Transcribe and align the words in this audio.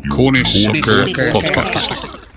official 0.00 0.16
Cornish 0.16 0.64
Soccer 0.64 1.06
Podcast. 1.32 2.28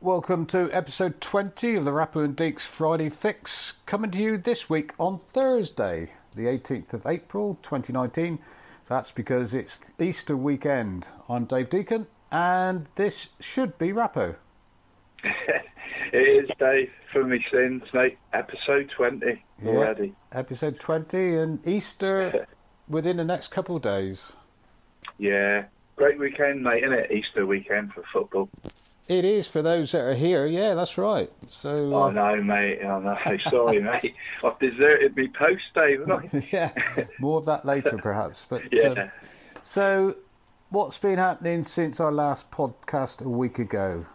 Welcome 0.00 0.46
to 0.46 0.70
episode 0.72 1.20
20 1.20 1.76
of 1.76 1.84
the 1.84 1.92
Rapper 1.92 2.24
and 2.24 2.36
Deeks 2.36 2.60
Friday 2.60 3.08
Fix, 3.08 3.74
coming 3.86 4.10
to 4.12 4.18
you 4.18 4.38
this 4.38 4.68
week 4.68 4.92
on 4.98 5.20
Thursday, 5.32 6.12
the 6.34 6.44
18th 6.44 6.92
of 6.92 7.06
April 7.06 7.58
2019. 7.62 8.38
That's 8.88 9.10
because 9.12 9.54
it's 9.54 9.80
Easter 10.00 10.36
weekend. 10.36 11.08
I'm 11.28 11.44
Dave 11.44 11.70
Deacon, 11.70 12.06
and 12.30 12.86
this 12.96 13.28
should 13.40 13.78
be 13.78 13.88
Rappo. 13.88 14.36
it 15.22 15.64
is 16.12 16.50
Dave 16.58 16.90
for 17.12 17.24
me 17.24 17.44
sins, 17.50 17.82
mate. 17.92 18.18
Episode 18.32 18.90
20 18.90 19.44
already. 19.64 20.14
Yeah, 20.32 20.38
episode 20.38 20.80
20 20.80 21.36
and 21.36 21.66
Easter 21.66 22.46
within 22.88 23.18
the 23.18 23.24
next 23.24 23.48
couple 23.48 23.76
of 23.76 23.82
days. 23.82 24.32
Yeah, 25.18 25.64
great 25.96 26.18
weekend, 26.18 26.62
mate, 26.62 26.84
isn't 26.84 26.92
it? 26.92 27.10
Easter 27.10 27.46
weekend 27.46 27.92
for 27.92 28.02
football. 28.12 28.48
It 29.06 29.24
is 29.26 29.46
for 29.46 29.60
those 29.60 29.92
that 29.92 30.00
are 30.00 30.14
here. 30.14 30.46
Yeah, 30.46 30.74
that's 30.74 30.96
right. 30.96 31.30
So. 31.46 31.94
Uh, 31.94 32.08
I 32.08 32.12
know, 32.12 32.42
mate. 32.42 32.82
I 32.82 33.00
know. 33.00 33.38
Sorry, 33.50 33.80
mate. 33.80 34.14
I've 34.42 34.58
deserted 34.58 35.14
me 35.14 35.28
post, 35.28 35.64
Dave, 35.74 36.08
yeah, 36.52 36.72
more 37.18 37.38
of 37.38 37.44
that 37.44 37.66
later, 37.66 37.98
perhaps. 37.98 38.46
But 38.48 38.62
yeah. 38.72 38.88
Um, 38.88 39.10
so, 39.62 40.16
what's 40.70 40.96
been 40.96 41.18
happening 41.18 41.62
since 41.62 42.00
our 42.00 42.12
last 42.12 42.50
podcast 42.50 43.22
a 43.24 43.28
week 43.28 43.58
ago? 43.58 44.06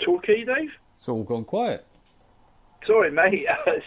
Torquay, 0.00 0.44
Dave. 0.44 0.72
It's 0.96 1.08
all 1.08 1.22
gone 1.22 1.44
quiet. 1.44 1.86
Sorry, 2.86 3.12
mate. 3.12 3.46
I 3.48 3.80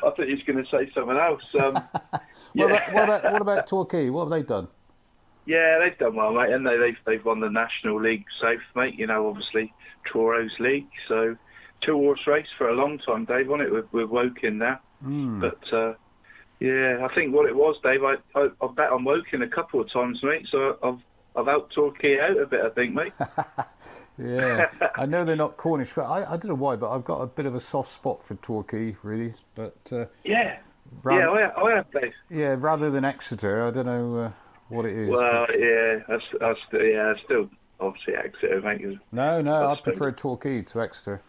thought 0.00 0.18
you 0.18 0.36
was 0.36 0.44
going 0.46 0.64
to 0.64 0.70
say 0.70 0.88
something 0.94 1.16
else. 1.16 1.52
Um, 1.56 1.74
what, 1.74 2.22
yeah. 2.54 2.64
about, 2.66 2.92
what, 2.92 3.04
about, 3.04 3.32
what 3.32 3.42
about 3.42 3.66
Torquay? 3.66 4.10
What 4.10 4.24
have 4.26 4.30
they 4.30 4.44
done? 4.44 4.68
Yeah, 5.46 5.78
they've 5.78 5.96
done 5.96 6.16
well, 6.16 6.32
mate, 6.32 6.50
and 6.50 6.66
they, 6.66 6.76
they've 6.76 6.98
they've 7.06 7.24
won 7.24 7.40
the 7.40 7.48
National 7.48 8.00
League 8.00 8.24
South, 8.40 8.60
mate. 8.74 8.94
You 8.98 9.06
know, 9.06 9.28
obviously 9.28 9.72
Toros 10.04 10.58
league. 10.58 10.88
So 11.06 11.36
two 11.80 11.94
horse 11.94 12.26
race 12.26 12.48
for 12.58 12.68
a 12.68 12.74
long 12.74 12.98
time, 12.98 13.24
Dave. 13.24 13.50
On 13.50 13.60
it 13.60 13.72
with 13.72 13.90
with 13.92 14.08
Woking 14.08 14.58
now, 14.58 14.80
mm. 15.04 15.40
but 15.40 15.72
uh, 15.72 15.94
yeah, 16.58 17.06
I 17.08 17.14
think 17.14 17.32
what 17.32 17.46
it 17.46 17.54
was, 17.54 17.76
Dave. 17.82 18.02
I, 18.02 18.16
I 18.34 18.48
I 18.60 18.66
bet 18.74 18.90
on 18.90 19.04
Woking 19.04 19.42
a 19.42 19.48
couple 19.48 19.80
of 19.80 19.90
times, 19.90 20.22
mate. 20.22 20.48
So 20.50 20.78
I've 20.82 20.98
I've 21.36 21.48
out 21.48 21.70
Torquay 21.70 22.18
out 22.18 22.38
a 22.38 22.46
bit, 22.46 22.62
I 22.62 22.70
think, 22.70 22.94
mate. 22.94 23.12
yeah, 24.18 24.66
I 24.96 25.06
know 25.06 25.24
they're 25.24 25.36
not 25.36 25.56
Cornish, 25.58 25.92
but 25.94 26.06
I, 26.06 26.24
I 26.24 26.36
don't 26.36 26.46
know 26.46 26.54
why, 26.54 26.76
but 26.76 26.90
I've 26.90 27.04
got 27.04 27.20
a 27.20 27.26
bit 27.26 27.46
of 27.46 27.54
a 27.54 27.60
soft 27.60 27.92
spot 27.92 28.24
for 28.24 28.34
Torquay, 28.36 28.96
really. 29.02 29.34
But 29.54 29.76
uh, 29.92 30.06
yeah, 30.24 30.58
rather, 31.02 31.38
yeah, 31.38 31.48
I, 31.56 31.62
I 31.62 31.76
have, 31.76 31.90
Dave. 31.92 32.14
Yeah, 32.30 32.56
rather 32.58 32.90
than 32.90 33.04
Exeter, 33.04 33.64
I 33.66 33.70
don't 33.70 33.86
know. 33.86 34.16
Uh, 34.16 34.30
what 34.68 34.84
it 34.84 34.96
is. 34.96 35.10
Well, 35.10 35.46
but... 35.46 35.58
yeah, 35.58 35.98
I, 36.08 36.14
I 36.14 36.54
still, 36.66 36.82
yeah, 36.82 37.14
I 37.14 37.22
still 37.22 37.50
obviously 37.80 38.14
Exeter, 38.14 38.60
mate. 38.60 38.98
No, 39.12 39.40
no, 39.40 39.70
I 39.70 39.76
prefer 39.76 40.12
Torquay 40.12 40.62
to 40.62 40.80
Exeter. 40.80 41.22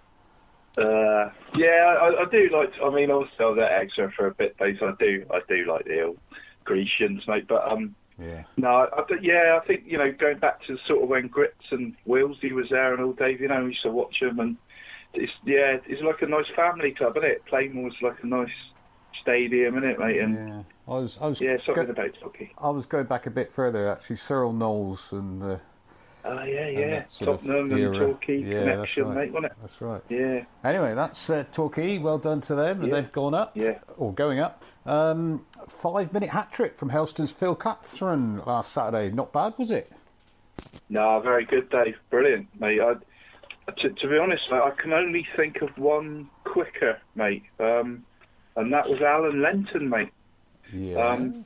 Uh, 0.77 1.31
yeah, 1.55 1.95
I, 1.99 2.21
I, 2.21 2.25
do 2.29 2.49
like. 2.53 2.71
I 2.83 2.89
mean, 2.91 3.09
obviously, 3.09 3.45
I 3.45 3.49
was 3.49 3.57
at 3.57 3.71
Exeter 3.71 4.13
for 4.16 4.27
a 4.27 4.33
bit, 4.33 4.55
so 4.59 4.66
I 4.66 4.94
do, 4.99 5.25
I 5.33 5.41
do 5.47 5.66
like 5.66 5.85
the 5.85 6.03
old 6.03 6.19
Grecians, 6.66 7.27
mate. 7.27 7.47
But 7.47 7.69
um, 7.71 7.95
yeah, 8.19 8.44
no, 8.57 8.88
I, 8.95 9.03
yeah, 9.19 9.59
I 9.59 9.66
think 9.66 9.83
you 9.88 9.97
know, 9.97 10.11
going 10.11 10.38
back 10.38 10.63
to 10.66 10.77
sort 10.85 11.01
of 11.01 11.09
when 11.09 11.27
Grits 11.27 11.72
and 11.72 11.95
Willsey 12.05 12.51
was 12.51 12.69
there 12.69 12.94
and 12.94 13.03
all, 13.03 13.13
Dave, 13.13 13.41
you 13.41 13.47
know, 13.47 13.63
we 13.63 13.69
used 13.69 13.81
to 13.83 13.91
watch 13.91 14.19
them, 14.19 14.39
and 14.39 14.57
it's 15.16 15.31
yeah, 15.45 15.77
it's 15.88 16.03
like 16.03 16.22
a 16.22 16.27
nice 16.27 16.49
family 16.55 16.91
club, 16.91 17.17
isn't 17.17 17.29
it? 17.29 17.45
Plainmoor 17.45 17.85
was 17.85 18.01
like 18.03 18.22
a 18.22 18.27
nice 18.27 18.51
stadium, 19.22 19.77
isn't 19.77 19.89
it, 19.89 20.00
mate? 20.00 20.19
And, 20.19 20.36
yeah. 20.36 20.63
I 20.88 21.00
was, 21.00 21.17
I 21.22 21.27
was, 21.27 21.41
yeah, 21.41 21.58
something 21.66 21.86
go, 21.86 21.91
about 21.91 22.17
hockey. 22.22 22.53
I 22.57 22.69
was 22.69 22.85
going 22.85 23.06
back 23.06 23.25
a 23.25 23.31
bit 23.31 23.51
further 23.51 23.91
actually. 23.91 24.16
Cyril 24.16 24.53
Knowles 24.53 25.12
and. 25.12 25.44
Uh, 25.44 25.57
oh 26.25 26.44
yeah, 26.44 26.68
yeah, 26.68 27.06
Tottenham 27.19 27.72
and 27.72 27.95
Torquay 27.95 28.38
yeah, 28.38 28.59
connection, 28.59 29.06
right. 29.06 29.16
mate, 29.16 29.31
wasn't 29.34 29.51
it? 29.51 29.57
That's 29.62 29.81
right. 29.81 30.01
Yeah. 30.09 30.44
Anyway, 30.63 30.95
that's 30.95 31.29
uh, 31.29 31.44
Torquay. 31.51 31.97
Well 31.97 32.18
done 32.18 32.41
to 32.41 32.56
them, 32.56 32.81
and 32.81 32.90
yeah. 32.90 32.95
they've 32.95 33.12
gone 33.12 33.34
up. 33.34 33.51
Yeah. 33.56 33.79
Or 33.97 34.13
going 34.13 34.40
up. 34.40 34.63
Um, 34.85 35.45
five-minute 35.68 36.29
hat 36.29 36.51
trick 36.53 36.78
from 36.78 36.89
Helston's 36.89 37.34
Phil 37.34 37.56
Catherine 37.56 38.41
last 38.45 38.72
Saturday. 38.72 39.13
Not 39.13 39.34
bad, 39.34 39.53
was 39.57 39.72
it? 39.72 39.91
No, 40.89 41.19
very 41.19 41.44
good, 41.44 41.69
Dave. 41.69 41.97
Brilliant, 42.09 42.47
mate. 42.59 42.79
I, 42.79 42.94
to, 43.72 43.89
to 43.89 44.07
be 44.07 44.18
honest, 44.18 44.50
mate, 44.50 44.62
I 44.62 44.72
can 44.72 44.94
only 44.94 45.28
think 45.35 45.62
of 45.62 45.78
one 45.78 46.29
quicker, 46.45 47.00
mate. 47.16 47.44
Um, 47.59 48.06
and 48.57 48.73
that 48.73 48.90
was 48.90 49.01
Alan 49.01 49.41
Lenton, 49.41 49.90
mate. 49.90 50.09
Yeah. 50.73 50.97
Um, 50.97 51.45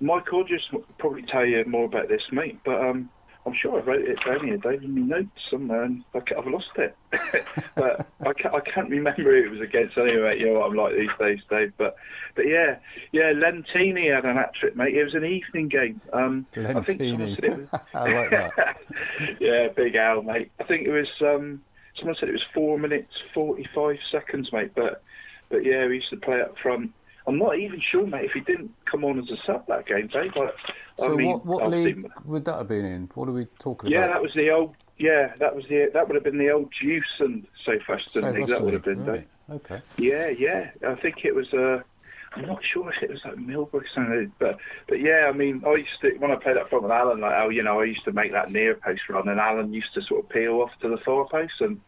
Michael 0.00 0.44
just 0.44 0.68
probably 0.98 1.22
tell 1.22 1.46
you 1.46 1.64
more 1.64 1.84
about 1.84 2.08
this, 2.08 2.24
mate. 2.32 2.58
But 2.64 2.80
um, 2.80 3.08
I'm 3.46 3.54
sure 3.54 3.78
I 3.78 3.82
wrote 3.82 4.02
it 4.02 4.18
down 4.24 4.44
here, 4.44 4.56
Dave, 4.56 4.82
in 4.82 4.94
my 4.94 5.18
notes 5.18 5.40
somewhere, 5.48 5.84
and 5.84 6.04
I've 6.14 6.46
lost 6.46 6.70
it. 6.76 6.96
but 7.76 8.08
I 8.20 8.32
can't, 8.32 8.54
I 8.54 8.60
can't 8.60 8.90
remember 8.90 9.22
who 9.22 9.30
it 9.30 9.50
was 9.50 9.60
against 9.60 9.96
anyway. 9.96 10.40
You 10.40 10.46
know 10.46 10.60
what 10.60 10.70
I'm 10.70 10.76
like 10.76 10.96
these 10.96 11.10
days, 11.18 11.40
Dave. 11.48 11.72
But 11.78 11.96
but 12.34 12.48
yeah, 12.48 12.78
yeah, 13.12 13.32
Lentini 13.32 14.12
had 14.12 14.24
an 14.24 14.36
hat 14.36 14.54
trick, 14.54 14.76
mate. 14.76 14.96
It 14.96 15.04
was 15.04 15.14
an 15.14 15.24
evening 15.24 15.68
game. 15.68 16.00
Um, 16.12 16.46
Lentini. 16.54 16.76
I 16.76 16.82
think 16.82 17.00
someone 17.00 17.34
said 17.36 17.44
it 17.44 17.58
was. 17.58 17.80
I 17.94 18.12
like 18.12 18.30
that. 18.30 18.80
yeah, 19.40 19.68
big 19.68 19.94
Al, 19.94 20.22
mate. 20.22 20.50
I 20.60 20.64
think 20.64 20.86
it 20.86 20.92
was. 20.92 21.08
Um, 21.20 21.62
someone 21.96 22.16
said 22.16 22.28
it 22.28 22.32
was 22.32 22.44
four 22.54 22.76
minutes 22.76 23.14
forty-five 23.32 23.98
seconds, 24.10 24.52
mate. 24.52 24.72
But 24.74 25.02
but 25.52 25.64
yeah, 25.64 25.86
we 25.86 25.96
used 25.96 26.10
to 26.10 26.16
play 26.16 26.40
up 26.40 26.58
front. 26.58 26.92
I'm 27.28 27.38
not 27.38 27.56
even 27.56 27.78
sure, 27.78 28.04
mate, 28.04 28.24
if 28.24 28.32
he 28.32 28.40
didn't 28.40 28.74
come 28.84 29.04
on 29.04 29.20
as 29.20 29.30
a 29.30 29.36
sub 29.46 29.68
that 29.68 29.86
game, 29.86 30.08
Dave. 30.08 30.32
I, 30.34 30.50
so 30.98 31.12
I 31.12 31.14
mean, 31.14 31.28
what, 31.28 31.46
what 31.46 31.70
league 31.70 32.10
would 32.24 32.44
that 32.46 32.56
have 32.56 32.68
been 32.68 32.84
in? 32.84 33.08
What 33.14 33.28
are 33.28 33.32
we 33.32 33.46
talking 33.60 33.90
yeah, 33.90 33.98
about? 33.98 34.06
Yeah, 34.06 34.12
that 34.14 34.22
was 34.22 34.34
the 34.34 34.50
old. 34.50 34.74
Yeah, 34.98 35.34
that 35.38 35.54
was 35.54 35.64
the 35.68 35.90
that 35.92 36.08
would 36.08 36.14
have 36.16 36.24
been 36.24 36.38
the 36.38 36.50
old 36.50 36.72
Juice 36.72 37.04
and 37.20 37.46
South 37.64 37.86
Western 37.88 38.22
South 38.22 38.34
league. 38.34 38.48
That 38.48 38.62
would 38.62 38.72
have 38.72 38.84
been. 38.84 39.04
right. 39.04 39.28
Okay. 39.50 39.80
Yeah, 39.98 40.30
yeah. 40.30 40.70
I 40.86 40.94
think 40.96 41.24
it 41.24 41.34
was. 41.34 41.52
Uh, 41.52 41.82
I'm 42.34 42.46
not 42.46 42.64
sure 42.64 42.90
if 42.90 43.02
it 43.02 43.10
was 43.10 43.22
like 43.24 43.36
Millbrook 43.36 43.86
something, 43.94 44.32
but 44.38 44.58
but 44.88 45.00
yeah. 45.00 45.26
I 45.28 45.32
mean, 45.32 45.62
I 45.66 45.74
used 45.74 46.00
to 46.00 46.16
when 46.18 46.30
I 46.30 46.36
played 46.36 46.56
up 46.56 46.70
front 46.70 46.84
with 46.84 46.92
Alan, 46.92 47.20
like 47.20 47.34
oh, 47.36 47.50
you 47.50 47.62
know, 47.62 47.80
I 47.80 47.84
used 47.84 48.04
to 48.04 48.12
make 48.12 48.32
that 48.32 48.50
near 48.50 48.74
post 48.74 49.08
run, 49.08 49.28
and 49.28 49.38
Alan 49.38 49.72
used 49.72 49.94
to 49.94 50.02
sort 50.02 50.24
of 50.24 50.30
peel 50.30 50.60
off 50.60 50.72
to 50.80 50.88
the 50.88 50.98
far 50.98 51.26
post 51.26 51.60
and. 51.60 51.80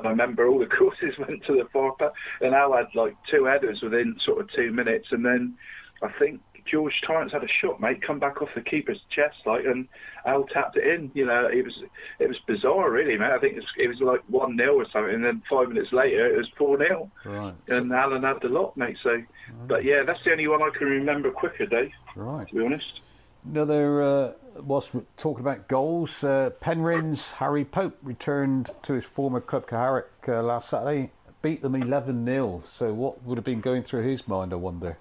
And 0.00 0.08
I 0.08 0.10
remember 0.10 0.48
all 0.48 0.58
the 0.58 0.66
courses 0.78 1.18
went 1.18 1.44
to 1.44 1.52
the 1.54 1.68
far 1.72 1.94
post, 1.96 2.14
and 2.40 2.54
Al 2.54 2.76
had 2.76 2.94
like 2.94 3.16
two 3.28 3.44
headers 3.44 3.82
within 3.82 4.18
sort 4.20 4.40
of 4.40 4.50
two 4.52 4.72
minutes, 4.72 5.08
and 5.12 5.24
then 5.24 5.56
I 6.02 6.08
think 6.18 6.40
George 6.64 7.00
Torrance 7.02 7.32
had 7.32 7.42
a 7.42 7.48
shot, 7.48 7.80
mate, 7.80 8.02
come 8.02 8.18
back 8.18 8.40
off 8.40 8.50
the 8.54 8.60
keeper's 8.60 9.00
chest, 9.10 9.38
like, 9.46 9.64
and 9.64 9.88
Al 10.24 10.44
tapped 10.44 10.76
it 10.76 10.86
in. 10.86 11.10
You 11.14 11.26
know, 11.26 11.46
it 11.46 11.64
was 11.64 11.82
it 12.18 12.28
was 12.28 12.38
bizarre, 12.46 12.90
really, 12.90 13.16
mate. 13.16 13.32
I 13.32 13.38
think 13.38 13.54
it 13.54 13.60
was, 13.60 13.72
it 13.76 13.88
was 13.88 14.00
like 14.00 14.22
one 14.28 14.56
0 14.56 14.74
or 14.74 14.84
something, 14.88 15.14
and 15.14 15.24
then 15.24 15.42
five 15.48 15.68
minutes 15.68 15.92
later 15.92 16.26
it 16.26 16.36
was 16.36 16.48
four 16.56 16.78
0 16.78 17.10
Right. 17.24 17.54
And 17.68 17.92
Alan 17.92 18.22
had 18.22 18.40
the 18.40 18.48
lot, 18.48 18.76
mate. 18.76 18.98
So, 19.02 19.10
right. 19.10 19.24
but 19.66 19.84
yeah, 19.84 20.02
that's 20.02 20.22
the 20.24 20.32
only 20.32 20.48
one 20.48 20.62
I 20.62 20.70
can 20.70 20.86
remember 20.86 21.30
quicker, 21.30 21.66
Dave. 21.66 21.92
Right. 22.14 22.48
To 22.48 22.54
be 22.54 22.64
honest. 22.64 23.00
Another, 23.44 24.02
uh, 24.02 24.32
whilst 24.62 24.94
talking 25.16 25.40
about 25.40 25.66
goals, 25.66 26.22
uh, 26.22 26.50
Penryn's 26.60 27.32
Harry 27.32 27.64
Pope 27.64 27.96
returned 28.02 28.70
to 28.82 28.92
his 28.92 29.06
former 29.06 29.40
club 29.40 29.66
Carrick 29.66 30.10
uh, 30.28 30.42
last 30.42 30.68
Saturday, 30.68 31.10
beat 31.40 31.62
them 31.62 31.74
11 31.74 32.26
0. 32.26 32.62
So, 32.66 32.92
what 32.92 33.22
would 33.22 33.38
have 33.38 33.44
been 33.44 33.60
going 33.60 33.82
through 33.82 34.02
his 34.02 34.28
mind, 34.28 34.52
I 34.52 34.56
wonder? 34.56 34.98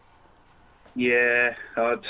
Yeah, 0.95 1.55
I'd, 1.75 2.05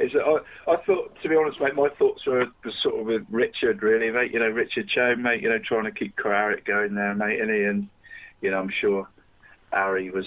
I, 0.00 0.38
I 0.68 0.76
thought, 0.76 1.16
to 1.22 1.28
be 1.28 1.36
honest, 1.36 1.60
mate, 1.60 1.74
my 1.74 1.88
thoughts 1.88 2.24
were, 2.26 2.46
were 2.64 2.72
sort 2.72 3.00
of 3.00 3.06
with 3.06 3.26
Richard, 3.30 3.82
really, 3.82 4.10
mate. 4.10 4.32
You 4.32 4.38
know, 4.38 4.48
Richard 4.48 4.88
Cho, 4.88 5.16
mate, 5.16 5.42
you 5.42 5.48
know, 5.48 5.58
trying 5.58 5.84
to 5.84 5.92
keep 5.92 6.16
Carrick 6.16 6.64
going 6.64 6.94
there, 6.94 7.14
mate, 7.14 7.40
and 7.40 7.50
he, 7.50 7.64
and, 7.64 7.88
you 8.40 8.50
know, 8.50 8.60
I'm 8.60 8.70
sure 8.70 9.08
Harry 9.72 10.10
was, 10.10 10.26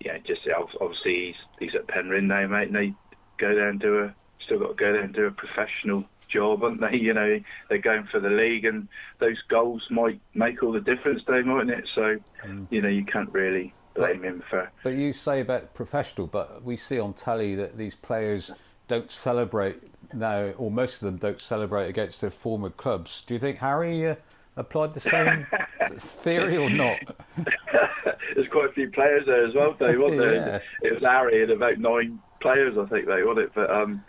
yeah, 0.00 0.18
just 0.18 0.46
obviously 0.80 1.26
he's, 1.26 1.36
he's 1.58 1.74
at 1.74 1.86
Penryn 1.86 2.24
now, 2.24 2.46
mate, 2.46 2.68
and 2.68 2.76
they 2.76 2.94
go 3.38 3.54
there 3.54 3.68
and 3.68 3.80
do 3.80 4.04
a, 4.04 4.14
still 4.44 4.58
got 4.58 4.68
to 4.68 4.74
go 4.74 4.92
there 4.92 5.02
and 5.02 5.14
do 5.14 5.26
a 5.26 5.30
professional 5.30 6.04
job, 6.28 6.62
aren't 6.62 6.80
they? 6.80 6.96
You 7.08 7.14
know, 7.14 7.40
they're 7.68 7.78
going 7.78 8.04
for 8.10 8.20
the 8.20 8.30
league, 8.30 8.64
and 8.64 8.88
those 9.18 9.40
goals 9.48 9.86
might 9.90 10.20
make 10.34 10.62
all 10.62 10.72
the 10.72 10.80
difference, 10.80 11.22
they 11.26 11.42
mightn't 11.42 11.70
it? 11.70 11.88
So, 11.94 12.18
Mm. 12.46 12.66
you 12.70 12.82
know, 12.82 12.88
you 12.88 13.04
can't 13.04 13.32
really 13.32 13.72
blame 13.94 14.22
him 14.22 14.42
for. 14.48 14.70
But 14.84 14.94
you 14.94 15.12
say 15.12 15.40
about 15.40 15.74
professional, 15.74 16.26
but 16.28 16.62
we 16.62 16.76
see 16.76 17.00
on 17.00 17.14
telly 17.14 17.54
that 17.56 17.76
these 17.76 17.94
players 17.96 18.52
don't 18.86 19.10
celebrate 19.10 19.76
now, 20.14 20.52
or 20.56 20.70
most 20.70 21.02
of 21.02 21.06
them 21.06 21.16
don't 21.16 21.40
celebrate 21.40 21.88
against 21.88 22.20
their 22.20 22.30
former 22.30 22.70
clubs. 22.70 23.22
Do 23.26 23.34
you 23.34 23.40
think 23.40 23.58
Harry 23.58 24.06
uh, 24.06 24.14
applied 24.56 24.94
the 24.94 25.00
same 25.00 25.46
theory 25.98 26.56
or 26.56 26.70
not? 26.70 26.98
There's 28.34 28.48
quite 28.48 28.70
a 28.70 28.72
few 28.72 28.90
players 28.90 29.26
there 29.26 29.44
as 29.46 29.54
well, 29.54 29.72
Dave, 29.74 30.00
wasn't 30.00 30.20
there? 30.20 30.34
Yeah. 30.34 30.58
It 30.88 30.94
was 30.94 31.02
Harry 31.02 31.42
and 31.42 31.52
about 31.52 31.78
nine 31.78 32.20
players, 32.40 32.76
I 32.78 32.86
think 32.86 33.06
they 33.06 33.22
wasn't 33.22 33.46
it. 33.46 33.52
But 33.54 33.70
um, 33.70 34.04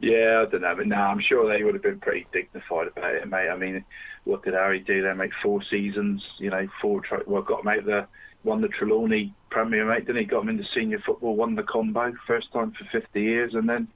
yeah, 0.00 0.44
I 0.46 0.50
don't 0.50 0.62
know. 0.62 0.74
But 0.76 0.86
no, 0.86 0.96
I'm 0.96 1.20
sure 1.20 1.48
they 1.48 1.62
would 1.62 1.74
have 1.74 1.82
been 1.82 2.00
pretty 2.00 2.26
dignified 2.32 2.88
about 2.88 3.14
it, 3.14 3.28
mate. 3.28 3.48
I 3.50 3.56
mean, 3.56 3.84
what 4.24 4.42
did 4.42 4.54
Harry 4.54 4.80
do? 4.80 5.02
They 5.02 5.12
make 5.14 5.32
four 5.42 5.62
seasons, 5.62 6.24
you 6.38 6.50
know, 6.50 6.66
four. 6.80 7.00
Tri- 7.00 7.22
well, 7.26 7.42
got 7.42 7.60
him 7.60 7.68
out 7.68 7.84
the 7.84 8.06
won 8.42 8.60
the 8.62 8.68
Trelawney 8.68 9.34
Premier, 9.50 9.84
mate. 9.84 10.06
Then 10.06 10.16
he 10.16 10.24
got 10.24 10.42
him 10.42 10.48
into 10.48 10.64
senior 10.64 10.98
football, 11.00 11.36
won 11.36 11.54
the 11.54 11.62
combo 11.62 12.12
first 12.26 12.52
time 12.52 12.72
for 12.72 12.84
50 12.86 13.20
years, 13.20 13.54
and 13.54 13.68
then 13.68 13.88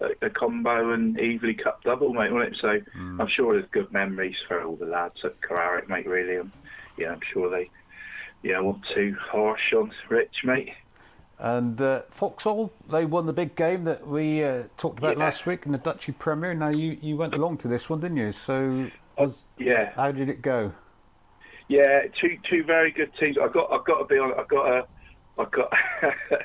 a, 0.00 0.26
a 0.26 0.30
combo 0.30 0.92
and 0.92 1.16
Evely 1.16 1.60
Cup 1.60 1.82
double, 1.82 2.12
mate, 2.14 2.32
wasn't 2.32 2.54
it? 2.54 2.60
So 2.60 2.80
Mm. 2.96 3.20
I'm 3.20 3.26
sure 3.28 3.54
there's 3.54 3.70
good 3.70 3.92
memories 3.92 4.36
for 4.46 4.62
all 4.62 4.76
the 4.76 4.86
lads 4.86 5.24
at 5.24 5.40
Carrick, 5.42 5.88
mate. 5.88 6.06
Really, 6.06 6.38
um, 6.38 6.52
yeah, 6.96 7.10
I'm 7.12 7.20
sure 7.32 7.50
they, 7.50 7.68
yeah, 8.42 8.54
know, 8.54 8.64
want 8.64 8.86
too 8.94 9.16
harsh 9.20 9.72
on 9.72 9.92
Rich, 10.08 10.44
mate. 10.44 10.72
And 11.40 11.80
uh, 11.80 12.02
Foxhole, 12.10 12.72
they 12.90 13.04
won 13.04 13.26
the 13.26 13.32
big 13.32 13.54
game 13.54 13.84
that 13.84 14.06
we 14.06 14.42
uh, 14.42 14.64
talked 14.76 14.98
about 14.98 15.16
Yeah. 15.16 15.24
last 15.24 15.46
week 15.46 15.66
in 15.66 15.72
the 15.72 15.78
Duchy 15.78 16.10
Premier. 16.12 16.52
Now 16.52 16.68
you, 16.68 16.98
you 17.00 17.16
went 17.16 17.34
along 17.34 17.58
to 17.58 17.68
this 17.68 17.88
one, 17.88 18.00
didn't 18.00 18.16
you? 18.16 18.32
So 18.32 18.90
was, 19.16 19.44
Yeah, 19.56 19.92
how 19.94 20.10
did 20.10 20.28
it 20.28 20.42
go? 20.42 20.72
Yeah, 21.68 22.02
two 22.18 22.38
two 22.48 22.64
very 22.64 22.90
good 22.90 23.14
teams. 23.18 23.36
I've 23.38 23.52
got 23.52 23.70
I've 23.70 23.84
got 23.84 23.98
to 23.98 24.04
be 24.06 24.18
honest. 24.18 24.40
I've 24.40 24.48
got 24.48 24.64
to 24.64 24.86
I've 25.38 25.50
got 25.50 25.72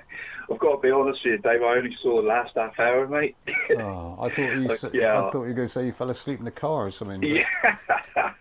I've 0.51 0.59
got 0.59 0.75
to 0.75 0.81
be 0.81 0.91
honest 0.91 1.23
with 1.23 1.31
you, 1.33 1.37
Dave. 1.37 1.63
I 1.63 1.77
only 1.77 1.95
saw 2.01 2.21
the 2.21 2.27
last 2.27 2.55
half 2.55 2.77
hour, 2.77 3.07
mate. 3.07 3.35
Oh, 3.77 4.17
I 4.19 4.29
thought 4.29 4.37
you. 4.37 4.67
Like, 4.67 4.93
yeah. 4.93 5.17
I 5.25 5.31
thought 5.31 5.33
you 5.33 5.39
were 5.39 5.53
going 5.53 5.67
to 5.67 5.73
say 5.73 5.85
you 5.85 5.93
fell 5.93 6.09
asleep 6.11 6.39
in 6.39 6.45
the 6.45 6.51
car 6.51 6.87
or 6.87 6.91
something. 6.91 7.21
but- 7.21 7.29
yeah, 7.29 8.35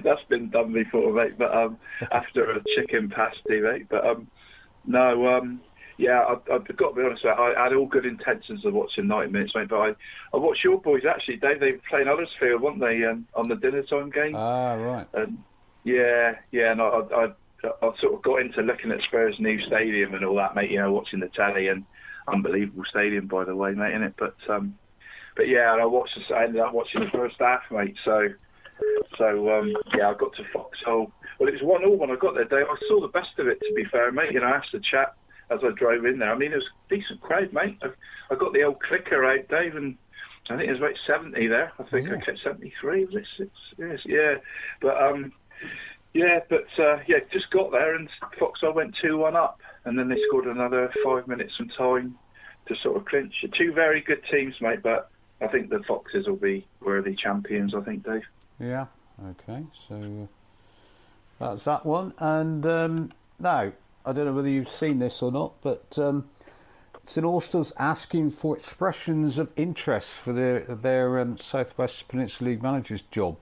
that's 0.04 0.22
been 0.28 0.50
done 0.50 0.72
before, 0.72 1.12
mate. 1.14 1.32
But 1.38 1.54
um, 1.56 1.78
after 2.12 2.50
a 2.52 2.62
chicken 2.76 3.08
pasty, 3.08 3.60
mate. 3.62 3.86
But 3.88 4.06
um, 4.06 4.28
no, 4.84 5.26
um, 5.34 5.62
yeah, 5.98 6.20
I, 6.20 6.32
I've 6.54 6.76
got 6.76 6.90
to 6.90 6.94
be 6.94 7.02
honest. 7.02 7.24
You, 7.24 7.30
I 7.30 7.64
had 7.64 7.74
all 7.74 7.86
good 7.86 8.06
intentions 8.06 8.64
of 8.64 8.72
watching 8.72 9.08
90 9.08 9.32
minutes, 9.32 9.54
mate. 9.54 9.68
But 9.68 9.80
I, 9.80 9.94
I 10.32 10.36
watched 10.36 10.62
your 10.62 10.80
boys 10.80 11.04
actually, 11.04 11.36
Dave. 11.36 11.58
They 11.58 11.72
were 11.72 11.80
playing 11.88 12.06
Huddersfield, 12.06 12.62
weren't 12.62 12.80
they, 12.80 13.04
um, 13.04 13.26
on 13.34 13.48
the 13.48 13.56
dinner 13.56 13.82
time 13.82 14.10
game? 14.10 14.36
Ah, 14.36 14.74
right. 14.74 15.08
And 15.14 15.42
yeah, 15.82 16.36
yeah, 16.52 16.70
and 16.70 16.80
I, 16.80 16.84
I, 16.84 17.24
I, 17.24 17.68
I 17.82 17.96
sort 17.98 18.14
of 18.14 18.22
got 18.22 18.40
into 18.40 18.62
looking 18.62 18.92
at 18.92 19.02
Spurs' 19.02 19.40
new 19.40 19.60
stadium 19.60 20.14
and 20.14 20.24
all 20.24 20.36
that, 20.36 20.54
mate. 20.54 20.70
You 20.70 20.78
know, 20.78 20.92
watching 20.92 21.18
the 21.18 21.28
telly 21.28 21.66
and 21.66 21.84
unbelievable 22.28 22.84
stadium, 22.88 23.26
by 23.26 23.44
the 23.44 23.56
way, 23.56 23.72
mate. 23.72 23.92
In 23.92 24.04
it, 24.04 24.14
but 24.16 24.36
um, 24.48 24.78
but 25.34 25.48
yeah, 25.48 25.72
and 25.72 25.82
I 25.82 25.86
watched. 25.86 26.16
The, 26.28 26.34
I 26.34 26.44
ended 26.44 26.60
up 26.60 26.74
watching 26.74 27.00
the 27.00 27.10
first 27.10 27.36
half, 27.40 27.62
mate. 27.72 27.96
So, 28.04 28.28
so 29.16 29.58
um, 29.58 29.74
yeah, 29.96 30.10
I 30.10 30.14
got 30.14 30.36
to 30.36 30.44
Foxhole. 30.52 31.10
Well, 31.40 31.48
it 31.48 31.54
was 31.54 31.62
one 31.62 31.84
all 31.84 31.96
when 31.96 32.12
I 32.12 32.16
got 32.16 32.36
there, 32.36 32.44
Dave. 32.44 32.66
I 32.70 32.76
saw 32.86 33.00
the 33.00 33.08
best 33.08 33.36
of 33.38 33.48
it, 33.48 33.60
to 33.60 33.74
be 33.74 33.84
fair, 33.84 34.12
mate. 34.12 34.32
You 34.32 34.40
know, 34.40 34.46
I 34.46 34.56
asked 34.58 34.70
the 34.70 34.78
chat 34.78 35.14
as 35.50 35.60
I 35.64 35.70
drove 35.70 36.04
in 36.04 36.18
there. 36.18 36.32
I 36.32 36.36
mean, 36.36 36.52
it 36.52 36.56
was 36.56 36.66
a 36.90 36.94
decent 36.94 37.20
crowd, 37.20 37.52
mate. 37.52 37.78
I, 37.82 37.88
I 38.30 38.34
got 38.36 38.52
the 38.52 38.62
old 38.64 38.80
clicker 38.80 39.24
out, 39.24 39.48
Dave, 39.48 39.76
and 39.76 39.96
I 40.50 40.56
think 40.56 40.68
it 40.68 40.72
was 40.72 40.80
about 40.80 40.96
70 41.06 41.46
there. 41.46 41.72
I 41.78 41.82
think 41.84 42.08
I 42.08 42.14
Yeah. 42.14 42.20
kept 42.20 42.38
73, 42.40 43.04
was 43.06 43.14
it? 43.16 43.26
Six, 43.36 43.50
yes, 43.78 44.00
yeah. 44.04 44.34
But 44.80 45.02
um, 45.02 45.32
yeah, 46.14 46.40
but 46.48 46.66
uh, 46.78 46.98
yeah, 47.06 47.18
just 47.30 47.50
got 47.50 47.70
there 47.72 47.94
and 47.94 48.08
Foxhole 48.38 48.72
went 48.72 48.94
two 48.96 49.18
one 49.18 49.36
up, 49.36 49.60
and 49.84 49.98
then 49.98 50.08
they 50.08 50.20
scored 50.28 50.46
another 50.46 50.92
five 51.04 51.26
minutes 51.28 51.56
from 51.56 51.68
time 51.68 52.18
to 52.66 52.76
sort 52.76 52.96
of 52.96 53.04
clinch. 53.06 53.44
Two 53.52 53.72
very 53.72 54.00
good 54.00 54.22
teams, 54.30 54.60
mate. 54.60 54.82
But 54.82 55.10
I 55.40 55.46
think 55.48 55.70
the 55.70 55.82
Foxes 55.84 56.26
will 56.26 56.36
be 56.36 56.66
worthy 56.80 57.14
champions. 57.14 57.74
I 57.74 57.80
think, 57.80 58.04
Dave. 58.04 58.24
Yeah. 58.58 58.86
Okay. 59.30 59.64
So 59.88 60.28
uh, 61.40 61.50
that's 61.50 61.64
that 61.64 61.84
one. 61.86 62.14
And 62.18 62.64
um, 62.66 63.12
now 63.38 63.72
I 64.04 64.12
don't 64.12 64.26
know 64.26 64.32
whether 64.32 64.48
you've 64.48 64.68
seen 64.68 64.98
this 64.98 65.22
or 65.22 65.30
not, 65.30 65.54
but 65.62 65.98
um, 65.98 66.28
St 67.02 67.24
Austell's 67.26 67.72
asking 67.78 68.30
for 68.30 68.56
expressions 68.56 69.38
of 69.38 69.52
interest 69.56 70.08
for 70.08 70.32
their 70.32 70.60
their 70.60 71.18
um, 71.18 71.38
Southwest 71.38 72.08
Peninsula 72.08 72.50
League 72.50 72.62
manager's 72.62 73.02
job. 73.02 73.36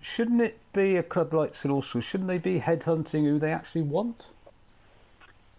Shouldn't 0.00 0.40
it 0.40 0.58
be 0.72 0.96
a 0.96 1.02
club 1.02 1.32
like 1.32 1.54
St 1.54 1.72
Austell? 1.72 2.00
Shouldn't 2.00 2.28
they 2.28 2.38
be 2.38 2.60
headhunting 2.60 3.24
who 3.24 3.38
they 3.38 3.52
actually 3.52 3.82
want? 3.82 4.30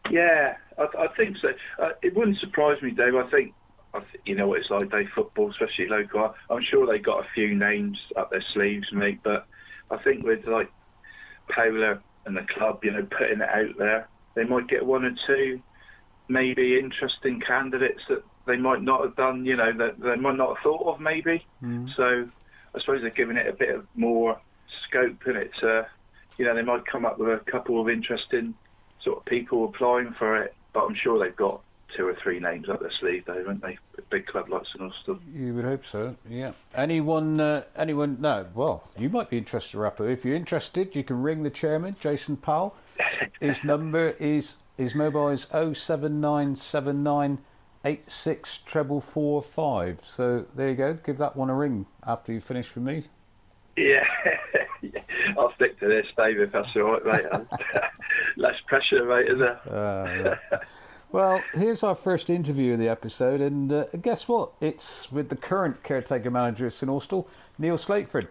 Yeah, 0.09 0.57
I, 0.77 0.87
I 0.99 1.07
think 1.15 1.37
so. 1.37 1.53
Uh, 1.79 1.91
it 2.01 2.13
wouldn't 2.13 2.39
surprise 2.39 2.81
me, 2.81 2.91
Dave. 2.91 3.15
I 3.15 3.23
think, 3.29 3.53
I 3.93 3.99
th- 3.99 4.21
you 4.25 4.35
know 4.35 4.47
what 4.47 4.59
it's 4.59 4.69
like, 4.69 4.91
Dave, 4.91 5.09
football, 5.15 5.49
especially 5.49 5.87
local. 5.87 6.35
I'm 6.49 6.61
sure 6.61 6.85
they 6.85 6.99
got 6.99 7.25
a 7.25 7.29
few 7.33 7.55
names 7.55 8.09
up 8.17 8.31
their 8.31 8.41
sleeves, 8.41 8.91
mate. 8.91 9.19
But 9.23 9.47
I 9.89 9.97
think 9.97 10.25
with 10.25 10.47
like 10.47 10.69
Paula 11.49 11.99
and 12.25 12.35
the 12.35 12.43
club, 12.43 12.83
you 12.83 12.91
know, 12.91 13.03
putting 13.03 13.39
it 13.39 13.49
out 13.49 13.77
there, 13.77 14.07
they 14.35 14.43
might 14.43 14.67
get 14.67 14.85
one 14.85 15.05
or 15.05 15.15
two, 15.27 15.61
maybe 16.27 16.79
interesting 16.79 17.39
candidates 17.39 18.01
that 18.09 18.23
they 18.45 18.57
might 18.57 18.81
not 18.81 19.01
have 19.01 19.15
done, 19.15 19.45
you 19.45 19.55
know, 19.55 19.71
that 19.73 19.99
they 19.99 20.15
might 20.15 20.35
not 20.35 20.55
have 20.55 20.63
thought 20.63 20.93
of, 20.93 20.99
maybe. 20.99 21.45
Mm. 21.61 21.93
So 21.95 22.27
I 22.75 22.79
suppose 22.79 23.01
they're 23.01 23.09
giving 23.09 23.37
it 23.37 23.47
a 23.47 23.53
bit 23.53 23.73
of 23.75 23.85
more 23.95 24.39
scope 24.87 25.27
in 25.27 25.35
it. 25.35 25.51
To, 25.59 25.87
you 26.37 26.45
know, 26.45 26.55
they 26.55 26.61
might 26.61 26.85
come 26.85 27.05
up 27.05 27.19
with 27.19 27.29
a 27.29 27.39
couple 27.51 27.79
of 27.79 27.89
interesting 27.89 28.53
sort 29.01 29.17
of 29.19 29.25
people 29.25 29.65
applying 29.65 30.13
for 30.13 30.37
it, 30.37 30.55
but 30.73 30.85
I'm 30.85 30.95
sure 30.95 31.19
they've 31.19 31.35
got 31.35 31.61
two 31.95 32.07
or 32.07 32.15
three 32.15 32.39
names 32.39 32.69
up 32.69 32.79
their 32.79 32.91
sleeve, 32.91 33.25
though, 33.25 33.37
haven't 33.37 33.61
they? 33.61 33.77
A 33.97 34.01
big 34.09 34.25
club 34.27 34.49
like 34.49 34.65
St 34.65 34.81
Austell. 34.81 35.19
You 35.33 35.53
would 35.53 35.65
hope 35.65 35.85
so. 35.85 36.15
Yeah. 36.29 36.53
Anyone? 36.75 37.39
Uh, 37.39 37.63
anyone? 37.75 38.17
No. 38.19 38.47
Well, 38.53 38.89
you 38.97 39.09
might 39.09 39.29
be 39.29 39.37
interested, 39.37 39.77
Rapper. 39.77 40.09
If 40.09 40.25
you're 40.25 40.35
interested, 40.35 40.95
you 40.95 41.03
can 41.03 41.21
ring 41.21 41.43
the 41.43 41.49
chairman, 41.49 41.95
Jason 41.99 42.37
Powell. 42.37 42.75
His 43.39 43.63
number 43.63 44.15
is 44.19 44.57
his 44.77 44.95
mobile 44.95 45.29
is 45.29 45.43
07979 45.51 47.39
treble 48.65 49.01
four 49.01 49.41
five. 49.41 49.99
So 50.03 50.45
there 50.55 50.69
you 50.69 50.75
go. 50.75 50.93
Give 50.93 51.17
that 51.17 51.35
one 51.35 51.49
a 51.49 51.55
ring 51.55 51.85
after 52.05 52.31
you 52.31 52.39
finish 52.39 52.73
with 52.75 52.83
me. 52.83 53.03
Yeah, 53.75 54.05
I'll 55.37 55.53
stick 55.55 55.79
to 55.79 55.87
this, 55.87 56.05
Dave, 56.17 56.39
if 56.39 56.51
that's 56.51 56.75
all 56.75 56.99
right, 56.99 57.05
mate. 57.05 57.25
Less 58.37 58.59
pressure, 58.67 59.05
mate, 59.05 59.29
is 59.29 59.39
there? 59.39 59.59
Uh, 59.67 60.37
yeah. 60.51 60.59
Well, 61.13 61.43
here's 61.53 61.83
our 61.83 61.93
first 61.93 62.31
interview 62.31 62.73
of 62.73 62.79
the 62.79 62.89
episode, 62.89 63.39
and 63.39 63.71
uh, 63.71 63.85
guess 64.01 64.27
what? 64.27 64.49
It's 64.59 65.11
with 65.11 65.29
the 65.29 65.35
current 65.35 65.83
caretaker 65.83 66.31
manager 66.31 66.65
of 66.65 66.73
St 66.73 66.89
Austell, 66.89 67.27
Neil 67.59 67.77
Slateford. 67.77 68.29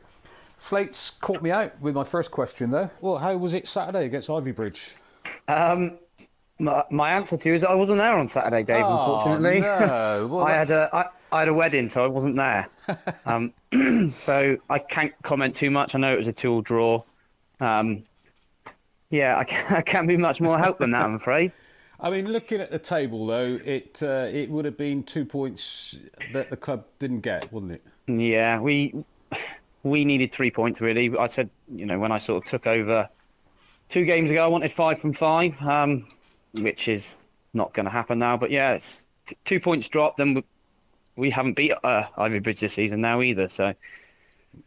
Slate's 0.59 1.11
caught 1.11 1.43
me 1.43 1.53
out 1.53 1.81
with 1.81 1.95
my 1.95 2.03
first 2.03 2.33
question, 2.33 2.73
though. 2.73 2.91
Well, 3.01 3.19
how 3.19 3.37
was 3.37 3.55
it 3.55 3.69
Saturday 3.69 4.07
against 4.07 4.29
Ivy 4.29 4.51
Bridge? 4.51 4.97
Um, 5.47 5.97
my, 6.59 6.83
my 6.91 7.13
answer 7.13 7.37
to 7.37 7.49
you 7.51 7.55
is 7.55 7.63
I 7.63 7.73
wasn't 7.73 7.99
there 7.99 8.19
on 8.19 8.27
Saturday, 8.27 8.65
Dave. 8.65 8.85
Oh, 8.85 9.15
unfortunately, 9.15 9.61
no. 9.61 10.27
Well, 10.33 10.45
I 10.45 10.51
had 10.51 10.73
a 10.73 10.91
I, 10.93 11.07
I 11.31 11.39
had 11.39 11.49
a 11.49 11.55
wedding, 11.55 11.89
so 11.89 12.03
I 12.03 12.09
wasn't 12.09 12.35
there. 12.35 12.69
um, 13.27 13.53
so 14.19 14.59
I 14.69 14.81
can't 14.81 15.15
comment 15.23 15.55
too 15.55 15.71
much. 15.71 15.95
I 15.95 16.01
know 16.01 16.13
it 16.13 16.19
was 16.19 16.27
a 16.27 16.33
two-all 16.33 16.63
draw. 16.63 17.05
Um, 17.61 18.03
yeah, 19.11 19.39
I 19.39 19.45
can't, 19.45 19.71
I 19.79 19.83
can't 19.83 20.09
be 20.09 20.17
much 20.17 20.41
more 20.41 20.59
help 20.59 20.79
than 20.79 20.91
that, 20.91 21.05
I'm 21.05 21.15
afraid. 21.15 21.53
I 22.05 22.11
mean, 22.11 22.31
looking 22.33 22.61
at 22.61 22.71
the 22.71 22.81
table, 22.81 23.27
though, 23.27 23.61
it 23.65 24.03
uh, 24.03 24.29
it 24.31 24.51
would 24.51 24.65
have 24.65 24.77
been 24.77 25.05
two 25.05 25.25
points 25.25 25.99
that 26.33 26.51
the 26.51 26.57
club 26.57 26.85
didn't 26.99 27.21
get, 27.21 27.51
wouldn't 27.53 27.73
it? 27.73 27.83
Yeah, 28.09 28.61
we 28.61 29.05
we 29.85 30.05
needed 30.05 30.33
three 30.33 30.51
points 30.51 30.81
really. 30.81 31.17
I 31.17 31.29
said, 31.29 31.49
you 31.73 31.87
know, 31.87 31.99
when 32.01 32.11
I 32.11 32.19
sort 32.19 32.43
of 32.45 32.51
took 32.51 32.67
over 32.67 33.09
two 33.89 34.05
games 34.05 34.31
ago, 34.31 34.45
I 34.45 34.49
wanted 34.49 34.73
five 34.73 34.99
from 34.99 35.13
five, 35.13 35.61
um, 35.63 36.07
which 36.55 36.89
is 36.89 37.15
not 37.55 37.73
going 37.73 37.85
to 37.87 37.91
happen 37.93 38.19
now. 38.19 38.37
But 38.37 38.51
yeah, 38.51 38.73
it's 38.73 39.03
two 39.45 39.61
points 39.61 39.87
dropped, 39.89 40.19
and 40.19 40.35
we, 40.37 40.45
we 41.15 41.31
haven't 41.31 41.55
beat 41.55 41.73
uh, 41.85 42.05
Ivy 42.17 42.41
Bridge 42.41 42.59
this 42.61 42.75
season 42.75 43.01
now 43.01 43.23
either. 43.23 43.49
So 43.49 43.75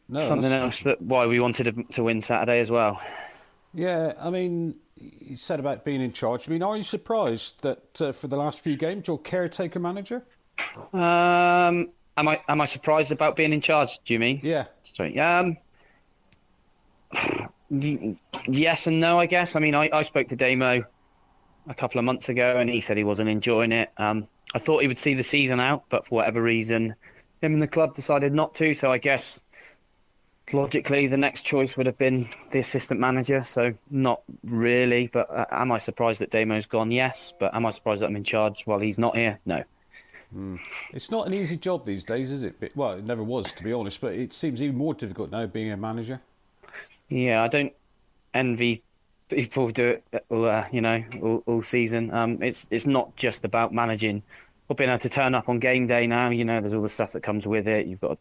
No. 0.07 0.25
something 0.25 0.49
that's- 0.49 0.61
else 0.61 0.83
that 0.83 1.01
why 1.01 1.25
we 1.25 1.41
wanted 1.41 1.75
to, 1.75 1.83
to 1.95 2.03
win 2.03 2.21
Saturday 2.21 2.61
as 2.61 2.71
well. 2.71 3.01
Yeah, 3.73 4.13
I 4.21 4.29
mean, 4.29 4.75
you 4.97 5.35
said 5.35 5.59
about 5.59 5.83
being 5.83 6.01
in 6.01 6.11
charge. 6.11 6.47
I 6.47 6.51
mean, 6.51 6.63
are 6.63 6.77
you 6.77 6.83
surprised 6.83 7.61
that 7.63 8.01
uh, 8.01 8.11
for 8.11 8.27
the 8.27 8.37
last 8.37 8.61
few 8.61 8.77
games 8.77 9.07
you're 9.07 9.17
caretaker 9.17 9.79
manager? 9.79 10.25
Um, 10.93 11.89
am 12.17 12.27
I 12.27 12.41
am 12.47 12.61
I 12.61 12.65
surprised 12.65 13.11
about 13.11 13.35
being 13.35 13.53
in 13.53 13.61
charge? 13.61 13.99
Do 14.05 14.13
you 14.13 14.19
mean? 14.19 14.39
Yeah. 14.41 14.65
Sorry. 14.95 15.19
Um, 15.19 15.57
yes 17.69 18.87
and 18.87 18.99
no, 18.99 19.19
I 19.19 19.25
guess. 19.25 19.55
I 19.55 19.59
mean, 19.59 19.75
I, 19.75 19.89
I 19.91 20.03
spoke 20.03 20.29
to 20.29 20.35
Damo 20.35 20.83
a 21.67 21.73
couple 21.73 21.99
of 21.99 22.05
months 22.05 22.29
ago, 22.29 22.55
and 22.57 22.69
he 22.69 22.79
said 22.79 22.95
he 22.95 23.03
wasn't 23.03 23.29
enjoying 23.29 23.71
it. 23.73 23.91
Um, 23.97 24.27
I 24.53 24.59
thought 24.59 24.81
he 24.81 24.87
would 24.87 24.99
see 24.99 25.13
the 25.13 25.23
season 25.23 25.59
out, 25.59 25.85
but 25.89 26.07
for 26.07 26.15
whatever 26.15 26.41
reason, 26.41 26.95
him 27.41 27.53
and 27.53 27.61
the 27.61 27.67
club 27.67 27.95
decided 27.95 28.33
not 28.33 28.53
to. 28.55 28.73
So 28.75 28.91
I 28.91 28.97
guess 28.97 29.41
logically, 30.53 31.07
the 31.07 31.17
next 31.17 31.43
choice 31.43 31.77
would 31.77 31.85
have 31.85 31.97
been 31.97 32.27
the 32.51 32.59
assistant 32.59 32.99
manager. 32.99 33.41
So 33.43 33.73
not 33.89 34.21
really. 34.43 35.07
But 35.07 35.29
uh, 35.29 35.45
am 35.51 35.71
I 35.71 35.77
surprised 35.77 36.21
that 36.21 36.31
Damo's 36.31 36.65
gone? 36.65 36.91
Yes. 36.91 37.33
But 37.39 37.55
am 37.55 37.65
I 37.65 37.71
surprised 37.71 38.01
that 38.01 38.07
I'm 38.07 38.15
in 38.15 38.23
charge 38.23 38.63
while 38.65 38.79
he's 38.79 38.97
not 38.97 39.15
here? 39.15 39.39
No. 39.45 39.63
It's 40.91 41.11
not 41.11 41.27
an 41.27 41.33
easy 41.33 41.55
job 41.55 41.85
these 41.85 42.03
days, 42.03 42.31
is 42.31 42.43
it? 42.43 42.55
Well, 42.75 42.93
it 42.93 43.05
never 43.05 43.23
was, 43.23 43.53
to 43.53 43.63
be 43.63 43.71
honest, 43.71 44.01
but 44.01 44.13
it 44.13 44.33
seems 44.33 44.61
even 44.61 44.75
more 44.75 44.93
difficult 44.93 45.31
now 45.31 45.45
being 45.45 45.71
a 45.71 45.77
manager. 45.77 46.19
Yeah, 47.09 47.43
I 47.43 47.47
don't 47.47 47.71
envy 48.33 48.83
people 49.29 49.67
who 49.67 49.71
do 49.71 49.87
it, 50.11 50.25
uh, 50.29 50.65
you 50.71 50.81
know, 50.81 51.03
all, 51.21 51.43
all 51.45 51.61
season. 51.61 52.11
Um, 52.13 52.41
it's 52.41 52.67
it's 52.69 52.85
not 52.85 53.15
just 53.15 53.45
about 53.45 53.73
managing 53.73 54.23
or 54.67 54.75
being 54.75 54.89
able 54.89 54.99
to 54.99 55.09
turn 55.09 55.35
up 55.35 55.47
on 55.47 55.59
game 55.59 55.87
day 55.87 56.07
now. 56.07 56.29
You 56.29 56.43
know, 56.43 56.59
there's 56.59 56.73
all 56.73 56.81
the 56.81 56.89
stuff 56.89 57.13
that 57.13 57.21
comes 57.21 57.47
with 57.47 57.67
it. 57.67 57.87
You've 57.87 58.01
got 58.01 58.09
to 58.09 58.17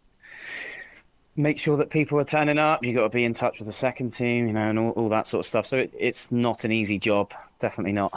make 1.36 1.58
sure 1.58 1.76
that 1.76 1.90
people 1.90 2.18
are 2.20 2.24
turning 2.24 2.58
up. 2.58 2.84
You've 2.84 2.96
got 2.96 3.02
to 3.02 3.08
be 3.08 3.24
in 3.24 3.34
touch 3.34 3.58
with 3.58 3.66
the 3.66 3.72
second 3.72 4.12
team, 4.12 4.46
you 4.46 4.52
know, 4.52 4.70
and 4.70 4.78
all, 4.78 4.90
all 4.90 5.08
that 5.08 5.26
sort 5.26 5.40
of 5.40 5.46
stuff. 5.46 5.66
So 5.66 5.78
it, 5.78 5.92
it's 5.98 6.30
not 6.30 6.64
an 6.64 6.72
easy 6.72 6.98
job. 6.98 7.32
Definitely 7.58 7.92
not. 7.92 8.12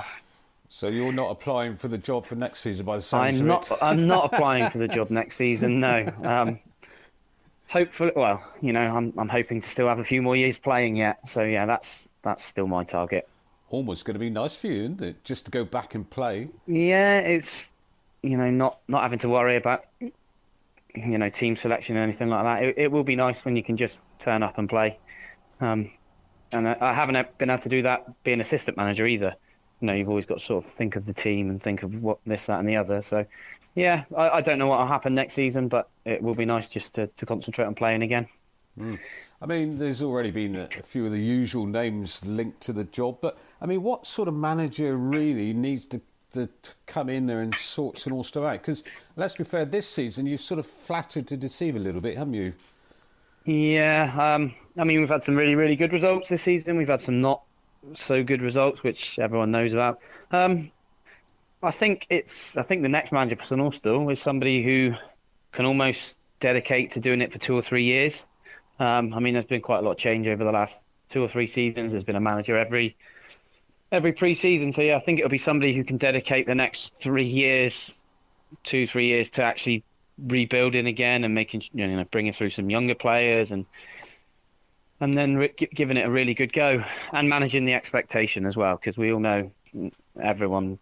So 0.70 0.88
you're 0.88 1.14
not 1.14 1.32
applying 1.32 1.76
for 1.76 1.88
the 1.88 1.98
job 1.98 2.26
for 2.26 2.36
next 2.36 2.60
season 2.60 2.86
by 2.86 2.98
the 2.98 3.02
sounds 3.02 3.40
I'm 3.40 3.42
of 3.42 3.48
not. 3.48 3.72
it. 3.72 3.78
I'm 3.82 4.08
not 4.08 4.26
applying 4.34 4.70
for 4.70 4.78
the 4.78 4.88
job 4.88 5.10
next 5.10 5.38
season. 5.38 5.80
No. 5.80 6.12
Um, 6.24 6.60
hopefully, 7.68 8.12
well, 8.16 8.44
you 8.62 8.74
know, 8.74 8.82
I'm 8.82 9.14
I'm 9.18 9.30
hoping 9.30 9.62
to 9.62 9.68
still 9.68 9.88
have 9.88 10.00
a 10.00 10.04
few 10.04 10.22
more 10.22 10.36
years 10.36 10.58
playing 10.58 10.98
yet. 10.98 11.28
So 11.28 11.44
yeah, 11.44 11.66
that's 11.66 12.08
that's 12.22 12.44
still 12.44 12.68
my 12.68 12.84
target. 12.84 13.28
Almost 13.70 14.06
going 14.06 14.16
to 14.16 14.20
be 14.20 14.30
nice 14.30 14.56
for 14.56 14.68
you, 14.68 14.84
isn't 14.84 15.02
it? 15.02 15.24
Just 15.24 15.46
to 15.46 15.52
go 15.52 15.66
back 15.66 15.96
and 15.96 16.10
play. 16.10 16.50
Yeah, 16.68 17.20
it's 17.20 17.70
you 18.22 18.38
know 18.38 18.50
not 18.52 18.80
not 18.88 19.04
having 19.04 19.20
to 19.20 19.30
worry 19.30 19.56
about 19.56 19.86
you 20.96 21.18
know 21.18 21.30
team 21.30 21.56
selection 21.56 21.98
or 21.98 22.02
anything 22.02 22.30
like 22.30 22.44
that. 22.44 22.64
It, 22.64 22.76
it 22.78 22.92
will 22.92 23.04
be 23.04 23.16
nice 23.16 23.46
when 23.46 23.56
you 23.56 23.64
can 23.64 23.78
just 23.78 23.98
turn 24.20 24.44
up 24.44 24.58
and 24.58 24.70
play. 24.70 25.00
Um, 25.60 25.92
and 26.52 26.68
I, 26.68 26.78
I 26.80 26.94
haven't 26.94 27.38
been 27.38 27.50
able 27.50 27.64
to 27.64 27.70
do 27.70 27.82
that 27.84 28.24
being 28.24 28.42
assistant 28.42 28.78
manager 28.78 29.06
either. 29.06 29.36
You 29.82 29.88
know, 29.88 29.94
you've 29.94 30.10
always 30.10 30.26
got 30.26 30.40
to 30.40 30.46
sort 30.46 30.66
of 30.66 30.72
think 30.72 30.96
of 30.96 31.06
the 31.06 31.14
team 31.14 31.50
and 31.50 31.62
think 31.62 31.84
of 31.84 32.02
what 32.02 32.20
this, 32.26 32.46
that, 32.48 32.60
and 32.60 32.68
the 32.68 32.78
other. 32.78 33.02
So, 33.02 33.26
yeah, 33.76 34.06
I, 34.16 34.30
I 34.30 34.42
don't 34.42 34.58
know 34.58 34.68
what 34.68 34.80
will 34.80 34.88
happen 34.88 35.14
next 35.14 35.34
season, 35.34 35.68
but 35.68 35.90
it 36.04 36.22
will 36.22 36.34
be 36.34 36.46
nice 36.46 36.68
just 36.68 36.96
to, 36.96 37.08
to 37.08 37.26
concentrate 37.26 37.66
on 37.66 37.76
playing 37.76 38.02
again. 38.02 38.28
I 39.42 39.46
mean, 39.46 39.78
there's 39.78 40.02
already 40.02 40.32
been 40.32 40.56
a, 40.56 40.70
a 40.80 40.84
few 40.84 41.06
of 41.06 41.12
the 41.12 41.22
usual 41.22 41.66
names 41.68 42.26
linked 42.26 42.62
to 42.62 42.74
the 42.74 42.84
job, 42.84 43.20
but 43.22 43.38
I 43.62 43.66
mean, 43.68 43.84
what 43.84 44.06
sort 44.06 44.28
of 44.28 44.34
manager 44.34 44.98
really 44.98 45.54
needs 45.54 45.86
to, 45.88 46.02
to, 46.38 46.48
to 46.48 46.74
come 46.86 47.10
in 47.10 47.28
there 47.28 47.42
and 47.42 47.54
sort 47.54 47.98
some 47.98 48.14
all 48.14 48.26
out? 48.36 48.54
Because 48.54 48.84
let's 49.16 49.36
be 49.36 49.44
fair, 49.44 49.66
this 49.66 49.88
season 49.88 50.26
you've 50.26 50.42
sort 50.42 50.60
of 50.60 50.66
flattered 50.66 51.28
to 51.28 51.38
deceive 51.38 51.76
a 51.76 51.80
little 51.80 52.02
bit, 52.02 52.18
haven't 52.18 52.34
you? 52.34 52.54
Yeah, 53.46 54.14
um, 54.18 54.54
I 54.78 54.84
mean, 54.84 55.00
we've 55.00 55.10
had 55.10 55.24
some 55.24 55.36
really, 55.36 55.56
really 55.56 55.76
good 55.76 55.94
results 55.94 56.28
this 56.28 56.42
season. 56.42 56.76
We've 56.76 56.88
had 56.88 57.02
some 57.02 57.22
not 57.22 57.44
so 57.94 58.24
good 58.24 58.42
results, 58.42 58.84
which 58.84 59.18
everyone 59.20 59.52
knows 59.52 59.74
about. 59.74 60.00
Um, 60.32 60.72
I 61.64 61.72
think 61.72 62.06
it's. 62.10 62.56
I 62.58 62.62
think 62.62 62.84
the 62.84 62.90
next 62.90 63.12
manager 63.12 63.38
for 63.38 63.46
St 63.46 63.62
Austell 63.62 64.10
is 64.10 64.22
somebody 64.22 64.64
who 64.64 64.94
can 65.54 65.66
almost 65.66 66.18
dedicate 66.40 66.92
to 66.92 67.00
doing 67.00 67.22
it 67.22 67.32
for 67.32 67.40
two 67.40 67.56
or 67.56 67.62
three 67.62 67.84
years. 67.84 68.26
Um, 68.80 69.14
I 69.14 69.20
mean, 69.20 69.34
there's 69.34 69.46
been 69.46 69.62
quite 69.62 69.80
a 69.80 69.82
lot 69.82 69.92
of 69.92 69.98
change 69.98 70.28
over 70.28 70.44
the 70.44 70.52
last 70.52 70.80
two 71.10 71.24
or 71.24 71.28
three 71.28 71.48
seasons. 71.48 71.92
There's 71.92 72.04
been 72.04 72.16
a 72.16 72.22
manager 72.22 72.58
every 72.58 72.96
every 73.92 74.14
pre-season, 74.14 74.74
so 74.74 74.82
yeah, 74.82 74.98
I 74.98 75.00
think 75.00 75.20
it'll 75.20 75.30
be 75.30 75.38
somebody 75.38 75.74
who 75.74 75.84
can 75.84 75.98
dedicate 75.98 76.46
the 76.46 76.56
next 76.56 76.94
three 77.02 77.28
years, 77.28 77.96
two 78.64 78.88
three 78.88 79.08
years 79.08 79.30
to 79.32 79.44
actually 79.44 79.84
rebuilding 80.18 80.88
again 80.88 81.24
and 81.24 81.36
making 81.36 81.64
you 81.74 81.88
know 81.88 82.04
bringing 82.06 82.34
through 82.34 82.50
some 82.50 82.70
younger 82.70 82.96
players 82.96 83.52
and 83.52 83.66
and 85.00 85.14
then 85.14 85.38
re- 85.38 85.54
giving 85.76 85.96
it 85.96 86.08
a 86.08 86.10
really 86.10 86.34
good 86.34 86.52
go 86.52 86.84
and 87.14 87.30
managing 87.30 87.66
the 87.66 87.74
expectation 87.76 88.46
as 88.48 88.58
well 88.58 88.76
because 88.78 88.98
we 88.98 89.14
all 89.14 89.20
know 89.20 89.52
everyone 90.20 90.80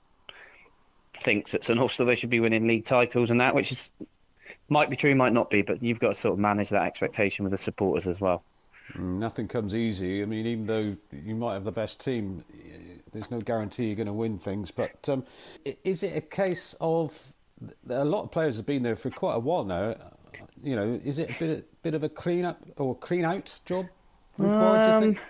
thinks 1.15 1.51
that 1.51 1.65
St 1.65 1.79
Austell 1.79 2.05
they 2.05 2.15
should 2.15 2.29
be 2.29 2.39
winning 2.39 2.65
league 2.65 2.85
titles 2.85 3.29
and 3.29 3.41
that 3.41 3.53
which 3.53 3.74
is 3.74 3.89
might 4.69 4.89
be 4.89 4.95
true 4.95 5.15
might 5.15 5.33
not 5.33 5.50
be 5.50 5.62
but 5.62 5.83
you've 5.83 6.00
got 6.00 6.09
to 6.09 6.15
sort 6.15 6.33
of 6.33 6.39
manage 6.39 6.69
that 6.69 6.83
expectation 6.83 7.43
with 7.43 7.51
the 7.51 7.57
supporters 7.57 8.07
as 8.07 8.21
well 8.21 8.41
Mm, 8.93 9.17
Nothing 9.17 9.47
comes 9.47 9.75
easy. 9.75 10.21
I 10.21 10.25
mean, 10.25 10.45
even 10.45 10.65
though 10.67 10.95
you 11.12 11.35
might 11.35 11.53
have 11.53 11.63
the 11.63 11.71
best 11.71 12.03
team, 12.03 12.43
there's 13.15 13.31
no 13.31 13.39
guarantee 13.39 13.88
you're 13.88 13.95
going 13.95 14.07
to 14.07 14.13
win 14.13 14.38
things. 14.38 14.72
But 14.72 15.07
um, 15.10 15.25
is 15.84 16.03
it 16.03 16.15
a 16.15 16.22
case 16.22 16.75
of 16.81 17.34
a 17.89 18.05
lot 18.05 18.24
of 18.24 18.31
players 18.31 18.57
have 18.57 18.65
been 18.65 18.84
there 18.84 18.95
for 18.95 19.10
quite 19.10 19.36
a 19.36 19.39
while 19.39 19.63
now? 19.63 19.95
You 20.62 20.75
know, 20.75 21.00
is 21.03 21.19
it 21.19 21.36
a 21.36 21.39
bit 21.39 21.81
bit 21.81 21.93
of 21.93 22.03
a 22.03 22.10
clean 22.10 22.45
up 22.45 22.62
or 22.77 22.95
clean 22.95 23.24
out 23.24 23.57
job 23.65 23.88
required? 24.38 25.01
do 25.01 25.07
you 25.07 25.13
think? 25.13 25.25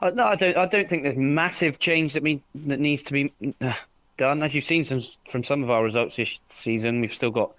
I, 0.00 0.10
no, 0.10 0.26
I 0.26 0.36
don't. 0.36 0.56
I 0.56 0.66
don't 0.66 0.88
think 0.88 1.02
there's 1.02 1.16
massive 1.16 1.78
change 1.78 2.12
that 2.12 2.22
me 2.22 2.42
that 2.54 2.78
needs 2.78 3.02
to 3.04 3.12
be 3.12 3.32
uh, 3.60 3.72
done. 4.16 4.42
As 4.42 4.54
you've 4.54 4.64
seen 4.64 4.84
some 4.84 5.04
from 5.30 5.42
some 5.42 5.62
of 5.62 5.70
our 5.70 5.82
results 5.82 6.16
this 6.16 6.40
season, 6.60 7.00
we've 7.00 7.12
still 7.12 7.30
got 7.30 7.52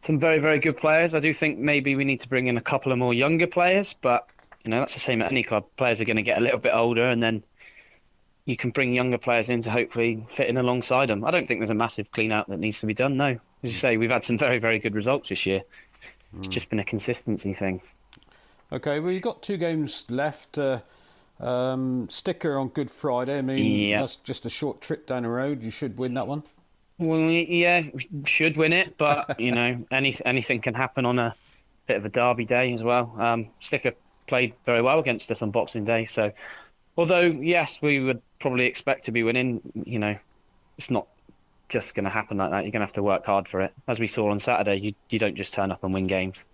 some 0.00 0.18
very 0.18 0.38
very 0.38 0.58
good 0.58 0.78
players. 0.78 1.14
I 1.14 1.20
do 1.20 1.34
think 1.34 1.58
maybe 1.58 1.94
we 1.94 2.04
need 2.04 2.22
to 2.22 2.28
bring 2.28 2.46
in 2.46 2.56
a 2.56 2.62
couple 2.62 2.90
of 2.90 2.98
more 2.98 3.12
younger 3.12 3.46
players, 3.46 3.94
but 4.00 4.28
you 4.64 4.70
know 4.70 4.78
that's 4.78 4.94
the 4.94 5.00
same 5.00 5.20
at 5.20 5.30
any 5.30 5.42
club. 5.42 5.66
Players 5.76 6.00
are 6.00 6.06
going 6.06 6.16
to 6.16 6.22
get 6.22 6.38
a 6.38 6.40
little 6.40 6.58
bit 6.58 6.72
older, 6.74 7.04
and 7.04 7.22
then 7.22 7.42
you 8.46 8.56
can 8.56 8.70
bring 8.70 8.92
younger 8.92 9.18
players 9.18 9.48
in 9.48 9.62
to 9.62 9.70
hopefully 9.70 10.26
fit 10.30 10.48
in 10.48 10.56
alongside 10.56 11.06
them. 11.08 11.24
I 11.24 11.30
don't 11.30 11.46
think 11.48 11.60
there's 11.60 11.70
a 11.70 11.74
massive 11.74 12.10
clean 12.12 12.30
out 12.32 12.48
that 12.48 12.58
needs 12.58 12.80
to 12.80 12.86
be 12.86 12.94
done. 12.94 13.16
No, 13.16 13.28
as 13.28 13.38
you 13.62 13.72
say, 13.72 13.96
we've 13.96 14.10
had 14.10 14.24
some 14.24 14.36
very 14.38 14.58
very 14.58 14.78
good 14.78 14.94
results 14.94 15.28
this 15.30 15.46
year. 15.46 15.62
It's 16.38 16.48
just 16.48 16.68
been 16.68 16.80
a 16.80 16.84
consistency 16.84 17.52
thing. 17.54 17.80
Okay, 18.72 18.98
well, 18.98 19.12
you've 19.12 19.22
got 19.22 19.42
two 19.42 19.56
games 19.56 20.04
left. 20.10 20.58
Uh, 20.58 20.80
um, 21.40 22.08
Sticker 22.08 22.58
on 22.58 22.68
Good 22.68 22.90
Friday. 22.90 23.38
I 23.38 23.42
mean, 23.42 23.88
Yeah. 23.88 24.00
that's 24.00 24.16
just 24.16 24.44
a 24.46 24.50
short 24.50 24.80
trip 24.80 25.06
down 25.06 25.22
the 25.24 25.28
road. 25.28 25.62
You 25.62 25.70
should 25.70 25.96
win 25.96 26.14
that 26.14 26.26
one. 26.26 26.42
Well, 26.98 27.18
yeah, 27.30 27.82
should 28.24 28.56
win 28.56 28.72
it, 28.72 28.96
but 28.98 29.38
you 29.40 29.52
know, 29.52 29.84
any 29.90 30.18
anything 30.24 30.60
can 30.60 30.74
happen 30.74 31.06
on 31.06 31.18
a 31.18 31.34
bit 31.86 31.96
of 31.96 32.04
a 32.04 32.08
derby 32.08 32.44
day 32.44 32.72
as 32.72 32.82
well. 32.82 33.14
Um, 33.18 33.48
Sticker 33.60 33.92
played 34.26 34.54
very 34.64 34.80
well 34.82 34.98
against 34.98 35.30
us 35.30 35.42
on 35.42 35.50
Boxing 35.50 35.84
Day, 35.84 36.04
so 36.04 36.32
although 36.96 37.22
yes, 37.22 37.78
we 37.80 38.00
would 38.00 38.20
probably 38.38 38.66
expect 38.66 39.06
to 39.06 39.12
be 39.12 39.22
winning, 39.22 39.60
you 39.84 39.98
know, 39.98 40.16
it's 40.78 40.90
not 40.90 41.06
just 41.68 41.94
going 41.94 42.04
to 42.04 42.10
happen 42.10 42.36
like 42.36 42.50
that. 42.50 42.64
You're 42.64 42.72
going 42.72 42.80
to 42.80 42.86
have 42.86 42.92
to 42.92 43.02
work 43.02 43.24
hard 43.24 43.48
for 43.48 43.60
it, 43.60 43.72
as 43.88 43.98
we 43.98 44.06
saw 44.06 44.30
on 44.30 44.38
Saturday. 44.40 44.76
You 44.76 44.94
you 45.10 45.18
don't 45.18 45.36
just 45.36 45.54
turn 45.54 45.70
up 45.72 45.82
and 45.84 45.94
win 45.94 46.06
games. 46.06 46.44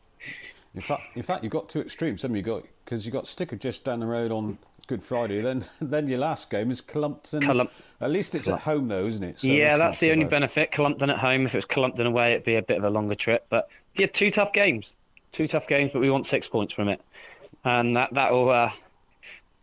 In 0.75 0.80
fact, 0.80 1.02
in 1.16 1.23
fact, 1.23 1.42
you've 1.42 1.52
got 1.52 1.68
two 1.68 1.80
extremes. 1.80 2.23
Haven't 2.23 2.37
you 2.37 2.42
got 2.42 2.64
because 2.85 3.04
you 3.04 3.12
got 3.12 3.26
Sticker 3.26 3.56
just 3.56 3.85
down 3.85 4.00
the 4.00 4.06
road 4.06 4.30
on 4.30 4.59
Good 4.87 5.02
Friday. 5.02 5.40
Then, 5.40 5.64
then 5.80 6.09
your 6.09 6.18
last 6.18 6.50
game 6.50 6.70
is 6.70 6.80
Cullompton. 6.80 7.42
Clump- 7.42 7.73
At 8.00 8.11
least 8.11 8.35
it's 8.35 8.49
at 8.49 8.61
home 8.61 8.88
though, 8.88 9.04
isn't 9.04 9.23
it? 9.23 9.40
So 9.40 9.49
yeah, 9.49 9.76
not 9.76 9.78
that's 9.78 10.00
the 10.00 10.12
only 10.12 10.25
benefit. 10.25 10.70
Cullompton 10.70 11.11
at 11.11 11.18
home. 11.18 11.44
If 11.47 11.54
it 11.54 11.59
was 11.59 11.64
Cullompton 11.64 12.06
away, 12.06 12.32
it'd 12.32 12.44
be 12.44 12.56
a 12.56 12.62
bit 12.62 12.78
of 12.78 12.85
a 12.85 12.90
longer 12.90 13.14
trip. 13.14 13.47
But 13.49 13.68
yeah, 13.94 14.06
two 14.06 14.30
tough 14.30 14.52
games, 14.52 14.94
two 15.32 15.49
tough 15.49 15.66
games, 15.66 15.90
but 15.92 16.00
we 16.00 16.11
want 16.11 16.26
six 16.26 16.47
points 16.47 16.73
from 16.73 16.88
it, 16.88 17.00
and 17.64 17.97
that 17.97 18.14
that 18.14 18.32
will 18.32 18.50
uh, 18.50 18.70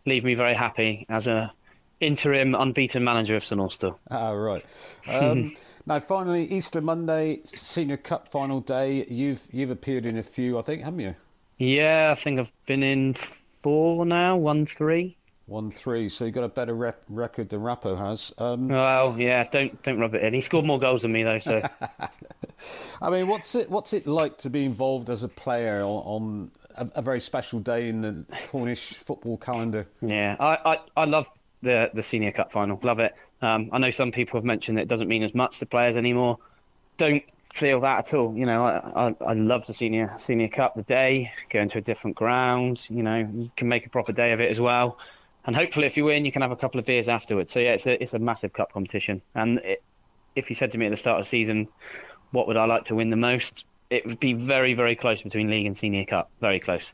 leave 0.08 0.24
me 0.24 0.34
very 0.34 0.54
happy 0.56 1.06
as 1.10 1.28
a 1.28 1.54
interim 2.00 2.56
unbeaten 2.56 3.04
manager 3.04 3.36
of 3.36 3.46
St 3.46 3.60
Austell. 3.62 4.00
Ah, 4.10 4.32
right. 4.32 4.66
Um, 5.10 5.56
now, 5.86 6.00
finally, 6.02 6.44
Easter 6.52 6.82
Monday, 6.82 7.40
Senior 7.46 7.96
Cup 7.96 8.28
final 8.28 8.60
day. 8.60 9.06
You've 9.10 9.48
you've 9.52 9.70
appeared 9.72 10.06
in 10.06 10.18
a 10.18 10.24
few, 10.24 10.58
I 10.60 10.62
think, 10.62 10.84
haven't 10.84 11.00
you? 11.00 11.16
Yeah, 11.60 12.10
I 12.12 12.16
think 12.16 12.40
I've 12.40 12.52
been 12.66 12.84
in 12.84 13.16
four 13.64 14.06
now, 14.06 14.36
one 14.36 14.66
three. 14.66 15.16
One 15.46 15.72
three. 15.72 16.10
So 16.10 16.26
you 16.26 16.32
got 16.32 16.44
a 16.44 16.50
better 16.50 16.74
rep- 16.74 17.04
record 17.08 17.48
than 17.50 17.62
Rappo 17.62 17.98
has. 17.98 18.34
Um, 18.38 18.68
Well, 18.68 19.16
yeah, 19.18 19.46
don't 19.50 19.82
don't 19.84 19.98
rub 19.98 20.14
it 20.14 20.24
in. 20.24 20.34
He 20.34 20.42
scored 20.42 20.66
more 20.66 20.78
goals 20.78 21.04
than 21.04 21.14
me 21.14 21.24
though, 21.24 21.40
so 21.40 21.62
I 23.02 23.10
mean, 23.10 23.28
what's 23.28 23.56
it 23.56 23.70
what's 23.70 23.94
it 23.94 24.06
like 24.08 24.38
to 24.40 24.50
be 24.50 24.66
involved 24.66 25.10
as 25.10 25.24
a 25.24 25.30
player 25.30 25.78
on, 25.82 26.04
on 26.06 26.52
a, 26.77 26.88
a 26.96 27.01
very 27.01 27.19
special 27.19 27.60
day 27.60 27.89
in 27.89 28.01
the 28.01 28.25
Cornish 28.50 28.93
football 28.93 29.38
calendar? 29.38 29.88
Yeah, 30.01 30.36
I, 30.39 30.57
I, 30.65 30.79
I 31.01 31.05
love 31.05 31.27
the 31.62 31.91
the 31.93 32.03
senior 32.03 32.31
cup 32.31 32.51
final. 32.51 32.79
Love 32.84 33.00
it. 33.00 33.13
Um, 33.41 33.69
I 33.72 33.77
know 33.77 33.91
some 33.91 34.12
people 34.12 34.38
have 34.38 34.46
mentioned 34.46 34.77
that 34.77 34.84
it 34.84 34.88
doesn't 34.88 35.07
mean 35.07 35.24
as 35.24 35.34
much 35.34 35.60
to 35.60 35.65
players 35.65 35.96
anymore. 35.96 36.38
Don't 36.98 37.24
feel 37.53 37.79
that 37.81 38.07
at 38.07 38.13
all. 38.13 38.36
You 38.36 38.46
know, 38.46 38.65
I, 38.65 39.07
I, 39.07 39.15
I 39.25 39.34
love 39.34 39.65
the 39.67 39.74
senior 39.74 40.10
senior 40.17 40.48
cup. 40.48 40.75
The 40.75 40.84
day 40.84 41.31
going 41.50 41.69
to 41.69 41.79
a 41.79 41.81
different 41.81 42.15
ground. 42.15 42.86
You 42.89 43.03
know, 43.03 43.17
you 43.17 43.51
can 43.55 43.67
make 43.67 43.86
a 43.86 43.89
proper 43.89 44.12
day 44.12 44.31
of 44.31 44.41
it 44.41 44.50
as 44.50 44.60
well. 44.60 44.98
And 45.46 45.55
hopefully, 45.55 45.88
if 45.88 45.96
you 45.96 46.05
win, 46.05 46.25
you 46.25 46.31
can 46.31 46.41
have 46.41 46.51
a 46.51 46.57
couple 46.57 46.79
of 46.79 46.86
beers 46.86 47.07
afterwards. 47.07 47.51
So 47.51 47.60
yeah, 47.60 47.74
it's 47.74 47.86
a 47.86 48.01
it's 48.01 48.13
a 48.13 48.19
massive 48.19 48.53
cup 48.53 48.74
competition. 48.74 49.22
And 49.36 49.60
it, 49.60 49.84
if 50.36 50.50
you 50.50 50.55
said 50.55 50.72
to 50.74 50.77
me 50.77 50.86
at 50.86 50.89
the 50.89 50.98
start 50.98 51.19
of 51.19 51.25
the 51.25 51.29
season, 51.29 51.67
what 52.31 52.48
would 52.48 52.57
I 52.57 52.65
like 52.65 52.86
to 52.86 52.96
win 52.96 53.10
the 53.10 53.15
most? 53.15 53.65
It 53.89 54.06
would 54.06 54.20
be 54.20 54.34
very 54.34 54.74
very 54.74 54.96
close 54.96 55.22
between 55.22 55.50
league 55.50 55.65
and 55.65 55.77
senior 55.77 56.06
cup. 56.06 56.29
Very 56.41 56.60
close. 56.60 56.91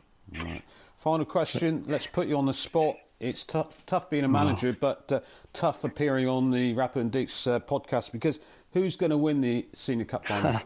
Final 0.98 1.26
question. 1.26 1.84
Let's 1.88 2.08
put 2.08 2.28
you 2.28 2.38
on 2.38 2.46
the 2.46 2.54
spot. 2.54 2.96
It's 3.20 3.44
tough, 3.44 3.86
tough 3.86 4.10
being 4.10 4.24
a 4.24 4.28
manager, 4.28 4.76
but 4.80 5.12
uh, 5.12 5.20
tough 5.54 5.84
appearing 5.84 6.28
on 6.28 6.52
the 6.52 6.74
Rapper 6.74 7.00
and 7.00 7.12
Deeks 7.12 7.50
uh, 7.50 7.60
podcast 7.60 8.12
because 8.12 8.40
who's 8.74 8.96
going 8.96 9.12
to 9.12 9.18
win 9.18 9.42
the 9.42 9.66
Senior 9.74 10.06
Cup 10.06 10.26
final? 10.26 10.62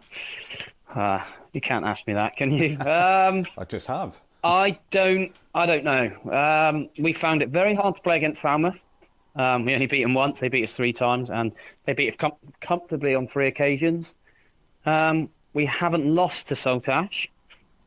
Uh, 0.94 1.24
you 1.54 1.62
can't 1.62 1.86
ask 1.86 2.06
me 2.08 2.14
that, 2.14 2.36
can 2.36 2.52
you? 2.52 2.78
Um, 2.80 3.46
I 3.58 3.66
just 3.68 3.88
have. 3.88 4.20
I 4.44 4.80
don't. 4.92 5.36
I 5.54 5.66
don't 5.66 5.84
know. 5.84 6.12
Um, 6.32 6.90
we 6.98 7.14
found 7.14 7.42
it 7.42 7.50
very 7.50 7.76
hard 7.76 7.96
to 7.96 8.02
play 8.02 8.18
against 8.18 8.42
Falmouth. 8.42 8.78
Um, 9.36 9.66
we 9.66 9.74
only 9.74 9.86
beat 9.86 10.04
them 10.04 10.14
once. 10.14 10.40
They 10.40 10.50
beat 10.50 10.64
us 10.64 10.74
three 10.74 10.94
times, 10.94 11.30
and 11.30 11.52
they 11.86 11.94
beat 11.94 12.10
us 12.10 12.16
com- 12.18 12.34
comfortably 12.60 13.14
on 13.14 13.28
three 13.28 13.48
occasions. 13.48 14.16
Um, 14.86 15.30
we 15.58 15.66
haven't 15.66 16.06
lost 16.06 16.50
to 16.50 16.54
Saltash, 16.54 17.30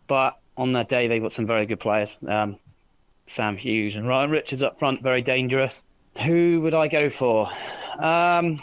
but 0.08 0.36
on 0.56 0.72
that 0.72 0.88
day 0.88 1.06
they've 1.06 1.22
got 1.22 1.32
some 1.32 1.46
very 1.46 1.66
good 1.66 1.78
players. 1.78 2.18
Um, 2.26 2.56
Sam 3.28 3.56
Hughes 3.56 3.94
and 3.94 4.08
Ryan 4.08 4.28
Richards 4.28 4.60
up 4.60 4.80
front, 4.80 5.04
very 5.04 5.22
dangerous. 5.22 5.84
Who 6.24 6.62
would 6.62 6.74
I 6.74 6.88
go 6.88 7.10
for? 7.10 7.48
Um, 7.96 8.60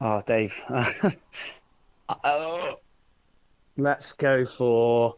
oh, 0.00 0.22
Dave. 0.26 0.54
Uh, 2.24 2.72
let's 3.76 4.12
go 4.12 4.46
for. 4.46 5.16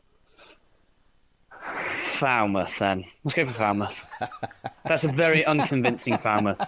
Falmouth 2.21 2.79
then. 2.79 3.05
Let's 3.25 3.35
go 3.35 3.47
for 3.47 3.53
Falmouth. 3.53 4.05
That's 4.85 5.05
a 5.05 5.09
very 5.09 5.43
unconvincing 5.47 6.19
Falmouth. 6.19 6.61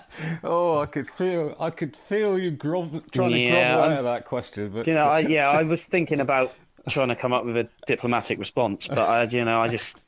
Oh, 0.42 0.78
I 0.78 0.86
could 0.86 1.06
feel, 1.06 1.54
I 1.60 1.68
could 1.68 1.94
feel 1.94 2.38
you 2.38 2.52
grov- 2.52 3.10
trying 3.12 3.32
Yeah, 3.32 3.36
to 3.36 3.74
grovel 3.76 3.90
out 3.92 3.98
of 3.98 4.04
that 4.04 4.24
question. 4.24 4.70
But 4.70 4.86
You 4.86 4.94
know, 4.94 5.02
I, 5.02 5.18
yeah, 5.20 5.50
I 5.50 5.62
was 5.62 5.82
thinking 5.94 6.20
about 6.20 6.54
trying 6.88 7.08
to 7.08 7.16
come 7.16 7.34
up 7.34 7.44
with 7.44 7.56
a 7.58 7.68
diplomatic 7.86 8.38
response, 8.38 8.86
but 8.88 8.98
I, 8.98 9.24
you 9.24 9.44
know, 9.44 9.60
I 9.60 9.68
just 9.68 9.98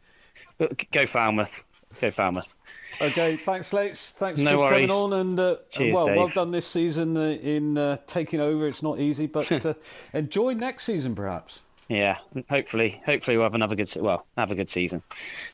go 0.91 1.05
Falmouth. 1.07 1.65
Go 2.01 2.11
Falmouth. 2.11 2.55
Okay, 3.03 3.37
thanks, 3.37 3.67
Slates. 3.67 4.13
Thanks 4.13 4.41
No 4.41 4.63
for 4.65 4.71
coming 4.71 4.91
on, 4.91 5.13
and 5.13 5.39
uh, 5.39 5.57
Cheers, 5.73 5.95
well, 5.95 6.07
well 6.07 6.27
Dave. 6.29 6.35
done 6.35 6.51
this 6.53 6.67
season 6.67 7.17
uh, 7.17 7.21
in 7.43 7.77
uh, 7.77 7.99
taking 8.07 8.41
over. 8.41 8.67
It's 8.69 8.83
not 8.83 8.99
easy, 8.99 9.27
but 9.27 9.51
uh, 9.67 9.75
enjoy 10.15 10.55
next 10.55 10.85
season, 10.85 11.15
perhaps. 11.15 11.61
Yeah, 11.89 12.19
hopefully, 12.49 13.03
hopefully 13.05 13.37
we'll 13.37 13.45
have 13.45 13.55
another 13.55 13.77
good, 13.77 13.89
se- 13.89 14.01
well, 14.01 14.27
have 14.39 14.51
a 14.51 14.55
good 14.55 14.71
season. 14.71 15.03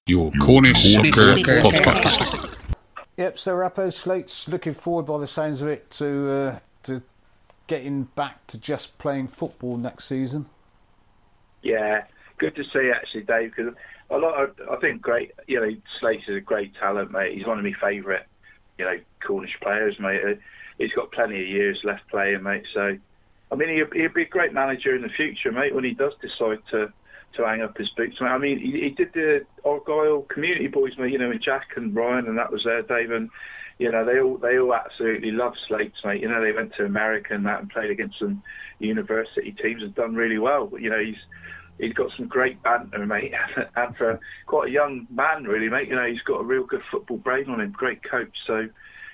Your 0.06 0.30
Cornish 0.40 0.94
Soccer 0.94 1.34
Podcast. 1.60 2.60
Yep. 3.16 3.38
So 3.38 3.56
Rappo 3.56 3.92
Slates 3.92 4.48
looking 4.48 4.74
forward, 4.74 5.06
by 5.06 5.18
the 5.18 5.26
sounds 5.26 5.60
of 5.60 5.68
it, 5.68 5.90
to 5.92 6.30
uh, 6.30 6.58
to 6.84 7.02
getting 7.66 8.04
back 8.04 8.46
to 8.46 8.58
just 8.58 8.96
playing 8.98 9.28
football 9.28 9.76
next 9.76 10.06
season. 10.06 10.46
Yeah, 11.62 12.04
good 12.38 12.54
to 12.56 12.64
see 12.64 12.90
actually, 12.90 13.22
Dave. 13.22 13.54
Because 13.54 13.74
a 14.08 14.16
lot, 14.16 14.42
of, 14.42 14.60
I 14.70 14.76
think, 14.76 15.02
great. 15.02 15.32
You 15.46 15.60
know, 15.60 15.76
Slates 15.98 16.28
is 16.28 16.36
a 16.36 16.40
great 16.40 16.74
talent, 16.76 17.10
mate. 17.10 17.36
He's 17.36 17.46
one 17.46 17.58
of 17.58 17.64
my 17.64 17.74
favourite, 17.80 18.22
you 18.78 18.84
know, 18.84 18.98
Cornish 19.20 19.58
players, 19.60 19.98
mate. 19.98 20.22
Uh, 20.24 20.34
He's 20.78 20.92
got 20.94 21.12
plenty 21.12 21.38
of 21.38 21.46
years 21.46 21.84
left 21.84 22.08
playing, 22.08 22.42
mate. 22.42 22.64
So, 22.72 22.96
I 23.52 23.56
mean, 23.56 23.68
he'll, 23.70 23.90
he'll 23.92 24.12
be 24.12 24.22
a 24.22 24.26
great 24.26 24.52
manager 24.52 24.94
in 24.94 25.02
the 25.02 25.08
future, 25.08 25.50
mate. 25.52 25.74
When 25.74 25.84
he 25.84 25.92
does 25.92 26.14
decide 26.20 26.60
to 26.70 26.92
to 27.34 27.46
hang 27.46 27.62
up 27.62 27.76
his 27.78 27.90
boots. 27.90 28.16
I 28.20 28.38
mean, 28.38 28.58
he, 28.58 28.80
he 28.80 28.90
did 28.90 29.12
the 29.12 29.46
Argyle 29.64 30.22
Community 30.22 30.66
Boys, 30.66 30.98
mate. 30.98 31.12
You 31.12 31.18
know, 31.18 31.28
with 31.28 31.40
Jack 31.40 31.76
and 31.76 31.94
Ryan, 31.94 32.26
and 32.26 32.38
that 32.38 32.52
was 32.52 32.64
there, 32.64 32.82
Dave. 32.82 33.10
And 33.10 33.30
you 33.78 33.90
know, 33.90 34.04
they 34.04 34.20
all 34.20 34.36
they 34.36 34.58
all 34.58 34.74
absolutely 34.74 35.30
love 35.30 35.54
Slates, 35.66 36.04
mate. 36.04 36.22
You 36.22 36.28
know, 36.28 36.40
they 36.40 36.52
went 36.52 36.74
to 36.74 36.84
America 36.84 37.34
and 37.34 37.46
that 37.46 37.60
and 37.60 37.70
played 37.70 37.90
against 37.90 38.18
some 38.18 38.42
university 38.78 39.52
teams 39.52 39.82
and 39.82 39.94
done 39.94 40.14
really 40.14 40.38
well. 40.38 40.66
But 40.66 40.80
you 40.80 40.90
know, 40.90 40.98
he's 40.98 41.18
he's 41.78 41.94
got 41.94 42.12
some 42.16 42.26
great 42.26 42.62
banter, 42.62 43.06
mate, 43.06 43.32
and 43.76 43.96
for 43.96 44.20
quite 44.46 44.68
a 44.68 44.72
young 44.72 45.06
man, 45.10 45.44
really, 45.44 45.68
mate. 45.68 45.88
You 45.88 45.96
know, 45.96 46.06
he's 46.06 46.22
got 46.22 46.40
a 46.40 46.44
real 46.44 46.64
good 46.64 46.82
football 46.90 47.18
brain 47.18 47.48
on 47.48 47.60
him. 47.60 47.72
Great 47.72 48.02
coach, 48.02 48.36
so 48.46 48.68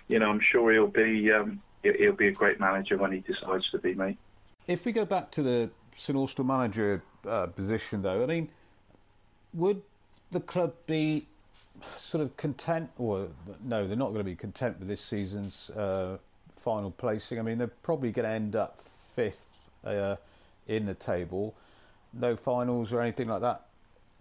you 0.09 0.19
know, 0.19 0.31
I'm 0.31 0.41
sure 0.41 0.73
he'll 0.73 0.87
be 0.87 1.31
um, 1.33 1.61
he'll 1.83 2.13
be 2.13 2.29
a 2.29 2.33
great 2.33 2.61
manager 2.61 2.97
when 2.97 3.13
he 3.13 3.21
decides 3.21 3.71
to 3.71 3.79
be, 3.79 3.95
mate. 3.95 4.19
If 4.67 4.85
we 4.85 4.93
go 4.93 5.05
back 5.05 5.31
to 5.33 5.43
the 5.43 5.71
St 5.95 6.17
Austell 6.19 6.45
manager 6.45 7.03
uh, 7.27 7.47
position, 7.47 8.03
though, 8.03 8.23
I 8.23 8.27
mean, 8.27 8.49
would 9.55 9.83
the 10.33 10.41
club 10.41 10.75
be 10.87 11.27
sort 11.97 12.23
of 12.23 12.37
content, 12.37 12.91
or 12.99 13.29
no, 13.65 13.87
they're 13.87 13.97
not 13.97 14.09
going 14.09 14.19
to 14.19 14.25
be 14.25 14.35
content 14.35 14.79
with 14.81 14.89
this 14.89 15.01
season's 15.01 15.71
uh, 15.71 16.19
final 16.57 16.91
placing? 16.91 17.39
I 17.39 17.43
mean, 17.43 17.59
they're 17.59 17.69
probably 17.69 18.11
going 18.11 18.29
to 18.29 18.35
end 18.35 18.57
up 18.57 18.81
fifth 19.15 19.69
uh, 19.85 20.17
in 20.67 20.87
the 20.87 20.95
table, 20.95 21.55
no 22.13 22.35
finals 22.35 22.93
or 22.93 23.01
anything 23.01 23.29
like 23.29 23.43
that. 23.43 23.67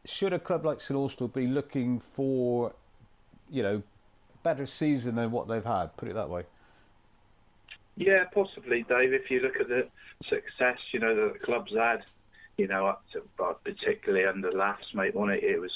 Should 0.05 0.33
a 0.33 0.39
club 0.39 0.63
like 0.63 0.79
St 0.79 0.95
Austell 0.95 1.27
be 1.27 1.47
looking 1.47 1.99
for, 1.99 2.73
you 3.49 3.63
know, 3.63 3.81
better 4.43 4.67
season 4.67 5.15
than 5.15 5.31
what 5.31 5.47
they've 5.47 5.65
had? 5.65 5.97
Put 5.97 6.07
it 6.07 6.13
that 6.13 6.29
way. 6.29 6.43
Yeah, 7.97 8.25
possibly, 8.33 8.83
Dave. 8.83 9.13
If 9.13 9.31
you 9.31 9.39
look 9.39 9.55
at 9.59 9.69
the 9.69 9.87
success, 10.27 10.79
you 10.91 10.99
know, 10.99 11.15
that 11.15 11.33
the 11.33 11.39
club's 11.39 11.73
had, 11.73 12.03
you 12.57 12.67
know, 12.67 12.87
up 12.87 13.03
to, 13.13 13.21
particularly 13.63 14.25
under 14.25 14.51
laughs, 14.51 14.93
mate, 14.93 15.15
on 15.15 15.29
it, 15.29 15.43
it 15.43 15.59
was, 15.59 15.71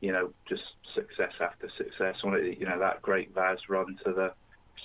you 0.00 0.12
know, 0.12 0.30
just 0.48 0.62
success 0.94 1.32
after 1.40 1.68
success 1.76 2.16
on 2.22 2.34
it. 2.34 2.58
You 2.58 2.66
know, 2.66 2.78
that 2.78 3.02
great 3.02 3.34
Vase 3.34 3.68
run 3.68 3.98
to 4.04 4.12
the 4.12 4.32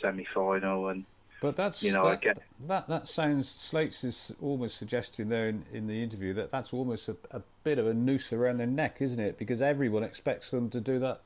semi-final, 0.02 0.88
and 0.90 1.06
But 1.40 1.56
that's 1.56 1.84
You 1.84 1.92
know, 1.92 2.06
I 2.08 2.12
that, 2.12 2.22
get- 2.22 2.38
that 2.68 2.88
that 2.88 3.08
sounds 3.08 3.48
Slates 3.50 4.04
is 4.04 4.32
almost 4.42 4.78
suggesting 4.78 5.30
there 5.30 5.50
in, 5.50 5.66
in 5.72 5.88
the 5.88 6.02
interview 6.02 6.34
that 6.34 6.52
that's 6.52 6.74
almost 6.74 7.10
a, 7.10 7.16
a 7.30 7.42
bit 7.64 7.78
of 7.78 7.86
a 7.86 7.94
noose 7.94 8.34
around 8.34 8.58
their 8.58 8.68
neck, 8.68 8.98
isn't 9.02 9.20
it? 9.20 9.38
Because 9.38 9.62
everyone 9.62 10.04
expects 10.04 10.50
them 10.50 10.70
to 10.72 10.82
do 10.82 10.98
that 11.00 11.22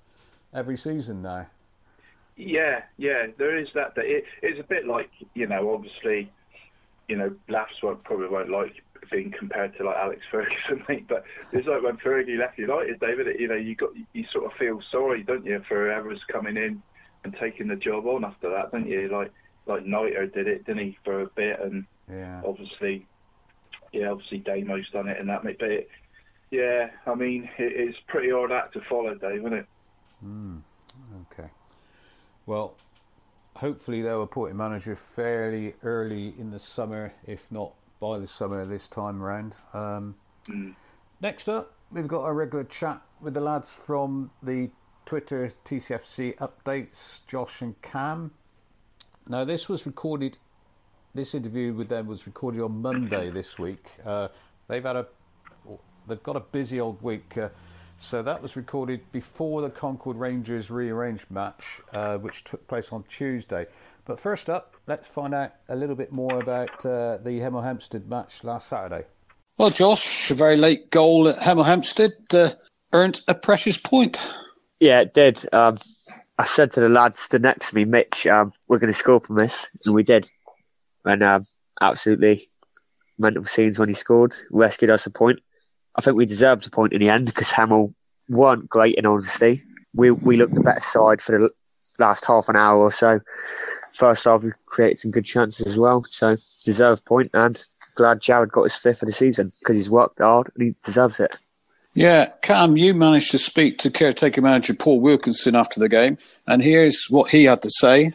every 0.53 0.75
season 0.77 1.21
now. 1.21 1.47
Yeah, 2.38 2.84
yeah, 2.98 3.28
there 3.38 3.58
is 3.58 3.69
that. 3.76 3.95
that 3.95 4.06
it, 4.06 4.26
it's 4.41 4.60
a 4.60 4.63
bit 4.63 4.86
like 4.86 5.10
you 5.34 5.48
know, 5.48 5.74
obviously, 5.74 6.32
you 7.08 7.15
know, 7.17 7.36
laughs 7.48 7.76
won't 7.82 8.04
probably 8.04 8.28
won't 8.28 8.50
like 8.50 8.74
being 9.12 9.32
compared 9.38 9.78
to 9.78 9.86
like 9.86 9.95
Alex 9.95 10.21
Ferguson, 10.32 10.84
mate. 10.89 11.08
But 11.08 11.24
it's 11.54 11.67
like 11.67 11.82
when 11.82 11.98
Fergie 11.98 12.38
left 12.38 12.58
United, 12.58 13.00
David. 13.00 13.39
You 13.39 13.48
know, 13.48 13.56
you 13.56 13.76
got 13.76 13.91
you 14.13 14.26
sort 14.32 14.45
of 14.45 14.52
feel 14.58 14.82
sorry, 14.91 15.24
don't 15.24 15.45
you, 15.45 15.62
for 15.67 15.86
whoever's 15.86 16.24
coming 16.32 16.58
in 16.58 16.82
and 17.24 17.36
taking 17.39 17.67
the 17.67 17.76
job 17.76 18.06
on 18.06 18.26
after 18.26 18.50
that, 18.50 18.71
don't 18.71 18.88
you? 18.88 19.08
Like 19.10 19.32
like 19.65 19.86
Noiter 19.86 20.28
did 20.34 20.48
it, 20.48 20.65
didn't 20.65 20.86
he, 20.86 20.98
for 21.04 21.21
a 21.21 21.28
bit, 21.28 21.60
and 21.62 21.86
Yeah. 22.10 22.41
obviously, 22.45 23.08
yeah, 23.93 24.10
obviously 24.10 24.39
Damo's 24.39 24.89
done 24.91 25.08
it 25.08 25.19
and 25.19 25.30
that, 25.30 25.43
mate. 25.43 25.58
But 25.60 25.71
it, 25.71 25.89
yeah, 26.52 26.89
I 27.06 27.15
mean, 27.15 27.50
it, 27.58 27.74
it's 27.76 27.98
pretty 28.08 28.30
hard 28.32 28.52
act 28.52 28.74
to 28.74 28.82
follow, 28.89 29.15
Dave, 29.15 29.39
isn't 29.39 29.54
it? 29.54 29.65
Okay. 30.24 30.63
Well, 32.45 32.75
hopefully 33.58 34.01
they'll 34.01 34.23
appoint 34.23 34.51
a 34.51 34.55
manager 34.55 34.95
fairly 34.95 35.75
early 35.84 36.34
in 36.38 36.51
the 36.51 36.60
summer, 36.60 37.13
if 37.25 37.51
not 37.51 37.73
by 37.99 38.19
the 38.19 38.27
summer 38.27 38.65
this 38.65 38.88
time 38.88 39.21
round. 39.21 39.55
Um, 39.73 40.15
Next 41.21 41.47
up, 41.47 41.73
we've 41.91 42.08
got 42.08 42.23
our 42.23 42.34
regular 42.34 42.65
chat 42.65 43.01
with 43.21 43.34
the 43.34 43.41
lads 43.41 43.69
from 43.69 44.31
the 44.43 44.69
Twitter 45.05 45.49
TCFC 45.63 46.36
updates, 46.38 47.25
Josh 47.25 47.62
and 47.62 47.81
Cam. 47.81 48.31
Now, 49.27 49.43
this 49.43 49.67
was 49.69 49.86
recorded. 49.86 50.38
This 51.15 51.34
interview 51.34 51.73
with 51.73 51.89
them 51.89 52.08
was 52.08 52.27
recorded 52.27 52.62
on 52.62 52.81
Monday 52.81 53.29
this 53.29 53.58
week. 53.58 53.88
Uh, 54.05 54.27
they've 54.67 54.84
had 54.84 54.97
a, 54.97 55.08
they've 56.08 56.21
got 56.21 56.36
a 56.36 56.41
busy 56.41 56.79
old 56.79 57.01
week. 57.01 57.38
Uh, 57.38 57.49
so 57.97 58.21
that 58.21 58.41
was 58.41 58.55
recorded 58.55 59.12
before 59.12 59.62
the 59.62 59.69
Concord 59.69 60.17
Rangers 60.17 60.69
rearranged 60.69 61.29
match, 61.31 61.81
uh, 61.93 62.17
which 62.17 62.43
took 62.43 62.67
place 62.67 62.91
on 62.91 63.03
Tuesday. 63.03 63.67
But 64.05 64.19
first 64.19 64.49
up, 64.49 64.75
let's 64.88 65.08
find 65.08 65.34
out 65.34 65.53
a 65.67 65.75
little 65.75 65.95
bit 65.95 66.12
more 66.12 66.39
about 66.39 66.86
uh, 66.86 67.17
the 67.17 67.39
Hemel 67.39 67.63
Hempstead 67.63 68.08
match 68.08 68.43
last 68.43 68.67
Saturday. 68.67 69.05
Well, 69.58 69.69
Josh, 69.69 70.29
a 70.29 70.36
very 70.36 70.58
late 70.58 70.91
goal 70.91 71.27
at 71.27 71.39
Hemel 71.39 71.65
Hempstead 71.65 72.13
uh, 72.34 72.51
earned 72.93 73.21
a 73.27 73.34
precious 73.34 73.77
point. 73.77 74.31
Yeah, 74.79 75.01
it 75.01 75.13
did. 75.13 75.43
Um, 75.53 75.77
I 76.38 76.45
said 76.45 76.71
to 76.71 76.81
the 76.81 76.89
lads 76.89 77.21
stood 77.21 77.41
next 77.41 77.69
to 77.69 77.75
me, 77.75 77.86
Mitch, 77.86 78.27
um, 78.27 78.51
we're 78.67 78.79
going 78.79 78.91
to 78.91 78.97
score 78.97 79.21
from 79.21 79.38
this, 79.38 79.67
and 79.86 79.95
we 79.95 80.03
did. 80.03 80.29
And 81.05 81.23
um, 81.23 81.45
absolutely 81.81 82.49
mental 83.17 83.45
scenes 83.45 83.79
when 83.79 83.88
he 83.88 83.95
scored, 83.95 84.34
rescued 84.51 84.89
us 84.89 85.05
a 85.05 85.10
point. 85.10 85.39
I 85.95 86.01
think 86.01 86.17
we 86.17 86.25
deserved 86.25 86.65
a 86.67 86.69
point 86.69 86.93
in 86.93 86.99
the 86.99 87.10
end 87.10 87.27
because 87.27 87.51
Hemel 87.51 87.93
weren't 88.29 88.69
great 88.69 88.95
in 88.95 89.05
honesty. 89.05 89.62
We 89.93 90.12
we 90.12 90.38
looked 90.38 90.55
the 90.55 90.62
better 90.62 90.81
side 90.81 91.21
for 91.21 91.38
the 91.38 91.49
last 91.99 92.25
half 92.25 92.49
an 92.49 92.55
hour 92.55 92.79
or 92.79 92.91
so. 92.91 93.19
First 93.93 94.25
half, 94.25 94.43
we 94.43 94.51
created 94.65 94.99
some 94.99 95.12
good 95.12 95.23
chances 95.23 95.65
as 95.65 95.77
well, 95.77 96.03
so 96.03 96.36
deserved 96.65 97.05
point, 97.05 97.31
and 97.34 97.63
glad 97.95 98.19
Jared 98.21 98.51
got 98.51 98.63
his 98.63 98.75
fifth 98.75 99.01
of 99.01 99.08
the 99.08 99.13
season 99.13 99.49
because 99.62 99.77
he's 99.77 99.89
worked 99.89 100.19
hard 100.19 100.51
and 100.55 100.67
he 100.67 100.75
deserves 100.84 101.19
it. 101.19 101.38
Yeah, 101.93 102.34
Cam, 102.41 102.75
you 102.75 102.93
managed 102.93 103.31
to 103.31 103.38
speak 103.38 103.77
to 103.79 103.89
caretaker 103.89 104.41
manager 104.41 104.73
Paul 104.73 104.99
Wilkinson 104.99 105.55
after 105.55 105.79
the 105.79 105.88
game, 105.88 106.17
and 106.45 106.62
here's 106.62 107.05
what 107.10 107.29
he 107.29 107.45
had 107.45 107.62
to 107.62 107.69
say. 107.69 108.12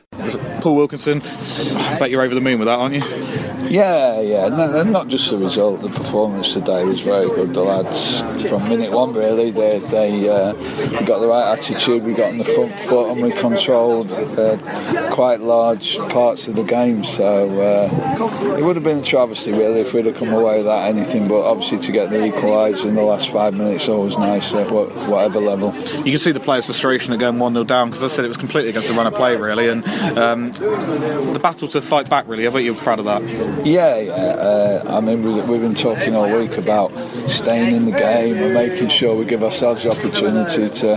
Paul 0.60 0.76
Wilkinson, 0.76 1.22
I 1.22 1.98
bet 1.98 2.10
you're 2.10 2.20
over 2.20 2.34
the 2.34 2.42
moon 2.42 2.58
with 2.58 2.66
that, 2.66 2.78
aren't 2.78 2.96
you? 2.96 3.39
Yeah, 3.70 4.20
yeah, 4.20 4.48
no, 4.48 4.82
not 4.82 5.06
just 5.06 5.30
the 5.30 5.36
result. 5.36 5.82
The 5.82 5.90
performance 5.90 6.54
today 6.54 6.84
was 6.84 7.00
very 7.02 7.28
good. 7.28 7.54
The 7.54 7.62
lads, 7.62 8.20
from 8.48 8.68
minute 8.68 8.90
one, 8.90 9.12
really, 9.12 9.52
they 9.52 9.78
they 9.78 10.28
uh, 10.28 10.54
got 11.04 11.20
the 11.20 11.28
right 11.28 11.52
attitude. 11.52 12.02
We 12.02 12.14
got 12.14 12.30
on 12.32 12.38
the 12.38 12.44
front 12.44 12.76
foot 12.80 13.12
and 13.12 13.22
we 13.22 13.30
controlled 13.30 14.10
uh, 14.10 14.56
quite 15.12 15.38
large 15.38 15.98
parts 16.08 16.48
of 16.48 16.56
the 16.56 16.64
game. 16.64 17.04
So 17.04 17.48
uh, 17.60 18.56
it 18.58 18.64
would 18.64 18.74
have 18.74 18.82
been 18.82 18.98
a 18.98 19.02
travesty, 19.02 19.52
really, 19.52 19.82
if 19.82 19.94
we'd 19.94 20.06
have 20.06 20.16
come 20.16 20.32
away 20.32 20.58
without 20.58 20.88
anything. 20.88 21.28
But 21.28 21.42
obviously, 21.42 21.78
to 21.78 21.92
get 21.92 22.10
the 22.10 22.16
equaliser 22.16 22.86
in 22.86 22.96
the 22.96 23.02
last 23.02 23.30
five 23.30 23.54
minutes 23.54 23.88
always 23.88 24.18
nice 24.18 24.52
at 24.52 24.68
wha- 24.72 24.86
whatever 25.08 25.38
level. 25.38 25.72
You 25.98 26.10
can 26.10 26.18
see 26.18 26.32
the 26.32 26.40
players' 26.40 26.66
frustration 26.66 27.12
at 27.12 27.20
going 27.20 27.38
1 27.38 27.52
0 27.52 27.64
down 27.64 27.90
because 27.90 28.02
I 28.02 28.08
said 28.08 28.24
it 28.24 28.28
was 28.28 28.36
completely 28.36 28.70
against 28.70 28.88
the 28.88 28.94
run 28.94 29.06
of 29.06 29.14
play, 29.14 29.36
really. 29.36 29.68
And 29.68 29.86
um, 30.18 30.50
the 30.50 31.38
battle 31.40 31.68
to 31.68 31.80
fight 31.80 32.10
back, 32.10 32.26
really, 32.26 32.48
I 32.48 32.50
bet 32.50 32.64
you're 32.64 32.74
proud 32.74 32.98
of 32.98 33.04
that. 33.04 33.59
Yeah, 33.64 33.98
yeah. 33.98 34.12
Uh, 34.12 34.84
I 34.88 35.00
mean, 35.00 35.22
we, 35.22 35.40
we've 35.42 35.60
been 35.60 35.74
talking 35.74 36.14
all 36.14 36.30
week 36.30 36.56
about 36.56 36.92
staying 37.28 37.74
in 37.74 37.84
the 37.84 37.92
game 37.92 38.36
and 38.36 38.54
making 38.54 38.88
sure 38.88 39.14
we 39.14 39.24
give 39.24 39.42
ourselves 39.42 39.82
the 39.82 39.90
opportunity 39.90 40.68
to, 40.68 40.96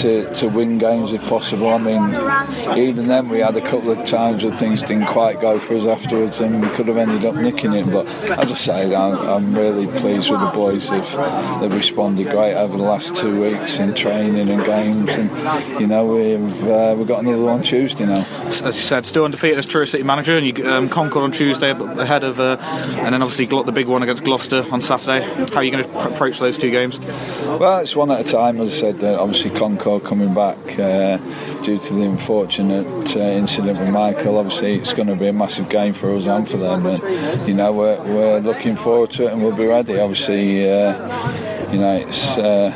to 0.00 0.34
to 0.34 0.48
win 0.48 0.78
games 0.78 1.12
if 1.12 1.22
possible. 1.26 1.68
I 1.68 1.78
mean, 1.78 2.78
even 2.78 3.06
then 3.06 3.28
we 3.28 3.38
had 3.38 3.56
a 3.56 3.60
couple 3.60 3.90
of 3.90 4.04
times 4.06 4.42
where 4.42 4.56
things 4.56 4.80
didn't 4.80 5.06
quite 5.06 5.40
go 5.40 5.58
for 5.58 5.76
us 5.76 5.84
afterwards, 5.84 6.40
and 6.40 6.62
we 6.62 6.68
could 6.70 6.88
have 6.88 6.96
ended 6.96 7.24
up 7.24 7.36
nicking 7.36 7.74
it. 7.74 7.86
But 7.90 8.06
as 8.38 8.50
I 8.50 8.54
say, 8.54 8.94
I'm, 8.94 9.16
I'm 9.18 9.54
really 9.54 9.86
pleased 9.86 10.30
with 10.30 10.40
the 10.40 10.50
boys. 10.52 10.88
They've, 10.88 11.60
they've 11.60 11.74
responded 11.74 12.30
great 12.30 12.54
over 12.54 12.76
the 12.76 12.82
last 12.82 13.16
two 13.16 13.40
weeks 13.40 13.78
in 13.78 13.94
training 13.94 14.48
and 14.48 14.64
games, 14.64 15.10
and 15.10 15.80
you 15.80 15.86
know 15.86 16.06
we've 16.06 16.64
uh, 16.64 16.94
we've 16.98 17.08
got 17.08 17.20
another 17.20 17.44
one 17.44 17.62
Tuesday 17.62 18.06
now. 18.06 18.26
As 18.46 18.62
you 18.62 18.72
said, 18.72 19.06
still 19.06 19.24
undefeated 19.24 19.58
as 19.58 19.66
Truro 19.66 19.84
City 19.84 20.02
manager, 20.02 20.36
and 20.36 20.46
you 20.46 20.68
um, 20.68 20.88
Concord 20.88 21.24
on 21.24 21.32
Tuesday 21.32 21.72
ahead 21.84 22.24
of, 22.24 22.40
uh, 22.40 22.56
and 22.60 23.14
then 23.14 23.22
obviously 23.22 23.46
the 23.46 23.72
big 23.72 23.88
one 23.88 24.02
against 24.02 24.24
Gloucester 24.24 24.64
on 24.70 24.80
Saturday. 24.80 25.22
How 25.52 25.56
are 25.56 25.64
you 25.64 25.70
going 25.70 25.84
to 25.84 25.90
pr- 25.90 26.08
approach 26.08 26.38
those 26.38 26.58
two 26.58 26.70
games? 26.70 26.98
Well, 27.00 27.78
it's 27.78 27.94
one 27.96 28.10
at 28.10 28.20
a 28.20 28.24
time. 28.24 28.60
As 28.60 28.72
I 28.74 28.92
said, 28.92 29.04
uh, 29.04 29.22
obviously 29.22 29.50
Concord 29.50 30.04
coming 30.04 30.34
back 30.34 30.58
uh, 30.78 31.18
due 31.62 31.78
to 31.78 31.94
the 31.94 32.02
unfortunate 32.02 33.16
uh, 33.16 33.20
incident 33.20 33.78
with 33.78 33.90
Michael. 33.90 34.38
Obviously, 34.38 34.74
it's 34.74 34.94
going 34.94 35.08
to 35.08 35.16
be 35.16 35.28
a 35.28 35.32
massive 35.32 35.68
game 35.68 35.92
for 35.92 36.14
us 36.14 36.26
and 36.26 36.48
for 36.48 36.56
them, 36.56 36.86
and 36.86 37.48
you 37.48 37.54
know 37.54 37.72
we're, 37.72 38.00
we're 38.02 38.38
looking 38.40 38.76
forward 38.76 39.10
to 39.12 39.26
it, 39.26 39.32
and 39.32 39.42
we'll 39.42 39.56
be 39.56 39.66
ready. 39.66 39.98
Obviously. 39.98 41.53
You 41.74 41.80
know, 41.80 41.96
it's, 41.96 42.38
uh, 42.38 42.72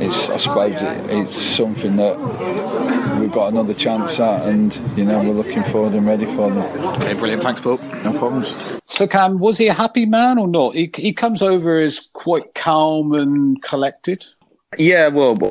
it's 0.00 0.30
I 0.30 0.36
suppose 0.36 0.80
it, 0.80 1.10
it's 1.10 1.34
something 1.34 1.96
that 1.96 2.16
we've 3.18 3.32
got 3.32 3.50
another 3.50 3.74
chance 3.74 4.20
at, 4.20 4.46
and 4.46 4.72
you 4.96 5.04
know 5.04 5.18
we're 5.18 5.32
looking 5.32 5.64
forward 5.64 5.94
and 5.94 6.06
ready 6.06 6.26
for 6.26 6.48
them. 6.48 6.62
Okay, 6.90 7.14
brilliant. 7.14 7.42
Thanks, 7.42 7.60
Paul. 7.60 7.78
No 8.04 8.16
problems. 8.16 8.56
So, 8.86 9.08
Cam, 9.08 9.40
was 9.40 9.58
he 9.58 9.66
a 9.66 9.72
happy 9.72 10.06
man 10.06 10.38
or 10.38 10.46
not? 10.46 10.76
He, 10.76 10.92
he 10.94 11.12
comes 11.12 11.42
over 11.42 11.76
as 11.76 12.08
quite 12.12 12.54
calm 12.54 13.14
and 13.14 13.60
collected. 13.62 14.24
Yeah, 14.78 15.08
well, 15.08 15.34
well, 15.34 15.50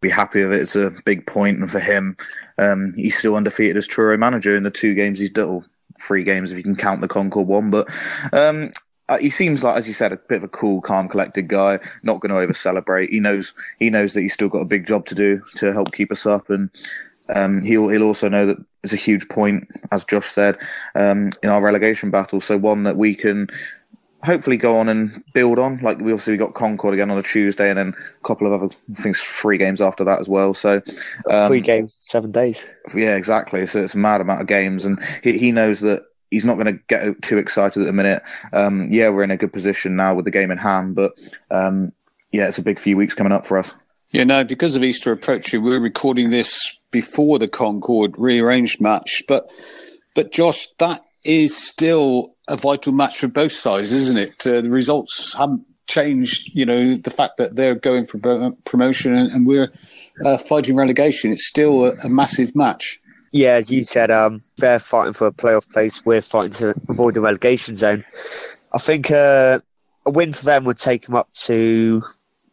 be 0.00 0.10
happy 0.10 0.44
with 0.44 0.52
it. 0.52 0.62
It's 0.62 0.76
a 0.76 0.92
big 1.04 1.26
point 1.26 1.58
for 1.68 1.80
him. 1.80 2.16
Um, 2.58 2.92
he's 2.94 3.18
still 3.18 3.34
undefeated 3.34 3.76
as 3.76 3.88
Truro 3.88 4.16
manager 4.16 4.54
in 4.54 4.62
the 4.62 4.70
two 4.70 4.94
games 4.94 5.18
he's 5.18 5.30
done. 5.30 5.64
Three 5.98 6.22
games 6.22 6.52
if 6.52 6.56
you 6.56 6.62
can 6.62 6.76
count 6.76 7.00
the 7.00 7.08
Concord 7.08 7.48
one, 7.48 7.72
but 7.72 7.88
um, 8.32 8.70
uh, 9.08 9.18
he 9.18 9.30
seems 9.30 9.62
like, 9.62 9.76
as 9.76 9.86
you 9.86 9.92
said, 9.92 10.12
a 10.12 10.16
bit 10.16 10.38
of 10.38 10.44
a 10.44 10.48
cool, 10.48 10.80
calm, 10.80 11.08
collected 11.08 11.48
guy. 11.48 11.78
Not 12.02 12.20
going 12.20 12.30
to 12.30 12.38
over 12.38 12.54
celebrate. 12.54 13.10
He 13.10 13.20
knows 13.20 13.54
he 13.78 13.90
knows 13.90 14.14
that 14.14 14.22
he's 14.22 14.34
still 14.34 14.48
got 14.48 14.60
a 14.60 14.66
big 14.66 14.86
job 14.86 15.06
to 15.06 15.14
do 15.14 15.42
to 15.56 15.72
help 15.72 15.92
keep 15.92 16.10
us 16.10 16.24
up, 16.26 16.48
and 16.48 16.70
um, 17.34 17.60
he'll 17.62 17.88
he'll 17.88 18.04
also 18.04 18.28
know 18.28 18.46
that 18.46 18.56
it's 18.82 18.92
a 18.92 18.96
huge 18.96 19.28
point, 19.28 19.68
as 19.92 20.04
Josh 20.04 20.28
said, 20.28 20.58
um, 20.94 21.30
in 21.42 21.50
our 21.50 21.60
relegation 21.62 22.10
battle. 22.10 22.40
So 22.40 22.56
one 22.56 22.84
that 22.84 22.96
we 22.96 23.14
can 23.14 23.48
hopefully 24.24 24.56
go 24.56 24.78
on 24.78 24.88
and 24.88 25.22
build 25.34 25.58
on. 25.58 25.78
Like 25.78 25.98
we 25.98 26.12
obviously 26.12 26.38
got 26.38 26.54
Concord 26.54 26.94
again 26.94 27.10
on 27.10 27.18
a 27.18 27.22
Tuesday, 27.22 27.68
and 27.68 27.78
then 27.78 27.88
a 27.88 28.26
couple 28.26 28.46
of 28.46 28.54
other 28.54 28.74
things, 28.94 29.20
three 29.20 29.58
games 29.58 29.82
after 29.82 30.02
that 30.04 30.20
as 30.20 30.28
well. 30.28 30.54
So 30.54 30.80
um, 31.30 31.48
three 31.48 31.60
games, 31.60 31.96
seven 32.00 32.32
days. 32.32 32.64
Yeah, 32.94 33.16
exactly. 33.16 33.66
So 33.66 33.82
it's 33.82 33.94
a 33.94 33.98
mad 33.98 34.22
amount 34.22 34.40
of 34.40 34.46
games, 34.46 34.86
and 34.86 34.98
he, 35.22 35.36
he 35.36 35.52
knows 35.52 35.80
that 35.80 36.04
he's 36.30 36.44
not 36.44 36.54
going 36.54 36.66
to 36.66 36.80
get 36.88 37.22
too 37.22 37.38
excited 37.38 37.82
at 37.82 37.86
the 37.86 37.92
minute. 37.92 38.22
Um, 38.52 38.88
yeah, 38.90 39.08
we're 39.08 39.22
in 39.22 39.30
a 39.30 39.36
good 39.36 39.52
position 39.52 39.96
now 39.96 40.14
with 40.14 40.24
the 40.24 40.30
game 40.30 40.50
in 40.50 40.58
hand, 40.58 40.94
but 40.94 41.18
um, 41.50 41.92
yeah, 42.32 42.48
it's 42.48 42.58
a 42.58 42.62
big 42.62 42.78
few 42.78 42.96
weeks 42.96 43.14
coming 43.14 43.32
up 43.32 43.46
for 43.46 43.58
us. 43.58 43.74
Yeah, 44.10 44.24
no, 44.24 44.44
because 44.44 44.76
of 44.76 44.84
Easter 44.84 45.10
approaching, 45.12 45.62
we're 45.62 45.80
recording 45.80 46.30
this 46.30 46.78
before 46.90 47.38
the 47.38 47.48
Concord 47.48 48.16
rearranged 48.18 48.80
match, 48.80 49.22
but 49.26 49.50
but 50.14 50.30
Josh, 50.30 50.68
that 50.78 51.04
is 51.24 51.56
still 51.56 52.34
a 52.46 52.56
vital 52.56 52.92
match 52.92 53.18
for 53.18 53.28
both 53.28 53.52
sides, 53.52 53.90
isn't 53.90 54.16
it? 54.16 54.46
Uh, 54.46 54.60
the 54.60 54.70
results 54.70 55.34
haven't 55.36 55.64
changed. 55.86 56.54
You 56.54 56.66
know, 56.66 56.94
the 56.94 57.10
fact 57.10 57.38
that 57.38 57.56
they're 57.56 57.74
going 57.74 58.04
for 58.04 58.52
promotion 58.64 59.14
and, 59.14 59.46
we're 59.46 59.72
uh, 60.24 60.38
fighting 60.38 60.76
relegation, 60.76 61.32
it's 61.32 61.48
still 61.48 61.86
a, 61.86 61.94
a 62.04 62.08
massive 62.08 62.54
match 62.54 63.00
yeah, 63.34 63.54
as 63.54 63.68
you 63.68 63.82
said, 63.82 64.12
um, 64.12 64.40
they're 64.58 64.78
fighting 64.78 65.12
for 65.12 65.26
a 65.26 65.32
playoff 65.32 65.68
place. 65.68 66.06
We're 66.06 66.22
fighting 66.22 66.52
to 66.52 66.74
avoid 66.88 67.14
the 67.14 67.20
relegation 67.20 67.74
zone. 67.74 68.04
I 68.72 68.78
think 68.78 69.10
uh, 69.10 69.58
a 70.06 70.10
win 70.10 70.32
for 70.32 70.44
them 70.44 70.64
would 70.64 70.78
take 70.78 71.06
them 71.06 71.16
up 71.16 71.32
to 71.42 72.04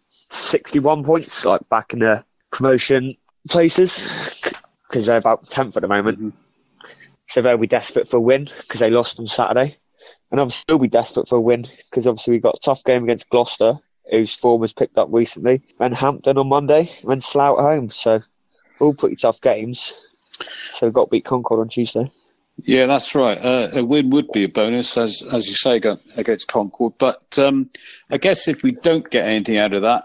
61 0.08 1.04
points, 1.04 1.46
like 1.46 1.70
back 1.70 1.94
in 1.94 2.00
the 2.00 2.26
promotion 2.50 3.15
places, 3.48 4.02
because 4.88 5.06
they're 5.06 5.17
about 5.17 5.46
10th 5.46 5.76
at 5.76 5.84
the 5.84 5.88
moment. 5.88 6.17
Mm-hmm. 6.17 6.88
So 7.28 7.44
they'll 7.44 7.58
be 7.58 7.67
desperate 7.67 8.08
for 8.08 8.17
a 8.17 8.22
win 8.22 8.50
because 8.62 8.80
they 8.80 8.89
lost 8.89 9.20
on 9.20 9.28
Saturday. 9.28 9.78
And 10.32 10.39
I'll 10.39 10.50
still 10.50 10.80
be 10.80 10.88
desperate 10.88 11.30
for 11.30 11.36
a 11.36 11.41
win 11.41 11.67
because 11.91 12.08
obviously 12.08 12.32
we've 12.32 12.41
got 12.41 12.56
a 12.56 12.60
tough 12.60 12.84
game 12.86 13.04
against 13.04 13.30
Gloucester, 13.30 13.76
whose 14.10 14.34
form 14.34 14.62
was 14.62 14.74
picked 14.74 14.98
up 14.98 15.10
recently, 15.12 15.62
and 15.80 15.94
Hampton 15.94 16.39
on 16.39 16.50
Monday, 16.50 16.91
and 17.08 17.24
Slough 17.24 17.60
at 17.60 17.62
home. 17.62 17.89
So 17.91 18.24
all 18.80 18.96
pretty 18.96 19.15
tough 19.15 19.39
games. 19.41 20.11
So 20.73 20.88
we've 20.88 20.93
got 20.93 21.06
to 21.06 21.10
beat 21.10 21.25
Concord 21.25 21.60
on 21.60 21.69
Tuesday. 21.69 22.12
Yeah, 22.63 22.86
that's 22.86 23.15
right. 23.15 23.38
Uh, 23.38 23.69
a 23.73 23.84
win 23.84 24.10
would 24.12 24.32
be 24.32 24.43
a 24.43 24.49
bonus, 24.49 24.97
as 24.97 25.23
as 25.32 25.47
you 25.47 25.56
say, 25.56 25.82
against 26.15 26.47
Concord. 26.47 26.93
But 26.97 27.23
um, 27.39 27.69
I 28.12 28.17
guess 28.17 28.47
if 28.47 28.62
we 28.62 28.71
don't 28.71 29.10
get 29.10 29.25
anything 29.25 29.58
out 29.58 29.73
of 29.73 29.82
that, 29.82 30.04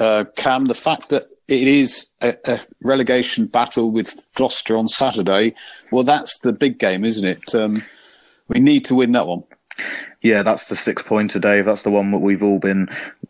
uh, 0.00 0.24
Cam, 0.36 0.66
the 0.66 0.74
fact 0.74 1.08
that 1.08 1.28
it 1.48 1.66
is 1.66 2.12
a, 2.20 2.36
a, 2.44 2.60
relegation 2.82 3.46
battle 3.46 3.90
with 3.90 4.28
Gloucester 4.34 4.76
on 4.76 4.86
Saturday, 4.86 5.54
well, 5.90 6.04
that's 6.04 6.38
the 6.40 6.52
big 6.52 6.78
game, 6.78 7.04
isn't 7.04 7.26
it? 7.26 7.54
Um, 7.54 7.82
we 8.48 8.60
need 8.60 8.84
to 8.86 8.94
win 8.94 9.12
that 9.12 9.26
one. 9.26 9.42
Yeah, 10.22 10.42
that's 10.42 10.68
the 10.68 10.76
six 10.76 11.02
pointer, 11.02 11.38
Dave. 11.38 11.64
That's 11.64 11.84
the 11.84 11.90
one 11.90 12.10
that 12.10 12.18
we've 12.18 12.42
all 12.42 12.58
been 12.58 12.88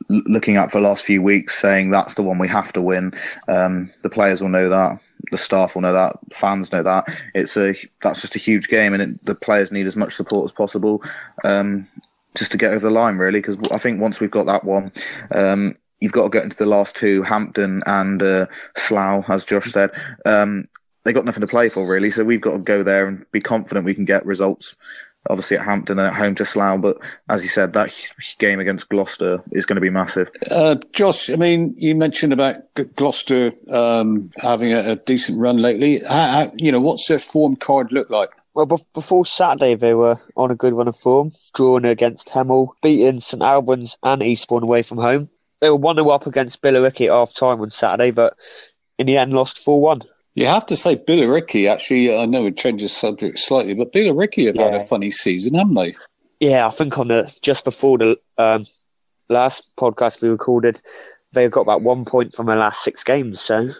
looking 0.08 0.56
at 0.56 0.72
for 0.72 0.80
the 0.80 0.88
last 0.88 1.04
few 1.04 1.22
weeks, 1.22 1.58
saying 1.58 1.90
that's 1.90 2.14
the 2.14 2.22
one 2.22 2.38
we 2.38 2.48
have 2.48 2.72
to 2.72 2.82
win. 2.82 3.12
Um, 3.46 3.90
the 4.02 4.08
players 4.08 4.40
will 4.40 4.48
know 4.48 4.68
that, 4.68 5.00
the 5.30 5.38
staff 5.38 5.74
will 5.74 5.82
know 5.82 5.92
that, 5.92 6.16
fans 6.32 6.72
know 6.72 6.82
that. 6.82 7.08
It's 7.34 7.56
a 7.56 7.74
that's 8.02 8.20
just 8.20 8.36
a 8.36 8.38
huge 8.38 8.68
game, 8.68 8.94
and 8.94 9.02
it, 9.02 9.24
the 9.24 9.34
players 9.34 9.72
need 9.72 9.86
as 9.86 9.96
much 9.96 10.14
support 10.14 10.44
as 10.44 10.52
possible 10.52 11.02
um, 11.44 11.86
just 12.34 12.52
to 12.52 12.58
get 12.58 12.72
over 12.72 12.86
the 12.88 12.90
line, 12.90 13.18
really. 13.18 13.40
Because 13.40 13.58
I 13.70 13.78
think 13.78 14.00
once 14.00 14.20
we've 14.20 14.30
got 14.30 14.46
that 14.46 14.64
one. 14.64 14.92
Um, 15.32 15.76
you've 16.00 16.12
got 16.12 16.24
to 16.24 16.30
get 16.30 16.44
into 16.44 16.56
the 16.56 16.66
last 16.66 16.94
two, 16.94 17.22
Hampton 17.22 17.82
and 17.86 18.22
uh, 18.22 18.46
Slough, 18.76 19.28
as 19.28 19.44
Josh 19.44 19.72
said. 19.72 19.90
Um, 20.24 20.66
they 21.04 21.12
got 21.12 21.24
nothing 21.24 21.40
to 21.40 21.46
play 21.46 21.68
for 21.68 21.88
really, 21.88 22.10
so 22.10 22.22
we've 22.22 22.40
got 22.40 22.52
to 22.52 22.58
go 22.58 22.82
there 22.82 23.06
and 23.06 23.24
be 23.32 23.40
confident 23.40 23.86
we 23.86 23.94
can 23.94 24.04
get 24.04 24.24
results 24.26 24.76
obviously 25.28 25.56
at 25.56 25.64
Hampton 25.64 25.98
and 25.98 26.08
at 26.08 26.14
home 26.14 26.34
to 26.36 26.44
Slough. 26.44 26.80
But 26.80 26.98
as 27.28 27.42
you 27.42 27.48
said, 27.48 27.72
that 27.72 27.92
game 28.38 28.60
against 28.60 28.88
Gloucester 28.88 29.42
is 29.52 29.66
going 29.66 29.76
to 29.76 29.80
be 29.80 29.90
massive. 29.90 30.30
Uh, 30.50 30.76
Josh, 30.92 31.30
I 31.30 31.36
mean, 31.36 31.74
you 31.76 31.94
mentioned 31.94 32.32
about 32.32 32.56
Gloucester 32.96 33.52
um, 33.70 34.30
having 34.38 34.72
a, 34.72 34.90
a, 34.90 34.96
decent 34.96 35.38
run 35.38 35.58
lately. 35.58 36.00
How, 36.00 36.28
how, 36.28 36.52
you 36.56 36.72
know, 36.72 36.80
what's 36.80 37.06
their 37.06 37.18
form 37.18 37.56
card 37.56 37.92
look 37.92 38.10
like? 38.10 38.30
Well, 38.54 38.80
before 38.92 39.24
Saturday, 39.24 39.76
they 39.76 39.94
were 39.94 40.16
on 40.36 40.50
a 40.50 40.56
good 40.56 40.72
run 40.72 40.88
of 40.88 40.96
form, 40.96 41.30
drawing 41.54 41.84
against 41.84 42.28
Hemel, 42.28 42.70
beating 42.82 43.20
St 43.20 43.42
Albans 43.42 43.96
and 44.02 44.22
Eastbourne 44.22 44.64
away 44.64 44.82
from 44.82 44.98
home. 44.98 45.30
They 45.60 45.70
were 45.70 45.76
1 45.76 45.96
0 45.96 46.08
up 46.08 46.26
against 46.26 46.60
Billericay 46.62 47.06
at 47.06 47.12
half 47.12 47.34
time 47.34 47.60
on 47.60 47.70
Saturday, 47.70 48.10
but 48.10 48.36
in 48.98 49.06
the 49.06 49.16
end 49.16 49.32
lost 49.32 49.58
4 49.58 49.80
1. 49.80 50.02
You 50.38 50.46
have 50.46 50.66
to 50.66 50.76
say 50.76 50.94
Billericay, 50.94 51.68
actually, 51.68 52.16
I 52.16 52.24
know 52.24 52.46
it 52.46 52.56
changes 52.56 52.92
the 52.92 52.94
subject 52.94 53.40
slightly, 53.40 53.74
but 53.74 53.92
Billericay 53.92 54.46
have 54.46 54.54
yeah. 54.54 54.70
had 54.70 54.74
a 54.82 54.84
funny 54.84 55.10
season, 55.10 55.54
haven't 55.54 55.74
they? 55.74 55.94
Yeah, 56.38 56.68
I 56.68 56.70
think 56.70 56.96
on 56.96 57.08
the 57.08 57.36
just 57.42 57.64
before 57.64 57.98
the 57.98 58.20
um, 58.38 58.64
last 59.28 59.68
podcast 59.76 60.22
we 60.22 60.28
recorded, 60.28 60.80
they've 61.34 61.50
got 61.50 61.62
about 61.62 61.82
one 61.82 62.04
point 62.04 62.36
from 62.36 62.46
their 62.46 62.54
last 62.54 62.84
six 62.84 63.02
games, 63.02 63.40
so 63.40 63.70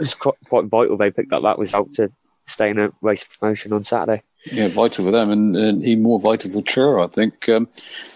it's 0.00 0.14
quite, 0.14 0.34
quite 0.48 0.64
vital 0.64 0.96
they 0.96 1.12
picked 1.12 1.32
up 1.32 1.44
that 1.44 1.60
result 1.60 1.94
to 1.94 2.10
stay 2.44 2.70
in 2.70 2.80
a 2.80 2.90
race 3.02 3.22
promotion 3.22 3.72
on 3.72 3.84
Saturday. 3.84 4.24
Yeah, 4.46 4.66
vital 4.66 5.04
for 5.04 5.12
them 5.12 5.30
and, 5.30 5.54
and 5.54 5.84
even 5.84 6.02
more 6.02 6.18
vital 6.18 6.50
for 6.50 6.60
Truro, 6.60 7.04
I 7.04 7.06
think. 7.06 7.48
Um, 7.48 7.68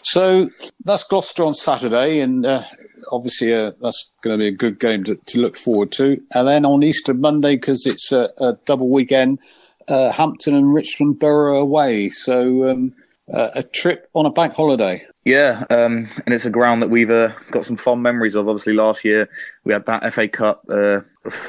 so 0.02 0.50
that's 0.84 1.04
Gloucester 1.04 1.44
on 1.44 1.54
Saturday, 1.54 2.18
and 2.18 2.44
uh, 2.44 2.64
obviously 3.10 3.54
uh, 3.54 3.72
that's 3.80 4.10
going 4.22 4.38
to 4.38 4.42
be 4.42 4.48
a 4.48 4.52
good 4.56 4.78
game 4.78 5.04
to, 5.04 5.16
to, 5.16 5.40
look 5.40 5.56
forward 5.56 5.92
to. 5.92 6.20
And 6.32 6.48
then 6.48 6.64
on 6.64 6.82
Easter 6.82 7.14
Monday, 7.14 7.56
because 7.56 7.86
it's 7.86 8.12
a, 8.12 8.30
a, 8.38 8.56
double 8.64 8.88
weekend, 8.88 9.38
uh, 9.88 10.10
Hampton 10.10 10.54
and 10.54 10.72
Richmond 10.72 11.18
Borough 11.18 11.60
away. 11.60 12.08
So 12.08 12.70
um, 12.70 12.94
uh, 13.32 13.48
a 13.54 13.62
trip 13.62 14.08
on 14.14 14.26
a 14.26 14.30
bank 14.30 14.54
holiday. 14.54 15.06
Yeah, 15.24 15.64
um, 15.70 16.06
and 16.26 16.34
it's 16.34 16.44
a 16.44 16.50
ground 16.50 16.82
that 16.82 16.90
we've 16.90 17.10
uh, 17.10 17.32
got 17.50 17.64
some 17.64 17.76
fond 17.76 18.02
memories 18.02 18.34
of. 18.34 18.46
Obviously, 18.46 18.74
last 18.74 19.06
year 19.06 19.26
we 19.64 19.72
had 19.72 19.86
that 19.86 20.12
FA 20.12 20.28
Cup, 20.28 20.62
uh, 20.68 21.00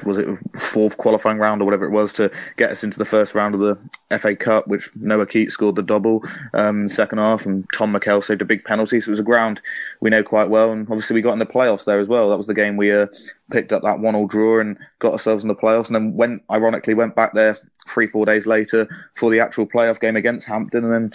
was 0.05 0.17
it 0.17 0.39
fourth 0.57 0.95
qualifying 0.95 1.39
round 1.39 1.61
or 1.61 1.65
whatever 1.65 1.85
it 1.85 1.91
was 1.91 2.13
to 2.13 2.31
get 2.55 2.71
us 2.71 2.85
into 2.85 2.97
the 2.97 3.03
first 3.03 3.35
round 3.35 3.53
of 3.53 3.59
the 3.59 4.17
FA 4.17 4.33
Cup, 4.33 4.67
which 4.67 4.89
Noah 4.95 5.25
Keats 5.25 5.51
scored 5.51 5.75
the 5.75 5.81
double 5.83 6.23
um, 6.53 6.87
second 6.87 7.17
half, 7.17 7.45
and 7.45 7.67
Tom 7.73 7.93
McKell 7.93 8.23
saved 8.23 8.41
a 8.41 8.45
big 8.45 8.63
penalty. 8.63 9.01
So 9.01 9.09
it 9.09 9.11
was 9.11 9.19
a 9.19 9.23
ground 9.23 9.61
we 9.99 10.09
know 10.09 10.23
quite 10.23 10.49
well, 10.49 10.71
and 10.71 10.87
obviously 10.87 11.13
we 11.13 11.21
got 11.21 11.33
in 11.33 11.39
the 11.39 11.45
playoffs 11.45 11.83
there 11.83 11.99
as 11.99 12.07
well. 12.07 12.29
That 12.29 12.37
was 12.37 12.47
the 12.47 12.53
game 12.53 12.77
we 12.77 12.93
uh, 12.93 13.07
picked 13.51 13.73
up 13.73 13.83
that 13.83 13.99
one-all 13.99 14.27
draw 14.27 14.61
and 14.61 14.77
got 14.99 15.11
ourselves 15.11 15.43
in 15.43 15.49
the 15.49 15.55
playoffs, 15.55 15.87
and 15.87 15.95
then 15.95 16.13
went 16.13 16.43
ironically 16.49 16.93
went 16.93 17.13
back 17.15 17.33
there 17.33 17.57
three 17.85 18.07
four 18.07 18.25
days 18.25 18.45
later 18.45 18.87
for 19.15 19.29
the 19.29 19.41
actual 19.41 19.67
playoff 19.67 19.99
game 19.99 20.15
against 20.15 20.47
Hampton, 20.47 20.85
and 20.85 20.93
then 20.93 21.13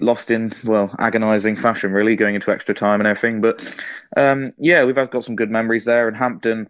lost 0.00 0.30
in 0.30 0.52
well 0.64 0.94
agonising 0.98 1.56
fashion, 1.56 1.92
really 1.92 2.16
going 2.16 2.34
into 2.34 2.50
extra 2.50 2.74
time 2.74 3.00
and 3.00 3.06
everything. 3.06 3.40
But 3.40 3.80
um, 4.16 4.52
yeah, 4.58 4.84
we've 4.84 4.94
got 4.94 5.24
some 5.24 5.36
good 5.36 5.50
memories 5.50 5.84
there. 5.84 6.08
And 6.08 6.16
Hampton, 6.16 6.68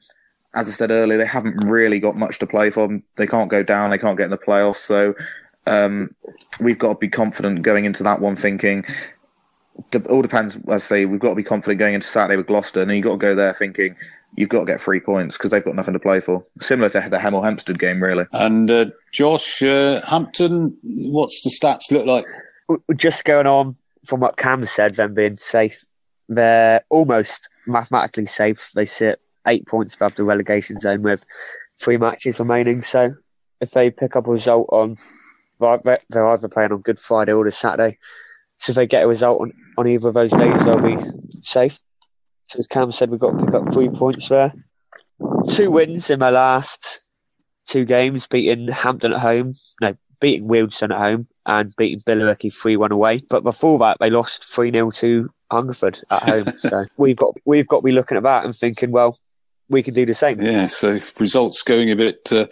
as 0.55 0.69
I 0.69 0.73
said 0.73 0.90
earlier, 0.90 1.19
they 1.19 1.27
haven't 1.27 1.64
really 1.64 1.99
got 1.99 2.16
much 2.16 2.38
to 2.40 2.47
play 2.47 2.71
for. 2.71 3.01
They 3.16 3.27
can't 3.27 3.51
go 3.51 3.62
down. 3.62 3.90
They 3.90 3.99
can't 3.99 4.16
get 4.16 4.25
in 4.25 4.31
the 4.31 4.38
playoffs. 4.38 4.77
So 4.77 5.14
um, 5.66 6.11
we've 6.61 6.79
got 6.79 6.95
to 6.95 6.99
be 6.99 7.09
confident 7.09 7.62
going 7.62 7.85
into 7.85 8.03
that 8.03 8.21
one, 8.21 8.37
thinking. 8.37 8.85
It 9.93 10.07
all 10.09 10.23
depends. 10.23 10.59
I 10.69 10.79
say 10.79 11.07
we've 11.07 11.21
got 11.21 11.31
to 11.31 11.37
be 11.37 11.43
confident 11.43 11.79
going 11.79 11.95
into 11.95 12.07
Saturday 12.07 12.37
with 12.37 12.49
Gloucester, 12.49 12.83
and 12.83 12.90
you've 12.90 13.05
got 13.05 13.12
to 13.12 13.19
go 13.19 13.35
there 13.35 13.55
thinking 13.55 13.97
you've 14.37 14.49
got 14.49 14.61
to 14.61 14.66
get 14.66 14.81
three 14.81 15.01
points 15.01 15.37
because 15.37 15.51
they've 15.51 15.64
got 15.64 15.75
nothing 15.75 15.95
to 15.95 16.01
play 16.01 16.21
for. 16.21 16.45
Similar 16.61 16.88
to 16.90 17.09
the 17.11 17.19
Hemel 17.19 17.45
Hempstead 17.45 17.79
game, 17.79 18.03
really. 18.03 18.27
And 18.33 18.71
uh, 18.71 18.87
Josh 19.12 19.62
uh, 19.62 20.01
Hampton, 20.03 20.77
what's 20.83 21.40
the 21.43 21.51
stats 21.51 21.90
look 21.90 22.07
like? 22.07 22.27
Just 22.96 23.24
going 23.24 23.46
on 23.46 23.76
from 24.04 24.20
what 24.20 24.37
Cam 24.37 24.64
said, 24.66 24.94
them 24.94 25.14
being 25.14 25.37
safe, 25.37 25.85
they're 26.28 26.83
almost 26.88 27.48
mathematically 27.66 28.26
safe. 28.26 28.70
They 28.74 28.85
sit 28.85 29.20
eight 29.46 29.66
points 29.66 29.94
above 29.94 30.14
the 30.14 30.24
relegation 30.24 30.80
zone 30.80 31.02
with 31.02 31.24
three 31.80 31.96
matches 31.96 32.38
remaining. 32.38 32.83
So 32.83 33.14
if 33.61 33.72
they 33.72 33.90
pick 33.90 34.16
up 34.16 34.26
a 34.26 34.30
result 34.30 34.68
on, 34.70 34.96
they're 35.59 36.28
either 36.28 36.48
playing 36.48 36.72
on 36.72 36.80
Good 36.80 36.98
Friday 36.98 37.33
or 37.33 37.44
the 37.44 37.52
Saturday. 37.52 37.98
So 38.59 38.70
if 38.70 38.76
they 38.76 38.87
get 38.87 39.04
a 39.04 39.09
result 39.09 39.42
on, 39.42 39.52
on 39.78 39.87
either 39.87 40.09
of 40.09 40.14
those 40.14 40.33
days, 40.33 40.59
they'll 40.64 40.80
be 40.80 40.96
safe. 41.42 41.78
So 42.48 42.59
as 42.59 42.66
Cam 42.66 42.92
said, 42.92 43.11
we've 43.11 43.20
got 43.20 43.38
to 43.38 43.44
pick 43.44 43.54
up 43.54 43.72
three 43.72 43.88
points 43.88 44.28
there. 44.28 44.52
Two 45.50 45.70
wins 45.70 46.11
in 46.11 46.18
my 46.18 46.30
last 46.30 47.11
two 47.66 47.85
games, 47.85 48.26
beating 48.26 48.68
Hampton 48.68 49.12
at 49.12 49.20
home, 49.20 49.54
no, 49.80 49.94
beating 50.20 50.48
Wealdstone 50.48 50.92
at 50.92 50.98
home 50.98 51.28
and 51.46 51.74
beating 51.76 52.00
Billericay 52.00 52.53
3 52.53 52.76
1 52.76 52.92
away. 52.92 53.22
But 53.29 53.42
before 53.42 53.79
that, 53.81 53.98
they 54.00 54.11
lost 54.11 54.44
3 54.44 54.70
0 54.70 54.90
to 54.90 55.31
Hungerford 55.50 56.00
at 56.11 56.22
home. 56.22 56.53
so 56.57 56.85
we've 56.96 57.16
got, 57.16 57.35
we've 57.44 57.68
got 57.68 57.79
to 57.79 57.85
be 57.85 57.92
looking 57.92 58.16
at 58.16 58.22
that 58.24 58.44
and 58.44 58.55
thinking, 58.55 58.90
well, 58.90 59.18
we 59.70 59.83
can 59.83 59.94
do 59.94 60.05
the 60.05 60.14
same. 60.14 60.40
Yeah, 60.40 60.66
so 60.66 60.98
results 61.18 61.62
going 61.62 61.90
a 61.90 61.96
bit 61.96 62.29
uh, 62.33 62.46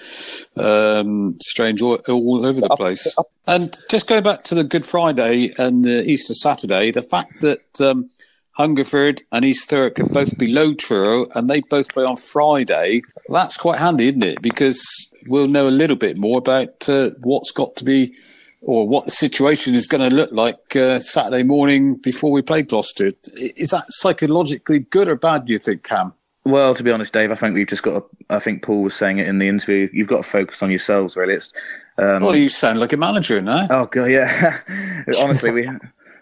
um, 0.56 1.36
strange 1.42 1.82
all, 1.82 1.96
all, 2.08 2.46
over 2.46 2.60
the 2.60 2.68
place. 2.76 3.14
And 3.46 3.76
just 3.90 4.06
going 4.06 4.22
back 4.22 4.44
to 4.44 4.54
the 4.54 4.62
Good 4.62 4.86
Friday 4.86 5.52
and 5.58 5.84
the 5.84 6.08
Easter 6.08 6.32
Saturday, 6.34 6.92
the 6.92 7.02
fact 7.02 7.40
that 7.40 7.80
um, 7.80 8.08
Hungerford 8.52 9.22
and 9.32 9.44
East 9.44 9.68
Thurrock 9.68 9.98
are 9.98 10.06
both 10.06 10.38
below 10.38 10.74
Truro 10.74 11.26
and 11.34 11.50
they 11.50 11.60
both 11.60 11.92
play 11.92 12.04
on 12.04 12.16
Friday, 12.16 13.02
that's 13.28 13.56
quite 13.56 13.80
handy, 13.80 14.08
isn't 14.08 14.22
it? 14.22 14.40
Because 14.40 14.80
we'll 15.26 15.48
know 15.48 15.66
a 15.66 15.70
little 15.70 15.96
bit 15.96 16.18
more 16.18 16.38
about 16.38 16.88
uh, 16.88 17.10
what's 17.20 17.50
got 17.50 17.74
to 17.76 17.84
be 17.84 18.14
or 18.60 18.88
what 18.88 19.04
the 19.04 19.10
situation 19.10 19.74
is 19.74 19.86
going 19.86 20.08
to 20.08 20.14
look 20.14 20.32
like 20.32 20.74
uh, 20.74 20.98
Saturday 20.98 21.42
morning 21.42 21.94
before 21.96 22.32
we 22.32 22.42
play 22.42 22.62
Gloucester. 22.62 23.12
Is 23.36 23.70
that 23.70 23.84
psychologically 23.88 24.80
good 24.80 25.08
or 25.08 25.16
bad, 25.16 25.46
do 25.46 25.52
you 25.52 25.58
think, 25.58 25.84
Cam? 25.84 26.12
Well, 26.44 26.74
to 26.74 26.82
be 26.82 26.90
honest, 26.90 27.12
Dave, 27.12 27.30
I 27.30 27.34
think 27.34 27.54
we've 27.54 27.66
just 27.66 27.82
got. 27.82 28.00
To, 28.00 28.16
I 28.30 28.38
think 28.38 28.62
Paul 28.62 28.82
was 28.82 28.94
saying 28.94 29.18
it 29.18 29.28
in 29.28 29.38
the 29.38 29.48
interview. 29.48 29.88
You've 29.92 30.08
got 30.08 30.24
to 30.24 30.30
focus 30.30 30.62
on 30.62 30.70
yourselves, 30.70 31.16
really. 31.16 31.34
It's. 31.34 31.52
Um, 31.98 32.22
well, 32.22 32.34
you 32.34 32.48
sound 32.48 32.80
like 32.80 32.92
a 32.92 32.96
manager 32.96 33.42
now. 33.42 33.66
Oh 33.70 33.86
god, 33.86 34.06
yeah. 34.06 34.60
Honestly, 35.20 35.50
we. 35.50 35.68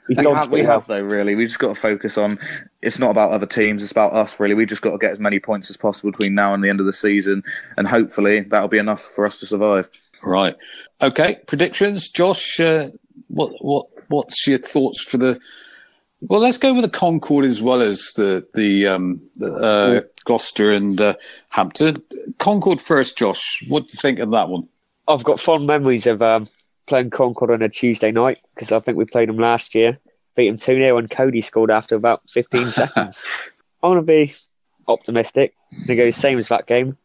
We 0.09 0.15
have, 0.15 0.53
we 0.53 0.63
have 0.63 0.87
though 0.87 1.03
really 1.03 1.35
we 1.35 1.47
just 1.47 1.59
got 1.59 1.71
to 1.71 1.75
focus 1.75 2.17
on 2.17 2.39
it's 2.81 3.01
not 3.01 3.11
about 3.11 3.33
other 3.33 3.45
teams 3.45 3.83
it's 3.83 3.91
about 3.91 4.13
us 4.13 4.39
really 4.39 4.55
we 4.55 4.65
just 4.65 4.81
got 4.81 4.93
to 4.93 4.99
get 4.99 5.11
as 5.11 5.19
many 5.19 5.41
points 5.41 5.69
as 5.69 5.77
possible 5.77 6.13
between 6.13 6.33
now 6.33 6.55
and 6.55 6.63
the 6.63 6.69
end 6.69 6.79
of 6.79 6.87
the 6.87 6.93
season 6.93 7.43
and 7.77 7.89
hopefully 7.89 8.43
that'll 8.43 8.69
be 8.69 8.79
enough 8.79 9.03
for 9.03 9.27
us 9.27 9.41
to 9.41 9.47
survive 9.47 9.91
Right. 10.23 10.57
Okay. 11.03 11.39
Predictions, 11.47 12.09
Josh. 12.09 12.59
Uh, 12.61 12.91
what 13.29 13.53
what 13.61 13.87
what's 14.09 14.47
your 14.47 14.59
thoughts 14.59 15.03
for 15.03 15.19
the? 15.19 15.41
Well, 16.23 16.41
let's 16.41 16.59
go 16.59 16.73
with 16.73 16.83
the 16.83 16.91
Concord 16.91 17.45
as 17.45 17.63
well 17.63 17.83
as 17.83 18.13
the 18.17 18.47
the 18.55 18.87
um, 18.87 19.21
uh, 19.43 20.01
Gloucester 20.25 20.73
and 20.73 21.01
uh, 21.01 21.15
Hampton. 21.51 22.03
Concord 22.39 22.81
first, 22.81 23.19
Josh. 23.19 23.63
What 23.69 23.89
do 23.89 23.93
you 23.93 24.01
think 24.01 24.19
of 24.19 24.31
that 24.31 24.49
one? 24.49 24.69
I've 25.09 25.25
got 25.25 25.39
fond 25.39 25.67
memories 25.67 26.07
of 26.07 26.23
um, 26.23 26.49
playing 26.87 27.11
Concord 27.11 27.51
on 27.51 27.63
a 27.63 27.69
Tuesday 27.69 28.11
night 28.11 28.39
because 28.55 28.73
I 28.73 28.81
think 28.81 28.99
we 28.99 29.05
played 29.05 29.29
them 29.29 29.39
last 29.39 29.75
year. 29.75 29.99
Beat 30.35 30.49
them 30.49 30.59
2 30.59 30.75
0 30.75 30.99
and 30.99 31.11
Cody 31.11 31.41
scored 31.41 31.71
after 31.71 31.95
about 31.95 32.29
15 32.31 32.71
seconds. 32.73 33.25
I 33.83 33.89
want 33.89 33.99
to 33.99 34.03
be 34.03 34.35
optimistic. 34.89 35.55
They 35.87 35.97
go 35.97 36.11
same 36.11 36.39
as 36.39 36.49
that 36.49 36.67
game. 36.67 36.97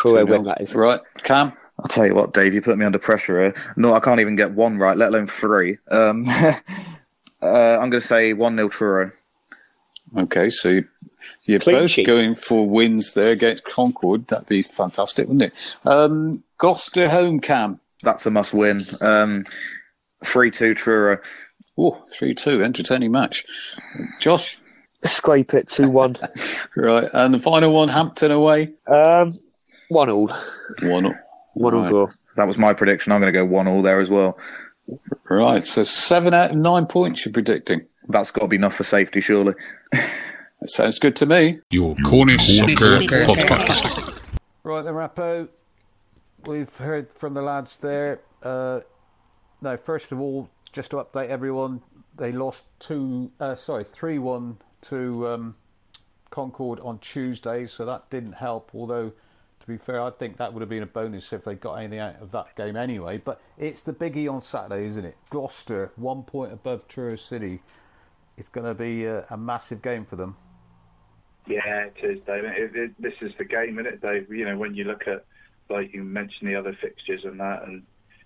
True 0.00 0.24
win 0.24 0.44
that 0.44 0.60
is. 0.60 0.74
Right, 0.74 1.00
Cam. 1.24 1.52
I'll 1.78 1.88
tell 1.88 2.06
you 2.06 2.14
what, 2.14 2.32
Dave, 2.32 2.54
you 2.54 2.62
put 2.62 2.78
me 2.78 2.84
under 2.84 2.98
pressure 2.98 3.40
here. 3.40 3.54
No, 3.76 3.94
I 3.94 4.00
can't 4.00 4.20
even 4.20 4.36
get 4.36 4.52
one 4.52 4.78
right, 4.78 4.96
let 4.96 5.10
alone 5.10 5.26
three. 5.26 5.78
Um, 5.90 6.26
uh, 6.28 6.52
I'm 7.42 7.90
going 7.90 7.92
to 7.92 8.00
say 8.00 8.32
1 8.32 8.56
0 8.56 8.68
Truro. 8.68 9.12
Okay, 10.16 10.50
so 10.50 10.80
you're 11.44 11.60
Clean 11.60 11.76
both 11.76 11.90
sheet. 11.90 12.06
going 12.06 12.34
for 12.34 12.68
wins 12.68 13.14
there 13.14 13.30
against 13.30 13.64
Concord. 13.64 14.26
That'd 14.28 14.46
be 14.46 14.62
fantastic, 14.62 15.28
wouldn't 15.28 15.52
it? 15.52 15.52
Um, 15.84 16.42
Gloucester 16.58 17.08
home, 17.08 17.40
Cam. 17.40 17.80
That's 18.02 18.26
a 18.26 18.30
must 18.30 18.52
win. 18.52 18.82
Um, 19.00 19.44
3 20.24 20.50
2 20.50 20.74
Truro. 20.74 21.18
Oh, 21.78 22.02
3 22.12 22.34
2. 22.34 22.62
Entertaining 22.62 23.12
match. 23.12 23.44
Josh? 24.18 24.58
Scrape 25.02 25.54
it 25.54 25.68
2 25.68 25.88
1. 25.88 26.16
right, 26.76 27.08
and 27.12 27.34
the 27.34 27.38
final 27.38 27.72
one, 27.72 27.88
Hampton 27.88 28.30
away? 28.30 28.72
Um, 28.86 29.38
one 29.90 30.08
all. 30.08 30.32
One 30.82 31.06
all. 31.06 31.14
One 31.54 31.74
all 31.74 31.86
draw. 31.86 32.06
That 32.36 32.46
was 32.46 32.56
my 32.56 32.72
prediction. 32.72 33.12
I'm 33.12 33.20
going 33.20 33.32
to 33.32 33.38
go 33.38 33.44
one 33.44 33.68
all 33.68 33.82
there 33.82 34.00
as 34.00 34.08
well. 34.08 34.38
Right. 35.28 35.64
So 35.64 35.82
seven 35.82 36.32
out 36.32 36.52
of 36.52 36.56
nine 36.56 36.86
points 36.86 37.24
you're 37.24 37.32
predicting. 37.32 37.82
That's 38.08 38.30
got 38.30 38.42
to 38.42 38.48
be 38.48 38.56
enough 38.56 38.74
for 38.74 38.84
safety, 38.84 39.20
surely. 39.20 39.54
that 39.92 40.08
sounds 40.64 40.98
good 40.98 41.16
to 41.16 41.26
me. 41.26 41.60
Your 41.70 41.96
Cornish 42.06 42.58
Soccer 42.58 43.00
Podcast. 43.26 44.24
Right 44.62 44.84
then, 44.84 44.94
Rappo. 44.94 45.48
We've 46.46 46.74
heard 46.76 47.10
from 47.10 47.34
the 47.34 47.42
lads 47.42 47.78
there. 47.78 48.20
Uh, 48.42 48.80
now, 49.60 49.76
first 49.76 50.12
of 50.12 50.20
all, 50.20 50.48
just 50.72 50.92
to 50.92 50.96
update 50.98 51.28
everyone, 51.28 51.82
they 52.16 52.32
lost 52.32 52.64
two, 52.78 53.32
uh, 53.40 53.54
sorry, 53.54 53.84
three 53.84 54.18
one 54.18 54.58
to 54.82 55.28
um, 55.28 55.56
Concord 56.30 56.80
on 56.80 56.98
Tuesday, 56.98 57.66
so 57.66 57.84
that 57.84 58.08
didn't 58.08 58.34
help. 58.34 58.70
Although 58.74 59.08
to 59.08 59.14
be 59.70 59.78
fair, 59.78 60.02
I 60.02 60.10
think 60.10 60.36
that 60.36 60.52
would 60.52 60.60
have 60.60 60.68
been 60.68 60.82
a 60.82 60.86
bonus 60.86 61.32
if 61.32 61.44
they 61.44 61.54
got 61.54 61.74
anything 61.74 61.98
out 61.98 62.20
of 62.20 62.32
that 62.32 62.54
game 62.56 62.76
anyway. 62.76 63.18
But 63.18 63.40
it's 63.58 63.82
the 63.82 63.92
biggie 63.92 64.30
on 64.30 64.40
Saturday, 64.40 64.84
isn't 64.86 65.04
it? 65.04 65.16
Gloucester, 65.30 65.92
one 65.96 66.22
point 66.22 66.52
above 66.52 66.88
Truro 66.88 67.16
City. 67.16 67.62
It's 68.36 68.48
going 68.48 68.66
to 68.66 68.74
be 68.74 69.04
a, 69.04 69.26
a 69.30 69.36
massive 69.36 69.82
game 69.82 70.04
for 70.04 70.16
them. 70.16 70.36
Yeah, 71.46 71.86
it 71.86 71.96
is, 72.02 72.20
Dave. 72.26 72.44
It, 72.44 72.76
it, 72.76 73.02
this 73.02 73.14
is 73.20 73.32
the 73.38 73.44
game, 73.44 73.78
isn't 73.78 73.94
it, 73.94 74.06
Dave? 74.06 74.30
You 74.30 74.44
know, 74.44 74.56
when 74.56 74.74
you 74.74 74.84
look 74.84 75.08
at, 75.08 75.24
like 75.68 75.92
you 75.92 76.04
mentioned, 76.04 76.48
the 76.48 76.56
other 76.56 76.76
fixtures 76.80 77.24
and 77.24 77.40
that, 77.40 77.64
and 77.64 77.82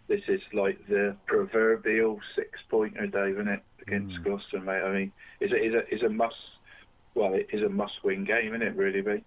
this 0.09 0.23
is 0.29 0.41
like 0.53 0.87
the 0.89 1.17
proverbial 1.27 2.21
six-pointer, 2.35 3.07
Dave, 3.07 3.35
isn't 3.35 3.49
it, 3.49 3.63
against 3.83 4.17
mm. 4.17 4.25
Gloucester, 4.25 4.61
mate? 4.61 4.83
I 4.83 4.93
mean, 4.93 5.13
is 5.41 5.53
it 5.53 5.63
is 5.63 5.75
a 5.75 5.95
is 5.95 6.03
a 6.03 6.09
must. 6.09 6.37
Well, 7.15 7.33
it 7.35 7.49
is 7.53 7.63
a 7.63 7.69
must-win 7.69 8.25
game, 8.25 8.55
isn't 8.55 8.63
it? 8.63 8.75
Really, 8.77 9.01
be. 9.01 9.23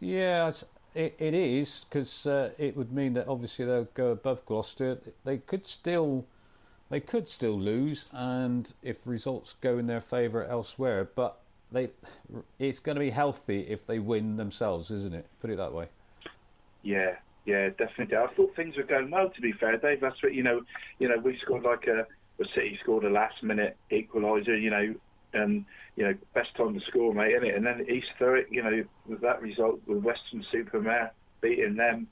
Yeah, 0.00 0.50
it, 0.94 1.14
it 1.18 1.34
is 1.34 1.84
because 1.88 2.26
uh, 2.26 2.50
it 2.58 2.76
would 2.76 2.92
mean 2.92 3.14
that 3.14 3.28
obviously 3.28 3.64
they'll 3.64 3.88
go 3.94 4.10
above 4.10 4.44
Gloucester. 4.46 4.98
They 5.24 5.38
could 5.38 5.66
still 5.66 6.26
they 6.90 7.00
could 7.00 7.26
still 7.26 7.58
lose, 7.58 8.06
and 8.12 8.70
if 8.82 9.06
results 9.06 9.54
go 9.60 9.78
in 9.78 9.86
their 9.86 10.00
favour 10.00 10.44
elsewhere, 10.44 11.08
but 11.14 11.38
they 11.70 11.90
it's 12.58 12.78
going 12.78 12.96
to 12.96 13.00
be 13.00 13.10
healthy 13.10 13.60
if 13.68 13.86
they 13.86 13.98
win 13.98 14.36
themselves, 14.36 14.90
isn't 14.90 15.14
it? 15.14 15.26
Put 15.40 15.50
it 15.50 15.56
that 15.56 15.72
way. 15.72 15.86
Yeah, 16.82 17.16
yeah, 17.46 17.70
definitely. 17.70 18.16
I 18.16 18.26
thought 18.34 18.54
things 18.54 18.76
were 18.76 18.82
going 18.82 19.10
well. 19.10 19.30
To 19.30 19.40
be 19.40 19.52
fair, 19.52 19.76
Dave, 19.78 20.00
that's 20.00 20.22
what 20.22 20.34
you 20.34 20.42
know. 20.42 20.62
You 20.98 21.08
know, 21.08 21.16
we 21.16 21.38
scored 21.38 21.62
like 21.62 21.86
a 21.86 22.06
the 22.38 22.46
City 22.54 22.78
scored 22.82 23.04
a 23.04 23.10
last 23.10 23.42
minute 23.42 23.76
equaliser. 23.90 24.60
You 24.60 24.70
know, 24.70 24.94
and 25.34 25.64
you 25.96 26.04
know, 26.04 26.14
best 26.34 26.54
time 26.56 26.74
to 26.78 26.86
score, 26.86 27.12
mate, 27.12 27.34
isn't 27.34 27.48
it? 27.48 27.54
And 27.54 27.66
then 27.66 27.86
East 27.88 28.08
Thurrock, 28.18 28.46
you 28.50 28.62
know, 28.62 28.84
with 29.06 29.20
that 29.20 29.42
result 29.42 29.80
with 29.86 30.02
Weston-super-Mare 30.02 31.12
beating 31.40 31.76
them, 31.76 32.06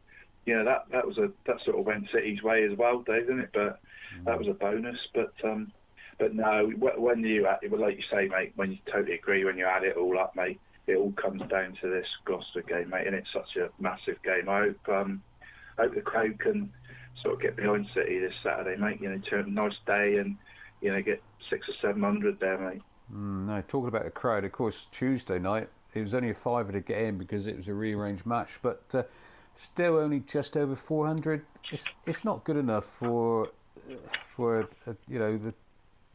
you 0.46 0.56
know, 0.56 0.64
that 0.64 0.87
that 0.90 1.06
was 1.06 1.18
a 1.18 1.30
that 1.46 1.61
sort 1.64 1.78
of 1.78 1.87
went 1.87 2.09
City's 2.12 2.42
way 2.42 2.64
as 2.64 2.76
well, 2.76 3.00
Dave, 3.02 3.26
didn't 3.26 3.40
it? 3.40 3.50
But 3.52 3.80
mm. 4.18 4.24
that 4.24 4.38
was 4.38 4.48
a 4.48 4.54
bonus. 4.54 4.98
But 5.14 5.33
um, 5.44 5.72
but 6.18 6.35
no, 6.35 6.70
when 6.76 7.20
you 7.20 7.46
add- 7.46 7.70
well, 7.70 7.80
like 7.80 7.96
you 7.96 8.04
say, 8.11 8.28
mate, 8.28 8.52
when 8.56 8.72
you 8.72 8.78
totally 8.90 9.14
agree, 9.14 9.44
when 9.44 9.59
you 9.59 9.64
add 9.66 9.85
it 9.85 9.96
all 9.96 10.18
up, 10.18 10.35
mate, 10.37 10.61
it 10.87 10.96
all 10.96 11.12
comes 11.12 11.42
down 11.48 11.76
to 11.80 11.88
this 11.88 12.06
Gloucester 12.24 12.62
game, 12.62 12.90
mate, 12.90 13.06
and 13.06 13.14
it's 13.14 13.33
such 13.33 13.56
a 13.56 13.70
massive 13.80 14.22
game. 14.22 14.48
I 14.48 14.61
hope 14.61 14.88
um, 14.88 15.22
hope 15.78 15.94
the 15.94 16.00
crowd 16.00 16.38
can 16.38 16.72
sort 17.22 17.35
of 17.35 17.40
get 17.40 17.56
behind 17.56 17.87
City 17.94 18.18
this 18.18 18.35
Saturday, 18.42 18.80
mate. 18.80 19.00
You 19.00 19.11
know, 19.11 19.18
turn 19.18 19.46
a 19.46 19.50
nice 19.50 19.78
day 19.87 20.16
and 20.16 20.37
you 20.80 20.90
know 20.90 21.02
get 21.02 21.22
six 21.48 21.68
or 21.68 21.74
seven 21.80 22.02
hundred 22.02 22.40
there, 22.40 22.59
mate. 22.59 22.83
Mm, 23.14 23.46
no, 23.46 23.62
talking 23.66 23.88
about 23.88 24.05
the 24.05 24.11
crowd, 24.11 24.44
of 24.44 24.53
course, 24.53 24.87
Tuesday 24.90 25.38
night 25.38 25.68
it 25.94 26.01
was 26.01 26.14
only 26.14 26.31
a 26.31 26.35
fiver 26.35 26.70
to 26.70 26.81
get 26.81 26.99
in 27.01 27.18
because 27.18 27.46
it 27.49 27.57
was 27.57 27.66
a 27.66 27.75
rearranged 27.75 28.25
match, 28.25 28.61
but 28.62 28.83
uh, 28.94 29.03
still 29.57 29.96
only 29.96 30.20
just 30.20 30.57
over 30.57 30.77
400. 30.77 31.44
It's 31.73 31.85
it's 32.07 32.25
not 32.25 32.44
good 32.44 32.57
enough 32.57 32.85
for 32.85 33.49
for 34.14 34.68
uh, 34.87 34.92
you 35.09 35.18
know 35.18 35.37
the 35.37 35.53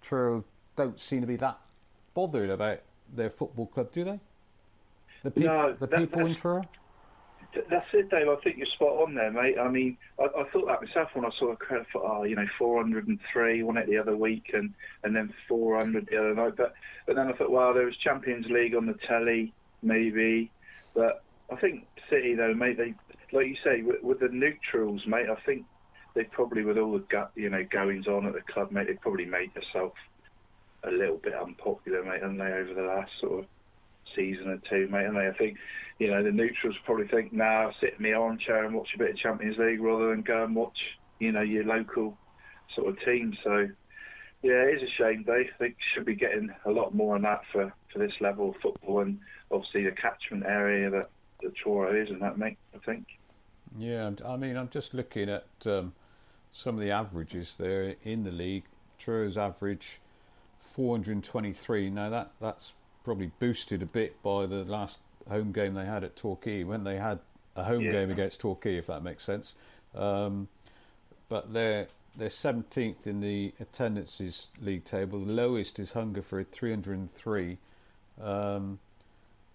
Truro 0.02 0.44
don't 0.78 1.00
seem 1.00 1.22
to 1.22 1.28
be 1.28 1.36
that 1.38 1.58
bothered 2.14 2.50
about 2.50 2.80
their 3.14 3.30
football 3.30 3.66
club, 3.68 3.92
do 3.92 4.04
they? 4.06 4.20
The 5.24 5.32
people, 5.32 5.54
No, 5.54 5.74
the 5.74 5.88
that- 5.88 6.00
people 6.00 6.26
in 6.26 6.36
Truro. 6.36 6.64
Th- 7.56 7.68
That's 7.72 7.88
it, 7.94 8.12
Dave. 8.12 8.30
I 8.30 8.38
think 8.44 8.58
you're 8.58 8.68
spot 8.68 9.02
on 9.04 9.16
there, 9.16 9.32
mate. 9.32 9.58
I 9.60 9.70
mean, 9.70 9.98
I, 10.20 10.26
I 10.26 10.46
thought 10.52 10.68
that 10.68 10.84
myself 10.84 11.10
when 11.16 11.26
I 11.26 11.32
saw 11.40 11.54
a 11.54 11.58
credit 11.58 11.88
for, 11.94 12.06
oh, 12.06 12.24
you 12.26 12.38
know, 12.38 12.48
403, 12.60 13.64
one 13.64 13.78
it 13.78 13.88
the 13.90 13.98
other 14.00 14.18
week, 14.18 14.52
and, 14.54 14.76
and 15.04 15.16
then 15.16 15.34
400 15.50 16.08
the 16.12 16.20
other 16.20 16.36
night. 16.36 16.56
But 16.58 16.74
but 17.08 17.18
then 17.18 17.30
I 17.30 17.38
thought, 17.38 17.52
well, 17.52 17.74
there 17.74 17.88
was 17.88 17.98
Champions 17.98 18.48
League 18.52 18.76
on 18.76 18.88
the 18.88 19.00
telly, 19.08 19.56
maybe. 19.84 20.54
But 20.96 21.26
I 21.52 21.58
think 21.58 21.90
City, 22.12 22.36
though, 22.36 22.56
mate, 22.56 22.78
they 22.78 22.96
like 23.34 23.48
you 23.48 23.58
say 23.64 23.84
with, 23.84 24.04
with 24.04 24.22
the 24.22 24.30
neutrals, 24.32 25.04
mate. 25.08 25.28
I 25.32 25.42
think 25.46 25.68
they 26.16 26.26
probably, 26.26 26.66
with 26.66 26.78
all 26.80 26.94
the 26.94 27.08
gut, 27.12 27.32
you 27.36 27.50
know, 27.50 27.66
goings 27.72 28.08
on 28.08 28.28
at 28.28 28.34
the 28.36 28.54
club, 28.54 28.72
mate, 28.72 28.88
they 28.88 28.98
probably 29.02 29.26
made 29.26 29.54
themselves 29.56 29.96
a 30.86 30.92
little 30.92 31.20
bit 31.24 31.34
unpopular, 31.34 32.04
mate, 32.04 32.22
haven't 32.22 32.38
they, 32.38 32.46
over 32.46 32.74
the 32.76 32.88
last 32.88 33.12
sort 33.20 33.44
of 33.46 33.50
season 34.16 34.50
or 34.50 34.58
two, 34.70 34.88
mate. 34.90 35.06
And 35.06 35.16
they, 35.16 35.28
I 35.28 35.34
think, 35.34 35.58
you 36.00 36.12
know, 36.12 36.24
the 36.24 36.32
neutrals 36.32 36.76
probably 36.86 37.08
think, 37.08 37.34
now 37.34 37.64
nah, 37.64 37.72
sit 37.80 37.96
in 37.98 38.04
the 38.04 38.14
armchair 38.14 38.66
and 38.66 38.76
watch 38.76 38.90
a 38.96 38.98
bit 38.98 39.12
of 39.12 39.18
Champions 39.18 39.58
League 39.58 39.82
rather 39.82 40.10
than 40.10 40.22
go 40.22 40.44
and 40.44 40.56
watch, 40.56 40.78
you 41.20 41.32
know, 41.32 41.42
your 41.42 41.64
local 41.64 42.18
sort 42.74 42.90
of 42.90 43.00
team. 43.04 43.36
So, 43.44 43.68
yeah, 44.42 44.64
it 44.64 44.82
is 44.82 44.90
a 44.90 44.92
shame. 44.94 45.26
I 45.30 45.44
think 45.58 45.78
should 45.94 46.06
be 46.06 46.16
getting 46.16 46.54
a 46.66 46.72
lot 46.72 46.94
more 46.94 47.16
on 47.16 47.24
that 47.24 47.42
for, 47.52 47.74
for 47.92 48.00
this 48.00 48.14
level 48.20 48.50
of 48.50 48.56
football 48.62 49.00
and 49.00 49.20
obviously 49.52 49.84
the 49.84 49.92
catchment 49.92 50.46
area 50.46 50.90
that 50.90 51.10
the 51.42 51.52
Truro 51.52 51.96
is 52.00 52.10
and 52.10 52.22
that, 52.22 52.38
mate, 52.38 52.58
I 52.74 52.80
think. 52.80 53.08
Yeah, 53.78 54.12
I 54.26 54.38
mean, 54.38 54.56
I'm 54.56 54.70
just 54.70 54.94
looking 54.94 55.30
at 55.30 55.48
um, 55.66 55.94
some 56.52 56.76
of 56.76 56.82
the 56.82 56.92
averages 56.92 57.56
there 57.58 57.96
in 58.04 58.24
the 58.24 58.32
league. 58.32 58.64
Truro's 58.98 59.38
average 59.38 60.00
423. 60.60 61.90
Now 61.90 62.10
that 62.10 62.32
that's 62.40 62.74
probably 63.06 63.32
boosted 63.40 63.82
a 63.82 63.86
bit 63.86 64.22
by 64.24 64.46
the 64.48 64.66
last 64.66 65.00
home 65.30 65.52
game 65.52 65.76
they 65.76 65.86
had 65.86 66.04
at 66.04 66.16
Torquay 66.16 66.64
when 66.64 66.84
they 66.84 66.98
had 66.98 67.20
a 67.56 67.64
home 67.64 67.82
Yeah. 67.82 67.92
game 67.94 68.12
against 68.12 68.42
Torquay, 68.42 68.78
if 68.78 68.88
that 68.88 69.04
makes 69.04 69.24
sense. 69.24 69.54
Um, 69.94 70.50
but 71.30 71.54
they're 71.54 71.88
they're 72.18 72.30
17th 72.30 73.06
in 73.08 73.20
the 73.20 73.54
attendances 73.60 74.50
league 74.62 74.86
table. 74.86 75.20
The 75.20 75.34
lowest 75.34 75.80
is 75.80 75.92
Hungerford 75.92 76.50
303. 76.52 77.58
Um, 78.22 78.80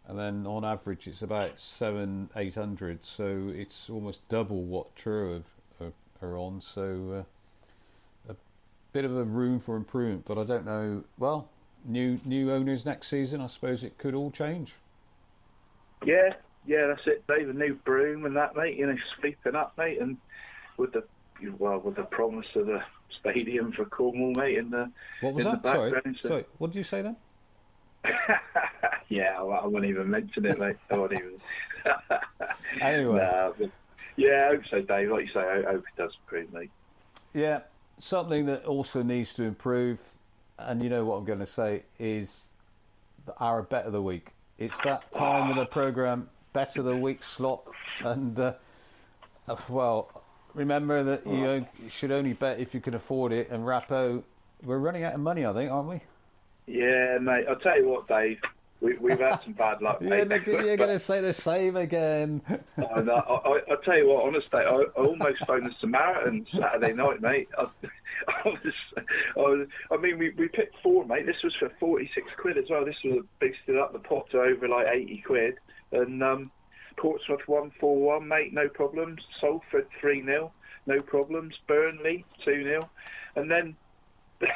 and 0.06 0.18
then 0.18 0.46
on 0.46 0.62
average 0.64 1.06
it's 1.08 1.22
about 1.22 1.58
seven, 1.58 2.28
eight 2.36 2.54
hundred. 2.54 3.02
So 3.04 3.50
it's 3.54 3.88
almost 3.88 4.26
double 4.28 4.62
what 4.62 4.94
Truro 4.94 5.42
are, 5.80 5.92
are 6.20 6.36
on. 6.36 6.60
So 6.60 7.24
uh, 8.28 8.32
a 8.32 8.36
bit 8.92 9.04
of 9.04 9.16
a 9.16 9.24
room 9.24 9.58
for 9.58 9.76
improvement, 9.76 10.24
but 10.26 10.36
I 10.38 10.44
don't 10.44 10.66
know. 10.66 11.04
Well, 11.18 11.48
new 11.84 12.18
new 12.24 12.52
owners 12.52 12.84
next 12.84 13.08
season. 13.08 13.40
I 13.40 13.46
suppose 13.46 13.84
it 13.84 13.98
could 13.98 14.14
all 14.14 14.30
change. 14.30 14.74
Yeah, 16.04 16.34
yeah, 16.66 16.86
that's 16.86 17.06
it, 17.06 17.26
Dave. 17.26 17.48
A 17.48 17.52
new 17.52 17.74
broom 17.74 18.24
and 18.24 18.36
that, 18.36 18.56
mate. 18.56 18.76
You 18.76 18.86
know, 18.86 18.96
sweeping 19.18 19.54
up, 19.54 19.76
mate, 19.76 20.00
and 20.00 20.16
with 20.76 20.92
the 20.92 21.04
well, 21.58 21.78
with 21.78 21.96
the 21.96 22.02
promise 22.04 22.46
of 22.54 22.66
the 22.66 22.82
stadium 23.18 23.72
for 23.72 23.84
Cornwall, 23.84 24.32
mate, 24.36 24.58
in 24.58 24.70
the 24.70 24.90
What 25.20 25.34
was 25.34 25.44
that? 25.44 25.62
Sorry, 25.62 25.92
so- 26.20 26.28
sorry. 26.28 26.44
What 26.58 26.68
did 26.68 26.76
you 26.78 26.84
say 26.84 27.02
then? 27.02 27.16
yeah, 29.08 29.38
I, 29.38 29.42
I 29.42 29.66
won't 29.66 29.84
even 29.84 30.08
mention 30.10 30.46
it, 30.46 30.58
mate. 30.58 30.76
I 30.90 30.96
won't 30.96 31.12
even. 31.12 31.40
Anyway. 32.80 33.18
Nah, 33.18 33.52
but- 33.58 33.70
yeah, 34.16 34.46
I 34.46 34.54
hope 34.54 34.62
so, 34.70 34.80
Dave. 34.82 35.10
Like 35.10 35.26
you 35.26 35.32
say, 35.32 35.40
I 35.40 35.62
hope 35.72 35.84
it 35.96 35.96
does 36.00 36.16
improve, 36.22 36.52
mate. 36.52 36.70
Yeah, 37.34 37.60
something 37.98 38.46
that 38.46 38.64
also 38.64 39.02
needs 39.02 39.32
to 39.34 39.44
improve, 39.44 40.02
and 40.66 40.83
you 40.83 40.88
know 40.90 41.05
what 41.05 41.16
I'm 41.16 41.25
going 41.25 41.38
to 41.40 41.46
say 41.46 41.83
is 41.99 42.46
the- 43.27 43.37
our 43.38 43.62
bet 43.62 43.85
of 43.87 43.92
the 43.92 44.03
week. 44.03 44.33
It's 44.59 44.81
that 44.83 45.11
time 45.12 45.51
of 45.51 45.57
the 45.57 45.66
program, 45.66 46.29
bet 46.53 46.77
of 46.77 46.85
the 46.85 46.96
week 46.96 47.23
slot, 47.23 47.62
and 48.05 48.38
uh, 48.38 48.53
uh, 49.49 49.57
well, 49.68 50.23
remember 50.55 51.03
that 51.03 51.27
you 51.27 51.66
you 51.83 51.88
should 51.88 52.12
only 52.12 52.35
bet 52.35 52.61
if 52.61 52.75
you 52.75 52.81
can 52.81 52.94
afford 52.94 53.33
it. 53.33 53.49
And 53.51 53.64
Rappo, 53.64 54.23
we're 54.62 54.79
running 54.79 55.03
out 55.05 55.14
of 55.14 55.20
money, 55.20 55.46
I 55.46 55.53
think, 55.55 55.70
aren't 55.73 55.88
we? 55.88 56.01
Yeah, 56.66 57.18
mate. 57.20 57.46
I'll 57.49 57.57
tell 57.57 57.77
you 57.79 57.88
what, 57.88 58.07
Dave. 58.07 58.38
We, 58.80 58.96
we've 58.96 59.18
had 59.20 59.42
some 59.42 59.52
bad 59.52 59.82
luck, 59.82 59.98
Yeah, 60.00 60.24
mate. 60.24 60.46
you're 60.46 60.76
going 60.76 60.88
to 60.90 60.98
say 60.98 61.20
the 61.20 61.34
same 61.34 61.76
again. 61.76 62.40
I, 62.78 63.00
know. 63.02 63.14
I, 63.14 63.48
I, 63.48 63.60
I'll 63.70 63.76
tell 63.84 63.98
you 63.98 64.08
what, 64.08 64.24
honestly, 64.24 64.60
I, 64.60 64.70
I 64.70 64.84
almost 65.04 65.44
phoned 65.46 65.66
the 65.66 65.74
Samaritan 65.78 66.46
Saturday 66.50 66.94
night, 66.94 67.20
mate. 67.20 67.48
I, 67.58 67.64
I 68.28 68.48
was, 68.48 68.74
I 68.96 69.40
was, 69.40 69.68
I 69.92 69.96
mean, 69.98 70.18
we, 70.18 70.30
we 70.30 70.48
picked 70.48 70.76
four, 70.82 71.04
mate. 71.04 71.26
This 71.26 71.42
was 71.42 71.54
for 71.56 71.70
46 71.78 72.26
quid 72.38 72.56
as 72.56 72.70
well. 72.70 72.84
This 72.86 72.96
was 73.04 73.24
boosted 73.38 73.76
up 73.76 73.92
the 73.92 73.98
pot 73.98 74.30
to 74.30 74.40
over 74.40 74.66
like 74.66 74.86
80 74.88 75.22
quid. 75.26 75.54
And 75.92 76.22
um, 76.22 76.50
Portsmouth 76.96 77.46
1 77.46 77.72
4 77.78 77.96
1, 78.18 78.28
mate, 78.28 78.54
no 78.54 78.68
problems. 78.68 79.20
Salford 79.40 79.88
3 80.00 80.24
0, 80.24 80.52
no 80.86 81.02
problems. 81.02 81.54
Burnley 81.66 82.24
2 82.44 82.64
0. 82.64 82.90
And 83.36 83.50
then, 83.50 83.76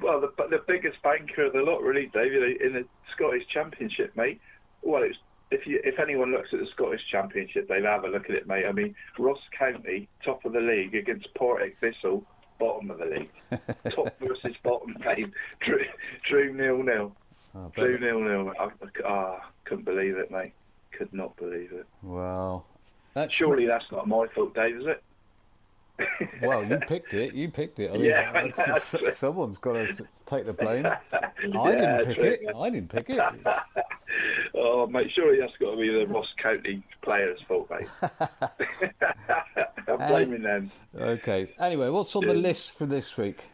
well, 0.00 0.20
the, 0.20 0.32
the 0.48 0.62
biggest 0.66 1.02
banker 1.02 1.46
of 1.46 1.52
the 1.52 1.62
lot, 1.62 1.82
really, 1.82 2.06
David, 2.06 2.60
in 2.60 2.72
the 2.72 2.84
Scottish 3.14 3.46
Championship, 3.48 4.16
mate. 4.16 4.40
Well, 4.82 5.02
it's 5.02 5.18
if 5.50 5.66
you 5.66 5.80
if 5.84 5.98
anyone 5.98 6.32
looks 6.32 6.52
at 6.52 6.60
the 6.60 6.66
Scottish 6.66 7.02
Championship, 7.10 7.68
they'll 7.68 7.84
have 7.84 8.04
a 8.04 8.08
look 8.08 8.30
at 8.30 8.36
it, 8.36 8.46
mate. 8.46 8.66
I 8.66 8.72
mean, 8.72 8.94
Ross 9.18 9.40
County, 9.56 10.08
top 10.24 10.44
of 10.44 10.52
the 10.52 10.60
league 10.60 10.94
against 10.94 11.32
Partick 11.34 11.76
Thistle, 11.78 12.24
bottom 12.58 12.90
of 12.90 12.98
the 12.98 13.06
league. 13.06 13.30
top 13.90 14.16
versus 14.20 14.56
bottom, 14.62 14.96
mate. 15.04 15.30
Drew, 15.60 15.84
Drew 16.22 16.52
nil 16.52 16.82
nil. 16.82 17.16
Oh, 17.54 17.72
Drew 17.74 17.98
nil 17.98 18.20
nil. 18.20 18.52
I, 18.58 18.64
I, 18.64 18.70
ah, 19.04 19.50
couldn't 19.64 19.84
believe 19.84 20.16
it, 20.16 20.30
mate. 20.30 20.52
Could 20.92 21.12
not 21.12 21.36
believe 21.36 21.72
it. 21.72 21.86
Well, 22.02 22.66
that's 23.14 23.32
Surely 23.32 23.66
that's 23.66 23.90
not 23.90 24.06
my 24.06 24.26
fault, 24.28 24.54
Dave, 24.54 24.76
is 24.76 24.86
it? 24.86 25.02
Well, 26.42 26.64
you 26.64 26.78
picked 26.78 27.14
it. 27.14 27.34
You 27.34 27.50
picked 27.50 27.80
it. 27.80 27.90
I 27.90 27.94
mean, 27.94 28.04
Yeah, 28.06 28.32
that's- 28.32 29.16
someone's 29.16 29.58
got 29.58 29.72
to 29.74 30.06
take 30.26 30.46
the 30.46 30.52
blame. 30.52 30.86
I 31.12 31.30
Yeah, 31.44 31.70
didn't 31.98 32.04
pick 32.06 32.16
true. 32.16 32.24
it. 32.24 32.56
I 32.56 32.70
didn't 32.70 32.90
pick 32.90 33.10
it. 33.10 33.20
Oh, 34.56 34.88
mate, 34.88 35.08
surely 35.14 35.38
that's 35.38 35.56
got 35.58 35.70
to 35.70 35.76
be 35.76 35.88
the 35.88 36.04
Ross 36.08 36.26
County 36.36 36.82
players' 37.00 37.40
fault, 37.46 37.70
mate. 37.70 37.88
I'm 39.88 39.98
blaming 40.08 40.42
them. 40.42 40.70
Okay. 40.98 41.52
Anyway, 41.60 41.88
what's 41.90 42.14
on 42.16 42.26
the 42.26 42.34
list 42.34 42.72
for 42.76 42.86
this 42.86 43.16
week? 43.16 43.44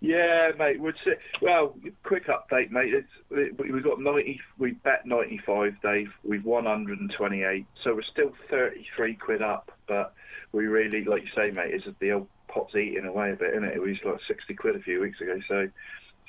Yeah, 0.00 0.50
mate. 0.58 0.78
Would 0.80 0.96
say, 1.04 1.12
well, 1.40 1.74
quick 2.02 2.26
update, 2.26 2.70
mate. 2.70 2.92
It's, 2.92 3.08
it, 3.30 3.58
we- 3.58 3.70
we've 3.72 3.82
got 3.82 3.98
ninety. 4.00 4.40
We 4.58 4.72
bet 4.72 5.06
ninety-five, 5.06 5.76
Dave. 5.82 6.12
We've 6.22 6.44
won 6.44 6.66
hundred 6.66 7.00
and 7.00 7.10
twenty-eight, 7.10 7.64
so 7.82 7.94
we're 7.94 8.02
still 8.02 8.32
thirty-three 8.50 9.14
quid 9.14 9.40
up. 9.40 9.72
But 9.88 10.12
we 10.54 10.66
really, 10.66 11.04
like 11.04 11.22
you 11.24 11.30
say, 11.34 11.50
mate, 11.50 11.74
is 11.74 11.82
the 12.00 12.12
old 12.12 12.28
pot's 12.48 12.74
eating 12.76 13.04
away 13.04 13.32
a 13.32 13.36
bit, 13.36 13.50
isn't 13.50 13.64
it? 13.64 13.76
It 13.76 13.80
was 13.82 13.96
like 14.04 14.20
sixty 14.26 14.54
quid 14.54 14.76
a 14.76 14.80
few 14.80 15.00
weeks 15.00 15.20
ago. 15.20 15.38
So, 15.48 15.68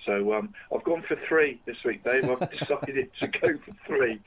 so 0.06 0.34
um, 0.34 0.54
I've 0.74 0.84
gone 0.84 1.04
for 1.08 1.16
three 1.28 1.60
this 1.66 1.78
week, 1.86 2.04
Dave. 2.04 2.30
I've 2.30 2.50
decided 2.52 3.10
to 3.20 3.28
go 3.28 3.58
for 3.58 3.72
three, 3.88 4.20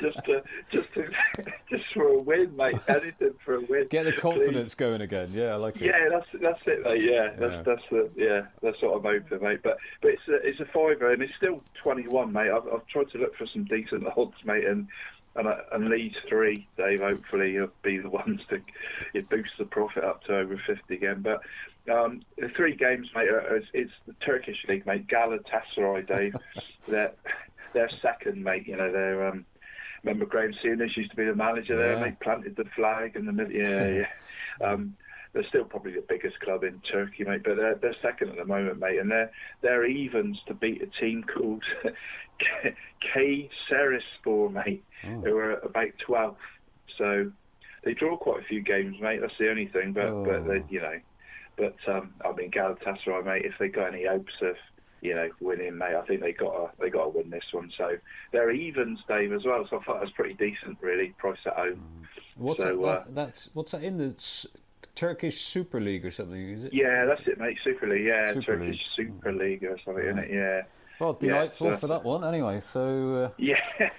just 0.00 0.24
to, 0.26 0.42
just 0.70 0.92
to, 0.94 1.10
just 1.70 1.84
for 1.92 2.04
a 2.08 2.18
win, 2.18 2.54
mate. 2.56 2.78
Anything 2.88 3.34
for 3.44 3.54
a 3.56 3.60
win. 3.60 3.88
Get 3.90 4.04
the 4.04 4.12
Please. 4.12 4.20
confidence 4.20 4.74
going 4.74 5.00
again. 5.00 5.30
Yeah, 5.32 5.52
I 5.52 5.56
like 5.56 5.76
it. 5.76 5.86
Yeah, 5.86 6.08
that's 6.10 6.26
that's 6.40 6.60
it, 6.66 6.84
mate. 6.84 7.02
Yeah, 7.02 7.30
that's 7.36 7.52
Yeah. 7.54 7.62
that's 7.62 7.82
the 7.90 8.10
yeah, 8.16 8.42
that's 8.62 8.80
what 8.82 8.96
I'm 8.96 9.02
hoping, 9.02 9.42
mate. 9.42 9.60
But 9.62 9.78
but 10.02 10.12
it's 10.12 10.28
a 10.28 10.34
it's 10.46 10.60
a 10.60 10.66
fiver 10.66 11.12
and 11.12 11.22
it's 11.22 11.34
still 11.36 11.62
21, 11.82 12.32
mate. 12.32 12.50
I've 12.50 12.66
I've 12.72 12.86
tried 12.86 13.10
to 13.10 13.18
look 13.18 13.34
for 13.36 13.46
some 13.46 13.64
decent 13.64 14.04
odds, 14.16 14.36
mate, 14.44 14.64
and 14.64 14.86
and 15.36 15.46
uh, 15.46 15.56
and 15.72 15.88
Leeds 15.88 16.16
three, 16.28 16.66
Dave. 16.76 17.00
Hopefully, 17.00 17.52
you'll 17.52 17.70
be 17.82 17.98
the 17.98 18.08
ones 18.22 18.40
to 18.50 18.60
it 19.14 19.28
boost 19.28 19.52
the 19.58 19.64
profit 19.64 20.04
up 20.04 20.24
to 20.24 20.36
over 20.36 20.56
50 20.66 20.94
again. 20.94 21.22
But 21.22 21.40
um, 21.92 22.22
the 22.38 22.48
three 22.48 22.74
games, 22.76 23.08
mate, 23.14 23.28
is, 23.28 23.64
it's 23.72 23.92
the 24.06 24.14
Turkish 24.14 24.64
league, 24.68 24.86
mate. 24.86 25.06
Galatasaray, 25.06 26.06
Dave. 26.06 26.34
they're 26.88 27.12
they're 27.72 27.90
second, 28.02 28.42
mate. 28.42 28.66
You 28.66 28.76
know 28.76 28.90
they're 28.92 29.28
um. 29.28 29.44
Remember 30.02 30.24
Graham 30.24 30.54
Souness 30.64 30.96
used 30.96 31.10
to 31.10 31.16
be 31.16 31.26
the 31.26 31.34
manager 31.34 31.76
there, 31.76 31.92
Yeah. 31.92 32.00
mate. 32.00 32.20
Planted 32.20 32.56
the 32.56 32.64
flag 32.74 33.16
in 33.16 33.26
the 33.26 33.32
middle. 33.32 33.52
yeah, 33.52 33.86
yeah. 34.60 34.66
Um, 34.66 34.96
they're 35.34 35.44
still 35.44 35.64
probably 35.64 35.92
the 35.92 36.04
biggest 36.08 36.40
club 36.40 36.64
in 36.64 36.80
Turkey, 36.80 37.22
mate. 37.22 37.42
But 37.44 37.56
they're 37.58 37.74
they're 37.76 37.94
second 38.02 38.30
at 38.30 38.36
the 38.36 38.44
moment, 38.46 38.80
mate, 38.80 38.98
and 38.98 39.10
they're 39.10 39.30
they're 39.60 39.84
evens 39.86 40.40
to 40.46 40.54
beat 40.54 40.82
a 40.82 40.86
team 40.86 41.22
called 41.22 41.62
K 43.00 43.48
Serispor, 43.68 44.52
mate, 44.52 44.84
Oh. 45.04 45.20
who 45.22 45.36
are 45.36 45.54
about 45.60 45.90
12th. 46.06 46.36
So 46.98 47.30
they 47.84 47.94
draw 47.94 48.16
quite 48.16 48.40
a 48.40 48.44
few 48.44 48.60
games, 48.62 49.00
mate. 49.00 49.20
That's 49.20 49.36
the 49.38 49.50
only 49.50 49.66
thing. 49.66 49.92
But 49.92 50.06
Oh. 50.06 50.24
but 50.24 50.46
they, 50.46 50.62
you 50.68 50.80
know, 50.80 50.98
but 51.56 51.76
um, 51.88 52.14
I 52.24 52.32
mean 52.32 52.50
Galatasaray, 52.50 53.24
mate. 53.24 53.44
If 53.44 53.54
they 53.58 53.68
got 53.68 53.94
any 53.94 54.04
hopes 54.06 54.34
of 54.42 54.56
you 55.00 55.14
know 55.14 55.30
winning, 55.40 55.78
mate, 55.78 55.94
I 55.94 56.02
think 56.02 56.20
they 56.20 56.32
got 56.32 56.52
to 56.52 56.82
they 56.82 56.90
got 56.90 57.04
to 57.04 57.08
win 57.10 57.30
this 57.30 57.52
one. 57.52 57.70
So 57.76 57.96
they're 58.32 58.50
evens, 58.50 59.00
Dave, 59.08 59.32
as 59.32 59.44
well. 59.44 59.66
So 59.68 59.78
I 59.78 59.82
thought 59.84 59.94
that 59.94 60.02
was 60.02 60.12
pretty 60.12 60.34
decent, 60.34 60.78
really. 60.80 61.14
Price 61.18 61.38
at 61.46 61.54
home. 61.54 62.06
What's 62.36 62.60
So, 62.60 62.76
that, 62.76 62.82
uh. 62.86 63.04
That's 63.10 63.50
what's 63.54 63.72
that 63.72 63.82
in 63.82 63.96
the 63.98 64.06
S- 64.14 64.46
Turkish 64.94 65.40
Super 65.42 65.80
League 65.80 66.04
or 66.04 66.10
something? 66.10 66.50
Is 66.50 66.64
it? 66.64 66.74
Yeah, 66.74 67.06
that's 67.06 67.26
it, 67.26 67.38
mate. 67.38 67.58
Super 67.64 67.86
League, 67.88 68.04
yeah, 68.06 68.34
Super 68.34 68.58
Turkish 68.58 68.68
League. 68.98 69.08
Super 69.14 69.32
League 69.32 69.64
or 69.64 69.78
something, 69.84 70.04
isn't 70.04 70.18
it? 70.18 70.30
Yeah. 70.30 70.62
Well, 71.00 71.16
Yeah, 71.20 71.28
delightful 71.28 71.72
so- 71.72 71.78
for 71.78 71.86
that 71.88 72.04
one. 72.04 72.24
Anyway, 72.24 72.60
so 72.60 73.14
uh, 73.24 73.30
Yeah, 73.38 73.60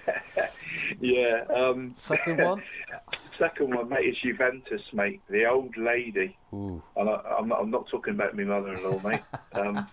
yeah. 1.01 1.43
Um, 1.53 1.91
second 1.95 2.37
one. 2.41 2.61
second 3.39 3.73
one, 3.75 3.89
mate, 3.89 4.05
is 4.05 4.17
Juventus, 4.19 4.81
mate. 4.93 5.19
The 5.29 5.45
old 5.47 5.75
lady. 5.77 6.37
Ooh. 6.53 6.81
And 6.95 7.09
I, 7.09 7.13
I'm, 7.39 7.47
not, 7.47 7.59
I'm 7.61 7.71
not 7.71 7.87
talking 7.89 8.13
about 8.13 8.37
my 8.37 8.43
mother-in-law, 8.43 9.01
mate. 9.03 9.21
Um, 9.53 9.85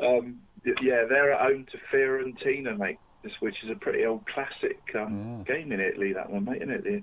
um, 0.00 0.40
yeah, 0.82 1.04
they're 1.08 1.32
at 1.32 1.40
home 1.40 1.66
to 1.72 1.78
Fiorentina, 1.92 2.76
mate. 2.78 2.98
Which 3.40 3.64
is 3.64 3.70
a 3.70 3.74
pretty 3.74 4.04
old 4.04 4.26
classic 4.26 4.78
um, 4.94 5.44
game 5.44 5.72
in 5.72 5.80
Italy. 5.80 6.12
That 6.12 6.28
one, 6.30 6.44
mate, 6.44 6.62
isn't 6.62 6.70
it? 6.70 6.84
The 6.84 7.02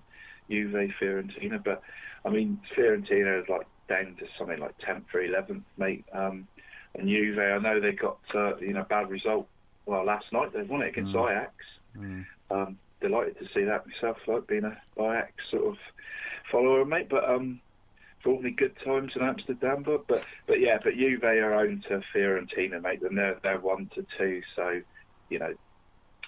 Juve 0.49 0.91
Fiorentina. 1.01 1.63
But 1.63 1.81
I 2.23 2.29
mean, 2.29 2.59
Fiorentina 2.77 3.41
is 3.41 3.49
like 3.49 3.65
down 3.89 4.15
to 4.19 4.25
something 4.37 4.59
like 4.59 4.77
10th 4.79 5.03
or 5.13 5.21
11th, 5.21 5.63
mate. 5.77 6.05
Um, 6.13 6.47
and 6.95 7.07
Juve, 7.07 7.37
I 7.39 7.57
know 7.59 7.79
they 7.79 7.93
got 7.93 8.19
uh, 8.33 8.57
you 8.57 8.73
know 8.73 8.83
bad 8.83 9.09
result. 9.09 9.47
Well, 9.85 10.05
last 10.05 10.31
night 10.31 10.53
they 10.53 10.63
won 10.63 10.81
it 10.81 10.89
against 10.89 11.15
Ajax. 11.15 11.53
Um, 12.49 12.77
delighted 12.99 13.39
to 13.39 13.47
see 13.53 13.63
that 13.63 13.87
myself, 13.87 14.17
like 14.27 14.47
being 14.47 14.65
a 14.65 14.77
Ajax 14.97 15.33
sort 15.49 15.65
of 15.65 15.77
follower, 16.51 16.85
mate. 16.85 17.09
But 17.09 17.27
um, 17.29 17.61
for 18.21 18.33
all 18.33 18.41
me 18.41 18.51
good 18.51 18.75
times 18.83 19.13
in 19.15 19.21
Amsterdam, 19.21 19.83
but 19.83 20.07
but 20.07 20.25
but 20.47 20.59
yeah, 20.59 20.77
but 20.83 20.95
Juve 20.95 21.23
are 21.23 21.55
owned 21.55 21.83
to 21.83 22.01
Fiorentina, 22.13 22.81
mate. 22.81 23.01
And 23.01 23.17
they're 23.17 23.39
they're 23.41 23.59
one 23.59 23.89
to 23.95 24.05
two, 24.17 24.41
so 24.55 24.81
you 25.29 25.39
know, 25.39 25.53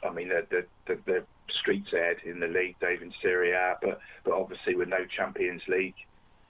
I 0.04 0.12
mean 0.12 0.30
they're 0.30 0.48
they're, 0.50 0.68
they're, 0.88 1.00
they're 1.06 1.26
streets 1.50 1.94
ahead 1.94 2.18
in 2.26 2.40
the 2.40 2.48
league, 2.48 2.76
Dave 2.80 3.02
in 3.02 3.14
Serie 3.22 3.52
A, 3.52 3.76
but 3.82 4.00
but 4.24 4.34
obviously 4.34 4.76
with 4.76 4.90
no 4.90 5.06
Champions 5.06 5.62
League 5.68 5.96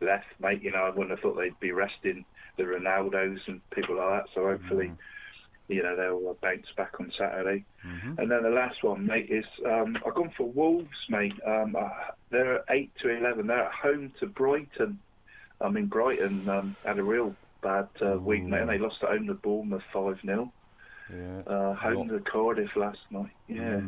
left, 0.02 0.28
mate. 0.40 0.62
You 0.62 0.72
know, 0.72 0.84
I 0.84 0.90
wouldn't 0.90 1.12
have 1.12 1.20
thought 1.20 1.38
they'd 1.38 1.60
be 1.60 1.72
resting 1.72 2.26
the 2.58 2.64
Ronaldos 2.64 3.40
and 3.48 3.62
people 3.74 3.98
like 3.98 4.24
that. 4.24 4.30
So 4.34 4.44
hopefully, 4.44 4.94
you 5.68 5.84
know, 5.84 5.96
they'll 5.96 6.30
uh, 6.32 6.34
bounce 6.42 6.68
back 6.78 6.94
on 7.00 7.12
Saturday. 7.18 7.66
And 8.18 8.30
then 8.32 8.44
the 8.44 8.50
last 8.50 8.84
one, 8.84 9.06
mate, 9.06 9.30
is 9.32 9.46
um, 9.66 9.96
I've 10.06 10.16
gone 10.16 10.32
for 10.38 10.52
Wolves, 10.52 10.88
mate. 11.10 11.34
Um, 11.46 11.76
uh, 11.76 11.90
they're 12.32 12.64
eight 12.70 12.92
to 13.02 13.10
eleven. 13.10 13.48
They're 13.48 13.66
at 13.66 13.74
home 13.74 14.14
to 14.20 14.28
Brighton. 14.28 15.00
I 15.62 15.70
mean, 15.70 15.88
Brighton 15.88 16.48
um, 16.50 16.78
had 16.86 17.00
a 17.00 17.04
real 17.04 17.38
bad 17.62 17.90
uh, 18.02 18.18
week, 18.20 18.44
mate, 18.50 18.62
and 18.62 18.70
they 18.70 18.78
lost 18.78 18.98
at 19.04 19.10
home 19.10 19.28
to 19.28 19.34
Bournemouth 19.36 19.84
five 19.94 20.20
0 20.26 20.54
Yeah. 21.10 21.42
uh, 21.48 21.74
home 21.76 22.10
to 22.10 22.20
Cardiff 22.32 22.76
last 22.76 23.00
night. 23.10 23.32
Yeah. 23.48 23.82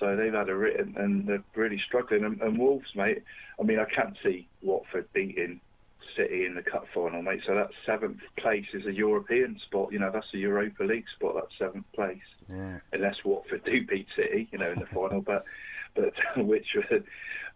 So 0.00 0.16
they've 0.16 0.32
had 0.32 0.48
a 0.48 0.56
written 0.56 0.94
and 0.96 1.28
they're 1.28 1.44
really 1.54 1.78
struggling. 1.78 2.24
And, 2.24 2.40
and 2.40 2.58
Wolves, 2.58 2.90
mate, 2.94 3.18
I 3.60 3.62
mean, 3.62 3.78
I 3.78 3.84
can't 3.94 4.16
see 4.24 4.48
Watford 4.62 5.08
beating 5.12 5.60
City 6.16 6.44
in 6.46 6.54
the 6.54 6.62
cup 6.62 6.86
final, 6.94 7.22
mate. 7.22 7.42
So 7.46 7.54
that 7.54 7.70
seventh 7.86 8.20
place 8.36 8.66
is 8.72 8.86
a 8.86 8.92
European 8.92 9.58
spot. 9.58 9.92
You 9.92 9.98
know, 9.98 10.10
that's 10.12 10.32
a 10.34 10.38
Europa 10.38 10.84
League 10.84 11.06
spot. 11.14 11.34
That 11.34 11.48
seventh 11.58 11.90
place, 11.92 12.18
Yeah. 12.48 12.78
unless 12.92 13.24
Watford 13.24 13.64
do 13.64 13.84
beat 13.86 14.08
City, 14.16 14.48
you 14.52 14.58
know, 14.58 14.70
in 14.70 14.78
the 14.78 14.86
final. 14.86 15.20
But 15.20 15.44
but 15.94 16.14
which 16.36 16.76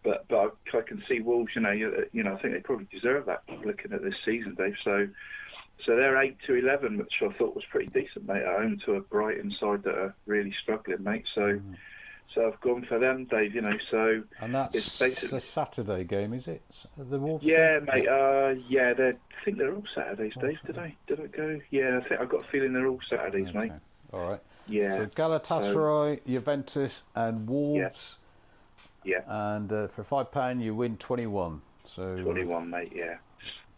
but 0.03 0.27
but 0.27 0.55
I, 0.73 0.81
can 0.81 1.03
see 1.07 1.19
Wolves. 1.21 1.51
You 1.55 1.61
know, 1.61 1.71
you, 1.71 2.05
you 2.11 2.23
know, 2.23 2.33
I 2.35 2.41
think 2.41 2.53
they 2.53 2.59
probably 2.61 2.87
deserve 2.91 3.25
that 3.25 3.43
looking 3.65 3.93
at 3.93 4.03
this 4.03 4.15
season, 4.23 4.55
Dave. 4.55 4.75
So. 4.83 5.07
So 5.85 5.95
they're 5.95 6.19
eight 6.19 6.37
to 6.47 6.55
eleven, 6.55 6.97
which 6.97 7.21
I 7.21 7.31
thought 7.33 7.53
was 7.53 7.63
pretty 7.69 7.85
decent, 7.93 8.27
mate. 8.27 8.41
At 8.41 8.61
home 8.61 8.81
to 8.85 8.95
a 8.95 8.99
Brighton 8.99 9.51
side 9.51 9.83
that 9.83 9.93
are 9.93 10.15
really 10.25 10.51
struggling, 10.63 11.03
mate. 11.03 11.25
So, 11.35 11.53
hmm. 11.57 11.73
So 12.33 12.47
I've 12.47 12.59
gone 12.61 12.85
for 12.85 12.99
them, 12.99 13.25
Dave. 13.25 13.55
You 13.55 13.61
know, 13.61 13.77
so 13.89 14.23
And 14.41 14.53
that's 14.53 14.75
it's 14.75 14.99
basically 14.99 15.37
a 15.37 15.41
Saturday 15.41 16.03
game, 16.03 16.33
is 16.33 16.47
it? 16.47 16.61
The 16.97 17.19
Wolves. 17.19 17.43
yeah, 17.43 17.79
game? 17.79 17.89
mate. 17.93 18.07
Uh, 18.07 18.55
yeah, 18.67 18.93
they 18.93 19.09
I 19.09 19.43
think 19.45 19.57
they're 19.57 19.73
all 19.73 19.83
Saturdays, 19.93 20.33
Dave. 20.39 20.61
Did 20.65 20.77
I? 20.77 20.95
Did 21.07 21.21
I 21.21 21.27
go? 21.27 21.59
Yeah, 21.71 21.99
I 22.03 22.07
think 22.07 22.19
I've 22.21 22.29
got 22.29 22.43
a 22.43 22.47
feeling 22.47 22.73
they're 22.73 22.87
all 22.87 22.99
Saturdays, 23.09 23.53
mate. 23.53 23.71
All 24.13 24.29
right. 24.29 24.39
Yeah. 24.67 24.97
So 24.97 25.05
Galatasaray, 25.07 26.21
Juventus, 26.27 27.03
and 27.15 27.47
Wolves. 27.47 28.19
Yeah. 29.03 29.21
And 29.27 29.71
uh, 29.71 29.87
for 29.87 30.03
five 30.03 30.31
pound, 30.31 30.61
you 30.61 30.75
win 30.75 30.97
twenty-one. 30.97 31.61
So 31.85 32.21
Twenty-one, 32.21 32.69
mate. 32.69 32.91
Yeah. 32.93 33.17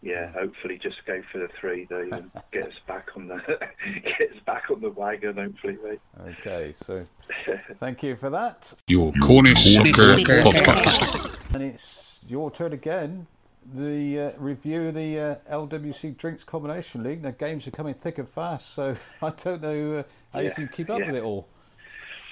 Yeah, 0.02 0.32
hopefully 0.32 0.78
just 0.78 1.04
go 1.04 1.20
for 1.30 1.38
the 1.38 1.48
three, 1.60 1.84
Dave, 1.84 2.12
and 2.12 2.30
get 2.52 2.68
us 2.68 2.80
back 2.86 3.08
on 3.16 3.28
the 3.28 3.36
get 4.02 4.30
us 4.30 4.42
back 4.46 4.70
on 4.70 4.80
the 4.80 4.90
wagon, 4.90 5.36
hopefully, 5.36 5.76
mate. 5.84 6.00
Okay, 6.40 6.74
so 6.80 7.04
thank 7.74 8.02
you 8.02 8.16
for 8.16 8.30
that. 8.30 8.72
Your 8.86 9.12
Cornish 9.22 9.74
Soccer 9.74 10.16
Podcast. 10.16 11.54
And 11.54 11.62
it's 11.62 12.20
your 12.26 12.50
turn 12.50 12.72
again. 12.72 13.26
The 13.74 14.18
uh, 14.18 14.32
review 14.38 14.88
of 14.88 14.94
the 14.94 15.18
uh, 15.18 15.34
LWC 15.50 16.16
Drinks 16.16 16.44
Combination 16.44 17.02
League. 17.02 17.20
The 17.22 17.32
games 17.32 17.68
are 17.68 17.70
coming 17.70 17.92
thick 17.92 18.16
and 18.16 18.28
fast, 18.28 18.70
so 18.72 18.96
I 19.20 19.28
don't 19.30 19.60
know 19.60 19.98
uh, 19.98 20.02
how 20.32 20.40
you 20.40 20.50
can 20.52 20.68
keep 20.68 20.88
up 20.88 21.00
yeah. 21.00 21.06
with 21.08 21.16
it 21.16 21.22
all. 21.22 21.46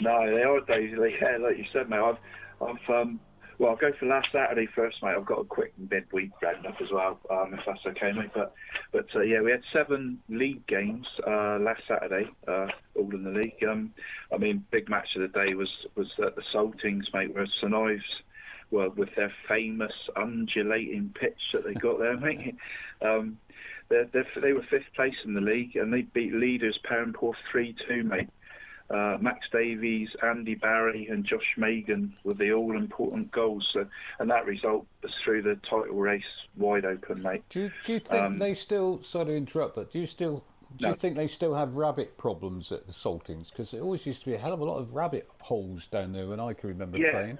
No, 0.00 0.24
they 0.24 0.42
are 0.42 0.60
days. 0.60 0.96
like- 0.96 1.20
Yeah, 1.20 1.36
like 1.38 1.58
you 1.58 1.66
said, 1.70 1.90
mate. 1.90 1.98
I've, 1.98 2.18
I've, 2.62 2.90
um, 2.90 3.20
well, 3.58 3.70
I'll 3.70 3.76
go 3.76 3.92
for 3.98 4.06
last 4.06 4.28
Saturday 4.32 4.66
first, 4.66 5.02
mate. 5.02 5.16
I've 5.16 5.26
got 5.26 5.40
a 5.40 5.44
quick 5.44 5.72
midweek 5.90 6.30
roundup 6.40 6.80
as 6.80 6.90
well, 6.92 7.18
um, 7.28 7.54
if 7.54 7.60
that's 7.66 7.84
okay, 7.86 8.12
mate. 8.12 8.30
But, 8.32 8.54
but 8.92 9.06
uh, 9.16 9.20
yeah, 9.20 9.40
we 9.40 9.50
had 9.50 9.62
seven 9.72 10.20
league 10.28 10.64
games 10.68 11.06
uh, 11.26 11.58
last 11.58 11.82
Saturday, 11.88 12.30
uh, 12.46 12.68
all 12.94 13.12
in 13.12 13.24
the 13.24 13.30
league. 13.30 13.64
Um, 13.68 13.92
I 14.32 14.38
mean, 14.38 14.64
big 14.70 14.88
match 14.88 15.16
of 15.16 15.22
the 15.22 15.28
day 15.28 15.54
was 15.54 15.70
was 15.96 16.08
the 16.16 16.32
Saltings, 16.52 17.08
mate, 17.12 17.34
where 17.34 17.46
St 17.46 17.74
Ives, 17.74 18.22
well, 18.70 18.90
with 18.90 19.14
their 19.16 19.32
famous 19.48 19.92
undulating 20.14 21.12
pitch 21.18 21.40
that 21.52 21.64
they 21.64 21.74
got 21.74 21.98
there, 21.98 22.16
mate. 22.20 22.54
Um, 23.02 23.38
they're, 23.88 24.08
they're, 24.12 24.26
they 24.40 24.52
were 24.52 24.62
fifth 24.70 24.92
place 24.94 25.16
in 25.24 25.34
the 25.34 25.40
league, 25.40 25.74
and 25.74 25.92
they 25.92 26.02
beat 26.02 26.32
leaders 26.32 26.78
Perranporth 26.88 27.38
three 27.50 27.74
two, 27.88 28.04
mate. 28.04 28.28
Uh, 28.90 29.18
Max 29.20 29.46
Davies, 29.52 30.08
Andy 30.22 30.54
Barry, 30.54 31.08
and 31.08 31.22
Josh 31.22 31.54
Megan 31.58 32.14
were 32.24 32.32
the 32.32 32.52
all-important 32.52 33.30
goals, 33.30 33.68
so, 33.70 33.86
and 34.18 34.30
that 34.30 34.46
result 34.46 34.86
was 35.02 35.12
through 35.22 35.42
the 35.42 35.56
title 35.56 35.94
race 35.96 36.24
wide 36.56 36.86
open, 36.86 37.20
mate. 37.22 37.42
Do 37.50 37.64
you, 37.64 37.72
do 37.84 37.92
you 37.92 37.98
think 38.00 38.22
Um, 38.22 38.38
they 38.38 38.54
still? 38.54 39.02
Sorry 39.02 39.26
to 39.26 39.36
interrupt, 39.36 39.74
but 39.74 39.92
do 39.92 39.98
you 39.98 40.06
still? 40.06 40.42
Do 40.78 40.84
No. 40.86 40.88
you 40.90 40.94
think 40.96 41.16
they 41.16 41.26
still 41.26 41.54
have 41.54 41.76
rabbit 41.76 42.16
problems 42.16 42.72
at 42.72 42.86
the 42.86 42.92
Saltings? 42.92 43.50
Because 43.50 43.74
it 43.74 43.80
always 43.80 44.06
used 44.06 44.20
to 44.20 44.26
be 44.26 44.34
a 44.34 44.38
hell 44.38 44.52
of 44.54 44.60
a 44.60 44.64
lot 44.64 44.78
of 44.78 44.94
rabbit 44.94 45.28
holes 45.40 45.86
down 45.86 46.12
there 46.12 46.26
when 46.26 46.40
I 46.40 46.54
can 46.54 46.70
remember 46.70 46.96
Yeah. 46.98 47.10
playing. 47.10 47.38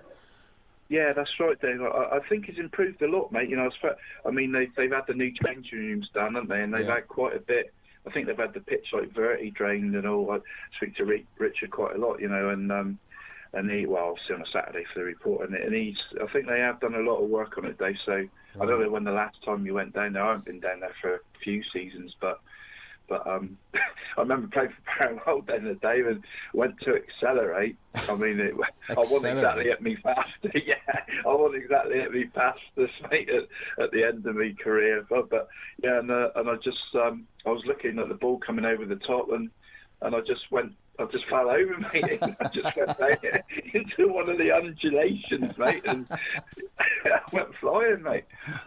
Yeah, 0.91 1.13
that's 1.15 1.39
right, 1.39 1.59
Dave. 1.61 1.83
I, 1.83 2.17
I 2.17 2.21
think 2.29 2.49
it's 2.49 2.59
improved 2.59 3.01
a 3.03 3.07
lot, 3.09 3.31
mate. 3.31 3.49
You 3.51 3.57
know, 3.57 3.71
I 4.27 4.31
mean, 4.31 4.53
they've 4.53 4.75
they've 4.75 4.93
had 4.93 5.07
the 5.07 5.15
new 5.15 5.31
changing 5.33 5.79
rooms 5.79 6.09
done, 6.13 6.35
haven't 6.35 6.49
they? 6.51 6.63
And 6.63 6.73
they've 6.75 6.87
Yeah. 6.87 6.97
had 6.97 7.09
quite 7.09 7.37
a 7.37 7.41
bit. 7.41 7.73
I 8.07 8.11
think 8.11 8.27
they've 8.27 8.37
had 8.37 8.55
the 8.55 8.61
pitch 8.61 8.89
like 8.93 9.13
verti 9.13 9.53
drained 9.55 9.95
and 9.95 10.07
all. 10.07 10.31
I 10.31 10.39
speak 10.77 10.97
to 10.97 11.05
Rick, 11.05 11.27
Richard 11.39 11.71
quite 11.71 11.97
a 11.97 11.99
lot, 11.99 12.21
you 12.21 12.29
know, 12.29 12.49
and 12.49 12.71
um, 12.73 12.99
and 13.53 13.71
he 13.71 13.87
well, 13.87 14.11
obviously 14.11 14.35
on 14.37 14.43
a 14.43 14.47
Saturday 14.47 14.85
for 14.93 15.01
the 15.01 15.05
report, 15.05 15.49
and, 15.49 15.57
and 15.57 15.75
he's. 15.75 15.99
I 16.23 16.31
think 16.33 16.47
they 16.47 16.61
have 16.61 16.81
done 16.81 16.95
a 16.95 17.01
lot 17.01 17.23
of 17.23 17.29
work 17.29 17.59
on 17.59 17.65
it, 17.65 17.79
Dave. 17.79 17.97
So 18.05 18.27
I 18.61 18.67
don't 18.67 18.81
know 18.81 18.91
when 18.91 19.05
the 19.05 19.13
last 19.13 19.43
time 19.45 19.67
you 19.67 19.75
went 19.75 19.95
down 19.95 20.13
there. 20.15 20.23
I 20.23 20.29
haven't 20.29 20.47
been 20.47 20.61
down 20.61 20.81
there 20.81 20.95
for 21.01 21.15
a 21.15 21.21
few 21.43 21.63
seasons, 21.73 22.15
but. 22.21 22.41
But 23.09 23.27
um, 23.27 23.57
I 23.75 24.21
remember 24.21 24.49
playing 24.49 24.71
for 24.71 24.99
Paramount 24.99 25.47
then 25.47 25.65
the 25.65 25.75
day 25.75 26.01
and 26.01 26.23
went 26.53 26.81
to 26.81 26.95
accelerate. 26.95 27.77
I 27.95 28.15
mean, 28.15 28.41
it, 28.41 28.55
I 28.91 28.95
wasn't 28.95 29.39
exactly 29.39 29.71
at 29.71 29.83
me 29.83 29.97
faster. 29.97 30.51
yeah, 30.55 30.75
I 31.27 31.35
wasn't 31.35 31.63
exactly 31.63 32.01
at 32.01 32.13
me 32.13 32.27
fastest, 32.35 32.95
mate, 33.11 33.31
at, 33.31 33.45
at 33.83 33.91
the 33.93 34.05
end 34.05 34.27
of 34.27 34.37
my 34.37 34.55
career. 34.63 35.07
But, 35.09 35.31
but 35.31 35.49
yeah, 35.83 35.99
and, 36.01 36.11
uh, 36.11 36.31
and 36.37 36.51
I 36.51 36.57
just 36.57 36.95
um, 36.95 37.27
I 37.47 37.51
was 37.51 37.65
looking 37.67 37.99
at 37.99 38.09
the 38.09 38.15
ball 38.15 38.39
coming 38.39 38.65
over 38.65 38.85
the 38.85 38.97
top, 38.97 39.31
and 39.31 39.51
and 40.03 40.15
I 40.15 40.21
just 40.21 40.51
went. 40.51 40.73
I 41.01 41.05
just 41.13 41.27
fell 41.29 41.49
over, 41.49 41.79
mate. 41.95 42.21
I 42.41 42.49
just 42.49 42.77
went 42.77 42.99
down 42.99 43.17
into 43.75 44.13
one 44.13 44.29
of 44.29 44.37
the 44.37 44.51
undulations, 44.53 45.57
mate, 45.57 45.85
and 45.87 46.09
I 47.05 47.21
went 47.33 47.55
flying, 47.61 48.03
mate. 48.03 48.25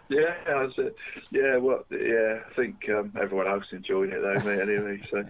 Yeah, 0.08 0.34
I 0.48 0.62
was, 0.64 0.72
uh, 0.78 0.90
yeah, 1.30 1.58
well, 1.58 1.84
yeah. 1.90 2.40
I 2.50 2.54
think 2.54 2.88
um, 2.88 3.12
everyone 3.20 3.48
else 3.48 3.66
enjoyed 3.72 4.10
it 4.10 4.22
though, 4.22 4.48
mate. 4.48 4.62
Anyway, 4.62 5.02
so 5.10 5.24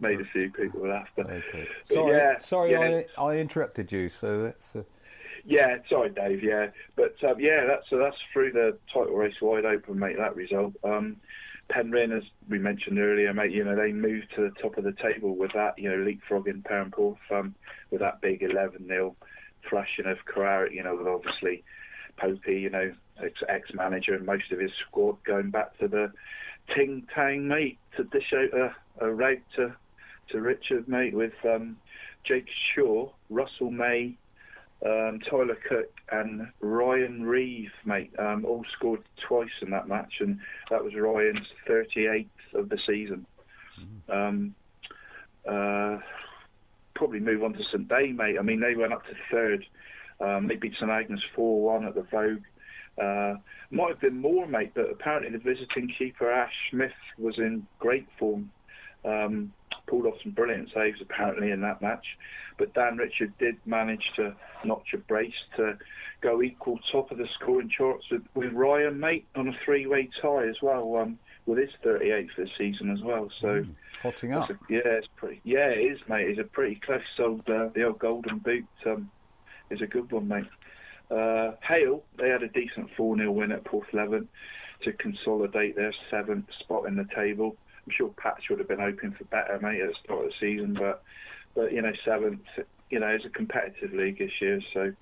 made 0.00 0.20
a 0.20 0.24
few 0.32 0.50
people 0.50 0.88
laugh. 0.88 1.08
But, 1.16 1.26
Okay. 1.26 1.42
but 1.52 1.94
Sorry, 1.94 2.16
yeah, 2.16 2.38
sorry, 2.38 2.72
yeah. 2.72 3.02
I, 3.18 3.22
I 3.22 3.36
interrupted 3.36 3.92
you. 3.92 4.08
So 4.08 4.42
that's 4.42 4.74
uh, 4.74 4.82
Yeah, 5.44 5.76
sorry, 5.88 6.10
Dave. 6.10 6.42
Yeah, 6.42 6.68
but 6.96 7.14
um, 7.24 7.38
yeah, 7.38 7.66
that's 7.66 7.88
so 7.88 7.98
that's 7.98 8.16
through 8.32 8.52
the 8.52 8.78
title 8.92 9.14
race 9.14 9.40
wide 9.40 9.64
open, 9.64 9.98
mate. 9.98 10.16
That 10.18 10.34
result. 10.36 10.74
Um, 10.84 11.16
Penryn, 11.72 12.12
as 12.12 12.22
we 12.48 12.58
mentioned 12.58 12.98
earlier, 12.98 13.32
mate, 13.32 13.50
you 13.50 13.64
know 13.64 13.74
they 13.74 13.92
moved 13.92 14.26
to 14.36 14.42
the 14.42 14.60
top 14.60 14.76
of 14.76 14.84
the 14.84 14.92
table 14.92 15.34
with 15.36 15.52
that, 15.54 15.78
you 15.78 15.88
know, 15.88 15.96
leapfrogging 15.96 16.62
Perranporth 16.64 17.16
um, 17.30 17.54
with 17.90 18.00
that 18.00 18.20
big 18.20 18.42
11 18.42 18.86
0 18.86 19.16
thrashing 19.68 20.06
of 20.06 20.18
Carharrack, 20.26 20.72
you 20.72 20.82
know, 20.82 20.96
with 20.96 21.06
obviously 21.06 21.64
Popey, 22.20 22.60
you 22.60 22.70
know, 22.70 22.92
ex 23.48 23.72
manager 23.72 24.14
and 24.14 24.26
most 24.26 24.52
of 24.52 24.58
his 24.58 24.70
squad 24.86 25.16
going 25.24 25.50
back 25.50 25.78
to 25.78 25.88
the 25.88 26.12
ting 26.74 27.06
tang, 27.14 27.48
mate, 27.48 27.78
to 27.96 28.04
dish 28.04 28.32
out 28.34 28.52
a, 28.52 29.04
a 29.04 29.10
rout 29.10 29.38
to 29.56 29.74
to 30.28 30.40
Richard, 30.40 30.88
mate, 30.88 31.14
with 31.14 31.32
um, 31.44 31.76
Jake 32.24 32.48
Shaw, 32.74 33.10
Russell 33.28 33.70
May, 33.70 34.16
um, 34.84 35.20
Tyler 35.28 35.58
Cook, 35.68 35.90
and 36.10 36.48
Ryan 36.60 37.22
Reeve, 37.22 37.70
mate, 37.84 38.12
um, 38.18 38.44
all 38.44 38.64
scored 38.76 39.02
twice 39.28 39.50
in 39.60 39.70
that 39.70 39.88
match, 39.88 40.14
and 40.20 40.38
that 40.70 40.82
was 40.82 40.94
Ryan's 40.94 41.46
38th 41.68 42.28
of 42.54 42.68
the 42.68 42.78
season. 42.86 43.26
Um, 44.08 44.54
uh, 45.48 45.98
probably 46.94 47.20
move 47.20 47.42
on 47.42 47.52
to 47.54 47.64
St 47.64 47.88
Day, 47.88 48.12
mate. 48.12 48.36
I 48.38 48.42
mean, 48.42 48.60
they 48.60 48.74
went 48.74 48.92
up 48.92 49.04
to 49.04 49.12
third. 49.30 49.64
Um, 50.20 50.46
they 50.48 50.56
beat 50.56 50.74
St 50.74 50.90
Agnes 50.90 51.20
4-1 51.36 51.86
at 51.86 51.94
the 51.94 52.06
Vogue. 52.10 52.42
Uh, 53.00 53.38
might 53.70 53.88
have 53.88 54.00
been 54.00 54.20
more, 54.20 54.46
mate, 54.46 54.72
but 54.74 54.90
apparently 54.90 55.30
the 55.30 55.38
visiting 55.38 55.88
keeper 55.98 56.30
Ash 56.30 56.52
Smith 56.70 56.92
was 57.18 57.38
in 57.38 57.66
great 57.78 58.06
form. 58.18 58.50
Um, 59.04 59.52
pulled 59.86 60.06
off 60.06 60.14
some 60.22 60.32
brilliant 60.32 60.70
saves 60.72 61.00
apparently 61.00 61.50
in 61.50 61.60
that 61.62 61.82
match. 61.82 62.06
But 62.58 62.74
Dan 62.74 62.96
Richard 62.96 63.32
did 63.38 63.56
manage 63.66 64.12
to 64.16 64.34
notch 64.64 64.94
a 64.94 64.98
brace 64.98 65.32
to 65.56 65.78
go 66.20 66.42
equal 66.42 66.78
top 66.90 67.10
of 67.10 67.18
the 67.18 67.28
scoring 67.34 67.68
charts 67.68 68.04
with, 68.10 68.22
with 68.34 68.52
Ryan, 68.52 68.98
mate, 69.00 69.26
on 69.34 69.48
a 69.48 69.58
three-way 69.64 70.08
tie 70.20 70.46
as 70.46 70.56
well, 70.62 70.96
um, 70.96 71.18
with 71.46 71.58
his 71.58 71.70
38th 71.84 72.36
this 72.36 72.50
season 72.56 72.90
as 72.90 73.02
well. 73.02 73.30
So. 73.40 73.48
Mm, 73.48 73.74
hotting 74.02 74.34
up. 74.34 74.50
A, 74.50 74.58
yeah, 74.68 74.80
it's 74.84 75.08
pretty. 75.16 75.40
Yeah, 75.44 75.68
it 75.68 75.80
is, 75.80 76.00
mate. 76.08 76.28
It's 76.28 76.40
a 76.40 76.44
pretty 76.44 76.76
close 76.76 77.02
old. 77.18 77.48
Uh, 77.48 77.68
the 77.74 77.84
old 77.84 77.98
Golden 77.98 78.38
Boot 78.38 78.66
um, 78.86 79.10
is 79.70 79.82
a 79.82 79.86
good 79.86 80.10
one, 80.12 80.28
mate. 80.28 80.46
Uh, 81.10 81.52
Hayle, 81.60 82.02
they 82.18 82.28
had 82.28 82.42
a 82.42 82.48
decent 82.48 82.88
4 82.96 83.16
0 83.16 83.30
win 83.32 83.52
at 83.52 83.64
Porthleven 83.64 84.28
to 84.82 84.92
consolidate 84.92 85.76
their 85.76 85.92
seventh 86.10 86.46
spot 86.60 86.86
in 86.86 86.96
the 86.96 87.06
table. 87.14 87.56
I'm 87.86 87.92
sure 87.96 88.08
Patch 88.16 88.44
would 88.48 88.58
have 88.58 88.68
been 88.68 88.80
hoping 88.80 89.12
for 89.12 89.24
better, 89.24 89.58
mate, 89.60 89.80
at 89.80 89.88
the 89.88 89.94
start 90.04 90.24
of 90.24 90.30
the 90.30 90.36
season, 90.38 90.74
but 90.74 91.02
but 91.54 91.72
you 91.72 91.82
know 91.82 91.92
seventh, 92.04 92.40
you 92.90 93.00
know, 93.00 93.08
it's 93.08 93.24
a 93.24 93.30
competitive 93.30 93.92
league 93.92 94.18
this 94.18 94.40
year, 94.40 94.60
so. 94.72 94.92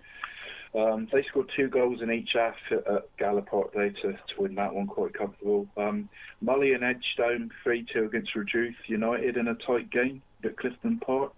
Um, 0.72 1.08
they 1.12 1.24
scored 1.24 1.50
two 1.56 1.66
goals 1.66 2.00
in 2.00 2.12
each 2.12 2.34
half 2.34 2.54
at, 2.70 2.86
at 2.86 3.46
Park 3.46 3.74
Day 3.74 3.90
to, 4.02 4.12
to 4.12 4.18
win 4.38 4.54
that 4.54 4.72
one 4.72 4.86
quite 4.86 5.14
comfortable. 5.14 5.66
Um, 5.76 6.08
Mully 6.44 6.76
and 6.76 6.84
Edgestone 6.84 7.50
3-2 7.66 8.06
against 8.06 8.36
Redruth 8.36 8.76
United 8.86 9.36
in 9.36 9.48
a 9.48 9.56
tight 9.56 9.90
game 9.90 10.22
at 10.44 10.56
Clifton 10.56 11.00
Park. 11.00 11.32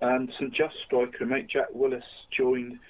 And 0.00 0.32
St 0.32 0.52
Just 0.52 0.74
striker 0.84 1.26
mate 1.26 1.46
Jack 1.46 1.68
Willis 1.72 2.02
joined 2.36 2.80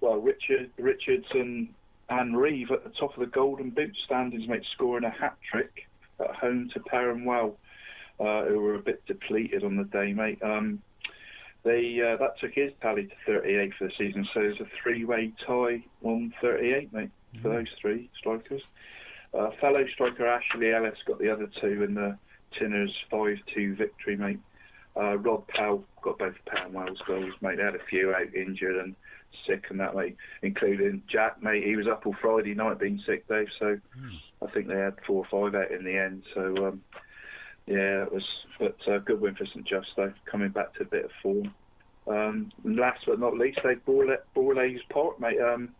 well 0.00 0.16
Richard 0.16 0.70
Richards 0.78 1.26
and, 1.30 1.68
and 2.08 2.36
Reeve 2.36 2.72
at 2.72 2.82
the 2.82 2.90
top 2.90 3.14
of 3.14 3.20
the 3.20 3.26
Golden 3.26 3.70
Boot 3.70 3.96
standings, 4.04 4.48
mate, 4.48 4.66
scoring 4.72 5.04
a 5.04 5.10
hat 5.10 5.36
trick 5.48 5.86
at 6.20 6.34
home 6.36 6.70
to 6.74 6.80
Perranwell, 6.80 7.56
uh, 8.20 8.44
who 8.44 8.60
were 8.60 8.74
a 8.74 8.82
bit 8.82 9.04
depleted 9.06 9.64
on 9.64 9.76
the 9.76 9.84
day, 9.84 10.12
mate. 10.12 10.42
Um, 10.42 10.82
they 11.64 12.00
uh, 12.00 12.16
that 12.18 12.38
took 12.38 12.52
his 12.52 12.72
tally 12.82 13.04
to 13.04 13.14
38 13.26 13.72
for 13.78 13.86
the 13.86 13.92
season, 13.96 14.28
so 14.34 14.40
there's 14.40 14.60
a 14.60 14.66
three-way 14.82 15.32
tie 15.46 15.82
on 16.02 16.32
38, 16.40 16.92
mate, 16.92 17.10
mm-hmm. 17.34 17.42
for 17.42 17.48
those 17.48 17.68
three 17.80 18.10
strikers. 18.18 18.62
Uh, 19.32 19.50
fellow 19.60 19.84
striker 19.92 20.26
Ashley 20.26 20.72
Ellis 20.72 20.98
got 21.06 21.18
the 21.18 21.30
other 21.30 21.48
two 21.60 21.82
in 21.82 21.94
the 21.94 22.16
Tinners 22.56 22.94
5-2 23.10 23.76
victory, 23.76 24.16
mate. 24.16 24.38
Uh, 24.96 25.16
Rod 25.16 25.48
Powell 25.48 25.84
got 26.02 26.18
both 26.18 26.36
Perranwell's 26.46 27.00
goals, 27.06 27.32
mate. 27.40 27.56
They 27.56 27.64
had 27.64 27.74
a 27.74 27.84
few 27.90 28.14
out 28.14 28.32
injured 28.32 28.76
and 28.76 28.94
sick 29.46 29.64
and 29.70 29.80
that, 29.80 29.96
mate, 29.96 30.16
including 30.42 31.02
Jack, 31.08 31.42
mate. 31.42 31.64
He 31.64 31.74
was 31.74 31.88
up 31.88 32.06
all 32.06 32.14
Friday 32.20 32.54
night 32.54 32.78
being 32.78 33.02
sick, 33.04 33.26
Dave, 33.26 33.48
so 33.58 33.76
mm. 33.98 34.10
I 34.44 34.50
think 34.50 34.68
they 34.68 34.76
had 34.76 34.96
four 35.06 35.24
or 35.24 35.50
five 35.50 35.54
out 35.60 35.70
in 35.70 35.84
the 35.84 35.96
end. 35.96 36.22
So, 36.34 36.68
um, 36.68 36.82
yeah, 37.66 38.02
it 38.04 38.12
was, 38.12 38.24
but 38.58 38.76
uh, 38.86 38.98
good 38.98 39.20
win 39.20 39.34
for 39.34 39.46
St 39.46 39.66
Just, 39.66 39.88
though, 39.96 40.12
coming 40.30 40.50
back 40.50 40.74
to 40.74 40.82
a 40.82 40.86
bit 40.86 41.06
of 41.06 41.10
form. 41.22 41.54
Um, 42.06 42.52
last 42.64 43.04
but 43.06 43.18
not 43.18 43.38
least, 43.38 43.60
they 43.64 43.76
Borlase 43.76 44.80
Park, 44.92 45.18
mate. 45.18 45.40
Um, 45.40 45.70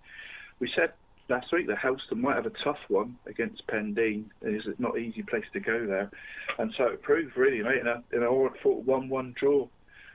we 0.61 0.71
said 0.75 0.95
last 1.29 1.53
week 1.53 1.67
that 1.67 1.79
Helston 1.79 2.21
might 2.21 2.37
have 2.37 2.47
a 2.47 2.65
tough 2.65 2.79
one 2.89 3.17
against 3.27 3.67
Pendeen. 3.67 4.25
It's 4.43 4.67
not 4.79 4.97
an 4.97 5.05
easy 5.05 5.23
place 5.23 5.45
to 5.53 5.61
go 5.61 5.87
there, 5.87 6.11
and 6.59 6.73
so 6.77 6.85
it 6.85 7.03
proved 7.03 7.37
really, 7.37 7.62
mate, 7.62 7.81
in 7.81 7.87
a 7.87 8.03
in 8.12 8.23
a 8.23 8.33
one-one 8.33 9.35
draw 9.39 9.69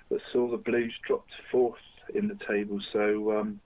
that 0.09 0.21
saw 0.31 0.49
the 0.49 0.57
Blues 0.57 0.93
drop 1.07 1.27
to 1.27 1.33
fourth 1.51 1.77
in 2.15 2.27
the 2.27 2.37
table. 2.47 2.79
So, 2.91 3.37
um, 3.37 3.59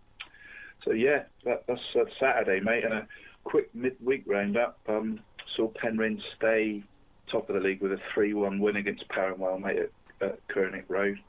so 0.83 0.91
yeah, 0.91 1.23
that, 1.45 1.63
that's 1.67 1.81
Saturday, 2.19 2.59
mate, 2.59 2.83
and 2.83 2.93
a 2.93 3.07
quick 3.43 3.73
midweek 3.73 4.23
roundup. 4.25 4.79
Um, 4.87 5.19
saw 5.55 5.69
Penryn 5.69 6.21
stay 6.35 6.83
top 7.27 7.49
of 7.49 7.55
the 7.55 7.61
league 7.61 7.81
with 7.81 7.93
a 7.93 7.99
three-one 8.13 8.59
win 8.59 8.75
against 8.75 9.07
Perranwell, 9.09 9.59
mate, 9.59 9.77
at, 10.21 10.27
at 10.27 10.47
Kernick 10.47 10.85
Road. 10.87 11.19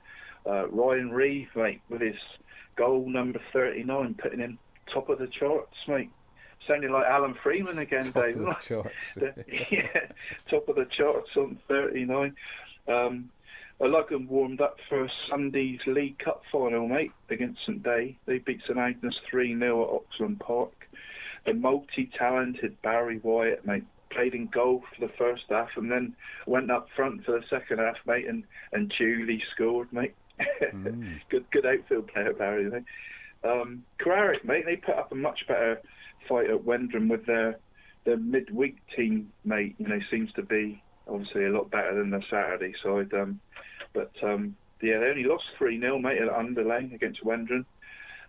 Uh, 0.47 0.69
Ryan 0.69 1.11
Reeve, 1.11 1.49
mate, 1.55 1.81
with 1.89 2.01
his 2.01 2.17
goal 2.77 3.09
number 3.09 3.41
39, 3.53 4.15
putting 4.21 4.41
him 4.41 4.59
top 4.93 5.09
of 5.09 5.19
the 5.19 5.27
charts, 5.27 5.77
mate. 5.89 6.11
Sounding 6.67 6.93
like 6.93 7.07
Alan 7.07 7.35
Freeman 7.43 7.79
again, 7.79 8.05
top 8.05 8.25
Dave. 8.25 8.41
Of 8.41 8.47
the 8.47 8.57
charts. 8.63 9.19
yeah, 9.71 10.01
top 10.49 10.69
of 10.69 10.77
the 10.77 10.87
charts 10.87 11.31
on 11.37 11.59
39. 11.69 12.35
Um, 12.89 13.31
Logan 13.81 14.29
warmed 14.29 14.61
up 14.61 14.79
for 14.89 15.09
Sunday's 15.29 15.81
League 15.87 16.19
Cup 16.19 16.43
final, 16.51 16.89
mate, 16.89 17.13
against 17.29 17.61
St 17.67 17.83
Day. 17.83 18.17
They 18.27 18.39
beat 18.39 18.61
St 18.63 18.79
Agnes 18.79 19.19
3 19.31 19.59
0 19.59 19.83
at 19.83 20.21
Oxland 20.21 20.41
Park. 20.41 20.84
The 21.47 21.55
multi 21.55 22.11
talented 22.17 22.81
Barry 22.83 23.19
Wyatt, 23.19 23.67
mate, 23.67 23.85
played 24.11 24.35
in 24.35 24.47
goal 24.47 24.83
for 24.95 25.07
the 25.07 25.13
first 25.19 25.45
half 25.51 25.71
and 25.77 25.91
then 25.91 26.15
went 26.47 26.71
up 26.71 26.87
front 26.97 27.25
for 27.25 27.33
the 27.33 27.47
second 27.51 27.79
half, 27.79 27.97
mate, 28.07 28.27
and, 28.27 28.45
and 28.73 28.93
duly 28.97 29.43
scored, 29.53 29.93
mate. 29.93 30.15
Mm. 30.63 31.21
good 31.31 31.45
good 31.51 31.67
outfield 31.67 32.09
player, 32.09 32.33
Barry, 32.33 32.71
mate. 32.71 32.85
Um, 33.45 33.85
Carrick, 34.03 34.45
mate, 34.45 34.65
they 34.65 34.77
put 34.77 34.97
up 34.97 35.13
a 35.13 35.15
much 35.15 35.47
better 35.47 35.81
fight 36.29 36.51
at 36.51 36.65
Wendron 36.65 37.09
with 37.09 37.27
their 37.27 37.59
their 38.05 38.17
midweek 38.17 38.77
team, 38.97 39.33
mate. 39.45 39.75
You 39.79 39.89
know, 39.89 40.01
seems 40.11 40.33
to 40.33 40.43
be 40.43 40.83
obviously 41.07 41.45
a 41.45 41.51
lot 41.51 41.71
better 41.71 41.95
than 41.95 42.11
the 42.11 42.23
Saturday 42.31 42.75
side. 42.83 43.13
Um, 43.13 43.41
but 43.93 44.13
um, 44.23 44.57
yeah, 44.83 44.99
they 44.99 45.07
only 45.07 45.25
lost 45.25 45.45
3 45.59 45.81
0, 45.81 45.99
mate, 45.99 46.21
at 46.21 46.29
Underlane 46.29 46.95
against 46.95 47.25
Wendron. 47.25 47.65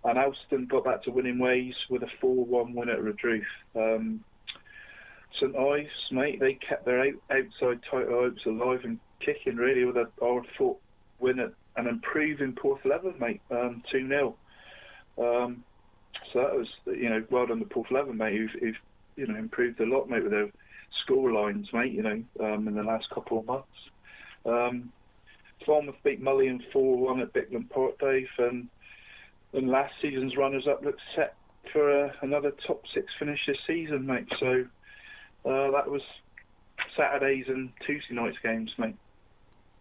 And 0.06 0.18
Helston 0.20 0.68
got 0.68 0.86
back 0.86 1.04
to 1.04 1.12
winning 1.12 1.40
ways 1.40 1.74
with 1.90 2.04
a 2.04 2.08
4 2.22 2.46
1 2.46 2.74
win 2.74 2.90
at 2.90 3.00
Redruth. 3.00 3.42
Um, 3.76 4.24
St 5.40 5.56
Ives, 5.56 5.90
mate, 6.12 6.40
they 6.40 6.54
kept 6.68 6.86
their 6.86 7.02
out, 7.02 7.14
outside 7.32 7.80
title 7.90 8.22
hopes 8.22 8.46
alive 8.46 8.82
and 8.84 9.00
kicking, 9.20 9.58
really, 9.58 9.84
with 9.84 9.98
a 9.98 10.06
hard 10.22 10.46
fought 10.58 10.78
win 11.20 11.40
at 11.40 11.52
an 11.76 11.88
improving 11.88 12.54
Porthleven, 12.54 13.20
mate, 13.20 13.42
um, 13.52 13.82
2 13.92 13.98
um, 13.98 14.08
0. 14.08 14.38
So 16.32 16.40
that 16.40 16.56
was, 16.56 16.68
you 16.86 17.10
know, 17.10 17.24
well 17.30 17.48
done 17.48 17.60
to 17.60 17.66
Porthleven, 17.66 18.16
mate, 18.16 18.38
who've, 18.38 18.62
who've, 18.62 18.76
you 19.18 19.28
know, 19.28 19.38
improved 19.38 19.80
a 19.82 19.86
lot, 19.86 20.08
mate, 20.08 20.24
with 20.24 20.32
their 20.32 20.50
score 21.04 21.32
lines, 21.32 21.68
mate, 21.74 21.92
you 21.92 22.04
know, 22.04 22.24
um, 22.42 22.68
in 22.68 22.76
the 22.76 22.84
last 22.84 23.10
couple 23.10 23.40
of 23.40 23.46
months. 23.46 23.68
Um, 24.46 24.92
Falmouth 25.66 25.96
beat 26.04 26.22
Mullion 26.22 26.62
4-1 26.74 27.22
at 27.22 27.34
Bickland 27.34 27.70
Park, 27.70 27.94
Dave, 28.00 28.28
and, 28.38 28.70
and 29.56 29.70
last 29.70 29.94
season's 30.02 30.36
runners-up 30.38 30.84
look 30.84 30.98
set 31.16 31.36
for 31.72 32.06
uh, 32.06 32.12
another 32.22 32.52
top 32.52 32.84
six 32.94 33.12
finish 33.18 33.40
this 33.48 33.58
season, 33.66 34.06
mate. 34.06 34.28
So 34.40 34.66
uh, 35.46 35.72
that 35.72 35.90
was 35.90 36.02
Saturdays 36.96 37.46
and 37.48 37.70
Tuesday 37.86 38.14
nights 38.14 38.38
games, 38.44 38.72
mate. 38.78 38.96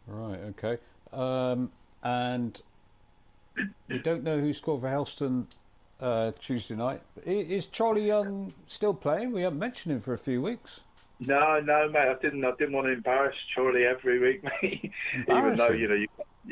Right, 0.07 0.41
okay. 0.51 0.79
Um, 1.13 1.71
and 2.03 2.61
we 3.89 3.99
don't 3.99 4.23
know 4.23 4.39
who 4.39 4.53
scored 4.53 4.83
for 4.83 4.89
Helston 4.89 5.47
uh, 6.01 6.33
Tuesday 6.33 6.75
night. 6.75 7.01
Is 7.25 7.67
Charlie 7.67 8.07
Young 8.07 8.53
still 8.67 8.95
playing? 8.95 9.33
We 9.33 9.43
haven't 9.43 9.59
mentioned 9.59 9.95
him 9.95 10.01
for 10.01 10.13
a 10.13 10.19
few 10.19 10.43
weeks. 10.43 10.81
No, 11.21 11.61
no, 11.61 11.89
mate. 11.89 12.09
I 12.09 12.15
didn't. 12.21 12.45
I 12.45 12.51
didn't 12.59 12.75
want 12.75 12.87
to 12.89 12.93
embarrass 12.93 13.37
Charlie 13.55 13.85
every 13.85 14.19
week, 14.19 14.43
mate. 14.63 14.91
Even 15.29 15.55
though 15.55 15.71
you 15.71 15.89
know 15.89 15.95
you, 15.95 16.09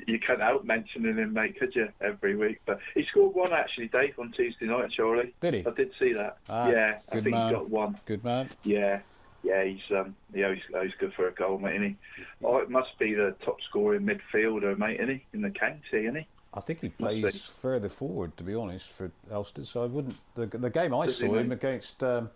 you 0.06 0.18
can't 0.18 0.40
help 0.40 0.64
mentioning 0.64 1.16
him, 1.16 1.32
mate, 1.32 1.58
could 1.58 1.74
you? 1.74 1.88
Every 2.00 2.36
week, 2.36 2.60
but 2.66 2.78
he 2.94 3.04
scored 3.04 3.34
one 3.34 3.52
actually, 3.52 3.88
Dave, 3.88 4.18
on 4.18 4.32
Tuesday 4.32 4.66
night. 4.66 4.92
Surely 4.92 5.34
Did 5.40 5.54
he? 5.54 5.66
I 5.66 5.70
did 5.70 5.92
see 5.98 6.12
that. 6.14 6.38
Ah, 6.48 6.70
yeah, 6.70 6.98
I 7.10 7.20
think 7.20 7.34
man. 7.34 7.48
he 7.48 7.54
got 7.54 7.70
one. 7.70 7.98
Good 8.06 8.24
man. 8.24 8.48
Yeah, 8.64 9.00
yeah. 9.42 9.64
He's 9.64 9.82
um, 9.90 10.14
yeah, 10.34 10.54
he's, 10.54 10.62
he's 10.82 10.94
good 10.98 11.12
for 11.14 11.28
a 11.28 11.32
goal, 11.32 11.58
mate. 11.58 11.76
Isn't 11.76 11.88
he? 11.88 12.24
Oh, 12.42 12.58
it 12.58 12.70
must 12.70 12.98
be 12.98 13.14
the 13.14 13.34
top 13.44 13.58
scoring 13.68 14.06
midfielder, 14.06 14.76
mate. 14.78 15.00
Isn't 15.00 15.16
he 15.16 15.24
in 15.32 15.42
the 15.42 15.50
county? 15.50 15.80
Isn't 15.92 16.16
he? 16.16 16.26
I 16.54 16.60
think 16.60 16.80
he 16.80 16.90
plays 16.90 17.40
further 17.42 17.88
forward, 17.88 18.36
to 18.36 18.44
be 18.44 18.54
honest, 18.54 18.90
for 18.90 19.10
Helston. 19.30 19.64
So 19.64 19.84
I 19.84 19.86
wouldn't. 19.86 20.16
The, 20.34 20.46
the 20.46 20.70
game 20.70 20.94
I 20.94 21.06
Does 21.06 21.18
saw 21.18 21.34
him 21.34 21.50
against 21.50 22.04
um, 22.04 22.30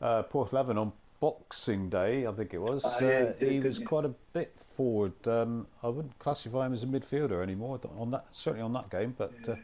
uh, 0.00 0.22
Port 0.22 0.52
on 0.54 0.92
Boxing 1.20 1.88
Day, 1.88 2.26
I 2.26 2.32
think 2.32 2.52
it 2.54 2.58
was. 2.58 2.82
Ah, 2.84 2.96
yeah, 3.00 3.32
uh, 3.40 3.44
he 3.44 3.60
was 3.60 3.78
quite 3.78 4.04
a 4.04 4.14
bit 4.32 4.56
forward. 4.76 5.26
Um, 5.26 5.66
I 5.82 5.88
wouldn't 5.88 6.18
classify 6.18 6.66
him 6.66 6.72
as 6.72 6.82
a 6.82 6.86
midfielder 6.86 7.42
anymore 7.42 7.80
on 7.98 8.10
that. 8.10 8.26
Certainly 8.30 8.62
on 8.64 8.72
that 8.74 8.90
game, 8.90 9.14
but. 9.16 9.32
Uh, 9.48 9.56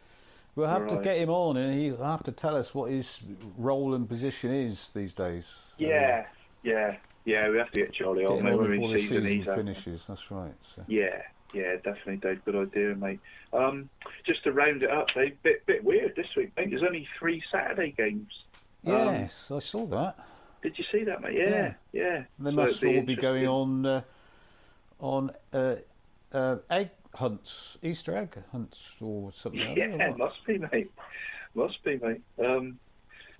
We'll 0.55 0.67
have 0.69 0.87
to 0.89 0.97
Right. 0.97 1.05
get 1.05 1.17
him 1.17 1.31
on, 1.31 1.57
and 1.57 1.81
he'll 1.81 2.05
have 2.05 2.23
to 2.25 2.31
tell 2.31 2.55
us 2.57 2.75
what 2.75 2.91
his 2.91 3.23
role 3.57 3.95
and 3.95 4.07
position 4.07 4.53
is 4.53 4.91
these 4.91 5.15
days. 5.15 5.63
Yeah, 5.79 6.27
yeah, 6.63 6.97
yeah. 7.25 7.49
We 7.49 7.57
have 7.57 7.71
to 7.71 7.81
get 7.81 7.95
Charlie 7.95 8.27
on. 8.27 8.47
on 8.47 8.69
before 8.69 8.91
the 8.91 8.99
season 8.99 9.25
season 9.25 9.55
finishes. 9.57 10.07
That's 10.07 10.31
right. 10.31 10.53
So. 10.61 10.85
Yeah, 10.89 11.23
yeah, 11.55 11.77
definitely, 11.77 12.19
Dave. 12.19 12.45
Good 12.45 12.57
idea, 12.57 12.95
mate. 12.95 13.21
Um, 13.55 13.89
just 14.27 14.45
to 14.45 14.53
round 14.53 14.83
it 14.83 14.91
up, 14.91 15.09
Dave, 15.15 15.43
bit 15.43 15.65
bit 15.65 15.83
weird 15.83 16.15
this 16.17 16.29
week, 16.37 16.53
mate. 16.55 16.69
There's 16.69 16.83
only 16.83 17.09
three 17.19 17.43
Saturday 17.51 17.93
games. 17.97 18.45
Um, 18.87 18.93
Yes, 18.93 19.51
I 19.51 19.59
saw 19.59 19.87
that. 19.87 20.19
Did 20.63 20.79
you 20.79 20.85
see 20.93 21.05
that, 21.05 21.21
mate? 21.21 21.35
Yeah, 21.37 21.75
yeah. 21.93 22.25
They 22.39 22.51
So 22.51 22.57
must 22.57 22.85
all 22.85 23.03
be 23.03 23.17
going 23.17 23.47
on 23.49 23.85
uh, 23.87 24.03
on 25.01 25.31
uh, 25.53 25.77
uh, 26.33 26.57
egg 26.71 26.91
hunts, 27.15 27.79
Easter 27.83 28.17
egg 28.17 28.37
hunts, 28.53 28.93
or 29.01 29.33
something. 29.33 29.61
like 29.61 29.77
Yeah, 29.77 30.09
what? 30.09 30.19
must 30.19 30.47
be, 30.47 30.59
mate. 30.59 30.91
Must 31.55 31.83
be, 31.85 31.99
mate. 31.99 32.23
Um, 32.39 32.79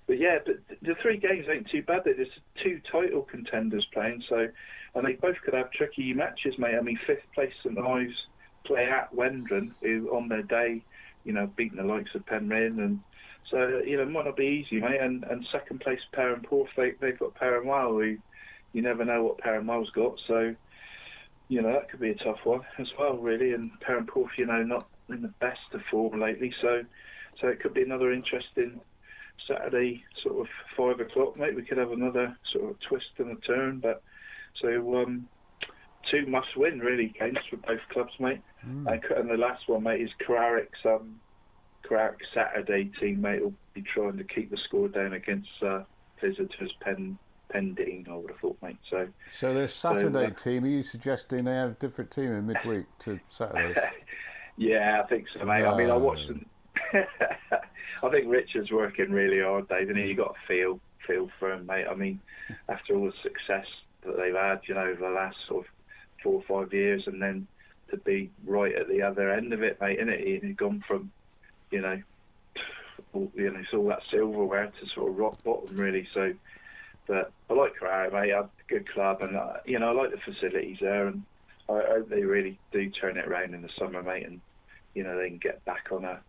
but 0.05 0.19
yeah, 0.19 0.39
but 0.45 0.57
the 0.81 0.95
three 1.01 1.17
games 1.17 1.45
ain't 1.49 1.69
too 1.69 1.81
bad. 1.81 2.01
There's 2.03 2.27
two 2.61 2.81
title 2.91 3.21
contenders 3.21 3.85
playing, 3.85 4.23
so 4.27 4.49
and 4.95 5.05
they 5.05 5.13
both 5.13 5.37
could 5.43 5.53
have 5.53 5.71
tricky 5.71 6.13
matches, 6.13 6.57
mate. 6.57 6.75
I 6.75 6.81
mean, 6.81 6.99
fifth 7.07 7.23
place 7.33 7.53
St 7.63 7.77
Ives 7.79 8.27
play 8.65 8.85
at 8.85 9.13
Wendron, 9.15 9.71
who 9.81 10.09
on 10.15 10.27
their 10.27 10.43
day, 10.43 10.83
you 11.23 11.31
know, 11.33 11.47
beating 11.47 11.77
the 11.77 11.83
likes 11.83 12.13
of 12.15 12.25
Penryn, 12.25 12.79
and 12.79 12.99
so 13.49 13.81
you 13.85 13.97
know, 13.97 14.03
it 14.03 14.09
might 14.09 14.25
not 14.25 14.37
be 14.37 14.63
easy, 14.65 14.79
mate. 14.79 15.01
And 15.01 15.23
and 15.25 15.45
second 15.51 15.81
place 15.81 15.99
Perranporth, 16.15 16.69
they 16.77 16.91
they've 17.01 17.19
got 17.19 17.35
Perranwell, 17.35 18.01
who 18.01 18.17
you 18.73 18.81
never 18.81 19.05
know 19.05 19.23
what 19.23 19.39
Perranwell's 19.39 19.91
got, 19.91 20.19
so 20.27 20.55
you 21.47 21.61
know 21.61 21.73
that 21.73 21.89
could 21.89 21.99
be 21.99 22.11
a 22.11 22.15
tough 22.15 22.39
one 22.43 22.61
as 22.79 22.87
well, 22.97 23.17
really. 23.17 23.53
And 23.53 23.71
Perranporth, 23.81 24.37
you 24.37 24.45
know, 24.45 24.63
not 24.63 24.87
in 25.09 25.21
the 25.21 25.33
best 25.39 25.73
of 25.73 25.81
form 25.91 26.19
lately, 26.19 26.53
so 26.61 26.83
so 27.39 27.47
it 27.47 27.59
could 27.59 27.73
be 27.73 27.83
another 27.83 28.13
interesting 28.13 28.79
Saturday, 29.47 30.03
sort 30.21 30.41
of 30.41 30.47
five 30.77 30.99
o'clock, 30.99 31.37
mate. 31.37 31.55
We 31.55 31.63
could 31.63 31.77
have 31.77 31.91
another 31.91 32.37
sort 32.51 32.71
of 32.71 32.79
twist 32.87 33.11
and 33.17 33.37
a 33.37 33.41
turn, 33.41 33.79
but 33.79 34.01
so 34.61 35.01
um, 35.01 35.27
two 36.09 36.25
must 36.27 36.55
win 36.55 36.79
really 36.79 37.13
games 37.19 37.39
for 37.49 37.57
both 37.57 37.81
clubs, 37.91 38.13
mate. 38.19 38.41
Hmm. 38.61 38.87
And, 38.87 39.03
and 39.17 39.29
the 39.29 39.37
last 39.37 39.67
one, 39.67 39.83
mate, 39.83 40.01
is 40.01 40.11
Carrick's 40.25 40.79
um, 40.85 41.15
Carrick 41.87 42.19
Saturday 42.33 42.85
team, 42.99 43.21
mate. 43.21 43.41
Will 43.43 43.53
be 43.73 43.81
trying 43.81 44.17
to 44.17 44.23
keep 44.23 44.51
the 44.51 44.57
score 44.57 44.87
down 44.87 45.13
against 45.13 45.49
uh, 45.61 45.83
visitors 46.21 46.71
Pen 46.79 47.17
Pendeen. 47.53 48.07
I 48.09 48.15
would 48.15 48.31
have 48.31 48.39
thought, 48.39 48.57
mate. 48.61 48.77
So 48.89 49.07
So 49.33 49.53
the 49.53 49.67
Saturday 49.67 50.27
uh, 50.27 50.29
team, 50.31 50.63
are 50.63 50.67
you 50.67 50.83
suggesting 50.83 51.45
they 51.45 51.55
have 51.55 51.71
a 51.71 51.75
different 51.75 52.11
team 52.11 52.31
in 52.31 52.47
midweek 52.47 52.85
to 52.99 53.19
Saturdays? 53.27 53.77
Yeah, 54.55 55.01
I 55.03 55.07
think 55.07 55.25
so, 55.33 55.43
mate. 55.45 55.65
I 55.65 55.75
mean, 55.75 55.89
I 55.89 55.97
watched 55.97 56.27
them. 56.27 56.45
I 56.93 58.09
think 58.09 58.27
Richard's 58.27 58.71
working 58.71 59.11
really 59.11 59.41
hard, 59.41 59.67
Dave, 59.67 59.89
and 59.89 59.97
you 59.97 60.15
got 60.15 60.35
to 60.35 60.47
feel 60.47 60.79
feel 61.07 61.29
for 61.39 61.51
him, 61.51 61.65
mate. 61.65 61.85
I 61.89 61.95
mean, 61.95 62.21
after 62.69 62.95
all 62.95 63.05
the 63.05 63.13
success 63.21 63.65
that 64.05 64.15
they've 64.15 64.35
had, 64.35 64.61
you 64.67 64.75
know, 64.75 64.81
over 64.81 65.01
the 65.01 65.09
last 65.09 65.37
sort 65.47 65.65
of 65.65 65.71
four 66.21 66.35
or 66.35 66.43
five 66.43 66.73
years, 66.73 67.07
and 67.07 67.21
then 67.21 67.47
to 67.89 67.97
be 67.97 68.29
right 68.45 68.75
at 68.75 68.87
the 68.89 69.01
other 69.01 69.31
end 69.31 69.53
of 69.53 69.63
it, 69.63 69.79
mate, 69.81 69.97
isn't 69.99 70.09
it? 70.09 70.43
He's 70.43 70.55
gone 70.55 70.83
from, 70.87 71.11
you 71.73 71.81
know, 71.81 72.01
all, 73.13 73.31
you 73.35 73.51
know, 73.51 73.59
it's 73.59 73.73
all 73.73 73.87
that 73.87 74.03
silverware 74.09 74.69
to 74.79 74.87
sort 74.87 75.09
of 75.09 75.17
rock 75.17 75.43
bottom, 75.43 75.75
really. 75.75 76.07
So, 76.13 76.33
but 77.07 77.31
I 77.49 77.53
like 77.53 77.73
Carharrack, 77.79 78.13
mate. 78.13 78.33
I'm 78.33 78.43
a 78.43 78.49
good 78.67 78.87
club, 78.87 79.21
and 79.21 79.35
uh, 79.35 79.57
you 79.65 79.79
know, 79.79 79.89
I 79.89 79.93
like 79.93 80.11
the 80.11 80.17
facilities 80.17 80.77
there, 80.79 81.07
and 81.07 81.23
I 81.67 81.81
hope 81.87 82.09
they 82.09 82.23
really 82.23 82.59
do 82.71 82.89
turn 82.89 83.17
it 83.17 83.27
around 83.27 83.53
in 83.53 83.61
the 83.61 83.69
summer, 83.77 84.03
mate, 84.03 84.25
and 84.25 84.39
you 84.93 85.03
know 85.03 85.17
they 85.17 85.29
can 85.29 85.39
get 85.39 85.65
back 85.65 85.87
on 85.91 86.05
a 86.05 86.19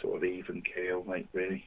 sort 0.00 0.16
of 0.16 0.24
even 0.24 0.62
keel, 0.62 1.04
mate. 1.04 1.28
Really. 1.32 1.66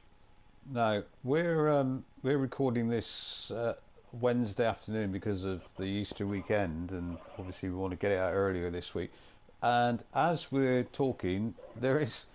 No, 0.72 1.02
we're 1.22 1.68
um, 1.68 2.04
we're 2.22 2.38
recording 2.38 2.88
this 2.88 3.50
uh, 3.50 3.74
Wednesday 4.12 4.66
afternoon 4.66 5.12
because 5.12 5.44
of 5.44 5.62
the 5.76 5.84
Easter 5.84 6.26
weekend, 6.26 6.92
and 6.92 7.18
obviously 7.38 7.68
we 7.68 7.76
want 7.76 7.92
to 7.92 7.96
get 7.96 8.10
it 8.10 8.18
out 8.18 8.32
earlier 8.32 8.70
this 8.70 8.94
week. 8.94 9.12
And 9.62 10.02
as 10.14 10.52
we're 10.52 10.84
talking, 10.84 11.54
there 11.74 11.98
is, 11.98 12.26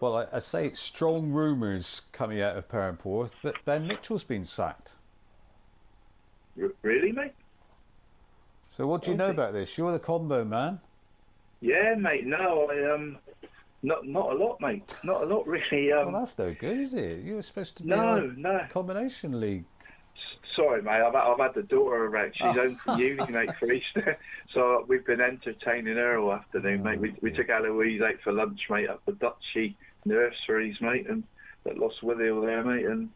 well, 0.00 0.16
I, 0.16 0.26
I 0.36 0.38
say 0.40 0.72
strong 0.72 1.30
rumours 1.30 2.02
coming 2.12 2.40
out 2.40 2.56
of 2.56 2.68
Perranporth 2.68 3.32
that 3.42 3.64
Ben 3.64 3.86
Mitchell's 3.86 4.24
been 4.24 4.44
sacked. 4.44 4.92
Really, 6.82 7.12
mate? 7.12 7.32
So 8.76 8.86
what 8.86 9.02
do 9.02 9.10
you 9.10 9.16
know 9.16 9.30
about 9.30 9.52
this? 9.52 9.76
You're 9.78 9.92
the 9.92 9.98
combo 9.98 10.44
man. 10.44 10.80
Yeah, 11.60 11.94
mate. 11.98 12.26
No, 12.26 12.68
I 12.70 12.94
um, 12.94 13.18
not 13.82 14.06
not 14.06 14.32
a 14.32 14.34
lot, 14.34 14.60
mate. 14.60 14.96
Not 15.02 15.22
a 15.22 15.26
lot, 15.26 15.46
really. 15.46 15.92
Um, 15.92 16.12
Well, 16.12 16.20
that's 16.20 16.38
no 16.38 16.54
good, 16.54 16.78
is 16.78 16.92
it? 16.94 17.20
You 17.20 17.36
were 17.36 17.42
supposed 17.42 17.76
to 17.78 17.82
be 17.82 17.90
no, 17.90 18.16
a 18.16 18.40
no. 18.40 18.66
combination 18.70 19.40
league. 19.40 19.64
Sorry, 20.54 20.82
mate. 20.82 21.02
I've, 21.02 21.14
I've 21.14 21.38
had 21.38 21.54
the 21.54 21.62
daughter 21.62 22.04
around. 22.06 22.32
She's 22.34 22.46
Oh. 22.56 22.62
home 22.62 22.76
from 22.84 22.98
uni, 22.98 23.26
mate, 23.28 23.50
for 23.58 23.70
Easter. 23.70 24.18
So 24.50 24.84
we've 24.88 25.04
been 25.06 25.20
entertaining 25.20 25.96
her 25.96 26.18
all 26.18 26.32
afternoon, 26.32 26.82
mate. 26.82 27.00
We, 27.00 27.14
we 27.22 27.30
took 27.30 27.48
Eloise 27.50 28.00
out 28.02 28.20
for 28.22 28.32
lunch, 28.32 28.60
mate, 28.70 28.88
at 28.88 29.00
the 29.06 29.12
Duchy 29.12 29.76
nurseries, 30.04 30.80
mate, 30.80 31.06
and 31.08 31.24
at 31.66 31.76
Lostwithiel 31.76 32.44
there, 32.44 32.64
mate. 32.64 32.86
And 32.86 33.10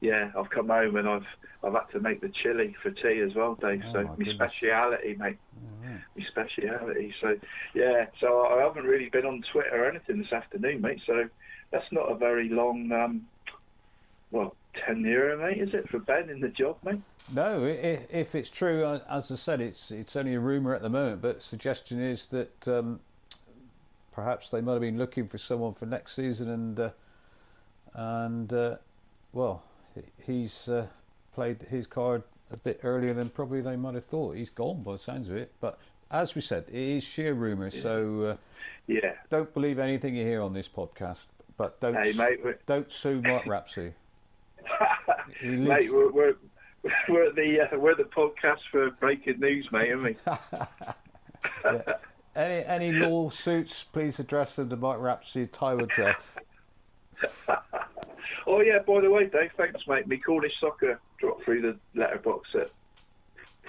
yeah, 0.00 0.30
I've 0.36 0.50
come 0.50 0.68
home 0.68 0.96
and 0.96 1.08
I've 1.08 1.26
I've 1.64 1.72
had 1.72 1.90
to 1.92 2.00
make 2.00 2.20
the 2.20 2.28
chili 2.28 2.76
for 2.82 2.90
tea 2.90 3.20
as 3.20 3.34
well, 3.34 3.54
Dave. 3.54 3.82
Oh, 3.88 3.92
so 3.92 4.02
my 4.04 4.14
my 4.18 4.32
speciality, 4.32 5.14
mate. 5.18 5.38
Alright. 5.56 6.00
My 6.16 6.24
speciality. 6.26 7.14
So 7.20 7.36
yeah, 7.74 8.06
so 8.20 8.46
I 8.46 8.62
haven't 8.62 8.84
really 8.84 9.08
been 9.08 9.24
on 9.26 9.42
Twitter 9.50 9.84
or 9.84 9.88
anything 9.88 10.18
this 10.18 10.32
afternoon, 10.32 10.82
mate. 10.82 11.00
So 11.06 11.28
that's 11.72 11.90
not 11.90 12.12
a 12.12 12.14
very 12.14 12.48
long, 12.50 12.92
um, 12.92 13.22
well, 14.30 14.54
tenure, 14.84 15.36
mate, 15.36 15.58
is 15.58 15.74
it 15.74 15.88
for 15.88 15.98
Ben 15.98 16.28
in 16.30 16.40
the 16.40 16.48
job, 16.48 16.76
mate? 16.84 17.00
No, 17.32 17.64
i- 17.64 17.68
i- 17.70 18.06
if 18.10 18.34
it's 18.34 18.50
true, 18.50 18.84
uh, 18.84 19.00
as 19.08 19.30
I 19.32 19.34
said, 19.36 19.60
it's 19.60 19.90
it's 19.90 20.14
only 20.16 20.34
a 20.34 20.40
rumour 20.40 20.74
at 20.74 20.82
the 20.82 20.88
moment. 20.88 21.20
But 21.22 21.42
suggestion 21.42 22.00
is 22.00 22.26
that 22.26 22.68
um, 22.68 23.00
perhaps 24.12 24.50
they 24.50 24.60
might 24.60 24.72
have 24.72 24.80
been 24.80 24.98
looking 24.98 25.26
for 25.28 25.38
someone 25.38 25.72
for 25.74 25.86
next 25.86 26.14
season, 26.14 26.48
and 26.48 26.78
uh, 26.80 26.90
and 27.94 28.52
uh, 28.52 28.76
well, 29.32 29.62
he's 30.24 30.68
uh, 30.68 30.86
played 31.34 31.62
his 31.62 31.86
card 31.86 32.22
a 32.52 32.56
bit 32.58 32.80
earlier 32.82 33.12
than 33.14 33.28
probably 33.28 33.60
they 33.60 33.76
might 33.76 33.94
have 33.94 34.06
thought. 34.06 34.36
He's 34.36 34.50
gone 34.50 34.82
by 34.82 34.92
the 34.92 34.98
sounds 34.98 35.28
of 35.28 35.36
it. 35.36 35.52
But 35.60 35.78
as 36.10 36.34
we 36.34 36.40
said, 36.40 36.64
it 36.68 36.74
is 36.74 37.02
sheer 37.04 37.34
rumour, 37.34 37.70
so 37.70 38.22
uh, 38.22 38.36
Yeah. 38.86 39.14
don't 39.30 39.52
believe 39.52 39.78
anything 39.80 40.14
you 40.14 40.24
hear 40.24 40.40
on 40.42 40.52
this 40.52 40.68
podcast. 40.68 41.26
But 41.56 41.80
don't 41.80 41.94
Hey, 41.94 42.12
mate, 42.16 42.64
don't 42.66 42.92
sue 42.92 43.20
Mark 43.22 43.44
Rapsy. 43.44 43.94
He 45.40 45.48
mate, 45.48 45.90
we're, 45.92 46.10
we're, 46.10 46.36
we're 47.08 47.32
the 47.32 47.60
uh, 47.72 47.78
we're 47.78 47.94
the 47.94 48.04
podcast 48.04 48.60
for 48.70 48.90
breaking 48.90 49.40
news, 49.40 49.68
mate, 49.72 49.92
aren't 49.92 50.02
we? 50.02 50.16
Any 52.36 52.64
any 52.66 52.92
lawsuits, 52.92 53.82
please 53.84 54.20
address 54.20 54.56
them 54.56 54.68
to 54.68 54.76
Mike 54.76 54.98
Rapsy, 54.98 55.50
Tyler 55.50 55.88
Jeff. 55.96 56.36
Oh 58.46 58.60
yeah, 58.60 58.78
by 58.86 59.00
the 59.00 59.10
way, 59.10 59.26
Dave, 59.26 59.50
thanks, 59.56 59.86
mate. 59.88 60.06
Me 60.06 60.18
Cornish 60.18 60.52
soccer 60.60 61.00
dropped 61.18 61.44
through 61.44 61.62
the 61.62 61.76
letterbox 61.94 62.50
at 62.54 62.70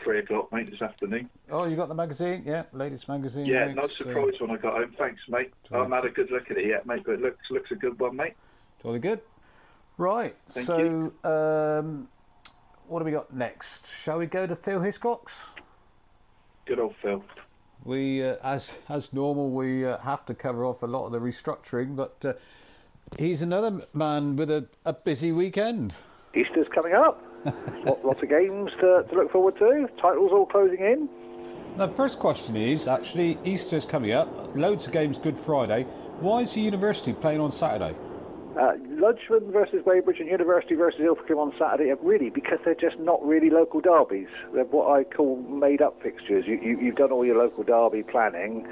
three 0.04 0.20
o'clock, 0.20 0.52
mate, 0.52 0.70
this 0.70 0.82
afternoon. 0.82 1.30
Oh, 1.50 1.66
you 1.66 1.78
got 1.78 1.88
the 1.88 1.96
magazine? 1.96 2.44
Yeah, 2.46 2.64
latest 2.74 3.08
magazine. 3.08 3.46
Yeah, 3.46 3.74
no 3.74 3.84
so- 3.84 4.04
surprise 4.06 4.34
when 4.40 4.52
I 4.52 4.58
got 4.58 4.74
home. 4.74 4.94
Thanks, 4.98 5.22
mate. 5.30 5.54
I 5.72 5.78
haven't 5.78 5.94
had 5.94 6.06
a 6.06 6.10
good 6.10 6.30
look 6.30 6.52
at 6.52 6.58
it 6.58 6.68
yet, 6.68 6.86
mate, 6.86 7.04
but 7.06 7.14
it 7.14 7.22
looks 7.22 7.50
looks 7.50 7.72
a 7.72 7.76
good 7.76 7.98
one, 8.00 8.18
mate. 8.18 8.34
Totally 8.82 9.00
good. 9.00 9.22
Right, 9.98 10.36
Thank 10.46 10.68
so 10.68 11.12
um, 11.24 12.08
what 12.88 13.00
do 13.00 13.06
we 13.06 13.12
got 13.12 13.34
next? 13.34 13.92
Shall 13.92 14.20
we 14.20 14.28
go 14.28 14.46
to 14.46 14.56
Phil 14.56 14.80
Hiscox? 14.80 15.56
Good 16.66 16.80
old 16.80 16.96
Phil. 17.02 17.24
We, 17.84 18.24
uh, 18.24 18.36
as 18.44 18.76
as 18.90 19.12
normal, 19.12 19.50
we 19.50 19.86
uh, 19.86 19.98
have 20.00 20.26
to 20.26 20.36
cover 20.36 20.66
off 20.66 20.84
a 20.84 20.86
lot 20.86 21.06
of 21.08 21.14
the 21.14 21.20
restructuring, 21.20 21.96
but 21.96 22.24
uh, 22.24 22.34
he's 23.18 23.42
another 23.42 23.82
man 23.94 24.36
with 24.36 24.52
a, 24.52 24.68
a 24.86 24.94
busy 24.94 25.32
weekend. 25.32 25.96
Easter's 26.36 26.68
coming 26.74 26.94
up. 26.94 27.24
Lot, 27.86 28.06
lots 28.06 28.22
of 28.22 28.30
games 28.30 28.72
to, 28.80 29.06
to 29.10 29.16
look 29.16 29.32
forward 29.32 29.58
to. 29.58 29.88
Titles 30.00 30.32
all 30.32 30.46
closing 30.46 30.80
in. 30.80 31.10
The 31.78 31.88
first 31.88 32.20
question 32.20 32.56
is 32.56 32.88
actually 32.88 33.38
Easter's 33.44 33.86
coming 33.86 34.12
up. 34.12 34.56
Loads 34.56 34.88
of 34.88 34.94
games 34.94 35.18
Good 35.18 35.38
Friday. 35.38 35.84
Why 36.20 36.42
is 36.42 36.54
the 36.54 36.62
university 36.62 37.14
playing 37.14 37.40
on 37.40 37.52
Saturday? 37.52 37.96
Uh, 38.58 38.74
Ludgvan 39.00 39.52
versus 39.52 39.84
Wadebridge 39.86 40.20
and 40.20 40.28
University 40.30 40.74
versus 40.74 41.00
Ilfracombe 41.02 41.38
on 41.40 41.54
Saturday 41.60 41.92
are 41.92 41.96
really 42.02 42.32
because 42.32 42.58
they're 42.66 42.74
just 42.74 42.98
not 42.98 43.24
really 43.24 43.52
local 43.52 43.82
derbies. 43.82 44.28
They're 44.54 44.64
what 44.66 44.90
I 45.00 45.04
call 45.04 45.36
made-up 45.44 46.02
fixtures. 46.02 46.46
You, 46.48 46.60
you, 46.60 46.80
you've 46.80 46.96
done 46.96 47.12
all 47.12 47.24
your 47.24 47.38
local 47.38 47.64
derby 47.64 48.02
planning, 48.02 48.66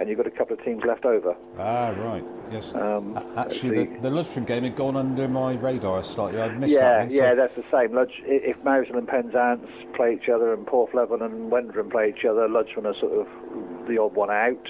and 0.00 0.08
you've 0.08 0.16
got 0.16 0.26
a 0.26 0.30
couple 0.30 0.56
of 0.56 0.64
teams 0.64 0.84
left 0.86 1.04
over. 1.04 1.36
Ah, 1.58 1.90
right. 1.98 2.24
Yes. 2.50 2.74
Um, 2.74 3.18
Actually, 3.36 3.84
the- 3.84 3.94
the, 4.00 4.08
the 4.08 4.10
Ludgvan 4.10 4.46
game 4.46 4.62
had 4.64 4.74
gone 4.74 4.96
under 4.96 5.28
my 5.28 5.52
radar 5.54 6.02
slightly. 6.02 6.40
I'd 6.40 6.58
missed 6.58 6.72
yeah, 6.72 6.80
that 6.80 6.98
one. 7.00 7.10
so- 7.10 7.16
yeah, 7.16 7.34
that's 7.34 7.54
the 7.56 7.62
same. 7.64 7.92
Ludge, 7.92 8.22
if 8.24 8.56
Mousehole 8.64 8.96
and 8.98 9.08
Penzance 9.08 9.68
play 9.94 10.14
each 10.14 10.30
other 10.30 10.54
and 10.54 10.66
Porthleven 10.66 11.22
and 11.22 11.50
Wendron 11.52 11.90
play 11.90 12.14
each 12.16 12.24
other, 12.24 12.48
Ludgvan 12.48 12.86
are 12.86 12.98
sort 12.98 13.12
of 13.12 13.26
the 13.86 13.98
odd 13.98 14.14
one 14.14 14.30
out. 14.30 14.66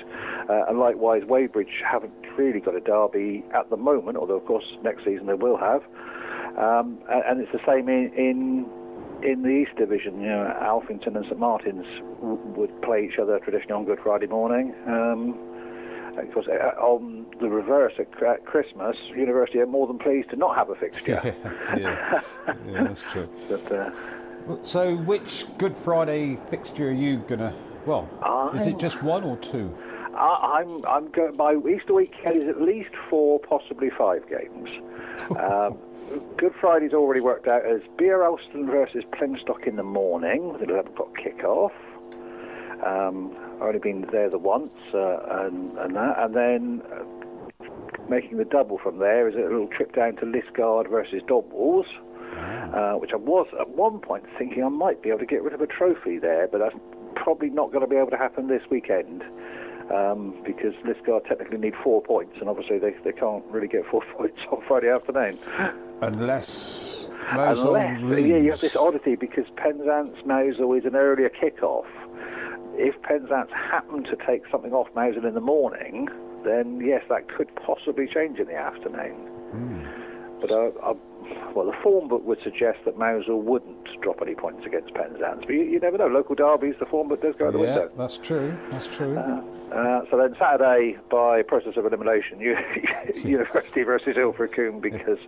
Uh, 0.50 0.64
and 0.68 0.78
likewise, 0.80 1.22
Wadebridge 1.22 1.82
haven't 1.88 2.12
really 2.36 2.60
got 2.60 2.74
a 2.74 2.80
derby 2.80 3.44
at 3.54 3.70
the 3.70 3.76
moment, 3.76 4.16
although 4.16 4.36
of 4.36 4.46
course 4.46 4.64
next 4.82 5.04
season 5.04 5.26
they 5.26 5.34
will 5.34 5.56
have. 5.56 5.82
Um, 6.56 6.98
and, 7.10 7.40
it's 7.40 7.52
the 7.52 7.60
same 7.66 7.88
in, 7.88 8.12
in 8.14 8.66
in 9.22 9.42
the 9.42 9.48
East 9.48 9.76
Division. 9.76 10.20
You 10.20 10.28
know, 10.28 10.54
Alphington 10.60 11.16
and 11.16 11.24
St 11.26 11.38
Martins 11.38 11.86
would 12.20 12.82
play 12.82 13.08
each 13.10 13.18
other 13.18 13.38
traditionally 13.40 13.74
on 13.74 13.84
Good 13.84 14.00
Friday 14.02 14.26
morning. 14.26 14.74
Um, 14.86 15.38
of 16.18 16.32
course, 16.32 16.46
uh, 16.48 16.80
on 16.80 17.26
the 17.40 17.48
reverse 17.48 17.92
at, 17.98 18.46
Christmas, 18.46 18.96
University 19.14 19.58
are 19.58 19.66
more 19.66 19.86
than 19.86 19.98
pleased 19.98 20.30
to 20.30 20.36
not 20.36 20.56
have 20.56 20.70
a 20.70 20.74
fixture. 20.74 21.34
yeah, 21.76 22.20
yeah, 22.66 22.84
that's 22.84 23.02
true. 23.02 23.28
But, 23.48 23.72
uh, 23.72 23.90
So, 24.62 24.96
which 24.96 25.44
Good 25.58 25.76
Friday 25.76 26.38
fixture 26.48 26.88
are 26.88 26.92
you 26.92 27.18
gonna? 27.28 27.54
Well, 27.84 28.08
is 28.54 28.66
it 28.66 28.78
just 28.78 29.02
one 29.02 29.24
or 29.24 29.36
two? 29.36 29.76
I, 30.16 30.60
I'm 30.60 30.84
I'm 30.86 31.10
going. 31.10 31.36
My 31.36 31.54
Easter 31.54 31.94
weekend 31.94 32.42
is 32.42 32.48
at 32.48 32.60
least 32.60 32.90
four, 33.10 33.38
possibly 33.38 33.90
five 33.90 34.28
games. 34.28 34.68
um, 35.38 35.78
Good 36.36 36.54
Friday's 36.60 36.92
already 36.92 37.20
worked 37.20 37.48
out 37.48 37.64
as 37.64 37.80
Bere 37.96 38.24
Alston 38.24 38.66
versus 38.66 39.04
Plymstock 39.12 39.66
in 39.66 39.76
the 39.76 39.82
morning 39.82 40.52
with 40.52 40.62
an 40.62 40.70
11 40.70 40.92
o'clock 40.92 41.16
kick-off. 41.16 41.72
Um, 42.84 43.34
I've 43.56 43.62
only 43.62 43.78
been 43.78 44.06
there 44.12 44.28
the 44.28 44.38
once, 44.38 44.72
uh, 44.92 45.18
and, 45.30 45.76
and 45.78 45.96
that, 45.96 46.18
and 46.18 46.34
then 46.34 46.82
uh, 46.92 47.64
making 48.08 48.36
the 48.36 48.44
double 48.44 48.78
from 48.78 48.98
there 48.98 49.26
is 49.26 49.34
a 49.34 49.38
little 49.38 49.68
trip 49.68 49.94
down 49.94 50.16
to 50.16 50.26
Liskeard 50.26 50.90
versus 50.90 51.22
Dobwalls. 51.22 51.86
Uh, 52.74 52.98
which 52.98 53.12
I 53.12 53.16
was 53.16 53.46
at 53.58 53.70
one 53.70 54.00
point 54.00 54.24
thinking 54.36 54.62
I 54.62 54.68
might 54.68 55.00
be 55.00 55.08
able 55.08 55.20
to 55.20 55.26
get 55.26 55.42
rid 55.42 55.54
of 55.54 55.62
a 55.62 55.66
trophy 55.66 56.18
there, 56.18 56.46
but 56.48 56.58
that's 56.58 56.74
probably 57.14 57.48
not 57.48 57.70
going 57.70 57.80
to 57.80 57.86
be 57.86 57.96
able 57.96 58.10
to 58.10 58.18
happen 58.18 58.48
this 58.48 58.62
weekend 58.68 59.24
um, 59.94 60.34
because 60.44 60.74
Liskeard 60.84 61.26
technically 61.26 61.58
need 61.58 61.74
four 61.82 62.02
points, 62.02 62.36
and 62.40 62.48
obviously 62.48 62.78
they, 62.78 62.94
they 63.04 63.12
can't 63.12 63.44
really 63.46 63.68
get 63.68 63.86
four 63.86 64.02
points 64.16 64.38
on 64.50 64.62
Friday 64.66 64.90
afternoon. 64.90 65.38
Unless 66.02 67.08
Mousehole 67.30 67.76
Unless, 67.76 68.02
leaves. 68.02 68.28
yeah, 68.28 68.36
you 68.36 68.50
have 68.50 68.60
this 68.60 68.76
oddity 68.76 69.16
because 69.16 69.46
Penzance 69.56 70.16
Mousehole 70.26 70.78
is 70.78 70.84
an 70.84 70.94
earlier 70.96 71.28
kick-off. 71.28 71.86
If 72.78 73.00
Penzance 73.02 73.50
happen 73.52 74.04
to 74.04 74.16
take 74.26 74.42
something 74.50 74.72
off 74.72 74.88
Mousehole 74.94 75.26
in 75.26 75.34
the 75.34 75.40
morning, 75.40 76.08
then 76.44 76.80
yes, 76.84 77.02
that 77.08 77.28
could 77.28 77.48
possibly 77.56 78.06
change 78.06 78.38
in 78.38 78.46
the 78.46 78.56
afternoon. 78.56 79.16
But 80.40 80.50
uh, 80.50 80.70
I, 80.82 80.92
well, 81.54 81.66
the 81.66 81.76
form 81.82 82.08
book 82.08 82.24
would 82.24 82.42
suggest 82.42 82.78
that 82.84 82.98
Mousehole 82.98 83.40
wouldn't 83.40 84.00
drop 84.02 84.20
any 84.20 84.34
points 84.34 84.66
against 84.66 84.92
Penzance, 84.94 85.44
but 85.46 85.54
you, 85.54 85.62
you 85.62 85.80
never 85.80 85.96
know. 85.96 86.06
Local 86.06 86.34
derbies, 86.34 86.74
the 86.78 86.86
form 86.86 87.08
book 87.08 87.22
does 87.22 87.34
go 87.36 87.48
out 87.48 87.54
the 87.54 87.60
yeah, 87.60 87.64
window. 87.64 87.90
that's 87.96 88.18
true. 88.18 88.56
That's 88.70 88.86
true. 88.86 89.16
Uh, 89.16 90.02
so 90.10 90.16
then 90.16 90.36
Saturday, 90.38 90.96
by 91.10 91.42
process 91.42 91.76
of 91.76 91.86
elimination, 91.86 92.40
you, 92.40 92.56
University 93.24 93.82
versus 93.82 94.16
Ilfracombe, 94.16 94.80
because 94.80 95.18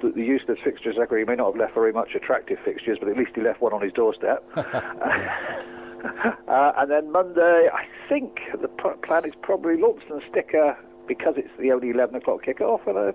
the, 0.00 0.12
the 0.14 0.22
Eustace 0.22 0.58
fixture 0.64 0.92
secretary 0.92 1.24
may 1.24 1.36
not 1.36 1.52
have 1.52 1.56
left 1.56 1.74
very 1.74 1.92
much 1.92 2.14
attractive 2.14 2.58
fixtures, 2.64 2.98
but 2.98 3.08
at 3.08 3.16
least 3.16 3.32
he 3.34 3.42
left 3.42 3.60
one 3.60 3.72
on 3.72 3.82
his 3.82 3.92
doorstep. 3.92 4.44
uh, 4.56 6.72
and 6.76 6.90
then 6.90 7.12
Monday, 7.12 7.68
I 7.72 7.86
think 8.08 8.40
the 8.60 8.68
plan 8.68 9.24
is 9.24 9.34
probably 9.42 9.76
Launceston 9.76 10.22
Sticker, 10.30 10.76
because 11.06 11.34
it's 11.36 11.50
the 11.58 11.72
only 11.72 11.90
11 11.90 12.16
o'clock 12.16 12.42
kick-off, 12.42 12.86
and 12.86 12.96
a, 12.96 13.14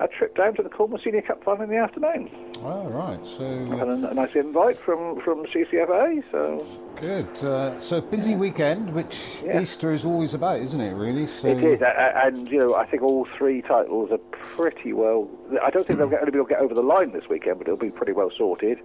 a 0.00 0.08
trip 0.08 0.36
down 0.36 0.54
to 0.56 0.62
the 0.62 0.68
Cornwall 0.68 1.00
Senior 1.02 1.22
Cup 1.22 1.42
final 1.44 1.64
in 1.64 1.70
the 1.70 1.76
afternoon. 1.76 2.30
Oh, 2.62 2.86
right. 2.88 3.24
So 3.26 3.44
And 3.44 4.04
a, 4.04 4.10
a 4.10 4.14
nice 4.14 4.34
invite 4.34 4.76
from, 4.76 5.20
from 5.20 5.46
CCFA, 5.46 6.22
so... 6.30 6.66
good. 6.96 7.26
Uh, 7.44 7.78
so 7.78 8.00
busy 8.00 8.36
weekend, 8.36 8.92
which 8.94 9.42
Yeah. 9.44 9.60
Easter 9.60 9.92
is 9.92 10.04
always 10.04 10.34
about, 10.34 10.60
isn't 10.60 10.80
it? 10.80 10.94
Really. 10.94 11.26
So 11.26 11.48
It 11.48 11.62
is, 11.64 11.82
and 11.82 12.48
you 12.50 12.58
know, 12.58 12.74
I 12.74 12.86
think 12.86 13.02
all 13.02 13.26
three 13.36 13.62
titles 13.62 14.10
are 14.10 14.18
pretty 14.18 14.92
well. 14.92 15.28
I 15.62 15.70
don't 15.70 15.86
think 15.86 15.98
they'll 15.98 16.08
get, 16.08 16.22
able 16.22 16.32
to 16.32 16.48
get 16.48 16.60
over 16.60 16.74
the 16.74 16.82
line 16.82 17.12
this 17.12 17.28
weekend, 17.28 17.58
but 17.58 17.66
it'll 17.66 17.78
be 17.78 17.90
pretty 17.90 18.12
well 18.12 18.30
sorted. 18.36 18.78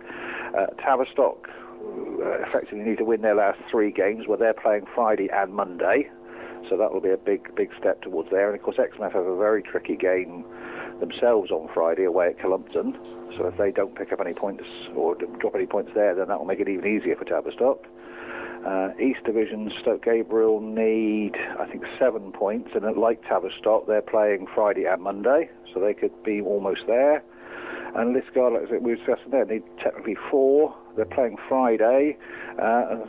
Uh, 0.58 0.68
Tavistock 0.82 1.50
uh, 1.50 2.42
effectively 2.42 2.84
need 2.84 2.98
to 2.98 3.06
win 3.06 3.22
their 3.22 3.36
last 3.36 3.60
three 3.70 3.92
games, 3.92 4.28
where 4.28 4.38
they're 4.38 4.54
playing 4.54 4.86
Friday 4.94 5.30
and 5.32 5.54
Monday, 5.54 6.10
so 6.70 6.78
that 6.78 6.94
will 6.94 7.02
be 7.02 7.10
a 7.10 7.18
big, 7.18 7.54
big 7.56 7.72
step 7.80 8.02
towards 8.02 8.30
there. 8.30 8.48
And 8.48 8.56
of 8.56 8.64
course, 8.64 8.78
Exmouth 8.80 9.14
have 9.14 9.26
a 9.26 9.38
very 9.38 9.62
tricky 9.62 9.96
game 9.96 10.46
themselves 11.00 11.52
on 11.52 11.70
Friday 11.74 12.04
away 12.04 12.30
at 12.30 12.40
Cullompton. 12.40 12.98
So 13.38 13.48
if 13.48 13.58
they 13.58 13.72
don't 13.72 13.96
pick 13.96 14.12
up 14.12 14.22
any 14.22 14.34
points 14.34 14.64
or 14.96 15.16
drop 15.16 15.56
any 15.56 15.66
points 15.66 15.92
there, 15.94 16.16
then 16.16 16.28
that 16.30 16.40
will 16.40 16.46
make 16.46 16.60
it 16.60 16.70
even 16.70 16.86
easier 16.88 17.16
for 17.16 17.26
Tavistock. 17.26 17.86
Uh, 18.66 18.90
East 19.00 19.24
Division, 19.26 19.72
Stoke 19.80 20.04
Gabriel 20.04 20.60
need, 20.60 21.36
I 21.60 21.66
think, 21.66 21.84
seven 22.00 22.32
points, 22.32 22.72
and 22.74 22.98
like 22.98 23.22
Tavistock, 23.28 23.86
they're 23.86 24.02
playing 24.02 24.48
Friday 24.56 24.86
and 24.86 25.04
Monday, 25.04 25.50
so 25.72 25.80
they 25.80 25.94
could 25.94 26.24
be 26.24 26.42
almost 26.42 26.82
there. 26.88 27.24
And 27.96 28.16
Liskeard, 28.16 28.60
like 28.60 28.82
we 28.82 28.92
were 28.92 28.96
discussing 28.96 29.32
there, 29.32 29.46
need 29.46 29.64
technically 29.82 30.18
four. 30.32 30.76
They're 30.96 31.06
playing 31.06 31.38
Friday. 31.48 32.18
Uh, 32.60 33.06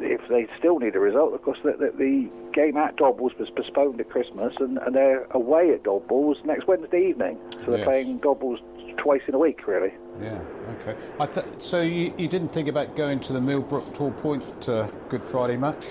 if 0.00 0.20
they 0.28 0.46
still 0.58 0.78
need 0.78 0.94
a 0.96 1.00
result, 1.00 1.34
of 1.34 1.42
course, 1.42 1.58
the, 1.62 1.72
the, 1.72 1.92
the 1.96 2.28
game 2.52 2.76
at 2.76 2.96
Dobwalls 2.96 3.38
was 3.38 3.48
postponed 3.54 4.00
at 4.00 4.08
Christmas, 4.10 4.54
and, 4.60 4.78
and 4.78 4.94
they're 4.94 5.24
away 5.32 5.70
at 5.72 5.82
Dobwalls 5.84 6.44
next 6.44 6.66
Wednesday 6.66 7.08
evening. 7.08 7.38
So 7.64 7.70
they're 7.72 7.78
Yes. 7.78 7.84
playing 7.86 8.20
Dobwalls 8.20 8.60
twice 8.96 9.22
in 9.28 9.34
a 9.34 9.38
week, 9.38 9.66
really. 9.66 9.92
Yeah. 10.20 10.38
Okay. 10.80 10.96
I 11.20 11.26
th- 11.26 11.46
so 11.58 11.80
you, 11.82 12.12
you 12.18 12.26
didn't 12.28 12.48
think 12.48 12.68
about 12.68 12.96
going 12.96 13.20
to 13.20 13.32
the 13.32 13.40
Millbrook 13.40 13.84
Torpoint 13.94 14.68
uh, 14.68 14.88
Good 15.08 15.24
Friday 15.24 15.56
match? 15.56 15.86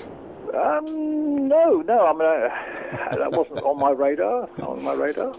Um, 0.53 1.47
no, 1.47 1.81
no, 1.85 2.05
I 2.07 2.13
mean, 2.13 3.17
that 3.19 3.31
wasn't 3.31 3.61
on 3.63 3.79
my 3.79 3.91
radar. 3.91 4.49
Not 4.57 4.69
on 4.69 4.83
my 4.83 4.93
radar. 4.93 5.33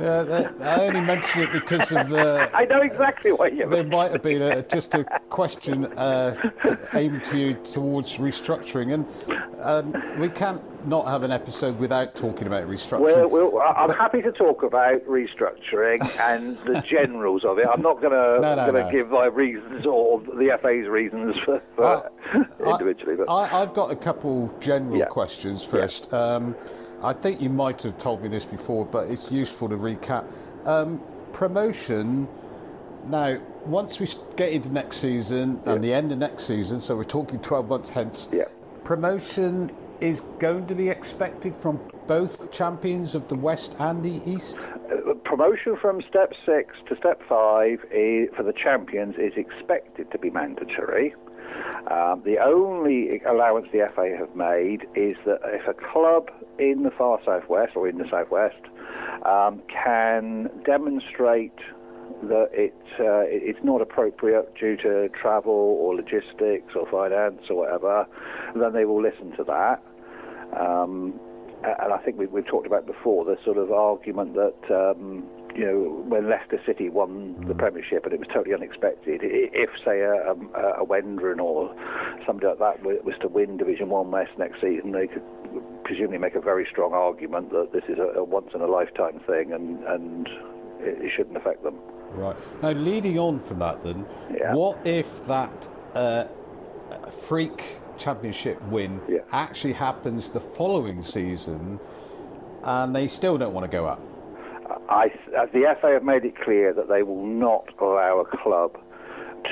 Yeah, 0.00 0.22
that, 0.22 0.54
I 0.60 0.86
only 0.86 1.00
mention 1.00 1.42
it 1.42 1.52
because 1.52 1.90
of 1.92 2.08
the. 2.08 2.50
I 2.56 2.64
know 2.64 2.80
exactly 2.82 3.32
what 3.32 3.54
you 3.54 3.68
There 3.68 3.84
might 3.84 4.12
have 4.12 4.22
been 4.22 4.42
a, 4.42 4.62
just 4.62 4.94
a 4.94 5.04
question 5.28 5.86
uh, 5.98 6.34
aimed 6.94 7.24
to 7.24 7.38
you 7.38 7.54
towards 7.54 8.18
restructuring, 8.18 8.94
and 8.94 9.06
um, 9.60 10.18
we 10.18 10.28
can't 10.28 10.60
not 10.86 11.06
have 11.06 11.22
an 11.22 11.32
episode 11.32 11.78
without 11.78 12.14
talking 12.14 12.46
about 12.46 12.68
restructuring. 12.68 13.00
Well, 13.00 13.28
well, 13.52 13.58
I- 13.58 13.82
I'm 13.82 13.90
happy 13.90 14.22
to 14.22 14.32
talk 14.32 14.62
about 14.62 15.00
restructuring 15.02 15.98
and 16.20 16.56
the 16.58 16.80
generals 16.86 17.44
of 17.44 17.58
it. 17.58 17.66
I'm 17.66 17.82
not 17.82 18.00
going 18.00 18.12
to 18.12 18.40
No, 18.40 18.54
no, 18.54 18.70
no. 18.70 18.90
give 18.90 19.10
my 19.10 19.26
reasons 19.26 19.86
or 19.86 20.20
the 20.20 20.56
FA's 20.62 20.86
reasons 20.88 21.36
for, 21.40 21.60
for 21.74 22.10
individually, 22.64 23.16
but 23.16 23.28
I, 23.30 23.62
I've 23.62 23.74
got 23.74 23.90
a 23.90 23.96
couple 23.96 24.54
general 24.60 24.98
Yeah. 24.98 25.06
questions 25.06 25.64
first. 25.64 26.12
Um, 26.12 26.54
I 27.02 27.12
think 27.12 27.40
you 27.40 27.48
might 27.48 27.82
have 27.82 27.96
told 27.96 28.22
me 28.22 28.28
this 28.28 28.44
before, 28.44 28.84
but 28.84 29.08
it's 29.08 29.30
useful 29.30 29.68
to 29.68 29.76
recap. 29.76 30.24
Um, 30.66 31.00
promotion. 31.32 32.28
Now, 33.06 33.38
once 33.64 34.00
we 34.00 34.08
get 34.36 34.52
into 34.52 34.72
next 34.72 34.98
season 34.98 35.60
and 35.64 35.82
the 35.82 35.92
end 35.94 36.10
of 36.12 36.18
next 36.18 36.44
season, 36.44 36.80
so 36.80 36.96
we're 36.96 37.04
talking 37.04 37.38
12 37.40 37.68
months 37.68 37.88
hence, 37.90 38.28
Yeah. 38.32 38.44
promotion 38.84 39.70
is 40.00 40.20
going 40.38 40.66
to 40.66 40.74
be 40.74 40.88
expected 40.88 41.54
from 41.56 41.80
both 42.06 42.50
champions 42.50 43.14
of 43.14 43.28
the 43.28 43.34
West 43.34 43.76
and 43.78 44.02
the 44.02 44.20
East? 44.30 44.58
Uh, 44.90 45.14
promotion 45.24 45.76
from 45.76 46.00
step 46.02 46.32
six 46.46 46.74
to 46.88 46.96
step 46.96 47.20
five 47.28 47.84
is, 47.92 48.28
for 48.36 48.42
the 48.42 48.52
champions 48.52 49.16
is 49.18 49.32
expected 49.36 50.10
to 50.10 50.18
be 50.18 50.30
mandatory. 50.30 51.14
Um, 51.90 52.22
the 52.24 52.38
only 52.38 53.20
allowance 53.26 53.68
the 53.72 53.88
FA 53.94 54.14
have 54.18 54.34
made 54.36 54.82
is 54.94 55.16
that 55.24 55.40
if 55.44 55.66
a 55.66 55.74
club 55.74 56.30
in 56.58 56.82
the 56.82 56.90
far 56.90 57.18
southwest 57.24 57.76
or 57.76 57.88
in 57.88 57.98
the 57.98 58.08
southwest 58.10 58.60
um, 59.24 59.62
can 59.68 60.50
demonstrate 60.64 61.58
that 62.22 62.48
it 62.52 62.74
uh, 62.98 63.22
it's 63.28 63.62
not 63.62 63.80
appropriate 63.80 64.52
due 64.58 64.76
to 64.76 65.08
travel 65.10 65.52
or 65.52 65.94
logistics 65.94 66.74
or 66.74 66.88
finance 66.90 67.42
or 67.48 67.56
whatever, 67.56 68.06
then 68.56 68.72
they 68.72 68.84
will 68.84 69.00
listen 69.00 69.30
to 69.36 69.44
that. 69.44 69.82
Um, 70.58 71.20
and 71.62 71.92
I 71.92 71.98
think 71.98 72.18
we, 72.18 72.26
we've 72.26 72.46
talked 72.46 72.66
about 72.66 72.86
before 72.86 73.24
the 73.24 73.36
sort 73.44 73.58
of 73.58 73.72
argument 73.72 74.34
that 74.34 74.70
um, 74.70 75.24
you 75.58 75.66
know, 75.66 76.04
when 76.06 76.28
Leicester 76.30 76.60
City 76.64 76.88
won 76.88 77.34
the 77.48 77.54
Premiership 77.54 78.04
and 78.04 78.14
it 78.14 78.20
was 78.20 78.28
totally 78.32 78.54
unexpected. 78.54 79.20
If, 79.24 79.70
say, 79.84 80.00
a, 80.02 80.30
um, 80.30 80.50
a, 80.54 80.82
a 80.82 80.86
Wendron 80.86 81.40
or 81.40 81.74
somebody 82.24 82.46
like 82.46 82.58
that 82.60 83.04
was 83.04 83.14
to 83.22 83.28
win 83.28 83.56
Division 83.56 83.88
One 83.88 84.08
West 84.12 84.30
next 84.38 84.60
season, 84.60 84.92
they 84.92 85.08
could 85.08 85.22
presumably 85.82 86.18
make 86.18 86.36
a 86.36 86.40
very 86.40 86.64
strong 86.70 86.92
argument 86.92 87.50
that 87.50 87.72
this 87.72 87.82
is 87.88 87.98
a, 87.98 88.20
a 88.20 88.22
once 88.24 88.50
in 88.54 88.60
a 88.60 88.66
lifetime 88.66 89.20
thing 89.26 89.52
and 89.52 89.82
and 89.84 90.28
it, 90.80 91.02
it 91.06 91.12
shouldn't 91.16 91.36
affect 91.36 91.64
them. 91.64 91.74
Right. 92.12 92.36
Now, 92.62 92.70
leading 92.70 93.18
on 93.18 93.40
from 93.40 93.58
that, 93.58 93.82
then, 93.82 94.06
Yeah. 94.32 94.54
what 94.54 94.86
if 94.86 95.26
that 95.26 95.68
uh, 95.94 96.24
freak 97.10 97.78
championship 97.98 98.62
win 98.66 99.00
Yeah. 99.08 99.18
actually 99.32 99.72
happens 99.72 100.30
the 100.30 100.40
following 100.40 101.02
season 101.02 101.80
and 102.62 102.94
they 102.94 103.08
still 103.08 103.36
don't 103.38 103.52
want 103.52 103.68
to 103.68 103.76
go 103.76 103.86
up? 103.86 104.00
I, 104.88 105.06
as 105.38 105.48
the 105.52 105.74
FA 105.80 105.92
have 105.94 106.04
made 106.04 106.24
it 106.24 106.34
clear 106.42 106.72
that 106.74 106.88
they 106.88 107.02
will 107.02 107.26
not 107.26 107.68
allow 107.80 108.18
a 108.20 108.36
club 108.36 108.76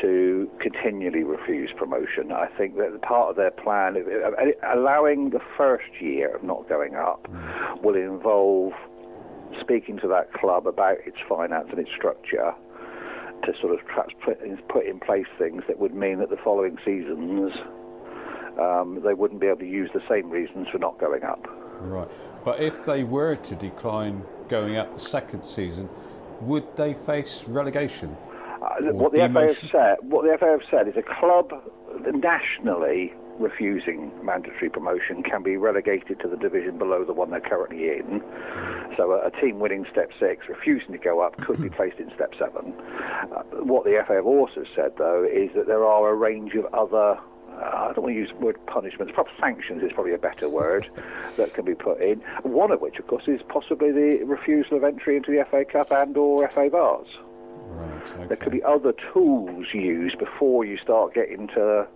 to 0.01 0.51
continually 0.61 1.23
refuse 1.23 1.71
promotion. 1.77 2.33
I 2.33 2.47
think 2.59 2.77
that 2.77 3.01
part 3.03 3.31
of 3.31 3.37
their 3.37 3.51
plan, 3.51 3.97
uh, 3.97 4.75
allowing 4.75 5.31
the 5.31 5.41
first 5.57 5.89
year 6.01 6.35
of 6.35 6.43
not 6.43 6.69
going 6.69 6.97
up, 6.97 7.29
will 7.83 7.97
involve 7.97 8.73
speaking 9.61 9.99
to 10.01 10.09
that 10.09 10.33
club 10.33 10.67
about 10.67 10.99
its 11.07 11.19
finance 11.29 11.69
and 11.71 11.79
its 11.79 11.91
structure 11.97 12.53
to 13.45 13.53
sort 13.61 13.75
of 13.75 13.81
put 14.69 14.87
in 14.87 14.99
place 15.01 15.27
things 15.39 15.63
that 15.69 15.79
would 15.79 15.95
mean 15.95 16.19
that 16.19 16.31
the 16.31 16.37
following 16.43 16.77
seasons 16.85 17.53
um, 18.59 19.03
they 19.05 19.15
wouldn't 19.15 19.41
be 19.41 19.47
able 19.47 19.59
to 19.59 19.69
use 19.69 19.91
the 19.93 20.03
same 20.09 20.31
reasons 20.31 20.67
for 20.73 20.79
not 20.79 20.99
going 20.99 21.23
up. 21.23 21.47
Right. 21.81 22.09
But 22.45 22.61
if 22.61 22.87
they 22.87 23.05
were 23.05 23.37
to 23.37 23.55
decline 23.55 24.25
going 24.49 24.77
up 24.77 24.95
the 24.95 25.01
second 25.01 25.45
season, 25.45 25.89
would 26.41 26.77
they 26.77 26.95
face 26.95 27.45
relegation? 27.45 28.17
Uh, 28.63 28.93
what 28.93 29.13
the 29.13 29.29
FA 29.29 29.47
have 29.47 29.71
said, 29.71 29.97
what 30.03 30.25
the 30.25 30.37
FA 30.39 30.47
have 30.47 30.63
said 30.71 30.89
is 30.89 30.97
a 30.97 31.03
club 31.03 31.53
nationally 32.13 33.15
refusing 33.39 34.11
mandatory 34.25 34.71
promotion 34.71 35.23
can 35.23 35.43
be 35.43 35.57
relegated 35.57 36.19
to 36.21 36.29
the 36.29 36.37
division 36.37 36.79
below 36.79 37.05
the 37.05 37.13
one 37.13 37.31
they're 37.31 37.41
currently 37.41 37.89
in. 37.91 38.23
So 38.97 39.13
a, 39.13 39.27
a 39.27 39.31
team 39.31 39.59
winning 39.59 39.87
step 39.91 40.11
six, 40.19 40.49
refusing 40.49 40.93
to 40.93 40.99
go 40.99 41.21
up, 41.21 41.37
could 41.39 41.61
be 41.61 41.69
placed 41.77 41.99
in 41.99 42.11
step 42.15 42.33
seven. 42.39 42.73
Uh, 43.35 43.43
what 43.63 43.85
the 43.85 44.03
FA 44.07 44.15
have 44.15 44.27
also 44.27 44.65
said, 44.75 44.93
though, 44.99 45.25
is 45.25 45.51
that 45.55 45.67
there 45.67 45.85
are 45.85 46.09
a 46.09 46.15
range 46.15 46.55
of 46.55 46.67
other. 46.75 47.19
I 47.59 47.93
don't 47.95 48.05
want 48.05 48.15
to 48.15 48.21
use 48.21 48.31
the 48.31 48.45
word 48.45 48.59
punishments. 48.67 49.13
Perhaps 49.15 49.33
sanctions 49.41 49.83
is 49.83 49.93
probably 49.93 50.15
a 50.15 50.19
better 50.19 50.49
word 50.49 50.89
that 51.37 51.55
can 51.55 51.65
be 51.65 51.75
put 51.75 52.01
in. 52.01 52.21
One 52.43 52.71
of 52.71 52.81
which, 52.81 52.99
of 52.99 53.07
course, 53.07 53.25
is 53.27 53.41
possibly 53.49 53.93
the 53.93 54.25
refusal 54.25 54.77
of 54.77 54.85
entry 54.85 55.17
into 55.17 55.31
the 55.31 55.45
FA 55.51 55.65
Cup 55.65 55.91
and/or 55.91 56.49
FA 56.49 56.69
Vase. 56.69 57.17
Right. 57.69 58.13
Okay. 58.13 58.27
There 58.27 58.37
could 58.37 58.53
be 58.53 58.63
other 58.63 58.93
tools 59.13 59.67
used 59.73 60.19
before 60.19 60.65
you 60.65 60.77
start 60.79 61.15
getting 61.15 61.49
to 61.49 61.87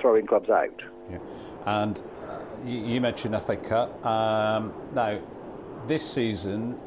throwing 0.00 0.26
clubs 0.26 0.50
out. 0.50 0.82
Yeah. 1.10 1.18
And 1.66 2.02
uh, 2.28 2.38
you, 2.66 3.00
mentioned 3.00 3.40
FA 3.42 3.56
Cup. 3.56 4.04
Um, 4.04 4.72
now, 4.94 5.20
this 5.86 6.08
season, 6.08 6.78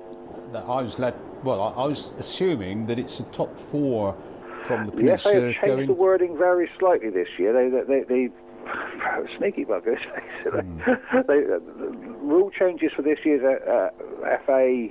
that 0.51 0.63
I 0.63 0.82
was 0.82 0.99
led. 0.99 1.16
Well, 1.43 1.61
I, 1.61 1.84
I 1.84 1.88
was 1.88 2.13
assuming 2.18 2.88
that 2.88 2.97
it's 2.97 3.18
the 3.18 3.26
top 3.26 3.57
four 3.57 4.18
from 4.66 4.88
the 4.88 4.91
The 4.91 4.97
FA 4.97 5.03
have 5.05 5.13
peninsula 5.13 5.53
changed 5.53 5.61
going. 5.61 5.88
the 5.88 5.93
wording 5.93 6.38
very 6.38 6.70
slightly 6.80 7.09
this 7.09 7.28
year. 7.38 7.53
They, 7.53 7.70
they, 7.70 8.03
they, 8.03 8.28
they 8.28 8.30
sneaky 9.38 9.66
buggers. 9.66 9.99
they, 11.28 11.41
the 11.41 11.93
rule 12.22 12.51
changes 12.51 12.91
for 12.95 13.01
this 13.01 13.20
year's 13.24 13.43
uh, 13.43 13.89
uh, 14.26 14.38
FA 14.45 14.88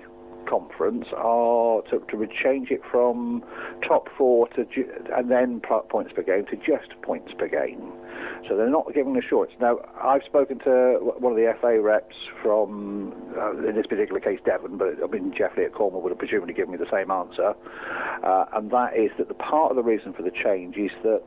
conference 0.48 1.06
are 1.16 1.82
to, 1.90 2.00
to 2.10 2.28
change 2.42 2.70
it 2.70 2.82
from 2.90 3.42
top 3.86 4.08
four 4.16 4.48
to 4.48 4.64
ju- 4.66 4.90
and 5.16 5.30
then 5.30 5.60
points 5.88 6.12
per 6.12 6.22
game 6.22 6.44
to 6.46 6.56
just 6.56 7.00
points 7.02 7.32
per 7.38 7.48
game. 7.48 7.92
So 8.48 8.56
they're 8.56 8.68
not 8.68 8.92
giving 8.94 9.16
assurance. 9.16 9.52
Now, 9.60 9.78
I've 10.02 10.22
spoken 10.24 10.58
to 10.60 10.98
one 11.18 11.32
of 11.32 11.38
the 11.38 11.54
FA 11.60 11.80
reps 11.80 12.16
from, 12.42 13.12
uh, 13.36 13.66
in 13.66 13.74
this 13.74 13.86
particular 13.86 14.20
case, 14.20 14.40
Devon, 14.44 14.76
but 14.76 15.02
I 15.02 15.06
mean, 15.06 15.32
Jeff 15.36 15.56
Lee 15.56 15.64
at 15.64 15.74
Cornwall 15.74 16.02
would 16.02 16.10
have 16.10 16.18
presumably 16.18 16.54
given 16.54 16.72
me 16.72 16.78
the 16.78 16.90
same 16.90 17.10
answer. 17.10 17.54
Uh, 18.22 18.44
and 18.52 18.70
that 18.70 18.96
is 18.96 19.10
that 19.18 19.28
the 19.28 19.34
part 19.34 19.70
of 19.70 19.76
the 19.76 19.82
reason 19.82 20.12
for 20.12 20.22
the 20.22 20.30
change 20.30 20.76
is 20.76 20.90
that 21.02 21.26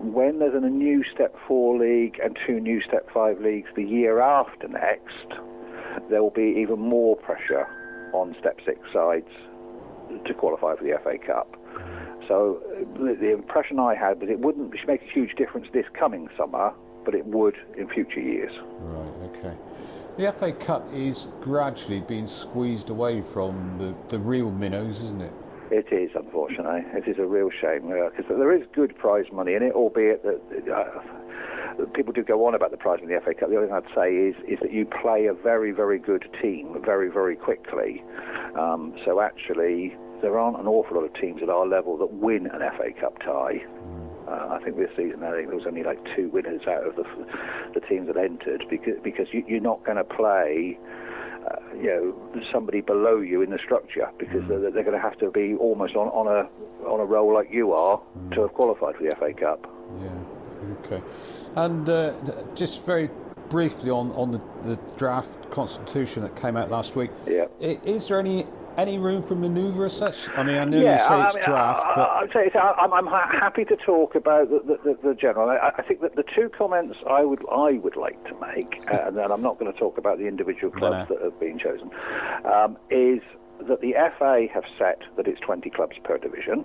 when 0.00 0.38
there's 0.38 0.54
a 0.54 0.60
new 0.60 1.04
Step 1.12 1.36
4 1.46 1.78
league 1.78 2.18
and 2.22 2.38
two 2.46 2.58
new 2.58 2.80
Step 2.80 3.08
5 3.12 3.40
leagues 3.40 3.68
the 3.76 3.84
year 3.84 4.20
after 4.20 4.66
next, 4.66 5.38
there 6.08 6.22
will 6.22 6.30
be 6.30 6.56
even 6.58 6.78
more 6.78 7.16
pressure 7.16 7.66
on 8.12 8.34
Step 8.40 8.58
6 8.64 8.78
sides 8.92 9.28
to 10.26 10.34
qualify 10.34 10.74
for 10.74 10.84
the 10.84 10.98
FA 11.04 11.18
Cup. 11.18 11.56
So 12.28 12.62
uh, 12.72 13.14
the, 13.20 13.32
impression 13.32 13.78
I 13.78 13.94
had 13.94 14.20
was 14.20 14.30
it 14.30 14.38
wouldn't 14.38 14.74
make 14.86 15.02
a 15.02 15.12
huge 15.12 15.34
difference 15.36 15.66
this 15.72 15.86
coming 15.98 16.28
summer, 16.36 16.72
but 17.04 17.14
it 17.14 17.26
would 17.26 17.56
in 17.76 17.88
future 17.88 18.20
years. 18.20 18.52
Right. 18.80 19.30
Okay. 19.36 19.56
The 20.16 20.32
FA 20.32 20.52
Cup 20.52 20.86
is 20.92 21.28
gradually 21.40 22.00
being 22.00 22.26
squeezed 22.26 22.90
away 22.90 23.22
from 23.22 23.78
the, 23.78 23.94
the 24.08 24.18
real 24.18 24.50
minnows, 24.50 25.00
isn't 25.00 25.22
it? 25.22 25.32
It 25.70 25.92
is, 25.92 26.10
unfortunately. 26.16 26.82
It 26.92 27.08
is 27.08 27.18
a 27.18 27.26
real 27.26 27.48
shame 27.60 27.82
because 27.88 28.26
there 28.28 28.52
is 28.52 28.66
good 28.74 28.96
prize 28.98 29.26
money 29.32 29.54
in 29.54 29.62
it, 29.62 29.72
albeit 29.72 30.22
that 30.24 30.68
uh, 30.68 31.86
people 31.94 32.12
do 32.12 32.24
go 32.24 32.44
on 32.46 32.54
about 32.54 32.72
the 32.72 32.76
prize 32.76 32.98
in 33.02 33.08
the 33.08 33.20
FA 33.20 33.34
Cup. 33.34 33.50
The 33.50 33.56
only 33.56 33.68
thing 33.68 33.76
I'd 33.76 33.94
say 33.94 34.14
is 34.14 34.34
is 34.48 34.58
that 34.62 34.72
you 34.72 34.84
play 34.84 35.26
a 35.26 35.34
very, 35.34 35.70
very 35.70 35.98
good 35.98 36.28
team 36.42 36.76
very, 36.84 37.08
very 37.08 37.36
quickly. 37.36 38.02
Um, 38.58 38.94
so 39.04 39.20
actually, 39.20 39.96
there 40.22 40.38
aren't 40.38 40.58
an 40.58 40.66
awful 40.66 40.96
lot 40.96 41.04
of 41.04 41.14
teams 41.14 41.42
at 41.42 41.48
our 41.48 41.66
level 41.66 41.96
that 41.98 42.12
win 42.12 42.46
an 42.46 42.60
FA 42.76 42.92
Cup 42.98 43.18
tie. 43.20 43.64
Uh, 44.28 44.48
I 44.50 44.62
think 44.62 44.76
this 44.76 44.90
season 44.96 45.24
I 45.24 45.32
think 45.32 45.48
there 45.48 45.56
was 45.56 45.66
only 45.66 45.82
like 45.82 45.98
two 46.14 46.28
winners 46.28 46.62
out 46.66 46.86
of 46.86 46.96
the 46.96 47.04
the 47.74 47.80
teams 47.80 48.06
that 48.06 48.16
entered 48.16 48.64
because 48.70 48.94
because 49.02 49.26
you, 49.32 49.44
you're 49.48 49.60
not 49.60 49.84
going 49.84 49.96
to 49.96 50.04
play. 50.04 50.78
Uh, 51.40 51.74
you 51.74 51.86
know, 51.86 52.42
somebody 52.52 52.82
below 52.82 53.18
you 53.18 53.40
in 53.40 53.48
the 53.48 53.58
structure 53.58 54.10
because 54.18 54.46
they're, 54.46 54.70
they're 54.70 54.84
going 54.84 54.94
to 54.94 55.00
have 55.00 55.18
to 55.18 55.30
be 55.30 55.54
almost 55.54 55.96
on, 55.96 56.08
on 56.08 56.26
a 56.26 56.86
on 56.86 57.00
a 57.00 57.04
roll 57.04 57.32
like 57.32 57.48
you 57.50 57.72
are 57.72 58.00
to 58.32 58.42
have 58.42 58.52
qualified 58.52 58.94
for 58.96 59.04
the 59.04 59.16
FA 59.16 59.32
Cup. 59.32 59.66
Yeah. 60.02 60.10
Okay. 60.84 61.02
And 61.56 61.88
uh, 61.88 62.12
just 62.54 62.84
very 62.84 63.08
briefly 63.48 63.90
on 63.90 64.12
on 64.12 64.30
the, 64.30 64.40
the 64.62 64.78
draft 64.96 65.50
constitution 65.50 66.22
that 66.22 66.36
came 66.36 66.56
out 66.56 66.70
last 66.70 66.94
week. 66.94 67.10
Yeah. 67.26 67.46
Is 67.58 68.08
there 68.08 68.20
any 68.20 68.46
any 68.80 68.98
room 68.98 69.22
for 69.22 69.34
manoeuvre 69.34 69.86
as 69.86 69.96
such? 69.96 70.28
I 70.30 70.42
mean, 70.42 70.56
I 70.56 70.64
know 70.64 70.78
you 70.78 70.98
say 70.98 71.14
I 71.14 71.26
it's 71.26 71.34
mean, 71.34 71.44
draft, 71.44 71.86
I, 71.86 71.94
but 71.94 72.10
I, 72.10 72.20
I'd 72.20 72.32
say 72.32 72.58
I'm, 72.58 72.92
I'm 72.92 73.06
happy 73.06 73.64
to 73.66 73.76
talk 73.76 74.14
about 74.14 74.48
the, 74.50 74.60
the, 74.60 74.94
the, 74.94 75.08
the 75.08 75.14
general. 75.14 75.50
I, 75.50 75.72
I 75.76 75.82
think 75.82 76.00
that 76.00 76.16
the 76.16 76.24
two 76.34 76.50
comments 76.56 76.96
I 77.08 77.22
would 77.22 77.44
I 77.50 77.72
would 77.72 77.96
like 77.96 78.22
to 78.24 78.34
make, 78.40 78.82
uh, 78.90 79.06
and 79.06 79.16
then 79.16 79.30
I'm 79.30 79.42
not 79.42 79.58
going 79.58 79.72
to 79.72 79.78
talk 79.78 79.98
about 79.98 80.18
the 80.18 80.26
individual 80.26 80.72
clubs 80.72 81.10
no. 81.10 81.16
that 81.16 81.24
have 81.24 81.38
been 81.38 81.58
chosen, 81.58 81.90
um, 82.44 82.78
is 82.90 83.20
that 83.68 83.80
the 83.80 83.94
FA 84.18 84.46
have 84.52 84.64
set 84.78 85.02
that 85.16 85.26
it's 85.26 85.40
20 85.40 85.68
clubs 85.70 85.96
per 86.02 86.18
division. 86.18 86.64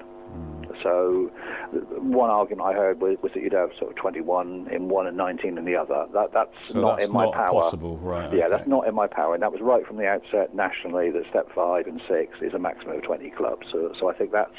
So, 0.84 1.32
one 1.98 2.30
argument 2.30 2.68
I 2.68 2.74
heard 2.74 3.02
was, 3.02 3.18
was 3.22 3.32
that 3.34 3.42
you'd 3.44 3.54
have 3.54 3.70
sort 3.80 3.92
of 3.92 3.98
21 3.98 4.68
in 4.72 4.90
one 4.90 5.08
and 5.08 5.18
19 5.18 5.58
in 5.58 5.66
the 5.66 5.76
other. 5.76 6.06
That 6.14 6.32
that's 6.34 6.54
So 6.68 6.80
not 6.82 6.98
that's 6.98 7.08
in 7.10 7.14
my 7.14 7.26
not 7.26 7.34
power. 7.34 7.62
possible, 7.62 7.98
right, 7.98 8.32
Yeah, 8.34 8.46
okay. 8.46 8.50
that's 8.58 8.68
not 8.68 8.88
in 8.88 8.96
my 8.96 9.08
power, 9.08 9.34
and 9.34 9.44
that 9.44 9.52
was 9.52 9.62
right 9.62 9.86
from 9.86 9.98
the 9.98 10.08
outset 10.08 10.54
nationally 10.56 11.12
that 11.12 11.24
step 11.30 11.48
five 11.54 11.88
and 11.88 12.02
six 12.08 12.38
is 12.42 12.54
a 12.54 12.60
maximum 12.60 12.98
of 12.98 13.04
20 13.04 13.30
clubs. 13.32 13.68
So, 13.72 13.94
so 14.00 14.10
I 14.10 14.14
think 14.14 14.32
that's 14.32 14.56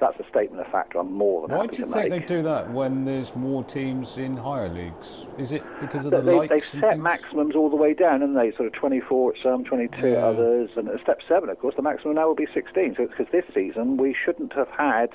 that's 0.00 0.18
a 0.20 0.28
statement 0.28 0.64
of 0.64 0.70
fact 0.70 0.94
I'm 0.96 1.12
more 1.12 1.48
than 1.48 1.56
why 1.56 1.64
happy 1.64 1.76
do 1.78 1.82
you 1.82 1.88
think 1.92 2.10
make. 2.10 2.20
they 2.28 2.34
do 2.36 2.40
that 2.44 2.70
when 2.70 3.04
there's 3.04 3.34
more 3.34 3.64
teams 3.64 4.16
in 4.16 4.36
higher 4.36 4.68
leagues? 4.68 5.26
Is 5.38 5.50
it 5.50 5.64
because 5.80 6.04
of 6.04 6.12
the 6.12 6.20
They, 6.20 6.36
likes 6.36 6.50
they've 6.50 6.64
set 6.82 6.90
things? 6.92 7.02
maximums 7.02 7.56
all 7.56 7.68
the 7.68 7.74
way 7.74 7.94
down, 7.94 8.22
and 8.22 8.36
they 8.36 8.52
sort 8.52 8.68
of 8.68 8.74
24 8.74 9.34
at 9.34 9.42
some, 9.42 9.64
22 9.64 10.10
Yeah. 10.10 10.18
others, 10.24 10.70
and 10.76 10.88
at 10.88 11.00
step 11.00 11.18
seven, 11.28 11.48
of 11.48 11.58
course, 11.58 11.74
the 11.74 11.82
maximum 11.82 12.14
now 12.14 12.28
will 12.28 12.36
be 12.36 12.46
16. 12.54 12.94
So 12.96 13.02
it's 13.02 13.10
because 13.16 13.26
this 13.32 13.44
season 13.52 13.96
we 13.96 14.14
shouldn't 14.24 14.52
have 14.52 14.68
had 14.68 15.10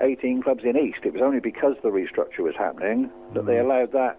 18 0.00 0.42
clubs 0.42 0.64
in 0.64 0.76
East. 0.76 0.98
It 1.04 1.12
was 1.12 1.22
only 1.22 1.40
because 1.40 1.76
the 1.82 1.88
restructure 1.88 2.40
was 2.40 2.54
happening 2.58 3.10
that 3.34 3.46
they 3.46 3.58
allowed 3.58 3.92
that 3.92 4.18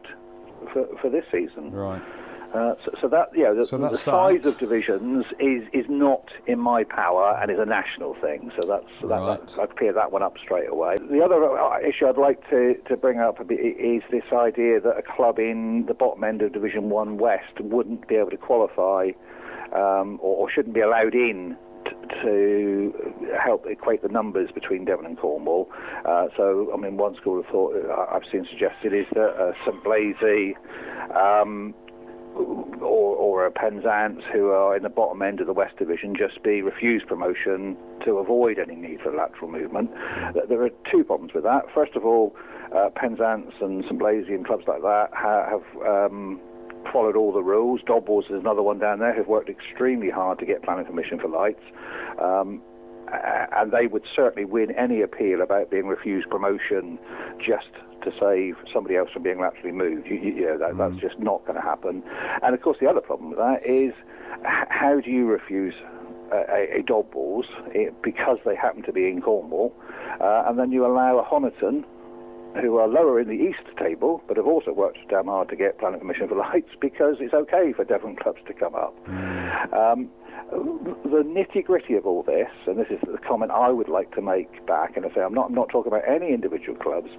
for, 0.73 0.88
for 1.01 1.09
this 1.09 1.25
season. 1.32 1.71
Mm. 1.71 1.73
Right. 1.73 2.01
Uh, 2.53 2.75
so, 2.86 2.91
so 3.01 3.07
that 3.09 3.28
yeah, 3.36 3.51
the, 3.51 3.65
So 3.65 3.78
the 3.78 3.93
size 3.95 4.43
that. 4.43 4.53
of 4.53 4.57
divisions 4.57 5.25
is 5.38 5.67
is 5.73 5.86
not 5.89 6.23
in 6.47 6.59
my 6.59 6.86
power 6.86 7.38
and 7.41 7.51
is 7.51 7.59
a 7.59 7.65
national 7.65 8.13
thing. 8.15 8.51
So 8.59 8.65
that's 8.65 8.86
that, 9.01 9.07
Right. 9.07 9.47
that, 9.47 9.59
I'd 9.59 9.75
clear 9.75 9.91
that 9.91 10.13
one 10.13 10.23
up 10.23 10.38
straight 10.41 10.69
away. 10.69 10.95
The 11.11 11.21
other 11.21 11.43
uh, 11.43 11.80
issue 11.82 12.07
I'd 12.07 12.17
like 12.17 12.49
to, 12.49 12.75
to 12.88 12.95
bring 12.95 13.19
up 13.19 13.41
is 13.51 14.01
this 14.09 14.23
idea 14.32 14.80
that 14.80 14.97
a 14.97 15.01
club 15.01 15.39
in 15.39 15.86
the 15.88 15.93
bottom 15.93 16.23
end 16.23 16.41
of 16.41 16.53
Division 16.53 16.89
One 16.89 17.17
West 17.17 17.59
wouldn't 17.59 18.07
be 18.07 18.15
able 18.15 18.32
to 18.32 18.38
qualify 18.38 19.09
um, 19.73 20.17
or, 20.21 20.38
or 20.38 20.49
shouldn't 20.49 20.73
be 20.73 20.82
allowed 20.82 21.15
in 21.15 21.57
to 22.24 23.14
help 23.44 23.66
equate 23.68 24.02
the 24.02 24.10
numbers 24.10 24.50
between 24.52 24.86
Devon 24.86 25.06
and 25.06 25.18
Cornwall. 25.18 25.70
Uh, 26.06 26.28
so, 26.36 26.72
I 26.74 26.78
mean, 26.78 26.98
one 26.98 27.16
school 27.16 27.40
of 27.40 27.46
thought 27.48 27.76
uh, 27.76 28.16
I've 28.16 28.30
seen 28.32 28.46
suggested 28.50 28.94
is 28.94 29.06
that 29.14 29.36
uh, 29.36 29.54
St 29.66 29.84
Blazey 29.84 30.56
um, 31.16 31.74
or, 32.36 33.16
or 33.16 33.46
a 33.46 33.52
Penzance 33.52 34.22
who 34.32 34.50
are 34.50 34.76
in 34.76 34.84
the 34.84 34.90
bottom 34.90 35.22
end 35.22 35.42
of 35.42 35.48
the 35.48 35.54
West 35.54 35.78
Division 35.78 36.16
just 36.16 36.42
be 36.44 36.62
refused 36.62 37.08
promotion 37.08 37.76
to 38.06 38.18
avoid 38.18 38.60
any 38.60 38.76
need 38.76 39.02
for 39.02 39.12
lateral 39.14 39.50
movement. 39.50 39.92
There 40.48 40.62
are 40.64 40.70
two 40.92 41.04
problems 41.04 41.34
with 41.34 41.44
that. 41.44 41.66
First 41.74 41.96
of 41.96 42.06
all, 42.06 42.36
uh, 42.76 42.90
Penzance 42.96 43.54
and 43.62 43.84
St 43.86 44.00
Blazey 44.00 44.36
and 44.36 44.46
clubs 44.46 44.66
like 44.68 44.82
that 44.82 45.10
ha- 45.14 45.50
have 45.50 46.12
um, 46.12 46.40
followed 46.92 47.16
all 47.16 47.32
the 47.32 47.44
rules. 47.44 47.82
Dobwalls 47.82 48.26
is 48.26 48.40
another 48.40 48.62
one 48.62 48.80
down 48.80 49.00
there 49.00 49.14
who've 49.14 49.28
worked 49.28 49.50
extremely 49.50 50.10
hard 50.10 50.40
to 50.40 50.46
get 50.46 50.64
planning 50.64 50.86
permission 50.86 51.20
for 51.20 51.28
lights. 51.28 51.64
Um, 52.20 52.62
and 53.10 53.72
they 53.72 53.88
would 53.88 54.04
certainly 54.14 54.46
win 54.46 54.72
any 54.72 55.02
appeal 55.02 55.42
about 55.42 55.72
being 55.72 55.88
refused 55.88 56.30
promotion 56.30 57.00
just 57.40 57.70
to 58.04 58.12
save 58.20 58.58
somebody 58.72 58.96
else 58.96 59.10
from 59.12 59.24
being 59.24 59.40
laterally 59.40 59.72
moved. 59.72 60.08
You, 60.08 60.18
you, 60.18 60.46
know, 60.46 60.58
that, 60.58 60.72
mm. 60.74 60.78
that's 60.78 61.02
just 61.02 61.20
not 61.20 61.46
going 61.46 61.56
to 61.56 61.62
happen. 61.62 62.04
And 62.42 62.54
of 62.54 62.62
course, 62.62 62.78
the 62.80 62.88
other 62.88 63.02
problem 63.02 63.30
with 63.30 63.40
that 63.40 63.66
is 63.66 63.94
how 64.44 65.00
do 65.00 65.10
you 65.10 65.26
refuse 65.26 65.74
a, 66.32 66.80
a 66.80 66.84
Dobwalls 66.84 67.46
eh, 67.74 67.90
because 68.04 68.38
they 68.46 68.56
happen 68.56 68.84
to 68.84 68.92
be 68.92 69.08
in 69.08 69.22
Cornwall, 69.22 69.74
uh, 70.20 70.44
and 70.48 70.60
then 70.60 70.72
you 70.72 70.86
allow 70.86 71.18
a 71.18 71.24
Honiton 71.24 71.86
who 72.62 72.78
are 72.78 72.88
lower 72.88 73.20
in 73.20 73.28
the 73.28 73.34
east 73.34 73.78
table, 73.78 74.24
but 74.28 74.38
have 74.38 74.48
also 74.48 74.72
worked 74.72 74.98
damn 75.10 75.28
hard 75.28 75.50
to 75.50 75.56
get 75.56 75.78
planning 75.80 76.00
permission 76.00 76.28
for 76.28 76.36
lights 76.52 76.72
because 76.80 77.18
it's 77.20 77.34
okay 77.34 77.74
for 77.74 77.84
Devon 77.84 78.16
clubs 78.16 78.39
to 78.48 78.54
come 78.54 78.76
up. 78.76 78.95
Mm. 79.06 79.74
Um, 79.74 80.10
the 80.50 81.24
nitty 81.24 81.66
gritty 81.66 81.95
of 81.95 82.06
all 82.06 82.24
this, 82.24 82.50
and 82.68 82.78
this 82.78 82.88
is 82.89 83.00
the 83.02 83.18
comment 83.18 83.52
I 83.52 83.70
would 83.70 83.89
like 83.89 84.14
to 84.16 84.22
make 84.22 84.66
back, 84.66 84.95
and 84.95 85.06
I 85.06 85.14
say 85.14 85.22
I'm 85.22 85.34
not, 85.34 85.48
I'm 85.48 85.56
not 85.56 85.70
talking 85.70 85.91
about 85.91 86.08
any 86.08 86.34
individual 86.34 86.78
clubs, 86.78 87.10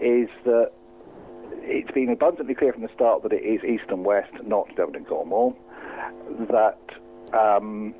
is 0.00 0.28
that 0.44 0.72
it's 1.62 1.90
been 1.90 2.08
abundantly 2.10 2.54
clear 2.54 2.72
from 2.72 2.82
the 2.82 2.90
start 2.94 3.22
that 3.22 3.32
it 3.32 3.42
is 3.42 3.62
east 3.64 3.90
and 3.90 4.04
west, 4.04 4.32
not 4.44 4.68
Devon 4.76 4.96
and 4.96 5.06
Cornwall. 5.06 5.56
That 6.48 6.78
um, 7.32 7.94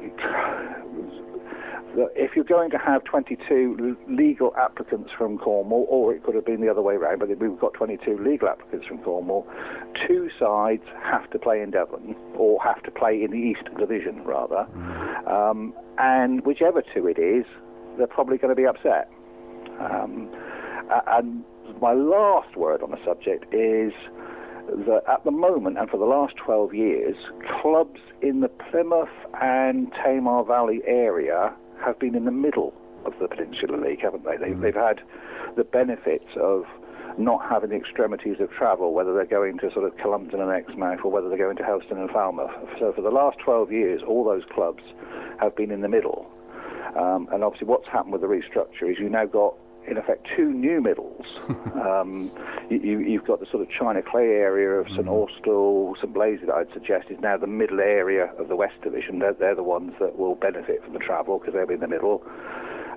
that 0.00 1.31
if 2.16 2.34
you're 2.34 2.44
going 2.44 2.70
to 2.70 2.78
have 2.78 3.04
22 3.04 3.96
legal 4.08 4.54
applicants 4.56 5.10
from 5.16 5.38
Cornwall, 5.38 5.86
or 5.88 6.14
it 6.14 6.22
could 6.22 6.34
have 6.34 6.46
been 6.46 6.60
the 6.60 6.70
other 6.70 6.82
way 6.82 6.94
around, 6.94 7.18
but 7.18 7.28
we've 7.38 7.58
got 7.58 7.74
22 7.74 8.18
legal 8.18 8.48
applicants 8.48 8.86
from 8.86 8.98
Cornwall, 8.98 9.46
two 10.06 10.30
sides 10.38 10.82
have 11.02 11.28
to 11.30 11.38
play 11.38 11.60
in 11.60 11.70
Devon, 11.70 12.16
or 12.34 12.62
have 12.62 12.82
to 12.84 12.90
play 12.90 13.22
in 13.22 13.30
the 13.30 13.38
East 13.38 13.68
Division, 13.78 14.22
rather. 14.24 14.66
Um, 15.28 15.74
and 15.98 16.44
whichever 16.46 16.82
two 16.94 17.06
it 17.06 17.18
is, 17.18 17.44
they're 17.98 18.06
probably 18.06 18.38
going 18.38 18.54
to 18.54 18.60
be 18.60 18.66
upset. 18.66 19.10
Um, 19.80 20.30
and 21.06 21.44
my 21.80 21.92
last 21.92 22.56
word 22.56 22.82
on 22.82 22.90
the 22.90 23.04
subject 23.04 23.52
is 23.52 23.92
that 24.86 25.02
at 25.08 25.24
the 25.24 25.30
moment 25.30 25.78
and 25.78 25.88
for 25.88 25.98
the 25.98 26.04
last 26.04 26.36
12 26.36 26.74
years, 26.74 27.16
clubs 27.60 28.00
in 28.20 28.40
the 28.40 28.48
Plymouth 28.48 29.08
and 29.40 29.92
Tamar 29.92 30.44
Valley 30.44 30.82
area 30.86 31.52
have 31.84 31.98
been 31.98 32.14
in 32.14 32.24
the 32.24 32.32
middle 32.32 32.72
of 33.04 33.12
the 33.20 33.28
Peninsula 33.28 33.76
League, 33.76 34.00
haven't 34.00 34.24
they? 34.24 34.36
They've, 34.36 34.56
mm. 34.56 34.62
they've 34.62 34.74
had 34.74 35.00
the 35.56 35.64
benefits 35.64 36.28
of 36.36 36.64
not 37.18 37.42
having 37.48 37.70
the 37.70 37.76
extremities 37.76 38.36
of 38.40 38.50
travel, 38.50 38.94
whether 38.94 39.12
they're 39.12 39.26
going 39.26 39.58
to 39.58 39.70
sort 39.72 39.84
of 39.84 39.96
Cullompton 39.98 40.40
and 40.40 40.50
Exmouth 40.50 41.00
or 41.04 41.10
whether 41.10 41.28
they're 41.28 41.38
going 41.38 41.56
to 41.56 41.64
Helston 41.64 41.98
and 41.98 42.10
Falmouth. 42.10 42.50
So 42.78 42.92
for 42.92 43.02
the 43.02 43.10
last 43.10 43.38
12 43.44 43.70
years, 43.72 44.02
all 44.06 44.24
those 44.24 44.44
clubs 44.54 44.82
have 45.40 45.54
been 45.56 45.70
in 45.70 45.82
the 45.82 45.88
middle. 45.88 46.30
Um, 46.96 47.28
and 47.32 47.42
obviously 47.44 47.66
what's 47.66 47.88
happened 47.88 48.12
with 48.12 48.22
the 48.22 48.28
restructure 48.28 48.90
is 48.90 48.98
you've 48.98 49.12
now 49.12 49.26
got 49.26 49.54
in 49.86 49.96
effect 49.96 50.26
two 50.36 50.52
new 50.52 50.80
middles. 50.80 51.26
um, 51.74 52.30
you, 52.70 53.18
have 53.18 53.26
got 53.26 53.40
the 53.40 53.46
sort 53.46 53.62
of 53.62 53.70
China 53.70 54.02
Clay 54.02 54.28
area 54.28 54.80
of 54.80 54.88
St 54.88 55.06
mm. 55.06 55.08
Austell, 55.08 55.96
St 56.00 56.14
that 56.14 56.54
I'd 56.54 56.72
suggest 56.72 57.10
is 57.10 57.18
now 57.20 57.36
the 57.36 57.46
middle 57.46 57.80
area 57.80 58.32
of 58.38 58.48
the 58.48 58.56
West 58.56 58.80
Division. 58.82 59.18
They're, 59.18 59.34
they're 59.34 59.54
the 59.54 59.62
ones 59.62 59.92
that 60.00 60.18
will 60.18 60.34
benefit 60.34 60.82
from 60.84 60.92
the 60.92 60.98
travel 60.98 61.38
because 61.38 61.54
they'll 61.54 61.66
be 61.66 61.74
in 61.74 61.80
the 61.80 61.88
middle. 61.88 62.22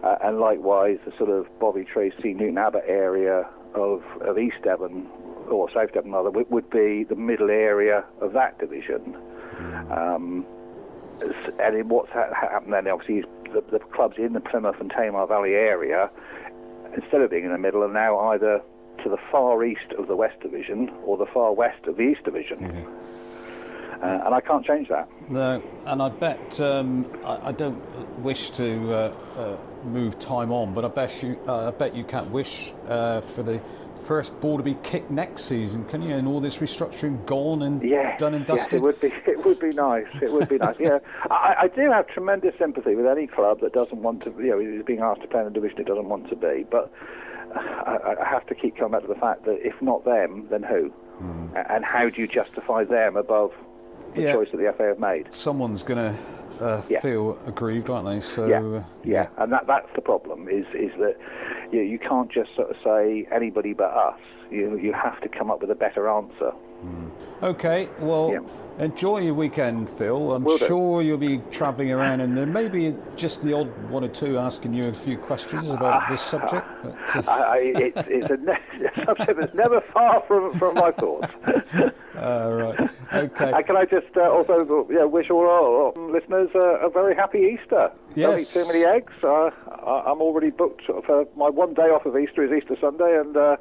Uh, 0.04 0.18
and 0.24 0.40
likewise, 0.40 0.98
the 1.06 1.14
sort 1.18 1.30
of 1.30 1.48
Bovey 1.60 1.84
Tracey, 1.84 2.34
Newton 2.34 2.58
Abbot 2.58 2.84
area 2.88 3.48
of, 3.74 4.04
of 4.22 4.38
East 4.38 4.58
Devon, 4.64 5.08
or 5.50 5.70
South 5.74 5.94
Devon 5.94 6.12
rather, 6.12 6.30
would, 6.30 6.50
would 6.52 6.70
be 6.70 7.04
the 7.04 7.16
middle 7.16 7.50
area 7.50 8.04
of 8.22 8.34
that 8.34 8.60
division. 8.60 9.18
Mm. 9.58 9.98
Um, 9.98 10.46
and 11.60 11.90
what's 11.90 12.12
ha- 12.12 12.34
happened 12.34 12.74
then, 12.74 12.88
obviously, 12.88 13.20
is 13.20 13.26
the, 13.54 13.64
the 13.72 13.80
clubs 13.80 14.16
in 14.18 14.34
the 14.34 14.40
Plymouth 14.40 14.80
and 14.80 14.90
Tamar 14.92 15.26
Valley 15.28 15.54
area 15.54 16.10
instead 16.96 17.22
of 17.22 17.30
being 17.30 17.46
in 17.46 17.52
the 17.52 17.58
middle, 17.58 17.84
are 17.84 17.92
now 17.92 18.20
either 18.32 18.62
to 19.04 19.10
the 19.10 19.18
far 19.32 19.64
east 19.64 19.92
of 19.98 20.08
the 20.08 20.16
West 20.16 20.40
Division 20.42 20.90
or 21.04 21.18
the 21.18 21.26
far 21.28 21.54
west 21.54 21.86
of 21.86 21.98
the 21.98 22.04
East 22.04 22.24
Division. 22.24 22.60
Mm-hmm. 22.60 24.02
Uh, 24.02 24.26
and 24.26 24.36
I 24.36 24.42
can't 24.42 24.66
change 24.66 24.90
that. 24.90 25.08
No, 25.30 25.64
and 25.86 26.02
I 26.02 26.10
bet 26.10 26.60
um, 26.60 27.06
I, 27.24 27.48
I, 27.48 27.52
don't 27.54 27.80
wish 28.20 28.50
to 28.52 28.94
uh, 28.94 29.14
uh, 29.38 29.58
move 29.86 30.20
time 30.20 30.52
on, 30.52 30.74
but 30.74 30.84
I 30.84 30.90
bet 30.90 31.24
you, 31.24 31.40
uh, 31.48 31.70
I 31.70 31.72
bet 31.72 31.96
you 31.96 32.04
can't 32.04 32.30
wish 32.30 32.74
uh, 32.90 33.22
for 33.22 33.42
the 33.42 33.62
first 34.06 34.40
ball 34.40 34.58
to 34.58 34.64
be 34.64 34.78
kicked 34.84 35.10
next 35.10 35.46
season, 35.46 35.86
can 35.86 36.02
you? 36.02 36.16
And 36.16 36.28
all 36.28 36.40
this 36.40 36.58
restructuring 36.58 37.26
gone 37.26 37.64
and 37.64 37.82
yeah, 37.82 38.18
done 38.18 38.34
and 38.34 38.46
dusted. 38.46 38.74
Yes, 38.74 38.74
it 38.74 38.82
would 38.82 39.02
be. 39.02 39.12
It 39.36 39.44
would 39.46 39.60
be 39.60 39.72
nice. 39.72 40.08
It 40.22 40.32
would 40.32 40.50
be 40.50 40.58
nice. 40.58 40.76
Yeah, 40.80 41.00
I, 41.30 41.56
I, 41.64 41.68
do 41.68 41.92
have 41.92 42.08
tremendous 42.08 42.56
sympathy 42.58 42.96
with 42.96 43.06
any 43.06 43.28
club 43.28 43.60
that 43.62 43.74
doesn't 43.74 44.02
want 44.02 44.24
to. 44.24 44.32
You 44.40 44.52
know, 44.52 44.60
is 44.60 44.86
being 44.86 45.02
asked 45.02 45.22
to 45.22 45.28
play 45.28 45.42
in 45.42 45.48
a 45.48 45.50
division 45.50 45.80
it 45.80 45.88
doesn't 45.88 46.10
want 46.10 46.30
to 46.30 46.36
be. 46.36 46.66
But 46.70 46.92
I, 47.56 48.16
I, 48.22 48.28
have 48.28 48.46
to 48.48 48.56
keep 48.56 48.78
coming 48.78 48.94
back 48.94 49.02
to 49.02 49.08
the 49.08 49.20
fact 49.20 49.46
that 49.46 49.66
if 49.66 49.80
not 49.82 50.06
them, 50.06 50.48
then 50.50 50.64
who? 50.64 50.92
Mm. 51.22 51.66
And 51.70 51.86
how 51.86 52.10
do 52.10 52.22
you 52.22 52.28
justify 52.28 52.84
them 52.84 53.16
above 53.16 53.54
the 54.14 54.22
yeah. 54.22 54.34
choice 54.34 54.50
that 54.52 54.58
the 54.58 54.74
FA 54.78 54.88
have 54.88 55.00
made? 55.00 55.34
Someone's 55.34 55.84
going 55.84 56.14
to. 56.14 56.20
Uh, 56.62 56.82
yeah. 56.90 57.00
feel 57.00 57.38
aggrieved, 57.46 57.90
aren't 57.90 58.08
they? 58.08 58.22
So 58.22 58.48
yeah, 58.48 58.84
yeah, 59.04 59.28
and 59.38 59.52
that 59.52 59.68
that's 59.68 59.90
the 59.96 60.02
problem. 60.02 60.48
Is 60.48 60.66
is 60.74 60.92
that 61.00 61.16
you, 61.72 61.82
you 61.82 62.00
can't 62.00 62.32
just 62.32 62.56
sort 62.56 62.70
of 62.70 62.78
say 62.84 63.28
anybody 63.32 63.74
but 63.74 63.92
us. 63.92 64.20
You, 64.52 64.78
you 64.78 64.94
have 64.94 65.20
to 65.22 65.30
come 65.30 65.50
up 65.50 65.62
with 65.62 65.72
a 65.72 65.76
better 65.76 66.08
answer. 66.08 66.52
Mm. 66.84 67.12
Okay, 67.42 67.90
well, 68.00 68.32
yeah. 68.32 68.40
Enjoy 68.80 69.20
your 69.20 69.34
weekend, 69.34 69.90
Phil. 69.90 70.34
I'm 70.34 70.44
Will 70.44 70.58
sure 70.58 71.02
do. 71.02 71.08
you'll 71.08 71.18
be 71.18 71.40
travelling 71.52 71.92
around, 71.92 72.22
and 72.22 72.38
there 72.38 72.46
may 72.46 72.68
be 72.68 72.96
just 73.16 73.42
the 73.42 73.54
odd 73.54 73.68
one 73.90 74.04
or 74.04 74.08
two 74.08 74.38
asking 74.38 74.74
you 74.74 74.88
a 74.88 74.94
few 74.94 75.18
questions 75.18 75.70
about 75.70 76.04
uh, 76.04 76.10
this 76.10 76.22
subject. 76.22 76.68
But, 76.84 77.28
uh... 77.28 77.32
I, 77.32 77.58
it's, 77.76 78.04
it's 78.08 78.30
a, 78.30 78.38
ne- 78.38 78.86
a, 78.96 79.06
subject 79.06 79.40
that's 79.40 79.54
never 79.54 79.82
far 79.82 80.24
from, 80.28 80.58
from 80.58 80.76
my 80.76 80.92
thoughts. 80.92 81.34
uh, 82.16 82.52
right. 82.52 82.90
Okay. 83.14 83.52
And 83.52 83.66
can 83.66 83.78
I 83.78 83.86
just 83.86 84.16
uh, 84.18 84.30
also 84.30 84.88
yeah, 84.92 85.06
wish 85.06 85.30
all 85.30 85.48
our 85.48 86.10
listeners 86.12 86.50
a 86.56 86.90
very 86.90 87.16
happy 87.16 87.40
Easter? 87.40 87.92
Yes. 88.16 88.30
Don't 88.30 88.40
eat 88.40 88.48
too 88.48 88.74
many 88.74 88.86
eggs. 88.86 89.14
Uh, 89.24 89.52
I'm 90.06 90.22
already 90.22 90.50
booked 90.50 90.84
for 90.86 91.28
my 91.36 91.50
one 91.50 91.74
day 91.74 91.90
off 91.90 92.06
of 92.06 92.18
Easter 92.18 92.44
is 92.44 92.52
Easter 92.52 92.78
Sunday, 92.80 93.20
and 93.20 93.36
uh, 93.36 93.58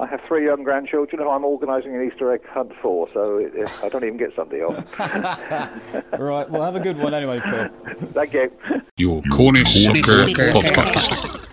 I 0.00 0.06
have 0.06 0.20
three 0.26 0.46
young 0.46 0.62
grandchildren 0.62 1.20
who 1.22 1.28
I'm 1.28 1.44
organising 1.44 1.94
an 1.94 2.10
Easter 2.10 2.32
egg 2.32 2.46
hunt 2.48 2.72
for, 2.80 3.08
so 3.12 3.38
it, 3.38 3.54
it, 3.54 3.84
I 3.84 3.88
don't 3.88 4.04
even 4.04 4.16
get 4.16 4.34
Sunday 4.34 4.62
off. 4.62 4.98
right, 6.18 6.48
well, 6.50 6.62
have 6.62 6.76
a 6.76 6.80
good 6.80 6.98
one 6.98 7.14
anyway, 7.14 7.40
Phil. 7.40 7.68
Thank 8.12 8.32
you. 8.32 8.52
Your 8.96 9.22
Cornish 9.32 9.84
Soccer 9.84 10.00
Podcast. 10.00 11.50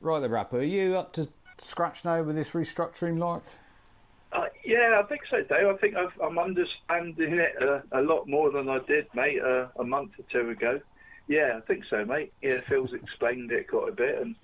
Right, 0.00 0.20
the 0.20 0.28
rapper, 0.28 0.58
are 0.58 0.62
you 0.62 0.96
up 0.96 1.12
to 1.14 1.28
scratch 1.58 2.04
now 2.04 2.22
with 2.22 2.36
this 2.36 2.52
restructuring, 2.52 3.18
like? 3.18 3.42
Uh, 4.32 4.46
yeah, 4.64 5.00
I 5.02 5.06
think 5.06 5.22
so, 5.30 5.42
Dave. 5.42 5.66
I 5.66 5.76
think 5.78 5.96
i 5.96 6.26
am 6.26 6.38
understanding 6.38 7.34
it 7.34 7.54
a, 7.62 7.82
a, 7.92 8.02
lot 8.02 8.28
more 8.28 8.50
than 8.50 8.68
I 8.68 8.80
did, 8.80 9.06
mate, 9.14 9.40
uh, 9.42 9.68
a 9.78 9.84
month 9.84 10.12
or 10.18 10.24
two 10.30 10.50
ago. 10.50 10.80
Yeah, 11.28 11.54
I 11.56 11.60
think 11.60 11.84
so, 11.88 12.04
mate. 12.04 12.32
Yeah, 12.42 12.60
Phil's 12.68 12.92
explained 12.92 13.50
it 13.50 13.68
quite 13.68 13.88
a 13.88 13.92
bit, 13.92 14.20
and 14.20 14.34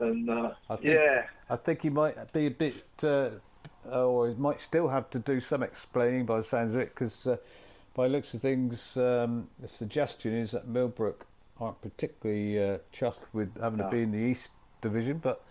and 0.00 0.28
uh, 0.28 0.52
I 0.68 0.76
think, 0.76 0.94
yeah, 0.94 1.26
I 1.48 1.56
think 1.56 1.82
he 1.82 1.90
might 1.90 2.32
be 2.32 2.46
a 2.46 2.50
bit, 2.50 2.84
uh, 3.02 3.30
or 3.90 4.28
he 4.28 4.34
might 4.34 4.60
still 4.60 4.88
have 4.88 5.10
to 5.10 5.18
do 5.18 5.40
some 5.40 5.62
explaining 5.62 6.26
by 6.26 6.38
the 6.38 6.42
sounds 6.42 6.74
of 6.74 6.80
it, 6.80 6.94
because 6.94 7.26
uh, 7.26 7.36
by 7.94 8.06
looks 8.06 8.34
of 8.34 8.40
things, 8.40 8.96
um, 8.96 9.48
the 9.58 9.68
suggestion 9.68 10.34
is 10.34 10.52
that 10.52 10.68
Millbrook 10.68 11.26
aren't 11.60 11.80
particularly 11.82 12.58
uh, 12.58 12.78
chuffed 12.92 13.26
with 13.32 13.60
having 13.60 13.78
no. 13.78 13.84
to 13.84 13.90
be 13.90 14.02
in 14.02 14.12
the 14.12 14.18
East 14.18 14.50
Division, 14.80 15.18
but 15.18 15.42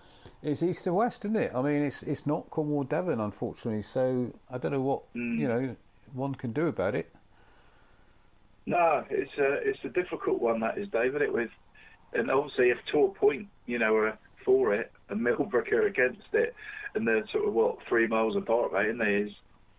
it's 0.42 0.64
East 0.64 0.88
and 0.88 0.96
West, 0.96 1.26
isn't 1.26 1.38
it? 1.38 1.52
I 1.54 1.62
mean, 1.62 1.84
it's 1.84 2.02
it's 2.04 2.26
not 2.26 2.50
Cornwall 2.50 2.84
Devon, 2.84 3.20
unfortunately. 3.20 3.82
So 3.82 4.34
I 4.50 4.58
don't 4.58 4.72
know 4.72 4.82
what 4.82 5.14
mm. 5.14 5.38
you 5.38 5.48
know 5.48 5.76
one 6.14 6.34
can 6.34 6.52
do 6.54 6.68
about 6.68 6.96
it. 6.96 7.12
No, 8.66 9.04
it's 9.10 9.38
a 9.38 9.54
it's 9.68 9.84
a 9.84 9.90
difficult 9.90 10.40
one 10.42 10.60
that 10.62 10.78
is, 10.78 10.88
David. 10.90 11.22
It 11.22 11.34
with, 11.34 11.52
and 12.14 12.32
obviously 12.32 12.70
if 12.70 12.78
Torpoint, 12.92 13.48
you 13.66 13.80
know, 13.80 13.96
are 13.96 14.18
for 14.44 14.74
it 14.74 14.92
and 15.10 15.22
Millbrook 15.22 15.72
are 15.72 15.88
against 15.88 16.34
it, 16.34 16.56
and 16.96 17.08
they're 17.08 17.28
sort 17.28 17.48
of 17.48 17.54
what 17.54 17.78
three 17.88 18.08
miles 18.08 18.36
apart, 18.36 18.72
right? 18.72 18.90
And 18.90 19.00
they 19.00 19.16
is 19.16 19.32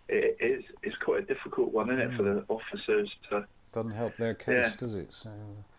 it 0.09 0.37
is 0.41 0.65
it's 0.83 0.97
quite 0.97 1.23
a 1.23 1.27
difficult 1.27 1.73
one, 1.73 1.91
isn't 1.91 2.01
it, 2.01 2.11
mm. 2.11 2.17
for 2.17 2.23
the 2.23 2.45
officers 2.49 3.11
to. 3.31 3.47
Doesn't 3.73 3.93
help 3.93 4.17
their 4.17 4.35
case, 4.35 4.71
yeah. 4.71 4.77
does 4.77 4.95
it? 4.95 5.13
So. 5.13 5.31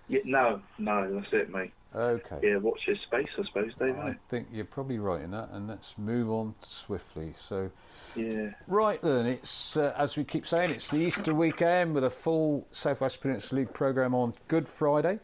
Yeah, 0.07 0.21
no, 0.25 0.61
no, 0.77 1.13
that's 1.13 1.31
it, 1.33 1.49
mate. 1.49 1.71
Okay. 1.93 2.39
Yeah, 2.41 2.57
watch 2.57 2.81
his 2.85 2.99
space, 3.01 3.27
I 3.37 3.43
suppose, 3.43 3.73
Dave. 3.77 3.97
I 3.97 4.15
think 4.29 4.47
you're 4.51 4.63
probably 4.63 4.97
right 4.97 5.21
in 5.21 5.31
that, 5.31 5.49
and 5.51 5.67
let's 5.67 5.97
move 5.97 6.29
on 6.29 6.55
swiftly. 6.61 7.33
So, 7.37 7.69
Yeah. 8.15 8.51
right 8.67 9.01
then, 9.01 9.25
it's 9.25 9.75
uh, 9.75 9.93
as 9.97 10.15
we 10.15 10.23
keep 10.23 10.47
saying, 10.47 10.71
it's 10.71 10.89
the 10.89 10.97
Easter 10.97 11.33
weekend 11.33 11.93
with 11.93 12.05
a 12.05 12.09
full 12.09 12.65
Southwest 12.71 13.19
Peninsula 13.19 13.59
League 13.59 13.73
program 13.73 14.15
on 14.15 14.33
Good 14.47 14.69
Friday. 14.69 15.19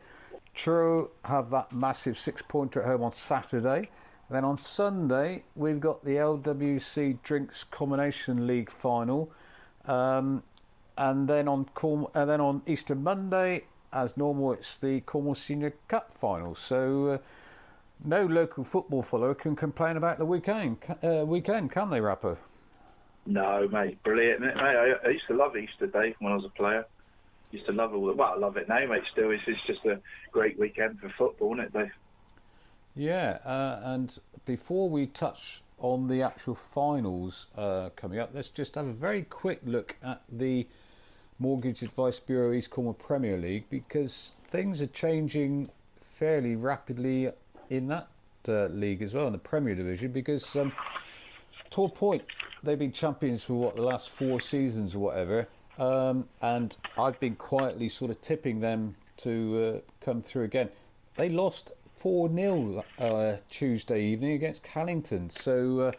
Truro 0.58 1.12
have 1.24 1.51
that 1.51 1.72
massive 1.72 2.18
six-pointer 2.18 2.82
at 2.82 2.88
home 2.88 3.03
on 3.03 3.12
Saturday. 3.12 3.89
Then 4.30 4.43
on 4.43 4.58
Sunday, 4.58 5.43
we've 5.55 5.80
got 5.80 6.03
the 6.03 6.16
LWC 6.16 7.22
Drinks 7.22 7.64
Combination 7.64 8.47
League 8.47 8.72
final, 8.72 9.32
um, 9.86 10.43
and 10.97 11.28
then 11.28 11.47
on 11.47 11.68
and 12.14 12.30
then 12.30 12.41
on 12.41 12.64
Easter 12.66 12.95
Monday, 12.95 13.66
as 13.93 14.18
normal, 14.18 14.53
it's 14.53 14.78
the 14.78 15.01
Cornwall 15.01 15.36
Senior 15.36 15.74
Cup 15.88 16.12
final. 16.12 16.55
So. 16.55 17.08
Uh, 17.08 17.18
no 18.05 18.28
local 18.28 18.64
football 18.64 19.01
follower 19.01 19.34
can 19.34 19.55
complain 19.55 19.97
about 19.97 20.20
the 20.20 20.26
weekend, 20.26 20.78
uh, 21.03 21.26
weekend 21.26 21.72
can 21.72 21.89
they, 21.89 21.99
Rapper? 21.99 22.38
No, 23.26 23.68
mate, 23.72 24.01
brilliant, 24.03 24.41
mate. 24.41 24.55
I 24.55 25.10
used 25.10 25.26
to 25.30 25.34
love 25.34 25.58
Easter 25.58 25.88
Day 25.88 26.14
when 26.20 26.32
I 26.32 26.36
was 26.36 26.45
a 26.45 26.49
player. 26.49 26.86
Used 27.52 27.66
to 27.68 27.72
love 27.72 27.93
all 27.93 28.06
the. 28.06 28.14
Well, 28.14 28.34
I 28.36 28.38
love 28.38 28.58
it 28.58 28.68
now, 28.68 28.86
mate. 28.86 29.04
Still, 29.12 29.32
it's, 29.32 29.43
it's 29.48 29.62
just 29.66 29.86
a 29.86 30.00
great 30.32 30.60
weekend 30.60 31.00
for 31.00 31.10
football, 31.18 31.54
isn't 31.54 31.66
it, 31.66 31.74
Dave? 31.74 31.91
Yeah, 32.95 33.38
uh, 33.45 33.80
and 33.84 34.18
before 34.45 34.89
we 34.89 35.06
touch 35.06 35.62
on 35.80 36.08
the 36.08 36.22
actual 36.22 36.56
finals 36.56 37.48
uh, 37.56 37.89
coming 37.95 38.20
up, 38.20 38.32
let's 38.34 38.50
just 38.50 38.76
have 38.76 38.88
a 38.88 38.93
very 38.93 39.22
quick 39.22 39.62
look 39.66 39.95
at 40.04 40.24
the 40.32 40.68
Mortgage 41.39 41.84
Advice 41.84 42.20
Bureau 42.20 42.52
East 42.52 42.72
Cornwall 42.72 42.95
Premier 42.95 43.38
League 43.38 43.66
because 43.70 44.36
things 44.50 44.82
are 44.82 44.88
changing 44.88 45.70
fairly 46.02 46.56
rapidly 46.56 47.30
in 47.70 47.88
that 47.88 48.08
uh, 48.48 48.66
league 48.66 49.04
as 49.04 49.14
well 49.14 49.28
in 49.28 49.34
the 49.34 49.38
Premier 49.39 49.76
Division 49.76 50.12
because 50.12 50.56
um, 50.56 50.74
Torpoint 51.70 52.22
they've 52.64 52.80
been 52.80 52.91
champions 52.91 53.43
for 53.43 53.54
what 53.54 53.76
the 53.76 53.82
last 53.82 54.10
four 54.10 54.39
seasons 54.39 54.95
or 54.95 55.00
whatever, 55.00 55.48
um, 55.78 56.28
and 56.41 56.75
I've 56.97 57.19
been 57.19 57.36
quietly 57.36 57.89
sort 57.89 58.11
of 58.11 58.21
tipping 58.21 58.59
them 58.59 58.95
to 59.17 59.82
uh, 59.84 60.05
come 60.05 60.21
through 60.21 60.43
again. 60.43 60.69
They 61.15 61.30
lost 61.30 61.71
4 61.97 62.32
0 62.34 62.84
uh, 62.99 63.38
Tuesday 63.49 64.03
evening 64.03 64.34
against 64.34 64.63
Callington, 64.63 65.30
so 65.30 65.80
uh, 65.80 65.91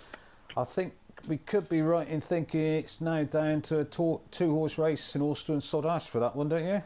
I 0.57 0.65
think 0.65 0.95
we 1.27 1.39
could 1.39 1.69
be 1.69 1.83
right 1.83 2.09
in 2.09 2.21
thinking 2.21 2.61
it's 2.61 3.01
now 3.01 3.25
down 3.25 3.63
to 3.63 3.81
a 3.81 3.85
two 3.85 4.21
horse 4.55 4.79
race 4.79 5.03
St 5.03 5.23
Austell 5.23 5.55
and 5.55 5.63
Saltash 5.63 6.07
for 6.07 6.21
that 6.21 6.37
one, 6.37 6.49
don't 6.49 6.65
you? 6.65 6.83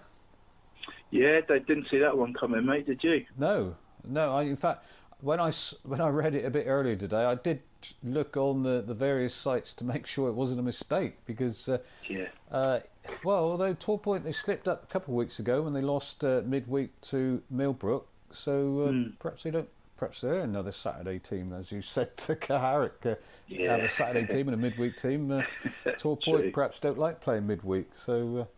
Yeah, 1.11 1.41
they 1.47 1.59
didn't 1.59 1.89
see 1.91 1.99
that 1.99 2.17
one 2.17 2.33
coming, 2.33 2.65
mate. 2.65 2.87
Did 2.87 3.05
you? 3.05 3.27
No, 3.39 3.77
no. 4.03 4.35
I, 4.35 4.45
in 4.45 4.57
fact, 4.57 4.87
when 5.23 5.41
I 5.41 5.51
when 5.85 6.01
I 6.01 6.09
read 6.09 6.35
it 6.35 6.45
a 6.45 6.51
bit 6.51 6.67
earlier 6.67 6.97
today, 6.97 7.25
I 7.25 7.35
did 7.37 7.61
look 8.05 8.37
on 8.37 8.63
the, 8.63 8.83
the 8.87 8.95
various 8.95 9.35
sites 9.35 9.73
to 9.75 9.85
make 9.85 10.07
sure 10.07 10.29
it 10.29 10.35
wasn't 10.35 10.61
a 10.61 10.63
mistake 10.63 11.15
because, 11.27 11.69
uh, 11.69 11.79
Yeah. 12.09 12.27
uh, 12.51 12.81
well, 13.25 13.39
although 13.45 13.75
Torpoint 13.75 14.23
they 14.23 14.31
slipped 14.33 14.69
up 14.69 14.85
a 14.85 14.87
couple 14.87 15.15
of 15.15 15.19
weeks 15.19 15.39
ago 15.41 15.63
when 15.63 15.73
they 15.73 15.81
lost 15.81 16.23
uh, 16.25 16.43
midweek 16.45 17.01
to 17.03 17.43
Millbrook, 17.51 18.07
so 18.31 18.83
uh, 18.83 18.91
Hmm. 18.91 19.03
perhaps 19.19 19.43
they 19.45 19.51
don't. 19.51 19.69
Perhaps 19.97 20.21
they're 20.23 20.41
another 20.41 20.73
Saturday 20.73 21.21
team, 21.21 21.53
as 21.53 21.71
you 21.71 21.81
said 21.95 22.17
to 22.19 22.35
Carrick. 22.37 23.05
Uh, 23.07 23.15
Yeah. 23.47 23.73
Have 23.77 23.85
a 23.85 23.89
Saturday 23.89 24.27
team 24.27 24.49
and 24.49 24.55
a 24.55 24.59
midweek 24.59 24.97
team. 24.97 25.31
Uh, 25.31 25.43
Torpoint 25.87 26.53
perhaps 26.53 26.79
don't 26.81 26.99
like 26.99 27.21
playing 27.21 27.47
midweek, 27.47 27.91
so. 27.95 28.49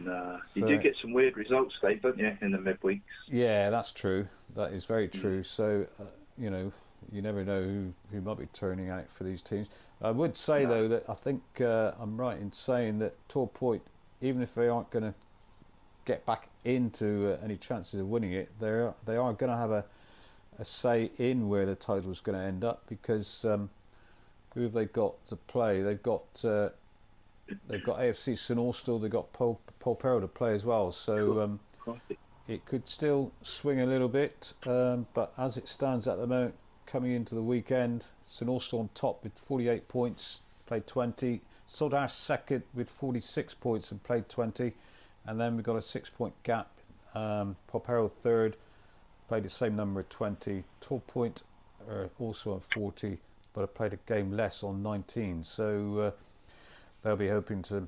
Uh, 0.00 0.10
Nah, 0.10 0.36
you 0.36 0.42
So- 0.62 0.66
do 0.66 0.78
get 0.78 0.96
some 0.96 1.12
weird 1.12 1.36
results, 1.36 1.74
Dave, 1.80 2.02
don't 2.02 2.18
you, 2.18 2.36
in 2.40 2.52
the 2.52 2.58
midweeks? 2.58 3.02
Yeah, 3.28 3.70
that's 3.70 3.92
true. 3.92 4.28
That 4.54 4.72
is 4.72 4.84
very 4.84 5.08
true. 5.08 5.42
So, 5.42 5.86
uh, 5.98 6.04
you 6.38 6.50
know, 6.50 6.72
you 7.12 7.22
never 7.22 7.44
know 7.44 7.62
who, 7.62 7.92
who 8.10 8.20
might 8.20 8.38
be 8.38 8.46
turning 8.46 8.88
out 8.88 9.08
for 9.10 9.24
these 9.24 9.42
teams. 9.42 9.68
I 10.02 10.10
would 10.10 10.36
say, 10.36 10.64
though, 10.64 10.88
that 10.88 11.04
I 11.08 11.14
think 11.14 11.42
uh, 11.60 11.92
I'm 12.00 12.16
right 12.16 12.38
in 12.38 12.52
saying 12.52 12.98
that 13.00 13.14
Torpoint, 13.28 13.82
even 14.20 14.42
if 14.42 14.54
they 14.54 14.68
aren't 14.68 14.90
going 14.90 15.04
to 15.04 15.14
get 16.04 16.24
back 16.24 16.48
into 16.64 17.32
uh, 17.34 17.44
any 17.44 17.56
chances 17.56 18.00
of 18.00 18.08
winning 18.08 18.32
it, 18.32 18.50
they 18.60 18.68
are, 18.68 18.94
they 19.04 19.16
are 19.16 19.32
going 19.32 19.50
to 19.52 19.56
have 19.56 19.70
a, 19.70 19.84
a 20.58 20.64
say 20.64 21.10
in 21.18 21.48
where 21.48 21.66
the 21.66 21.74
title 21.74 22.10
is 22.10 22.20
going 22.20 22.38
to 22.38 22.44
end 22.44 22.64
up 22.64 22.82
because 22.88 23.44
um, 23.44 23.70
who 24.54 24.62
have 24.62 24.72
they 24.72 24.86
got 24.86 25.24
to 25.26 25.36
play? 25.36 25.82
They've 25.82 26.02
got. 26.02 26.24
Uh, 26.44 26.70
They've 27.68 27.84
got 27.84 27.98
AFC 27.98 28.36
St 28.36 28.58
Austell. 28.58 28.98
They've 28.98 29.10
got 29.10 29.32
Paul, 29.32 29.60
Polperro 29.82 30.20
to 30.20 30.28
play 30.28 30.54
as 30.54 30.64
well. 30.64 30.92
So 30.92 31.40
um, 31.40 31.60
it 32.48 32.66
could 32.66 32.86
still 32.88 33.32
swing 33.42 33.80
a 33.80 33.86
little 33.86 34.08
bit, 34.08 34.54
um, 34.66 35.06
but 35.14 35.32
as 35.38 35.56
it 35.56 35.68
stands 35.68 36.08
at 36.08 36.18
the 36.18 36.26
moment, 36.26 36.54
coming 36.86 37.12
into 37.12 37.34
the 37.34 37.42
weekend, 37.42 38.06
St 38.24 38.48
Austell 38.50 38.80
on 38.80 38.90
top 38.94 39.22
with 39.22 39.38
48 39.38 39.88
points, 39.88 40.42
played 40.66 40.86
20. 40.86 41.40
Saltash 41.68 42.10
second 42.10 42.64
with 42.74 42.90
46 42.90 43.54
points 43.54 43.92
and 43.92 44.02
played 44.02 44.28
20, 44.28 44.72
and 45.24 45.40
then 45.40 45.54
we've 45.54 45.64
got 45.64 45.76
a 45.76 45.82
six-point 45.82 46.34
gap. 46.42 46.68
Um, 47.14 47.56
Polperro 47.72 48.10
third, 48.10 48.56
played 49.28 49.44
the 49.44 49.50
same 49.50 49.76
number 49.76 50.00
at 50.00 50.10
20. 50.10 50.64
Torpoint 50.80 51.42
are 51.88 52.10
also 52.18 52.54
on 52.54 52.60
40, 52.60 53.18
but 53.54 53.60
have 53.60 53.74
played 53.74 53.92
a 53.92 53.98
game 53.98 54.32
less 54.32 54.64
on 54.64 54.82
19. 54.82 55.44
So 55.44 55.98
uh, 55.98 56.10
they'll 57.02 57.16
be 57.16 57.28
hoping 57.28 57.62
to 57.62 57.86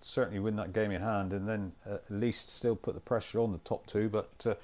certainly 0.00 0.38
win 0.38 0.56
that 0.56 0.72
game 0.72 0.90
in 0.90 1.02
hand 1.02 1.32
and 1.32 1.48
then 1.48 1.72
at 1.86 2.04
least 2.08 2.54
still 2.54 2.76
put 2.76 2.94
the 2.94 3.00
pressure 3.00 3.40
on 3.40 3.52
the 3.52 3.58
top 3.58 3.86
two. 3.86 4.08
But 4.08 4.30
uh, 4.46 4.54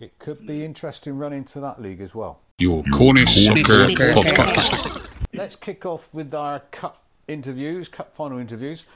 it 0.00 0.18
could 0.18 0.46
be 0.46 0.64
interesting 0.64 1.16
running 1.18 1.44
to 1.46 1.60
that 1.60 1.80
league 1.80 2.00
as 2.00 2.14
well. 2.14 2.40
Your 2.58 2.84
Cornish 2.92 3.46
Soccer 3.46 3.88
Podcast. 3.88 5.12
Let's 5.32 5.56
kick 5.56 5.84
off 5.84 6.08
with 6.12 6.32
our 6.34 6.60
cup 6.70 7.02
interviews, 7.26 7.88
cup 7.88 8.14
final 8.14 8.38
interviews. 8.38 8.86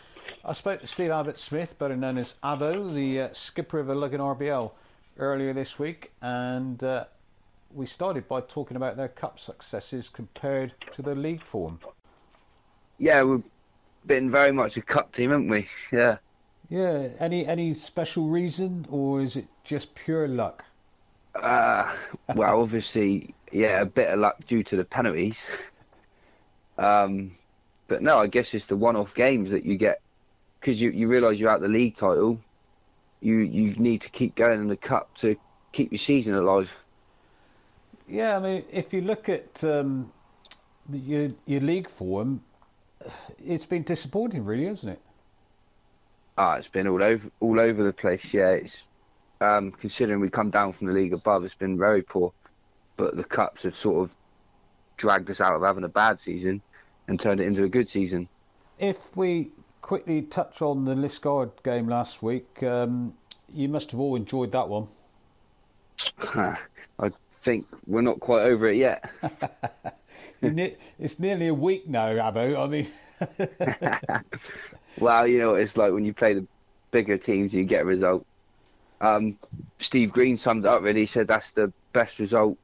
I 0.44 0.52
spoke 0.52 0.80
to 0.80 0.86
Steve 0.86 1.10
Abbott 1.10 1.38
Smith, 1.38 1.78
better 1.78 1.96
known 1.96 2.18
as 2.18 2.34
Abbo, 2.42 2.94
the 2.94 3.20
uh, 3.20 3.28
skipper 3.32 3.80
of 3.80 3.86
the 3.86 3.94
Ludgvan 3.94 4.20
RBL, 4.20 4.70
earlier 5.18 5.52
this 5.52 5.78
week, 5.78 6.12
and 6.22 6.82
uh, 6.84 7.04
we 7.74 7.86
started 7.86 8.28
by 8.28 8.40
talking 8.40 8.76
about 8.76 8.96
their 8.96 9.08
cup 9.08 9.38
successes 9.38 10.08
compared 10.08 10.74
to 10.92 11.02
their 11.02 11.14
league 11.14 11.42
form. 11.42 11.80
Yeah, 12.98 13.24
we've 13.24 13.42
been 14.06 14.30
very 14.30 14.52
much 14.52 14.76
a 14.76 14.82
cup 14.82 15.12
team, 15.12 15.30
haven't 15.30 15.48
we? 15.48 15.68
Yeah. 15.92 16.18
Yeah, 16.68 17.08
any 17.18 17.46
any 17.46 17.74
special 17.74 18.28
reason, 18.28 18.86
or 18.90 19.22
is 19.22 19.36
it 19.36 19.46
just 19.64 19.94
pure 19.94 20.28
luck? 20.28 20.64
Uh, 21.34 21.94
well, 22.34 22.60
obviously, 22.62 23.34
yeah, 23.52 23.80
a 23.80 23.86
bit 23.86 24.08
of 24.08 24.18
luck 24.20 24.44
due 24.46 24.62
to 24.64 24.76
the 24.76 24.84
penalties. 24.84 25.44
Um, 26.78 27.32
but 27.88 28.02
no, 28.02 28.18
I 28.18 28.28
guess 28.28 28.54
it's 28.54 28.66
the 28.66 28.76
one-off 28.76 29.14
games 29.14 29.50
that 29.50 29.64
you 29.64 29.76
get 29.76 30.00
because 30.60 30.80
you, 30.80 30.90
you 30.90 31.08
realise 31.08 31.40
you're 31.40 31.50
out 31.50 31.60
the 31.60 31.68
league 31.68 31.96
title. 31.96 32.38
You 33.20 33.38
you 33.38 33.74
need 33.74 34.02
to 34.02 34.10
keep 34.10 34.36
going 34.36 34.60
in 34.60 34.68
the 34.68 34.76
cup 34.76 35.12
to 35.18 35.36
keep 35.72 35.90
your 35.90 35.98
season 35.98 36.34
alive. 36.34 36.84
Yeah, 38.06 38.36
I 38.36 38.40
mean, 38.40 38.64
if 38.70 38.92
you 38.92 39.00
look 39.00 39.28
at 39.28 39.62
um, 39.64 40.12
your 40.90 41.30
your 41.46 41.60
league 41.60 41.88
form, 41.90 42.42
it's 43.44 43.66
been 43.66 43.82
disappointing, 43.82 44.44
really, 44.44 44.66
hasn't 44.66 44.94
it? 44.94 45.02
Ah, 46.36 46.54
it's 46.54 46.68
been 46.68 46.86
all 46.86 47.02
over 47.02 47.30
all 47.40 47.58
over 47.58 47.82
the 47.82 47.92
place. 47.92 48.32
Yeah, 48.32 48.50
it's 48.50 48.88
um, 49.40 49.72
considering 49.72 50.20
we 50.20 50.30
come 50.30 50.50
down 50.50 50.72
from 50.72 50.86
the 50.88 50.92
league 50.92 51.12
above, 51.12 51.44
it's 51.44 51.54
been 51.54 51.78
very 51.78 52.02
poor. 52.02 52.32
But 52.96 53.16
the 53.16 53.24
cups 53.24 53.62
have 53.62 53.74
sort 53.74 54.02
of 54.02 54.16
dragged 54.96 55.30
us 55.30 55.40
out 55.40 55.54
of 55.54 55.62
having 55.62 55.84
a 55.84 55.88
bad 55.88 56.20
season 56.20 56.60
and 57.06 57.18
turned 57.18 57.40
it 57.40 57.46
into 57.46 57.64
a 57.64 57.68
good 57.68 57.88
season. 57.88 58.28
If 58.78 59.16
we 59.16 59.50
quickly 59.80 60.22
touch 60.22 60.60
on 60.60 60.84
the 60.84 60.94
Liskeard 60.94 61.62
game 61.62 61.88
last 61.88 62.22
week, 62.22 62.62
um, 62.62 63.14
you 63.52 63.68
must 63.68 63.92
have 63.92 64.00
all 64.00 64.16
enjoyed 64.16 64.52
that 64.52 64.68
one. 64.68 64.88
I 66.98 67.10
think 67.40 67.66
we're 67.86 68.02
not 68.02 68.20
quite 68.20 68.42
over 68.42 68.68
it 68.68 68.76
yet. 68.76 69.10
It's 70.98 71.18
nearly 71.18 71.48
a 71.48 71.54
week 71.54 71.88
now, 71.88 72.08
Abbo. 72.08 72.58
I 72.58 72.66
mean, 72.68 74.22
well, 74.98 75.26
you 75.26 75.38
know, 75.38 75.54
it's 75.54 75.76
like 75.76 75.92
when 75.92 76.04
you 76.04 76.14
play 76.14 76.34
the 76.34 76.46
bigger 76.90 77.16
teams, 77.18 77.54
you 77.54 77.64
get 77.64 77.82
a 77.82 77.84
result. 77.84 78.24
Um, 79.00 79.38
Steve 79.78 80.12
Green 80.12 80.36
summed 80.36 80.64
it 80.64 80.68
up 80.68 80.82
really. 80.82 81.00
He 81.00 81.06
said 81.06 81.26
that's 81.28 81.52
the 81.52 81.72
best 81.92 82.18
result 82.18 82.58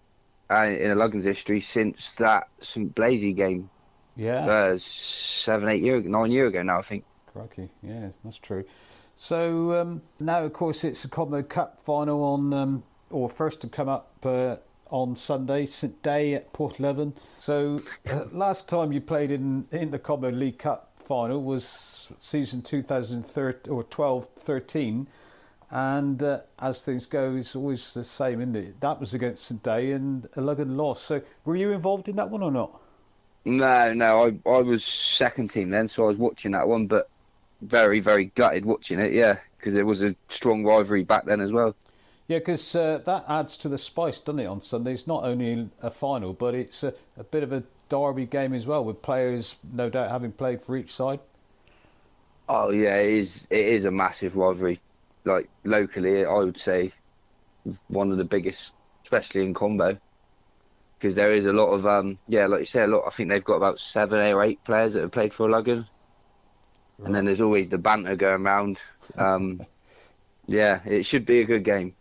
uh, 0.50 0.64
in 0.66 0.90
a 0.90 0.94
Ludgvan's 0.94 1.24
history 1.24 1.60
since 1.60 2.12
that 2.12 2.48
St 2.60 2.94
Blazey 2.94 3.34
game. 3.34 3.70
yeah, 4.16 4.44
Uh, 4.46 4.78
seven, 4.78 5.68
eight 5.68 5.82
years, 5.82 6.04
nine 6.06 6.30
years 6.30 6.48
ago 6.50 6.62
now, 6.62 6.78
I 6.78 6.82
think. 6.82 7.04
crikey, 7.32 7.70
yeah, 7.82 8.10
that's 8.24 8.38
true. 8.38 8.64
So 9.16 9.80
um, 9.80 10.02
now, 10.18 10.42
of 10.44 10.52
course, 10.52 10.82
it's 10.84 11.04
a 11.04 11.08
Combo 11.08 11.42
Cup 11.42 11.80
final 11.80 12.22
on, 12.24 12.52
um, 12.52 12.82
or 13.10 13.28
first 13.30 13.60
to 13.60 13.68
come 13.68 13.88
up 13.88 14.10
uh, 14.24 14.56
on 14.94 15.16
Sunday, 15.16 15.66
St 15.66 16.00
Day 16.04 16.34
at 16.34 16.52
Porthleven. 16.52 17.14
So 17.40 17.80
uh, 18.08 18.26
last 18.30 18.68
time 18.68 18.92
you 18.92 19.00
played 19.00 19.32
in 19.32 19.66
in 19.72 19.90
the 19.90 19.98
Combo 19.98 20.30
League 20.30 20.58
Cup 20.58 20.92
final 20.96 21.42
was 21.42 22.12
season 22.20 22.62
2013 22.62 23.72
or 23.72 23.82
12 23.82 24.28
13. 24.38 25.08
And 25.68 26.22
uh, 26.22 26.40
as 26.60 26.82
things 26.82 27.06
go, 27.06 27.34
it's 27.34 27.56
always 27.56 27.92
the 27.92 28.04
same, 28.04 28.40
isn't 28.40 28.54
it? 28.54 28.80
That 28.80 29.00
was 29.00 29.12
against 29.12 29.46
St 29.46 29.60
Day 29.64 29.90
and 29.90 30.26
a 30.36 30.40
Ludgvan 30.40 30.76
loss. 30.76 31.02
So 31.02 31.22
were 31.44 31.56
you 31.56 31.72
involved 31.72 32.08
in 32.08 32.14
that 32.14 32.30
one 32.30 32.44
or 32.44 32.52
not? 32.52 32.80
No, 33.44 33.92
no, 33.92 34.38
I 34.46 34.48
I 34.48 34.62
was 34.62 34.84
second 34.84 35.48
team 35.48 35.70
then, 35.70 35.88
so 35.88 36.04
I 36.04 36.06
was 36.06 36.18
watching 36.18 36.52
that 36.52 36.68
one, 36.68 36.86
but 36.86 37.10
very, 37.62 37.98
very 37.98 38.26
gutted 38.36 38.64
watching 38.64 39.00
it. 39.00 39.12
Yeah, 39.12 39.38
because 39.58 39.74
there 39.74 39.86
was 39.86 40.04
a 40.04 40.14
strong 40.28 40.64
rivalry 40.64 41.02
back 41.02 41.24
then 41.24 41.40
as 41.40 41.50
well. 41.50 41.74
Yeah, 42.26 42.38
because 42.38 42.74
uh, 42.74 42.98
that 43.04 43.24
adds 43.28 43.56
to 43.58 43.68
the 43.68 43.76
spice, 43.78 44.20
doesn't 44.20 44.40
it? 44.40 44.46
On 44.46 44.60
Sunday, 44.60 44.94
it's 44.94 45.06
not 45.06 45.24
only 45.24 45.68
a 45.82 45.90
final, 45.90 46.32
but 46.32 46.54
it's 46.54 46.82
a, 46.82 46.94
a 47.18 47.24
bit 47.24 47.42
of 47.42 47.52
a 47.52 47.64
derby 47.88 48.26
game 48.26 48.54
as 48.54 48.66
well, 48.66 48.84
with 48.84 49.02
players 49.02 49.56
no 49.72 49.90
doubt 49.90 50.10
having 50.10 50.32
played 50.32 50.62
for 50.62 50.76
each 50.76 50.90
side. 50.92 51.20
Oh 52.48 52.70
yeah, 52.70 52.96
it 52.96 53.10
is. 53.10 53.46
It 53.50 53.66
is 53.66 53.84
a 53.84 53.90
massive 53.90 54.36
rivalry. 54.36 54.80
Like 55.24 55.48
locally, 55.64 56.24
I 56.24 56.34
would 56.34 56.58
say 56.58 56.92
one 57.88 58.10
of 58.12 58.18
the 58.18 58.24
biggest, 58.24 58.74
especially 59.04 59.42
in 59.44 59.54
combo, 59.54 59.98
because 60.98 61.14
there 61.14 61.32
is 61.34 61.46
a 61.46 61.52
lot 61.52 61.70
of 61.72 61.86
um 61.86 62.18
yeah, 62.28 62.46
like 62.46 62.60
you 62.60 62.66
say, 62.66 62.82
a 62.84 62.86
lot. 62.86 63.04
I 63.06 63.10
think 63.10 63.30
they've 63.30 63.44
got 63.44 63.56
about 63.56 63.78
seven 63.78 64.20
or 64.20 64.42
eight 64.42 64.62
players 64.64 64.94
that 64.94 65.02
have 65.02 65.12
played 65.12 65.34
for 65.34 65.48
Ludgvan, 65.48 65.86
and 67.04 67.14
then 67.14 67.24
there's 67.24 67.40
always 67.40 67.68
the 67.68 67.78
banter 67.78 68.16
going 68.16 68.44
around. 68.46 68.80
Um, 69.16 69.66
yeah, 70.46 70.80
it 70.84 71.04
should 71.04 71.26
be 71.26 71.40
a 71.40 71.44
good 71.44 71.64
game. 71.64 71.94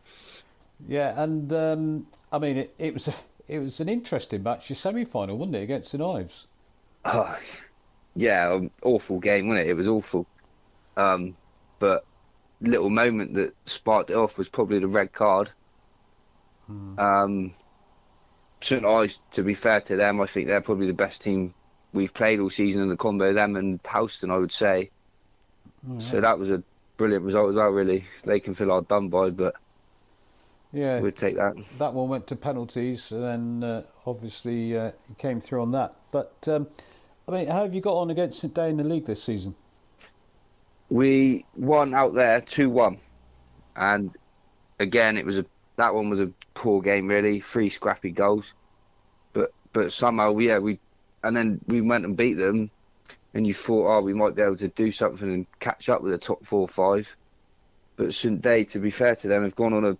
Yeah, 0.79 1.21
and 1.21 1.51
um, 1.53 2.07
I 2.31 2.39
mean, 2.39 2.57
it, 2.57 2.75
it 2.77 2.93
was 2.93 3.07
a, 3.07 3.13
it 3.47 3.59
was 3.59 3.79
an 3.79 3.89
interesting 3.89 4.43
match, 4.43 4.69
your 4.69 4.75
semi 4.75 5.05
final, 5.05 5.37
wasn't 5.37 5.55
it, 5.55 5.63
against 5.63 5.91
the 5.91 5.97
Knives? 5.97 6.47
Oh, 7.05 7.37
yeah, 8.15 8.49
um, 8.51 8.71
awful 8.81 9.19
game, 9.19 9.47
wasn't 9.47 9.67
it? 9.67 9.71
It 9.71 9.75
was 9.75 9.87
awful. 9.87 10.27
Um, 10.97 11.37
but 11.79 12.05
little 12.61 12.89
moment 12.89 13.33
that 13.35 13.55
sparked 13.65 14.09
it 14.09 14.15
off 14.15 14.37
was 14.37 14.49
probably 14.49 14.79
the 14.79 14.87
red 14.87 15.13
card. 15.13 15.51
Um, 16.97 17.53
St 18.61 18.85
Ives, 18.85 19.21
to 19.31 19.43
be 19.43 19.53
fair 19.53 19.81
to 19.81 19.95
them, 19.95 20.21
I 20.21 20.25
think 20.25 20.47
they're 20.47 20.61
probably 20.61 20.87
the 20.87 20.93
best 20.93 21.21
team 21.21 21.53
we've 21.93 22.13
played 22.13 22.39
all 22.39 22.49
season 22.49 22.81
in 22.81 22.89
the 22.89 22.97
combo. 22.97 23.33
Them 23.33 23.55
and 23.55 23.79
Helston, 23.85 24.31
I 24.31 24.37
would 24.37 24.51
say. 24.51 24.91
So 25.97 26.21
that 26.21 26.39
was 26.39 26.49
a 26.51 26.63
brilliant 26.97 27.25
result 27.25 27.49
as 27.49 27.55
well. 27.57 27.69
Really, 27.69 28.05
they 28.23 28.39
can 28.39 28.55
feel 28.55 28.69
hard 28.69 28.87
done 28.87 29.09
by, 29.09 29.29
but 29.31 29.55
Yeah, 30.73 31.01
we'd 31.01 31.15
take 31.15 31.35
that. 31.35 31.53
that 31.77 31.93
one 31.93 32.09
went 32.09 32.25
to 32.27 32.35
penalties, 32.35 33.11
and 33.11 33.23
then 33.23 33.69
uh, 33.69 33.83
obviously 34.07 34.75
uh, 34.75 34.91
came 35.19 35.39
through 35.39 35.61
on 35.61 35.71
that. 35.71 35.95
But 36.11 36.33
um, 36.47 36.67
I 37.27 37.31
mean, 37.31 37.47
how 37.47 37.61
have 37.61 37.75
you 37.75 37.81
got 37.81 37.93
on 37.93 38.09
against 38.09 38.39
St 38.39 38.53
Day 38.53 38.71
in 38.71 38.77
the 38.77 38.83
league 38.83 39.05
this 39.05 39.21
season? 39.21 39.55
We 40.89 41.45
won 41.55 41.93
out 41.93 42.15
there 42.15 42.41
two 42.41 42.71
one, 42.71 42.97
and 43.75 44.11
again 44.79 45.17
it 45.17 45.25
was 45.25 45.37
a 45.37 45.45
that 45.75 45.93
one 45.93 46.09
was 46.09 46.19
a 46.19 46.31
poor 46.55 46.81
game 46.81 47.07
really, 47.07 47.39
three 47.39 47.69
scrappy 47.69 48.09
goals, 48.11 48.53
but 49.31 49.53
but 49.73 49.93
somehow 49.93 50.35
yeah 50.39 50.57
we 50.57 50.79
and 51.23 51.37
then 51.37 51.61
we 51.67 51.81
went 51.81 52.03
and 52.03 52.17
beat 52.17 52.33
them, 52.33 52.71
and 53.35 53.45
you 53.45 53.53
thought 53.53 53.95
oh 53.95 54.01
we 54.01 54.13
might 54.13 54.33
be 54.33 54.41
able 54.41 54.57
to 54.57 54.69
do 54.69 54.91
something 54.91 55.31
and 55.31 55.45
catch 55.59 55.87
up 55.87 56.01
with 56.01 56.13
the 56.13 56.17
top 56.17 56.43
four 56.43 56.61
or 56.61 56.67
five, 56.67 57.15
but 57.95 58.11
St 58.11 58.41
Day 58.41 58.63
to 58.65 58.79
be 58.79 58.89
fair 58.89 59.15
to 59.17 59.27
them 59.27 59.43
have 59.43 59.55
gone 59.55 59.73
on 59.73 59.85
a 59.85 59.97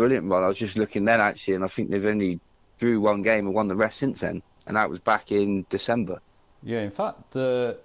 brilliant 0.00 0.30
run. 0.30 0.42
I 0.42 0.46
was 0.46 0.56
just 0.56 0.78
looking 0.78 1.04
then 1.04 1.20
actually, 1.20 1.56
and 1.56 1.62
I 1.62 1.66
think 1.66 1.90
they've 1.90 2.06
only 2.06 2.40
drew 2.78 3.02
one 3.02 3.20
game 3.20 3.44
and 3.44 3.54
won 3.54 3.68
the 3.68 3.76
rest 3.76 3.98
since 3.98 4.22
then, 4.22 4.42
and 4.66 4.74
that 4.78 4.88
was 4.88 4.98
back 4.98 5.30
in 5.30 5.66
December. 5.68 6.22
Yeah, 6.62 6.80
in 6.80 6.90
fact, 6.90 7.32
the 7.32 7.76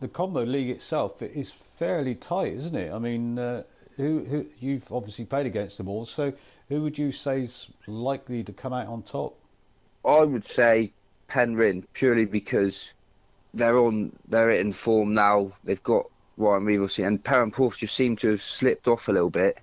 the 0.00 0.08
combo 0.08 0.42
league 0.42 0.70
itself 0.70 1.20
is 1.20 1.50
fairly 1.50 2.14
tight, 2.14 2.54
isn't 2.54 2.74
it? 2.74 2.90
I 2.90 2.98
mean, 2.98 3.38
uh, 3.38 3.64
who 3.98 4.24
who 4.24 4.46
you've 4.58 4.90
obviously 4.90 5.26
played 5.26 5.44
against 5.44 5.76
them 5.76 5.88
all, 5.88 6.06
so 6.06 6.32
who 6.70 6.80
would 6.80 6.96
you 6.96 7.12
say 7.12 7.42
is 7.42 7.68
likely 7.86 8.42
to 8.42 8.52
come 8.54 8.72
out 8.72 8.86
on 8.86 9.02
top? 9.02 9.36
I 10.02 10.20
would 10.20 10.46
say 10.46 10.94
Penryn 11.28 11.84
purely 11.92 12.24
because 12.24 12.94
they're 13.52 13.76
on 13.78 14.12
they're 14.28 14.50
in 14.52 14.72
form 14.72 15.12
now. 15.12 15.52
They've 15.64 15.82
got 15.82 16.06
Ryan 16.38 16.64
Reevesy 16.64 17.06
and 17.06 17.22
Perranporth 17.22 17.76
just 17.76 17.94
seem 17.94 18.16
to 18.16 18.30
have 18.30 18.40
slipped 18.40 18.88
off 18.88 19.08
a 19.08 19.12
little 19.12 19.28
bit, 19.28 19.58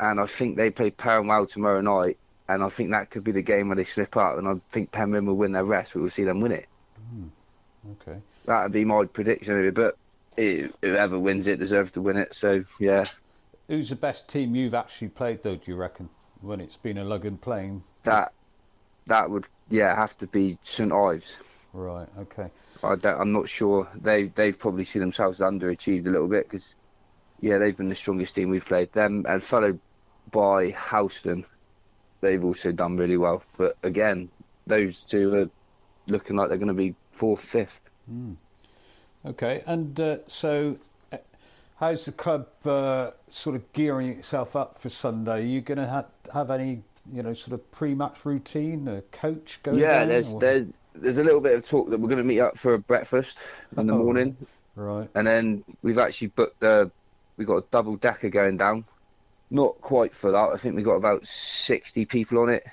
and 0.00 0.20
I 0.20 0.26
think 0.26 0.56
they 0.56 0.70
play 0.70 0.90
Perranwell 0.90 1.46
tomorrow 1.48 1.80
night, 1.80 2.18
and 2.48 2.62
I 2.62 2.68
think 2.68 2.90
that 2.90 3.10
could 3.10 3.24
be 3.24 3.32
the 3.32 3.42
game 3.42 3.68
where 3.68 3.76
they 3.76 3.84
slip 3.84 4.16
up, 4.16 4.38
and 4.38 4.48
I 4.48 4.54
think 4.70 4.90
Penryn 4.90 5.26
will 5.26 5.36
win 5.36 5.52
their 5.52 5.64
rest. 5.64 5.94
We 5.94 6.02
will 6.02 6.10
see 6.10 6.24
them 6.24 6.40
win 6.40 6.52
it. 6.52 6.66
Hmm. 7.10 7.26
Okay. 7.92 8.18
That 8.46 8.64
would 8.64 8.72
be 8.72 8.84
my 8.84 9.04
prediction. 9.06 9.70
But 9.72 9.96
it, 10.36 10.74
whoever 10.82 11.18
wins 11.18 11.46
it 11.46 11.58
deserves 11.58 11.92
to 11.92 12.02
win 12.02 12.16
it. 12.16 12.34
So 12.34 12.64
yeah, 12.78 13.04
Who's 13.68 13.88
the 13.88 13.96
best 13.96 14.28
team 14.28 14.54
you've 14.54 14.74
actually 14.74 15.08
played, 15.08 15.42
though? 15.42 15.56
Do 15.56 15.70
you 15.70 15.76
reckon 15.76 16.10
when 16.40 16.60
it's 16.60 16.76
been 16.76 16.98
a 16.98 17.04
Ludgvan 17.04 17.40
playing? 17.40 17.82
that 18.02 18.32
that 19.06 19.30
would 19.30 19.46
yeah 19.70 19.94
have 19.94 20.16
to 20.18 20.26
be 20.26 20.58
St 20.62 20.92
Ives. 20.92 21.38
Right. 21.72 22.08
Okay. 22.18 22.50
I 22.82 22.96
I'm 23.04 23.32
not 23.32 23.48
sure. 23.48 23.88
They 23.94 24.24
they've 24.24 24.58
probably 24.58 24.84
seen 24.84 25.00
themselves 25.00 25.40
underachieved 25.40 26.06
a 26.06 26.10
little 26.10 26.28
bit 26.28 26.48
because 26.48 26.76
yeah 27.44 27.58
they've 27.58 27.76
been 27.76 27.90
the 27.90 27.94
strongest 27.94 28.34
team 28.34 28.48
we've 28.48 28.64
played. 28.64 28.90
Them 28.92 29.26
and 29.28 29.42
followed 29.42 29.78
by 30.30 30.70
Helston. 30.70 31.44
They've 32.22 32.42
also 32.44 32.72
done 32.72 32.96
really 32.96 33.18
well. 33.18 33.42
But 33.58 33.76
again, 33.82 34.30
those 34.66 35.00
two 35.00 35.34
are 35.34 35.50
looking 36.06 36.36
like 36.36 36.48
they're 36.48 36.56
going 36.64 36.68
to 36.68 36.74
be 36.74 36.94
fourth, 37.12 37.42
fifth. 37.42 37.80
Okay. 39.26 39.62
And 39.66 39.98
uh, 40.00 40.18
so, 40.26 40.76
uh, 41.12 41.18
how's 41.78 42.06
the 42.06 42.12
club 42.12 42.46
uh, 42.64 43.10
sort 43.28 43.56
of 43.56 43.70
gearing 43.74 44.08
itself 44.10 44.56
up 44.56 44.78
for 44.78 44.88
Sunday? 44.88 45.32
Are 45.32 45.38
you 45.40 45.60
going 45.60 45.78
to 45.78 45.86
ha- 45.86 46.06
have 46.32 46.50
any, 46.50 46.82
you 47.12 47.22
know, 47.22 47.34
sort 47.34 47.52
of 47.54 47.70
pre-match 47.70 48.24
routine? 48.24 48.88
A 48.88 49.02
coach 49.12 49.60
going? 49.62 49.78
yeah, 49.78 50.00
down, 50.00 50.08
there's 50.08 50.32
or- 50.34 50.40
there's 50.40 50.78
there's 50.94 51.18
a 51.18 51.24
little 51.24 51.40
bit 51.40 51.54
of 51.56 51.68
talk 51.68 51.90
that 51.90 51.98
we're 52.00 52.08
going 52.08 52.18
to 52.22 52.24
meet 52.24 52.40
up 52.40 52.56
for 52.56 52.72
a 52.74 52.78
breakfast 52.78 53.38
in 53.76 53.86
the 53.86 53.92
Oh. 53.92 53.98
morning. 53.98 54.36
Right. 54.76 55.08
and 55.14 55.24
then 55.24 55.62
we've 55.82 55.98
actually 55.98 56.28
booked 56.28 56.58
the 56.58 56.90
we've 57.36 57.46
got 57.46 57.56
a 57.56 57.64
double 57.70 57.96
decker 57.96 58.28
going 58.28 58.56
down 58.56 58.84
not 59.50 59.80
quite 59.80 60.12
full 60.14 60.34
out 60.36 60.52
i 60.52 60.56
think 60.56 60.74
we've 60.74 60.84
got 60.84 60.94
about 60.94 61.24
60 61.26 62.04
people 62.06 62.38
on 62.38 62.48
it 62.48 62.64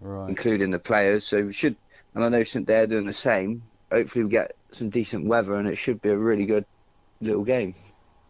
Right. 0.00 0.28
including 0.28 0.70
the 0.70 0.78
players 0.78 1.24
so 1.26 1.44
we 1.46 1.52
should 1.54 1.74
and 2.14 2.22
i 2.24 2.28
know 2.28 2.42
st 2.42 2.66
they're 2.66 2.86
doing 2.86 3.06
the 3.06 3.14
same 3.14 3.62
hopefully 3.90 4.24
we 4.24 4.30
get 4.30 4.54
some 4.72 4.90
decent 4.90 5.24
weather 5.26 5.54
and 5.54 5.66
it 5.66 5.76
should 5.76 6.02
be 6.02 6.10
a 6.10 6.16
really 6.16 6.44
good 6.44 6.66
little 7.22 7.44
game 7.44 7.74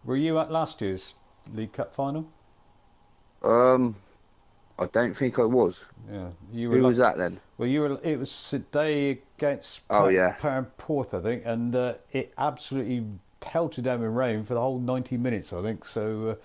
Were 0.05 0.17
you 0.17 0.39
at 0.39 0.53
last 0.53 0.81
year's 0.81 1.15
League 1.53 1.73
Cup 1.73 1.93
final? 1.95 2.29
um 3.43 3.95
i 4.79 4.87
don't 4.87 5.15
think 5.15 5.39
i 5.39 5.45
was 5.45 5.87
Yeah. 6.11 6.29
You 6.53 6.71
were. 6.71 6.77
who 6.77 6.83
was 6.85 6.99
that 6.99 7.17
then 7.17 7.41
Well, 7.59 7.69
you 7.69 7.81
were. 7.81 7.99
It 8.03 8.19
was 8.19 8.31
St 8.31 8.71
Day 8.71 9.23
against 9.39 9.81
Oh, 9.91 10.05
Per- 10.05 10.11
yeah. 10.13 10.33
Perrin 10.39 10.67
Porth, 10.79 11.15
I 11.15 11.21
think, 11.21 11.43
and 11.47 11.75
uh, 11.75 11.95
it 12.13 12.33
absolutely 12.39 13.07
pelted 13.47 13.85
down 13.85 14.01
with 14.01 14.11
rain 14.11 14.45
for 14.45 14.55
the 14.55 14.61
whole 14.61 14.79
ninety 14.79 15.17
minutes. 15.17 15.53
I 15.53 15.63
think 15.63 15.87
so. 15.87 16.37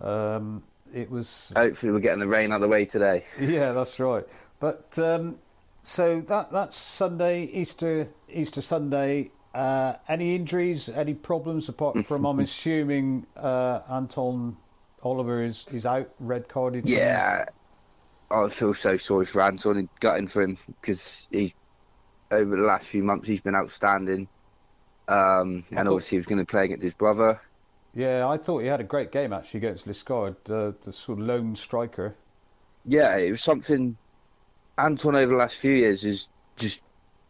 Uh, 0.00 0.06
um, 0.06 0.62
it 0.94 1.10
was. 1.10 1.52
hopefully 1.56 1.92
we're 1.92 2.00
getting 2.00 2.20
the 2.20 2.26
rain 2.26 2.52
out 2.52 2.56
of 2.56 2.60
the 2.62 2.68
way 2.68 2.84
today 2.84 3.24
Yeah, 3.40 3.72
that's 3.72 4.00
right. 4.00 4.26
But 4.58 4.98
um, 4.98 5.38
so 5.82 6.20
that 6.22 6.52
that's 6.52 6.76
Sunday, 6.76 7.44
Easter 7.44 8.06
Easter 8.32 8.60
Sunday. 8.60 9.30
Uh, 9.54 9.94
any 10.08 10.36
injuries? 10.36 10.88
Any 10.88 11.14
problems 11.14 11.68
apart 11.68 12.04
from? 12.06 12.24
I'm 12.24 12.38
assuming 12.40 13.26
uh, 13.36 13.80
Anton 13.90 14.56
Oliver 15.02 15.42
is 15.42 15.66
is 15.72 15.86
out, 15.86 16.10
red 16.20 16.48
carded. 16.48 16.86
Yeah, 16.86 17.46
I 18.30 18.48
feel 18.48 18.74
so 18.74 18.96
sorry 18.96 19.24
for 19.26 19.40
Anton 19.42 19.76
and 19.78 19.88
gutting 20.00 20.28
for 20.28 20.42
him 20.42 20.58
because 20.80 21.26
he, 21.30 21.54
over 22.30 22.56
the 22.56 22.62
last 22.62 22.86
few 22.88 23.02
months, 23.02 23.26
he's 23.26 23.40
been 23.40 23.56
outstanding. 23.56 24.28
Um, 25.10 25.54
and 25.54 25.64
thought- 25.64 25.86
obviously, 25.86 26.16
he 26.16 26.18
was 26.18 26.26
going 26.26 26.38
to 26.38 26.50
play 26.50 26.64
against 26.64 26.82
his 26.82 26.94
brother. 26.94 27.40
Yeah, 27.94 28.28
I 28.28 28.36
thought 28.36 28.60
he 28.60 28.68
had 28.68 28.80
a 28.80 28.84
great 28.84 29.10
game 29.10 29.32
actually 29.32 29.58
against 29.58 29.88
Liskeard, 29.88 30.36
uh, 30.48 30.72
the 30.84 30.92
sort 30.92 31.18
of 31.18 31.26
lone 31.26 31.56
striker. 31.56 32.14
Yeah, 32.86 33.16
it 33.16 33.30
was 33.30 33.42
something. 33.42 33.96
Anton 34.78 35.16
over 35.16 35.32
the 35.32 35.38
last 35.38 35.56
few 35.56 35.72
years 35.72 36.04
is 36.04 36.28
just 36.56 36.82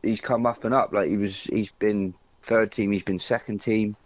he's 0.03 0.21
come 0.21 0.45
up 0.47 0.65
and 0.65 0.75
up. 0.75 0.93
Like 0.93 1.09
he 1.09 1.17
was, 1.17 1.45
he's 1.45 1.73
been 1.73 2.15
third 2.43 2.73
team, 2.73 2.93
he's 2.93 3.03
been 3.03 3.19
second 3.19 3.61
team. 3.61 3.97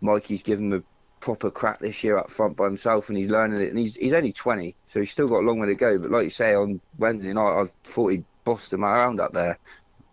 Mikey's 0.00 0.42
given 0.42 0.70
him 0.72 0.78
a 0.80 0.82
proper 1.20 1.50
crack 1.50 1.80
this 1.80 2.04
year 2.04 2.18
up 2.18 2.30
front 2.30 2.56
by 2.56 2.66
himself, 2.66 3.08
and 3.08 3.18
he's 3.18 3.28
learning 3.28 3.60
it. 3.60 3.70
And 3.70 3.78
he's 3.78 3.96
he's 3.96 4.12
only 4.12 4.32
twenty, 4.32 4.76
so 4.86 5.00
he's 5.00 5.10
still 5.10 5.26
got 5.26 5.40
a 5.40 5.46
long 5.46 5.58
way 5.58 5.66
to 5.66 5.74
go. 5.74 5.98
But 5.98 6.12
like 6.12 6.24
you 6.24 6.30
say, 6.30 6.54
on 6.54 6.80
Wednesday 6.98 7.32
night, 7.32 7.62
I 7.62 7.66
thought 7.84 8.12
he 8.12 8.22
bossed 8.44 8.72
him 8.72 8.84
around 8.84 9.20
up 9.20 9.32
there 9.32 9.58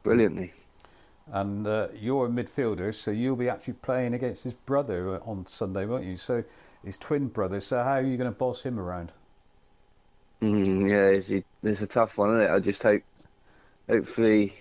brilliantly. 0.01 0.51
And 1.33 1.65
uh, 1.65 1.87
you're 1.99 2.27
a 2.27 2.29
midfielder, 2.29 2.93
so 2.93 3.09
you'll 3.09 3.35
be 3.35 3.49
actually 3.49 3.73
playing 3.73 4.13
against 4.13 4.43
his 4.43 4.53
brother 4.53 5.15
uh, 5.15 5.19
on 5.25 5.47
Sunday, 5.47 5.83
won't 5.83 6.05
you? 6.05 6.15
So 6.15 6.43
his 6.85 6.99
twin 6.99 7.27
brother. 7.27 7.59
So 7.59 7.83
how 7.83 7.93
are 7.93 8.03
you 8.03 8.17
going 8.17 8.31
to 8.31 8.37
boss 8.37 8.61
him 8.61 8.79
around? 8.79 9.11
Mm, 10.43 10.89
yeah, 10.89 11.17
it's, 11.17 11.31
it's 11.63 11.81
a 11.81 11.87
tough 11.87 12.19
one, 12.19 12.37
isn't 12.37 12.51
it? 12.51 12.53
I 12.53 12.59
just 12.59 12.83
hope, 12.83 13.01
hopefully, 13.89 14.53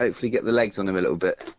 hopefully 0.00 0.30
get 0.30 0.44
the 0.44 0.50
legs 0.50 0.80
on 0.80 0.88
him 0.88 0.96
a 0.96 1.00
little 1.00 1.16
bit. 1.16 1.54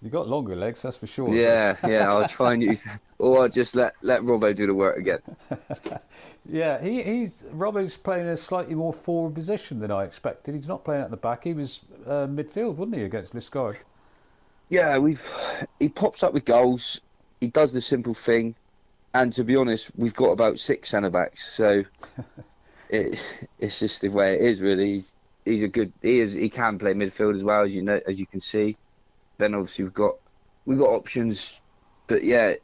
You 0.00 0.10
got 0.10 0.28
longer 0.28 0.54
legs, 0.54 0.82
that's 0.82 0.96
for 0.96 1.08
sure. 1.08 1.34
Yeah, 1.34 1.76
yeah. 1.86 2.08
I'll 2.08 2.28
try 2.38 2.54
and 2.54 2.62
use, 2.62 2.82
or 3.18 3.42
I'll 3.42 3.48
just 3.48 3.74
let 3.74 3.94
let 4.02 4.22
Robbo 4.22 4.54
do 4.54 4.66
the 4.66 4.74
work 4.74 4.96
again. 4.96 5.20
yeah, 6.48 6.80
he, 6.80 7.02
he's 7.02 7.42
Robbo's 7.52 7.96
playing 7.96 8.28
a 8.28 8.36
slightly 8.36 8.76
more 8.76 8.92
forward 8.92 9.34
position 9.34 9.80
than 9.80 9.90
I 9.90 10.04
expected. 10.04 10.54
He's 10.54 10.68
not 10.68 10.84
playing 10.84 11.02
at 11.02 11.10
the 11.10 11.16
back. 11.16 11.44
He 11.44 11.52
was 11.52 11.80
uh, 12.06 12.28
midfield, 12.28 12.76
wasn't 12.76 12.96
he, 12.96 13.02
against 13.02 13.34
Liskeard? 13.34 13.78
Yeah, 14.68 14.98
we've 14.98 15.26
he 15.80 15.88
pops 15.88 16.22
up 16.22 16.32
with 16.32 16.44
goals. 16.44 17.00
He 17.40 17.48
does 17.48 17.72
the 17.72 17.80
simple 17.80 18.14
thing, 18.14 18.54
and 19.14 19.32
to 19.32 19.42
be 19.42 19.56
honest, 19.56 19.90
we've 19.96 20.14
got 20.14 20.30
about 20.30 20.60
six 20.60 20.90
centre 20.90 21.10
backs, 21.10 21.56
so 21.56 21.82
it's 22.88 23.32
it's 23.58 23.80
just 23.80 24.00
the 24.00 24.10
way 24.10 24.34
it 24.34 24.42
is. 24.42 24.60
Really, 24.60 24.92
he's 24.92 25.16
he's 25.44 25.62
a 25.64 25.68
good. 25.68 25.92
He 26.02 26.20
is. 26.20 26.34
He 26.34 26.50
can 26.50 26.78
play 26.78 26.94
midfield 26.94 27.34
as 27.34 27.42
well 27.42 27.64
as 27.64 27.74
you 27.74 27.82
know, 27.82 28.00
as 28.06 28.20
you 28.20 28.26
can 28.26 28.40
see. 28.40 28.76
Then 29.38 29.54
obviously 29.54 29.84
we've 29.84 29.94
got 29.94 30.16
we've 30.66 30.78
got 30.78 30.90
options, 30.90 31.62
but 32.08 32.24
yeah, 32.24 32.54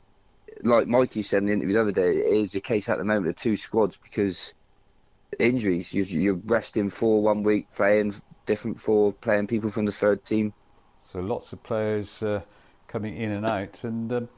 like 0.62 0.88
Mikey 0.88 1.22
said 1.22 1.38
in 1.38 1.46
the 1.46 1.52
interview 1.52 1.74
the 1.74 1.80
other 1.80 1.92
day, 1.92 2.16
it 2.16 2.34
is 2.34 2.52
the 2.52 2.60
case 2.60 2.88
at 2.88 2.98
the 2.98 3.04
moment 3.04 3.28
of 3.28 3.36
two 3.36 3.56
squads 3.56 3.96
because 3.96 4.54
injuries. 5.38 5.94
You're, 5.94 6.06
you're 6.06 6.40
resting 6.46 6.90
for 6.90 7.22
one 7.22 7.44
week, 7.44 7.68
playing 7.76 8.14
different 8.44 8.80
for 8.80 9.12
playing 9.12 9.46
people 9.46 9.70
from 9.70 9.84
the 9.84 9.92
third 9.92 10.24
team. 10.24 10.52
So 11.00 11.20
lots 11.20 11.52
of 11.52 11.62
players 11.62 12.22
uh, 12.22 12.40
coming 12.88 13.16
in 13.16 13.30
and 13.30 13.46
out, 13.46 13.84
and 13.84 14.12
um, 14.12 14.28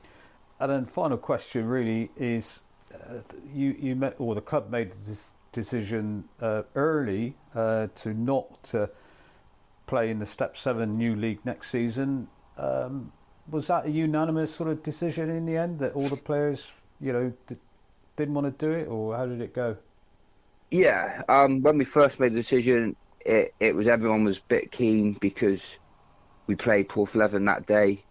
and 0.61 0.71
then 0.71 0.85
final 0.85 1.17
question 1.17 1.67
really 1.67 2.11
is, 2.17 2.65
uh, 2.93 3.21
you 3.51 3.75
you 3.79 3.97
met 3.97 4.17
or 4.19 4.35
the 4.35 4.43
club 4.43 4.71
made 4.71 4.93
this 4.93 5.37
decision 5.53 6.25
uh, 6.43 6.65
early 6.75 7.35
uh, 7.55 7.87
to 7.95 8.13
not 8.13 8.75
uh, 8.75 8.89
play 9.87 10.11
in 10.11 10.19
the 10.19 10.27
Step 10.27 10.57
Seven 10.57 10.99
new 10.99 11.15
league 11.15 11.41
next 11.45 11.71
season. 11.71 12.29
Um, 12.59 13.13
was 13.49 13.69
that 13.69 13.87
a 13.87 13.91
unanimous 13.91 14.55
sort 14.55 14.69
of 14.71 14.83
decision 14.83 15.31
in 15.31 15.47
the 15.47 15.57
end 15.57 15.79
that 15.79 15.93
all 15.95 16.09
the 16.09 16.17
players, 16.17 16.73
you 17.01 17.13
know, 17.13 17.33
d- 17.47 17.57
didn't 18.17 18.35
want 18.35 18.59
to 18.59 18.67
do 18.67 18.73
it, 18.73 18.89
or 18.89 19.17
how 19.17 19.27
did 19.27 19.41
it 19.41 19.55
go? 19.55 19.77
Yeah, 20.71 21.23
um, 21.29 21.63
when 21.63 21.79
we 21.79 21.85
first 21.85 22.19
made 22.19 22.33
the 22.33 22.37
decision, 22.37 22.97
it, 23.21 23.55
it 23.61 23.75
was 23.75 23.87
everyone 23.87 24.25
was 24.25 24.39
a 24.39 24.43
bit 24.49 24.73
keen 24.73 25.13
because 25.15 25.79
we 26.47 26.57
played 26.57 26.89
Porthleven 26.89 27.47
that 27.47 27.67
day. 27.67 28.03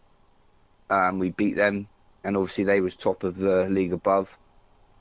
Um, 0.90 1.20
we 1.20 1.32
beat 1.32 1.56
them, 1.56 1.88
and 2.24 2.38
obviously 2.38 2.64
they 2.64 2.80
was 2.80 2.96
top 2.96 3.24
of 3.24 3.38
the 3.38 3.68
league 3.70 3.94
above, 3.94 4.38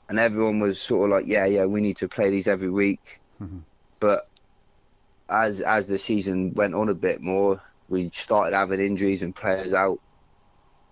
and 0.09 0.19
everyone 0.19 0.59
was 0.59 0.81
sort 0.81 1.09
of 1.09 1.15
like, 1.15 1.27
yeah, 1.27 1.45
yeah, 1.45 1.65
we 1.65 1.79
need 1.79 1.97
to 1.97 2.09
play 2.09 2.29
these 2.29 2.47
every 2.47 2.69
week. 2.69 3.21
Mm-hmm. 3.41 3.59
But 3.99 4.27
as 5.29 5.61
as 5.61 5.87
the 5.87 5.97
season 5.97 6.53
went 6.53 6.73
on 6.73 6.89
a 6.89 6.93
bit 6.93 7.21
more, 7.21 7.61
we 7.89 8.09
started 8.13 8.55
having 8.55 8.79
injuries 8.79 9.23
and 9.23 9.35
players 9.35 9.73
out, 9.73 9.99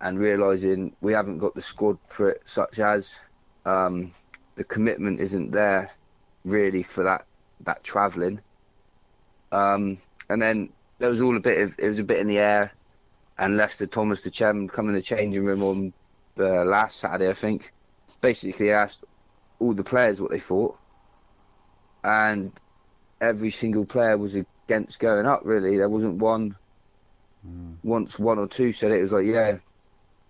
and 0.01 0.19
realizing 0.19 0.95
we 1.01 1.13
haven't 1.13 1.37
got 1.37 1.53
the 1.55 1.61
squad 1.61 1.97
for 2.07 2.29
it, 2.29 2.41
such 2.45 2.79
as 2.79 3.19
um, 3.65 4.11
the 4.55 4.63
commitment 4.63 5.19
isn't 5.19 5.51
there 5.51 5.89
really 6.45 6.83
for 6.83 7.03
that 7.03 7.25
that 7.61 7.83
travelling. 7.83 8.41
Um, 9.51 9.97
and 10.29 10.41
then 10.41 10.69
there 10.99 11.09
was 11.09 11.21
all 11.21 11.37
a 11.37 11.39
bit 11.39 11.61
of 11.61 11.75
it 11.77 11.87
was 11.87 11.99
a 11.99 12.03
bit 12.03 12.19
in 12.19 12.27
the 12.27 12.39
air, 12.39 12.73
and 13.37 13.57
Lester 13.57 13.87
Thomas, 13.87 14.21
the 14.21 14.31
chairman, 14.31 14.67
come 14.67 14.89
in 14.89 14.95
the 14.95 15.01
changing 15.01 15.45
room 15.45 15.63
on 15.63 15.93
the 16.35 16.65
last 16.65 16.99
Saturday, 16.99 17.29
I 17.29 17.33
think, 17.33 17.71
basically 18.21 18.71
asked 18.71 19.05
all 19.59 19.73
the 19.73 19.83
players 19.83 20.19
what 20.19 20.31
they 20.31 20.39
thought, 20.39 20.77
and 22.03 22.51
every 23.21 23.51
single 23.51 23.85
player 23.85 24.17
was 24.17 24.35
against 24.35 24.99
going 24.99 25.25
up. 25.25 25.41
Really, 25.43 25.77
there 25.77 25.89
wasn't 25.89 26.15
one. 26.15 26.55
Hmm. 27.45 27.73
Once 27.83 28.17
one 28.17 28.39
or 28.39 28.47
two 28.47 28.71
said 28.71 28.91
it, 28.91 28.99
it 28.99 29.01
was 29.01 29.13
like, 29.13 29.25
yeah. 29.25 29.57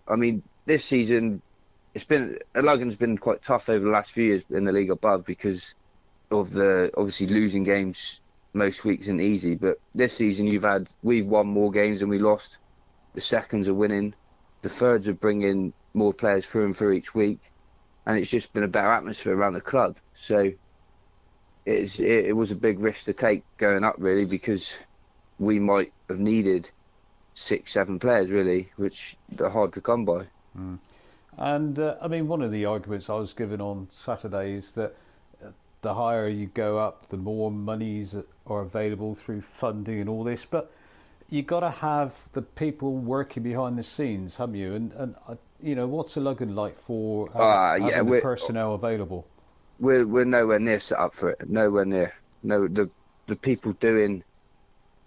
I 0.08 0.16
mean, 0.16 0.44
this 0.66 0.84
season, 0.86 1.42
it's 1.94 2.06
been 2.06 2.40
Ludgvan's 2.56 2.96
been 2.96 3.18
quite 3.18 3.44
tough 3.44 3.70
over 3.70 3.86
the 3.86 3.92
last 3.92 4.12
few 4.12 4.26
years 4.26 4.44
in 4.50 4.66
the 4.66 4.72
league 4.72 4.92
above 4.92 5.26
because 5.26 5.76
of 6.32 6.52
the 6.52 6.92
obviously 6.98 7.28
losing 7.28 7.64
games 7.64 8.22
most 8.54 8.86
weeks 8.86 9.06
isn't 9.06 9.22
easy. 9.22 9.56
But 9.56 9.80
this 9.94 10.14
season, 10.14 10.48
you've 10.48 10.64
had 10.64 10.88
we've 11.02 11.26
won 11.26 11.48
more 11.48 11.72
games 11.72 12.00
than 12.00 12.10
we 12.10 12.20
lost. 12.20 12.58
The 13.14 13.22
seconds 13.22 13.70
are 13.70 13.74
winning. 13.74 14.16
The 14.62 14.70
thirds 14.70 15.08
are 15.08 15.14
bringing 15.14 15.74
more 15.94 16.14
players 16.14 16.48
through 16.48 16.66
and 16.66 16.76
through 16.76 16.94
each 16.94 17.14
week, 17.14 17.40
and 18.06 18.18
it's 18.18 18.30
just 18.30 18.54
been 18.54 18.64
a 18.64 18.68
better 18.68 18.92
atmosphere 18.92 19.36
around 19.36 19.54
the 19.54 19.62
club. 19.62 19.98
So 20.16 20.52
it's 21.66 22.00
it, 22.00 22.26
it 22.26 22.36
was 22.36 22.52
a 22.52 22.56
big 22.56 22.80
risk 22.80 23.06
to 23.06 23.14
take 23.14 23.44
going 23.58 23.84
up 23.84 23.96
really 23.98 24.26
because 24.26 24.76
we 25.40 25.60
might 25.60 25.92
have 26.10 26.20
needed 26.20 26.70
six, 27.34 27.72
seven 27.72 28.00
players 28.00 28.32
really, 28.32 28.70
which 28.76 29.18
are 29.40 29.50
hard 29.50 29.74
to 29.74 29.82
come 29.82 30.06
by. 30.06 30.28
Mm. 30.58 30.80
And 31.38 31.80
uh, 31.80 31.96
I 32.02 32.08
mean, 32.08 32.28
one 32.28 32.42
of 32.42 32.52
the 32.52 32.66
arguments 32.66 33.10
I 33.10 33.16
was 33.16 33.34
given 33.34 33.60
on 33.60 33.88
Saturday 33.90 34.54
is 34.54 34.74
that 34.74 34.96
uh, 35.44 35.50
the 35.82 35.96
higher 35.96 36.28
you 36.28 36.48
go 36.48 36.78
up, 36.78 37.10
the 37.10 37.18
more 37.18 37.52
monies 37.52 38.16
are 38.46 38.62
available 38.62 39.16
through 39.16 39.42
funding 39.42 40.00
and 40.00 40.08
all 40.08 40.24
this. 40.24 40.46
But 40.46 40.72
you've 41.30 41.48
got 41.48 41.62
to 41.62 41.72
have 41.72 42.30
the 42.34 42.44
people 42.44 42.96
working 42.98 43.42
behind 43.42 43.78
the 43.78 43.84
scenes, 43.84 44.38
haven't 44.38 44.56
you? 44.56 44.76
And 44.76 44.94
and 44.94 45.16
uh, 45.28 45.36
you 45.62 45.76
know, 45.76 45.88
what's 45.88 46.16
a 46.18 46.20
Ludgvan 46.20 46.54
like 46.54 46.78
for 46.78 47.30
uh, 47.36 47.40
Uh, 47.40 47.76
yeah, 47.76 47.96
having 47.96 48.14
the 48.14 48.22
personnel 48.22 48.76
available? 48.76 49.26
We're 49.80 50.08
we're 50.08 50.26
nowhere 50.26 50.60
near 50.60 50.80
set 50.80 51.00
up 51.00 51.14
for 51.16 51.32
it. 51.32 51.50
Nowhere 51.50 51.86
near. 51.86 52.14
No, 52.44 52.68
the 52.68 52.92
the 53.28 53.36
people 53.38 53.74
doing 53.74 54.24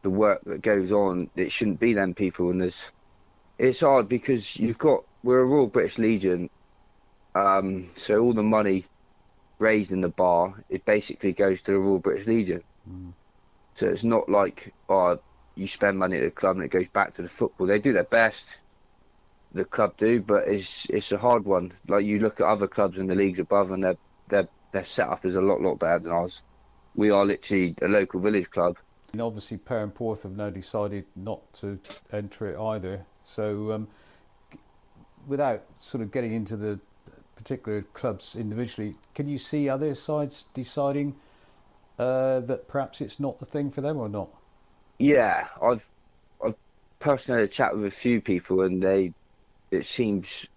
the 0.02 0.10
work 0.10 0.42
that 0.46 0.62
goes 0.62 0.92
on, 0.92 1.30
it 1.36 1.52
shouldn't 1.52 1.80
be 1.80 1.94
them 1.94 2.14
people. 2.14 2.50
And 2.50 2.60
there's, 2.62 2.92
it's 3.58 3.80
hard 3.80 4.08
because 4.08 4.56
you've 4.56 4.78
got 4.78 5.02
we're 5.22 5.40
a 5.40 5.46
Royal 5.46 5.68
British 5.68 5.98
Legion, 5.98 6.50
um, 7.34 7.90
so 7.96 8.20
all 8.20 8.34
the 8.34 8.42
money 8.42 8.86
raised 9.60 9.92
in 9.92 10.00
the 10.02 10.10
bar, 10.10 10.64
it 10.68 10.84
basically 10.84 11.32
goes 11.32 11.62
to 11.62 11.72
the 11.72 11.78
Royal 11.80 12.00
British 12.00 12.26
Legion. 12.26 12.62
So 13.76 13.88
it's 13.88 14.04
not 14.04 14.28
like 14.28 14.74
oh 14.88 15.18
you 15.54 15.66
spend 15.66 15.98
money 15.98 16.18
at 16.18 16.24
the 16.24 16.30
club 16.30 16.56
and 16.56 16.64
it 16.64 16.70
goes 16.70 16.90
back 16.90 17.14
to 17.14 17.22
the 17.22 17.28
football. 17.28 17.66
They 17.66 17.78
do 17.78 17.92
their 17.92 18.04
best, 18.04 18.62
the 19.52 19.64
club 19.64 19.96
do, 19.98 20.22
but 20.22 20.48
it's 20.48 20.86
it's 20.90 21.12
a 21.12 21.18
hard 21.18 21.44
one. 21.44 21.72
Like 21.88 22.04
you 22.04 22.20
look 22.20 22.40
at 22.40 22.46
other 22.46 22.68
clubs 22.68 22.98
in 22.98 23.06
the 23.08 23.14
leagues 23.14 23.40
above, 23.40 23.70
and 23.72 23.84
their 23.84 23.96
their 24.28 24.48
their 24.76 24.84
setup 24.84 25.24
is 25.24 25.34
a 25.34 25.40
lot 25.40 25.60
lot 25.60 25.78
better 25.78 25.98
than 25.98 26.12
ours. 26.12 26.42
We 26.94 27.10
are 27.10 27.24
literally 27.24 27.74
a 27.82 27.88
local 27.88 28.20
village 28.20 28.50
club. 28.50 28.76
And 29.12 29.22
obviously, 29.22 29.56
Perranporth 29.58 30.22
have 30.22 30.36
now 30.36 30.50
decided 30.50 31.06
not 31.14 31.52
to 31.54 31.78
enter 32.12 32.48
it 32.48 32.58
either. 32.58 33.06
So, 33.24 33.72
um, 33.72 33.88
without 35.26 35.64
sort 35.78 36.02
of 36.02 36.12
getting 36.12 36.32
into 36.32 36.56
the 36.56 36.78
particular 37.36 37.82
clubs 37.82 38.36
individually, 38.36 38.96
can 39.14 39.28
you 39.28 39.38
see 39.38 39.68
other 39.68 39.94
sides 39.94 40.44
deciding 40.54 41.16
uh, 41.98 42.40
that 42.40 42.68
perhaps 42.68 43.00
it's 43.00 43.18
not 43.18 43.38
the 43.38 43.46
thing 43.46 43.70
for 43.70 43.80
them 43.80 43.96
or 43.96 44.08
not? 44.08 44.28
Yeah, 44.98 45.48
I've 45.62 45.86
I've 46.44 46.56
personally 46.98 47.42
had 47.42 47.48
a 47.48 47.52
chat 47.52 47.74
with 47.74 47.86
a 47.86 47.90
few 47.90 48.20
people, 48.20 48.62
and 48.62 48.82
they 48.82 49.12
it 49.70 49.86
seems 49.86 50.48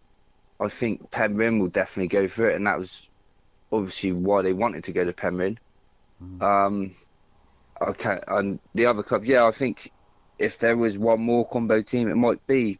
I 0.59 0.67
think 0.67 1.09
Penryn 1.11 1.59
will 1.59 1.69
definitely 1.69 2.09
go 2.09 2.27
for 2.27 2.49
it, 2.49 2.55
and 2.55 2.67
that 2.67 2.77
was 2.77 3.09
obviously 3.71 4.11
why 4.11 4.41
they 4.41 4.53
wanted 4.53 4.83
to 4.85 4.93
go 4.93 5.03
to 5.05 5.13
Penryn. 5.13 5.57
Um, 6.41 6.95
I 7.81 7.93
can't, 7.93 8.23
and 8.27 8.59
the 8.75 8.85
other 8.85 9.03
clubs, 9.03 9.27
yeah, 9.27 9.45
I 9.45 9.51
think 9.51 9.91
if 10.37 10.59
there 10.59 10.77
was 10.77 10.97
one 10.99 11.21
more 11.21 11.47
combo 11.47 11.81
team, 11.81 12.09
it 12.09 12.15
might 12.15 12.45
be 12.47 12.79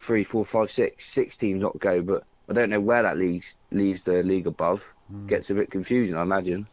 three, 0.00 0.24
four, 0.24 0.44
five, 0.44 0.70
six, 0.70 1.06
six 1.06 1.36
teams 1.36 1.60
not 1.62 1.78
go, 1.78 2.02
but 2.02 2.24
I 2.48 2.52
don't 2.54 2.70
know 2.70 2.80
where 2.80 3.02
that 3.02 3.18
leaves 3.18 3.58
leaves 3.70 4.04
the 4.04 4.22
league 4.22 4.46
above. 4.46 4.84
Gets 5.26 5.50
a 5.50 5.54
bit 5.54 5.70
confusing, 5.70 6.16
I 6.16 6.22
imagine. 6.22 6.68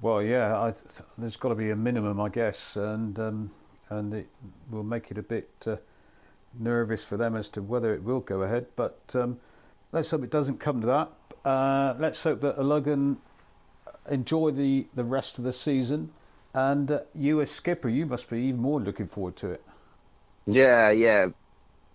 Well, 0.00 0.22
yeah, 0.22 0.58
I, 0.58 0.74
there's 1.16 1.36
got 1.36 1.50
to 1.50 1.54
be 1.54 1.70
a 1.70 1.76
minimum, 1.76 2.20
I 2.20 2.28
guess, 2.28 2.76
and 2.76 3.18
um, 3.18 3.50
and 3.88 4.12
it 4.14 4.28
will 4.70 4.82
make 4.82 5.10
it 5.10 5.18
a 5.18 5.22
bit 5.22 5.50
uh, 5.66 5.76
nervous 6.58 7.04
for 7.04 7.16
them 7.16 7.36
as 7.36 7.48
to 7.50 7.62
whether 7.62 7.94
it 7.94 8.02
will 8.02 8.20
go 8.20 8.42
ahead. 8.42 8.66
But 8.74 9.00
um, 9.14 9.38
let's 9.92 10.10
hope 10.10 10.24
it 10.24 10.30
doesn't 10.30 10.58
come 10.58 10.80
to 10.80 10.86
that. 10.88 11.10
Uh, 11.44 11.94
let's 11.98 12.22
hope 12.22 12.40
that 12.40 12.58
Ludgvan 12.58 13.16
enjoy 14.08 14.50
the, 14.50 14.86
the 14.94 15.04
rest 15.04 15.38
of 15.38 15.44
the 15.44 15.52
season, 15.52 16.12
and 16.54 16.90
uh, 16.90 17.00
you 17.14 17.40
as 17.40 17.50
skipper, 17.50 17.88
you 17.88 18.06
must 18.06 18.30
be 18.30 18.40
even 18.40 18.60
more 18.60 18.80
looking 18.80 19.06
forward 19.06 19.36
to 19.36 19.50
it. 19.50 19.62
Yeah, 20.46 20.90
yeah. 20.90 21.28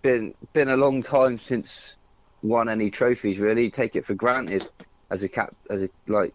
Been 0.02 0.34
been 0.54 0.70
a 0.70 0.78
long 0.78 1.02
time 1.02 1.38
since 1.38 1.96
won 2.44 2.70
any 2.70 2.90
trophies. 2.90 3.40
Really, 3.40 3.70
take 3.70 3.96
it 3.96 4.06
for 4.06 4.14
granted 4.14 4.70
as 5.10 5.24
a 5.24 5.30
cap 5.30 5.54
as 5.70 5.84
a 5.84 5.90
like. 6.08 6.34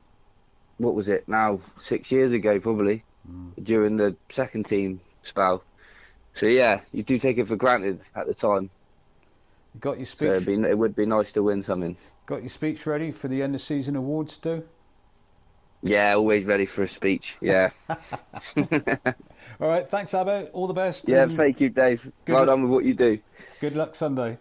What 0.78 0.94
was 0.94 1.08
it 1.08 1.28
now? 1.28 1.60
Six 1.78 2.10
years 2.10 2.32
ago, 2.32 2.58
probably 2.60 3.04
during 3.62 3.96
the 3.96 4.16
second 4.30 4.66
team 4.66 5.00
spell. 5.22 5.62
So 6.34 6.46
yeah, 6.46 6.80
you 6.92 7.02
do 7.02 7.18
take 7.18 7.38
it 7.38 7.46
for 7.46 7.56
granted 7.56 8.00
at 8.14 8.26
the 8.26 8.34
time. 8.34 8.70
You 9.74 9.80
got 9.80 9.96
your 9.98 10.06
So 10.06 10.16
speech. 10.16 10.28
it'd 10.28 10.46
be, 10.62 10.68
it 10.68 10.76
would 10.78 10.94
be 10.94 11.06
nice 11.06 11.32
to 11.32 11.42
win 11.42 11.62
something. 11.62 11.96
got 12.26 12.40
your 12.42 12.48
speech 12.48 12.86
ready 12.86 13.10
for 13.10 13.28
the 13.28 13.42
end 13.42 13.54
of 13.54 13.60
season 13.60 13.96
awards, 13.96 14.36
do? 14.38 14.64
Yeah, 15.82 16.14
always 16.14 16.44
ready 16.44 16.66
for 16.66 16.82
a 16.82 16.88
speech. 16.88 17.36
Yeah. 17.40 17.70
All 18.56 19.68
right, 19.68 19.88
thanks, 19.88 20.12
Abbo. 20.12 20.48
All 20.52 20.66
the 20.66 20.74
best. 20.74 21.08
yeah, 21.08 21.26
thank 21.26 21.60
you, 21.60 21.68
Dave. 21.70 22.02
Good 22.24 22.32
well 22.34 22.42
luck- 22.42 22.46
done 22.48 22.62
with 22.62 22.70
what 22.70 22.84
you 22.84 22.94
do. 22.94 23.18
Good 23.60 23.74
luck 23.74 23.94
Sunday. 23.94 24.38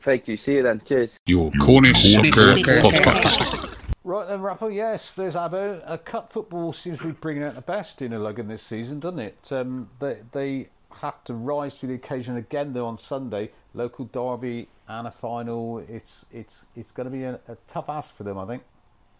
Thank 0.00 0.28
you. 0.28 0.36
See 0.36 0.56
you 0.56 0.62
then. 0.62 0.78
Cheers. 0.80 1.18
Your 1.26 1.50
Cornish 1.60 2.14
Soccer 2.14 2.54
Podcast. 2.80 3.74
Right 4.04 4.28
then, 4.28 4.40
Rappo, 4.40 4.72
yes, 4.72 5.12
there's 5.12 5.34
Abbo. 5.34 5.82
Uh, 5.84 5.96
cup 5.98 6.32
football 6.32 6.72
seems 6.72 6.98
to 7.00 7.06
be 7.06 7.12
bringing 7.12 7.42
out 7.42 7.56
the 7.56 7.60
best 7.60 8.00
in 8.00 8.12
a 8.12 8.18
Ludgvan 8.18 8.46
this 8.48 8.62
season, 8.62 9.00
doesn't 9.00 9.18
it? 9.18 9.36
Um, 9.50 9.90
they, 9.98 10.18
they 10.32 10.68
have 11.00 11.24
to 11.24 11.34
rise 11.34 11.78
to 11.80 11.86
the 11.86 11.94
occasion 11.94 12.36
again, 12.36 12.72
though, 12.72 12.86
on 12.86 12.98
Sunday. 12.98 13.50
Local 13.74 14.04
derby 14.06 14.68
and 14.88 15.06
a 15.06 15.10
final. 15.10 15.78
It's 15.78 16.24
it's 16.32 16.66
it's 16.76 16.92
going 16.92 17.06
to 17.06 17.10
be 17.10 17.24
a, 17.24 17.40
a 17.48 17.56
tough 17.66 17.88
ask 17.88 18.14
for 18.14 18.24
them, 18.24 18.38
I 18.38 18.46
think. 18.46 18.62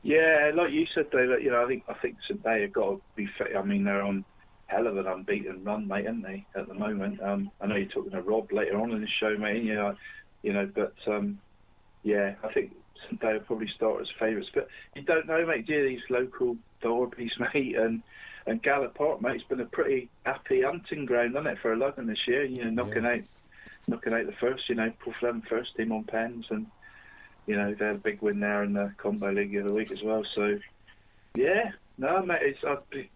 Yeah, 0.02 0.52
like 0.55 0.70
you 0.70 0.86
said, 0.94 1.10
David. 1.10 1.42
you 1.42 1.50
know, 1.50 1.64
I 1.64 1.68
think 1.68 1.84
I 1.88 1.94
think 1.94 2.16
St 2.26 2.42
Day 2.42 2.62
have 2.62 2.72
got 2.72 2.90
to 2.90 3.00
be 3.16 3.26
fit. 3.38 3.56
I 3.56 3.62
mean, 3.62 3.84
they're 3.84 4.02
on 4.02 4.24
hell 4.66 4.86
of 4.86 4.96
an 4.96 5.06
unbeaten 5.06 5.64
run, 5.64 5.88
mate, 5.88 6.06
aren't 6.06 6.22
they? 6.22 6.46
At 6.55 6.68
the 6.68 6.74
moment, 6.74 7.22
um, 7.22 7.50
I 7.60 7.66
know 7.66 7.76
you're 7.76 7.88
talking 7.88 8.12
to 8.12 8.22
Rob 8.22 8.52
later 8.52 8.78
on 8.78 8.92
in 8.92 9.00
the 9.00 9.09
show, 9.09 9.36
mate. 9.36 9.62
You 9.62 9.74
know, 9.74 9.96
you 10.42 10.52
know, 10.52 10.70
but 10.72 10.94
um, 11.06 11.40
yeah, 12.02 12.34
I 12.44 12.52
think 12.52 12.72
St 13.05 13.20
Day 13.20 13.32
will 13.34 13.40
probably 13.40 13.68
start 13.68 14.00
as 14.00 14.09
favourites. 14.18 14.50
But 14.55 14.68
you 14.94 15.02
don't 15.02 15.26
know, 15.26 15.44
mate. 15.44 15.66
Do 15.66 15.74
you, 15.74 15.88
these 15.88 16.02
local 16.10 16.56
derbies, 16.80 17.32
mate, 17.55 17.76
and 17.76 18.02
and 18.48 18.62
Gala 18.62 18.88
Park, 18.88 19.20
mate, 19.20 19.36
it's 19.36 19.44
been 19.44 19.60
a 19.60 19.66
pretty 19.66 20.08
happy 20.24 20.62
hunting 20.62 21.04
ground, 21.04 21.34
hasn't 21.34 21.54
it, 21.54 21.58
for 21.60 21.72
a 21.72 21.76
Ludgvan 21.76 22.06
this 22.06 22.26
year? 22.26 22.44
You 22.44 22.64
know, 22.64 22.70
knocking 22.70 23.06
out 23.06 23.20
knocking 23.86 24.12
out 24.12 24.26
the 24.26 24.32
first, 24.32 24.68
you 24.68 24.74
know, 24.74 24.92
Paul 25.00 25.40
first 25.48 25.76
team 25.76 25.92
on 25.92 26.04
pens 26.04 26.46
and 26.50 26.66
you 27.48 27.56
know, 27.56 27.72
they 27.72 27.86
had 27.86 27.96
a 27.96 27.98
big 27.98 28.20
win 28.20 28.40
there 28.40 28.62
in 28.62 28.74
the 28.74 28.92
Combo 28.98 29.30
League 29.30 29.52
the 29.52 29.60
other 29.60 29.72
week 29.72 29.90
as 29.90 30.02
well. 30.02 30.22
So, 30.34 30.58
yeah, 31.34 31.72
no, 31.96 32.22
mate, 32.22 32.42
it's 32.42 32.62
I'd 32.62 32.78
be, 32.90 33.08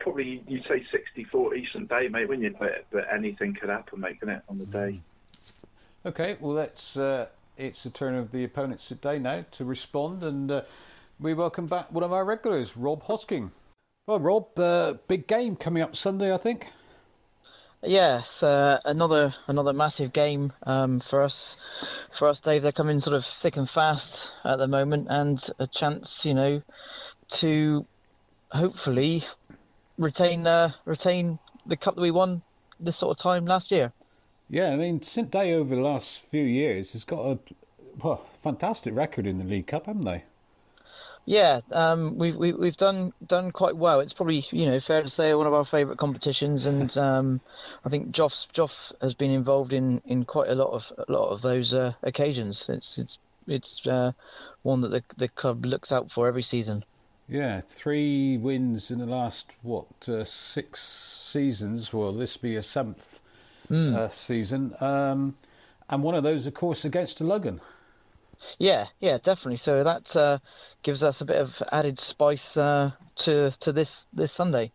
probably 0.00 0.42
you'd 0.48 0.64
say 0.64 0.86
60-40 1.14 1.70
St 1.70 1.88
Day, 1.88 2.08
mate, 2.08 2.30
when 2.30 2.40
you 2.40 2.56
but, 2.58 2.86
but 2.90 3.06
anything 3.12 3.52
could 3.52 3.68
happen, 3.68 4.00
mate, 4.00 4.20
can 4.20 4.30
it, 4.30 4.42
on 4.48 4.56
the 4.56 4.64
day? 4.64 5.00
Okay, 6.06 6.36
well, 6.40 6.54
let's. 6.54 6.96
Uh, 6.96 7.26
it's 7.58 7.82
the 7.82 7.90
turn 7.90 8.14
of 8.14 8.32
the 8.32 8.44
opponents 8.44 8.88
today 8.88 9.18
now 9.18 9.44
to 9.50 9.64
respond, 9.64 10.22
and 10.22 10.50
uh, 10.50 10.62
we 11.20 11.34
welcome 11.34 11.66
back 11.66 11.92
one 11.92 12.04
of 12.04 12.12
our 12.12 12.24
regulars, 12.24 12.76
Rob 12.76 13.04
Hosking. 13.04 13.50
Well, 14.06 14.20
Rob, 14.20 14.56
uh, 14.56 14.94
big 15.08 15.26
game 15.26 15.56
coming 15.56 15.82
up 15.82 15.96
Sunday, 15.96 16.32
I 16.32 16.36
think. 16.36 16.68
Yes, 17.82 18.40
uh, 18.40 18.78
another 18.84 19.34
another 19.48 19.72
massive 19.72 20.12
game 20.12 20.52
um, 20.62 21.00
for 21.00 21.22
us, 21.22 21.56
for 22.16 22.28
us, 22.28 22.38
Dave. 22.38 22.62
They're 22.62 22.70
coming 22.70 23.00
sort 23.00 23.16
of 23.16 23.26
thick 23.26 23.56
and 23.56 23.68
fast 23.68 24.30
at 24.44 24.58
the 24.58 24.68
moment, 24.68 25.08
and 25.10 25.44
a 25.58 25.66
chance, 25.66 26.24
you 26.24 26.34
know, 26.34 26.62
to 27.32 27.84
hopefully 28.52 29.24
retain 29.98 30.46
uh, 30.46 30.70
retain 30.84 31.40
the 31.66 31.76
cup 31.76 31.96
that 31.96 32.00
we 32.00 32.12
won 32.12 32.42
this 32.78 32.98
sort 32.98 33.18
of 33.18 33.20
time 33.20 33.44
last 33.44 33.72
year. 33.72 33.92
Yeah, 34.48 34.70
I 34.70 34.76
mean, 34.76 35.02
St 35.02 35.32
Day 35.32 35.52
over 35.52 35.74
the 35.74 35.82
last 35.82 36.20
few 36.20 36.44
years 36.44 36.92
has 36.92 37.04
got 37.04 37.24
a 37.24 37.38
well, 38.00 38.24
fantastic 38.40 38.94
record 38.94 39.26
in 39.26 39.38
the 39.38 39.44
League 39.44 39.66
Cup, 39.66 39.86
haven't 39.86 40.02
they? 40.02 40.22
Yeah, 41.26 41.60
um, 41.72 42.16
we've 42.16 42.36
we, 42.36 42.52
we've 42.52 42.76
done 42.76 43.12
done 43.26 43.50
quite 43.50 43.76
well. 43.76 43.98
It's 43.98 44.12
probably 44.12 44.46
you 44.52 44.66
know 44.66 44.78
fair 44.78 45.02
to 45.02 45.10
say 45.10 45.34
one 45.34 45.48
of 45.48 45.54
our 45.54 45.64
favourite 45.64 45.98
competitions, 45.98 46.66
and 46.66 46.96
um, 46.98 47.40
I 47.84 47.88
think 47.88 48.12
Joff 48.12 48.46
Joff 48.54 48.92
has 49.02 49.12
been 49.12 49.32
involved 49.32 49.72
in, 49.72 50.00
in 50.06 50.24
quite 50.24 50.48
a 50.48 50.54
lot 50.54 50.70
of 50.70 50.92
a 50.96 51.12
lot 51.12 51.30
of 51.30 51.42
those 51.42 51.74
uh, 51.74 51.94
occasions. 52.04 52.68
It's 52.68 52.96
it's 52.96 53.18
it's 53.48 53.84
uh, 53.88 54.12
one 54.62 54.80
that 54.82 54.90
the 54.90 55.02
the 55.16 55.28
club 55.28 55.66
looks 55.66 55.90
out 55.90 56.12
for 56.12 56.28
every 56.28 56.44
season. 56.44 56.84
Yeah, 57.28 57.60
three 57.60 58.36
wins 58.36 58.88
in 58.88 59.00
the 59.00 59.06
last 59.06 59.50
what 59.62 60.08
uh, 60.08 60.22
six 60.22 60.80
seasons. 60.80 61.92
Well, 61.92 62.12
this 62.12 62.36
be 62.36 62.54
a 62.54 62.62
seventh 62.62 63.18
uh, 63.68 64.08
season, 64.10 64.76
um, 64.78 65.34
and 65.90 66.04
one 66.04 66.14
of 66.14 66.22
those, 66.22 66.46
of 66.46 66.54
course, 66.54 66.84
against 66.84 67.18
Ludgvan. 67.18 67.58
Yeah, 68.58 68.86
yeah, 69.00 69.18
definitely. 69.22 69.56
So 69.56 69.84
that 69.84 70.14
uh, 70.16 70.38
gives 70.82 71.02
us 71.02 71.20
a 71.20 71.24
bit 71.24 71.36
of 71.36 71.62
added 71.72 72.00
spice 72.00 72.56
uh, 72.56 72.92
to 73.16 73.52
to 73.60 73.72
this 73.72 74.06
this 74.12 74.32
Sunday. 74.32 74.72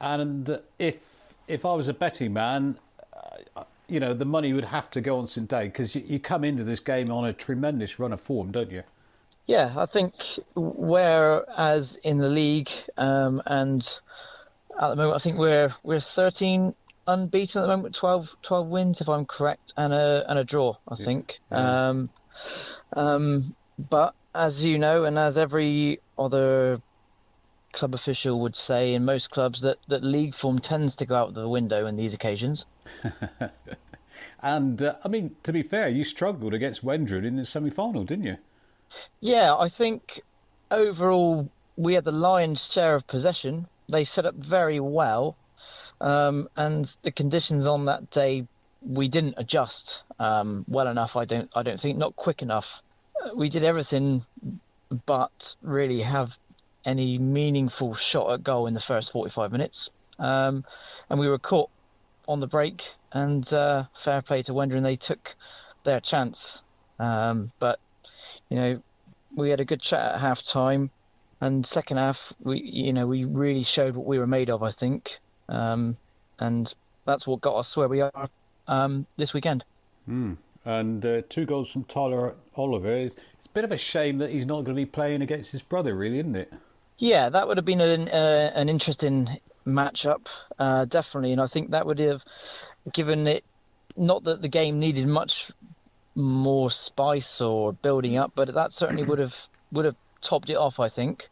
And 0.00 0.60
if 0.78 1.34
if 1.48 1.64
I 1.64 1.74
was 1.74 1.88
a 1.88 1.94
betting 1.94 2.32
man, 2.32 2.78
uh, 3.56 3.64
you 3.88 4.00
know, 4.00 4.14
the 4.14 4.24
money 4.24 4.52
would 4.52 4.64
have 4.64 4.90
to 4.90 5.00
go 5.00 5.18
on 5.18 5.26
St 5.26 5.48
Day 5.48 5.64
because 5.64 5.94
you, 5.94 6.02
you 6.06 6.18
come 6.18 6.44
into 6.44 6.64
this 6.64 6.80
game 6.80 7.10
on 7.10 7.24
a 7.24 7.32
tremendous 7.32 7.98
run 7.98 8.12
of 8.12 8.20
form, 8.20 8.50
don't 8.50 8.70
you? 8.70 8.82
Yeah, 9.46 9.74
I 9.76 9.86
think 9.86 10.14
whereas 10.54 11.98
in 12.04 12.18
the 12.18 12.28
league 12.28 12.70
um, 12.96 13.42
and 13.46 13.82
at 14.80 14.90
the 14.90 14.96
moment, 14.96 15.16
I 15.16 15.18
think 15.18 15.36
we're 15.36 15.74
we're 15.82 16.00
13 16.00 16.74
unbeaten 17.06 17.60
at 17.60 17.66
the 17.66 17.76
moment, 17.76 17.94
12, 17.94 18.28
12 18.42 18.68
wins 18.68 19.00
if 19.00 19.08
I'm 19.08 19.26
correct, 19.26 19.72
and 19.76 19.92
a 19.92 20.24
and 20.28 20.38
a 20.38 20.44
draw. 20.44 20.76
I 20.88 20.96
think. 20.96 21.40
Yeah. 21.50 21.88
Um, 21.88 22.10
um, 22.94 23.54
but 23.90 24.14
as 24.34 24.64
you 24.64 24.78
know, 24.78 25.04
and 25.04 25.18
as 25.18 25.36
every 25.36 26.00
other 26.18 26.80
club 27.72 27.94
official 27.94 28.40
would 28.40 28.56
say 28.56 28.94
in 28.94 29.04
most 29.04 29.30
clubs, 29.30 29.62
that, 29.62 29.78
that 29.88 30.04
league 30.04 30.34
form 30.34 30.58
tends 30.58 30.94
to 30.96 31.06
go 31.06 31.14
out 31.14 31.34
the 31.34 31.48
window 31.48 31.86
in 31.86 31.96
these 31.96 32.14
occasions. 32.14 32.66
And 34.42 34.82
uh, 34.82 34.96
I 35.04 35.08
mean, 35.08 35.36
to 35.44 35.52
be 35.52 35.62
fair, 35.62 35.88
you 35.88 36.04
struggled 36.04 36.54
against 36.54 36.84
Wendron 36.84 37.24
in 37.24 37.36
the 37.36 37.44
semi-final, 37.44 38.04
didn't 38.04 38.24
you? 38.24 38.36
Yeah, 39.20 39.54
I 39.54 39.68
think 39.68 40.22
overall 40.70 41.48
we 41.76 41.94
had 41.94 42.04
the 42.04 42.12
lion's 42.12 42.70
share 42.70 42.94
of 42.94 43.06
possession. 43.06 43.66
They 43.88 44.04
set 44.04 44.26
up 44.26 44.34
very 44.34 44.80
well, 44.80 45.36
um, 46.00 46.48
and 46.56 46.94
the 47.02 47.12
conditions 47.12 47.66
on 47.66 47.84
that 47.86 48.10
day 48.10 48.46
we 48.84 49.08
didn't 49.08 49.34
adjust 49.36 50.02
um, 50.18 50.64
well 50.68 50.88
enough. 50.88 51.16
I 51.16 51.24
don't. 51.24 51.50
I 51.54 51.62
don't 51.62 51.80
think 51.80 51.98
not 51.98 52.16
quick 52.16 52.42
enough. 52.42 52.80
Uh, 53.22 53.34
We 53.34 53.48
did 53.48 53.64
everything, 53.64 54.24
but 55.06 55.54
really 55.62 56.02
have 56.02 56.36
any 56.84 57.18
meaningful 57.18 57.94
shot 57.94 58.32
at 58.32 58.42
goal 58.42 58.66
in 58.66 58.74
the 58.74 58.80
first 58.80 59.12
45 59.12 59.52
minutes. 59.52 59.90
Um, 60.18 60.64
and 61.08 61.20
we 61.20 61.28
were 61.28 61.38
caught 61.38 61.70
on 62.26 62.40
the 62.40 62.46
break. 62.46 62.82
And 63.12 63.50
uh, 63.52 63.84
fair 64.02 64.22
play 64.22 64.42
to 64.44 64.52
Wendron, 64.52 64.82
they 64.82 64.96
took 64.96 65.34
their 65.84 66.00
chance. 66.00 66.62
Um, 66.98 67.52
but 67.58 67.78
you 68.48 68.56
know, 68.56 68.82
we 69.36 69.50
had 69.50 69.60
a 69.60 69.64
good 69.64 69.80
chat 69.80 70.14
at 70.14 70.20
half 70.20 70.44
time, 70.44 70.90
and 71.40 71.66
second 71.66 71.96
half, 71.96 72.32
we 72.40 72.60
you 72.60 72.92
know 72.92 73.06
we 73.06 73.24
really 73.24 73.64
showed 73.64 73.96
what 73.96 74.06
we 74.06 74.18
were 74.18 74.26
made 74.26 74.50
of. 74.50 74.62
I 74.62 74.72
think, 74.72 75.18
um, 75.48 75.96
and 76.38 76.72
that's 77.06 77.26
what 77.26 77.40
got 77.40 77.56
us 77.56 77.76
where 77.76 77.88
we 77.88 78.00
are 78.00 78.28
um, 78.68 79.06
this 79.16 79.32
weekend. 79.34 79.64
Mm. 80.08 80.36
And 80.64 81.04
uh, 81.04 81.22
two 81.28 81.44
goals 81.44 81.70
from 81.72 81.84
Tyler 81.84 82.34
Oliver. 82.54 82.94
It's, 82.94 83.16
it's 83.34 83.46
a 83.46 83.50
bit 83.50 83.64
of 83.64 83.72
a 83.72 83.76
shame 83.76 84.18
that 84.18 84.30
he's 84.30 84.46
not 84.46 84.64
going 84.64 84.76
to 84.76 84.82
be 84.82 84.86
playing 84.86 85.22
against 85.22 85.52
his 85.52 85.62
brother, 85.62 85.94
really, 85.94 86.20
isn't 86.20 86.36
it? 86.36 86.52
Yeah, 86.98 87.30
that 87.30 87.48
would 87.48 87.56
have 87.56 87.66
been 87.66 87.80
an 87.80 88.08
uh, 88.08 88.52
an 88.54 88.68
interesting 88.68 89.40
matchup, 89.66 90.26
uh, 90.60 90.84
definitely, 90.84 91.32
and 91.32 91.40
I 91.40 91.48
think 91.48 91.70
that 91.70 91.84
would 91.84 91.98
have 91.98 92.22
given 92.92 93.26
it. 93.26 93.44
Not 93.96 94.22
that 94.24 94.40
the 94.40 94.48
game 94.48 94.78
needed 94.78 95.08
much 95.08 95.50
more 96.14 96.70
spice 96.70 97.40
or 97.40 97.72
building 97.72 98.16
up, 98.16 98.32
but 98.36 98.54
that 98.54 98.72
certainly 98.72 99.02
would 99.02 99.18
have 99.18 99.34
would 99.72 99.84
have 99.84 99.96
topped 100.20 100.48
it 100.48 100.54
off. 100.54 100.78
I 100.78 100.88
think. 100.88 101.28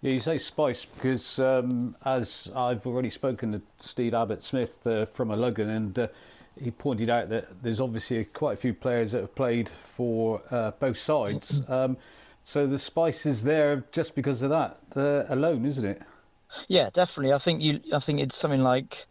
Yeah, 0.00 0.12
you 0.12 0.20
say 0.20 0.38
spice 0.38 0.86
because 0.86 1.38
um, 1.38 1.96
as 2.04 2.50
I've 2.54 2.86
already 2.86 3.10
spoken 3.10 3.52
to 3.52 3.60
Steve 3.78 4.14
Abbott 4.14 4.42
Smith 4.42 4.86
uh, 4.86 5.04
from 5.04 5.30
a 5.30 5.36
Ludgvan, 5.36 5.68
and 5.68 5.98
uh, 5.98 6.08
he 6.60 6.70
pointed 6.70 7.10
out 7.10 7.28
that 7.28 7.62
there's 7.62 7.80
obviously 7.80 8.24
quite 8.24 8.54
a 8.54 8.56
few 8.56 8.74
players 8.74 9.12
that 9.12 9.20
have 9.20 9.34
played 9.34 9.68
for 9.68 10.42
uh, 10.50 10.72
both 10.78 10.98
sides. 10.98 11.62
Um, 11.68 11.96
so 12.42 12.66
the 12.66 12.78
spice 12.78 13.26
is 13.26 13.42
there 13.42 13.84
just 13.92 14.14
because 14.14 14.42
of 14.42 14.50
that 14.50 14.78
uh, 14.96 15.24
alone, 15.32 15.66
isn't 15.66 15.84
it? 15.84 16.02
Yeah, 16.66 16.90
definitely. 16.90 17.32
I 17.32 17.38
think 17.38 17.62
you. 17.62 17.80
I 17.92 18.00
think 18.00 18.20
it's 18.20 18.36
something 18.36 18.62
like, 18.62 19.06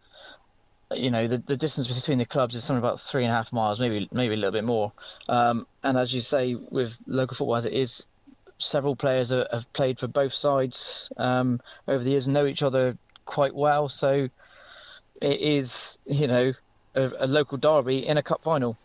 you 0.91 1.11
know, 1.11 1.27
the 1.27 1.37
the 1.37 1.55
distance 1.55 1.87
between 1.87 2.17
the 2.17 2.25
clubs 2.25 2.55
is 2.55 2.63
something 2.63 2.79
about 2.79 2.99
three 2.99 3.23
and 3.23 3.31
a 3.31 3.35
half 3.35 3.53
miles, 3.53 3.79
maybe 3.79 4.09
maybe 4.11 4.33
a 4.33 4.37
little 4.37 4.51
bit 4.51 4.63
more. 4.63 4.91
Um, 5.29 5.67
and 5.83 5.97
as 5.97 6.13
you 6.13 6.21
say, 6.21 6.55
with 6.55 6.97
local 7.05 7.37
football 7.37 7.57
as 7.57 7.65
it 7.65 7.73
is, 7.73 8.03
several 8.57 8.95
players 8.95 9.31
are, 9.31 9.47
have 9.51 9.71
played 9.73 9.99
for 9.99 10.07
both 10.07 10.33
sides 10.33 11.09
um, 11.17 11.61
over 11.87 12.03
the 12.03 12.09
years 12.09 12.25
and 12.25 12.33
know 12.33 12.47
each 12.47 12.63
other 12.63 12.97
quite 13.25 13.53
well. 13.53 13.87
So 13.87 14.29
it 15.21 15.41
is, 15.41 15.97
you 16.05 16.27
know, 16.27 16.53
a, 16.97 17.25
a 17.25 17.27
local 17.27 17.57
derby 17.57 18.05
in 18.05 18.17
a 18.17 18.23
cup 18.23 18.41
final. 18.41 18.77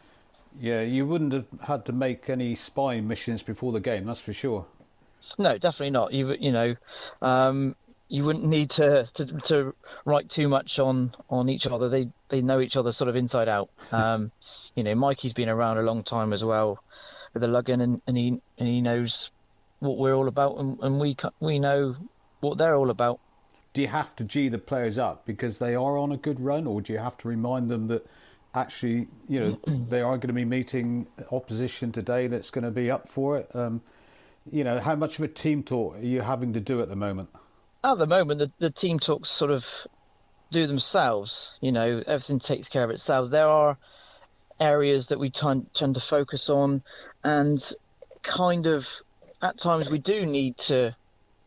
Yeah, 0.60 0.82
you 0.82 1.06
wouldn't 1.06 1.32
have 1.32 1.46
had 1.66 1.84
to 1.86 1.92
make 1.92 2.28
any 2.28 2.54
spying 2.54 3.08
missions 3.08 3.42
before 3.42 3.72
the 3.72 3.80
game, 3.80 4.04
that's 4.04 4.20
for 4.20 4.32
sure. 4.32 4.66
No, 5.38 5.56
definitely 5.56 5.90
not. 5.90 6.12
You 6.12 6.36
you 6.38 6.52
know, 6.52 6.76
um, 7.22 7.74
you 8.08 8.24
wouldn't 8.24 8.44
need 8.44 8.70
to, 8.70 9.08
to 9.14 9.26
to 9.26 9.74
write 10.04 10.28
too 10.28 10.48
much 10.48 10.78
on 10.78 11.14
on 11.30 11.48
each 11.48 11.66
other. 11.66 11.88
They 11.88 12.08
they 12.28 12.42
know 12.42 12.60
each 12.60 12.76
other 12.76 12.92
sort 12.92 13.08
of 13.08 13.16
inside 13.16 13.48
out. 13.48 13.70
Um, 13.92 14.32
you 14.74 14.82
know, 14.82 14.94
Mikey's 14.94 15.34
been 15.34 15.50
around 15.50 15.76
a 15.76 15.82
long 15.82 16.02
time 16.02 16.32
as 16.32 16.42
well 16.42 16.82
with 17.34 17.42
the 17.42 17.46
Ludgvan, 17.46 17.82
and, 17.82 18.00
and 18.06 18.16
he 18.16 18.40
and 18.58 18.68
he 18.68 18.80
knows 18.80 19.30
what 19.80 19.98
we're 19.98 20.14
all 20.14 20.28
about, 20.28 20.56
and, 20.58 20.78
and 20.80 20.98
we 20.98 21.16
we 21.40 21.58
know 21.58 21.96
what 22.40 22.58
they're 22.58 22.74
all 22.74 22.90
about. 22.90 23.20
Do 23.72 23.82
you 23.82 23.88
have 23.88 24.14
to 24.16 24.24
g 24.24 24.48
the 24.48 24.58
players 24.58 24.98
up 24.98 25.24
because 25.24 25.58
they 25.58 25.74
are 25.74 25.96
on 25.96 26.12
a 26.12 26.16
good 26.16 26.40
run, 26.40 26.66
or 26.66 26.80
do 26.80 26.92
you 26.92 26.98
have 26.98 27.16
to 27.18 27.28
remind 27.28 27.70
them 27.70 27.88
that 27.88 28.06
actually, 28.54 29.08
you 29.28 29.40
know, 29.40 29.60
they 29.88 30.00
are 30.00 30.16
going 30.16 30.28
to 30.28 30.34
be 30.34 30.44
meeting 30.44 31.06
opposition 31.30 31.92
today 31.92 32.26
that's 32.26 32.50
going 32.50 32.64
to 32.64 32.70
be 32.70 32.90
up 32.90 33.08
for 33.08 33.38
it? 33.38 33.50
Um, 33.54 33.80
you 34.50 34.64
know, 34.64 34.80
how 34.80 34.94
much 34.94 35.18
of 35.18 35.24
a 35.24 35.28
team 35.28 35.62
talk 35.62 35.96
are 35.96 36.04
you 36.04 36.20
having 36.20 36.52
to 36.54 36.60
do 36.60 36.82
at 36.82 36.88
the 36.88 36.96
moment? 36.96 37.30
At 37.84 37.98
the 37.98 38.06
moment, 38.06 38.38
the, 38.38 38.50
the 38.58 38.70
team 38.70 38.98
talks 38.98 39.30
sort 39.30 39.50
of 39.50 39.64
do 40.50 40.66
themselves. 40.66 41.54
You 41.60 41.72
know, 41.72 42.02
everything 42.06 42.40
takes 42.40 42.68
care 42.68 42.84
of 42.84 42.90
itself. 42.90 43.30
There 43.30 43.48
are 43.48 43.76
areas 44.60 45.08
that 45.08 45.18
we 45.18 45.30
tend, 45.30 45.72
tend 45.74 45.94
to 45.94 46.00
focus 46.00 46.48
on, 46.48 46.82
and 47.24 47.60
kind 48.22 48.66
of 48.66 48.86
at 49.40 49.58
times 49.58 49.90
we 49.90 49.98
do 49.98 50.24
need 50.24 50.56
to 50.56 50.94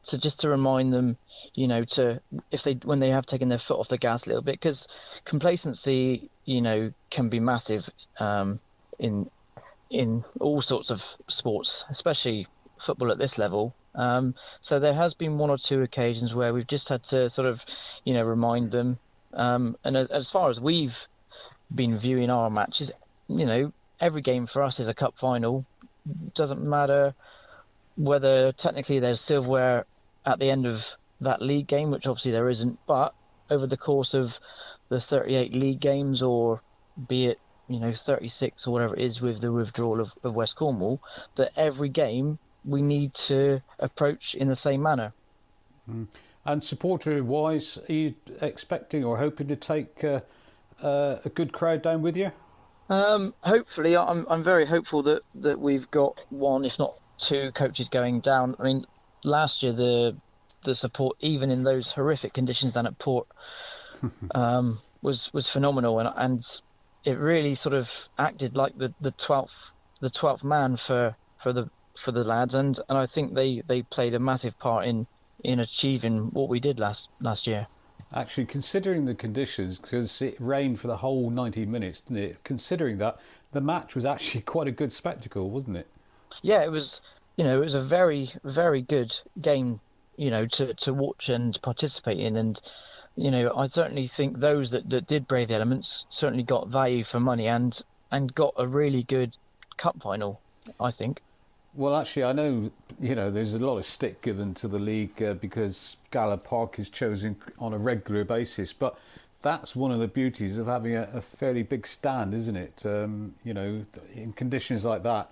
to 0.07 0.18
just 0.18 0.40
to 0.41 0.49
remind 0.49 0.94
them, 0.94 1.18
you 1.53 1.68
know, 1.68 1.84
to 1.84 2.22
if 2.52 2.64
they 2.64 2.73
when 2.84 2.99
they 2.99 3.10
have 3.10 3.26
taken 3.26 3.49
their 3.49 3.60
foot 3.60 3.80
off 3.80 3.90
the 3.90 3.98
gas 3.98 4.26
a 4.26 4.30
little 4.30 4.41
bit, 4.41 4.60
because 4.60 4.88
complacency, 5.26 6.30
you 6.45 6.61
know, 6.61 6.91
can 7.10 7.30
be 7.30 7.40
massive 7.40 7.90
um, 8.19 8.60
in 8.99 9.30
in 9.90 10.23
all 10.40 10.61
sorts 10.61 10.90
of 10.90 11.03
sports, 11.27 11.86
especially 11.90 12.48
football 12.86 13.11
at 13.11 13.18
this 13.18 13.38
level. 13.38 13.73
Um, 13.95 14.36
so 14.61 14.80
there 14.80 14.94
has 14.94 15.14
been 15.14 15.38
one 15.38 15.49
or 15.49 15.57
two 15.57 15.82
occasions 15.82 16.34
where 16.34 16.53
we've 16.53 16.68
just 16.68 16.90
had 16.90 17.03
to 17.06 17.30
sort 17.30 17.48
of, 17.48 17.61
you 18.03 18.14
know, 18.14 18.23
remind 18.23 18.72
them. 18.72 18.99
Um, 19.34 19.77
and 19.84 19.95
as, 19.95 20.07
as 20.07 20.30
far 20.32 20.49
as 20.49 20.60
we've 20.60 20.95
been 21.73 21.98
viewing 21.98 22.30
our 22.30 22.49
matches, 22.49 22.91
you 23.27 23.45
know, 23.45 23.72
every 23.99 24.22
game 24.22 24.48
for 24.48 24.61
us 24.64 24.80
is 24.80 24.88
a 24.88 24.94
cup 24.94 25.15
final. 25.18 25.65
Doesn't 26.34 26.61
matter 26.61 27.14
whether 27.95 28.52
technically 28.52 28.99
there's 28.99 29.22
silverware 29.22 29.86
at 30.26 30.39
the 30.39 30.49
end 30.49 30.65
of 30.65 30.84
that 31.22 31.41
league 31.41 31.68
game, 31.68 31.91
which 31.91 32.07
obviously 32.07 32.31
there 32.31 32.49
isn't, 32.49 32.80
but 32.88 33.14
over 33.49 33.68
the 33.68 33.77
course 33.77 34.14
of 34.14 34.39
the 34.89 34.99
38 34.99 35.53
league 35.53 35.80
games, 35.80 36.22
or 36.22 36.61
be 37.07 37.27
it 37.27 37.39
you 37.68 37.80
know 37.80 37.93
36 37.93 38.68
or 38.68 38.72
whatever 38.72 38.95
it 38.95 39.02
is 39.02 39.22
with 39.22 39.41
the 39.41 39.52
withdrawal 39.52 39.99
of, 39.99 40.11
of 40.23 40.35
West 40.35 40.56
Cornwall, 40.56 41.02
that 41.35 41.52
every 41.56 41.89
game 41.89 42.38
we 42.64 42.81
need 42.81 43.14
to 43.14 43.61
approach 43.80 44.35
in 44.35 44.47
the 44.47 44.56
same 44.56 44.81
manner. 44.81 45.14
Mm. 45.89 46.07
And 46.45 46.64
supporter 46.64 47.23
wise, 47.23 47.80
are 47.89 47.93
you 47.93 48.15
expecting 48.41 49.03
or 49.03 49.18
hoping 49.18 49.47
to 49.47 49.56
take 49.56 50.03
uh, 50.03 50.22
uh, 50.81 51.18
a 51.26 51.30
good 51.30 51.53
crowd 51.53 51.81
down 51.81 52.02
with 52.02 52.15
you? 52.15 52.31
Um, 52.88 53.34
hopefully, 53.41 53.97
I'm 53.97 54.27
I'm 54.30 54.43
very 54.43 54.65
hopeful 54.65 55.02
that, 55.03 55.23
that 55.35 55.60
we've 55.60 55.89
got 55.89 56.23
one, 56.30 56.65
if 56.65 56.77
not 56.77 56.95
two, 57.18 57.52
coaches 57.53 57.89
going 57.89 58.19
down. 58.19 58.56
I 58.60 58.64
mean, 58.64 58.85
last 59.26 59.64
year 59.64 59.73
the 59.73 60.15
the 60.64 60.76
support, 60.76 61.18
even 61.19 61.52
in 61.52 61.64
those 61.64 61.91
horrific 61.91 62.34
conditions 62.34 62.73
down 62.73 62.88
at 62.88 62.97
Port, 62.97 63.27
um, 64.35 64.80
was 65.02 65.31
was 65.34 65.49
phenomenal, 65.49 65.99
and 65.99 66.10
and 66.15 66.61
it 67.03 67.19
really 67.19 67.56
sort 67.56 67.76
of 67.76 67.89
acted 68.18 68.56
like 68.56 68.77
the 68.77 68.93
the 69.02 69.11
twelfth 69.11 69.73
the 70.02 70.10
twelfth 70.10 70.43
man 70.43 70.77
for 70.77 71.15
for 71.41 71.53
the 71.53 71.69
for 71.97 72.11
the 72.11 72.23
lads, 72.23 72.56
and, 72.56 72.80
and 72.89 72.97
I 72.97 73.06
think 73.06 73.34
they, 73.34 73.61
they 73.68 73.81
played 73.84 74.14
a 74.14 74.19
massive 74.19 74.57
part 74.60 74.85
in 74.85 75.07
in 75.43 75.60
achieving 75.60 76.31
what 76.31 76.49
we 76.49 76.60
did 76.60 76.80
last 76.80 77.10
last 77.22 77.45
year. 77.47 77.68
Actually, 78.14 78.45
considering 78.45 79.06
the 79.06 79.15
conditions, 79.15 79.80
because 79.80 80.22
it 80.22 80.35
rained 80.39 80.80
for 80.80 80.88
the 80.88 80.97
whole 80.97 81.30
90 81.30 81.65
minutes, 81.65 82.02
didn't 82.02 82.23
it? 82.23 82.43
Considering 82.43 82.97
that, 82.99 83.19
the 83.52 83.61
match 83.61 83.95
was 83.95 84.06
actually 84.06 84.41
quite 84.56 84.68
a 84.68 84.72
good 84.72 84.91
spectacle, 84.91 85.49
wasn't 85.49 85.77
it? 85.77 85.88
Yeah, 86.41 86.64
it 86.64 86.72
was. 86.72 87.02
You 87.35 87.43
know, 87.43 87.57
it 87.57 87.65
was 87.65 87.75
a 87.75 87.83
very 87.83 88.31
very 88.43 88.81
good 88.81 89.17
game. 89.41 89.79
You 90.17 90.31
know, 90.31 90.45
to 90.45 90.73
to 90.73 90.93
watch 90.93 91.29
and 91.29 91.61
participate 91.61 92.19
in, 92.19 92.37
and 92.37 92.61
you 93.15 93.31
know, 93.31 93.53
I 93.55 93.67
certainly 93.67 94.07
think 94.07 94.39
those 94.39 94.71
that, 94.71 94.89
that 94.89 95.07
did 95.07 95.27
brave 95.27 95.51
elements 95.51 96.05
certainly 96.09 96.43
got 96.43 96.69
value 96.69 97.03
for 97.03 97.19
money 97.19 97.47
and 97.47 97.81
and 98.11 98.33
got 98.33 98.53
a 98.57 98.67
really 98.67 99.03
good 99.03 99.35
cup 99.77 100.01
final. 100.01 100.39
I 100.79 100.91
think. 100.91 101.21
Well, 101.73 101.95
actually, 101.95 102.23
I 102.23 102.31
know 102.31 102.71
you 102.99 103.15
know 103.15 103.29
there's 103.29 103.53
a 103.53 103.59
lot 103.59 103.77
of 103.77 103.85
stick 103.85 104.21
given 104.21 104.53
to 104.55 104.67
the 104.67 104.79
league 104.79 105.21
uh, 105.21 105.33
because 105.33 105.97
Gala 106.11 106.37
Park 106.37 106.79
is 106.79 106.89
chosen 106.89 107.35
on 107.59 107.73
a 107.73 107.77
regular 107.77 108.23
basis, 108.23 108.71
but 108.71 108.97
that's 109.41 109.75
one 109.75 109.91
of 109.91 109.99
the 109.99 110.07
beauties 110.07 110.57
of 110.57 110.67
having 110.67 110.95
a, 110.95 111.09
a 111.13 111.21
fairly 111.21 111.63
big 111.63 111.85
stand, 111.85 112.33
isn't 112.33 112.55
it? 112.55 112.83
Um, 112.85 113.35
you 113.43 113.53
know, 113.53 113.85
in 114.13 114.31
conditions 114.31 114.85
like 114.85 115.03
that, 115.03 115.31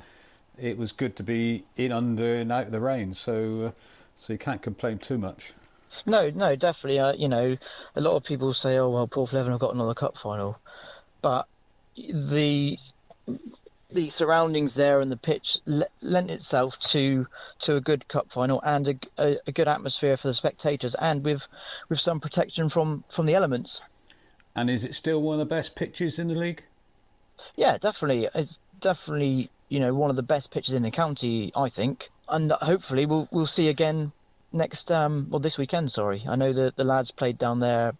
it 0.57 0.77
was 0.77 0.91
good 0.91 1.15
to 1.17 1.23
be 1.23 1.63
in 1.75 1.91
under 1.91 2.35
and 2.35 2.51
out 2.51 2.67
of 2.67 2.71
the 2.71 2.79
rain, 2.79 3.13
so 3.13 3.67
uh, 3.67 3.71
so 4.15 4.33
you 4.33 4.39
can't 4.39 4.61
complain 4.61 4.97
too 4.99 5.17
much. 5.17 5.53
No, 6.05 6.29
no, 6.29 6.55
definitely. 6.55 6.99
Uh, 6.99 7.13
you 7.13 7.27
know, 7.27 7.57
a 7.95 8.01
lot 8.01 8.15
of 8.15 8.23
people 8.23 8.53
say, 8.53 8.77
"Oh 8.77 8.89
well, 8.89 9.07
Porthleven 9.07 9.51
have 9.51 9.59
got 9.59 9.73
another 9.73 9.93
cup 9.93 10.17
final," 10.17 10.57
but 11.21 11.47
the 11.95 12.77
the 13.91 14.09
surroundings 14.09 14.73
there 14.73 15.01
and 15.01 15.11
the 15.11 15.17
pitch 15.17 15.59
lent 16.01 16.31
itself 16.31 16.79
to 16.79 17.27
to 17.59 17.75
a 17.75 17.81
good 17.81 18.07
cup 18.07 18.27
final 18.31 18.59
and 18.63 18.87
a, 18.87 18.95
a, 19.17 19.37
a, 19.45 19.51
good 19.51 19.67
atmosphere 19.67 20.17
for 20.17 20.27
the 20.27 20.33
spectators 20.33 20.95
and 20.95 21.23
with 21.23 21.43
with 21.89 21.99
some 21.99 22.19
protection 22.19 22.69
from 22.69 23.03
from 23.13 23.25
the 23.25 23.35
elements. 23.35 23.81
And 24.55 24.69
is 24.69 24.83
it 24.83 24.95
still 24.95 25.21
one 25.21 25.35
of 25.35 25.39
the 25.39 25.45
best 25.45 25.75
pitches 25.75 26.19
in 26.19 26.27
the 26.27 26.35
league? 26.35 26.63
Yeah, 27.55 27.77
definitely. 27.77 28.29
It's 28.33 28.59
definitely 28.79 29.49
you 29.73 29.79
know 29.79 29.93
one 29.93 30.09
of 30.09 30.15
the 30.15 30.23
best 30.23 30.51
pitches 30.51 30.73
in 30.73 30.83
the 30.83 30.91
county, 30.91 31.51
I 31.55 31.69
think, 31.69 32.09
and 32.29 32.51
hopefully 32.51 33.05
we'll 33.05 33.27
we'll 33.31 33.47
see 33.47 33.69
again 33.69 34.11
next 34.51 34.91
um 34.91 35.27
well 35.29 35.39
this 35.39 35.57
weekend. 35.57 35.91
Sorry, 35.91 36.23
I 36.27 36.35
know 36.35 36.53
that 36.53 36.75
the 36.75 36.83
lads 36.83 37.11
played 37.11 37.37
down 37.37 37.59
there 37.59 37.93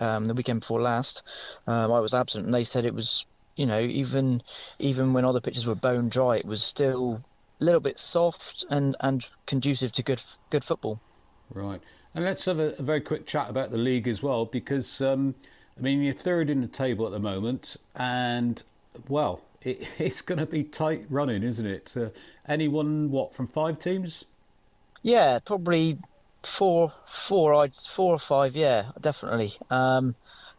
um, 0.00 0.24
the 0.24 0.34
weekend 0.34 0.60
before 0.60 0.80
last. 0.80 1.22
Um, 1.66 1.92
I 1.92 2.00
was 2.00 2.14
absent, 2.14 2.46
and 2.46 2.54
they 2.54 2.64
said 2.64 2.84
it 2.84 2.94
was 2.94 3.26
you 3.56 3.66
know, 3.66 3.80
even 3.80 4.42
even 4.78 5.12
when 5.12 5.24
other 5.24 5.40
pitches 5.40 5.66
were 5.66 5.74
bone 5.74 6.08
dry, 6.08 6.36
it 6.36 6.46
was 6.46 6.62
still 6.62 7.22
a 7.60 7.64
little 7.64 7.80
bit 7.80 8.00
soft 8.00 8.64
and, 8.70 8.96
and 9.00 9.26
conducive 9.46 9.92
to 9.92 10.02
good 10.02 10.22
good 10.50 10.64
football. 10.64 11.00
Right, 11.52 11.80
and 12.14 12.24
let's 12.24 12.44
have 12.46 12.58
a, 12.58 12.74
a 12.78 12.82
very 12.82 13.00
quick 13.00 13.26
chat 13.26 13.48
about 13.50 13.70
the 13.70 13.78
league 13.78 14.08
as 14.08 14.22
well, 14.22 14.44
because 14.44 15.00
um, 15.00 15.34
I 15.78 15.82
mean 15.82 16.02
you're 16.02 16.14
third 16.14 16.50
in 16.50 16.60
the 16.60 16.66
table 16.66 17.06
at 17.06 17.12
the 17.12 17.20
moment, 17.20 17.76
and 17.94 18.62
well, 19.08 19.42
it, 19.64 19.88
it's 19.98 20.20
going 20.20 20.38
to 20.38 20.46
be 20.46 20.62
tight 20.62 21.06
running, 21.08 21.42
isn't 21.42 21.66
it? 21.66 21.94
Uh, 21.96 22.08
anyone 22.46 23.10
what 23.10 23.34
from 23.34 23.46
five 23.46 23.78
teams? 23.78 24.24
Yeah, 25.02 25.38
probably 25.44 25.98
four, 26.42 26.92
four, 27.28 27.68
four 27.94 28.14
or 28.14 28.18
five. 28.18 28.54
Yeah, 28.56 28.92
definitely. 29.00 29.56
Um, 29.70 30.14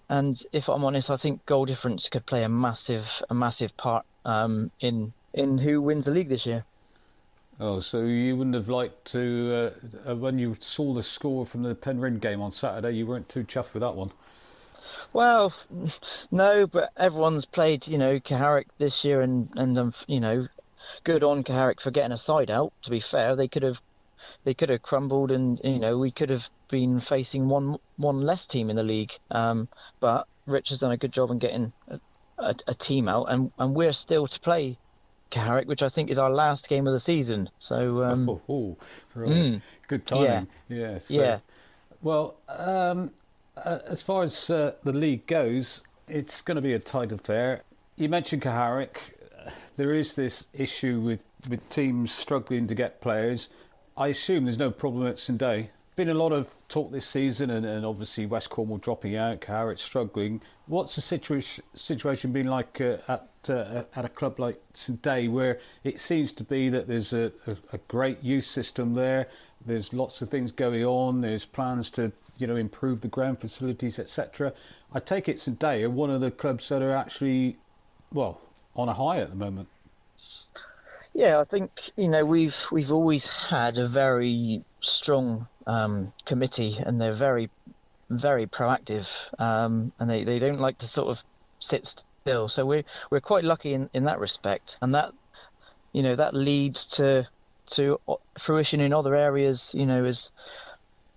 and 0.09 0.41
if 0.51 0.69
I'm 0.69 0.83
honest, 0.83 1.09
I 1.09 1.17
think 1.17 1.45
goal 1.45 1.65
difference 1.65 2.09
could 2.09 2.25
play 2.25 2.43
a 2.43 2.49
massive, 2.49 3.07
a 3.29 3.33
massive 3.33 3.75
part 3.77 4.05
um, 4.23 4.71
in 4.79 5.13
in 5.33 5.57
who 5.57 5.81
wins 5.81 6.05
the 6.05 6.11
league 6.11 6.29
this 6.29 6.45
year. 6.45 6.63
Oh, 7.59 7.79
so 7.79 8.01
you 8.01 8.35
wouldn't 8.35 8.55
have 8.55 8.67
liked 8.67 9.05
to 9.13 9.71
uh, 10.05 10.11
uh, 10.11 10.15
when 10.15 10.37
you 10.37 10.55
saw 10.59 10.93
the 10.93 11.03
score 11.03 11.45
from 11.45 11.63
the 11.63 11.73
Penryn 11.73 12.19
game 12.19 12.41
on 12.41 12.51
Saturday? 12.51 12.91
You 12.91 13.05
weren't 13.05 13.29
too 13.29 13.43
chuffed 13.43 13.73
with 13.73 13.81
that 13.81 13.95
one. 13.95 14.11
Well, 15.15 15.53
no, 16.31 16.67
but 16.67 16.91
everyone's 16.97 17.45
played, 17.45 17.87
you 17.87 17.97
know, 17.97 18.19
Carrick 18.19 18.67
this 18.79 19.05
year, 19.05 19.21
and 19.21 19.47
and 19.55 19.79
um, 19.79 19.93
you 20.07 20.19
know, 20.19 20.49
good 21.05 21.23
on 21.23 21.41
Carrick 21.41 21.79
for 21.79 21.89
getting 21.89 22.11
a 22.11 22.17
side 22.17 22.51
out. 22.51 22.73
To 22.83 22.89
be 22.89 22.99
fair, 22.99 23.33
they 23.33 23.47
could 23.47 23.63
have 23.63 23.77
they 24.43 24.53
could 24.53 24.67
have 24.67 24.81
crumbled, 24.81 25.31
and 25.31 25.61
you 25.63 25.79
know 25.79 25.97
we 25.97 26.11
could 26.11 26.29
have 26.29 26.49
been 26.69 26.99
facing 26.99 27.47
one 27.47 27.77
one 27.95 28.23
less 28.23 28.45
team 28.45 28.69
in 28.69 28.75
the 28.75 28.83
league. 28.83 29.13
Um, 29.31 29.69
but 30.01 30.27
Rich 30.47 30.67
has 30.71 30.79
done 30.79 30.91
a 30.91 30.97
good 30.97 31.13
job 31.13 31.31
in 31.31 31.39
getting 31.39 31.71
a, 31.87 31.97
a, 32.37 32.55
a, 32.67 32.75
team 32.75 33.07
out, 33.07 33.27
and, 33.29 33.53
and 33.57 33.73
we're 33.73 33.93
still 33.93 34.27
to 34.27 34.39
play 34.41 34.77
Carrick, 35.29 35.69
which 35.69 35.81
I 35.81 35.87
think 35.87 36.09
is 36.09 36.19
our 36.19 36.29
last 36.29 36.67
game 36.67 36.87
of 36.87 36.93
the 36.93 36.99
season. 36.99 37.49
So 37.59 38.03
um, 38.03 38.27
oh, 38.27 38.41
oh, 38.49 38.77
right. 39.15 39.29
mm, 39.29 39.61
good 39.87 40.05
timing. 40.05 40.49
Yeah, 40.67 40.77
yeah. 40.77 40.97
So, 40.97 41.13
yeah. 41.13 41.39
Well, 42.01 42.35
um, 42.49 43.11
uh, 43.57 43.79
as 43.85 44.01
far 44.01 44.23
as 44.23 44.49
uh, 44.49 44.73
the 44.83 44.91
league 44.93 45.27
goes, 45.27 45.83
it's 46.07 46.41
going 46.41 46.55
to 46.55 46.61
be 46.61 46.73
a 46.73 46.79
tight 46.79 47.11
affair. 47.11 47.63
You 47.95 48.09
mentioned 48.09 48.41
Carrick. 48.41 49.17
There 49.77 49.93
is 49.93 50.15
this 50.15 50.47
issue 50.53 50.99
with, 50.99 51.23
with 51.49 51.67
teams 51.69 52.11
struggling 52.11 52.67
to 52.67 52.75
get 52.75 53.01
players. 53.01 53.49
I 53.97 54.09
assume 54.09 54.45
there's 54.45 54.57
no 54.57 54.71
problem 54.71 55.07
at 55.07 55.19
St 55.19 55.37
Day. 55.37 55.69
Been 55.95 56.09
a 56.09 56.13
lot 56.13 56.33
of 56.33 56.51
talk 56.67 56.91
this 56.91 57.07
season, 57.07 57.49
and, 57.49 57.65
and 57.65 57.85
obviously 57.85 58.25
West 58.25 58.49
Cornwall 58.49 58.79
dropping 58.79 59.15
out, 59.15 59.39
Carrick 59.39 59.79
struggling. 59.79 60.41
What's 60.67 60.95
the 60.95 61.01
situation 61.01 61.63
situation 61.73 62.33
been 62.33 62.47
like 62.47 62.81
uh, 62.81 62.97
at 63.07 63.29
uh, 63.47 63.83
at 63.95 64.03
a 64.03 64.09
club 64.09 64.37
like 64.37 64.61
St 64.73 65.01
Day, 65.01 65.29
where 65.29 65.59
it 65.85 66.01
seems 66.01 66.33
to 66.33 66.43
be 66.43 66.67
that 66.67 66.87
there's 66.89 67.13
a, 67.13 67.31
a, 67.47 67.55
a 67.71 67.77
great 67.87 68.21
youth 68.21 68.45
system 68.45 68.93
there. 68.95 69.29
There's 69.65 69.93
lots 69.93 70.21
of 70.21 70.29
things 70.29 70.51
going 70.51 70.83
on. 70.83 71.21
There's 71.21 71.45
plans 71.45 71.89
to 71.91 72.11
you 72.37 72.47
know 72.47 72.55
improve 72.55 73.01
the 73.01 73.07
ground 73.07 73.39
facilities, 73.39 73.99
etc. 73.99 74.53
I 74.93 74.99
take 74.99 75.27
it 75.27 75.37
today 75.37 75.83
are 75.83 75.89
one 75.89 76.09
of 76.09 76.21
the 76.21 76.31
clubs 76.31 76.69
that 76.69 76.81
are 76.81 76.95
actually 76.95 77.57
well 78.13 78.41
on 78.75 78.89
a 78.89 78.93
high 78.93 79.19
at 79.19 79.29
the 79.29 79.35
moment. 79.35 79.67
Yeah, 81.13 81.39
I 81.39 81.45
think 81.45 81.71
you 81.95 82.07
know 82.07 82.25
we've 82.25 82.57
we've 82.71 82.91
always 82.91 83.27
had 83.27 83.77
a 83.77 83.87
very 83.87 84.63
strong 84.81 85.47
um, 85.65 86.13
committee, 86.25 86.77
and 86.85 86.99
they're 86.99 87.15
very 87.15 87.49
very 88.09 88.45
proactive, 88.45 89.07
um, 89.39 89.91
and 89.99 90.09
they, 90.09 90.23
they 90.23 90.39
don't 90.39 90.59
like 90.59 90.77
to 90.79 90.87
sort 90.87 91.09
of 91.09 91.23
sit 91.59 92.03
still. 92.21 92.49
So 92.49 92.65
we're 92.65 92.83
we're 93.09 93.21
quite 93.21 93.43
lucky 93.43 93.73
in, 93.73 93.89
in 93.93 94.03
that 94.05 94.19
respect, 94.19 94.77
and 94.81 94.93
that 94.93 95.13
you 95.93 96.03
know 96.03 96.15
that 96.15 96.33
leads 96.33 96.85
to 96.97 97.27
to 97.71 97.99
fruition 98.39 98.79
in 98.79 98.93
other 98.93 99.15
areas. 99.15 99.71
You 99.73 99.85
know, 99.85 100.05
is 100.05 100.29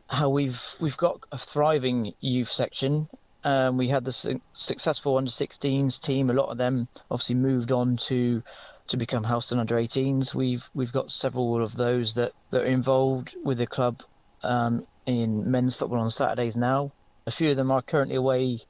how 0.08 0.28
we've 0.28 0.60
we've 0.80 0.96
got 0.96 1.20
a 1.32 1.38
thriving 1.38 2.14
youth 2.20 2.50
section. 2.50 3.08
Um, 3.44 3.76
we 3.76 3.88
had 3.88 4.04
the 4.04 4.12
su- 4.12 4.40
successful 4.54 5.16
under 5.16 5.30
16s 5.30 6.00
team. 6.00 6.28
A 6.28 6.32
lot 6.32 6.48
of 6.48 6.58
them 6.58 6.88
obviously 7.10 7.36
moved 7.36 7.70
on 7.70 7.96
to 8.08 8.42
to 8.88 8.96
become 8.96 9.24
Helston 9.24 9.58
under 9.58 9.76
18s. 9.76 10.34
We've 10.34 10.64
we've 10.74 10.92
got 10.92 11.12
several 11.12 11.62
of 11.62 11.74
those 11.74 12.14
that, 12.14 12.32
that 12.50 12.62
are 12.62 12.66
involved 12.66 13.36
with 13.44 13.58
the 13.58 13.66
club 13.66 14.02
um, 14.42 14.86
in 15.06 15.50
men's 15.50 15.76
football 15.76 16.00
on 16.00 16.10
Saturdays 16.10 16.56
now. 16.56 16.92
A 17.26 17.30
few 17.30 17.50
of 17.50 17.56
them 17.56 17.70
are 17.70 17.82
currently 17.82 18.16
away 18.16 18.62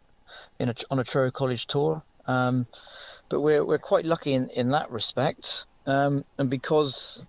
in 0.59 0.69
a, 0.69 0.75
on 0.91 0.99
a 0.99 1.05
Truro 1.05 1.31
College 1.31 1.67
tour, 1.67 2.03
um, 2.27 2.67
but 3.29 3.41
we're 3.41 3.65
we're 3.65 3.79
quite 3.79 4.05
lucky 4.05 4.35
in, 4.35 4.51
in 4.51 4.71
that 4.71 4.91
respect. 4.91 5.65
Um, 5.87 6.25
and 6.37 6.51
because 6.51 7.23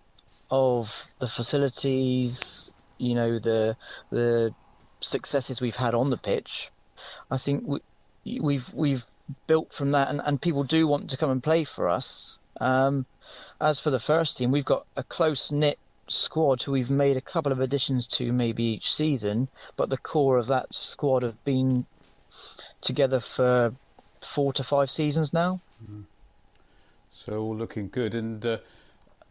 of 0.52 0.92
the 1.20 1.28
facilities, 1.28 2.72
you 2.98 3.16
know, 3.16 3.40
the 3.40 3.76
the 4.10 4.54
successes 5.02 5.62
we've 5.62 5.76
had 5.76 5.94
on 5.96 6.10
the 6.10 6.18
pitch, 6.18 6.70
I 7.32 7.38
think 7.38 7.64
we, 7.66 8.40
we've 8.40 8.74
we've 8.74 9.06
built 9.48 9.74
from 9.74 9.92
that, 9.92 10.10
and, 10.10 10.22
and 10.26 10.42
people 10.42 10.64
do 10.64 10.88
want 10.88 11.10
to 11.10 11.18
come 11.18 11.30
and 11.30 11.44
play 11.44 11.64
for 11.64 11.90
us. 11.90 12.38
Um, 12.60 13.06
as 13.62 13.80
for 13.80 13.92
the 13.92 14.00
first 14.00 14.38
team, 14.38 14.52
we've 14.52 14.66
got 14.66 14.86
a 14.96 15.04
close 15.04 15.52
knit 15.52 15.78
squad 16.08 16.64
who 16.64 16.72
we've 16.72 16.90
made 16.90 17.16
a 17.16 17.22
couple 17.22 17.52
of 17.52 17.60
additions 17.60 18.08
to 18.08 18.34
maybe 18.34 18.64
each 18.64 18.92
season, 18.92 19.48
but 19.78 19.90
the 19.90 19.98
core 19.98 20.38
of 20.38 20.48
that 20.48 20.74
squad 20.74 21.24
have 21.24 21.44
been 21.44 21.86
together 22.82 23.20
for 23.20 23.74
four 24.22 24.52
to 24.54 24.64
five 24.64 24.90
seasons 24.90 25.32
now. 25.32 25.62
Mm. 25.90 26.06
So 27.12 27.40
all 27.40 27.56
looking 27.56 27.90
good. 27.90 28.16
And 28.16 28.46
uh, 28.46 28.58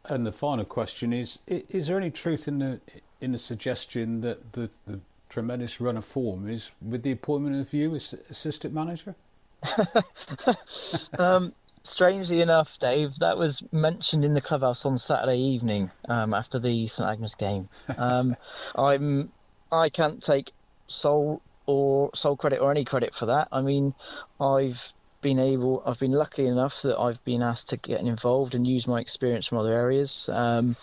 and 0.09 0.27
the 0.27 0.33
final 0.33 0.65
question 0.65 1.13
is: 1.13 1.39
Is 1.47 1.89
there 1.89 1.97
any 1.97 2.11
truth 2.11 2.49
in 2.49 2.59
the 2.59 2.81
in 3.21 3.33
the 3.33 3.39
suggestion 3.39 4.21
that 4.23 4.53
the, 4.53 4.71
the 4.87 5.01
tremendous 5.29 5.81
run 5.81 5.97
of 5.97 6.05
form 6.05 6.49
is 6.49 6.73
with 6.81 7.03
the 7.03 7.13
appointment 7.13 7.61
of 7.61 7.73
you 7.73 7.95
as 7.95 8.15
assistant 8.31 8.73
manager? 8.73 9.15
um, 11.19 11.53
strangely 11.83 12.41
enough, 12.41 12.69
Dave, 12.81 13.11
that 13.19 13.37
was 13.37 13.63
mentioned 13.73 14.25
in 14.25 14.35
the 14.35 14.41
clubhouse 14.41 14.85
on 14.85 14.99
Saturday 14.99 15.39
evening 15.39 15.91
um, 16.09 16.33
after 16.33 16.59
the 16.59 16.87
St 16.89 17.09
Agnes 17.09 17.35
game. 17.35 17.69
Um, 17.97 18.37
I'm 18.77 19.31
I 19.71 19.89
can't 19.89 20.23
take 20.23 20.53
sole 20.87 21.43
or 21.67 22.11
sole 22.15 22.37
credit 22.37 22.61
or 22.61 22.71
any 22.71 22.85
credit 22.85 23.15
for 23.15 23.27
that. 23.27 23.49
I 23.53 23.61
mean, 23.61 23.95
I've 24.41 24.81
been 25.29 25.39
able, 25.39 25.83
I've 25.85 25.99
been 25.99 26.13
lucky 26.13 26.47
enough 26.47 26.81
that 26.85 26.99
I've 26.99 27.23
been 27.23 27.43
asked 27.43 27.69
to 27.69 27.77
get 27.77 28.01
involved 28.01 28.55
and 28.55 28.67
use 28.67 28.87
my 28.87 28.99
experience 28.99 29.47
from 29.47 29.59
other 29.59 29.75
areas. 29.75 30.27
Um, 30.33 30.75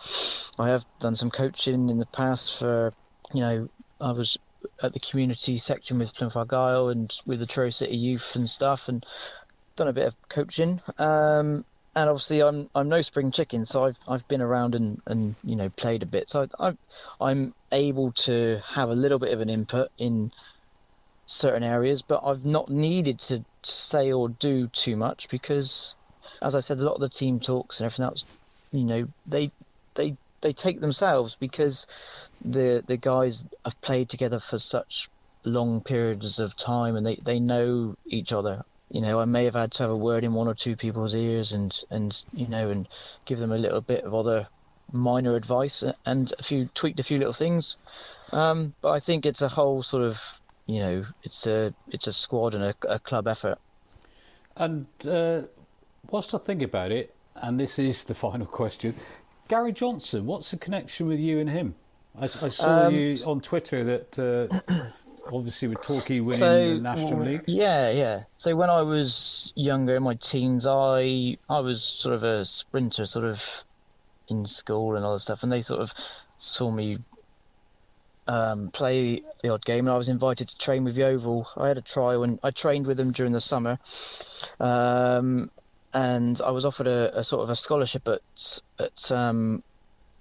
I 0.59 0.69
have 0.69 0.85
done 0.99 1.15
some 1.15 1.31
coaching 1.31 1.89
in 1.89 1.97
the 1.97 2.05
past 2.05 2.59
for, 2.59 2.93
you 3.33 3.41
know, 3.41 3.69
I 3.99 4.11
was 4.11 4.37
at 4.83 4.93
the 4.93 4.99
community 4.99 5.57
section 5.57 5.97
with 5.97 6.13
Plymouth 6.13 6.35
Argyle 6.35 6.89
and 6.89 7.11
with 7.25 7.39
the 7.39 7.47
Truro 7.47 7.71
City 7.71 7.97
Youth 7.97 8.35
and 8.35 8.47
stuff, 8.47 8.87
and 8.87 9.03
done 9.77 9.87
a 9.87 9.93
bit 9.93 10.05
of 10.05 10.13
coaching. 10.29 10.79
Um, 10.99 11.65
and 11.95 12.09
obviously, 12.09 12.43
I'm 12.43 12.69
I'm 12.75 12.87
no 12.87 13.01
spring 13.01 13.31
chicken, 13.31 13.65
so 13.65 13.85
I've 13.85 13.97
I've 14.07 14.27
been 14.27 14.41
around 14.41 14.75
and, 14.75 15.01
and 15.07 15.33
you 15.43 15.55
know 15.55 15.69
played 15.69 16.03
a 16.03 16.05
bit, 16.05 16.29
so 16.29 16.47
I, 16.59 16.73
I'm 17.19 17.55
able 17.71 18.11
to 18.11 18.61
have 18.63 18.89
a 18.89 18.95
little 18.95 19.17
bit 19.17 19.33
of 19.33 19.41
an 19.41 19.49
input 19.49 19.89
in 19.97 20.31
certain 21.25 21.63
areas, 21.63 22.01
but 22.01 22.21
I've 22.23 22.45
not 22.45 22.69
needed 22.69 23.19
to 23.21 23.43
say 23.63 24.11
or 24.11 24.29
do 24.29 24.67
too 24.67 24.95
much 24.95 25.27
because, 25.29 25.95
as 26.41 26.55
I 26.55 26.59
said, 26.59 26.79
a 26.79 26.83
lot 26.83 26.95
of 26.95 27.01
the 27.01 27.09
team 27.09 27.39
talks 27.39 27.79
and 27.79 27.85
everything 27.85 28.05
else, 28.05 28.39
you 28.71 28.83
know, 28.83 29.07
they 29.25 29.51
they 29.95 30.17
they 30.41 30.53
take 30.53 30.81
themselves 30.81 31.35
because 31.39 31.87
the 32.43 32.83
the 32.85 32.97
guys 32.97 33.43
have 33.63 33.79
played 33.81 34.09
together 34.09 34.39
for 34.39 34.59
such 34.59 35.09
long 35.43 35.81
periods 35.81 36.39
of 36.39 36.55
time 36.57 36.95
and 36.95 37.05
they, 37.05 37.15
they 37.23 37.39
know 37.39 37.95
each 38.07 38.33
other 38.33 38.65
you 38.89 39.01
know, 39.01 39.19
I 39.19 39.25
may 39.25 39.45
have 39.45 39.55
had 39.55 39.71
to 39.73 39.83
have 39.83 39.89
a 39.89 39.97
word 39.97 40.23
in 40.23 40.33
one 40.33 40.47
or 40.47 40.53
two 40.53 40.75
people's 40.75 41.15
ears 41.15 41.51
and, 41.51 41.77
and 41.89 42.21
you 42.33 42.47
know, 42.47 42.69
and 42.69 42.87
give 43.25 43.39
them 43.39 43.51
a 43.51 43.57
little 43.57 43.81
bit 43.81 44.03
of 44.03 44.13
other 44.13 44.47
minor 44.91 45.35
advice 45.35 45.83
and 46.05 46.33
a 46.37 46.43
few 46.43 46.69
tweaked 46.75 46.99
a 46.99 47.03
few 47.03 47.17
little 47.17 47.33
things. 47.33 47.75
Um, 48.31 48.73
but 48.81 48.91
I 48.91 48.99
think 48.99 49.25
it's 49.25 49.41
a 49.41 49.49
whole 49.49 49.81
sort 49.81 50.03
of, 50.03 50.17
you 50.65 50.79
know, 50.79 51.05
it's 51.23 51.45
a 51.45 51.73
it's 51.89 52.07
a 52.07 52.13
squad 52.13 52.53
and 52.53 52.63
a, 52.63 52.75
a 52.87 52.99
club 52.99 53.27
effort. 53.27 53.57
And 54.55 54.87
uh, 55.07 55.43
whilst 56.09 56.33
I 56.33 56.37
think 56.37 56.61
about 56.61 56.91
it, 56.91 57.13
and 57.35 57.59
this 57.59 57.77
is 57.77 58.03
the 58.03 58.13
final 58.25 58.45
question, 58.45 58.95
Gary 59.47 59.73
Johnson, 59.73 60.25
what's 60.25 60.51
the 60.51 60.57
connection 60.57 61.07
with 61.07 61.19
you 61.19 61.39
and 61.39 61.49
him? 61.49 61.75
I, 62.19 62.25
I 62.25 62.49
saw 62.49 62.87
um, 62.87 62.95
you 62.95 63.19
on 63.25 63.41
Twitter 63.41 63.83
that. 63.83 64.19
Uh, 64.69 64.85
obviously 65.31 65.67
with 65.67 65.81
Torquay 65.81 66.19
winning 66.19 66.39
so, 66.39 66.75
the 66.75 66.81
National 66.81 67.25
League. 67.25 67.43
Yeah, 67.47 67.89
yeah. 67.89 68.23
So 68.37 68.55
when 68.55 68.69
I 68.69 68.81
was 68.81 69.51
younger, 69.55 69.95
in 69.95 70.03
my 70.03 70.15
teens, 70.15 70.65
I 70.67 71.37
I 71.49 71.59
was 71.59 71.83
sort 71.83 72.15
of 72.15 72.23
a 72.23 72.45
sprinter, 72.45 73.05
sort 73.05 73.25
of 73.25 73.41
in 74.27 74.45
school 74.45 74.95
and 74.95 75.05
all 75.05 75.13
that 75.13 75.21
stuff, 75.21 75.43
and 75.43 75.51
they 75.51 75.61
sort 75.61 75.81
of 75.81 75.91
saw 76.37 76.71
me 76.71 76.99
um, 78.27 78.69
play 78.71 79.21
the 79.41 79.49
odd 79.49 79.65
game, 79.65 79.85
and 79.85 79.89
I 79.89 79.97
was 79.97 80.09
invited 80.09 80.49
to 80.49 80.57
train 80.57 80.83
with 80.83 80.97
Yeovil. 80.97 81.47
I 81.57 81.67
had 81.67 81.77
a 81.77 81.81
trial, 81.81 82.23
and 82.23 82.39
I 82.43 82.51
trained 82.51 82.87
with 82.87 82.97
them 82.97 83.11
during 83.11 83.31
the 83.31 83.41
summer, 83.41 83.77
um, 84.59 85.51
and 85.93 86.41
I 86.41 86.51
was 86.51 86.65
offered 86.65 86.87
a, 86.87 87.19
a, 87.19 87.23
sort 87.23 87.43
of 87.43 87.49
a 87.49 87.55
scholarship 87.55 88.07
at 88.07 88.21
at, 88.79 89.11
um, 89.11 89.63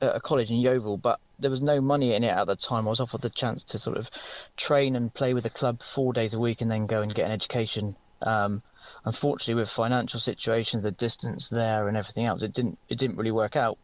at 0.00 0.16
a 0.16 0.20
college 0.20 0.50
in 0.50 0.56
Yeovil, 0.56 0.98
but 0.98 1.18
there 1.38 1.50
was 1.50 1.62
no 1.62 1.80
money 1.80 2.14
in 2.14 2.24
it 2.24 2.28
at 2.28 2.46
the 2.46 2.56
time. 2.56 2.86
I 2.86 2.90
was 2.90 3.00
offered 3.00 3.22
the 3.22 3.30
chance 3.30 3.64
to 3.64 3.78
sort 3.78 3.96
of 3.96 4.08
train 4.56 4.96
and 4.96 5.12
play 5.12 5.34
with 5.34 5.44
the 5.44 5.50
club 5.50 5.80
four 5.94 6.12
days 6.12 6.34
a 6.34 6.38
week 6.38 6.60
and 6.60 6.70
then 6.70 6.86
go 6.86 7.02
and 7.02 7.14
get 7.14 7.26
an 7.26 7.32
education. 7.32 7.96
Um, 8.22 8.62
unfortunately, 9.04 9.54
with 9.54 9.70
financial 9.70 10.20
situations, 10.20 10.82
the 10.82 10.90
distance 10.90 11.48
there 11.48 11.88
and 11.88 11.96
everything 11.96 12.26
else, 12.26 12.42
it 12.42 12.52
didn't 12.52 12.78
it 12.88 12.98
didn't 12.98 13.16
really 13.16 13.32
work 13.32 13.56
out. 13.56 13.78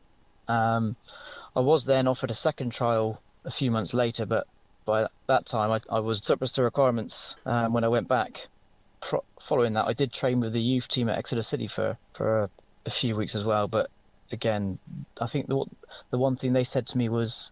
Um, 0.47 0.97
I 1.56 1.60
was 1.60 1.84
then 1.84 2.06
offered 2.06 2.30
a 2.30 2.34
second 2.34 2.70
trial 2.70 3.20
a 3.44 3.50
few 3.50 3.70
months 3.70 3.94
later, 3.94 4.26
but 4.26 4.46
by 4.84 5.06
that 5.28 5.46
time 5.46 5.70
I, 5.70 5.80
I 5.94 6.00
was 6.00 6.20
surplus 6.24 6.52
to 6.52 6.62
requirements 6.62 7.34
um, 7.46 7.72
when 7.72 7.84
I 7.84 7.88
went 7.88 8.08
back. 8.08 8.48
Pro- 9.00 9.24
following 9.48 9.74
that, 9.74 9.86
I 9.86 9.92
did 9.92 10.12
train 10.12 10.40
with 10.40 10.52
the 10.52 10.60
youth 10.60 10.88
team 10.88 11.08
at 11.08 11.18
Exeter 11.18 11.42
City 11.42 11.68
for 11.68 11.96
for 12.14 12.44
a, 12.44 12.50
a 12.86 12.90
few 12.90 13.16
weeks 13.16 13.34
as 13.34 13.44
well, 13.44 13.66
but 13.66 13.90
again, 14.32 14.78
I 15.20 15.26
think 15.26 15.46
the 15.48 15.64
the 16.10 16.18
one 16.18 16.36
thing 16.36 16.52
they 16.52 16.64
said 16.64 16.86
to 16.88 16.98
me 16.98 17.08
was, 17.08 17.50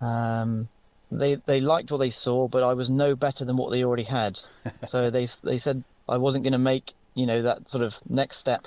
um, 0.00 0.68
they 1.10 1.36
they 1.46 1.60
liked 1.60 1.90
what 1.90 1.98
they 1.98 2.10
saw, 2.10 2.48
but 2.48 2.62
I 2.62 2.74
was 2.74 2.90
no 2.90 3.14
better 3.14 3.44
than 3.44 3.56
what 3.56 3.70
they 3.70 3.84
already 3.84 4.04
had. 4.04 4.38
so 4.88 5.10
they 5.10 5.28
they 5.42 5.58
said 5.58 5.82
I 6.08 6.18
wasn't 6.18 6.44
going 6.44 6.52
to 6.52 6.58
make 6.58 6.92
you 7.14 7.26
know 7.26 7.42
that 7.42 7.70
sort 7.70 7.84
of 7.84 7.94
next 8.08 8.38
step. 8.38 8.66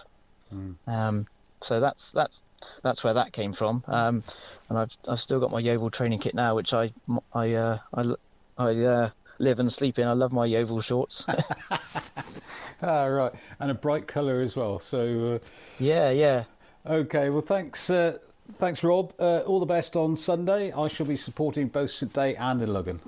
Mm. 0.54 0.76
Um, 0.88 1.28
so 1.64 1.80
that's 1.80 2.12
that's 2.12 2.42
that's 2.84 3.04
where 3.04 3.14
that 3.14 3.34
came 3.34 3.54
from. 3.54 3.84
Um, 3.88 4.24
and 4.70 4.78
I've 4.78 4.92
I've 5.08 5.20
still 5.20 5.40
got 5.40 5.52
my 5.52 5.60
Yeovil 5.60 5.92
training 5.92 6.20
kit 6.20 6.36
now, 6.36 6.56
which 6.56 6.74
I 6.74 6.92
I 7.34 7.54
uh, 7.54 7.80
I 7.94 8.14
I 8.58 8.76
uh, 8.84 9.10
live 9.40 9.60
and 9.60 9.72
sleep 9.72 10.00
in. 10.00 10.08
I 10.08 10.14
love 10.14 10.32
my 10.32 10.46
Yeovil 10.46 10.82
shorts. 10.82 11.26
ah, 12.82 13.06
right, 13.06 13.32
and 13.60 13.72
a 13.72 13.76
bright 13.76 14.08
colour 14.08 14.42
as 14.42 14.56
well. 14.56 14.80
So 14.80 15.36
uh... 15.36 15.48
yeah, 15.80 16.10
yeah. 16.10 16.46
Okay, 16.88 17.32
well, 17.32 17.42
thanks, 17.42 17.90
uh, 17.90 18.20
thanks, 18.58 18.84
Rob. 18.84 19.14
Uh, 19.20 19.40
all 19.40 19.60
the 19.60 19.66
best 19.66 19.96
on 19.96 20.16
Sunday. 20.16 20.72
I 20.72 20.88
shall 20.88 21.08
be 21.08 21.18
supporting 21.18 21.68
both 21.68 21.90
St 21.90 22.14
Day 22.14 22.36
and 22.36 22.62
Illogan. 22.62 23.00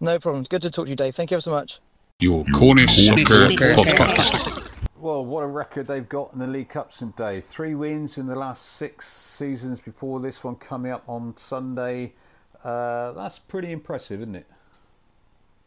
No 0.00 0.18
problem. 0.18 0.44
Good 0.44 0.62
to 0.62 0.70
talk 0.70 0.86
to 0.86 0.90
you, 0.90 0.96
Dave. 0.96 1.14
Thank 1.14 1.30
you 1.30 1.36
ever 1.36 1.42
so 1.42 1.50
much. 1.50 1.80
Your 2.20 2.44
Cornish 2.54 3.06
Soccer 3.06 3.48
Podcast. 3.74 4.53
Well, 5.04 5.22
what 5.22 5.44
a 5.44 5.46
record 5.46 5.86
they've 5.86 6.08
got 6.08 6.32
in 6.32 6.38
the 6.38 6.46
League 6.46 6.70
Cup 6.70 6.90
St 6.90 7.14
Day. 7.14 7.42
Three 7.42 7.74
wins 7.74 8.16
in 8.16 8.26
the 8.26 8.34
last 8.34 8.64
six 8.64 9.06
seasons 9.06 9.78
before 9.78 10.18
this 10.18 10.42
one 10.42 10.56
coming 10.56 10.92
up 10.92 11.06
on 11.06 11.36
Sunday. 11.36 12.14
Uh, 12.64 13.12
that's 13.12 13.38
pretty 13.38 13.70
impressive, 13.70 14.22
isn't 14.22 14.36
it? 14.36 14.46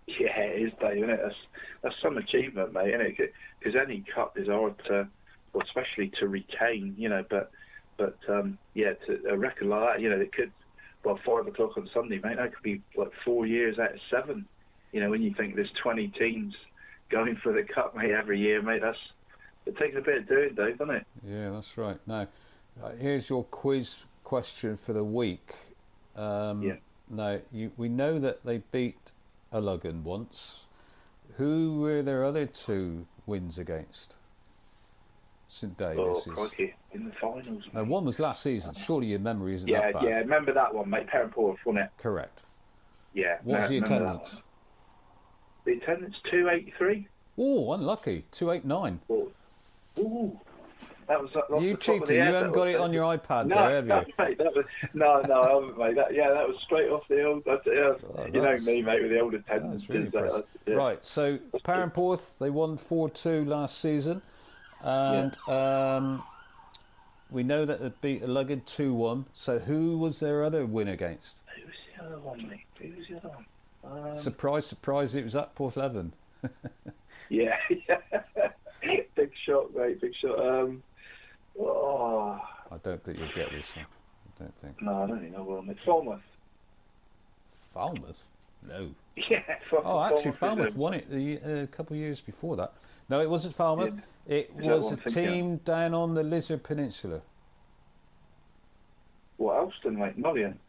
Yeah, 0.08 0.40
it 0.40 0.64
is, 0.64 0.72
Dave. 0.82 1.04
Isn't 1.04 1.12
it? 1.12 1.20
That's, 1.22 1.36
that's 1.84 1.96
some 2.02 2.18
achievement, 2.18 2.74
mate. 2.74 2.96
Isn't 2.96 3.02
it? 3.02 3.34
Because 3.60 3.76
any 3.80 4.04
cup 4.12 4.40
is 4.40 4.48
hard 4.48 4.74
to 4.86 5.08
or 5.54 5.62
especially 5.62 6.12
to 6.20 6.28
retain, 6.28 6.96
you 6.98 7.08
know. 7.08 7.24
But 7.30 7.52
but 7.98 8.18
um, 8.28 8.58
yeah, 8.74 8.94
to 9.06 9.22
a 9.30 9.38
record 9.38 9.68
like 9.68 9.98
that, 9.98 10.02
you 10.02 10.10
know, 10.10 10.20
it 10.20 10.34
could 10.34 10.52
well 11.04 11.20
five 11.24 11.46
o'clock 11.46 11.78
on 11.78 11.88
Sunday, 11.94 12.20
mate. 12.24 12.38
That 12.38 12.56
could 12.56 12.64
be 12.64 12.82
like 12.96 13.12
four 13.24 13.46
years 13.46 13.78
out 13.78 13.94
of 13.94 14.00
seven. 14.10 14.48
You 14.94 15.02
know, 15.02 15.12
when 15.12 15.22
you 15.22 15.36
think 15.36 15.54
there's 15.54 15.70
20 15.84 16.08
teams 16.08 16.56
going 17.10 17.36
for 17.44 17.54
the 17.54 17.62
cup, 17.62 17.96
mate, 17.96 18.10
every 18.10 18.40
year, 18.40 18.64
mate, 18.64 18.82
that's 18.82 18.98
it 19.68 19.78
takes 19.78 19.96
a 19.98 20.02
bit 20.02 20.20
of 20.20 20.28
doing, 20.28 20.56
Dave, 20.56 20.78
doesn't 20.78 20.96
it? 20.96 21.06
Yeah, 21.28 21.52
that's 21.52 21.78
right. 21.78 22.00
Now, 22.08 22.28
Uh, 22.84 22.92
here's 22.92 23.28
your 23.28 23.44
quiz 23.44 24.04
question 24.24 24.78
for 24.78 24.94
the 24.94 25.04
week. 25.04 25.56
Um, 26.16 26.62
Yeah. 26.62 26.76
Now, 27.10 27.40
you, 27.52 27.72
we 27.76 27.90
know 27.90 28.20
that 28.20 28.44
they 28.46 28.60
beat 28.60 29.12
Illogan 29.52 30.04
once. 30.04 30.68
Who 31.38 31.80
were 31.82 32.04
their 32.04 32.24
other 32.24 32.46
two 32.46 33.08
wins 33.26 33.58
against? 33.58 34.16
St 35.48 35.74
Oh, 35.82 35.96
Davis. 35.96 36.28
is. 36.28 36.34
crikey. 36.34 36.76
In 36.92 37.06
the 37.06 37.12
finals. 37.14 37.64
Now, 37.74 37.84
one 37.86 38.06
was 38.06 38.20
last 38.20 38.44
season. 38.44 38.76
Surely 38.76 39.08
your 39.08 39.20
memory 39.20 39.56
isn't 39.56 39.68
Yeah, 39.68 39.82
that 39.92 39.94
bad. 39.96 40.04
yeah. 40.04 40.18
Remember 40.20 40.54
that 40.54 40.74
one, 40.76 40.90
mate? 40.90 41.08
Perranporth, 41.08 41.58
wasn't 41.66 41.86
it? 41.86 41.90
Correct. 41.98 42.44
Yeah. 43.14 43.40
What 43.44 43.62
was 43.62 43.72
no, 43.72 43.80
the 43.80 43.84
attendance? 43.86 44.42
The 45.66 45.72
attendance 45.74 46.18
two 46.30 46.48
eighty 46.50 46.74
three. 46.78 47.08
Oh, 47.40 47.72
unlucky. 47.74 48.26
289. 48.32 49.00
Ooh. 50.00 50.40
That 51.08 51.22
was 51.22 51.34
off 51.38 51.62
You 51.64 51.72
the 51.72 51.78
top 51.78 51.96
of 52.02 52.02
cheated. 52.02 52.16
You 52.18 52.22
haven't 52.34 52.52
got 52.52 52.66
was- 52.66 52.76
it 52.76 52.80
on 52.82 52.92
your 52.92 53.18
iPad 53.18 53.46
no, 53.46 53.56
there, 53.56 53.76
have 53.78 53.86
no, 53.88 54.00
you? 54.02 54.14
mate, 54.20 54.38
that 54.40 54.54
was, 54.54 54.66
no, 54.94 55.22
no, 55.22 55.42
I 55.42 55.50
haven't, 55.54 55.78
mate. 55.78 55.96
That, 55.96 56.14
yeah, 56.14 56.32
that 56.32 56.48
was 56.48 56.58
straight 56.62 56.90
off 56.90 57.08
the 57.08 57.24
old. 57.24 57.46
That's, 57.46 57.66
yeah, 57.66 57.94
you 58.34 58.42
know 58.42 58.58
me, 58.58 58.82
mate, 58.82 59.02
with 59.02 59.12
the 59.12 59.20
old 59.22 59.34
attendance. 59.34 59.88
Really 59.90 60.10
that- 60.10 60.46
yeah. 60.66 60.74
Right, 60.76 61.04
so 61.06 61.38
Perranporth, 61.64 62.38
they 62.40 62.50
won 62.50 62.76
4 62.78 63.10
2 63.10 63.46
last 63.46 63.80
season. 63.80 64.22
And 64.82 65.36
um, 65.48 66.24
we 67.32 67.42
know 67.42 67.64
that 67.66 67.82
they 67.82 67.92
beat 68.02 68.28
Lugged 68.28 68.68
2 68.68 68.94
1. 68.94 69.26
So 69.32 69.60
who 69.60 69.98
was 69.98 70.20
their 70.20 70.44
other 70.44 70.66
win 70.66 70.90
against? 70.90 71.40
Who 71.56 71.66
was 71.66 71.76
the 71.98 72.04
other 72.06 72.20
one, 72.20 72.50
mate? 72.50 72.66
Who 72.82 72.98
was 72.98 73.08
the 73.08 73.18
other 73.18 73.30
one? 73.30 74.08
Um, 74.10 74.16
surprise, 74.16 74.66
surprise, 74.66 75.16
it 75.16 75.24
was 75.24 75.36
at 75.38 75.56
Porthleven. 75.56 76.12
yeah, 77.30 77.56
yeah. 77.88 77.98
Shot, 79.46 79.74
mate. 79.76 80.02
Big 80.02 80.16
shot. 80.16 80.40
Um, 80.40 80.84
oh, 81.60 82.40
I 82.72 82.78
don't 82.84 83.04
think 83.04 83.18
you'll 83.20 83.28
get 83.36 83.52
this 83.52 83.66
one. 83.76 83.86
I 83.86 84.44
don't 84.44 84.54
think. 84.62 84.82
no, 84.82 85.04
I 85.04 85.08
don't 85.08 85.18
even 85.20 85.32
know 85.34 85.44
where 85.44 85.58
I'm 85.60 85.70
at. 85.70 85.78
Falmouth. 85.86 86.22
Falmouth? 87.74 88.24
No. 88.68 88.90
Yeah. 89.30 89.42
Falmouth, 89.70 89.86
Oh, 89.88 90.00
actually, 90.02 90.32
Falmouth 90.34 90.40
Falmouth 90.40 90.76
won 90.76 90.94
it 90.94 91.10
the, 91.10 91.40
uh, 91.40 91.64
a 91.64 91.68
couple 91.68 91.96
of 91.96 92.00
years 92.00 92.22
before 92.22 92.56
that. 92.58 92.74
No, 93.10 93.20
it 93.20 93.30
wasn't 93.30 93.56
Falmouth. 93.56 93.96
It 94.28 94.52
Is 94.60 94.66
was 94.66 94.92
a 94.92 94.94
a 94.94 94.98
thinking 94.98 95.26
of? 95.28 95.34
team 95.34 95.58
down 95.58 95.94
on 95.96 96.14
the 96.14 96.22
Lizard 96.22 96.62
Peninsula. 96.64 97.22
What, 99.38 99.56
Elston, 99.58 99.98
mate? 99.98 100.18
Mullion. 100.18 100.60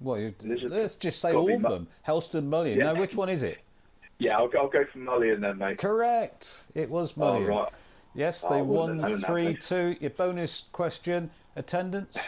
Well, 0.00 0.18
you, 0.18 0.34
let's 0.42 0.94
just 0.94 1.20
say 1.20 1.34
all 1.34 1.52
of 1.54 1.62
them. 1.62 1.86
Helston 2.02 2.48
Mullion. 2.48 2.78
Yeah. 2.78 2.92
Now, 2.92 3.00
which 3.00 3.14
one 3.14 3.28
is 3.28 3.42
it? 3.42 3.58
Yeah, 4.20 4.36
I'll, 4.36 4.50
I'll 4.58 4.68
go 4.68 4.84
for 4.84 4.98
Mullion 4.98 5.40
then, 5.40 5.56
mate. 5.58 5.78
Correct. 5.78 6.64
It 6.74 6.90
was 6.90 7.14
Oh, 7.16 7.20
Mullion. 7.20 7.46
right. 7.48 7.72
Yes, 8.14 8.44
Oh, 8.46 8.54
they 8.54 8.60
wouldn't 8.62 8.68
won 8.68 8.98
have 9.00 9.08
known 9.10 9.20
that, 9.20 9.26
3 9.26 9.44
mate. 9.46 9.60
2. 9.62 9.96
Your 10.00 10.10
bonus 10.10 10.64
question 10.72 11.30
attendance? 11.56 12.16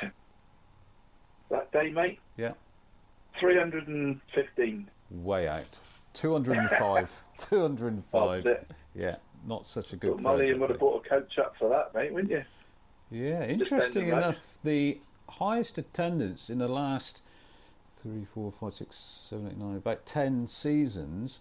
That 1.51 1.71
day, 1.71 1.91
mate? 1.91 2.19
Yeah. 2.39 2.53
315. 3.39 4.91
Way 5.11 5.47
out. 5.47 5.79
205. 6.15 7.23
205. 7.39 8.45
That's 8.45 8.61
it. 8.63 8.71
Yeah, 8.95 9.17
not 9.47 9.67
such 9.67 9.93
a 9.93 9.97
good 9.97 10.19
Mullion 10.19 10.61
would 10.61 10.71
have 10.71 10.79
bought 10.79 11.05
a 11.05 11.09
coach 11.11 11.39
up 11.39 11.55
for 11.59 11.69
that, 11.69 11.95
mate, 11.95 12.11
wouldn't 12.15 12.31
you? 12.33 12.43
Yeah, 13.11 13.45
interesting 13.45 14.09
enough, 14.09 14.57
the 14.65 15.01
highest 15.29 15.77
attendance 15.77 16.49
in 16.49 16.57
the 16.57 16.69
last 16.69 17.23
three, 18.03 18.27
four, 18.33 18.51
five, 18.51 18.73
six, 18.73 18.97
seven, 18.97 19.49
eight, 19.49 19.59
nine, 19.59 19.77
about 19.77 20.07
10 20.07 20.47
seasons 20.47 21.41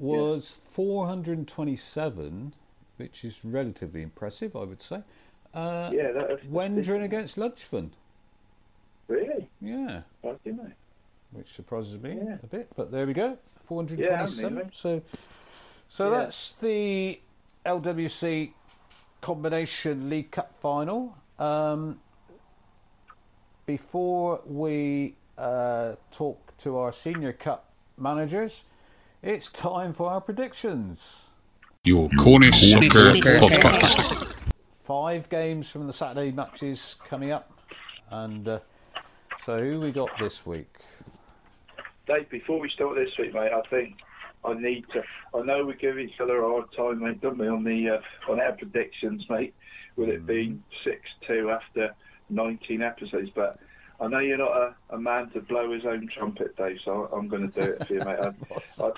was 0.00 0.50
427, 0.50 2.54
which 2.96 3.24
is 3.24 3.44
relatively 3.44 4.02
impressive, 4.02 4.56
I 4.56 4.64
would 4.64 4.82
say. 4.82 5.02
Uh, 5.54 5.90
Yeah, 5.94 6.12
that 6.12 6.28
was- 6.28 6.40
Wendron 6.42 7.02
against 7.02 7.36
Ludgvan. 7.36 7.90
Really? 9.08 9.48
Yeah, 9.60 10.02
which 11.30 11.52
surprises 11.54 12.00
me 12.02 12.16
Yeah. 12.16 12.38
a 12.42 12.46
bit, 12.46 12.72
but 12.76 12.90
there 12.90 13.06
we 13.06 13.12
go. 13.12 13.38
427. 13.60 14.56
Yeah, 14.56 14.62
so 14.72 15.02
so 15.88 16.10
Yeah. 16.10 16.18
that's 16.18 16.52
the 16.54 17.20
LWC 17.64 18.52
Combination 19.20 20.10
League 20.10 20.32
Cup 20.32 20.52
final. 20.58 21.16
Um, 21.38 22.00
before 23.66 24.40
we 24.46 25.14
uh, 25.38 25.94
talk 26.10 26.56
to 26.58 26.76
our 26.78 26.90
Senior 26.92 27.32
Cup 27.32 27.70
managers, 27.98 28.64
it's 29.26 29.50
time 29.50 29.92
for 29.92 30.08
our 30.08 30.20
predictions. 30.20 31.30
Your 31.82 32.08
Cornish 32.10 32.70
Soccer 32.70 33.12
Podcast. 33.40 34.38
Five 34.84 35.28
games 35.28 35.68
from 35.68 35.88
the 35.88 35.92
Saturday 35.92 36.30
matches 36.30 36.94
coming 37.08 37.32
up, 37.32 37.50
and 38.08 38.46
uh, 38.46 38.60
so 39.44 39.58
who 39.60 39.80
we 39.80 39.90
got 39.90 40.10
this 40.20 40.46
week? 40.46 40.72
Dave, 42.06 42.30
before 42.30 42.60
we 42.60 42.70
start 42.70 42.94
this 42.94 43.10
week, 43.18 43.34
mate, 43.34 43.50
I 43.52 43.62
think 43.68 43.96
I 44.44 44.54
need 44.54 44.86
to. 44.92 45.02
I 45.34 45.42
know 45.42 45.64
we 45.64 45.74
give 45.74 45.98
each 45.98 46.20
other 46.20 46.44
a 46.44 46.48
hard 46.48 46.72
time, 46.76 47.00
mate, 47.00 47.20
don't 47.20 47.36
we, 47.36 47.48
on 47.48 47.64
the 47.64 47.98
uh, 47.98 48.30
on 48.30 48.40
our 48.40 48.52
predictions, 48.52 49.28
mate, 49.28 49.54
with 49.96 50.08
it 50.08 50.24
being 50.24 50.62
six 50.84 51.00
two 51.26 51.50
after 51.50 51.92
nineteen 52.30 52.80
episodes. 52.80 53.30
But 53.34 53.58
I 54.00 54.08
know 54.08 54.18
you're 54.18 54.38
not 54.38 54.56
a, 54.56 54.74
a 54.90 54.98
man 54.98 55.30
to 55.30 55.40
blow 55.40 55.72
his 55.72 55.84
own 55.86 56.08
trumpet, 56.08 56.56
Dave. 56.56 56.78
So 56.84 57.08
I'm 57.12 57.28
going 57.28 57.50
to 57.50 57.54
do 57.60 57.72
it 57.72 57.86
for 57.86 57.94
you, 57.94 58.00
mate. 58.02 58.18
I, 58.20 58.82
I, 58.84 58.90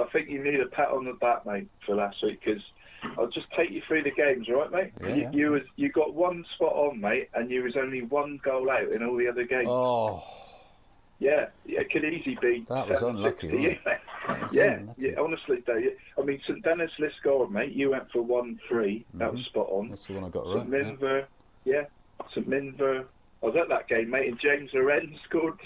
I 0.00 0.04
think 0.12 0.28
you 0.28 0.42
need 0.42 0.60
a 0.60 0.66
pat 0.66 0.88
on 0.88 1.04
the 1.04 1.14
back, 1.14 1.44
mate, 1.46 1.68
for 1.84 1.94
last 1.94 2.22
week 2.22 2.40
because. 2.44 2.62
I'll 3.18 3.28
just 3.28 3.46
take 3.52 3.70
you 3.70 3.82
through 3.86 4.02
the 4.02 4.10
games, 4.10 4.48
all 4.48 4.62
right, 4.62 4.72
mate? 4.72 4.92
Yeah, 5.00 5.14
you, 5.14 5.22
yeah. 5.22 5.30
you 5.32 5.50
was 5.52 5.62
you 5.76 5.92
got 5.92 6.14
one 6.14 6.44
spot 6.54 6.72
on, 6.72 6.98
mate, 7.00 7.28
and 7.34 7.50
you 7.50 7.62
was 7.62 7.76
only 7.76 8.02
one 8.02 8.40
goal 8.42 8.68
out 8.70 8.90
in 8.90 9.04
all 9.04 9.16
the 9.16 9.28
other 9.28 9.44
games. 9.44 9.68
Oh, 9.68 10.24
Yeah, 11.20 11.46
yeah, 11.66 11.80
it 11.82 11.90
could 11.92 12.04
easily 12.04 12.36
be. 12.40 12.66
That 12.68 12.88
was 12.88 13.02
unlucky, 13.02 13.48
to 13.48 13.52
you, 13.52 13.58
wasn't 13.58 13.72
it? 13.72 13.80
mate. 13.86 13.98
That 14.26 14.42
was 14.42 14.52
Yeah, 14.52 14.72
unlucky. 14.78 15.02
yeah, 15.02 15.20
honestly, 15.20 15.56
Dave. 15.66 15.90
I 16.18 16.22
mean, 16.22 16.40
St 16.46 16.62
Dennis 16.64 16.90
Liskeard, 16.98 17.50
mate, 17.50 17.72
you 17.72 17.90
went 17.90 18.10
for 18.10 18.22
1 18.22 18.58
3. 18.66 19.04
That 19.14 19.32
was 19.32 19.44
spot 19.44 19.68
on. 19.70 19.84
Mm-hmm. 19.84 19.90
that's 19.90 20.06
the 20.06 20.12
one 20.14 20.24
I 20.24 20.28
got 20.30 20.46
St 20.46 20.56
right. 20.56 20.68
yeah. 20.72 20.92
Minver, 20.92 21.26
yeah. 21.64 21.82
St 22.32 22.48
Minver. 22.48 23.04
I 23.46 23.50
was 23.50 23.56
at 23.56 23.68
that 23.68 23.86
game, 23.86 24.10
mate, 24.10 24.28
and 24.28 24.40
James 24.40 24.70
Loren 24.74 25.16
scored, 25.28 25.58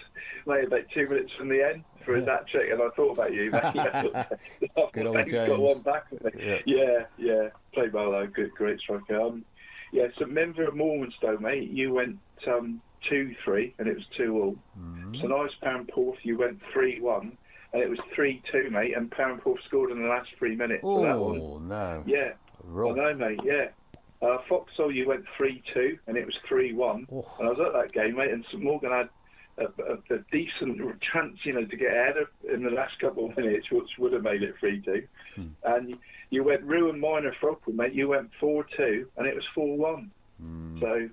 mate, 0.47 0.67
about 0.67 0.83
two 0.93 1.09
minutes 1.09 1.33
from 1.39 1.49
the 1.49 1.63
end 1.63 1.85
for 2.05 2.15
his 2.15 2.27
hat 2.27 2.47
trick, 2.47 2.71
and 2.71 2.83
I 2.83 2.89
thought 2.91 3.13
about 3.13 3.33
you, 3.33 3.51
mate. 3.51 3.63
Good 4.93 5.07
old 5.07 5.25
He's 5.25 5.33
got 5.33 5.59
one 5.59 5.81
back. 5.81 6.05
Yeah. 6.39 6.59
Yeah, 6.67 7.05
yeah. 7.17 7.49
Played 7.73 7.95
well, 7.95 8.11
though. 8.13 8.27
Good, 8.27 8.51
great 8.53 8.81
striker. 8.81 9.19
Um, 9.19 9.47
yeah, 9.93 10.09
St 10.19 10.31
Minver 10.31 10.69
and 10.69 10.79
Morwenstow, 10.79 11.41
mate, 11.41 11.71
you 11.71 11.95
went 11.95 12.19
um, 12.47 12.83
2 13.09 13.35
3, 13.45 13.75
and 13.79 13.89
it 13.89 13.97
was 13.97 14.05
2 14.15 14.37
all. 14.37 14.57
Mm-hmm. 14.79 15.15
St 15.15 15.33
Ives 15.33 15.55
Perranporth, 15.63 16.19
you 16.23 16.37
went 16.37 16.61
3 16.75 17.01
1, 17.01 17.39
and 17.73 17.83
it 17.83 17.89
was 17.89 17.99
3 18.15 18.43
2, 18.53 18.71
mate, 18.71 18.95
and 18.95 19.11
Perranporth 19.11 19.63
scored 19.65 19.91
in 19.91 20.03
the 20.03 20.09
last 20.09 20.29
three 20.39 20.55
minutes 20.55 20.83
for 20.83 21.07
that 21.07 21.19
one. 21.19 21.41
Oh 21.41 21.59
no! 21.59 22.05
Yeah. 22.07 22.33
Right. 22.63 22.93
I 22.93 23.13
know, 23.13 23.15
mate, 23.15 23.41
yeah. 23.43 23.69
Uh, 24.23 24.39
you 24.89 25.09
went 25.09 25.25
3 25.37 25.63
2, 25.67 25.99
and 26.07 26.17
it 26.17 26.27
was 26.27 26.37
3 26.47 26.73
1. 26.73 27.07
Oh. 27.13 27.27
And 27.39 27.49
I 27.49 27.51
was 27.51 27.61
at 27.61 27.73
that 27.73 27.93
game, 27.93 28.17
mate, 28.17 28.31
and 28.31 28.45
St 28.47 28.63
Morgan 28.63 28.91
had 28.91 29.09
a, 29.59 29.65
a, 29.83 30.15
a 30.15 30.19
decent 30.31 30.79
chance, 31.01 31.39
you 31.45 31.53
know, 31.53 31.65
to 31.65 31.77
get 31.77 31.93
ahead 31.93 32.17
of, 32.17 32.29
in 32.53 32.63
the 32.63 32.71
last 32.71 32.99
couple 32.99 33.27
of 33.31 33.37
minutes, 33.37 33.71
which 33.71 33.91
would 33.99 34.13
have 34.13 34.23
made 34.23 34.43
it 34.43 34.55
3 34.59 34.81
2. 34.83 35.03
Hmm. 35.37 35.47
And 35.65 35.99
you 36.31 36.45
went 36.45 36.63
Ruin 36.63 37.01
Minor 37.01 37.35
Frockwell, 37.41 37.75
mate, 37.75 37.93
you 37.95 38.09
went 38.09 38.31
4 38.41 38.65
2, 38.77 39.09
and 39.17 39.27
it 39.27 39.35
was 39.35 39.45
4 39.55 39.77
1. 39.77 40.11
Hmm. 40.41 40.81
So 40.81 41.09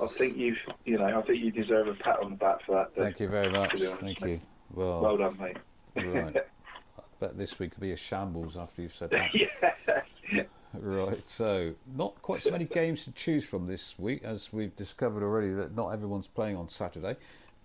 I 0.00 0.06
think 0.08 0.36
you've, 0.36 0.58
you 0.84 0.98
know, 0.98 1.18
I 1.18 1.22
think 1.22 1.42
you 1.42 1.50
deserve 1.50 1.88
a 1.88 1.94
pat 1.94 2.18
on 2.20 2.30
the 2.30 2.36
back 2.36 2.64
for 2.64 2.74
that. 2.76 2.94
Thank 2.94 3.20
you 3.20 3.28
very 3.28 3.50
much. 3.50 3.80
Thank 3.80 4.20
you. 4.20 4.40
Well, 4.72 5.00
Well 5.00 5.16
done, 5.16 5.38
mate. 5.38 5.56
right. 5.96 6.36
I 6.98 7.02
bet 7.20 7.38
this 7.38 7.58
week 7.58 7.74
will 7.76 7.82
be 7.82 7.92
a 7.92 7.96
shambles 7.96 8.56
after 8.56 8.82
you've 8.82 8.94
said 8.94 9.10
that. 9.10 9.32
yeah. 10.32 10.42
Right, 10.80 11.28
so 11.28 11.74
not 11.96 12.20
quite 12.22 12.42
so 12.42 12.50
many 12.50 12.64
games 12.64 13.04
to 13.04 13.12
choose 13.12 13.44
from 13.44 13.66
this 13.66 13.98
week, 13.98 14.24
as 14.24 14.52
we've 14.52 14.74
discovered 14.74 15.22
already 15.22 15.50
that 15.50 15.74
not 15.74 15.90
everyone's 15.90 16.26
playing 16.26 16.56
on 16.56 16.68
Saturday. 16.68 17.16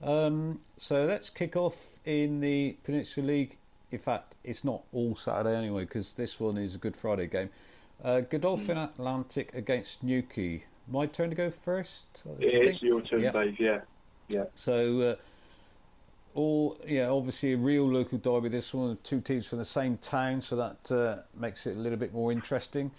Um, 0.01 0.61
so 0.77 1.05
let's 1.05 1.29
kick 1.29 1.55
off 1.55 1.99
in 2.05 2.39
the 2.39 2.77
Peninsula 2.83 3.25
League. 3.25 3.57
In 3.91 3.99
fact, 3.99 4.35
it's 4.43 4.63
not 4.63 4.83
all 4.93 5.15
Saturday 5.15 5.57
anyway, 5.57 5.83
because 5.83 6.13
this 6.13 6.39
one 6.39 6.57
is 6.57 6.75
a 6.75 6.77
Good 6.77 6.95
Friday 6.95 7.27
game. 7.27 7.49
Uh, 8.03 8.21
Godolphin 8.21 8.77
Atlantic 8.77 9.53
against 9.53 10.03
Newquay. 10.03 10.63
My 10.87 11.05
turn 11.05 11.29
to 11.29 11.35
go 11.35 11.51
first. 11.51 12.23
It 12.39 12.75
is 12.75 12.81
your 12.81 13.01
turn, 13.01 13.21
Yeah. 13.21 13.31
Dave, 13.31 13.59
yeah. 13.59 13.81
Yeah. 14.27 14.45
So, 14.55 14.99
uh, 15.01 15.15
all 16.35 16.77
yeah, 16.87 17.09
obviously 17.09 17.53
a 17.53 17.57
real 17.57 17.87
local 17.87 18.17
derby. 18.17 18.49
This 18.49 18.73
one, 18.73 18.97
two 19.03 19.21
teams 19.21 19.45
from 19.47 19.59
the 19.59 19.65
same 19.65 19.97
town, 19.97 20.41
so 20.41 20.55
that 20.55 20.91
uh, 20.91 21.21
makes 21.39 21.65
it 21.65 21.75
a 21.75 21.79
little 21.79 21.97
bit 21.97 22.13
more 22.13 22.31
interesting. 22.31 22.91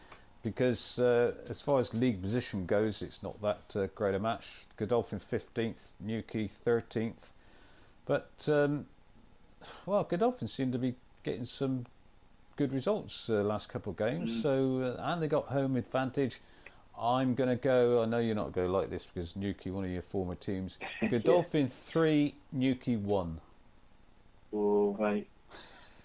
Because 0.42 0.98
uh, 0.98 1.34
as 1.50 1.60
far 1.60 1.80
as 1.80 1.92
league 1.92 2.22
position 2.22 2.64
goes, 2.64 3.02
it's 3.02 3.22
not 3.22 3.42
that 3.42 3.76
uh, 3.76 3.86
great 3.94 4.14
a 4.14 4.18
match. 4.18 4.66
Godolphin 4.76 5.18
fifteenth, 5.18 5.92
Newquay 6.00 6.48
thirteenth, 6.48 7.30
but 8.06 8.30
um, 8.48 8.86
well, 9.84 10.04
Godolphin 10.04 10.48
seem 10.48 10.72
to 10.72 10.78
be 10.78 10.94
getting 11.22 11.44
some 11.44 11.84
good 12.56 12.72
results 12.72 13.28
uh, 13.28 13.42
last 13.42 13.68
couple 13.68 13.90
of 13.90 13.98
games. 13.98 14.30
Mm. 14.30 14.42
So 14.42 14.96
uh, 14.98 15.12
and 15.12 15.22
they 15.22 15.28
got 15.28 15.46
home 15.48 15.76
advantage. 15.76 16.40
I'm 17.00 17.34
going 17.34 17.48
to 17.48 17.56
go. 17.56 18.02
I 18.02 18.06
know 18.06 18.18
you're 18.18 18.34
not 18.34 18.52
going 18.52 18.66
to 18.66 18.72
like 18.72 18.90
this 18.90 19.06
because 19.06 19.34
Newquay, 19.34 19.70
one 19.70 19.84
of 19.84 19.90
your 19.90 20.02
former 20.02 20.34
teams. 20.34 20.78
Godolphin 21.10 21.68
three, 21.68 22.34
Newquay 22.52 22.96
one. 22.96 23.40
Oh, 24.52 24.96
mate. 25.00 25.28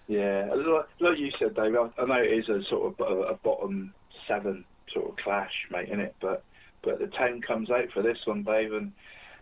Yeah, 0.08 0.54
like, 0.54 0.86
like 1.00 1.18
you 1.18 1.30
said, 1.38 1.54
Dave. 1.54 1.74
I, 1.74 1.90
I 2.00 2.04
know 2.06 2.22
it 2.22 2.32
is 2.32 2.48
a 2.48 2.62
sort 2.64 2.94
of 2.98 3.06
a, 3.06 3.22
a 3.22 3.34
bottom 3.34 3.92
seven 4.26 4.64
sort 4.92 5.10
of 5.10 5.16
clash, 5.16 5.52
mate, 5.70 5.88
in 5.88 6.00
it. 6.00 6.14
But 6.20 6.44
but 6.82 6.98
the 6.98 7.08
ten 7.08 7.42
comes 7.42 7.70
out 7.70 7.90
for 7.92 8.02
this 8.02 8.18
one, 8.24 8.44
Dave, 8.44 8.72
and 8.72 8.92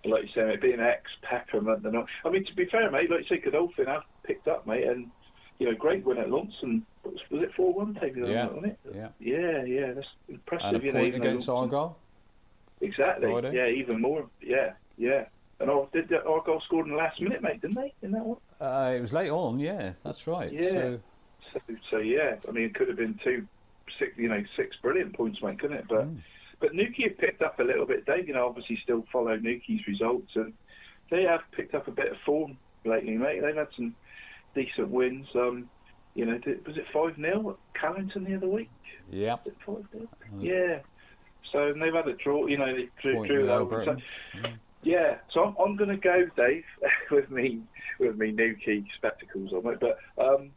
like 0.04 0.24
you 0.24 0.28
said, 0.34 0.48
it 0.48 0.62
being 0.62 0.80
ex 0.80 1.02
Peppermint, 1.22 1.82
they're 1.82 1.92
not. 1.92 2.06
I 2.24 2.30
mean, 2.30 2.44
to 2.46 2.54
be 2.54 2.64
fair, 2.66 2.90
mate, 2.90 3.10
like 3.10 3.20
you 3.20 3.36
said, 3.36 3.44
Godolphin 3.44 3.86
have 3.86 4.02
picked 4.24 4.48
up, 4.48 4.66
mate, 4.66 4.86
and 4.86 5.10
you 5.58 5.66
know, 5.66 5.76
great 5.76 6.04
win 6.04 6.18
at 6.18 6.30
Launceston. 6.30 6.84
Was, 7.04 7.42
it 7.42 7.52
four 7.54 7.72
one, 7.72 7.92
Dave? 7.94 8.16
Yeah. 8.16 8.46
Wasn't 8.46 8.66
it? 8.66 8.78
Yeah. 8.94 9.08
Yeah, 9.20 9.64
yeah, 9.64 9.92
that's 9.92 10.08
impressive. 10.28 10.66
And 10.74 10.76
a 10.82 10.86
you 10.86 10.92
know, 10.92 10.98
point 11.00 11.08
even 11.14 11.22
against 11.22 11.48
Launceston- 11.48 11.74
Argyle. 11.74 11.96
Exactly. 12.80 13.30
Friday. 13.30 13.54
Yeah, 13.54 13.66
even 13.66 14.00
more. 14.00 14.26
Yeah, 14.40 14.72
yeah. 14.98 15.26
And 15.60 15.70
Ar- 15.70 15.88
did 15.92 16.08
the 16.08 16.24
Argyle 16.24 16.60
scored 16.62 16.86
in 16.86 16.92
the 16.92 16.98
last 16.98 17.20
minute, 17.20 17.42
mate? 17.42 17.60
Didn't 17.60 17.76
they? 17.76 17.92
In 18.02 18.10
that 18.12 18.24
one? 18.24 18.38
Uh, 18.60 18.94
it 18.96 19.00
was 19.00 19.12
late 19.12 19.30
on. 19.30 19.58
Yeah, 19.60 19.92
that's 20.02 20.26
right. 20.26 20.52
Yeah. 20.52 20.70
So, 20.70 21.00
So, 21.52 21.60
so 21.90 21.98
yeah, 21.98 22.36
I 22.48 22.50
mean, 22.50 22.64
it 22.64 22.74
could 22.74 22.88
have 22.88 22.96
been 22.96 23.18
two, 23.22 23.46
six, 23.98 24.16
you 24.16 24.28
know, 24.28 24.42
six 24.56 24.76
brilliant 24.82 25.14
points, 25.16 25.40
mate, 25.42 25.58
couldn't 25.60 25.76
it? 25.78 25.84
But 25.88 26.06
Mm. 26.08 26.18
but 26.60 26.74
Newquay 26.74 27.04
have 27.08 27.18
picked 27.18 27.42
up 27.42 27.60
a 27.60 27.62
little 27.62 27.86
bit. 27.86 28.06
Dave, 28.06 28.26
you 28.26 28.34
know, 28.34 28.46
obviously 28.46 28.76
still 28.82 29.04
follow 29.12 29.36
Newquay's 29.36 29.86
results, 29.86 30.34
and 30.36 30.52
they 31.10 31.22
have 31.22 31.42
picked 31.52 31.74
up 31.74 31.86
a 31.86 31.92
bit 31.92 32.10
of 32.10 32.18
form 32.26 32.58
lately, 32.84 33.16
mate. 33.16 33.40
They've 33.42 33.54
had 33.54 33.68
some 33.76 33.94
decent 34.54 34.88
wins. 34.88 35.28
Um, 35.34 35.68
you 36.14 36.24
know, 36.24 36.38
was 36.66 36.76
it 36.76 36.84
five 36.92 37.16
0 37.16 37.50
at 37.50 37.80
Callington 37.80 38.24
the 38.24 38.36
other 38.36 38.48
week? 38.48 38.70
yeah. 39.10 39.36
Was 39.44 39.46
it 39.46 39.56
five 39.66 39.84
0 39.92 40.08
Yeah. 40.40 40.78
So 41.52 41.72
they've 41.78 41.92
had 41.92 42.08
a 42.08 42.14
draw. 42.14 42.46
You 42.46 42.58
know, 42.58 42.74
they 42.74 42.88
drew, 43.02 43.14
Point 43.16 43.30
drew 43.30 43.46
that. 43.46 43.84
So, 43.84 44.40
yeah, 44.82 45.16
so 45.30 45.44
I'm, 45.44 45.54
I'm 45.58 45.76
going 45.76 45.90
to 45.90 45.96
go, 45.96 46.24
Dave, 46.36 46.64
with 47.10 47.30
me 47.30 47.62
with 47.98 48.16
me 48.16 48.32
Newquay 48.32 48.84
spectacles 48.96 49.52
on 49.52 49.72
it, 49.72 49.80
but 49.80 49.98
um, 50.22 50.50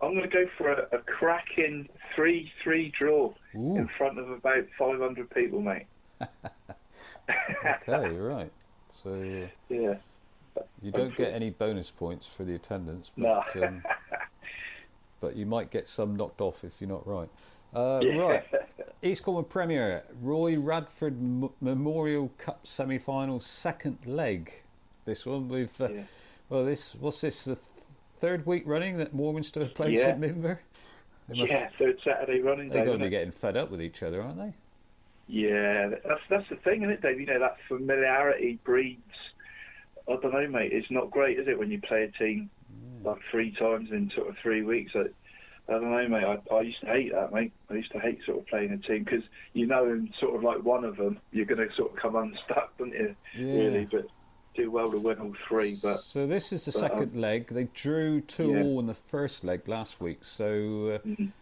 I'm 0.00 0.14
going 0.14 0.28
to 0.28 0.28
go 0.28 0.44
for 0.58 0.72
a, 0.72 0.82
a 0.92 0.98
cracking 0.98 1.88
three-three 2.14 2.92
draw 2.98 3.32
in 3.54 3.88
front 3.96 4.18
of 4.18 4.30
about 4.30 4.64
500 4.78 5.30
people, 5.30 5.60
mate. 5.60 5.86
Okay. 7.88 8.16
right. 8.16 8.52
So 9.02 9.48
Yeah, 9.68 9.94
you 10.80 10.92
don't 10.92 11.16
get 11.16 11.34
any 11.34 11.50
bonus 11.50 11.90
points 11.90 12.26
for 12.26 12.44
the 12.44 12.54
attendance, 12.54 13.10
No. 13.16 13.42
but 13.54 13.62
um, 13.64 13.82
but 15.26 15.34
you 15.34 15.44
might 15.44 15.70
get 15.72 15.88
some 15.88 16.14
knocked 16.14 16.40
off 16.40 16.62
if 16.62 16.80
you're 16.80 16.88
not 16.88 17.04
right. 17.04 17.28
Uh, 17.74 17.98
Yeah. 18.00 18.16
Right. 18.16 18.44
East 19.02 19.24
Cornwall 19.24 19.42
Premier, 19.42 20.04
Roy 20.22 20.56
Radford 20.56 21.14
M- 21.20 21.50
Memorial 21.60 22.30
Cup 22.38 22.64
semi-final, 22.64 23.40
second 23.40 23.98
leg. 24.06 24.52
This 25.04 25.26
one 25.26 25.48
with 25.48 25.80
uh, 25.80 25.88
Yeah. 25.90 26.02
well, 26.48 26.64
this 26.64 26.94
what's 26.94 27.20
this 27.22 27.44
the 27.44 27.56
th- 27.56 27.66
third 28.20 28.46
week 28.46 28.62
running 28.66 28.98
that 28.98 29.14
Morwenstow 29.16 29.66
plays 29.74 29.98
Yeah. 29.98 30.08
at 30.10 30.20
Minver? 30.20 30.58
Must, 31.28 31.50
yeah, 31.50 31.68
third 31.76 31.98
Saturday 32.04 32.40
running 32.40 32.68
they're 32.68 32.84
going 32.84 33.00
to 33.00 33.04
be 33.04 33.10
getting 33.10 33.32
fed 33.32 33.56
up 33.56 33.68
with 33.72 33.82
each 33.82 34.04
other, 34.04 34.22
aren't 34.22 34.38
they? 34.38 34.52
Yeah, 35.26 35.88
that's 36.06 36.20
that's 36.30 36.48
the 36.48 36.56
thing, 36.56 36.82
isn't 36.82 36.90
it, 36.94 37.02
Dave? 37.02 37.18
You 37.18 37.26
know, 37.26 37.40
that 37.40 37.56
familiarity 37.66 38.60
breeds. 38.62 39.00
I 40.08 40.12
don't 40.22 40.32
know, 40.32 40.46
mate. 40.46 40.72
It's 40.72 40.88
not 40.90 41.10
great, 41.10 41.40
is 41.40 41.48
it, 41.48 41.58
when 41.58 41.68
you 41.72 41.80
play 41.80 42.04
a 42.04 42.08
team 42.12 42.48
like 43.06 43.18
three 43.30 43.52
times 43.52 43.90
in 43.90 44.10
sort 44.14 44.28
of 44.28 44.36
three 44.42 44.62
weeks? 44.62 44.92
I, 44.94 45.04
I 45.68 45.72
don't 45.72 45.90
know, 45.90 46.08
mate. 46.08 46.24
I, 46.24 46.54
I 46.54 46.60
used 46.60 46.80
to 46.80 46.86
hate 46.86 47.12
that, 47.12 47.32
mate. 47.32 47.52
I 47.70 47.74
used 47.74 47.92
to 47.92 47.98
hate 47.98 48.20
sort 48.24 48.38
of 48.38 48.46
playing 48.46 48.72
a 48.72 48.78
team 48.78 49.04
because 49.04 49.24
you 49.54 49.66
know, 49.66 49.84
in 49.86 50.12
sort 50.20 50.36
of 50.36 50.42
like 50.42 50.62
one 50.62 50.84
of 50.84 50.96
them, 50.96 51.18
you're 51.32 51.46
going 51.46 51.66
to 51.66 51.74
sort 51.74 51.92
of 51.92 51.96
come 51.98 52.16
unstuck, 52.16 52.70
don't 52.78 52.92
you? 52.92 53.16
Yeah. 53.36 53.52
Really, 53.64 53.84
but 53.90 54.06
do 54.54 54.70
well 54.70 54.90
to 54.90 54.98
win 54.98 55.18
all 55.18 55.34
three. 55.48 55.74
But 55.74 56.02
So 56.04 56.26
this 56.26 56.52
is 56.52 56.64
the 56.64 56.72
but, 56.72 56.80
second 56.80 57.14
um, 57.14 57.20
leg. 57.20 57.48
They 57.48 57.64
drew 57.74 58.20
two 58.20 58.52
Yeah. 58.52 58.62
all 58.62 58.80
in 58.80 58.86
the 58.86 58.94
first 58.94 59.44
leg 59.44 59.68
last 59.68 60.00
week. 60.00 60.24
So 60.24 61.00
uh, 61.04 61.08
Mhm. 61.08 61.32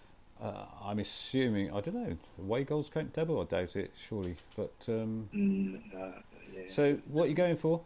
uh, 0.43 0.67
I'm 0.83 0.99
assuming 0.99 1.71
I 1.73 1.81
don't 1.81 1.95
know. 1.95 2.17
Away 2.39 2.65
goals 2.65 2.91
count 2.93 3.13
double. 3.13 3.41
I 3.41 3.45
doubt 3.45 3.77
it. 3.77 3.93
Surely, 3.97 4.37
but 4.57 4.75
um, 4.89 5.29
mm, 5.35 5.81
uh, 5.95 6.21
yeah. 6.55 6.63
so 6.69 6.99
what 7.07 7.25
are 7.25 7.29
you 7.29 7.35
going 7.35 7.57
for? 7.57 7.83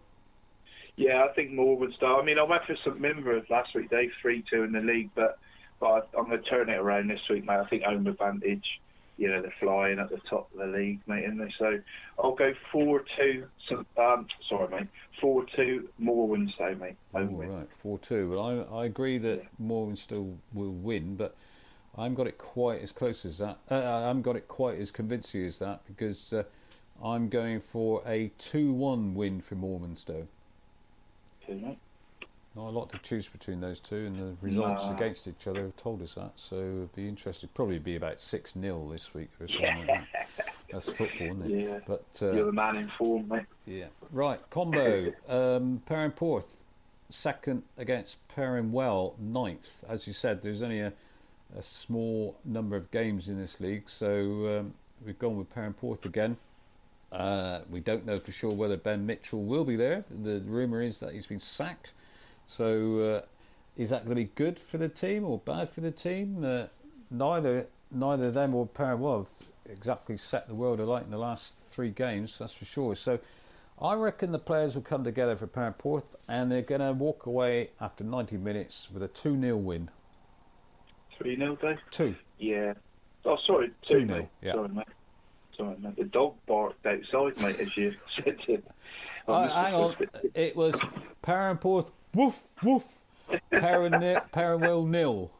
Yeah, 0.98 1.24
I 1.24 1.32
think 1.32 1.52
more 1.52 1.76
would 1.78 1.94
start. 1.94 2.20
I 2.20 2.26
mean, 2.26 2.40
I 2.40 2.42
went 2.42 2.64
for 2.64 2.74
St 2.74 3.00
Minver 3.00 3.48
last 3.48 3.72
week, 3.72 3.88
Dave, 3.88 4.10
3 4.20 4.42
2 4.50 4.64
in 4.64 4.72
the 4.72 4.80
league, 4.80 5.10
but, 5.14 5.38
but 5.78 6.08
I'm 6.18 6.26
going 6.26 6.42
to 6.42 6.50
turn 6.50 6.68
it 6.68 6.74
around 6.74 7.08
this 7.08 7.20
week, 7.30 7.44
mate. 7.44 7.60
I 7.60 7.66
think 7.66 7.84
home 7.84 8.08
advantage, 8.08 8.80
you 9.16 9.28
know, 9.28 9.40
they're 9.40 9.54
flying 9.60 10.00
at 10.00 10.10
the 10.10 10.18
top 10.28 10.50
of 10.52 10.58
the 10.58 10.66
league, 10.76 10.98
mate, 11.06 11.22
isn't 11.22 11.38
they? 11.38 11.54
So 11.56 11.78
I'll 12.18 12.34
go 12.34 12.52
4 12.72 13.04
2, 13.16 13.46
um, 13.96 14.26
sorry, 14.48 14.68
mate, 14.70 14.88
4 15.20 15.46
2 15.54 15.88
Morwenstow, 16.02 16.76
mate. 16.80 16.96
Home 17.14 17.36
win. 17.36 17.48
right, 17.48 17.68
four 17.80 17.98
two. 18.00 18.30
Well, 18.30 18.68
I 18.70 18.82
I 18.82 18.84
agree 18.84 19.18
that 19.18 19.46
Morwenstow 19.62 20.36
will 20.52 20.72
win, 20.72 21.14
but 21.14 21.36
I 21.96 22.02
haven't 22.02 22.16
got 22.16 22.26
it 22.26 22.38
quite 22.38 22.82
as 22.82 22.90
close 22.90 23.24
as 23.24 23.38
that. 23.38 23.58
Uh, 23.70 23.76
I 23.76 24.08
haven't 24.08 24.22
got 24.22 24.34
it 24.34 24.48
quite 24.48 24.80
as 24.80 24.90
convincing 24.90 25.46
as 25.46 25.60
that 25.60 25.82
because 25.86 26.32
uh, 26.32 26.42
I'm 27.02 27.28
going 27.28 27.60
for 27.60 28.02
a 28.04 28.32
two 28.36 28.72
one 28.72 29.14
win 29.14 29.40
for 29.40 29.54
Morwenstow. 29.54 30.26
Okay, 31.48 31.60
mate. 31.60 31.78
Not 32.56 32.68
a 32.68 32.70
lot 32.70 32.90
to 32.90 32.98
choose 32.98 33.28
between 33.28 33.60
those 33.60 33.78
two, 33.78 34.06
and 34.06 34.16
the 34.16 34.36
results 34.40 34.84
No. 34.86 34.94
against 34.94 35.28
each 35.28 35.46
other 35.46 35.62
have 35.62 35.76
told 35.76 36.02
us 36.02 36.14
that. 36.14 36.32
So 36.36 36.56
it'd 36.56 36.94
be 36.94 37.08
interesting. 37.08 37.48
Probably 37.54 37.78
be 37.78 37.94
about 37.96 38.20
six 38.20 38.54
0 38.54 38.88
this 38.90 39.14
week 39.14 39.28
or 39.40 39.46
something. 39.46 39.86
like 39.86 40.06
that. 40.12 40.28
That's 40.72 40.90
football, 40.92 41.42
isn't 41.42 41.50
it? 41.50 41.68
Yeah. 41.68 41.78
But 41.86 42.04
You're 42.20 42.42
uh, 42.42 42.46
the 42.46 42.52
man 42.52 42.76
in 42.76 42.88
form, 42.88 43.28
mate. 43.28 43.46
yeah, 43.66 43.86
right. 44.10 44.40
Combo. 44.50 45.12
um, 45.28 45.82
Perranporth 45.88 46.46
second 47.10 47.62
against 47.76 48.18
Perranwell 48.28 49.14
ninth. 49.18 49.84
As 49.88 50.06
you 50.06 50.12
said, 50.12 50.42
there's 50.42 50.62
only 50.62 50.80
a, 50.80 50.92
a 51.56 51.62
small 51.62 52.36
number 52.44 52.76
of 52.76 52.90
games 52.90 53.28
in 53.28 53.38
this 53.38 53.60
league, 53.60 53.88
so 53.88 54.58
um, 54.58 54.74
we've 55.06 55.18
gone 55.18 55.38
with 55.38 55.54
Perranporth 55.54 56.04
again. 56.04 56.36
Uh, 57.10 57.60
we 57.70 57.80
don't 57.80 58.04
know 58.04 58.18
for 58.18 58.32
sure 58.32 58.52
whether 58.52 58.76
Ben 58.76 59.06
Mitchell 59.06 59.42
will 59.42 59.64
be 59.64 59.76
there. 59.76 60.04
The 60.10 60.40
rumour 60.40 60.82
is 60.82 60.98
that 60.98 61.14
he's 61.14 61.26
been 61.26 61.40
sacked. 61.40 61.92
So 62.46 62.98
uh, 62.98 63.20
is 63.76 63.90
that 63.90 64.04
going 64.04 64.16
to 64.16 64.22
be 64.22 64.30
good 64.34 64.58
for 64.58 64.78
the 64.78 64.88
team 64.88 65.24
or 65.24 65.38
bad 65.38 65.70
for 65.70 65.80
the 65.80 65.90
team? 65.90 66.44
Uh, 66.44 66.66
neither 67.10 67.66
neither 67.90 68.30
them 68.30 68.54
or 68.54 68.68
have 68.76 69.26
exactly 69.70 70.16
set 70.16 70.48
the 70.48 70.54
world 70.54 70.80
alight 70.80 71.04
in 71.04 71.10
the 71.10 71.18
last 71.18 71.58
three 71.70 71.90
games, 71.90 72.38
that's 72.38 72.52
for 72.52 72.64
sure. 72.64 72.94
So 72.94 73.18
I 73.80 73.94
reckon 73.94 74.32
the 74.32 74.38
players 74.38 74.74
will 74.74 74.82
come 74.82 75.04
together 75.04 75.36
for 75.36 75.46
Perranporth 75.46 76.16
and 76.28 76.50
they're 76.50 76.62
going 76.62 76.80
to 76.80 76.92
walk 76.92 77.26
away 77.26 77.70
after 77.80 78.04
90 78.04 78.36
minutes 78.36 78.88
with 78.92 79.02
a 79.02 79.08
2 79.08 79.40
0 79.40 79.56
win. 79.56 79.90
3 81.16 81.36
0, 81.36 81.56
Dave? 81.56 81.78
Two. 81.90 82.14
Yeah. 82.38 82.74
Oh, 83.24 83.36
sorry, 83.36 83.70
2 83.82 83.94
2-0, 83.94 84.06
0. 84.06 84.30
yeah. 84.42 84.52
Sorry, 84.52 84.68
mate. 84.68 84.86
Mate. 85.58 85.96
The 85.96 86.04
dog 86.04 86.34
barked 86.46 86.86
outside, 86.86 87.42
mate, 87.42 87.60
as 87.60 87.76
you 87.76 87.94
said 88.14 88.38
to 88.46 88.62
Uh, 89.26 89.48
hang 89.48 89.74
on, 89.74 89.96
it 90.34 90.56
was 90.56 90.74
Perranporth 91.22 91.90
woof 92.14 92.42
woof, 92.62 92.84
Perrin 93.50 93.98
ni- 94.00 94.90
nil. 94.90 95.30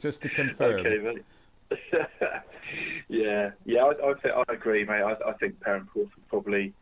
Just 0.00 0.22
to 0.22 0.28
confirm. 0.28 0.86
Okay, 0.86 0.98
mate. 0.98 1.24
yeah, 3.08 3.50
yeah, 3.64 3.84
I, 3.84 4.10
I, 4.10 4.14
think, 4.14 4.34
I 4.34 4.52
agree, 4.52 4.84
mate. 4.84 5.02
I, 5.02 5.16
I 5.28 5.32
think 5.34 5.60
Perranporth 5.60 5.94
would 5.94 6.28
probably. 6.28 6.72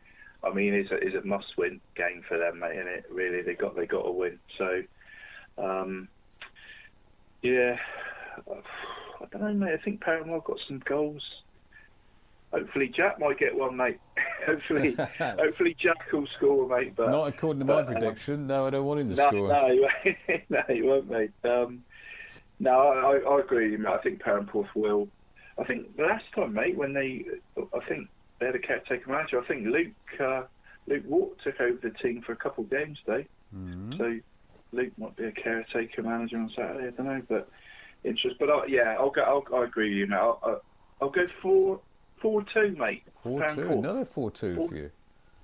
I 0.43 0.53
mean, 0.53 0.73
it's 0.75 0.91
a, 0.91 0.95
it's 0.95 1.15
a 1.15 1.27
must-win 1.27 1.81
game 1.95 2.23
for 2.27 2.37
them, 2.37 2.59
mate. 2.59 2.77
Isn't 2.77 2.87
it? 2.87 3.05
Really, 3.09 3.41
they 3.41 3.55
got 3.55 3.75
they 3.75 3.85
got 3.85 4.03
to 4.03 4.11
win. 4.11 4.39
So, 4.57 4.83
um, 5.57 6.07
yeah, 7.41 7.77
I 8.47 9.25
don't 9.31 9.41
know, 9.41 9.53
mate. 9.65 9.73
I 9.79 9.83
think 9.83 10.01
Perranporth 10.01 10.45
got 10.45 10.59
some 10.67 10.79
goals. 10.85 11.23
Hopefully, 12.55 12.87
Jack 12.87 13.19
might 13.19 13.37
get 13.37 13.53
one, 13.55 13.75
mate. 13.75 13.99
hopefully, 14.45 14.95
hopefully 15.19 15.75
Jack 15.77 16.11
will 16.13 16.27
score, 16.37 16.67
mate. 16.67 16.95
But 16.95 17.11
Not 17.11 17.27
according 17.27 17.59
to 17.59 17.65
my 17.65 17.81
but, 17.81 17.87
um, 17.87 17.93
prediction. 17.93 18.47
No, 18.47 18.65
I 18.65 18.69
don't 18.69 18.85
want 18.85 19.01
him 19.01 19.09
to 19.09 19.15
no, 19.17 19.27
score. 19.27 19.49
No, 19.49 19.67
he 19.71 19.79
won't. 19.81 20.49
no, 20.49 20.61
he 20.69 20.81
won't, 20.81 21.09
mate. 21.09 21.31
Um, 21.43 21.83
no, 22.59 22.71
I, 22.71 23.29
I 23.29 23.39
agree 23.41 23.65
with 23.71 23.79
you, 23.79 23.85
mate. 23.85 23.93
I 23.93 23.97
think 23.97 24.21
Perranporth 24.21 24.69
will. 24.73 25.09
I 25.59 25.65
think 25.65 25.87
last 25.97 26.25
time, 26.33 26.53
mate, 26.53 26.77
when 26.77 26.93
they, 26.93 27.25
I 27.57 27.85
think 27.87 28.07
they 28.39 28.45
had 28.45 28.55
a 28.55 28.59
caretaker 28.59 29.09
manager. 29.09 29.41
I 29.41 29.45
think 29.45 29.65
Luke 29.67 29.91
uh, 30.19 30.43
Luke 30.87 31.03
Watt 31.07 31.37
took 31.43 31.59
over 31.59 31.77
the 31.81 31.91
team 31.91 32.21
for 32.21 32.31
a 32.31 32.37
couple 32.37 32.63
of 32.63 32.69
games, 32.69 32.99
today. 33.05 33.27
Mhm. 33.55 33.97
So 33.97 34.19
Luke 34.71 34.93
might 34.97 35.15
be 35.15 35.25
a 35.25 35.31
caretaker 35.31 36.03
manager 36.03 36.37
on 36.37 36.49
Saturday. 36.55 36.87
I 36.87 36.91
don't 36.91 37.05
know, 37.05 37.21
but 37.27 37.49
interest. 38.03 38.37
But 38.39 38.49
I, 38.49 38.65
yeah, 38.67 38.95
I'll 38.97 39.09
go. 39.11 39.21
I'll, 39.21 39.59
I 39.61 39.65
agree 39.65 39.89
with 39.89 39.97
you, 39.97 40.07
mate. 40.07 40.17
I'll, 40.17 40.39
I'll, 40.43 40.61
I'll 41.01 41.09
go 41.09 41.25
four 41.41 41.79
four 42.21 42.43
two, 42.43 42.75
mate. 42.77 43.03
Four 43.23 43.47
two, 43.49 43.69
another 43.71 44.05
four 44.05 44.31
two 44.31 44.67
for 44.67 44.75
you. 44.75 44.91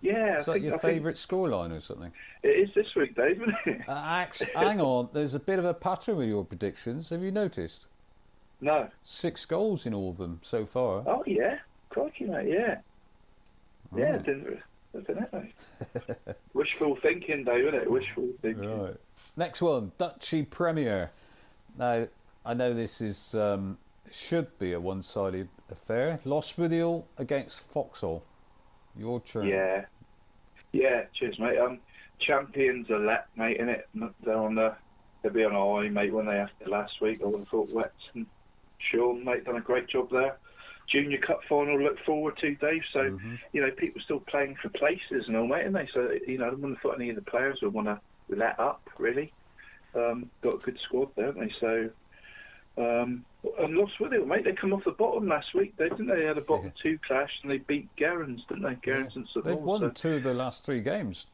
Yeah, 0.01 0.39
Is 0.39 0.47
I 0.47 0.53
that 0.53 0.53
think, 0.53 0.65
your 0.65 0.75
I 0.75 0.79
favourite 0.79 1.15
scoreline 1.17 1.71
or 1.77 1.79
something? 1.79 2.11
it 2.41 2.47
is 2.47 2.73
this 2.73 2.95
week, 2.95 3.15
Dave. 3.15 3.39
Isn't 3.41 3.55
it? 3.67 3.81
Uh, 3.87 3.91
ax- 3.91 4.41
hang 4.55 4.81
on, 4.81 5.09
there's 5.13 5.35
a 5.35 5.39
bit 5.39 5.59
of 5.59 5.65
a 5.65 5.75
pattern 5.75 6.17
with 6.17 6.27
your 6.27 6.43
predictions. 6.43 7.09
Have 7.09 7.21
you 7.21 7.31
noticed? 7.31 7.85
no. 8.61 8.89
Six 9.03 9.45
goals 9.45 9.85
in 9.85 9.93
all 9.93 10.09
of 10.11 10.17
them 10.17 10.39
so 10.43 10.65
far. 10.65 11.03
Oh 11.07 11.23
yeah. 11.27 11.59
crikey, 11.89 12.25
mate. 12.25 12.47
Yeah, 12.47 12.77
yeah. 13.95 14.17
Didn't, 14.17 14.59
I 14.95 14.99
don't 14.99 15.19
know, 15.19 15.27
mate. 15.39 16.17
Wishful 16.53 16.95
thinking, 16.97 17.43
though, 17.43 17.57
isn't 17.57 17.75
it? 17.75 17.89
Wishful 17.91 18.29
thinking. 18.41 18.81
Right. 18.81 18.95
Next 19.37 19.61
one, 19.61 19.91
Duchy 19.97 20.43
Premier. 20.43 21.11
Now, 21.77 22.07
I 22.45 22.53
know 22.53 22.73
this 22.73 23.01
is 23.01 23.33
um, 23.35 23.77
should 24.11 24.57
be 24.59 24.73
a 24.73 24.79
one-sided 24.79 25.47
affair. 25.71 26.19
Lostwithiel 26.25 27.05
against 27.17 27.59
Foxhole. 27.59 28.23
Your 28.97 29.21
turn. 29.21 29.47
Yeah, 29.47 29.85
yeah. 30.71 31.03
Cheers, 31.13 31.39
mate. 31.39 31.57
Um, 31.57 31.79
champions 32.19 32.89
elect, 32.89 33.29
mate. 33.37 33.57
In 33.57 33.69
it, 33.69 33.87
they're 34.23 34.35
on 34.35 34.55
the 34.55 34.75
they'll 35.21 35.31
be 35.31 35.45
on 35.45 35.55
a 35.55 35.81
high, 35.81 35.89
mate. 35.89 36.13
When 36.13 36.25
they 36.25 36.37
after 36.37 36.69
last 36.69 37.01
week, 37.01 37.21
I 37.21 37.25
would 37.25 37.39
have 37.39 37.47
thought 37.47 37.69
Wets 37.71 38.09
and 38.13 38.25
Sean, 38.79 39.23
mate, 39.23 39.45
done 39.45 39.57
a 39.57 39.61
great 39.61 39.87
job 39.87 40.09
there. 40.11 40.37
Junior 40.87 41.19
Cup 41.19 41.41
final, 41.47 41.81
look 41.81 41.99
forward 42.05 42.37
to, 42.37 42.55
Dave. 42.55 42.83
So, 42.91 43.17
you 43.53 43.61
know, 43.61 43.71
people 43.71 44.01
still 44.01 44.19
playing 44.19 44.57
for 44.61 44.69
places 44.69 45.27
and 45.27 45.37
all, 45.37 45.47
mate, 45.47 45.65
and 45.65 45.75
they. 45.75 45.87
So, 45.93 46.11
you 46.27 46.37
know, 46.37 46.47
I 46.47 46.49
wouldn't 46.49 46.73
have 46.73 46.81
thought 46.81 46.95
any 46.95 47.09
of 47.09 47.15
the 47.15 47.21
players 47.21 47.59
would 47.61 47.73
want 47.73 47.87
to 47.87 47.99
let 48.29 48.59
up, 48.59 48.81
really. 48.97 49.31
Um, 49.95 50.29
got 50.41 50.55
a 50.55 50.57
good 50.57 50.79
squad 50.79 51.09
there, 51.15 51.27
haven't 51.27 51.47
they? 51.47 51.53
So, 51.59 51.89
um, 52.77 53.25
and 53.59 53.75
Lostwithiel, 53.75 54.27
mate. 54.27 54.43
They 54.45 54.53
come 54.53 54.73
off 54.73 54.83
the 54.83 54.91
bottom 54.91 55.27
last 55.27 55.53
week, 55.53 55.75
they 55.77 55.89
didn't 55.89 56.07
they? 56.07 56.15
They 56.17 56.25
had 56.25 56.37
a 56.37 56.41
bottom 56.41 56.71
two 56.81 56.99
clash 57.05 57.31
and 57.41 57.51
they 57.51 57.57
beat 57.57 57.87
Gerrans, 57.97 58.41
didn't 58.47 58.63
they? 58.63 58.77
Gerrans 58.83 59.15
and 59.15 59.27
St 59.33 59.45
They've 59.45 59.57
won 59.57 59.81
so- 59.81 59.89
two 59.89 60.15
of 60.15 60.23
the 60.23 60.33
last 60.33 60.65
three 60.65 60.81
games. 60.81 61.27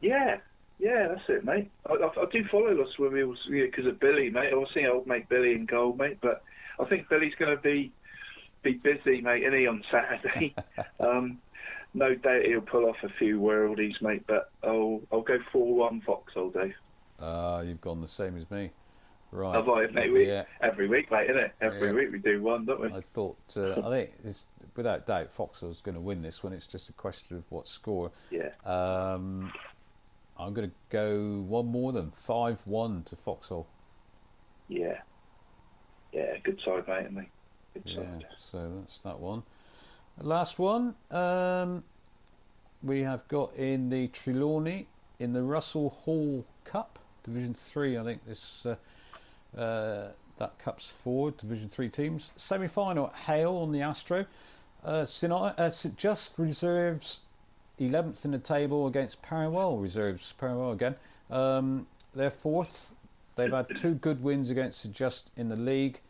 yeah, 0.00 0.38
yeah, 0.78 1.08
that's 1.08 1.28
it, 1.28 1.44
mate. 1.44 1.70
I, 1.88 1.94
I, 1.94 2.22
I 2.22 2.24
do 2.32 2.42
follow 2.50 2.72
Lost 2.72 2.98
with 2.98 3.12
Wheels 3.12 3.46
because 3.50 3.86
of 3.86 4.00
Billy, 4.00 4.30
mate. 4.30 4.50
I 4.52 4.56
was 4.56 4.70
seeing 4.72 4.86
old 4.86 5.06
mate 5.06 5.28
Billy 5.28 5.52
in 5.52 5.66
goal, 5.66 5.94
mate. 5.94 6.18
But 6.22 6.42
I 6.78 6.84
think 6.84 7.08
Billy's 7.08 7.34
going 7.38 7.54
to 7.54 7.62
be 7.62 7.92
be 8.62 8.72
busy, 8.74 9.20
mate, 9.20 9.42
isn't 9.42 9.58
he, 9.58 9.66
on 9.66 9.82
Saturday? 9.90 10.54
um, 11.00 11.38
no 11.92 12.14
doubt 12.14 12.44
he'll 12.44 12.60
pull 12.60 12.86
off 12.86 12.96
a 13.02 13.08
few 13.18 13.40
worldies, 13.40 14.00
mate. 14.00 14.24
But 14.26 14.50
I'll 14.62 15.00
I'll 15.12 15.22
go 15.22 15.38
four 15.52 15.74
one 15.74 16.00
Foxhole, 16.00 16.50
Dave. 16.50 16.74
Ah, 17.20 17.60
you've 17.60 17.80
gone 17.82 18.00
the 18.00 18.08
same 18.08 18.36
as 18.38 18.50
me. 18.50 18.70
Right. 19.32 19.54
Have 19.54 19.68
I, 19.68 19.86
mate? 19.88 20.12
We, 20.12 20.26
Yeah. 20.26 20.44
Every 20.60 20.88
week, 20.88 21.10
mate, 21.10 21.30
isn't 21.30 21.36
it? 21.42 21.52
Every 21.60 21.88
Yeah. 21.88 21.94
week 21.94 22.12
we 22.12 22.18
do 22.18 22.42
one, 22.42 22.64
don't 22.64 22.80
we? 22.80 22.88
I 22.92 23.00
thought, 23.14 23.38
uh, 23.56 23.80
I 23.86 23.90
think, 23.90 24.10
it's, 24.24 24.46
without 24.74 25.06
doubt, 25.06 25.32
Foxhole's 25.32 25.80
going 25.80 25.94
to 25.94 26.00
win 26.00 26.22
this 26.22 26.42
one. 26.42 26.52
It's 26.52 26.66
just 26.66 26.88
a 26.90 26.92
question 26.92 27.36
of 27.36 27.44
what 27.50 27.68
score. 27.68 28.10
Yeah. 28.30 28.50
Um, 28.64 29.52
I'm 30.36 30.52
going 30.54 30.70
to 30.70 30.76
go 30.88 31.40
one 31.42 31.66
more 31.66 31.92
than 31.92 32.10
5 32.10 32.66
1 32.66 33.04
to 33.04 33.16
Foxhall. 33.16 33.68
Yeah. 34.68 35.00
Yeah, 36.12 36.36
good 36.42 36.60
side, 36.64 36.88
mate, 36.88 37.06
isn't? 37.10 37.28
Good 37.74 37.82
Yeah, 37.86 37.94
side. 37.94 38.26
so 38.50 38.72
that's 38.80 38.98
that 39.00 39.20
one. 39.20 39.44
Last 40.20 40.58
one, 40.58 40.96
um, 41.12 41.84
we 42.82 43.02
have 43.02 43.26
got 43.28 43.54
in 43.54 43.90
the 43.90 44.08
Trelawny 44.08 44.86
in 45.20 45.34
the 45.34 45.42
Russell 45.44 45.90
Hall 45.90 46.44
Cup, 46.64 46.98
Division 47.22 47.54
3. 47.54 47.96
I 47.96 48.02
think 48.02 48.26
this 48.26 48.66
uh, 48.66 48.74
that 49.54 50.58
cup's 50.58 50.86
four 50.86 51.30
Division 51.30 51.68
3 51.68 51.88
teams. 51.88 52.30
Semi 52.36 52.68
final 52.68 53.08
at 53.08 53.14
Hayle 53.26 53.56
on 53.56 53.72
the 53.72 53.82
Astro. 53.82 54.26
Uh. 54.84 55.04
Uh, 55.12 55.70
Just 55.96 56.38
reserves 56.38 57.20
11th 57.78 58.24
in 58.24 58.30
the 58.30 58.38
table 58.38 58.86
against 58.86 59.22
Perranwell 59.22 59.80
reserves 59.80 60.34
Perranwell 60.40 60.72
again. 60.72 60.96
Um, 61.30 61.86
they're 62.14 62.30
fourth. 62.30 62.90
They've 63.36 63.52
had 63.52 63.74
two 63.74 63.94
good 63.94 64.22
wins 64.22 64.50
against 64.50 64.80
St. 64.80 64.94
Just 64.94 65.30
in 65.36 65.48
the 65.48 65.56
league, 65.56 66.00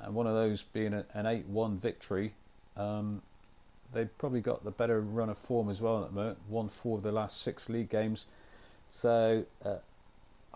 and 0.00 0.14
one 0.14 0.26
of 0.26 0.34
those 0.34 0.62
being 0.62 0.92
an 0.92 1.26
8 1.26 1.46
1 1.46 1.78
victory. 1.78 2.34
Um, 2.76 3.22
they've 3.92 4.16
probably 4.18 4.40
got 4.40 4.64
the 4.64 4.70
better 4.70 5.00
run 5.00 5.28
of 5.28 5.38
form 5.38 5.68
as 5.68 5.80
well 5.80 6.02
at 6.04 6.10
the 6.10 6.14
moment. 6.14 6.38
Won 6.48 6.68
four 6.68 6.98
of 6.98 7.02
the 7.02 7.12
last 7.12 7.40
six 7.40 7.68
league 7.68 7.88
games. 7.88 8.26
So 8.88 9.46
uh, 9.64 9.76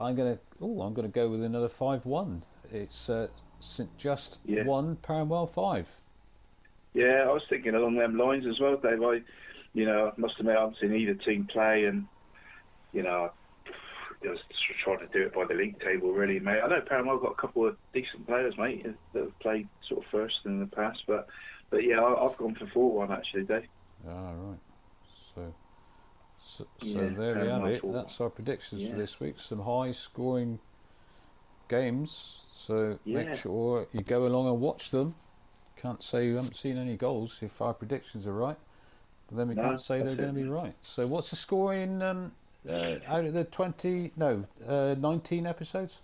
I'm 0.00 0.14
gonna 0.14 0.38
oh 0.60 0.82
I'm 0.82 0.94
gonna 0.94 1.08
go 1.08 1.28
with 1.28 1.42
another 1.44 1.68
five 1.68 2.06
one. 2.06 2.44
It's 2.72 3.10
uh, 3.10 3.28
St 3.60 3.96
Just 3.98 4.40
Yeah. 4.44 4.64
one, 4.64 4.96
Perranwell 4.96 5.48
five. 5.50 6.00
Yeah, 6.94 7.24
I 7.28 7.32
was 7.32 7.42
thinking 7.48 7.74
along 7.74 7.96
them 7.96 8.16
lines 8.16 8.46
as 8.46 8.58
well, 8.58 8.76
Dave. 8.76 9.02
I, 9.02 9.20
you 9.74 9.84
know, 9.86 10.08
I 10.08 10.20
must 10.20 10.40
admit 10.40 10.56
I 10.56 10.60
haven't 10.60 10.78
seen 10.80 10.94
either 10.94 11.14
team 11.14 11.46
play, 11.46 11.84
and 11.84 12.06
you 12.92 13.02
know, 13.02 13.30
I 14.24 14.28
was 14.28 14.40
trying 14.82 14.98
to 14.98 15.06
do 15.06 15.22
it 15.26 15.34
by 15.34 15.44
the 15.44 15.54
league 15.54 15.78
table, 15.80 16.10
really, 16.12 16.40
mate. 16.40 16.60
I 16.64 16.68
know 16.68 16.80
Paramount 16.80 17.22
got 17.22 17.32
a 17.32 17.34
couple 17.40 17.66
of 17.66 17.76
decent 17.92 18.26
players, 18.26 18.56
mate, 18.58 18.84
that 19.12 19.20
have 19.20 19.38
played 19.38 19.68
sort 19.86 20.04
of 20.04 20.10
first 20.10 20.40
in 20.46 20.58
the 20.60 20.66
past, 20.66 21.04
but 21.06 21.28
but 21.70 21.84
yeah, 21.84 22.00
I, 22.00 22.26
I've 22.26 22.36
gone 22.36 22.54
for 22.56 22.66
four 22.66 22.92
one 22.92 23.12
actually, 23.12 23.44
Dave. 23.44 23.66
Ah 24.08 24.32
right. 24.32 24.58
So 26.42 26.66
Yeah, 26.82 27.08
there 27.08 27.40
we 27.40 27.46
have 27.48 27.64
it. 27.66 27.80
four. 27.80 27.92
That's 27.92 28.20
our 28.20 28.30
predictions 28.30 28.82
Yeah. 28.82 28.90
for 28.90 28.96
this 28.96 29.20
week. 29.20 29.38
Some 29.38 29.60
high 29.60 29.92
scoring 29.92 30.58
games. 31.68 32.46
So 32.52 32.98
Yeah. 33.04 33.24
make 33.24 33.34
sure 33.34 33.86
you 33.92 34.00
go 34.00 34.26
along 34.26 34.48
and 34.48 34.60
watch 34.60 34.90
them. 34.90 35.14
Can't 35.76 36.02
say 36.02 36.26
you 36.26 36.36
haven't 36.36 36.56
seen 36.56 36.76
any 36.76 36.96
goals 36.96 37.42
if 37.42 37.60
our 37.62 37.72
predictions 37.72 38.26
are 38.26 38.32
right. 38.34 38.58
But 39.28 39.38
then 39.38 39.48
we 39.48 39.54
No, 39.54 39.62
can't 39.62 39.80
say 39.80 40.02
they're 40.02 40.16
going 40.16 40.34
to 40.34 40.40
be 40.40 40.44
right. 40.44 40.74
So 40.82 41.06
what's 41.06 41.30
the 41.30 41.36
score 41.36 41.72
in 41.72 42.02
um, 42.02 42.32
uh, 42.68 42.96
out 43.06 43.24
of 43.24 43.32
the 43.32 43.44
twenty 43.44 44.12
no, 44.16 44.44
uh, 44.66 44.96
nineteen 44.98 45.46
episodes? 45.46 46.00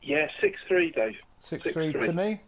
Yeah, 0.00 0.28
six 0.40 0.58
three, 0.68 0.90
Dave. 0.90 1.16
Six, 1.38 1.72
three 1.72 1.92
to 1.92 2.12
me. 2.12 2.40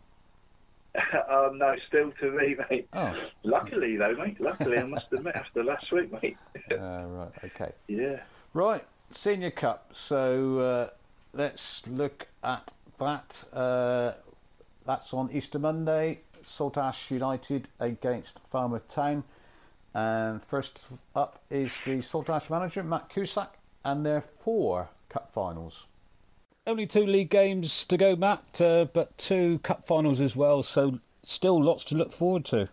Um, 1.30 1.58
no, 1.58 1.74
still 1.88 2.12
to 2.20 2.30
me, 2.30 2.56
mate. 2.70 2.88
Oh. 2.92 3.14
Luckily, 3.42 3.96
though, 3.96 4.14
mate. 4.14 4.40
Luckily, 4.40 4.78
I 4.78 4.84
must 4.84 5.06
admit, 5.12 5.34
after 5.36 5.64
last 5.64 5.90
week, 5.92 6.10
mate. 6.22 6.36
uh, 6.70 6.76
right, 7.06 7.32
okay. 7.44 7.72
Yeah. 7.88 8.20
Right, 8.52 8.84
Senior 9.10 9.50
Cup. 9.50 9.90
So 9.92 10.58
uh, 10.58 10.90
let's 11.32 11.86
look 11.86 12.28
at 12.42 12.72
that. 12.98 13.44
Uh, 13.52 14.12
that's 14.86 15.12
on 15.14 15.30
Easter 15.32 15.58
Monday. 15.58 16.20
Saltash 16.42 17.10
United 17.10 17.68
against 17.80 18.38
Falmouth 18.50 18.86
Town. 18.88 19.24
And 19.94 20.42
first 20.42 20.84
up 21.14 21.40
is 21.50 21.80
the 21.84 21.98
Saltash 22.02 22.50
manager, 22.50 22.82
Matt 22.82 23.08
Cusack, 23.08 23.58
and 23.84 24.04
their 24.04 24.20
four 24.20 24.90
cup 25.08 25.32
finals. 25.32 25.86
Only 26.66 26.86
two 26.86 27.04
league 27.04 27.28
games 27.28 27.84
to 27.84 27.98
go, 27.98 28.16
Matt, 28.16 28.58
uh, 28.58 28.86
but 28.90 29.18
two 29.18 29.58
cup 29.58 29.86
finals 29.86 30.18
as 30.18 30.34
well. 30.34 30.62
So 30.62 30.98
still 31.22 31.62
lots 31.62 31.84
to 31.84 31.94
look 31.94 32.10
forward 32.10 32.46
to. 32.46 32.68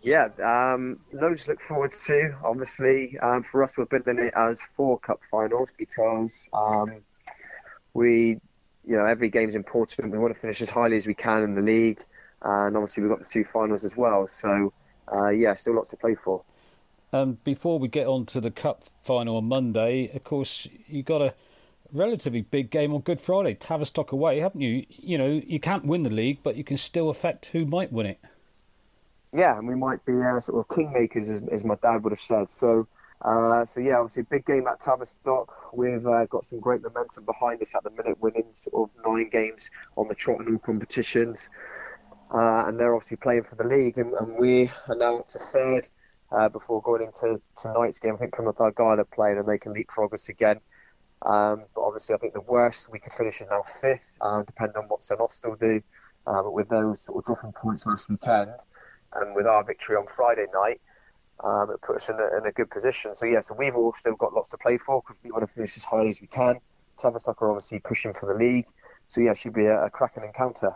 Yeah, 0.00 0.28
um, 0.42 1.00
loads 1.12 1.44
to 1.44 1.50
look 1.50 1.60
forward 1.60 1.92
to. 1.92 2.34
Obviously, 2.42 3.18
um, 3.18 3.42
for 3.42 3.62
us, 3.62 3.76
we're 3.76 3.84
building 3.84 4.18
it 4.20 4.32
as 4.34 4.62
four 4.62 4.98
cup 4.98 5.22
finals 5.22 5.70
because 5.76 6.32
um, 6.54 7.02
we, 7.92 8.40
you 8.86 8.96
know, 8.96 9.04
every 9.04 9.28
game's 9.28 9.54
important. 9.54 10.10
We 10.10 10.18
want 10.18 10.32
to 10.32 10.40
finish 10.40 10.62
as 10.62 10.70
highly 10.70 10.96
as 10.96 11.06
we 11.06 11.14
can 11.14 11.42
in 11.42 11.54
the 11.54 11.62
league, 11.62 12.02
and 12.40 12.74
obviously 12.74 13.02
we've 13.02 13.12
got 13.12 13.18
the 13.18 13.28
two 13.28 13.44
finals 13.44 13.84
as 13.84 13.98
well. 13.98 14.26
So, 14.28 14.72
uh, 15.14 15.28
yeah, 15.28 15.52
still 15.54 15.74
lots 15.74 15.90
to 15.90 15.98
play 15.98 16.14
for. 16.14 16.42
Um, 17.12 17.36
before 17.44 17.78
we 17.78 17.88
get 17.88 18.06
on 18.06 18.24
to 18.26 18.40
the 18.40 18.50
cup 18.50 18.82
final 19.02 19.36
on 19.36 19.44
Monday, 19.44 20.10
of 20.14 20.24
course, 20.24 20.68
you 20.88 21.02
got 21.02 21.20
a 21.20 21.34
relatively 21.94 22.42
big 22.42 22.70
game 22.70 22.92
on 22.92 23.00
Good 23.00 23.20
Friday, 23.20 23.54
Tavistock 23.54 24.12
away, 24.12 24.40
haven't 24.40 24.60
you? 24.60 24.84
You 24.90 25.16
know, 25.16 25.40
you 25.46 25.60
can't 25.60 25.86
win 25.86 26.02
the 26.02 26.10
league, 26.10 26.40
but 26.42 26.56
you 26.56 26.64
can 26.64 26.76
still 26.76 27.08
affect 27.08 27.46
who 27.46 27.64
might 27.64 27.92
win 27.92 28.06
it. 28.06 28.20
Yeah, 29.32 29.58
and 29.58 29.66
we 29.66 29.74
might 29.74 30.04
be 30.04 30.12
uh, 30.12 30.38
sort 30.40 30.60
of 30.60 30.76
kingmakers, 30.76 31.28
as, 31.28 31.42
as 31.50 31.64
my 31.64 31.76
dad 31.82 32.04
would 32.04 32.12
have 32.12 32.20
said. 32.20 32.50
So, 32.50 32.86
uh, 33.22 33.64
so 33.64 33.80
yeah, 33.80 33.98
obviously 33.98 34.24
big 34.24 34.44
game 34.44 34.66
at 34.66 34.80
Tavistock. 34.80 35.72
We've 35.72 36.06
uh, 36.06 36.26
got 36.26 36.44
some 36.44 36.60
great 36.60 36.82
momentum 36.82 37.24
behind 37.24 37.62
us 37.62 37.74
at 37.74 37.82
the 37.84 37.90
minute, 37.90 38.20
winning 38.20 38.46
sort 38.52 38.90
of 38.90 38.96
nine 39.04 39.30
games 39.30 39.70
on 39.96 40.08
the 40.08 40.14
trot 40.14 40.40
in 40.40 40.52
all 40.52 40.58
competitions, 40.58 41.50
uh, 42.32 42.64
and 42.66 42.78
they're 42.78 42.94
obviously 42.94 43.16
playing 43.16 43.44
for 43.44 43.56
the 43.56 43.64
league, 43.64 43.98
and, 43.98 44.12
and 44.14 44.36
we 44.36 44.70
are 44.88 44.96
now 44.96 45.18
up 45.18 45.28
to 45.28 45.38
third 45.38 45.88
uh, 46.30 46.48
before 46.48 46.82
going 46.82 47.02
into 47.02 47.40
tonight's 47.60 47.98
game. 47.98 48.14
I 48.14 48.18
think 48.18 48.34
Plymouth 48.34 48.60
Argyle 48.60 49.00
are 49.00 49.04
playing, 49.04 49.38
and 49.38 49.48
they 49.48 49.58
can 49.58 49.72
leapfrog 49.72 50.14
us 50.14 50.28
again. 50.28 50.60
Um, 51.24 51.64
but 51.74 51.82
obviously, 51.82 52.14
I 52.14 52.18
think 52.18 52.34
the 52.34 52.42
worst 52.42 52.90
we 52.92 52.98
could 52.98 53.12
finish 53.12 53.40
is 53.40 53.48
now 53.50 53.62
fifth, 53.62 54.18
uh, 54.20 54.42
depending 54.42 54.76
on 54.76 54.84
what 54.84 55.02
St 55.02 55.20
Austell 55.20 55.56
do. 55.56 55.82
Uh, 56.26 56.42
but 56.42 56.52
with 56.52 56.68
those 56.68 57.02
sort 57.02 57.18
of 57.18 57.24
dropping 57.24 57.52
points 57.52 57.86
last 57.86 58.08
weekend, 58.08 58.52
and 59.14 59.34
with 59.34 59.46
our 59.46 59.64
victory 59.64 59.96
on 59.96 60.06
Friday 60.06 60.46
night, 60.52 60.80
um, 61.42 61.70
it 61.70 61.80
put 61.82 61.96
us 61.96 62.08
in 62.08 62.16
a, 62.16 62.38
in 62.38 62.46
a 62.46 62.52
good 62.52 62.70
position. 62.70 63.14
So 63.14 63.26
yeah, 63.26 63.40
so 63.40 63.54
we've 63.54 63.74
all 63.74 63.92
still 63.94 64.14
got 64.16 64.34
lots 64.34 64.50
to 64.50 64.58
play 64.58 64.78
for 64.78 65.02
because 65.02 65.18
we 65.22 65.30
want 65.30 65.46
to 65.46 65.52
finish 65.52 65.76
as 65.76 65.84
highly 65.84 66.08
as 66.10 66.20
we 66.20 66.26
can. 66.26 66.58
Tavistock 66.98 67.40
are 67.42 67.50
obviously 67.50 67.80
pushing 67.80 68.12
for 68.12 68.26
the 68.26 68.38
league, 68.38 68.66
so 69.08 69.20
yeah, 69.20 69.32
it 69.32 69.38
should 69.38 69.54
be 69.54 69.66
a, 69.66 69.86
a 69.86 69.90
cracking 69.90 70.24
encounter. 70.24 70.74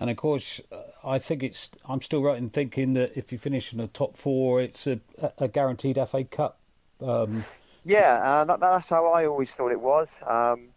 And 0.00 0.10
of 0.10 0.16
course, 0.16 0.60
uh, 0.70 0.82
I 1.04 1.18
think 1.18 1.42
it's. 1.42 1.70
I'm 1.88 2.00
still 2.02 2.22
right 2.22 2.38
in 2.38 2.50
thinking 2.50 2.94
that 2.94 3.12
if 3.16 3.32
you 3.32 3.38
finish 3.38 3.72
in 3.72 3.78
the 3.78 3.88
top 3.88 4.16
four, 4.16 4.60
it's 4.60 4.86
a, 4.86 5.00
a 5.38 5.48
guaranteed 5.48 5.98
FA 6.08 6.24
Cup. 6.24 6.60
Um, 7.00 7.44
Yeah, 7.88 8.20
uh, 8.22 8.44
that, 8.44 8.60
that's 8.60 8.90
how 8.90 9.06
I 9.06 9.24
always 9.24 9.54
thought 9.54 9.72
it 9.72 9.80
was. 9.80 10.22
Um, 10.26 10.68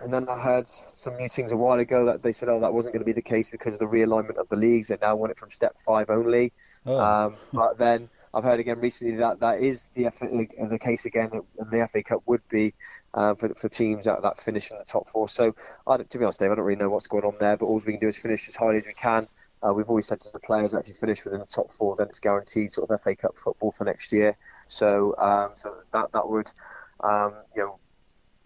and 0.00 0.12
then 0.12 0.28
I 0.28 0.40
heard 0.40 0.66
some 0.92 1.16
meetings 1.16 1.52
a 1.52 1.56
while 1.56 1.78
ago 1.78 2.04
that 2.06 2.24
they 2.24 2.32
said, 2.32 2.48
oh, 2.48 2.58
that 2.58 2.74
wasn't 2.74 2.94
going 2.94 3.00
to 3.00 3.06
be 3.06 3.12
the 3.12 3.22
case 3.22 3.50
because 3.50 3.74
of 3.74 3.78
the 3.78 3.86
realignment 3.86 4.38
of 4.38 4.48
the 4.48 4.56
leagues. 4.56 4.88
They 4.88 4.96
now 5.00 5.14
want 5.14 5.30
it 5.30 5.38
from 5.38 5.52
step 5.52 5.78
five 5.78 6.10
only. 6.10 6.52
Oh. 6.84 6.98
Um, 6.98 7.36
but 7.52 7.78
then 7.78 8.08
I've 8.34 8.42
heard 8.42 8.58
again 8.58 8.80
recently 8.80 9.14
that 9.16 9.38
that 9.38 9.60
is 9.60 9.90
the 9.94 10.10
FA, 10.10 10.26
the 10.68 10.78
case 10.80 11.04
again, 11.04 11.30
and 11.58 11.70
the 11.70 11.86
FA 11.86 12.02
Cup 12.02 12.22
would 12.26 12.42
be 12.48 12.74
uh, 13.14 13.36
for, 13.36 13.54
for 13.54 13.68
teams 13.68 14.06
that, 14.06 14.22
that 14.22 14.40
finish 14.40 14.72
in 14.72 14.78
the 14.78 14.84
top 14.84 15.08
four. 15.08 15.28
So, 15.28 15.54
I 15.86 15.98
to 15.98 16.18
be 16.18 16.24
honest, 16.24 16.40
Dave, 16.40 16.50
I 16.50 16.56
don't 16.56 16.64
really 16.64 16.80
know 16.80 16.90
what's 16.90 17.06
going 17.06 17.24
on 17.24 17.36
there, 17.38 17.56
but 17.56 17.66
all 17.66 17.80
we 17.86 17.92
can 17.92 18.00
do 18.00 18.08
is 18.08 18.16
finish 18.16 18.48
as 18.48 18.56
highly 18.56 18.78
as 18.78 18.86
we 18.88 18.94
can. 18.94 19.28
Uh, 19.64 19.72
we've 19.72 19.88
always 19.88 20.06
said 20.06 20.18
to 20.20 20.32
the 20.32 20.40
players, 20.40 20.72
you 20.72 20.94
finish 20.94 21.24
within 21.24 21.38
the 21.38 21.46
top 21.46 21.70
four, 21.70 21.94
then 21.96 22.08
it's 22.08 22.18
guaranteed 22.18 22.72
sort 22.72 22.90
of 22.90 23.00
FA 23.00 23.14
Cup 23.14 23.36
football 23.36 23.70
for 23.70 23.84
next 23.84 24.12
year. 24.12 24.36
So, 24.68 25.14
um, 25.18 25.50
so 25.54 25.76
that 25.92 26.10
that 26.12 26.28
would, 26.28 26.50
um, 27.00 27.34
you 27.54 27.62
know, 27.62 27.78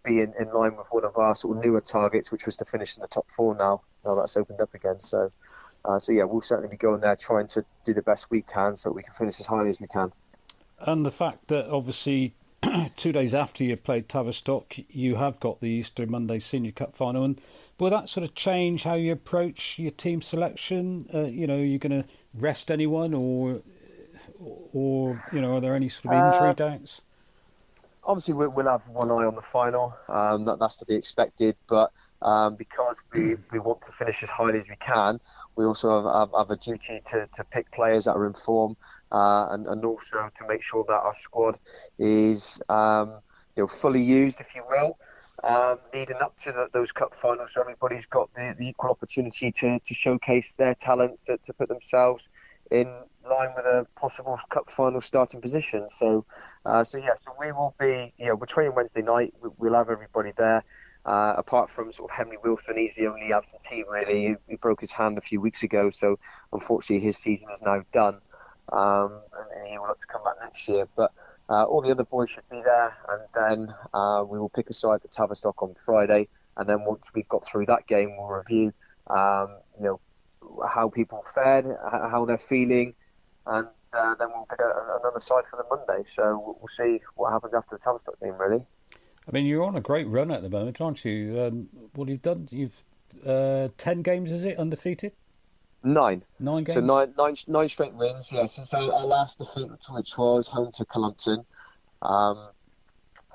be 0.05 0.21
in, 0.21 0.35
in 0.39 0.53
line 0.53 0.77
with 0.77 0.87
one 0.91 1.05
of 1.05 1.17
our 1.17 1.35
sort 1.35 1.57
of 1.57 1.65
newer 1.65 1.81
targets, 1.81 2.31
which 2.31 2.45
was 2.45 2.57
to 2.59 2.65
finish 2.65 2.97
in 2.97 3.01
the 3.01 3.09
top 3.09 3.29
four. 3.31 3.55
Now, 3.55 3.83
now 4.05 4.15
that's 4.15 4.37
opened 4.37 4.61
up 4.61 4.75
again. 4.75 5.01
So, 5.01 5.33
uh, 5.85 5.99
so 5.99 6.13
yeah, 6.13 6.25
we'll 6.25 6.43
certainly 6.43 6.69
be 6.69 6.77
going 6.77 7.01
there 7.01 7.17
trying 7.17 7.47
to 7.49 7.65
do 7.85 7.95
the 7.95 8.03
best 8.03 8.31
we 8.31 8.43
can 8.43 8.77
so 8.77 8.91
we 8.91 9.03
can 9.03 9.15
finish 9.15 9.41
as 9.41 9.47
highly 9.47 9.71
as 9.71 9.81
we 9.81 9.87
can. 9.87 10.13
And 10.79 11.07
the 11.07 11.11
fact 11.11 11.49
that 11.49 11.69
obviously 11.71 12.35
two 12.97 13.13
days 13.13 13.35
after 13.35 13.65
you've 13.65 13.85
played 13.85 14.09
Tavistock, 14.09 14.77
you 14.89 15.17
have 15.17 15.41
got 15.41 15.61
the 15.61 15.69
Easter 15.69 16.07
Monday 16.07 16.39
Senior 16.39 16.73
Cup 16.73 16.95
final. 16.95 17.25
And 17.25 17.41
will 17.79 17.91
that 17.91 18.09
sort 18.09 18.25
of 18.25 18.35
change 18.35 18.85
how 18.85 18.95
you 18.95 19.13
approach 19.13 19.79
your 19.79 19.91
team 19.91 20.23
selection? 20.23 21.09
Uh, 21.13 21.25
you 21.25 21.47
know, 21.47 21.57
you're 21.57 21.79
going 21.79 22.03
to 22.03 22.09
rest 22.35 22.71
anyone, 22.71 23.15
or 23.15 23.61
or 24.39 25.23
you 25.33 25.41
know, 25.41 25.57
are 25.57 25.61
there 25.61 25.75
any 25.75 25.89
sort 25.89 26.15
of 26.15 26.35
injury 26.35 26.49
uh, 26.51 26.53
doubts? 26.53 27.01
Obviously, 28.05 28.35
we'll 28.35 28.69
have 28.69 28.87
one 28.89 29.11
eye 29.11 29.27
on 29.27 29.35
the 29.35 29.43
final. 29.43 29.95
Um, 30.09 30.45
that, 30.45 30.59
that's 30.59 30.77
to 30.77 30.87
be 30.87 30.95
expected, 30.95 31.57
but. 31.67 31.93
Um, 32.23 32.55
because 32.57 33.03
we, 33.13 33.37
we 33.53 33.59
want 33.59 33.83
to 33.83 33.93
finish 33.93 34.23
as 34.23 34.31
highly 34.31 34.59
as 34.59 34.71
we 34.71 34.77
can, 34.77 35.21
we 35.55 35.67
also 35.67 36.03
have, 36.03 36.31
have, 36.31 36.31
have, 36.37 36.51
a 36.51 36.57
duty 36.57 36.99
to, 37.11 37.29
to 37.35 37.45
pick 37.45 37.71
players 37.71 38.07
that 38.07 38.13
are 38.13 38.27
in 38.27 38.33
form 38.33 38.75
uh, 39.13 39.49
and, 39.51 39.67
and 39.67 39.85
also 39.85 40.31
to 40.35 40.47
make 40.49 40.63
sure 40.63 40.85
that 40.89 40.95
our 40.95 41.15
squad 41.15 41.59
is 41.99 42.61
um, 42.71 43.21
you 43.55 43.63
know 43.63 43.67
fully 43.67 44.03
used, 44.03 44.41
if 44.41 44.55
you 44.55 44.63
will, 44.69 44.99
um, 45.45 45.79
leading 45.93 46.17
up 46.17 46.37
to 46.39 46.53
the, 46.53 46.69
those 46.73 46.93
cup 46.93 47.15
finals. 47.15 47.53
So 47.53 47.61
everybody's 47.61 48.07
got 48.07 48.33
the, 48.35 48.55
the, 48.59 48.69
equal 48.69 48.91
opportunity 48.91 49.53
to, 49.53 49.79
to 49.79 49.95
showcase 49.95 50.53
their 50.53 50.75
talents, 50.75 51.25
to, 51.25 51.39
to 51.39 51.53
put 51.53 51.69
themselves 51.69 52.29
in 52.71 52.87
line 53.29 53.51
with 53.55 53.65
a 53.65 53.87
possible 53.97 54.39
cup 54.51 54.71
final 54.71 55.01
starting 55.01 55.41
position. 55.41 55.89
So, 55.99 56.25
uh, 56.65 56.85
so 56.85 56.99
yeah, 56.99 57.17
so 57.17 57.33
we 57.39 57.53
will 57.53 57.75
be, 57.79 58.13
you 58.19 58.27
know, 58.27 58.35
we're 58.35 58.47
training 58.47 58.75
Wednesday 58.75 59.03
night. 59.03 59.35
We'll 59.59 59.75
have 59.75 59.91
everybody 59.91 60.33
there. 60.37 60.65
Uh, 61.05 61.35
apart 61.37 61.71
from 61.71 61.93
sort 61.93 62.11
of 62.11 62.17
Henry 62.17 62.37
Wilson, 62.43 62.77
he's 62.77 62.97
the 62.97 63.07
only 63.07 63.33
absentee 63.33 63.85
really. 63.89 64.27
He, 64.27 64.35
he, 64.49 64.57
broke 64.57 64.81
his 64.81 64.91
hand 64.91 65.19
a 65.19 65.21
few 65.21 65.41
weeks 65.41 65.63
ago, 65.63 65.89
so 65.91 66.19
unfortunately 66.53 67.07
his 67.07 67.17
season 67.17 67.49
is 67.55 67.63
now 67.63 67.85
done 67.93 68.19
um, 68.73 69.21
and 69.39 69.69
he 69.69 69.79
will 69.79 69.87
look 69.87 70.01
to 70.01 70.07
come 70.07 70.25
back 70.25 70.35
next 70.43 70.67
year. 70.69 70.89
But 70.97 71.13
uh, 71.49 71.65
all 71.65 71.81
the 71.81 71.91
other 71.91 72.05
boys 72.05 72.31
should 72.31 72.49
be 72.51 72.61
there, 72.63 72.97
and 73.09 73.23
then 73.35 73.75
uh, 73.95 74.25
we 74.27 74.39
will 74.39 74.49
pick 74.49 74.71
a 74.71 74.75
side 74.75 75.01
at 75.05 75.11
Tavistock 75.11 75.63
on 75.63 75.75
Friday, 75.85 76.29
and 76.57 76.69
then 76.69 76.85
once 76.85 77.07
we've 77.15 77.29
got 77.29 77.45
through 77.45 77.67
that 77.67 77.87
game, 77.87 78.17
we'll 78.17 78.29
review, 78.29 78.73
um, 79.09 79.57
you 79.79 79.85
know, 79.85 80.01
how 80.69 80.89
people 80.89 81.25
fared, 81.35 81.67
how 81.91 82.25
they're 82.25 82.39
feeling, 82.39 82.95
and 83.47 83.67
uh, 83.93 84.15
then 84.17 84.29
we'll 84.35 84.47
pick 84.49 84.61
a, 84.61 84.99
another 85.01 85.21
side 85.21 85.45
for 85.51 85.57
the 85.57 85.65
Monday. 85.77 86.05
So 86.09 86.57
we'll 86.59 86.69
see 86.69 87.01
what 87.15 87.33
happens 87.33 87.55
after 87.55 87.77
the 87.77 87.83
Tavistock 87.83 88.19
game, 88.21 88.37
really. 88.39 88.63
I 89.29 89.33
mean, 89.33 89.47
you're 89.47 89.65
on 89.65 89.77
a 89.77 89.81
great 89.81 90.07
run 90.07 90.31
at 90.31 90.43
the 90.43 90.49
moment, 90.49 90.81
aren't 90.81 91.05
you? 91.05 91.41
Um, 91.41 91.69
what 91.95 92.09
you've 92.09 92.23
done, 92.23 92.49
you've 92.51 92.83
uh, 93.27 93.69
ten 93.77 94.03
games, 94.03 94.31
is 94.31 94.45
it, 94.45 94.59
undefeated? 94.59 95.13
Nine. 95.87 96.25
Nine 96.41 96.65
games. 96.65 96.75
So 96.75 96.81
nine, 96.81 97.15
nine, 97.17 97.37
nine 97.47 97.69
straight 97.69 97.95
wins. 97.95 98.33
Yeah. 98.33 98.47
Since 98.47 98.75
our, 98.75 98.93
our 98.93 99.07
last 99.07 99.39
defeat, 99.39 99.71
which 99.91 100.19
was 100.19 100.49
home 100.49 100.73
to 100.73 100.85
Cullompton, 100.85 101.47
um, 102.03 102.49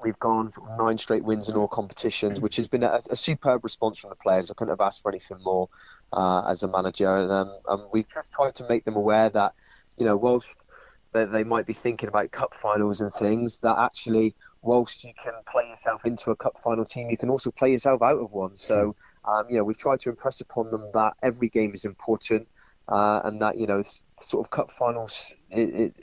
we've 0.04 0.20
gone 0.20 0.50
nine 0.78 0.98
straight 0.98 1.24
wins 1.24 1.48
in 1.48 1.56
all 1.56 1.70
competitions, 1.70 2.42
which 2.42 2.58
has 2.58 2.68
been 2.68 2.84
a, 2.84 3.00
a, 3.10 3.16
superb 3.16 3.64
response 3.64 4.00
from 4.00 4.10
the 4.10 4.18
players. 4.18 4.52
I 4.52 4.54
couldn't 4.56 4.74
have 4.74 4.82
asked 4.82 5.02
for 5.02 5.10
anything 5.10 5.38
more 5.46 5.70
uh, 6.12 6.42
as 6.42 6.62
a 6.64 6.68
manager, 6.68 7.16
and 7.16 7.32
um, 7.32 7.58
um, 7.70 7.88
we've 7.94 8.10
just 8.10 8.34
tried 8.34 8.56
to 8.56 8.68
make 8.68 8.84
them 8.84 8.98
aware 8.98 9.30
that, 9.30 9.54
you 9.98 10.06
know, 10.06 10.18
whilst 10.18 10.66
they, 11.14 11.24
they 11.24 11.46
might 11.46 11.66
be 11.66 11.74
thinking 11.74 12.10
about 12.10 12.32
cup 12.32 12.54
finals 12.54 13.00
and 13.00 13.14
things, 13.14 13.60
that 13.60 13.78
actually, 13.78 14.36
whilst 14.62 15.06
you 15.06 15.14
can 15.24 15.34
play 15.50 15.70
yourself 15.70 16.04
into 16.06 16.32
a 16.32 16.36
cup 16.36 16.60
final 16.62 16.84
team, 16.84 17.10
you 17.10 17.18
can 17.18 17.30
also 17.30 17.50
play 17.50 17.72
yourself 17.72 18.02
out 18.02 18.20
of 18.20 18.30
one. 18.34 18.58
So. 18.58 18.98
Um, 19.26 19.46
you 19.50 19.58
know, 19.58 19.64
we've 19.64 19.78
tried 19.78 20.00
to 20.02 20.10
impress 20.10 20.42
upon 20.42 20.72
them 20.72 20.86
that 20.94 21.14
every 21.22 21.50
game 21.50 21.74
is 21.74 21.86
important, 21.86 22.48
uh, 22.88 23.22
and 23.24 23.42
that 23.42 23.58
you 23.58 23.68
know, 23.68 23.84
sort 24.22 24.46
of 24.46 24.52
cup 24.52 24.72
finals 24.72 25.34
it, 25.50 25.70
it, 25.70 25.94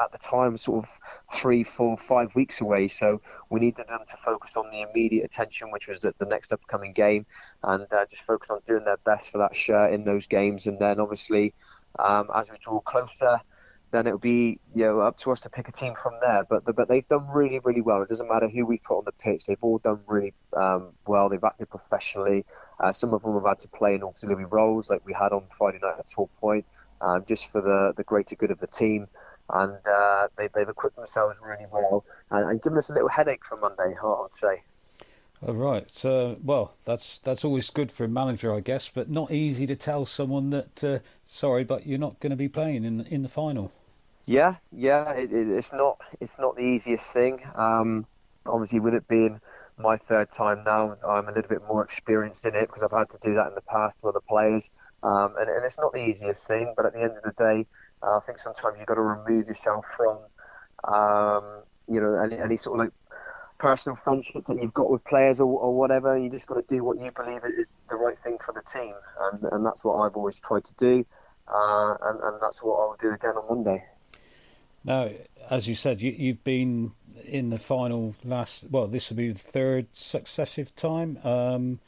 at 0.00 0.12
the 0.12 0.18
time, 0.18 0.56
sort 0.56 0.84
of 0.84 0.90
three, 1.34 1.62
four, 1.62 1.96
five 1.96 2.34
weeks 2.34 2.60
away. 2.60 2.88
So 2.88 3.20
we 3.50 3.60
needed 3.60 3.88
them 3.88 4.00
to 4.08 4.16
focus 4.16 4.56
on 4.56 4.70
the 4.70 4.82
immediate 4.82 5.24
attention, 5.24 5.70
which 5.70 5.88
was 5.88 6.00
the, 6.00 6.14
the 6.18 6.26
next 6.26 6.52
upcoming 6.52 6.92
game, 6.92 7.26
and 7.62 7.86
uh, 7.92 8.04
just 8.10 8.22
focus 8.22 8.50
on 8.50 8.60
doing 8.66 8.84
their 8.84 8.98
best 8.98 9.30
for 9.30 9.38
that 9.38 9.54
shirt 9.54 9.92
in 9.92 10.04
those 10.04 10.26
games. 10.26 10.66
And 10.66 10.78
then 10.78 11.00
obviously, 11.00 11.54
um, 11.98 12.28
as 12.34 12.50
we 12.50 12.58
draw 12.60 12.80
closer 12.80 13.40
then 13.90 14.06
it'll 14.06 14.18
be 14.18 14.58
you 14.74 14.84
know 14.84 15.00
up 15.00 15.16
to 15.18 15.32
us 15.32 15.40
to 15.40 15.50
pick 15.50 15.68
a 15.68 15.72
team 15.72 15.94
from 16.00 16.14
there. 16.20 16.44
But 16.48 16.64
but 16.64 16.88
they've 16.88 17.06
done 17.06 17.26
really 17.32 17.60
really 17.60 17.80
well. 17.80 18.02
It 18.02 18.08
doesn't 18.08 18.28
matter 18.28 18.48
who 18.48 18.66
we 18.66 18.78
put 18.78 18.98
on 18.98 19.04
the 19.04 19.12
pitch; 19.12 19.46
they've 19.46 19.62
all 19.62 19.78
done 19.78 20.00
really 20.06 20.34
um, 20.56 20.92
well. 21.06 21.28
They've 21.28 21.42
acted 21.42 21.70
professionally. 21.70 22.44
Uh, 22.78 22.92
some 22.92 23.14
of 23.14 23.22
them 23.22 23.34
have 23.34 23.46
had 23.46 23.60
to 23.60 23.68
play 23.68 23.94
in 23.94 24.02
auxiliary 24.02 24.44
roles, 24.44 24.90
like 24.90 25.04
we 25.06 25.12
had 25.12 25.32
on 25.32 25.44
Friday 25.56 25.78
night 25.82 25.96
at 25.98 26.08
Talk 26.08 26.30
Point, 26.40 26.66
um, 27.00 27.24
just 27.26 27.50
for 27.50 27.60
the 27.60 27.92
the 27.96 28.04
greater 28.04 28.36
good 28.36 28.50
of 28.50 28.60
the 28.60 28.66
team. 28.66 29.08
And 29.48 29.78
uh, 29.86 30.26
they, 30.36 30.48
they've 30.48 30.68
equipped 30.68 30.96
themselves 30.96 31.38
really 31.40 31.66
well 31.70 32.04
and, 32.32 32.50
and 32.50 32.60
given 32.60 32.78
us 32.78 32.90
a 32.90 32.92
little 32.92 33.08
headache 33.08 33.44
for 33.44 33.56
Monday, 33.56 33.94
I 34.02 34.20
would 34.20 34.34
say. 34.34 34.62
All 35.42 35.54
right. 35.54 35.90
So, 35.90 36.38
well, 36.42 36.74
that's 36.84 37.18
that's 37.18 37.44
always 37.44 37.70
good 37.70 37.92
for 37.92 38.04
a 38.04 38.08
manager, 38.08 38.54
I 38.54 38.60
guess, 38.60 38.88
but 38.88 39.10
not 39.10 39.30
easy 39.30 39.66
to 39.66 39.76
tell 39.76 40.06
someone 40.06 40.50
that 40.50 40.82
uh, 40.82 40.98
sorry, 41.24 41.64
but 41.64 41.86
you're 41.86 41.98
not 41.98 42.20
going 42.20 42.30
to 42.30 42.36
be 42.36 42.48
playing 42.48 42.84
in 42.84 43.02
in 43.02 43.22
the 43.22 43.28
final. 43.28 43.70
Yeah, 44.24 44.56
yeah, 44.72 45.12
it, 45.12 45.32
it, 45.32 45.48
it's 45.48 45.72
not 45.72 46.00
it's 46.20 46.38
not 46.38 46.56
the 46.56 46.62
easiest 46.62 47.12
thing. 47.12 47.42
Um, 47.54 48.06
obviously, 48.46 48.80
with 48.80 48.94
it 48.94 49.06
being 49.08 49.40
my 49.78 49.98
third 49.98 50.32
time 50.32 50.64
now, 50.64 50.96
I'm 51.06 51.28
a 51.28 51.32
little 51.32 51.48
bit 51.48 51.62
more 51.68 51.84
experienced 51.84 52.46
in 52.46 52.54
it 52.54 52.66
because 52.66 52.82
I've 52.82 52.92
had 52.92 53.10
to 53.10 53.18
do 53.18 53.34
that 53.34 53.48
in 53.48 53.54
the 53.54 53.60
past 53.60 53.98
with 54.02 54.16
other 54.16 54.24
players, 54.26 54.70
um, 55.02 55.34
and, 55.38 55.50
and, 55.50 55.64
it's 55.64 55.78
not 55.78 55.92
the 55.92 56.08
easiest 56.08 56.48
thing. 56.48 56.72
But 56.76 56.86
at 56.86 56.94
the 56.94 57.02
end 57.02 57.12
of 57.12 57.22
the 57.22 57.32
day, 57.32 57.66
uh, 58.02 58.16
I 58.16 58.20
think 58.20 58.38
sometimes 58.38 58.76
you've 58.78 58.86
got 58.86 58.94
to 58.94 59.02
remove 59.02 59.48
yourself 59.48 59.84
from, 59.96 60.18
um, 60.92 61.44
you 61.88 62.00
know, 62.00 62.14
any, 62.14 62.38
any 62.38 62.56
sort 62.56 62.80
of 62.80 62.86
like 62.86 62.92
personal 63.58 63.96
friendships 63.96 64.48
that 64.48 64.60
you've 64.60 64.74
got 64.74 64.90
with 64.90 65.04
players 65.04 65.40
or, 65.40 65.46
or 65.46 65.74
whatever. 65.74 66.16
You 66.16 66.30
just 66.30 66.46
got 66.46 66.56
to 66.56 66.64
do 66.74 66.84
what 66.84 67.00
you 67.00 67.10
believe 67.10 67.42
is 67.44 67.70
the 67.88 67.96
right 67.96 68.18
thing 68.18 68.38
for 68.44 68.52
the 68.52 68.62
team, 68.62 68.94
and, 69.20 69.42
and 69.52 69.66
that's 69.66 69.84
what 69.84 69.94
I've 69.94 70.16
always 70.16 70.40
tried 70.40 70.64
to 70.64 70.74
do, 70.74 71.06
uh, 71.48 71.94
and, 72.02 72.20
and 72.20 72.42
that's 72.42 72.62
what 72.62 72.74
I'll 72.74 72.96
do 73.00 73.12
again 73.12 73.30
on 73.30 73.48
Monday. 73.48 73.84
Now, 74.84 75.10
as 75.50 75.68
you 75.68 75.74
said, 75.74 76.00
you, 76.00 76.32
have 76.32 76.44
been 76.44 76.92
in 77.24 77.50
the 77.50 77.58
final 77.58 78.14
last. 78.24 78.66
Well, 78.70 78.86
this 78.86 79.10
will 79.10 79.16
be 79.16 79.32
the 79.32 79.38
third 79.38 79.88
successive 79.92 80.74
time. 80.76 81.18
Um, 81.24 81.80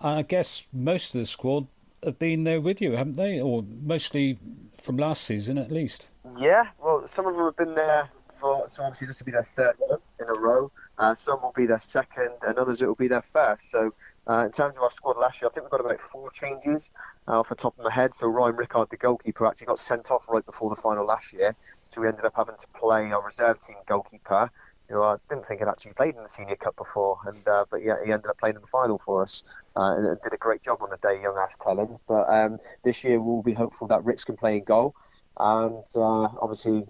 I 0.00 0.22
guess 0.22 0.66
most 0.72 1.14
of 1.14 1.20
the 1.20 1.26
squad 1.26 1.66
have 2.04 2.18
been 2.18 2.44
there 2.44 2.60
with 2.60 2.80
you, 2.80 2.92
haven't 2.92 3.16
they? 3.16 3.40
Or 3.40 3.64
mostly 3.82 4.38
from 4.72 4.96
last 4.96 5.24
season, 5.24 5.58
at 5.58 5.72
least. 5.72 6.10
Yeah. 6.38 6.68
Well, 6.80 7.08
some 7.08 7.26
of 7.26 7.34
them 7.34 7.44
have 7.44 7.56
been 7.56 7.74
there 7.74 8.08
for. 8.38 8.68
So 8.68 8.84
obviously, 8.84 9.08
this 9.08 9.20
will 9.20 9.26
be 9.26 9.32
their 9.32 9.42
third 9.42 9.74
one 9.78 9.98
in 10.28 10.36
a 10.36 10.38
row. 10.38 10.70
Uh, 10.98 11.14
some 11.14 11.40
will 11.42 11.52
be 11.56 11.66
their 11.66 11.78
second, 11.78 12.34
and 12.46 12.58
others 12.58 12.82
it 12.82 12.86
will 12.86 12.94
be 12.94 13.08
their 13.08 13.22
first. 13.22 13.70
So, 13.70 13.94
uh, 14.28 14.44
in 14.46 14.52
terms 14.52 14.76
of 14.76 14.82
our 14.82 14.90
squad 14.90 15.16
last 15.16 15.40
year, 15.40 15.48
I 15.48 15.54
think 15.54 15.64
we've 15.64 15.70
got 15.70 15.80
about 15.80 16.00
four 16.00 16.30
changes 16.30 16.90
uh, 17.26 17.38
off 17.38 17.48
the 17.48 17.54
top 17.54 17.78
of 17.78 17.84
my 17.84 17.92
head. 17.92 18.12
So, 18.12 18.26
Ryan 18.26 18.56
Rickard, 18.56 18.90
the 18.90 18.96
goalkeeper, 18.96 19.46
actually 19.46 19.68
got 19.68 19.78
sent 19.78 20.10
off 20.10 20.28
right 20.28 20.44
before 20.44 20.70
the 20.70 20.80
final 20.80 21.06
last 21.06 21.32
year. 21.32 21.54
So 21.88 22.02
we 22.02 22.08
ended 22.08 22.24
up 22.24 22.34
having 22.36 22.56
to 22.56 22.66
play 22.68 23.10
our 23.12 23.24
reserve 23.24 23.64
team 23.64 23.76
goalkeeper, 23.86 24.50
who 24.88 25.02
I 25.02 25.16
didn't 25.28 25.46
think 25.46 25.60
had 25.60 25.68
actually 25.68 25.94
played 25.94 26.16
in 26.16 26.22
the 26.22 26.28
Senior 26.28 26.56
Cup 26.56 26.76
before, 26.76 27.18
and 27.26 27.48
uh, 27.48 27.64
but 27.70 27.82
yeah, 27.82 27.96
he 28.04 28.12
ended 28.12 28.28
up 28.28 28.38
playing 28.38 28.56
in 28.56 28.62
the 28.62 28.68
final 28.68 29.00
for 29.04 29.22
us 29.22 29.42
uh, 29.76 29.94
and 29.96 30.18
did 30.22 30.32
a 30.32 30.36
great 30.36 30.62
job 30.62 30.78
on 30.82 30.90
the 30.90 30.98
day, 30.98 31.20
young 31.20 31.36
Ash 31.38 31.56
Clellens. 31.56 31.98
But 32.06 32.28
um, 32.28 32.58
this 32.84 33.04
year 33.04 33.20
we'll 33.20 33.42
be 33.42 33.54
hopeful 33.54 33.86
that 33.88 34.04
Ricks 34.04 34.24
can 34.24 34.36
play 34.36 34.58
in 34.58 34.64
goal, 34.64 34.94
and 35.38 35.84
uh, 35.94 36.28
obviously 36.40 36.86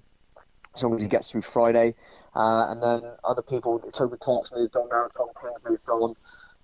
as 0.75 0.83
long 0.83 0.95
as 0.95 1.03
he 1.03 1.09
gets 1.09 1.31
through 1.31 1.43
Friday, 1.43 1.95
uh, 2.35 2.67
and 2.71 2.83
then 2.83 3.03
other 3.25 3.43
people, 3.43 3.79
Toby 3.79 4.17
Clark's 4.19 4.53
moved 4.53 4.77
on 4.77 4.89
now, 4.89 5.09
Tom 5.17 5.29
King's 5.41 5.63
moved 5.69 5.89
on. 5.89 6.15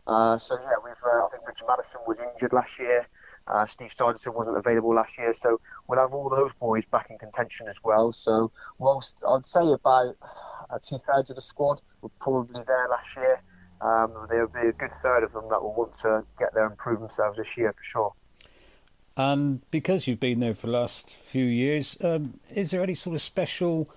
Uh, 0.06 0.38
so 0.38 0.56
yeah, 0.62 0.70
we've 0.84 0.92
uh, 1.04 1.24
I 1.24 1.28
think 1.30 1.46
Richard 1.46 1.66
Madison 1.66 2.00
was 2.06 2.20
injured 2.20 2.52
last 2.52 2.78
year. 2.78 3.06
Uh, 3.46 3.66
Steve 3.66 3.92
Siderson 3.92 4.32
wasn't 4.32 4.56
available 4.56 4.94
last 4.94 5.18
year, 5.18 5.32
so 5.34 5.60
we'll 5.86 5.98
have 5.98 6.14
all 6.14 6.30
those 6.30 6.50
boys 6.60 6.84
back 6.90 7.08
in 7.10 7.18
contention 7.18 7.68
as 7.68 7.76
well. 7.84 8.12
So, 8.12 8.50
whilst 8.78 9.18
I'd 9.26 9.46
say 9.46 9.70
about 9.70 10.16
uh, 10.70 10.78
two 10.80 10.98
thirds 10.98 11.30
of 11.30 11.36
the 11.36 11.42
squad 11.42 11.80
were 12.00 12.10
probably 12.20 12.62
there 12.66 12.88
last 12.88 13.16
year, 13.16 13.42
um, 13.82 14.26
there'll 14.30 14.48
be 14.48 14.68
a 14.68 14.72
good 14.72 14.92
third 14.94 15.24
of 15.24 15.32
them 15.32 15.44
that 15.50 15.62
will 15.62 15.74
want 15.74 15.92
to 15.94 16.24
get 16.38 16.54
there 16.54 16.66
and 16.66 16.76
prove 16.78 17.00
themselves 17.00 17.36
this 17.36 17.56
year 17.56 17.72
for 17.72 17.84
sure. 17.84 18.12
And 19.16 19.60
because 19.70 20.06
you've 20.06 20.20
been 20.20 20.40
there 20.40 20.54
for 20.54 20.66
the 20.66 20.72
last 20.72 21.14
few 21.14 21.44
years, 21.44 21.96
um, 22.02 22.40
is 22.50 22.70
there 22.70 22.82
any 22.82 22.94
sort 22.94 23.14
of 23.14 23.20
special 23.20 23.88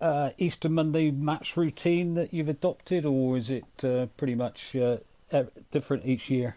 uh, 0.00 0.30
Easter 0.38 0.68
Monday 0.68 1.10
match 1.10 1.56
routine 1.56 2.14
that 2.14 2.32
you've 2.32 2.48
adopted, 2.48 3.04
or 3.04 3.36
is 3.36 3.50
it 3.50 3.84
uh, 3.84 4.06
pretty 4.16 4.34
much 4.34 4.74
uh, 4.76 4.98
different 5.70 6.06
each 6.06 6.30
year? 6.30 6.56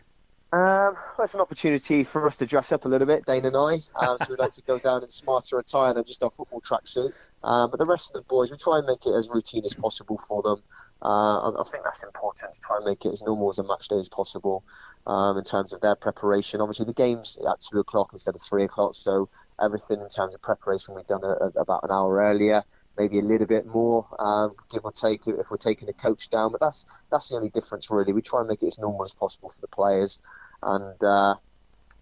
Um, 0.53 0.95
that's 1.18 1.34
an 1.34 1.41
opportunity 1.41 2.03
for 2.03 2.28
us 2.28 2.38
to 2.38 2.45
dress 2.45 2.72
up 2.72 2.86
a 2.86 2.88
little 2.88 3.07
bit, 3.07 3.26
Dane 3.26 3.44
and 3.45 3.57
I. 3.57 3.82
Um, 3.95 4.18
so 4.20 4.28
we'd 4.30 4.38
like 4.38 4.52
to 4.53 4.61
go 4.61 4.78
down 4.78 5.02
in 5.02 5.10
smarter 5.10 5.57
attire 5.57 5.95
than 5.95 6.03
just 6.03 6.22
our 6.22 6.30
football 6.30 6.61
tracksuit. 6.61 7.11
Um, 7.44 7.72
but 7.72 7.80
the 7.80 7.88
rest 7.88 8.10
of 8.10 8.14
the 8.14 8.22
boys, 8.22 8.52
we 8.52 8.57
try 8.57 8.78
and 8.78 8.86
make 8.86 9.03
it 9.07 9.15
as 9.15 9.30
routine 9.30 9.65
as 9.65 9.74
possible 9.74 10.22
for 10.28 10.44
them. 10.44 10.61
Uh, 11.02 11.49
I, 11.49 11.61
I, 11.61 11.64
think 11.64 11.84
that's 11.84 12.03
important 12.03 12.53
to 12.53 12.60
try 12.61 12.78
and 12.78 12.86
make 12.86 13.03
it 13.03 13.11
as 13.11 13.24
normal 13.24 13.49
as 13.49 13.57
a 13.57 13.64
match 13.64 13.88
day 13.88 13.98
as 13.98 14.10
possible 14.10 14.64
um, 15.07 15.40
in 15.40 15.44
terms 15.44 15.74
of 15.74 15.82
their 15.82 15.95
preparation. 15.95 16.61
Obviously, 16.61 16.86
the 16.86 16.94
game's 16.94 17.38
at 17.49 17.60
two 17.60 17.80
o'clock 17.80 18.11
instead 18.14 18.36
of 18.36 18.41
three 18.44 18.64
o'clock, 18.64 18.95
so 18.95 19.30
everything 19.60 20.02
in 20.02 20.07
terms 20.07 20.36
of 20.36 20.41
preparation 20.44 20.94
we've 20.94 21.07
done 21.07 21.24
a, 21.24 21.34
a, 21.45 21.48
about 21.60 21.84
an 21.84 21.90
hour 21.90 22.18
earlier 22.18 22.64
maybe 22.98 23.20
a 23.20 23.24
little 23.24 23.48
bit 23.48 23.65
more, 23.65 24.06
um, 24.20 24.53
give 24.72 24.86
or 24.86 24.91
take, 24.91 25.28
if 25.28 25.49
we're 25.49 25.57
taking 25.57 25.90
a 25.90 25.94
coach 25.94 26.30
down. 26.30 26.52
But 26.52 26.61
that's 26.61 26.86
that's 27.11 27.30
the 27.30 27.36
only 27.36 27.49
difference, 27.49 27.90
really. 27.90 28.14
We 28.14 28.22
try 28.22 28.40
and 28.40 28.49
make 28.49 28.64
it 28.64 28.68
as 28.68 28.78
normal 28.78 29.03
as 29.03 29.14
possible 29.14 29.49
for 29.49 29.61
the 29.61 29.68
players 29.68 30.20
and 30.65 31.03
uh, 31.03 31.36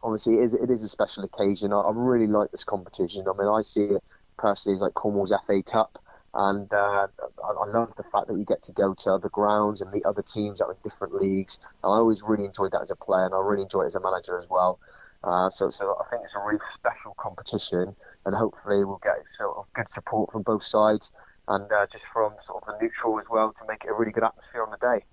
obviously 0.03 0.35
it 0.35 0.43
is, 0.43 0.53
it 0.53 0.69
is 0.69 0.83
a 0.83 0.89
special 0.89 1.23
occasion. 1.23 1.73
I, 1.73 1.79
I, 1.79 1.91
really 1.93 2.27
like 2.27 2.51
this 2.51 2.63
competition. 2.63 3.25
I 3.27 3.37
mean, 3.37 3.47
I 3.47 3.61
see 3.61 3.83
it 3.83 4.03
personally 4.37 4.75
as 4.75 4.81
like 4.81 4.93
Cornwall's 4.93 5.33
FA 5.45 5.61
Cup, 5.63 5.99
and 6.33 6.71
uh, 6.71 7.07
I, 7.43 7.51
I, 7.51 7.67
love 7.71 7.93
the 7.97 8.03
fact 8.03 8.27
that 8.27 8.37
you 8.37 8.45
get 8.45 8.61
to 8.63 8.71
go 8.71 8.93
to 8.93 9.13
other 9.13 9.29
grounds 9.29 9.81
and 9.81 9.91
meet 9.91 10.05
other 10.05 10.21
teams 10.21 10.59
that 10.59 10.65
are 10.65 10.71
in 10.71 10.77
different 10.83 11.15
leagues. 11.15 11.59
And 11.83 11.91
I 11.91 11.97
always 11.97 12.21
really 12.21 12.45
enjoyed 12.45 12.71
that 12.71 12.81
as 12.81 12.91
a 12.91 12.95
player, 12.95 13.25
and 13.25 13.33
I 13.33 13.39
really 13.39 13.63
enjoy 13.63 13.83
it 13.83 13.87
as 13.87 13.95
a 13.95 13.99
manager 13.99 14.37
as 14.37 14.49
well. 14.49 14.79
Uh, 15.23 15.49
so, 15.49 15.69
so 15.69 15.95
I 15.99 16.09
think 16.09 16.23
it's 16.23 16.35
a 16.35 16.39
really 16.39 16.59
special 16.73 17.13
competition, 17.19 17.95
and 18.25 18.35
hopefully 18.35 18.83
we'll 18.83 19.01
get 19.03 19.27
sort 19.27 19.57
of 19.57 19.65
good 19.73 19.87
support 19.87 20.31
from 20.31 20.43
both 20.43 20.63
sides, 20.63 21.11
and 21.47 21.71
uh, 21.71 21.85
just 21.87 22.05
from 22.05 22.33
sort 22.41 22.63
of 22.63 22.73
the 22.73 22.83
neutral 22.83 23.19
as 23.19 23.29
well 23.29 23.53
to 23.53 23.65
make 23.67 23.83
it 23.83 23.89
a 23.89 23.93
really 23.93 24.11
good 24.11 24.23
atmosphere 24.23 24.63
on 24.63 24.71
the 24.71 24.77
day. 24.77 25.05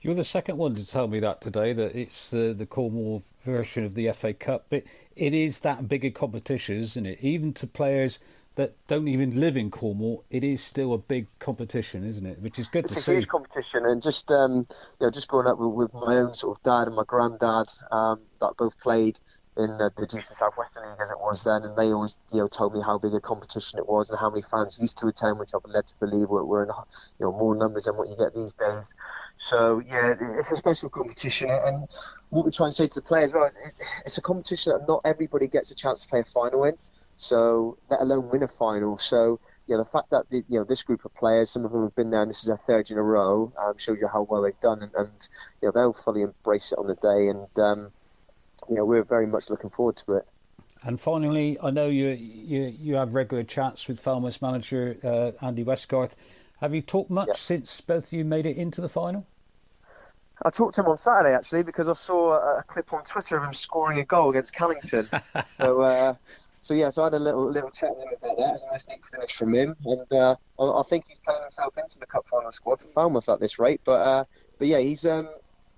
You're 0.00 0.14
the 0.14 0.24
second 0.24 0.56
one 0.56 0.74
to 0.76 0.86
tell 0.86 1.08
me 1.08 1.20
that 1.20 1.42
today, 1.42 1.74
that 1.74 1.94
it's 1.94 2.30
the, 2.30 2.54
the 2.56 2.64
Cornwall 2.64 3.22
version 3.44 3.84
of 3.84 3.94
the 3.94 4.10
FA 4.12 4.32
Cup. 4.32 4.66
But 4.70 4.84
it 5.14 5.34
is 5.34 5.60
that 5.60 5.88
bigger 5.88 6.10
competition, 6.10 6.76
isn't 6.76 7.04
it? 7.04 7.18
Even 7.20 7.52
to 7.54 7.66
players 7.66 8.18
that 8.54 8.74
don't 8.86 9.08
even 9.08 9.38
live 9.38 9.58
in 9.58 9.70
Cornwall, 9.70 10.24
it 10.30 10.42
is 10.42 10.62
still 10.62 10.94
a 10.94 10.98
big 10.98 11.26
competition, 11.38 12.04
isn't 12.04 12.24
it? 12.24 12.40
Which 12.40 12.58
is 12.58 12.66
good 12.66 12.86
it's 12.86 12.94
to 12.94 13.00
see. 13.00 13.00
It's 13.00 13.08
a 13.08 13.12
huge 13.12 13.28
competition, 13.28 13.84
and 13.84 14.02
just 14.02 14.30
um, 14.30 14.66
you 15.00 15.06
know, 15.06 15.10
just 15.10 15.28
growing 15.28 15.46
up 15.46 15.58
with, 15.58 15.92
with, 15.92 15.94
my 15.94 16.16
own 16.16 16.34
sort 16.34 16.58
of 16.58 16.62
dad 16.62 16.86
and 16.86 16.96
my 16.96 17.04
granddad 17.06 17.68
um, 17.92 18.20
that 18.40 18.56
both 18.56 18.78
played 18.80 19.20
in 19.56 19.76
the, 19.78 19.92
the 19.96 20.08
South 20.08 20.36
Southwestern 20.36 20.88
League 20.88 21.00
as 21.02 21.10
it 21.10 21.18
was 21.18 21.44
then, 21.44 21.62
and 21.62 21.76
they 21.76 21.92
always 21.92 22.18
you 22.32 22.38
know 22.38 22.48
told 22.48 22.74
me 22.74 22.80
how 22.80 22.98
big 22.98 23.14
a 23.14 23.20
competition 23.20 23.78
it 23.78 23.88
was 23.88 24.10
and 24.10 24.18
how 24.18 24.30
many 24.30 24.42
fans 24.42 24.78
used 24.80 24.96
to 24.98 25.06
attend, 25.06 25.38
which 25.38 25.50
I've 25.54 25.62
been 25.62 25.72
led 25.72 25.86
to 25.88 25.94
believe 25.98 26.28
were, 26.28 26.44
were 26.44 26.62
in 26.62 26.68
you 27.18 27.26
know 27.26 27.32
more 27.32 27.54
numbers 27.54 27.84
than 27.84 27.96
what 27.96 28.08
you 28.08 28.16
get 28.16 28.34
these 28.34 28.54
days. 28.54 28.90
So 29.36 29.82
yeah, 29.86 30.14
it's 30.38 30.52
a 30.52 30.56
special 30.56 30.88
competition, 30.88 31.50
and 31.50 31.88
what 32.30 32.44
we 32.44 32.52
try 32.52 32.66
and 32.66 32.74
say 32.74 32.86
to 32.86 32.94
the 32.94 33.02
players, 33.02 33.32
well, 33.32 33.50
it's 34.04 34.18
a 34.18 34.22
competition 34.22 34.72
that 34.72 34.86
not 34.86 35.00
everybody 35.04 35.48
gets 35.48 35.70
a 35.70 35.74
chance 35.74 36.02
to 36.02 36.08
play 36.08 36.20
a 36.20 36.24
final 36.24 36.64
in. 36.64 36.76
So 37.16 37.76
let 37.90 38.00
alone 38.00 38.30
win 38.30 38.42
a 38.42 38.48
final. 38.48 38.98
So 38.98 39.40
yeah, 39.66 39.76
the 39.76 39.84
fact 39.84 40.10
that 40.10 40.28
the, 40.30 40.44
you 40.48 40.58
know 40.58 40.64
this 40.64 40.82
group 40.82 41.04
of 41.04 41.14
players, 41.14 41.50
some 41.50 41.64
of 41.64 41.72
them 41.72 41.82
have 41.82 41.94
been 41.94 42.10
there, 42.10 42.22
and 42.22 42.30
this 42.30 42.40
is 42.40 42.46
their 42.46 42.60
third 42.66 42.90
in 42.90 42.98
a 42.98 43.02
row, 43.02 43.52
um, 43.56 43.74
shows 43.76 44.00
you 44.00 44.08
how 44.08 44.22
well 44.22 44.42
they've 44.42 44.58
done, 44.60 44.82
and, 44.82 44.92
and, 44.96 45.28
you 45.60 45.68
know 45.68 45.72
they'll 45.72 45.92
fully 45.92 46.22
embrace 46.22 46.72
it 46.72 46.78
on 46.78 46.86
the 46.86 46.96
day, 46.96 47.28
and 47.28 47.46
um, 47.58 47.92
you 48.68 48.76
know 48.76 48.84
we're 48.84 49.04
very 49.04 49.26
much 49.26 49.50
looking 49.50 49.70
forward 49.70 49.96
to 49.96 50.14
it. 50.14 50.26
And 50.82 50.98
finally, 50.98 51.58
I 51.62 51.70
know 51.70 51.88
you 51.88 52.08
you 52.08 52.74
you 52.78 52.94
have 52.96 53.14
regular 53.14 53.44
chats 53.44 53.88
with 53.88 54.00
Falmouth 54.00 54.40
manager 54.40 54.96
uh, 55.02 55.32
Andy 55.44 55.64
Westgarth. 55.64 56.12
Have 56.60 56.74
you 56.74 56.82
talked 56.82 57.10
much 57.10 57.28
yeah. 57.28 57.34
since 57.34 57.80
both 57.80 58.06
of 58.08 58.12
you 58.12 58.24
made 58.24 58.46
it 58.46 58.56
into 58.56 58.80
the 58.80 58.88
final? 58.88 59.26
I 60.42 60.50
talked 60.50 60.74
to 60.76 60.82
him 60.82 60.88
on 60.88 60.96
Saturday 60.96 61.34
actually 61.34 61.62
because 61.62 61.88
I 61.88 61.92
saw 61.92 62.58
a, 62.58 62.62
clip 62.62 62.92
on 62.92 63.04
Twitter 63.04 63.36
of 63.36 63.44
him 63.44 63.52
scoring 63.52 63.98
a 63.98 64.04
goal 64.04 64.30
against 64.30 64.54
Callington. 64.54 65.08
so, 65.46 65.82
uh, 65.82 66.14
so 66.58 66.72
yeah, 66.72 66.88
so 66.88 67.02
I 67.02 67.06
had 67.06 67.14
a 67.14 67.18
little 67.18 67.50
little 67.50 67.70
chat 67.70 67.90
with 67.94 68.06
him 68.06 68.14
about 68.22 68.36
that. 68.38 68.48
It 68.48 68.52
was 68.52 68.64
a 68.68 68.72
nice 68.72 68.88
neat 68.88 69.04
finish 69.04 69.34
from 69.34 69.54
him, 69.54 69.76
and 69.84 70.12
uh, 70.12 70.36
I, 70.58 70.62
I, 70.62 70.82
think 70.84 71.04
he's 71.08 71.18
playing 71.24 71.42
himself 71.42 71.76
into 71.76 71.98
the 71.98 72.06
cup 72.06 72.26
final 72.26 72.52
squad 72.52 72.80
for 72.80 72.88
Falmouth 72.88 73.28
at 73.28 73.40
this 73.40 73.58
rate. 73.58 73.82
But 73.84 74.00
uh, 74.00 74.24
but 74.58 74.68
yeah, 74.68 74.78
he's 74.78 75.04
um, 75.04 75.28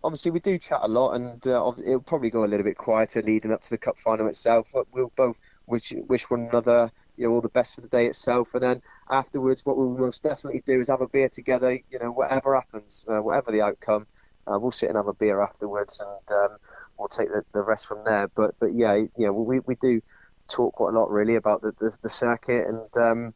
obviously 0.05 0.31
we 0.31 0.41
do 0.41 0.59
chat 0.59 0.81
a 0.83 0.89
lot, 0.89 1.13
and 1.13 1.47
uh, 1.47 1.73
it'll 1.85 2.01
probably 2.01 2.31
go 2.31 2.45
a 2.45 2.47
little 2.47 2.65
bit 2.65 2.77
quieter 2.77 3.23
leading 3.23 3.53
up 3.53 3.63
to 3.63 3.71
the 3.71 3.79
cup 3.79 3.99
final 3.99 4.29
itself. 4.29 4.69
But 4.73 4.87
we'll 4.93 5.13
both 5.17 5.37
wish 5.67 5.93
wish 6.09 6.29
one 6.29 6.49
another 6.51 6.91
you 7.17 7.27
know 7.29 7.35
all 7.35 7.41
the 7.41 7.49
best 7.49 7.75
for 7.75 7.81
the 7.83 7.89
day 7.89 8.07
itself, 8.07 8.55
and 8.55 8.63
then 8.63 8.83
afterwards, 9.11 9.65
what 9.65 9.77
we'll 9.77 9.97
most 9.97 10.23
definitely 10.23 10.63
do 10.67 10.81
is 10.81 10.89
have 10.89 11.01
a 11.01 11.09
beer 11.09 11.29
together. 11.29 11.73
You 11.91 11.99
know, 12.01 12.11
whatever 12.11 12.55
happens, 12.55 13.05
uh, 13.09 13.21
whatever 13.21 13.53
the 13.53 13.63
outcome. 13.63 14.07
Uh, 14.47 14.59
we'll 14.59 14.73
sit 14.73 14.89
and 14.89 14.97
have 14.97 15.07
a 15.07 15.15
beer 15.15 15.41
afterwards, 15.41 16.01
and 16.01 16.37
um, 16.37 16.57
we'll 16.99 17.09
take 17.09 17.29
the, 17.29 17.45
the 17.53 17.63
rest 17.63 17.87
from 17.87 18.05
there. 18.05 18.29
But 18.29 18.55
but 18.59 18.75
yeah, 18.75 18.95
you 18.95 19.11
know, 19.19 19.33
we 19.33 19.61
we 19.61 19.77
do 19.77 20.01
talk 20.49 20.75
quite 20.75 20.95
a 20.95 20.99
lot 20.99 21.11
really 21.11 21.37
about 21.37 21.63
the 21.63 21.73
the, 21.79 21.97
the 22.03 22.09
circuit, 22.09 22.67
and 22.67 22.97
um, 22.97 23.35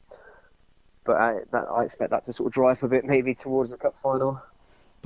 but 1.05 1.16
I, 1.16 1.34
that, 1.52 1.66
I 1.70 1.84
expect 1.84 2.10
that 2.10 2.24
to 2.24 2.32
sort 2.32 2.48
of 2.48 2.52
drive 2.52 2.82
a 2.82 2.88
bit 2.88 3.05
maybe 3.05 3.34
towards 3.34 3.70
the 3.70 3.76
cup 3.76 3.97
final. 3.97 4.43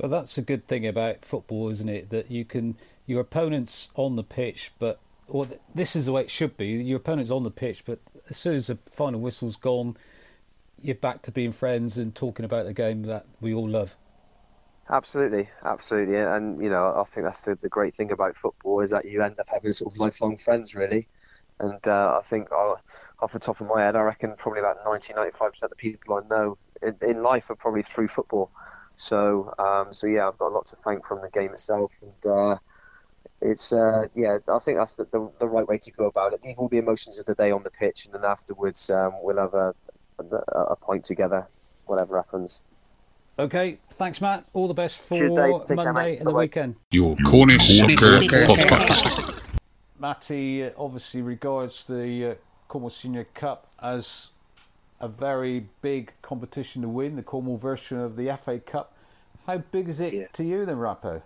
But 0.01 0.09
that's 0.09 0.35
a 0.35 0.41
good 0.41 0.65
thing 0.65 0.87
about 0.87 1.23
football, 1.23 1.69
isn't 1.69 1.87
it? 1.87 2.09
That 2.09 2.31
you 2.31 2.43
can 2.43 2.75
your 3.05 3.21
opponents 3.21 3.89
on 3.93 4.15
the 4.15 4.23
pitch, 4.23 4.71
but 4.79 4.99
or 5.27 5.45
this 5.75 5.95
is 5.95 6.07
the 6.07 6.11
way 6.11 6.23
it 6.23 6.31
should 6.31 6.57
be. 6.57 6.69
Your 6.69 6.97
opponent's 6.97 7.29
on 7.29 7.43
the 7.43 7.51
pitch, 7.51 7.85
but 7.85 7.99
as 8.27 8.35
soon 8.35 8.55
as 8.55 8.65
the 8.65 8.79
final 8.89 9.19
whistle's 9.19 9.57
gone, 9.57 9.95
you're 10.81 10.95
back 10.95 11.21
to 11.21 11.31
being 11.31 11.51
friends 11.51 11.99
and 11.99 12.15
talking 12.15 12.43
about 12.43 12.65
the 12.65 12.73
game 12.73 13.03
that 13.03 13.27
we 13.39 13.53
all 13.53 13.69
love. 13.69 13.95
Absolutely, 14.89 15.47
absolutely, 15.63 16.17
and 16.17 16.59
you 16.63 16.71
know, 16.71 16.87
I 16.87 17.03
think 17.13 17.27
that's 17.27 17.45
the, 17.45 17.55
the 17.61 17.69
great 17.69 17.93
thing 17.93 18.11
about 18.11 18.35
football 18.35 18.79
is 18.81 18.89
that 18.89 19.05
you 19.05 19.21
end 19.21 19.39
up 19.39 19.49
having 19.53 19.71
sort 19.71 19.93
of 19.93 19.99
lifelong 19.99 20.35
friends, 20.35 20.73
really. 20.73 21.07
And 21.59 21.87
uh, 21.87 22.19
I 22.19 22.25
think 22.25 22.51
uh, 22.51 22.73
off 23.19 23.33
the 23.33 23.37
top 23.37 23.61
of 23.61 23.67
my 23.67 23.83
head, 23.83 23.95
I 23.95 24.01
reckon 24.01 24.33
probably 24.35 24.61
about 24.61 24.77
90, 24.83 25.13
95 25.13 25.51
percent 25.51 25.63
of 25.65 25.69
the 25.69 25.75
people 25.75 26.15
I 26.15 26.27
know 26.27 26.57
in, 26.81 26.95
in, 27.07 27.21
life 27.21 27.51
are 27.51 27.55
probably 27.55 27.83
through 27.83 28.07
football. 28.07 28.49
So, 29.01 29.51
um, 29.57 29.95
so 29.95 30.05
yeah, 30.05 30.27
I've 30.27 30.37
got 30.37 30.49
a 30.49 30.53
lot 30.53 30.67
to 30.67 30.75
thank 30.75 31.07
from 31.07 31.21
the 31.21 31.29
game 31.29 31.53
itself, 31.53 31.91
and 32.03 32.31
uh, 32.31 32.57
it's 33.41 33.73
uh, 33.73 34.05
yeah, 34.13 34.37
I 34.47 34.59
think 34.59 34.77
that's 34.77 34.95
the, 34.95 35.05
the, 35.05 35.27
the, 35.39 35.47
right 35.47 35.67
way 35.67 35.79
to 35.79 35.91
go 35.91 36.05
about 36.05 36.33
it. 36.33 36.41
Leave 36.43 36.59
all 36.59 36.67
the 36.67 36.77
emotions 36.77 37.17
of 37.17 37.25
the 37.25 37.33
day 37.33 37.49
on 37.49 37.63
the 37.63 37.71
pitch, 37.71 38.05
and 38.05 38.13
then 38.13 38.23
afterwards 38.23 38.91
um, 38.91 39.13
we'll 39.23 39.37
have 39.37 39.55
a, 39.55 39.73
a, 40.19 40.59
a 40.59 40.75
point 40.75 41.03
together, 41.03 41.47
whatever 41.87 42.15
happens. 42.15 42.61
Okay, 43.39 43.79
thanks, 43.93 44.21
Matt. 44.21 44.45
All 44.53 44.67
the 44.67 44.75
best 44.75 45.01
for 45.01 45.17
Tuesday. 45.17 45.73
Monday 45.73 46.17
and 46.17 46.27
the 46.27 46.33
weekend. 46.33 46.75
Your 46.91 47.15
Cornish 47.25 47.79
Soccer 47.79 48.19
Podcast. 48.19 49.43
Matty 49.97 50.63
uh, 50.63 50.69
obviously 50.77 51.23
regards 51.23 51.85
the 51.85 52.25
uh, 52.25 52.35
Cornwall 52.67 52.91
Senior 52.91 53.23
Cup 53.33 53.67
as 53.81 54.29
a 55.01 55.07
very 55.07 55.67
big 55.81 56.11
competition 56.21 56.81
to 56.83 56.87
win, 56.87 57.15
the 57.15 57.23
Cornwall 57.23 57.57
version 57.57 57.99
of 57.99 58.15
the 58.15 58.35
FA 58.37 58.59
Cup. 58.59 58.93
How 59.47 59.57
big 59.57 59.89
is 59.89 59.99
it 59.99 60.13
yeah. 60.13 60.27
to 60.33 60.43
you 60.43 60.65
then, 60.65 60.77
Rappo? 60.77 61.21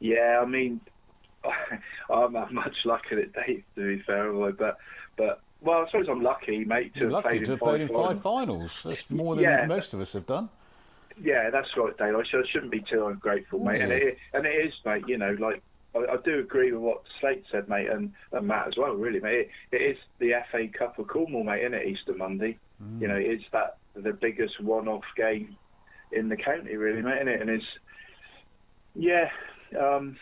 Yeah, 0.00 0.40
I 0.40 0.44
mean, 0.44 0.80
I'm 2.10 2.32
not 2.32 2.52
much 2.52 2.84
luck 2.84 3.04
at 3.10 3.18
it, 3.18 3.32
Dave, 3.32 3.64
to 3.74 3.96
be 3.96 4.02
fair, 4.02 4.32
but 4.52 4.78
but 5.16 5.40
well, 5.60 5.82
I 5.82 5.86
suppose 5.86 6.08
I'm 6.08 6.22
lucky, 6.22 6.64
mate, 6.64 6.94
to 6.94 7.00
You're 7.00 7.10
have 7.10 7.24
played 7.24 7.38
to 7.38 7.44
in 7.44 7.50
have 7.50 7.60
played 7.60 7.80
in 7.80 7.88
five 7.88 8.20
finals. 8.20 8.82
That's 8.84 9.08
more 9.10 9.34
than 9.34 9.44
yeah. 9.44 9.66
most 9.66 9.94
of 9.94 10.00
us 10.00 10.12
have 10.12 10.26
done. 10.26 10.50
Yeah, 11.22 11.50
that's 11.50 11.76
right, 11.76 11.96
Dave. 11.96 12.16
I 12.16 12.22
shouldn't 12.24 12.72
be 12.72 12.80
too 12.80 13.06
ungrateful, 13.06 13.60
mate. 13.60 13.80
And 13.80 13.92
it 13.92 14.18
and 14.32 14.46
it 14.46 14.66
is, 14.66 14.74
mate. 14.84 15.04
You 15.06 15.16
know, 15.16 15.36
like 15.38 15.62
I, 15.94 16.00
I, 16.00 16.16
do 16.24 16.40
agree 16.40 16.72
with 16.72 16.80
what 16.80 17.02
Slate 17.20 17.44
said, 17.50 17.68
mate, 17.68 17.88
and, 17.88 18.12
and 18.32 18.46
Matt 18.46 18.68
as 18.68 18.76
well. 18.76 18.94
Really, 18.94 19.20
mate. 19.20 19.48
It, 19.72 19.76
it 19.76 19.82
is 19.82 19.98
the 20.18 20.32
FA 20.50 20.66
Cup 20.68 20.98
of 20.98 21.06
Cornwall, 21.06 21.44
mate. 21.44 21.62
Isn't 21.62 21.74
it 21.74 21.86
Easter 21.86 22.14
Monday? 22.14 22.58
Mm. 22.82 23.00
You 23.00 23.08
know, 23.08 23.16
it's 23.16 23.44
that 23.52 23.78
the 23.94 24.12
biggest 24.12 24.60
one-off 24.60 25.04
game 25.16 25.56
in 26.12 26.28
the 26.28 26.36
county, 26.36 26.76
really, 26.76 27.02
mate. 27.02 27.16
Isn't 27.16 27.28
it? 27.28 27.40
And 27.40 27.50
it's 27.50 27.66
yeah. 28.94 29.30
Um, 29.78 30.16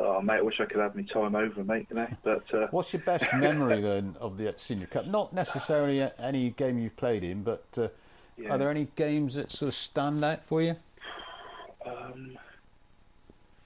Oh, 0.00 0.22
mate, 0.22 0.36
I 0.36 0.42
wish 0.42 0.60
I 0.60 0.64
could 0.64 0.80
have 0.80 0.94
my 0.94 1.02
time 1.02 1.34
over, 1.34 1.64
mate. 1.64 1.88
You 1.90 1.96
know, 1.96 2.06
but 2.22 2.54
uh... 2.54 2.68
what's 2.70 2.92
your 2.92 3.02
best 3.02 3.26
memory 3.34 3.80
then 3.80 4.14
of 4.20 4.36
the 4.36 4.54
Senior 4.56 4.86
Cup? 4.86 5.06
Not 5.06 5.32
necessarily 5.32 6.08
any 6.20 6.50
game 6.50 6.78
you've 6.78 6.96
played 6.96 7.24
in, 7.24 7.42
but 7.42 7.64
uh, 7.76 7.88
yeah. 8.38 8.50
Are 8.50 8.58
there 8.58 8.70
any 8.70 8.86
games 8.94 9.34
that 9.34 9.50
sort 9.50 9.68
of 9.68 9.74
stand 9.74 10.22
out 10.24 10.44
for 10.44 10.62
you? 10.62 10.76
Um, 11.84 12.38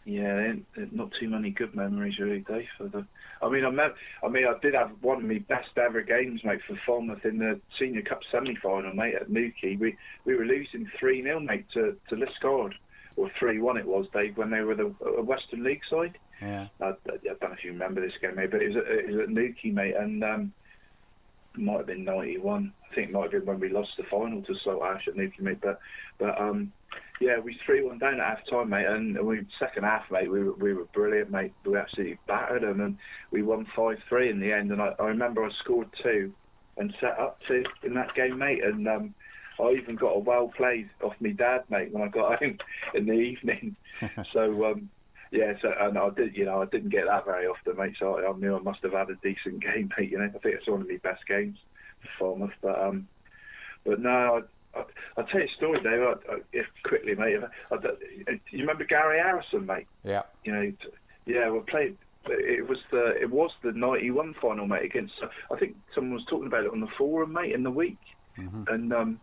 yeah, 0.04 0.52
not 0.90 1.12
too 1.18 1.28
many 1.28 1.50
good 1.50 1.74
memories 1.74 2.18
really, 2.18 2.40
Dave. 2.40 2.66
For 2.76 2.88
the, 2.88 3.06
I 3.40 3.48
mean, 3.48 3.64
I, 3.64 3.88
I 4.24 4.28
mean, 4.28 4.46
I 4.46 4.58
did 4.60 4.74
have 4.74 4.90
one 5.00 5.18
of 5.18 5.24
my 5.24 5.38
best 5.48 5.70
ever 5.76 6.02
games, 6.02 6.42
mate, 6.44 6.60
for 6.66 6.78
Falmouth 6.84 7.24
in 7.24 7.38
the 7.38 7.60
Senior 7.78 8.02
Cup 8.02 8.20
semi-final, 8.30 8.94
mate, 8.94 9.14
at 9.14 9.30
Newquay. 9.30 9.76
We 9.76 9.96
we 10.24 10.34
were 10.34 10.44
losing 10.44 10.90
three 10.98 11.22
0 11.22 11.40
mate, 11.40 11.66
to 11.74 11.96
to 12.08 12.16
Liskeard, 12.16 12.72
or 13.16 13.30
three 13.38 13.60
one 13.60 13.76
it 13.76 13.86
was, 13.86 14.06
Dave, 14.12 14.36
when 14.36 14.50
they 14.50 14.60
were 14.60 14.74
the 14.74 14.94
uh, 15.04 15.22
Western 15.22 15.62
League 15.62 15.82
side. 15.88 16.18
Yeah. 16.40 16.66
I, 16.80 16.88
I 16.88 16.92
don't 17.24 17.42
know 17.42 17.52
if 17.52 17.64
you 17.64 17.72
remember 17.72 18.00
this 18.00 18.18
game, 18.20 18.34
mate, 18.34 18.50
but 18.50 18.62
it 18.62 18.68
was 18.68 18.76
at, 18.78 18.90
it 18.90 19.10
was 19.10 19.20
at 19.20 19.28
Newquay, 19.28 19.70
mate, 19.70 19.94
and 19.96 20.24
um, 20.24 20.52
it 21.54 21.60
might 21.60 21.78
have 21.78 21.86
been 21.86 22.04
'91. 22.04 22.72
I 22.90 22.94
think 22.94 23.08
it 23.08 23.12
might 23.12 23.22
have 23.22 23.30
been 23.30 23.46
when 23.46 23.60
we 23.60 23.68
lost 23.68 23.90
the 23.96 24.04
final 24.10 24.42
to 24.42 24.54
Saltash 24.54 25.06
at 25.06 25.16
Newquay, 25.16 25.42
mate. 25.44 25.60
But 25.62 25.78
but 26.18 26.40
um, 26.40 26.72
yeah, 27.22 27.38
we 27.38 27.58
three 27.64 27.82
one 27.82 27.98
down 27.98 28.20
at 28.20 28.26
half 28.26 28.46
time, 28.50 28.70
mate, 28.70 28.86
and 28.86 29.18
we 29.24 29.46
second 29.58 29.84
half, 29.84 30.10
mate, 30.10 30.30
we 30.30 30.42
were, 30.42 30.54
we 30.54 30.74
were 30.74 30.86
brilliant, 30.86 31.30
mate. 31.30 31.52
We 31.64 31.76
absolutely 31.76 32.18
battered 32.26 32.62
them, 32.62 32.80
and 32.80 32.98
we 33.30 33.42
won 33.42 33.66
five 33.76 34.02
three 34.08 34.30
in 34.30 34.40
the 34.40 34.52
end. 34.52 34.72
And 34.72 34.82
I, 34.82 34.94
I 34.98 35.06
remember 35.06 35.44
I 35.44 35.50
scored 35.50 35.88
two 36.02 36.32
and 36.76 36.94
set 37.00 37.18
up 37.18 37.38
two 37.46 37.64
in 37.82 37.94
that 37.94 38.14
game, 38.14 38.38
mate, 38.38 38.64
and. 38.64 38.86
Um, 38.88 39.14
I 39.60 39.72
even 39.72 39.96
got 39.96 40.16
a 40.16 40.18
well 40.18 40.48
played 40.56 40.88
off 41.04 41.12
me 41.20 41.32
dad, 41.32 41.64
mate, 41.68 41.92
when 41.92 42.02
I 42.02 42.08
got 42.08 42.38
home 42.42 42.56
in 42.94 43.04
the 43.04 43.12
evening. 43.12 43.76
so 44.32 44.64
um, 44.64 44.88
yeah, 45.30 45.52
so 45.60 45.72
and 45.78 45.98
I 45.98 46.10
did, 46.10 46.36
you 46.36 46.44
know, 46.46 46.62
I 46.62 46.66
didn't 46.66 46.88
get 46.88 47.06
that 47.06 47.26
very 47.26 47.46
often, 47.46 47.76
mate. 47.76 47.96
So 47.98 48.18
I, 48.18 48.30
I 48.30 48.36
knew 48.36 48.56
I 48.56 48.60
must 48.60 48.82
have 48.82 48.92
had 48.92 49.10
a 49.10 49.16
decent 49.22 49.62
game, 49.62 49.90
mate. 49.96 50.10
You 50.10 50.18
know, 50.18 50.24
I 50.24 50.38
think 50.38 50.54
it's 50.56 50.68
one 50.68 50.80
of 50.80 50.88
my 50.88 50.98
best 51.02 51.26
games 51.28 51.58
for 52.00 52.08
Falmouth. 52.18 52.54
But 52.62 52.80
um, 52.80 53.08
but 53.84 54.00
no, 54.00 54.10
I, 54.10 54.40
I, 54.74 54.84
I'll 55.16 55.24
tell 55.26 55.40
you 55.40 55.46
a 55.46 55.56
story, 55.56 55.80
Dave. 55.80 56.02
I, 56.02 56.12
I, 56.32 56.38
if 56.52 56.66
quickly, 56.84 57.14
mate. 57.14 57.38
You 58.50 58.60
remember 58.60 58.84
Gary 58.84 59.18
Harrison, 59.18 59.66
mate? 59.66 59.86
Yeah. 60.04 60.22
You 60.44 60.52
know, 60.52 60.72
yeah, 61.26 61.50
we 61.50 61.60
played. 61.60 61.96
It 62.26 62.68
was 62.68 62.78
the 62.90 63.20
it 63.20 63.30
was 63.30 63.50
the 63.62 63.72
'91 63.72 64.34
final, 64.34 64.66
mate. 64.66 64.84
Against 64.84 65.14
I 65.50 65.56
think 65.58 65.76
someone 65.94 66.14
was 66.14 66.24
talking 66.26 66.46
about 66.46 66.64
it 66.64 66.70
on 66.70 66.80
the 66.80 66.88
forum, 66.98 67.32
mate, 67.32 67.52
in 67.52 67.64
the 67.64 67.70
week, 67.70 67.98
and 68.68 68.92
um, 68.92 69.20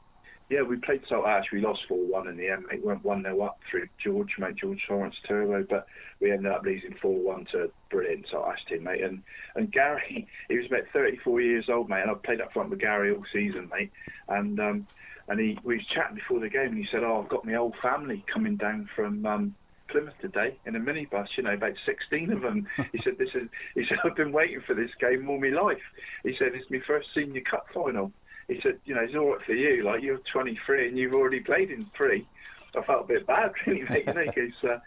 yeah, 0.49 0.63
we 0.63 0.77
played 0.77 1.03
Saltash. 1.05 1.51
We 1.53 1.61
lost 1.61 1.81
4 1.87 1.97
1 1.97 2.27
in 2.27 2.37
the 2.37 2.49
end, 2.49 2.65
mate. 2.69 2.83
Went 2.83 3.03
1 3.03 3.21
0 3.21 3.41
up 3.41 3.59
through 3.69 3.87
George, 4.03 4.35
mate, 4.39 4.55
George 4.55 4.83
Torrance 4.87 5.15
Turbo, 5.27 5.63
but 5.69 5.85
we 6.19 6.31
ended 6.31 6.51
up 6.51 6.63
losing 6.63 6.95
4 6.99 7.11
1 7.11 7.45
to 7.51 7.71
brilliant 7.91 8.25
Saltash 8.27 8.65
team, 8.67 8.83
mate. 8.83 9.03
And, 9.03 9.21
and 9.55 9.71
Gary, 9.71 10.27
he 10.49 10.57
was 10.57 10.65
about 10.65 10.85
34 10.91 11.41
years 11.41 11.69
old, 11.69 11.87
mate, 11.87 12.01
and 12.01 12.11
I 12.11 12.15
played 12.15 12.41
up 12.41 12.51
front 12.51 12.71
with 12.71 12.79
Gary 12.79 13.13
all 13.13 13.23
season, 13.31 13.69
mate. 13.71 13.91
And 14.27 14.59
um, 14.59 14.87
and 15.29 15.39
he 15.39 15.57
we 15.63 15.77
was 15.77 15.85
chatting 15.85 16.15
before 16.15 16.39
the 16.39 16.49
game, 16.49 16.69
and 16.69 16.77
he 16.77 16.87
said, 16.91 17.03
Oh, 17.03 17.21
I've 17.21 17.29
got 17.29 17.45
my 17.45 17.53
whole 17.53 17.75
family 17.81 18.23
coming 18.31 18.57
down 18.57 18.89
from. 18.95 19.25
Um, 19.25 19.55
Plymouth 19.89 20.13
today 20.21 20.55
in 20.67 20.75
a 20.75 20.79
minibus, 20.79 21.29
you 21.35 21.41
know, 21.41 21.53
about 21.53 21.73
16 21.83 22.31
of 22.31 22.41
them. 22.43 22.67
He 22.91 23.01
said, 23.03 23.17
"This 23.17 23.33
is." 23.33 23.49
He 23.73 23.83
said, 23.85 23.97
"I've 24.03 24.15
been 24.15 24.31
waiting 24.31 24.61
for 24.61 24.75
this 24.75 24.91
game 24.99 25.27
all 25.27 25.41
my 25.41 25.47
life." 25.47 25.81
He 26.21 26.35
said, 26.37 26.49
"It's 26.53 26.69
my 26.69 26.77
first 26.85 27.07
senior 27.15 27.41
cup 27.41 27.65
final." 27.73 28.11
he 28.49 28.59
said, 28.61 28.79
you 28.85 28.95
know, 28.95 29.01
it's 29.01 29.15
all 29.15 29.31
right 29.31 29.45
for 29.45 29.53
you. 29.53 29.83
Like 29.83 30.01
you're 30.01 30.19
23 30.31 30.89
and 30.89 30.97
you've 30.97 31.13
already 31.13 31.39
played 31.39 31.69
in 31.69 31.85
three. 31.95 32.27
I 32.75 32.83
felt 32.83 33.05
a 33.05 33.07
bit 33.07 33.25
bad, 33.25 33.51
really, 33.67 33.83
mate. 33.89 34.03
You 34.07 34.13
know, 34.13 34.25
because 34.35 34.63
uh, 34.63 34.79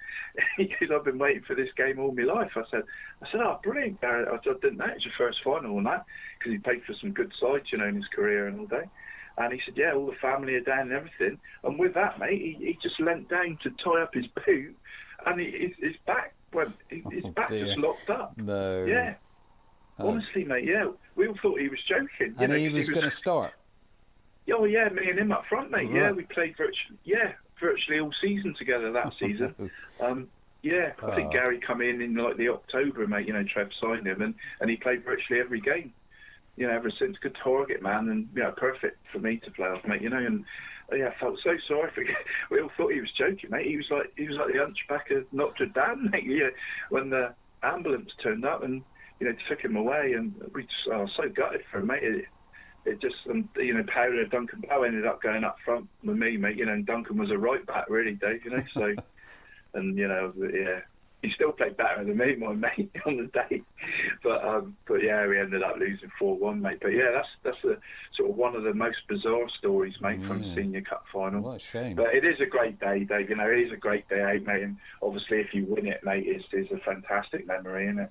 he 0.56 0.64
goes, 0.64 0.90
I've 0.94 1.04
been 1.04 1.18
waiting 1.18 1.42
for 1.42 1.54
this 1.54 1.70
game 1.76 1.98
all 1.98 2.12
my 2.12 2.22
life. 2.22 2.52
I 2.56 2.62
said, 2.70 2.82
I 3.22 3.30
said, 3.30 3.40
oh, 3.40 3.60
brilliant, 3.62 4.00
Garrett. 4.00 4.28
I, 4.28 4.42
said, 4.44 4.56
I 4.56 4.60
didn't 4.60 4.78
know 4.78 4.86
it 4.86 4.94
was 4.94 5.04
your 5.04 5.14
first 5.16 5.38
final 5.42 5.78
and 5.78 5.86
that 5.86 6.04
because 6.38 6.52
he 6.52 6.58
played 6.58 6.84
for 6.84 6.94
some 6.94 7.12
good 7.12 7.32
sides, 7.40 7.72
you 7.72 7.78
know, 7.78 7.86
in 7.86 7.96
his 7.96 8.08
career 8.08 8.46
and 8.46 8.60
all 8.60 8.66
day. 8.66 8.88
And 9.38 9.52
he 9.52 9.60
said, 9.64 9.74
yeah, 9.76 9.92
all 9.94 10.06
the 10.06 10.16
family 10.16 10.54
are 10.54 10.60
down 10.60 10.80
and 10.80 10.92
everything. 10.92 11.38
And 11.64 11.78
with 11.78 11.94
that, 11.94 12.18
mate, 12.18 12.40
he, 12.58 12.64
he 12.66 12.78
just 12.82 13.00
leant 13.00 13.28
down 13.30 13.58
to 13.62 13.70
tie 13.82 14.02
up 14.02 14.12
his 14.14 14.26
boot, 14.26 14.76
and 15.26 15.40
he, 15.40 15.50
his, 15.50 15.70
his 15.92 15.96
back 16.06 16.34
went, 16.52 16.74
his, 16.88 17.02
his 17.10 17.24
back 17.34 17.48
dear. 17.48 17.64
just 17.66 17.78
locked 17.78 18.10
up. 18.10 18.36
No. 18.36 18.84
Yeah. 18.86 19.14
Oh. 19.98 20.08
Honestly, 20.08 20.44
mate, 20.44 20.64
yeah, 20.64 20.86
we 21.16 21.28
all 21.28 21.36
thought 21.40 21.60
he 21.60 21.68
was 21.68 21.80
joking. 21.86 22.08
you 22.20 22.34
And 22.38 22.52
know, 22.52 22.58
he 22.58 22.66
'cause 22.68 22.74
was 22.74 22.88
going 22.90 23.02
to 23.02 23.10
start. 23.10 23.52
Oh 24.52 24.64
yeah, 24.64 24.88
me 24.88 25.08
and 25.08 25.18
him 25.18 25.30
up 25.32 25.46
front, 25.46 25.70
mate. 25.70 25.88
Yeah, 25.92 26.10
we 26.10 26.24
played 26.24 26.56
virtually, 26.56 26.98
yeah, 27.04 27.32
virtually 27.60 28.00
all 28.00 28.12
season 28.20 28.54
together 28.54 28.90
that 28.92 29.12
season. 29.18 29.54
um, 30.00 30.28
yeah, 30.62 30.92
I 31.02 31.14
think 31.14 31.28
Oh. 31.28 31.32
Gary 31.32 31.58
come 31.60 31.80
in 31.80 32.00
in 32.02 32.14
like 32.16 32.36
the 32.36 32.48
October, 32.48 33.06
mate. 33.06 33.26
You 33.26 33.34
know, 33.34 33.44
Trev 33.44 33.70
signed 33.80 34.06
him, 34.06 34.20
and, 34.20 34.34
and 34.60 34.68
he 34.68 34.76
played 34.76 35.04
virtually 35.04 35.40
every 35.40 35.60
game. 35.60 35.92
You 36.56 36.66
know, 36.66 36.74
ever 36.74 36.90
since 36.90 37.16
good 37.18 37.36
target 37.42 37.82
man, 37.82 38.08
and 38.08 38.28
you 38.34 38.42
know, 38.42 38.52
perfect 38.52 38.98
for 39.12 39.18
me 39.18 39.40
to 39.44 39.50
play 39.50 39.68
off, 39.68 39.84
mate. 39.86 40.02
You 40.02 40.10
know, 40.10 40.18
and 40.18 40.44
uh, 40.92 40.96
yeah, 40.96 41.08
I 41.08 41.20
felt 41.20 41.38
so 41.42 41.56
sorry 41.66 41.90
for. 41.94 42.02
Him. 42.02 42.14
We 42.50 42.60
all 42.60 42.70
thought 42.76 42.92
he 42.92 43.00
was 43.00 43.12
joking, 43.12 43.50
mate. 43.50 43.66
He 43.66 43.76
was 43.76 43.90
like 43.90 44.12
he 44.16 44.28
was 44.28 44.36
like 44.36 44.52
the 44.52 44.58
hunchback 44.58 45.10
of 45.10 45.24
Notre 45.32 45.66
Dame, 45.66 46.10
mate. 46.12 46.26
Yeah, 46.26 46.50
when 46.90 47.10
the 47.10 47.34
ambulance 47.62 48.10
turned 48.22 48.44
up 48.44 48.62
and 48.62 48.82
you 49.20 49.26
know 49.26 49.34
took 49.48 49.60
him 49.60 49.76
away, 49.76 50.12
and 50.12 50.34
we 50.54 50.64
just 50.64 50.88
I 50.92 50.98
was 50.98 51.12
so 51.16 51.28
gutted 51.28 51.62
for 51.70 51.78
him, 51.80 51.86
mate. 51.86 52.02
It, 52.02 52.24
it 52.84 53.00
just, 53.00 53.14
um, 53.30 53.48
you 53.56 53.74
know, 53.74 53.84
Powder, 53.84 54.26
Duncan 54.26 54.62
Bow 54.68 54.82
ended 54.82 55.06
up 55.06 55.22
going 55.22 55.44
up 55.44 55.56
front 55.64 55.88
with 56.04 56.16
me, 56.16 56.36
mate. 56.36 56.56
You 56.56 56.66
know, 56.66 56.72
and 56.72 56.84
Duncan 56.84 57.16
was 57.16 57.30
a 57.30 57.38
right 57.38 57.64
back, 57.64 57.88
really, 57.88 58.14
Dave. 58.14 58.44
You 58.44 58.50
know, 58.50 58.64
so, 58.74 58.94
and 59.74 59.96
you 59.96 60.08
know, 60.08 60.32
yeah, 60.36 60.80
he 61.22 61.30
still 61.30 61.52
played 61.52 61.76
better 61.76 62.04
than 62.04 62.16
me, 62.16 62.34
my 62.34 62.52
mate, 62.76 62.90
on 63.06 63.16
the 63.16 63.26
day. 63.26 63.62
But, 64.22 64.44
um, 64.44 64.76
but 64.86 65.02
yeah, 65.02 65.26
we 65.26 65.38
ended 65.38 65.62
up 65.62 65.76
losing 65.78 66.10
four 66.18 66.36
one, 66.36 66.60
mate. 66.60 66.78
But 66.82 66.88
yeah, 66.88 67.10
that's 67.12 67.28
that's 67.44 67.62
the 67.62 67.78
sort 68.16 68.30
of 68.30 68.36
one 68.36 68.56
of 68.56 68.64
the 68.64 68.74
most 68.74 68.98
bizarre 69.08 69.48
stories, 69.58 69.94
mate, 70.00 70.20
from 70.26 70.42
Yeah. 70.42 70.54
Senior 70.54 70.80
Cup 70.82 71.04
final. 71.12 71.40
What 71.40 71.56
a 71.56 71.58
shame. 71.60 71.94
But 71.96 72.14
it 72.14 72.24
is 72.24 72.40
a 72.40 72.46
great 72.46 72.78
day, 72.80 73.04
Dave. 73.04 73.30
You 73.30 73.36
know, 73.36 73.48
it 73.48 73.60
is 73.60 73.72
a 73.72 73.76
great 73.76 74.08
day 74.08 74.20
out, 74.20 74.42
mate. 74.42 74.62
And 74.62 74.76
obviously, 75.00 75.38
if 75.38 75.54
you 75.54 75.64
win 75.66 75.86
it, 75.86 76.00
mate, 76.04 76.24
it's, 76.26 76.44
it's 76.52 76.72
a 76.72 76.78
fantastic 76.78 77.46
memory, 77.46 77.86
isn't 77.86 78.00
it? 78.00 78.10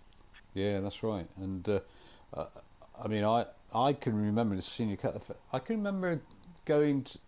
Yeah, 0.53 0.79
that's 0.79 1.03
right. 1.03 1.27
And 1.37 1.67
uh, 1.67 1.79
uh, 2.33 2.45
I 3.01 3.07
mean, 3.07 3.23
I 3.23 3.45
I 3.73 3.93
can 3.93 4.15
remember 4.15 4.55
the 4.55 4.61
senior 4.61 4.97
cup. 4.97 5.21
I 5.51 5.59
can 5.59 5.77
remember 5.77 6.21
going 6.65 7.03
to 7.03 7.19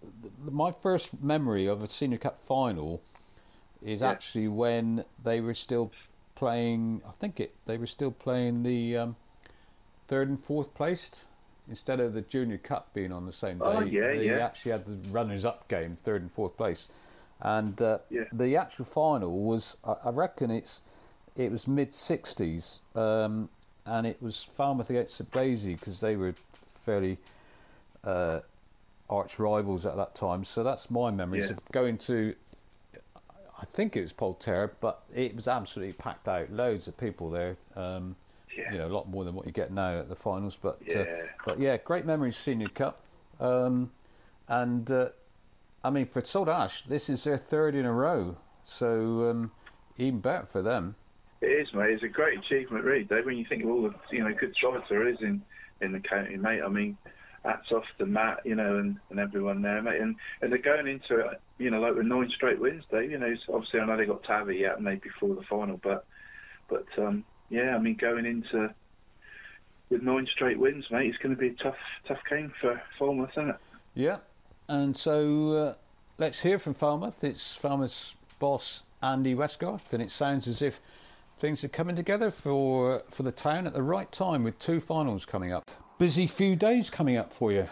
my 0.50 0.72
first 0.72 1.22
memory 1.22 1.66
of 1.66 1.82
a 1.82 1.88
senior 1.88 2.18
cup 2.18 2.44
final 2.44 3.02
is 3.84 4.02
Yeah. 4.02 4.10
actually 4.12 4.48
when 4.48 5.06
they 5.24 5.42
were 5.42 5.54
still 5.54 5.92
playing. 6.36 7.02
I 7.08 7.12
think 7.12 7.40
it 7.40 7.54
they 7.66 7.78
were 7.78 7.88
still 7.88 8.12
playing 8.12 8.64
the 8.64 8.98
um, 8.98 9.16
third 10.08 10.30
and 10.30 10.44
fourth 10.44 10.74
placed 10.74 11.26
instead 11.68 12.00
of 12.00 12.14
the 12.14 12.22
junior 12.22 12.58
cup 12.58 12.94
being 12.94 13.12
on 13.12 13.26
the 13.26 13.32
same 13.32 13.58
day. 13.60 13.66
Oh, 13.66 13.80
yeah, 13.82 14.08
they 14.14 14.26
yeah. 14.28 14.46
actually 14.46 14.72
had 14.74 14.86
the 14.86 15.10
runners 15.10 15.46
up 15.46 15.68
game, 15.70 15.98
third 16.04 16.22
and 16.22 16.32
fourth 16.32 16.58
place, 16.58 16.90
and 17.40 17.82
uh, 17.82 18.00
Yeah. 18.10 18.26
the 18.34 18.56
actual 18.58 18.86
final 18.86 19.32
was 19.44 19.78
I, 19.86 19.96
I 20.06 20.10
reckon 20.10 20.52
it's 20.52 20.82
it 21.36 21.50
was 21.50 21.68
mid 21.68 21.92
60s 21.92 22.80
um, 22.96 23.50
and 23.88 24.06
it 24.06 24.22
was 24.22 24.44
Falmouth 24.44 24.90
against 24.92 25.16
St 25.16 25.32
Blazey 25.32 25.74
because 25.80 26.00
they 26.00 26.16
were 26.16 26.36
fairly 26.54 27.18
uh, 28.04 28.42
arch 29.10 29.40
rivals 29.40 29.86
at 29.86 29.96
that 29.98 30.14
time 30.16 30.44
so 30.44 30.62
that's 30.64 30.92
my 30.92 31.10
memories 31.12 31.46
Yeah. 31.48 31.54
of 31.54 31.66
going 31.72 31.98
to 32.00 32.36
I 33.64 33.66
think 33.66 33.96
it 33.96 34.04
was 34.04 34.12
Poltair 34.12 34.72
but 34.82 35.04
it 35.16 35.36
was 35.38 35.48
absolutely 35.48 35.94
packed 35.94 36.28
out 36.28 36.52
loads 36.52 36.86
of 36.90 36.98
people 36.98 37.30
there 37.30 37.56
um, 37.78 38.18
you 38.72 38.78
know 38.78 38.88
a 38.88 38.94
lot 38.94 39.08
more 39.08 39.24
than 39.24 39.34
what 39.36 39.46
you 39.48 39.54
get 39.54 39.72
now 39.72 40.00
at 40.00 40.10
the 40.10 40.16
finals 40.18 40.58
but 40.62 40.80
uh, 40.94 41.00
Yeah. 41.00 41.22
but 41.46 41.60
yeah 41.60 41.78
great 41.78 42.06
memories 42.06 42.36
senior 42.36 42.68
cup 42.68 43.00
um, 43.40 43.90
and 44.50 44.92
uh, 44.92 45.10
I 45.82 45.92
mean 45.92 46.08
for 46.08 46.22
Saltash 46.22 46.84
this 46.84 47.10
is 47.10 47.24
their 47.24 47.38
third 47.38 47.74
in 47.74 47.86
a 47.86 47.94
row 47.94 48.36
so 48.66 49.30
um, 49.30 49.52
even 49.98 50.20
better 50.20 50.46
for 50.46 50.62
them 50.62 50.96
It 51.40 51.48
is, 51.48 51.74
mate. 51.74 51.92
It's 51.92 52.04
a 52.04 52.08
great 52.10 52.40
achievement, 52.40 52.84
really, 52.84 53.06
Dave. 53.06 53.26
When 53.26 53.38
you 53.38 53.46
think 53.46 53.64
of 53.64 53.70
all 53.70 53.82
the 53.84 53.94
you 54.12 54.24
know 54.24 54.34
good 54.34 54.54
sides 54.62 54.84
there 54.90 55.08
is 55.08 55.22
in 55.22 55.42
in 55.82 55.94
the 55.94 56.00
county, 56.02 56.36
mate. 56.38 56.62
I 56.62 56.68
mean, 56.70 56.98
hats 57.44 57.72
off 57.72 57.84
to 57.98 58.06
Matt, 58.06 58.46
you 58.46 58.56
know, 58.56 58.78
and, 58.78 58.98
and 59.10 59.20
everyone 59.20 59.62
there, 59.62 59.82
mate. 59.82 60.02
And 60.02 60.16
and 60.42 60.52
they're 60.52 60.60
going 60.60 60.88
into 60.88 61.20
it, 61.20 61.42
you 61.58 61.70
know, 61.70 61.80
like 61.80 61.96
with 61.96 62.06
nine 62.06 62.30
straight 62.30 62.60
wins, 62.60 62.84
Dave. 62.92 63.12
You 63.12 63.20
know, 63.20 63.36
obviously 63.54 63.80
I 63.80 63.86
know 63.86 63.98
they 63.98 64.06
got 64.06 64.24
Tavi 64.24 64.58
yet, 64.58 64.84
they 64.84 64.96
before 64.96 65.36
the 65.36 65.44
final, 65.44 65.80
but 65.84 66.06
but 66.70 66.86
um, 66.98 67.24
yeah, 67.50 67.76
I 67.76 67.80
mean, 67.80 67.96
going 67.96 68.26
into 68.26 68.74
with 69.90 70.02
nine 70.02 70.28
straight 70.32 70.60
wins, 70.60 70.86
mate, 70.90 71.08
it's 71.08 71.18
going 71.18 71.36
to 71.36 71.40
be 71.40 71.50
a 71.50 71.54
tough 71.54 71.78
tough 72.08 72.22
game 72.30 72.54
for 72.60 72.82
Falmouth, 72.98 73.32
isn't 73.32 73.50
it? 73.50 73.58
Yeah, 73.94 74.18
and 74.68 74.96
so 74.96 75.52
uh, 75.52 75.74
let's 76.18 76.42
hear 76.42 76.58
from 76.60 76.74
Falmouth. 76.74 77.24
It's 77.24 77.56
Falmouth's 77.56 78.16
boss 78.40 78.84
Andy 79.02 79.36
Westgarth, 79.36 79.92
and 79.94 80.02
it 80.02 80.12
sounds 80.12 80.48
as 80.48 80.62
if 80.62 80.80
things 81.38 81.64
are 81.64 81.70
coming 81.70 81.96
together 81.96 82.32
for 82.32 83.04
for 83.10 83.24
the 83.24 83.32
town 83.32 83.68
at 83.68 83.74
the 83.74 83.84
right 83.84 84.12
time 84.12 84.44
with 84.44 84.58
two 84.60 84.80
finals 84.80 85.26
coming 85.26 85.52
up. 85.52 85.70
Busy 86.04 86.28
few 86.28 86.58
days 86.58 86.90
coming 86.90 87.16
up 87.16 87.32
for 87.32 87.54
you. 87.54 87.66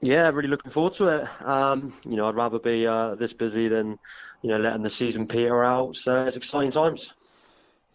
Yeah, 0.00 0.28
really 0.30 0.48
looking 0.48 0.72
forward 0.72 0.94
to 0.94 1.06
it. 1.06 1.46
Um, 1.46 1.92
you 2.04 2.16
know, 2.16 2.28
I'd 2.28 2.34
rather 2.34 2.58
be 2.58 2.84
uh, 2.84 3.14
this 3.14 3.32
busy 3.32 3.68
than, 3.68 3.96
you 4.42 4.50
know, 4.50 4.58
letting 4.58 4.82
the 4.82 4.90
season 4.90 5.28
peter 5.28 5.62
out. 5.62 5.94
So 5.94 6.24
it's 6.24 6.36
exciting 6.36 6.72
times. 6.72 7.12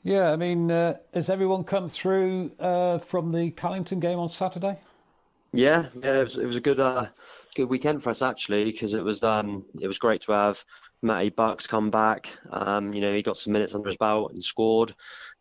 Yeah, 0.01 0.31
I 0.31 0.37
mean, 0.37 0.71
uh, 0.71 0.99
has 1.13 1.29
everyone 1.29 1.65
come 1.65 1.89
through 1.89 2.53
uh, 2.57 2.99
from 2.99 3.33
the 3.33 3.51
Callington 3.51 3.99
game 3.99 4.17
on 4.17 4.29
Saturday? 4.29 4.79
Yeah, 5.51 5.87
yeah, 6.01 6.21
it 6.21 6.23
was, 6.23 6.37
it 6.37 6.45
was 6.45 6.55
a 6.55 6.61
good, 6.61 6.79
uh, 6.79 7.07
good 7.53 7.67
weekend 7.67 8.01
for 8.01 8.11
us 8.11 8.21
actually 8.21 8.63
because 8.63 8.93
it 8.93 9.03
was, 9.03 9.21
um, 9.23 9.65
it 9.81 9.87
was 9.87 9.99
great 9.99 10.21
to 10.21 10.31
have 10.31 10.63
Matty 11.01 11.31
Bucks 11.31 11.67
come 11.67 11.89
back. 11.89 12.29
Um, 12.49 12.93
you 12.93 13.01
know, 13.01 13.13
he 13.13 13.21
got 13.21 13.35
some 13.35 13.51
minutes 13.51 13.75
under 13.75 13.89
his 13.89 13.97
belt 13.97 14.31
and 14.31 14.41
scored. 14.41 14.95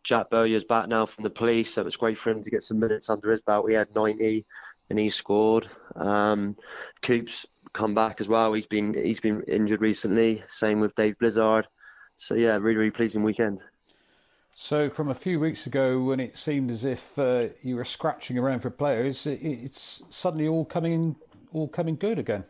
Jack 0.09 0.31
Bowyer's 0.31 0.63
back 0.63 0.87
now 0.87 1.05
from 1.05 1.23
the 1.23 1.29
police, 1.29 1.75
so 1.75 1.81
it 1.81 1.85
was 1.85 1.95
great 1.95 2.17
for 2.17 2.31
him 2.31 2.41
to 2.41 2.49
get 2.49 2.63
some 2.63 2.79
minutes 2.79 3.11
under 3.11 3.29
his 3.29 3.43
belt. 3.43 3.69
He 3.69 3.75
had 3.75 3.93
90 3.93 4.43
and 4.89 4.97
he 4.97 5.07
scored. 5.11 5.69
Um, 5.95 6.55
Coops 7.03 7.45
come 7.73 7.93
back 7.93 8.19
as 8.19 8.27
well. 8.27 8.51
He's 8.53 8.65
been 8.65 8.95
he's 8.95 9.19
been 9.19 9.43
injured 9.43 9.81
recently. 9.81 10.41
Same 10.47 10.79
with 10.79 10.95
Dave 10.95 11.19
Blizzard. 11.19 11.67
So 12.17 12.33
yeah, 12.33 12.57
really 12.57 12.77
really 12.77 12.89
pleasing 12.89 13.21
weekend. 13.21 13.61
So 14.55 14.89
from 14.89 15.09
a 15.09 15.13
few 15.13 15.39
weeks 15.39 15.67
ago, 15.67 16.01
when 16.01 16.19
it 16.19 16.35
seemed 16.35 16.71
as 16.71 16.83
if 16.83 17.19
uh, 17.19 17.49
you 17.61 17.75
were 17.75 17.83
scratching 17.83 18.39
around 18.39 18.61
for 18.61 18.71
players, 18.71 19.27
it, 19.27 19.39
it's 19.43 20.01
suddenly 20.09 20.47
all 20.47 20.65
coming 20.65 21.17
all 21.53 21.67
coming 21.67 21.95
good 21.95 22.17
again. 22.17 22.45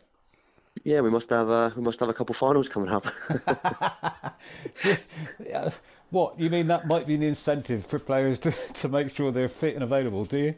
Yeah, 0.82 1.02
we 1.02 1.10
must 1.10 1.28
have 1.28 1.50
uh, 1.50 1.72
we 1.76 1.82
must 1.82 2.00
have 2.00 2.08
a 2.08 2.14
couple 2.14 2.34
finals 2.34 2.70
coming 2.70 2.88
up. 2.88 3.04
what 6.10 6.38
you 6.38 6.50
mean? 6.50 6.66
That 6.68 6.86
might 6.86 7.06
be 7.06 7.14
an 7.14 7.22
incentive 7.22 7.86
for 7.86 7.98
players 7.98 8.38
to, 8.40 8.50
to 8.74 8.88
make 8.88 9.14
sure 9.14 9.30
they're 9.30 9.48
fit 9.48 9.74
and 9.74 9.82
available. 9.82 10.24
Do 10.24 10.38
you? 10.38 10.54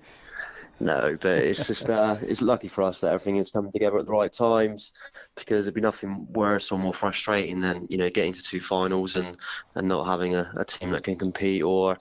No, 0.80 1.16
but 1.20 1.38
it's 1.38 1.66
just 1.68 1.88
uh, 1.88 2.16
it's 2.20 2.42
lucky 2.42 2.68
for 2.68 2.82
us 2.82 3.00
that 3.00 3.12
everything 3.12 3.36
is 3.36 3.50
coming 3.50 3.72
together 3.72 3.98
at 3.98 4.06
the 4.06 4.12
right 4.12 4.32
times 4.32 4.92
because 5.36 5.66
it'd 5.66 5.74
be 5.74 5.80
nothing 5.80 6.26
worse 6.32 6.72
or 6.72 6.78
more 6.78 6.94
frustrating 6.94 7.60
than 7.60 7.86
you 7.88 7.98
know 7.98 8.10
getting 8.10 8.32
to 8.32 8.42
two 8.42 8.60
finals 8.60 9.16
and, 9.16 9.36
and 9.76 9.86
not 9.86 10.04
having 10.04 10.34
a, 10.34 10.52
a 10.56 10.64
team 10.64 10.90
that 10.90 11.04
can 11.04 11.16
compete 11.16 11.62
or 11.62 11.96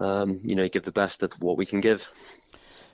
um, 0.00 0.38
you 0.42 0.54
know 0.54 0.68
give 0.68 0.84
the 0.84 0.92
best 0.92 1.22
of 1.22 1.32
what 1.40 1.56
we 1.56 1.66
can 1.66 1.80
give. 1.80 2.08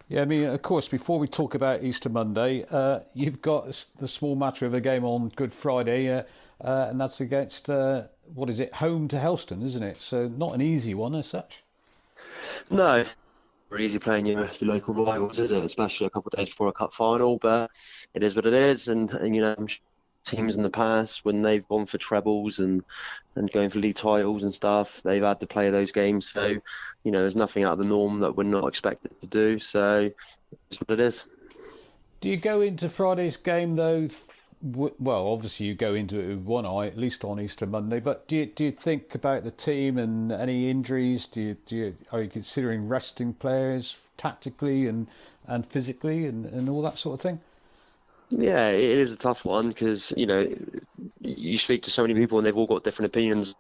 Yeah, 0.09 0.23
I 0.23 0.25
mean, 0.25 0.45
of 0.45 0.63
course, 0.63 0.89
before 0.89 1.19
we 1.19 1.29
talk 1.29 1.55
about 1.55 1.85
Easter 1.85 2.09
Monday, 2.09 2.65
uh, 2.71 3.01
you've 3.13 3.43
got 3.43 3.67
the 3.99 4.09
small 4.09 4.37
matter 4.37 4.65
of 4.65 4.73
a 4.73 4.81
game 4.81 5.05
on 5.05 5.29
Good 5.37 5.53
Friday, 5.53 6.11
uh, 6.11 6.23
uh, 6.61 6.87
and 6.91 7.01
that's 7.01 7.21
against, 7.21 7.71
uh, 7.71 8.05
what 8.35 8.51
is 8.51 8.61
it, 8.61 8.75
home 8.75 9.09
to 9.09 9.19
Helston, 9.19 9.63
isn't 9.63 9.83
it? 9.83 9.99
So 9.99 10.29
not 10.29 10.55
an 10.55 10.61
easy 10.61 10.95
one 10.95 11.15
as 11.15 11.27
such. 11.27 11.63
No, 12.71 13.05
very 13.71 13.85
easy 13.85 13.99
playing 13.99 14.27
your, 14.27 14.49
your 14.59 14.75
local 14.75 14.95
rivals, 14.95 15.39
is 15.39 15.53
it? 15.53 15.65
Especially 15.65 16.07
a 16.07 16.11
couple 16.11 16.31
of 16.33 16.39
days 16.39 16.49
before 16.49 16.69
a 16.69 16.73
cup 16.73 16.93
final, 16.95 17.39
but 17.39 17.71
it 18.15 18.23
is 18.23 18.35
what 18.35 18.47
it 18.47 18.55
is, 18.55 18.89
and, 18.89 19.13
and 19.13 19.35
you 19.35 19.43
know, 19.43 19.67
teams 20.25 20.57
in 20.57 20.63
the 20.63 20.71
past 20.71 21.25
when 21.25 21.43
they've 21.43 21.67
gone 21.69 21.87
for 21.87 21.99
trebles 21.99 22.59
and 22.59 22.85
and 23.35 23.51
going 23.51 23.71
for 23.71 23.79
league 23.79 23.97
titles 23.97 24.43
and 24.43 24.55
stuff 24.55 25.01
they've 25.03 25.23
had 25.23 25.41
to 25.41 25.47
play 25.47 25.71
those 25.71 25.91
games 25.91 26.29
so 26.29 26.55
you 27.05 27.11
know 27.11 27.21
there's 27.21 27.37
nothing 27.37 27.65
out 27.65 27.73
of 27.73 27.79
the 27.79 27.87
norm 27.87 28.21
that 28.21 28.37
we're 28.37 28.43
not 28.43 28.67
expected 28.67 29.11
to 29.21 29.27
do 29.27 29.59
so 29.59 30.11
that's 30.51 30.81
what 30.83 31.01
it 31.01 31.01
is 31.01 31.23
do 32.21 32.29
you 32.29 32.37
go 32.37 32.61
into 32.61 32.89
friday's 32.89 33.37
game 33.39 33.77
though 33.77 34.07
well 34.61 35.29
obviously 35.29 35.67
you 35.67 35.75
go 35.75 35.95
into 35.95 36.19
it 36.19 36.29
with 36.29 36.39
one 36.39 36.67
eye 36.67 36.87
at 36.87 36.99
least 36.99 37.25
on 37.25 37.41
easter 37.41 37.65
monday 37.65 38.01
but 38.01 38.27
do 38.27 38.39
you, 38.39 38.47
do 38.47 38.65
you 38.65 38.73
think 38.73 39.15
about 39.15 39.45
the 39.45 39.53
team 39.53 39.97
and 39.97 40.33
any 40.33 40.69
injuries 40.69 41.29
do 41.29 41.41
you, 41.41 41.57
do 41.65 41.77
you 41.77 41.97
are 42.11 42.23
you 42.23 42.29
considering 42.29 42.89
resting 42.89 43.33
players 43.33 43.99
tactically 44.17 44.87
and 44.87 45.07
and 45.47 45.65
physically 45.65 46.27
and, 46.27 46.45
and 46.47 46.69
all 46.69 46.83
that 46.83 46.99
sort 46.99 47.15
of 47.15 47.21
thing 47.21 47.41
yeah, 48.31 48.69
it 48.69 48.99
is 48.99 49.13
a 49.13 49.17
tough 49.17 49.45
one 49.45 49.69
because 49.69 50.13
you 50.17 50.27
know 50.27 50.47
you 51.21 51.59
speak 51.59 51.83
to 51.85 51.91
so 51.91 52.03
many 52.03 52.15
people 52.15 52.39
and 52.39 52.47
they've 52.47 52.57
all 52.57 52.67
got 52.67 52.85
different 52.85 53.07
opinions. 53.07 53.55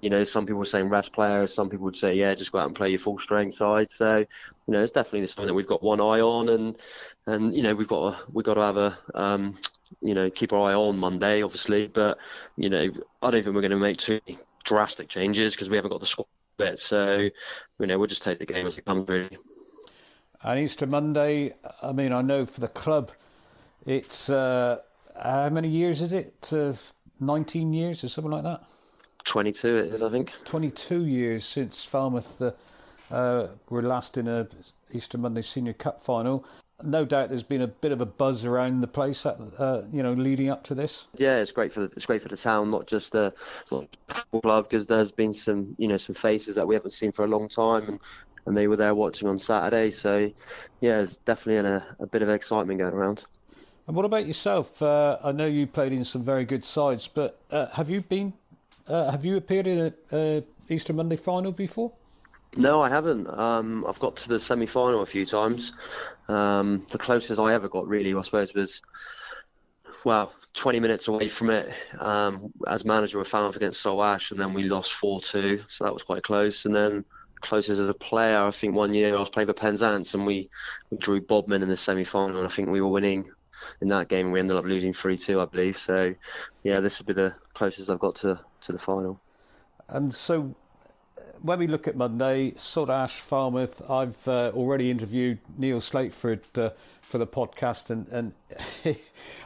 You 0.00 0.10
know, 0.10 0.24
some 0.24 0.46
people 0.46 0.62
are 0.62 0.66
saying 0.66 0.88
rest 0.88 1.12
players, 1.12 1.54
some 1.54 1.68
people 1.68 1.84
would 1.84 1.96
say, 1.96 2.14
yeah, 2.14 2.34
just 2.34 2.52
go 2.52 2.58
out 2.58 2.66
and 2.66 2.74
play 2.74 2.90
your 2.90 2.98
full 2.98 3.18
strength 3.18 3.58
side. 3.58 3.88
So, 3.96 4.18
you 4.18 4.26
know, 4.72 4.82
it's 4.82 4.92
definitely 4.92 5.26
something 5.26 5.46
that 5.46 5.54
we've 5.54 5.66
got 5.66 5.82
one 5.82 6.00
eye 6.00 6.20
on, 6.20 6.48
and 6.48 6.76
and 7.26 7.54
you 7.54 7.62
know 7.62 7.74
we've 7.74 7.88
got 7.88 8.16
to, 8.16 8.32
we've 8.32 8.44
got 8.44 8.54
to 8.54 8.60
have 8.60 8.76
a 8.76 8.98
um, 9.14 9.58
you 10.00 10.14
know 10.14 10.30
keep 10.30 10.52
our 10.52 10.70
eye 10.70 10.74
on 10.74 10.98
Monday, 10.98 11.42
obviously. 11.42 11.86
But 11.88 12.18
you 12.56 12.70
know, 12.70 12.90
I 13.22 13.30
don't 13.30 13.42
think 13.42 13.54
we're 13.54 13.62
going 13.62 13.70
to 13.70 13.76
make 13.76 13.98
too 13.98 14.20
drastic 14.64 15.08
changes 15.08 15.54
because 15.54 15.68
we 15.68 15.76
haven't 15.76 15.90
got 15.90 16.00
the 16.00 16.06
squad 16.06 16.26
bit. 16.56 16.78
So, 16.78 17.28
you 17.78 17.86
know, 17.86 17.98
we'll 17.98 18.06
just 18.06 18.22
take 18.22 18.38
the 18.38 18.46
game 18.46 18.66
as 18.66 18.78
it 18.78 18.84
comes, 18.84 19.08
really. 19.08 19.36
And 20.42 20.58
Easter 20.58 20.86
Monday, 20.86 21.54
I 21.82 21.92
mean, 21.92 22.12
I 22.12 22.22
know 22.22 22.46
for 22.46 22.60
the 22.60 22.68
club 22.68 23.12
it's 23.86 24.28
uh, 24.28 24.78
how 25.20 25.48
many 25.48 25.68
years 25.68 26.00
is 26.00 26.12
it? 26.12 26.50
Uh, 26.52 26.74
19 27.20 27.72
years 27.72 28.02
or 28.02 28.08
something 28.08 28.32
like 28.32 28.44
that? 28.44 28.62
22 29.24 29.76
it 29.76 29.94
is, 29.94 30.02
I 30.02 30.10
think. 30.10 30.32
22 30.44 31.04
years 31.04 31.44
since 31.44 31.84
Falmouth 31.84 32.40
uh, 32.40 32.52
uh, 33.10 33.48
were 33.68 33.82
last 33.82 34.16
in 34.16 34.28
a 34.28 34.48
Easter 34.92 35.18
Monday 35.18 35.42
Senior 35.42 35.72
Cup 35.72 36.00
final. 36.00 36.44
No 36.82 37.04
doubt, 37.04 37.28
there's 37.28 37.44
been 37.44 37.62
a 37.62 37.68
bit 37.68 37.92
of 37.92 38.00
a 38.00 38.06
buzz 38.06 38.44
around 38.44 38.80
the 38.80 38.88
place, 38.88 39.24
uh, 39.24 39.84
you 39.92 40.02
know, 40.02 40.14
leading 40.14 40.48
up 40.48 40.64
to 40.64 40.74
this. 40.74 41.06
Yeah, 41.16 41.36
it's 41.36 41.52
great 41.52 41.72
for 41.72 41.80
the, 41.80 41.92
it's 41.94 42.06
great 42.06 42.22
for 42.22 42.28
the 42.28 42.36
town, 42.36 42.70
not 42.70 42.88
just 42.88 43.12
the 43.12 43.32
club, 43.68 44.68
because 44.68 44.88
there's 44.88 45.12
been 45.12 45.32
some, 45.32 45.76
you 45.78 45.86
know, 45.86 45.96
some 45.96 46.16
faces 46.16 46.56
that 46.56 46.66
we 46.66 46.74
haven't 46.74 46.90
seen 46.90 47.12
for 47.12 47.24
a 47.24 47.28
long 47.28 47.48
time, 47.48 47.88
and, 47.88 48.00
and 48.46 48.56
they 48.56 48.66
were 48.66 48.76
there 48.76 48.96
watching 48.96 49.28
on 49.28 49.38
Saturday. 49.38 49.92
So, 49.92 50.32
yeah, 50.80 51.00
it's 51.02 51.18
definitely 51.18 51.70
a, 51.70 51.84
a 52.00 52.06
bit 52.06 52.22
of 52.22 52.28
excitement 52.28 52.80
going 52.80 52.94
around. 52.94 53.24
And 53.86 53.94
what 53.94 54.04
about 54.04 54.26
yourself? 54.26 54.82
Uh, 54.82 55.18
I 55.22 55.32
know 55.32 55.46
you 55.46 55.66
played 55.66 55.92
in 55.92 56.04
some 56.04 56.24
very 56.24 56.44
good 56.44 56.64
sides, 56.64 57.06
but 57.06 57.40
uh, 57.50 57.66
have 57.66 57.90
you 57.90 58.00
been? 58.00 58.32
Uh, 58.86 59.10
have 59.10 59.24
you 59.24 59.36
appeared 59.36 59.66
in 59.66 59.94
a 60.12 60.42
Easter 60.68 60.92
Monday 60.92 61.16
final 61.16 61.52
before? 61.52 61.92
No, 62.56 62.82
I 62.82 62.88
haven't. 62.88 63.26
Um, 63.28 63.84
I've 63.88 63.98
got 63.98 64.16
to 64.16 64.28
the 64.28 64.38
semi-final 64.38 65.00
a 65.00 65.06
few 65.06 65.24
times. 65.24 65.72
Um, 66.28 66.86
the 66.90 66.98
closest 66.98 67.40
I 67.40 67.54
ever 67.54 67.68
got, 67.68 67.88
really, 67.88 68.14
I 68.14 68.22
suppose, 68.22 68.52
was 68.54 68.82
well, 70.04 70.32
20 70.54 70.80
minutes 70.80 71.08
away 71.08 71.28
from 71.28 71.50
it 71.50 71.72
um, 71.98 72.52
as 72.66 72.84
manager 72.84 73.20
of 73.20 73.28
Falmouth 73.28 73.56
against 73.56 73.80
Salt 73.80 74.30
and 74.30 74.40
then 74.40 74.52
we 74.52 74.64
lost 74.64 74.92
4-2, 75.00 75.70
so 75.70 75.84
that 75.84 75.92
was 75.92 76.02
quite 76.02 76.24
close. 76.24 76.66
And 76.66 76.74
then 76.74 77.04
closest 77.40 77.80
as 77.80 77.88
a 77.88 77.94
player, 77.94 78.40
I 78.40 78.50
think 78.50 78.74
one 78.74 78.94
year 78.94 79.14
I 79.16 79.20
was 79.20 79.30
playing 79.30 79.46
for 79.46 79.54
Penzance, 79.54 80.14
and 80.14 80.26
we, 80.26 80.50
we 80.90 80.98
drew 80.98 81.20
Bodmin 81.20 81.62
in 81.62 81.68
the 81.68 81.76
semi-final, 81.76 82.36
and 82.36 82.46
I 82.46 82.50
think 82.50 82.68
we 82.68 82.80
were 82.80 82.88
winning 82.88 83.30
in 83.80 83.88
that 83.88 84.08
game. 84.08 84.30
We 84.30 84.40
ended 84.40 84.56
up 84.56 84.64
losing 84.64 84.92
three 84.92 85.16
two, 85.16 85.40
I 85.40 85.44
believe. 85.44 85.78
So, 85.78 86.14
yeah, 86.64 86.80
this 86.80 86.98
would 86.98 87.06
be 87.06 87.12
the 87.12 87.34
closest 87.54 87.90
I've 87.90 87.98
got 87.98 88.16
to 88.16 88.38
to 88.62 88.72
the 88.72 88.78
final. 88.78 89.20
And 89.88 90.14
so, 90.14 90.54
when 91.40 91.58
we 91.58 91.66
look 91.66 91.88
at 91.88 91.96
Monday, 91.96 92.52
Saltash, 92.52 93.18
Falmouth, 93.18 93.82
I've 93.90 94.26
uh, 94.28 94.52
already 94.54 94.90
interviewed 94.90 95.38
Neil 95.58 95.80
Slateford 95.80 96.42
uh, 96.58 96.70
for 97.00 97.18
the 97.18 97.26
podcast, 97.26 97.90
and, 97.90 98.08
and 98.08 98.34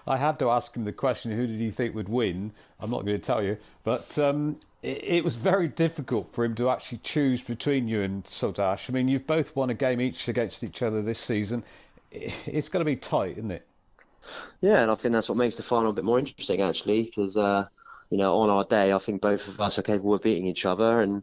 I 0.06 0.18
had 0.18 0.38
to 0.38 0.50
ask 0.50 0.76
him 0.76 0.84
the 0.84 0.92
question 0.92 1.32
who 1.32 1.46
did 1.46 1.58
he 1.58 1.70
think 1.70 1.94
would 1.94 2.08
win? 2.08 2.52
I'm 2.78 2.90
not 2.90 3.04
going 3.04 3.18
to 3.18 3.22
tell 3.22 3.42
you, 3.42 3.56
but 3.82 4.18
um, 4.18 4.60
it, 4.82 5.02
it, 5.02 5.24
was 5.24 5.34
very 5.34 5.68
difficult 5.68 6.32
for 6.32 6.44
him 6.44 6.54
to 6.56 6.68
actually 6.68 6.98
choose 6.98 7.42
between 7.42 7.88
you 7.88 8.02
and 8.02 8.24
Saltash. 8.24 8.90
I 8.90 8.92
mean, 8.92 9.08
you've 9.08 9.26
both 9.26 9.56
won 9.56 9.70
a 9.70 9.74
game 9.74 10.00
each 10.00 10.28
against 10.28 10.62
each 10.62 10.82
other 10.82 11.02
this 11.02 11.18
season. 11.18 11.64
It's 12.12 12.68
going 12.68 12.80
to 12.80 12.84
be 12.84 12.96
tight, 12.96 13.32
isn't 13.32 13.50
it? 13.50 13.66
Yeah, 14.60 14.82
and 14.82 14.90
I 14.90 14.94
think 14.94 15.12
that's 15.12 15.28
what 15.28 15.38
makes 15.38 15.56
the 15.56 15.62
final 15.62 15.90
a 15.90 15.94
bit 15.94 16.04
more 16.04 16.18
interesting, 16.18 16.60
actually, 16.60 17.04
because 17.04 17.36
uh, 17.36 17.66
you 18.10 18.18
know 18.18 18.38
on 18.38 18.50
our 18.50 18.64
day, 18.64 18.92
I 18.92 18.98
think 18.98 19.20
both 19.20 19.48
of 19.48 19.60
us 19.60 19.78
are 19.78 19.82
capable 19.82 20.14
of 20.14 20.22
beating 20.22 20.46
each 20.46 20.66
other, 20.66 21.00
and 21.00 21.22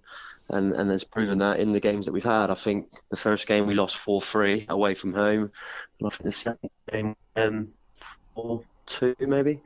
and 0.50 0.74
and 0.74 0.92
it's 0.92 1.04
proven 1.04 1.38
that 1.40 1.60
in 1.60 1.72
the 1.72 1.80
games 1.80 2.06
that 2.06 2.12
we've 2.12 2.24
had. 2.24 2.50
I 2.50 2.56
think 2.56 2.90
the 3.10 3.18
first 3.18 3.48
game 3.48 3.68
we 3.68 3.74
lost 3.74 3.98
four 3.98 4.22
three 4.22 4.66
away 4.70 4.96
from 4.96 5.14
home, 5.14 5.52
and 6.00 6.08
I 6.08 6.10
think 6.10 6.24
the 6.24 6.32
second 6.32 6.70
game 6.92 7.16
um, 7.36 7.70
four 8.36 8.64
two 8.86 9.16
maybe. 9.20 9.62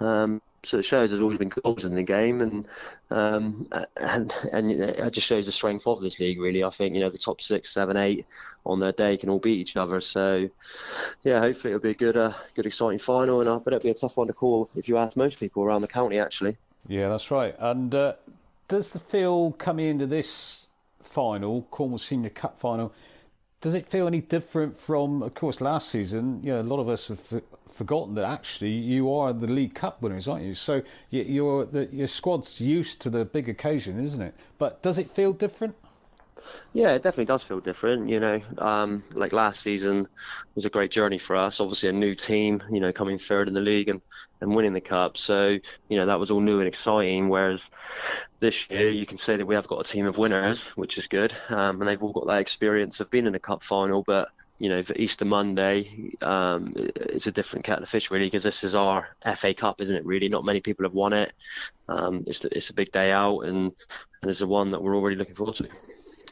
Um, 0.00 0.42
so 0.68 0.78
it 0.78 0.84
shows 0.84 1.08
there's 1.08 1.22
always 1.22 1.38
been 1.38 1.48
goals 1.48 1.86
in 1.86 1.94
the 1.94 2.02
game, 2.02 2.42
and 2.42 2.68
um, 3.10 3.66
and 3.96 4.34
and 4.52 4.70
it 4.70 5.10
just 5.12 5.26
shows 5.26 5.46
the 5.46 5.52
strength 5.52 5.86
of 5.86 6.02
this 6.02 6.20
league. 6.20 6.38
Really, 6.38 6.62
I 6.62 6.68
think 6.68 6.94
you 6.94 7.00
know 7.00 7.08
the 7.08 7.16
top 7.16 7.40
six, 7.40 7.70
seven, 7.70 7.96
eight 7.96 8.26
on 8.66 8.78
their 8.78 8.92
day 8.92 9.16
can 9.16 9.30
all 9.30 9.38
beat 9.38 9.58
each 9.58 9.76
other. 9.76 9.98
So 10.00 10.48
yeah, 11.22 11.38
hopefully 11.40 11.72
it'll 11.72 11.82
be 11.82 11.90
a 11.90 11.94
good, 11.94 12.18
uh, 12.18 12.34
good 12.54 12.66
exciting 12.66 12.98
final, 12.98 13.40
and 13.40 13.48
I 13.48 13.56
it'll 13.66 13.80
be 13.80 13.88
a 13.88 13.94
tough 13.94 14.18
one 14.18 14.26
to 14.26 14.34
call 14.34 14.68
if 14.76 14.88
you 14.88 14.98
ask 14.98 15.16
most 15.16 15.40
people 15.40 15.62
around 15.62 15.80
the 15.80 15.88
county. 15.88 16.18
Actually, 16.18 16.58
yeah, 16.86 17.08
that's 17.08 17.30
right. 17.30 17.54
And 17.58 17.94
uh, 17.94 18.14
does 18.68 18.92
the 18.92 18.98
feel 18.98 19.52
coming 19.52 19.86
into 19.86 20.06
this 20.06 20.68
final, 21.00 21.62
Cornwall 21.70 21.98
Senior 21.98 22.30
Cup 22.30 22.58
final? 22.58 22.92
Does 23.60 23.74
it 23.74 23.88
feel 23.88 24.06
any 24.06 24.20
different 24.20 24.78
from, 24.78 25.20
of 25.22 25.34
course, 25.34 25.60
last 25.60 25.88
season? 25.88 26.40
You 26.44 26.52
know, 26.52 26.60
a 26.60 26.62
lot 26.62 26.78
of 26.78 26.88
us 26.88 27.08
have 27.08 27.42
forgotten 27.68 28.14
that 28.14 28.24
actually 28.24 28.70
you 28.70 29.12
are 29.12 29.32
the 29.32 29.48
League 29.48 29.74
Cup 29.74 30.00
winners, 30.00 30.28
aren't 30.28 30.44
you? 30.44 30.54
So 30.54 30.82
you're 31.10 31.64
the, 31.64 31.86
your 31.86 32.06
squad's 32.06 32.60
used 32.60 33.00
to 33.02 33.10
the 33.10 33.24
big 33.24 33.48
occasion, 33.48 33.98
isn't 33.98 34.22
it? 34.22 34.34
But 34.58 34.80
does 34.82 34.96
it 34.96 35.10
feel 35.10 35.32
different? 35.32 35.74
Yeah, 36.72 36.90
it 36.90 37.02
definitely 37.02 37.24
does 37.24 37.42
feel 37.42 37.60
different. 37.60 38.08
You 38.08 38.20
know, 38.20 38.40
um, 38.58 39.02
like 39.12 39.32
last 39.32 39.60
season 39.62 40.06
was 40.54 40.64
a 40.64 40.70
great 40.70 40.90
journey 40.90 41.18
for 41.18 41.36
us. 41.36 41.60
Obviously, 41.60 41.88
a 41.88 41.92
new 41.92 42.14
team. 42.14 42.62
You 42.70 42.80
know, 42.80 42.92
coming 42.92 43.18
third 43.18 43.48
in 43.48 43.54
the 43.54 43.60
league 43.60 43.88
and, 43.88 44.00
and 44.40 44.54
winning 44.54 44.72
the 44.72 44.80
cup. 44.80 45.16
So 45.16 45.58
you 45.88 45.96
know 45.96 46.06
that 46.06 46.20
was 46.20 46.30
all 46.30 46.40
new 46.40 46.60
and 46.60 46.68
exciting. 46.68 47.28
Whereas 47.28 47.68
this 48.40 48.68
year, 48.70 48.90
you 48.90 49.06
can 49.06 49.18
say 49.18 49.36
that 49.36 49.46
we 49.46 49.54
have 49.54 49.66
got 49.66 49.80
a 49.80 49.90
team 49.90 50.06
of 50.06 50.18
winners, 50.18 50.64
which 50.76 50.98
is 50.98 51.06
good, 51.06 51.34
um, 51.48 51.80
and 51.80 51.88
they've 51.88 52.02
all 52.02 52.12
got 52.12 52.26
that 52.26 52.40
experience 52.40 53.00
of 53.00 53.10
being 53.10 53.26
in 53.26 53.34
a 53.34 53.40
cup 53.40 53.62
final. 53.62 54.02
But 54.06 54.28
you 54.58 54.68
know, 54.68 54.82
for 54.82 54.94
Easter 54.94 55.24
Monday, 55.24 56.12
um, 56.20 56.72
it's 56.76 57.28
a 57.28 57.32
different 57.32 57.64
kettle 57.64 57.84
of 57.84 57.88
fish, 57.88 58.10
really, 58.10 58.26
because 58.26 58.42
this 58.42 58.64
is 58.64 58.74
our 58.74 59.08
FA 59.36 59.54
Cup, 59.54 59.80
isn't 59.80 59.94
it? 59.94 60.04
Really, 60.04 60.28
not 60.28 60.44
many 60.44 60.60
people 60.60 60.84
have 60.84 60.94
won 60.94 61.12
it. 61.12 61.32
Um, 61.88 62.24
it's 62.26 62.44
it's 62.44 62.70
a 62.70 62.74
big 62.74 62.90
day 62.92 63.12
out, 63.12 63.40
and, 63.40 63.72
and 64.22 64.30
it's 64.30 64.40
the 64.40 64.46
one 64.46 64.68
that 64.70 64.82
we're 64.82 64.96
already 64.96 65.16
looking 65.16 65.34
forward 65.34 65.56
to. 65.56 65.68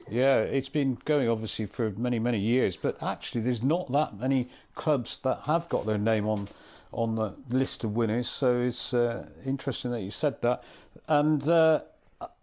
Yeah, 0.08 0.38
it's 0.38 0.68
been 0.68 0.98
going 1.04 1.28
obviously 1.28 1.66
for 1.66 1.90
many 1.90 2.18
many 2.18 2.38
years, 2.38 2.76
but 2.76 3.02
actually 3.02 3.40
there's 3.40 3.62
not 3.62 3.90
that 3.92 4.18
many 4.18 4.48
clubs 4.74 5.18
that 5.18 5.40
have 5.46 5.68
got 5.68 5.86
their 5.86 5.98
name 5.98 6.26
on 6.26 6.48
on 6.92 7.16
the 7.16 7.34
list 7.50 7.84
of 7.84 7.96
winners. 7.96 8.28
So 8.28 8.60
it's 8.60 8.94
uh, 8.94 9.28
interesting 9.44 9.90
that 9.90 10.02
you 10.02 10.10
said 10.10 10.40
that. 10.42 10.62
And 11.08 11.46
uh, 11.48 11.80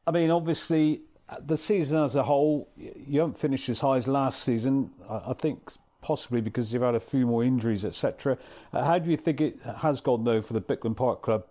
I 0.06 0.12
mean, 0.12 0.30
obviously, 0.30 1.02
the 1.40 1.58
season 1.58 2.04
as 2.04 2.16
a 2.16 2.24
whole, 2.24 2.70
you 2.78 3.22
haven't 3.22 3.38
finished 3.38 3.70
as 3.70 3.80
high 3.80 3.98
as 3.98 4.08
last 4.08 4.44
season. 4.44 4.92
I, 5.10 5.34
think 5.34 5.72
possibly 6.02 6.42
because 6.42 6.74
you've 6.74 6.84
had 6.84 6.96
a 6.96 7.00
few 7.00 7.26
more 7.26 7.44
injuries, 7.44 7.86
etc. 7.86 8.38
Uh, 8.72 8.84
how 8.84 9.00
do 9.00 9.10
you 9.10 9.18
think 9.18 9.40
it 9.42 9.60
has 9.78 10.02
gone 10.02 10.24
though 10.24 10.42
for 10.42 10.54
the 10.54 10.62
Bickland 10.62 10.98
Park 10.98 11.22
club? 11.22 11.46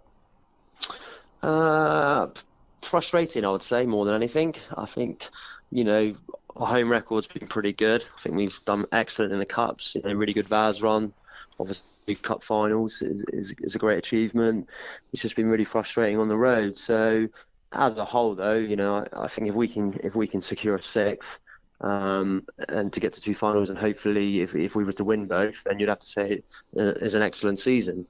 Uh, 1.42 2.28
frustrating, 2.82 3.44
I 3.44 3.50
would 3.50 3.62
say, 3.62 3.84
more 3.86 4.04
than 4.04 4.14
anything. 4.14 4.54
I 4.76 4.86
think, 4.86 5.28
you 5.72 5.84
know, 5.84 6.14
our 6.56 6.66
home 6.66 6.90
record's 6.90 7.26
been 7.26 7.48
pretty 7.48 7.72
good. 7.72 8.04
I 8.16 8.20
think 8.20 8.36
we've 8.36 8.58
done 8.66 8.84
excellent 8.92 9.32
in 9.32 9.38
the 9.38 9.46
cups. 9.46 9.94
You 9.94 10.02
know, 10.02 10.12
really 10.12 10.34
good 10.34 10.46
Vase 10.46 10.82
run. 10.82 11.12
Obviously, 11.58 12.14
cup 12.22 12.42
finals 12.42 13.00
is, 13.00 13.24
is, 13.32 13.54
is 13.60 13.74
a 13.74 13.78
great 13.78 13.98
achievement. 13.98 14.68
It's 15.12 15.22
just 15.22 15.34
been 15.34 15.48
really 15.48 15.64
frustrating 15.64 16.20
on 16.20 16.28
the 16.28 16.36
road. 16.36 16.76
So, 16.76 17.26
as 17.72 17.96
a 17.96 18.04
whole, 18.04 18.34
though, 18.34 18.54
you 18.54 18.76
know, 18.76 18.96
I, 18.96 19.24
I 19.24 19.26
think 19.28 19.48
if 19.48 19.54
we 19.54 19.66
can 19.66 19.98
if 20.04 20.14
we 20.14 20.26
can 20.26 20.42
secure 20.42 20.74
a 20.74 20.82
sixth. 20.82 21.38
Um, 21.80 22.46
and 22.68 22.92
to 22.92 23.00
get 23.00 23.12
to 23.14 23.20
two 23.20 23.34
finals, 23.34 23.68
and 23.68 23.76
hopefully, 23.76 24.40
if, 24.40 24.54
if 24.54 24.76
we 24.76 24.84
were 24.84 24.92
to 24.92 25.02
win 25.02 25.26
both, 25.26 25.64
then 25.64 25.80
you'd 25.80 25.88
have 25.88 25.98
to 25.98 26.06
say 26.06 26.30
it 26.30 26.44
is 26.76 27.14
an 27.14 27.22
excellent 27.22 27.58
season. 27.58 28.06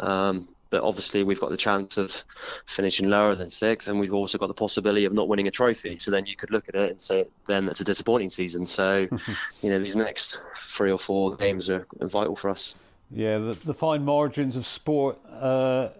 Um, 0.00 0.48
but 0.72 0.82
obviously 0.82 1.22
we've 1.22 1.38
got 1.38 1.50
the 1.50 1.56
chance 1.56 1.98
of 1.98 2.24
finishing 2.64 3.10
lower 3.10 3.34
than 3.34 3.50
sixth, 3.50 3.88
and 3.88 4.00
we've 4.00 4.14
also 4.14 4.38
got 4.38 4.46
the 4.46 4.54
possibility 4.54 5.04
of 5.04 5.12
not 5.12 5.28
winning 5.28 5.46
a 5.46 5.50
trophy. 5.50 5.98
So 5.98 6.10
then 6.10 6.24
you 6.24 6.34
could 6.34 6.50
look 6.50 6.66
at 6.66 6.74
it 6.74 6.90
and 6.92 7.00
say, 7.00 7.26
then 7.44 7.68
it's 7.68 7.82
a 7.82 7.84
disappointing 7.84 8.30
season. 8.30 8.64
So, 8.66 9.06
you 9.62 9.70
know, 9.70 9.78
these 9.78 9.94
next 9.94 10.40
three 10.56 10.90
or 10.90 10.98
four 10.98 11.36
games 11.36 11.68
are 11.68 11.86
vital 12.00 12.34
for 12.34 12.48
us. 12.48 12.74
Yeah, 13.10 13.36
the, 13.36 13.52
the 13.52 13.74
fine 13.74 14.02
margins 14.02 14.56
of 14.56 14.64
sport 14.64 15.18
uh, 15.30 15.90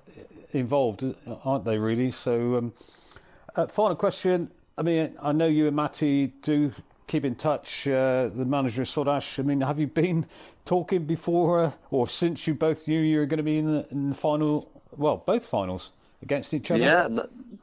involved, 0.53 1.05
aren't 1.44 1.66
they? 1.66 1.77
Really. 1.77 2.11
So, 2.11 2.57
um, 2.57 2.73
uh, 3.55 3.66
final 3.66 3.94
question. 3.94 4.51
I 4.78 4.82
mean, 4.82 5.15
I 5.23 5.32
know 5.32 5.47
you 5.47 5.66
and 5.66 5.77
Matty 5.77 6.28
do 6.40 6.73
keep 7.12 7.24
in 7.26 7.34
touch. 7.34 7.86
Uh, 7.86 8.30
the 8.34 8.47
manager 8.47 8.80
of 8.80 8.89
Saltash. 8.89 9.39
I 9.39 9.43
mean, 9.43 9.60
have 9.60 9.78
you 9.78 9.86
been 9.86 10.26
talking 10.64 11.05
before 11.05 11.60
uh, 11.60 11.72
or 11.90 12.09
since 12.09 12.47
you 12.47 12.55
both 12.55 12.89
knew 12.89 13.01
you 13.01 13.18
were 13.18 13.26
going 13.26 13.36
to 13.36 13.44
be 13.44 13.59
in 13.59 13.70
the, 13.70 13.86
in 13.90 14.09
the 14.09 14.14
final? 14.14 14.82
Well, 14.97 15.18
both 15.18 15.44
finals 15.44 15.93
against 16.23 16.55
each 16.55 16.70
other. 16.70 16.81
Yeah, 16.81 17.09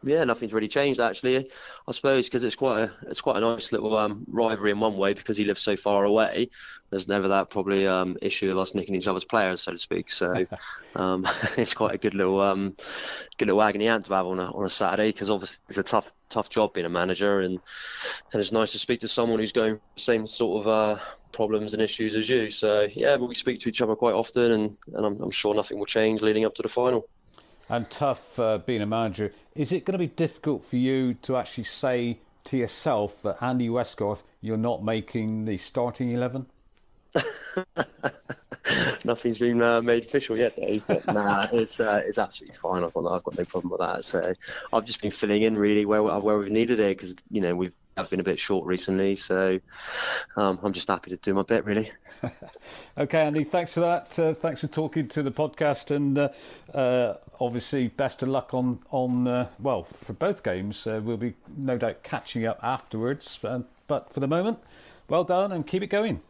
yeah, 0.03 0.23
nothing's 0.23 0.53
really 0.53 0.68
changed 0.68 0.99
actually. 0.99 1.49
I 1.88 1.91
suppose 1.91 2.26
because 2.26 2.44
it's 2.44 2.56
quite 2.56 2.84
a 2.84 2.91
it's 3.07 3.22
quite 3.22 3.38
a 3.38 3.41
nice 3.41 3.72
little 3.72 3.98
um, 3.98 4.26
rivalry 4.27 4.72
in 4.72 4.80
one 4.80 4.98
way 4.98 5.14
because 5.14 5.38
he 5.38 5.45
lives 5.45 5.61
so 5.61 5.76
far 5.76 6.06
away. 6.06 6.49
There's 6.90 7.07
never 7.07 7.27
that 7.27 7.49
probably 7.49 7.86
um, 7.86 8.18
issue 8.22 8.49
of 8.52 8.57
us 8.57 8.73
nicking 8.73 8.95
each 8.95 9.07
other's 9.07 9.26
players, 9.26 9.61
so 9.61 9.72
to 9.72 9.77
speak. 9.77 10.10
So 10.11 10.45
um, 10.95 11.27
it's 11.57 11.73
quite 11.73 11.95
a 11.95 11.98
good 11.98 12.15
little 12.15 12.40
um, 12.41 12.76
good 13.38 13.48
little 13.48 13.61
agony 13.61 13.88
aunt 13.88 14.06
to 14.06 14.14
have 14.14 14.26
on 14.26 14.40
a 14.40 14.52
on 14.52 14.65
a 14.65 14.69
Saturday 14.69 15.11
because 15.11 15.30
obviously 15.30 15.57
it's 15.69 15.77
a 15.77 15.84
tough 15.84 16.11
tough 16.30 16.49
job 16.49 16.73
being 16.73 16.86
a 16.86 16.90
manager 16.90 17.41
and 17.41 17.60
and 18.31 18.40
it's 18.40 18.52
nice 18.52 18.72
to 18.72 18.80
speak 18.80 18.99
to 19.02 19.07
someone 19.07 19.40
who's 19.40 19.52
going 19.52 19.80
the 19.95 20.02
same 20.02 20.27
sort 20.27 20.65
of 20.65 20.68
uh, 20.68 21.02
problems 21.31 21.73
and 21.73 21.81
issues 21.81 22.15
as 22.15 22.30
you. 22.30 22.49
So 22.49 22.88
yeah, 22.94 23.18
but 23.18 23.26
we 23.26 23.36
speak 23.36 23.60
to 23.61 23.69
each 23.69 23.81
other 23.81 23.95
quite 23.95 24.14
often, 24.14 24.52
and 24.52 24.77
and 24.94 25.06
I'm, 25.06 25.22
I'm 25.22 25.31
sure 25.31 25.53
nothing 25.53 25.77
will 25.77 25.86
change 25.86 26.22
leading 26.22 26.45
up 26.45 26.56
to 26.56 26.61
the 26.61 26.69
final 26.69 27.07
and 27.69 27.89
tough 27.89 28.39
uh, 28.39 28.57
being 28.57 28.81
a 28.81 28.85
manager. 28.85 29.31
Is 29.55 29.71
it 29.71 29.85
going 29.85 29.93
to 29.93 29.99
be 29.99 30.07
difficult 30.07 30.65
for 30.65 30.77
you 30.77 31.13
to 31.13 31.37
actually 31.37 31.63
say 31.65 32.19
to 32.45 32.57
yourself 32.57 33.21
that 33.21 33.37
Andy 33.41 33.69
Westgarth, 33.69 34.23
you're 34.41 34.57
not 34.57 34.83
making 34.83 35.45
the 35.45 35.57
starting 35.57 36.11
eleven? 36.11 36.47
Nothing's 39.03 39.39
been 39.39 39.61
uh, 39.61 39.81
made 39.81 40.05
official 40.05 40.37
yet, 40.37 40.55
Dave. 40.55 40.83
But 40.87 41.05
nah, 41.07 41.47
it's 41.53 41.79
uh, 41.79 42.01
it's 42.05 42.17
absolutely 42.17 42.57
fine. 42.57 42.83
I've 42.83 42.93
got 42.93 43.05
I've 43.11 43.23
got 43.23 43.37
no 43.37 43.45
problem 43.45 43.71
with 43.71 43.79
that. 43.79 44.05
So 44.05 44.33
I've 44.73 44.85
just 44.85 45.01
been 45.01 45.11
filling 45.11 45.43
in 45.43 45.57
really 45.57 45.85
where 45.85 46.03
where 46.03 46.37
we've 46.37 46.51
needed 46.51 46.79
it 46.79 46.97
because 46.97 47.15
you 47.29 47.41
know 47.41 47.55
we've 47.55 47.73
have 47.99 48.09
been 48.09 48.19
a 48.19 48.23
bit 48.23 48.39
short 48.39 48.65
recently. 48.65 49.15
So 49.15 49.59
um, 50.35 50.59
I'm 50.63 50.73
just 50.73 50.88
happy 50.88 51.11
to 51.11 51.17
do 51.17 51.34
my 51.34 51.43
bit, 51.43 51.65
really. 51.65 51.91
okay, 52.97 53.21
Andy, 53.21 53.43
thanks 53.43 53.73
for 53.73 53.81
that. 53.81 54.17
Uh, 54.17 54.34
thanks 54.34 54.61
for 54.61 54.67
talking 54.67 55.07
to 55.09 55.23
the 55.23 55.31
podcast, 55.31 55.95
and 55.95 56.17
uh, 56.17 56.30
uh, 56.73 57.17
obviously, 57.39 57.88
best 57.88 58.23
of 58.23 58.30
luck 58.30 58.53
on 58.53 58.80
on 58.91 59.27
uh, 59.27 59.47
well 59.59 59.84
for 59.84 60.13
both 60.13 60.43
games. 60.43 60.85
Uh, 60.85 60.99
we'll 61.03 61.17
be 61.17 61.35
no 61.55 61.77
doubt 61.77 62.03
catching 62.03 62.45
up 62.45 62.59
afterwards, 62.63 63.39
but 63.88 64.13
for 64.13 64.19
the 64.19 64.27
moment, 64.27 64.59
well 65.07 65.23
done 65.23 65.51
and 65.51 65.65
keep 65.65 65.84
it 65.84 65.88
going. 65.88 66.21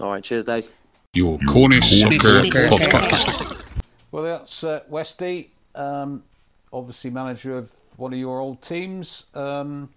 All 0.00 0.10
right, 0.10 0.22
cheers, 0.22 0.44
Dave. 0.44 0.68
Your 1.14 1.38
Cornish 1.48 2.00
Soccer 2.02 2.42
Podcast. 2.68 3.66
Well, 4.10 4.22
that's 4.22 4.62
uh, 4.62 4.82
Westy, 4.88 5.50
um, 5.74 6.22
obviously 6.72 7.10
manager 7.10 7.56
of 7.56 7.70
one 7.96 8.12
of 8.12 8.18
your 8.18 8.38
old 8.38 8.62
teams. 8.62 9.24
Um, 9.34 9.90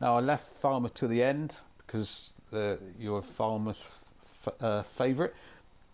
now, 0.00 0.16
I 0.16 0.20
left 0.20 0.56
Falmouth 0.56 0.94
to 0.94 1.08
the 1.08 1.22
end 1.22 1.56
because 1.78 2.30
uh, 2.52 2.76
you're 2.98 3.22
Falmouth 3.22 3.98
f- 4.46 4.62
uh, 4.62 4.82
favourite. 4.84 5.32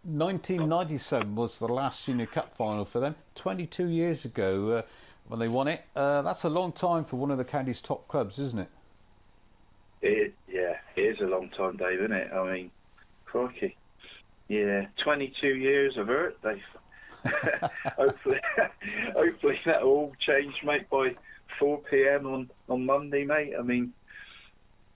1997 0.02 1.34
was 1.34 1.58
the 1.58 1.68
last 1.68 2.00
Senior 2.00 2.26
Cup 2.26 2.54
final 2.54 2.84
for 2.84 3.00
them. 3.00 3.14
22 3.36 3.86
years 3.86 4.26
ago 4.26 4.70
uh, 4.70 4.82
when 5.28 5.40
they 5.40 5.48
won 5.48 5.68
it. 5.68 5.84
Uh, 5.96 6.20
that's 6.20 6.44
a 6.44 6.50
long 6.50 6.72
time 6.72 7.04
for 7.04 7.16
one 7.16 7.30
of 7.30 7.38
the 7.38 7.44
county's 7.44 7.80
top 7.80 8.06
clubs, 8.06 8.38
isn't 8.38 8.60
it? 8.60 8.68
It 10.02 10.34
yeah, 10.46 10.76
it 10.96 11.00
is 11.00 11.20
a 11.20 11.26
long 11.26 11.48
time, 11.48 11.78
Dave, 11.78 12.00
isn't 12.00 12.12
it? 12.12 12.30
I 12.30 12.52
mean, 12.52 12.70
crikey. 13.24 13.74
Yeah, 14.48 14.86
22 14.98 15.48
years 15.48 15.96
of 15.96 16.10
it, 16.10 16.40
Dave. 16.42 16.62
hopefully, 17.96 18.40
hopefully 19.16 19.58
that 19.64 19.80
all 19.80 20.12
change, 20.18 20.62
mate, 20.62 20.90
by 20.90 21.16
4 21.58 21.78
p.m. 21.90 22.26
on 22.26 22.50
on 22.68 22.86
Monday, 22.86 23.24
mate. 23.24 23.52
I 23.58 23.62
mean, 23.62 23.92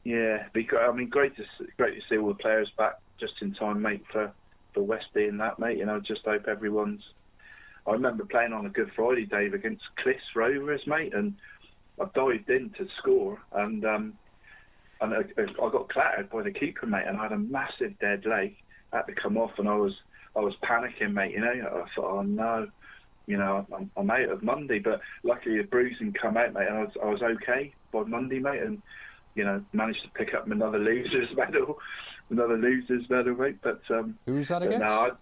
yeah, 0.05 0.49
be 0.53 0.65
great. 0.65 0.85
I 0.85 0.93
mean, 0.93 1.09
great 1.09 1.37
to 1.37 1.45
great 1.77 1.95
to 1.97 2.07
see 2.09 2.19
all 2.19 2.29
the 2.29 2.35
players 2.35 2.71
back 2.79 2.95
just 3.21 3.35
in 3.43 3.55
time, 3.55 3.83
mate, 3.83 4.03
for 4.13 4.33
for 4.75 4.83
Westy 4.83 5.27
and 5.27 5.41
that, 5.41 5.59
mate. 5.59 5.79
You 5.79 5.87
know, 5.87 6.01
just 6.01 6.25
hope 6.25 6.47
everyone's. 6.49 7.05
I 7.87 7.93
remember 7.93 8.25
playing 8.25 8.53
on 8.53 8.67
a 8.67 8.71
Good 8.71 8.91
Friday, 8.95 9.25
Dave, 9.27 9.55
against 9.55 9.83
Cliffs 9.99 10.35
Rovers, 10.37 10.83
mate, 10.87 11.15
and 11.15 11.35
I 12.01 12.05
dived 12.15 12.51
in 12.51 12.71
to 12.77 12.87
score, 12.99 13.39
and 13.53 13.85
um, 13.85 14.19
and 15.01 15.15
I, 15.15 15.21
I 15.41 15.71
got 15.71 15.89
clattered 15.89 16.31
by 16.31 16.43
the 16.43 16.51
keeper, 16.51 16.87
mate, 16.87 17.07
and 17.07 17.19
I 17.19 17.25
had 17.25 17.33
a 17.33 17.39
massive 17.39 17.99
dead 17.99 18.25
leg. 18.27 18.57
I 18.93 18.99
had 18.99 19.07
to 19.07 19.15
come 19.21 19.37
off, 19.37 19.53
and 19.59 19.69
I 19.69 19.75
was 19.75 19.95
I 20.37 20.41
was 20.41 20.55
panicking, 20.65 21.13
mate. 21.13 21.33
You 21.33 21.41
know, 21.41 21.85
I 21.85 21.85
thought, 21.95 22.19
oh 22.19 22.23
no, 22.23 22.69
you 23.29 23.37
know, 23.37 23.67
I'm, 23.73 23.91
I'm 23.97 24.11
out 24.11 24.31
of 24.31 24.43
Monday. 24.43 24.79
But 24.79 25.01
luckily, 25.23 25.59
the 25.59 25.65
bruising 25.65 26.13
come 26.15 26.37
out, 26.37 26.55
mate, 26.55 26.67
and 26.67 26.79
I 26.79 26.83
was, 26.85 26.93
I 27.03 27.07
was 27.07 27.23
okay 27.23 27.75
by 27.93 28.03
Monday, 28.03 28.39
mate, 28.39 28.63
and 28.63 28.83
you 29.35 29.45
know, 29.45 29.63
managed 29.73 30.03
to 30.03 30.09
pick 30.11 30.35
up 30.35 30.51
another 30.51 30.79
losers 30.79 31.29
medal, 31.37 31.79
another 32.31 32.57
losers 32.57 33.09
medal, 33.09 33.37
mate. 33.37 33.59
But 33.63 33.83
um, 33.91 34.19
who 34.27 34.35
was 34.35 34.49
that 34.49 34.63
against? 34.63 34.81
No, 34.81 35.17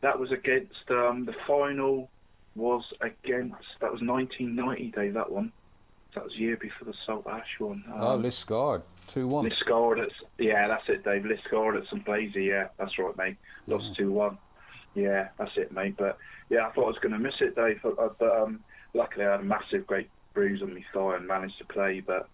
that 0.00 0.18
was 0.18 0.32
against 0.32 0.90
um, 0.90 1.26
the 1.26 1.34
final 1.46 2.10
was 2.56 2.84
against 3.02 3.66
that 3.82 3.92
was 3.92 4.00
1990 4.00 4.90
day 4.90 5.10
that 5.10 5.30
one. 5.30 5.52
That 6.14 6.24
was 6.24 6.34
year 6.36 6.56
before 6.56 6.86
the 6.86 6.94
Saltash 7.06 7.60
one. 7.60 7.84
Um, 7.92 8.00
oh, 8.00 8.18
Liskeard, 8.18 8.80
two 9.06 9.28
one. 9.28 9.44
Liskeard, 9.44 10.02
at 10.02 10.10
yeah, 10.38 10.66
that's 10.66 10.88
it, 10.88 11.04
Dave. 11.04 11.24
Liskeard 11.24 11.76
at 11.76 11.86
St 11.88 12.02
Blazey, 12.06 12.46
yeah, 12.48 12.68
that's 12.78 12.98
right, 12.98 13.14
mate. 13.18 13.36
Lost 13.66 13.94
two 13.94 14.10
one. 14.10 14.38
Yeah, 14.94 15.28
that's 15.38 15.54
it, 15.58 15.72
mate. 15.72 15.96
But 15.98 16.16
yeah, 16.48 16.66
I 16.66 16.72
thought 16.72 16.84
I 16.84 16.88
was 16.88 16.98
going 16.98 17.12
to 17.12 17.18
miss 17.18 17.34
it, 17.40 17.56
Dave. 17.56 17.80
But, 17.82 17.98
uh, 17.98 18.08
but 18.18 18.36
um, 18.36 18.60
luckily, 18.94 19.24
I 19.24 19.32
had 19.32 19.40
a 19.40 19.44
massive, 19.44 19.86
great 19.86 20.08
bruise 20.34 20.62
on 20.62 20.74
my 20.74 20.84
thigh 20.92 21.16
and 21.16 21.26
managed 21.26 21.58
to 21.58 21.64
play. 21.64 22.00
But 22.00 22.28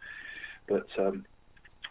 but 0.69 0.87
um, 0.99 1.25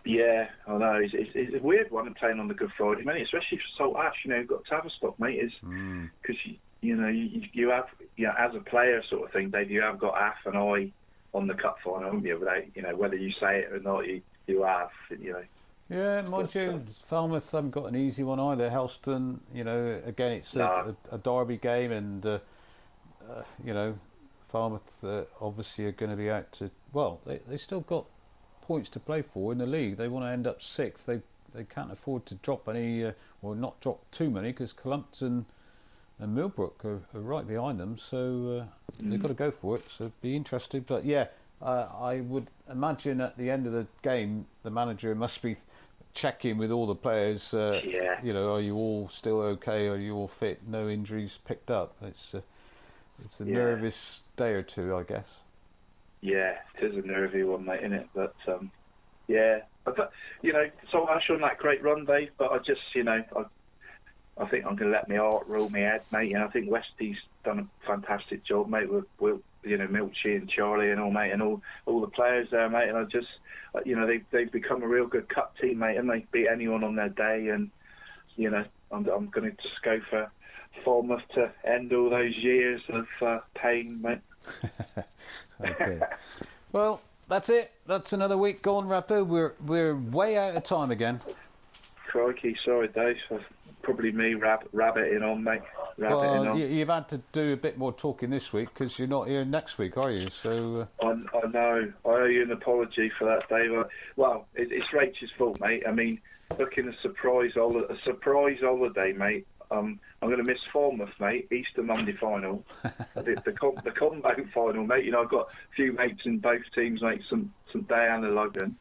yeah, 0.06 0.48
I 0.68 0.78
know 0.78 0.94
it's, 0.96 1.14
it's, 1.14 1.32
it's, 1.36 1.56
a 1.56 1.66
weird 1.66 1.92
one 1.92 2.14
playing 2.14 2.40
on 2.40 2.48
the 2.48 2.54
Good 2.54 2.72
Friday, 2.78 3.04
mate. 3.04 3.22
Especially 3.22 3.60
for 3.78 3.84
Saltash, 3.84 4.14
you 4.24 4.32
know, 4.32 4.38
you've 4.38 4.48
got 4.48 4.66
Tavistock, 4.66 5.20
mate. 5.20 5.40
Is 5.40 5.52
because 5.62 6.38
mm. 6.38 6.46
you, 6.46 6.56
you 6.82 6.96
know 6.96 7.08
you, 7.08 7.42
you 7.54 7.70
have 7.70 7.86
you 8.16 8.28
know, 8.28 8.34
as 8.38 8.56
a 8.56 8.60
player 8.60 9.02
sort 9.10 9.26
of 9.26 9.32
thing, 9.32 9.50
Dave. 9.50 9.72
You 9.72 9.82
have 9.82 10.00
got 10.00 10.18
half 10.18 10.46
an 10.46 10.58
eye 10.58 10.92
on 11.34 11.48
the 11.48 11.54
cup 11.54 11.78
final, 11.84 12.04
haven't 12.04 12.26
you? 12.26 12.38
Without 12.38 12.76
you 12.76 12.82
know 12.82 12.96
whether 12.96 13.16
you 13.16 13.32
say 13.32 13.60
it 13.60 13.72
or 13.72 13.80
not, 13.80 14.08
you 14.08 14.22
you 14.48 14.64
have, 14.64 14.90
you 15.10 15.34
know. 15.34 15.44
Yeah, 15.92 16.22
mind 16.22 16.56
you, 16.56 16.86
Falmouth 17.06 17.52
haven't 17.52 17.72
got 17.72 17.86
an 17.86 17.98
easy 17.98 18.24
one 18.24 18.40
either. 18.40 18.70
Helston, 18.70 19.42
you 19.54 19.66
know, 19.66 20.00
again, 20.06 20.32
it's 20.32 20.56
a, 20.56 20.96
a, 21.12 21.16
a 21.16 21.18
derby 21.18 21.58
game, 21.58 21.92
and 21.92 22.26
uh, 22.26 22.40
uh, 23.30 23.44
you 23.62 23.74
know, 23.74 24.00
Falmouth 24.48 25.04
uh, 25.04 25.24
obviously 25.42 25.86
are 25.86 25.92
going 25.92 26.10
to 26.10 26.16
be 26.16 26.30
out 26.30 26.50
to. 26.54 26.72
Well, 26.94 27.20
they 27.26 27.42
they 27.46 27.58
still 27.58 27.82
got 27.82 28.06
points 28.62 28.90
to 28.92 29.02
play 29.02 29.22
for 29.22 29.52
in 29.52 29.58
the 29.58 29.66
league. 29.66 29.98
They 29.98 30.08
want 30.08 30.26
to 30.26 30.30
end 30.30 30.48
up 30.48 30.62
sixth. 30.62 31.06
They 31.06 31.20
they 31.54 31.66
can't 31.66 31.92
afford 31.92 32.26
to 32.28 32.36
drop 32.36 32.70
any, 32.70 33.04
uh, 33.04 33.12
or 33.42 33.54
not 33.54 33.82
drop 33.82 34.10
too 34.12 34.30
many, 34.30 34.54
because 34.54 34.72
Cullompton 34.72 35.46
and 36.20 36.34
Millbrook 36.34 36.86
are, 36.86 37.02
are, 37.14 37.20
right 37.20 37.46
behind 37.46 37.82
them. 37.82 37.98
So 37.98 38.62
uh, 38.62 38.94
they've 39.04 39.22
got 39.22 39.28
to 39.28 39.34
go 39.34 39.52
for 39.52 39.76
it. 39.76 39.90
So 39.90 40.14
be 40.22 40.38
interested. 40.38 40.86
But 40.86 41.04
yeah, 41.04 41.28
uh, 41.62 41.88
I 42.00 42.22
would 42.22 42.48
imagine 42.70 43.20
at 43.20 43.38
the 43.38 43.50
end 43.50 43.68
of 43.68 43.74
the 43.74 43.88
game, 44.02 44.46
the 44.64 44.70
manager 44.70 45.14
must 45.16 45.42
be 45.42 45.58
checking 46.14 46.58
with 46.58 46.72
all 46.72 46.88
the 46.88 46.96
players. 46.96 47.54
Uh, 47.54 47.82
Yeah. 47.84 48.20
You 48.24 48.34
know, 48.34 48.54
are 48.56 48.62
you 48.62 48.76
all 48.76 49.10
still 49.10 49.42
okay? 49.42 49.88
Are 49.88 49.98
you 49.98 50.16
all 50.16 50.28
fit? 50.28 50.68
No 50.68 50.88
injuries 50.90 51.40
picked 51.44 51.72
up. 51.72 51.96
It's 52.02 52.34
a, 52.34 52.44
it's 53.24 53.40
a 53.42 53.46
Yeah. 53.46 53.54
nervous 53.54 54.24
day 54.36 54.52
or 54.54 54.62
two, 54.64 54.96
I 54.96 55.04
guess. 55.04 55.40
Yeah, 56.22 56.58
it 56.80 56.84
is 56.94 56.98
a 57.04 57.08
nervy 57.08 57.44
one, 57.44 57.66
mate, 57.66 57.80
isn't 57.80 57.94
it? 57.94 58.08
But 58.14 58.36
um, 58.48 58.72
yeah, 59.28 59.62
I 59.88 59.92
thought, 59.92 60.12
you 60.44 60.54
know, 60.54 60.70
Saltash 60.92 61.30
on 61.32 61.42
that 61.42 61.58
great 61.58 61.82
run, 61.84 62.06
Dave. 62.06 62.30
But 62.38 62.52
I 62.52 62.60
just, 62.60 62.82
you 62.94 63.04
know, 63.04 63.24
I, 63.36 63.44
I 64.38 64.46
think 64.48 64.66
I'm 64.66 64.76
going 64.76 64.92
to 64.92 64.98
let 64.98 65.10
my 65.10 65.16
heart 65.16 65.48
rule 65.48 65.70
my 65.70 65.80
head, 65.80 66.02
mate. 66.12 66.34
And 66.34 66.44
I 66.44 66.48
think 66.48 66.70
Westy's 66.70 67.18
done 67.44 67.60
a 67.60 67.88
fantastic 67.88 68.44
job, 68.44 68.70
mate, 68.70 68.92
with, 68.92 69.06
with 69.20 69.42
you 69.64 69.78
know 69.78 69.88
Milchie 69.88 70.36
and 70.36 70.50
Charlie 70.50 70.92
and 70.92 71.00
all, 71.00 71.12
mate, 71.12 71.32
and 71.32 71.42
all 71.42 71.62
all 71.86 72.02
the 72.02 72.08
players 72.08 72.50
there, 72.52 72.70
mate. 72.70 72.90
And 72.90 72.98
I 72.98 73.04
just, 73.04 73.28
you 73.86 73.96
know, 73.96 74.08
they 74.08 74.22
they've 74.32 74.52
become 74.52 74.84
a 74.84 74.88
real 74.88 75.08
good 75.08 75.30
cup 75.30 75.58
team, 75.58 75.80
mate, 75.80 75.98
and 75.98 76.10
they 76.10 76.26
beat 76.32 76.48
anyone 76.48 76.84
on 76.84 76.96
their 76.96 77.10
day. 77.10 77.50
And 77.50 77.72
you 78.36 78.50
know, 78.50 78.66
I'm 78.92 79.08
I'm 79.08 79.28
going 79.28 79.52
to 79.52 79.62
just 79.62 79.82
go 79.82 80.00
for 80.10 80.32
Falmouth 80.84 81.24
to 81.36 81.52
end 81.64 81.94
all 81.94 82.10
those 82.10 82.36
years 82.38 82.82
of 82.90 83.08
uh, 83.22 83.40
pain, 83.56 84.02
mate. 84.02 84.20
Okay. 85.64 86.00
well, 86.72 87.02
that's 87.28 87.48
it. 87.48 87.72
That's 87.86 88.14
another 88.14 88.36
week 88.36 88.64
gone, 88.64 88.88
Rapper. 88.88 89.24
We're 89.24 89.54
we're 89.64 89.96
way 89.96 90.36
out 90.36 90.56
of 90.56 90.64
time 90.64 90.90
again. 90.90 91.22
Crikey, 92.16 92.58
sorry, 92.66 92.90
Dave. 92.90 93.16
Probably 93.84 94.12
me 94.12 94.34
rab- 94.36 94.68
rabbiting 94.74 95.24
on, 95.24 95.44
mate. 95.46 95.62
Rabbiting 95.98 96.42
Well, 96.42 96.48
on. 96.50 96.60
you, 96.60 96.68
you've 96.68 96.90
had 96.90 97.08
to 97.10 97.22
do 97.32 97.54
a 97.54 97.58
bit 97.58 97.78
more 97.78 97.94
talking 97.94 98.30
this 98.30 98.52
week 98.52 98.68
because 98.74 99.00
you're 99.00 99.08
not 99.08 99.30
here 99.30 99.46
next 99.46 99.78
week, 99.78 99.98
are 99.98 100.12
you? 100.12 100.30
So 100.30 100.88
uh, 101.02 101.06
I, 101.06 101.12
I 101.38 101.48
know. 101.50 101.94
I 102.06 102.10
owe 102.10 102.26
you 102.26 102.42
an 102.44 102.52
apology 102.52 103.10
for 103.18 103.24
that, 103.26 103.48
Dave. 103.48 103.72
I- 103.74 103.86
Well, 104.18 104.46
it, 104.56 104.74
it's 104.74 104.92
Rachel's 104.92 105.32
fault, 105.32 105.62
mate. 105.62 105.84
I 105.88 105.92
mean, 105.94 106.20
looking 106.60 106.90
a 106.90 106.98
surprise 106.98 107.54
hol- 107.56 107.82
a 107.86 107.98
surprise 108.02 108.60
holiday, 108.62 109.14
mate. 109.14 109.48
Um, 109.72 109.98
I'm 110.22 110.28
going 110.30 110.44
to 110.44 110.52
miss 110.52 110.62
Falmouth, 110.74 111.18
mate. 111.22 111.48
Easter 111.50 111.82
Monday 111.82 112.12
final, 112.12 112.66
the, 113.16 113.42
the, 113.46 113.54
com- 113.54 113.80
the 113.86 113.92
combo 113.92 114.36
final, 114.54 114.86
mate. 114.86 115.06
You 115.06 115.12
know, 115.12 115.22
I've 115.24 115.30
got 115.30 115.48
a 115.48 115.76
few 115.78 115.94
mates 115.94 116.26
in 116.26 116.40
both 116.40 116.64
teams, 116.76 117.02
mate. 117.02 117.22
Some 117.30 117.54
some 117.72 117.84
Diana 117.84 118.28
Logan. 118.28 118.76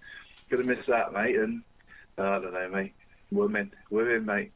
Going 0.51 0.65
to 0.65 0.69
miss 0.69 0.85
that, 0.87 1.13
mate. 1.13 1.37
And 1.37 1.63
uh, 2.19 2.23
I 2.25 2.39
don't 2.41 2.53
know, 2.53 2.69
mate. 2.71 2.93
Women, 3.31 3.71
women, 3.91 4.25
mate. 4.25 4.53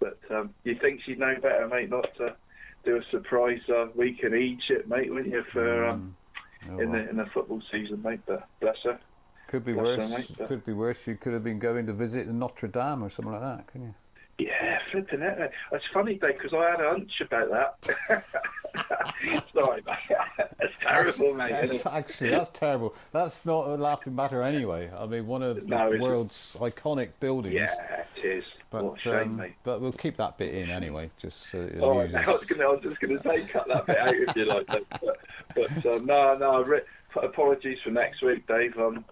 But 0.00 0.18
um, 0.30 0.54
you 0.64 0.76
think 0.80 1.00
she'd 1.04 1.18
know 1.18 1.34
better, 1.42 1.68
mate, 1.68 1.90
not 1.90 2.06
to 2.18 2.36
do 2.84 2.96
a 2.96 3.02
surprise 3.10 3.60
uh, 3.68 3.86
week 3.94 4.20
in 4.22 4.34
Egypt, 4.34 4.88
mate, 4.88 5.10
wouldn't 5.12 5.32
you, 5.32 5.42
for 5.52 5.86
um, 5.86 6.16
oh 6.70 6.78
in 6.78 6.90
well. 6.90 7.02
the 7.02 7.10
in 7.10 7.16
the 7.16 7.26
football 7.34 7.60
season, 7.72 8.00
mate. 8.02 8.20
But 8.26 8.48
bless 8.60 8.76
her. 8.84 8.98
could 9.48 9.64
be 9.64 9.72
Bless 9.72 9.98
her, 10.00 10.08
worse. 10.08 10.30
mate. 10.38 10.48
Could 10.48 10.64
be 10.64 10.72
worse. 10.72 11.06
You 11.06 11.16
could 11.16 11.32
have 11.32 11.42
been 11.44 11.58
going 11.58 11.86
to 11.86 11.92
visit 11.92 12.28
Notre 12.28 12.68
Dame 12.68 13.02
or 13.02 13.08
something 13.08 13.32
like 13.32 13.42
that, 13.42 13.66
couldn't 13.66 13.88
you? 13.88 13.94
Yeah, 14.38 14.78
flipping 14.92 15.20
it. 15.22 15.50
It's 15.72 15.84
funny, 15.92 16.14
Dave, 16.14 16.38
because 16.38 16.54
I 16.54 16.70
had 16.70 16.80
a 16.80 16.90
hunch 16.90 17.20
about 17.20 17.50
that. 17.50 18.24
Sorry, 19.52 19.82
mate. 19.84 19.96
It's 20.60 20.74
terrible, 20.80 21.34
mate. 21.34 21.50
That's, 21.50 21.86
actually, 21.86 22.30
that's 22.30 22.50
terrible. 22.50 22.94
That's 23.12 23.44
not 23.46 23.66
a 23.68 23.74
laughing 23.74 24.14
matter 24.14 24.42
anyway. 24.42 24.90
I 24.96 25.06
mean, 25.06 25.26
one 25.26 25.42
of 25.42 25.56
the 25.56 25.62
No, 25.62 25.88
it's- 25.88 26.00
world's 26.00 26.56
iconic 26.60 27.10
buildings. 27.20 27.54
Yeah, 27.54 28.04
it 28.16 28.24
is. 28.24 28.44
But, 28.70 28.84
what 28.84 28.96
a 28.96 28.98
shame, 28.98 29.14
um, 29.22 29.36
mate. 29.36 29.54
but 29.64 29.80
we'll 29.80 29.92
keep 29.92 30.16
that 30.16 30.36
bit 30.38 30.54
in 30.54 30.70
anyway, 30.70 31.10
just 31.18 31.50
so 31.50 31.58
it 31.62 31.78
Oh. 31.80 31.98
I 31.98 32.04
was, 32.04 32.44
gonna, 32.44 32.64
I 32.64 32.72
was 32.72 32.80
just 32.82 33.00
going 33.00 33.16
to 33.16 33.22
say 33.22 33.44
cut 33.46 33.66
that 33.68 33.86
bit 33.86 33.98
out 33.98 34.14
if 34.14 34.36
you 34.36 34.44
like. 34.44 34.66
But, 34.66 34.86
but 35.54 35.86
um, 35.86 36.06
no, 36.06 36.36
no. 36.36 36.62
Re- 36.62 36.82
apologies 37.22 37.78
for 37.82 37.90
next 37.90 38.22
week, 38.22 38.46
Dave. 38.46 38.78
Um, 38.78 39.04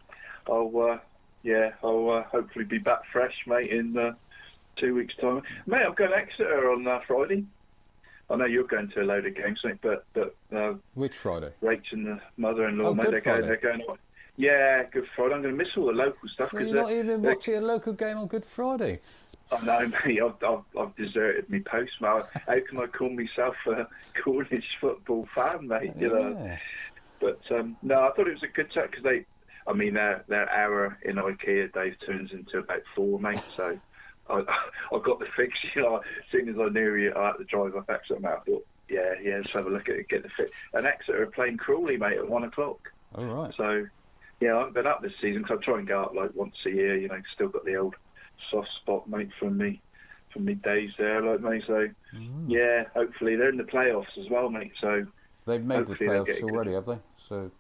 I'll 0.49 0.73
uh, 0.93 0.99
yeah, 1.43 1.73
I'll 1.83 2.11
uh, 2.11 2.23
hopefully 2.25 2.65
be 2.67 2.79
back 2.79 3.05
fresh, 3.11 3.35
mate, 3.47 3.67
in 3.71 3.97
uh, 3.97 4.15
two 4.77 4.95
weeks' 4.95 5.15
time. 5.17 5.43
Mate, 5.67 5.83
I'm 5.87 5.95
going 5.95 6.11
to 6.11 6.17
Exeter 6.17 6.71
on 6.71 6.87
uh, 6.87 7.01
Friday. 7.07 7.45
I 8.29 8.37
know 8.37 8.45
you're 8.45 8.65
going 8.65 8.89
to 8.91 9.03
a 9.03 9.05
load 9.05 9.27
of 9.27 9.35
games, 9.37 9.61
mate, 9.65 9.79
but 9.83 10.05
but 10.13 10.35
uh, 10.55 10.75
Which 10.95 11.17
Friday? 11.17 11.53
Rach 11.63 11.93
and 11.93 12.07
the 12.07 12.21
mother-in-law, 12.37 12.89
Oh, 12.89 12.95
mate, 12.95 13.11
they're 13.11 13.21
going, 13.21 13.43
they're 13.43 13.57
going. 13.57 13.83
on- 13.83 13.99
Yeah, 14.37 14.83
Good 14.91 15.07
Friday. 15.15 15.35
I'm 15.35 15.43
going 15.43 15.57
to 15.57 15.65
miss 15.65 15.77
all 15.77 15.87
the 15.87 15.93
local 15.93 16.29
stuff 16.29 16.51
because 16.51 16.69
you're 16.69 16.77
not 16.83 16.91
even 16.93 17.23
watching 17.23 17.55
a 17.55 17.61
local 17.61 17.93
game 17.93 18.19
on 18.19 18.27
Good 18.27 18.45
Friday. 18.45 19.01
I 19.53 19.65
know, 19.65 19.93
mate. 20.05 20.21
I've, 20.21 20.43
I've, 20.43 20.65
I've 20.79 20.97
deserted 20.97 21.49
my 21.49 21.61
post, 21.61 21.93
mate. 22.01 22.25
How 22.47 22.59
can 22.69 22.79
I 22.81 22.87
call 22.87 23.11
myself 23.11 23.57
a 23.67 23.87
Cornish 24.21 24.77
football 24.81 25.27
fan, 25.35 25.69
mate? 25.69 25.93
You 25.99 26.09
know. 26.09 26.57
But 27.21 27.41
um, 27.53 27.77
no, 27.83 28.03
I 28.03 28.11
thought 28.11 28.27
it 28.27 28.33
was 28.35 28.43
a 28.43 28.49
good 28.49 28.71
chat 28.73 28.91
because 28.91 29.05
they, 29.05 29.25
I 29.69 29.73
mean, 29.73 29.95
their 29.95 30.25
their 30.27 30.51
hour 30.51 30.99
in 31.03 31.15
IKEA, 31.17 31.73
Dave, 31.73 31.97
turns 32.05 32.33
into 32.33 32.59
about 32.59 32.83
four, 32.97 33.21
mate. 33.21 33.41
So 33.57 33.79
I, 34.31 34.43
I 34.93 34.99
got 35.05 35.19
the 35.19 35.27
fix. 35.37 35.59
You 35.75 35.83
know, 35.83 35.97
as 35.97 36.03
soon 36.31 36.49
as 36.49 36.57
I 36.59 36.69
knew 36.69 36.95
you, 36.95 37.13
I 37.15 37.27
had 37.29 37.37
to 37.39 37.45
drive 37.45 37.77
up 37.77 37.91
Exeter, 37.91 38.21
mate. 38.21 38.31
I 38.31 38.41
thought, 38.41 38.67
yeah, 38.89 39.15
yeah, 39.23 39.37
let's 39.39 39.53
have 39.53 39.67
a 39.67 39.71
look 39.71 39.89
at 39.89 39.97
it, 39.97 40.09
get 40.09 40.23
the 40.23 40.29
fix. 40.31 40.51
And 40.73 40.87
Exeter 40.87 41.23
are 41.23 41.27
playing 41.27 41.59
Crawley, 41.59 41.97
mate, 41.97 42.17
at 42.19 42.29
one 42.29 42.45
o'clock. 42.45 42.79
All 43.15 43.25
right. 43.25 43.55
So, 43.57 43.87
yeah, 44.41 44.55
I 44.55 44.59
haven't 44.59 44.75
been 44.75 44.87
up 44.87 45.03
this 45.03 45.13
season 45.21 45.43
because 45.43 45.59
I 45.61 45.65
try 45.65 45.79
and 45.79 45.89
go 45.89 46.03
up 46.03 46.15
like 46.15 46.35
once 46.35 46.55
a 46.67 46.71
year. 46.71 46.97
You 46.97 47.09
know, 47.09 47.21
still 47.35 47.49
got 47.49 47.65
the 47.65 47.77
old 47.77 47.95
soft 48.51 48.71
spot, 48.77 49.09
mate, 49.09 49.31
from 49.39 49.59
me, 49.59 49.81
from 50.33 50.45
me 50.45 50.55
days 50.55 50.93
there, 50.99 51.23
like 51.23 51.41
mate. 51.41 51.65
So, 51.67 51.89
mm. 52.15 52.45
yeah, 52.49 52.85
hopefully 52.95 53.37
they're 53.37 53.51
in 53.51 53.57
the 53.57 53.65
playoffs 53.65 54.17
as 54.19 54.31
well, 54.31 54.49
mate. 54.51 54.73
So, 54.81 55.07
They've 55.47 55.63
made 55.63 55.87
the 55.87 55.95
playoffs 55.95 56.27
get 56.27 56.39
a 56.39 56.41
good- 56.41 56.51
already, 56.51 56.73
have 56.73 56.87
they? 56.87 56.99
So 57.17 57.51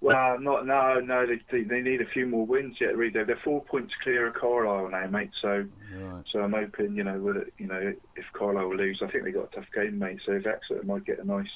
well, 0.00 0.38
not 0.40 0.66
no, 0.66 1.00
no. 1.00 1.26
They 1.26 1.62
they- 1.62 1.80
need 1.82 2.00
a 2.00 2.06
few 2.06 2.26
more 2.26 2.44
wins 2.46 2.76
yet. 2.80 2.96
Really, 2.96 3.10
they're 3.24 3.40
four 3.44 3.62
points 3.64 3.94
clear 4.02 4.26
of 4.28 4.34
Carlisle 4.34 4.90
now, 4.90 5.06
mate. 5.08 5.30
So, 5.40 5.64
right. 5.94 6.24
so 6.30 6.40
I'm 6.42 6.52
hoping, 6.52 6.94
you 6.96 7.04
know, 7.04 7.18
with 7.18 7.36
you 7.58 7.66
know, 7.66 7.94
if 8.16 8.24
Carlisle 8.32 8.68
will 8.68 8.76
lose, 8.76 9.00
I 9.02 9.10
think 9.10 9.24
they 9.24 9.30
got 9.32 9.52
a 9.52 9.56
tough 9.56 9.68
game, 9.74 9.98
mate. 9.98 10.20
So 10.24 10.32
if 10.32 10.46
Exeter 10.46 10.82
might 10.84 11.04
get 11.04 11.18
a 11.20 11.24
nice 11.24 11.50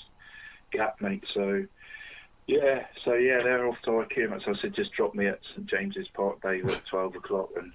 gap, 0.72 1.00
mate. 1.00 1.24
So. 1.32 1.64
Yeah, 2.48 2.86
so 3.04 3.14
yeah, 3.14 3.40
they're 3.44 3.68
off 3.68 3.76
to 3.84 3.90
IKEA. 3.90 4.28
mate. 4.28 4.42
So 4.44 4.50
I 4.50 4.54
said, 4.60 4.74
just 4.74 4.92
drop 4.94 5.14
me 5.14 5.28
at 5.28 5.38
St 5.54 5.64
James's 5.64 6.08
Park, 6.12 6.42
Dave, 6.42 6.66
at 6.68 6.84
12 6.90 7.14
o'clock 7.14 7.50
and 7.56 7.72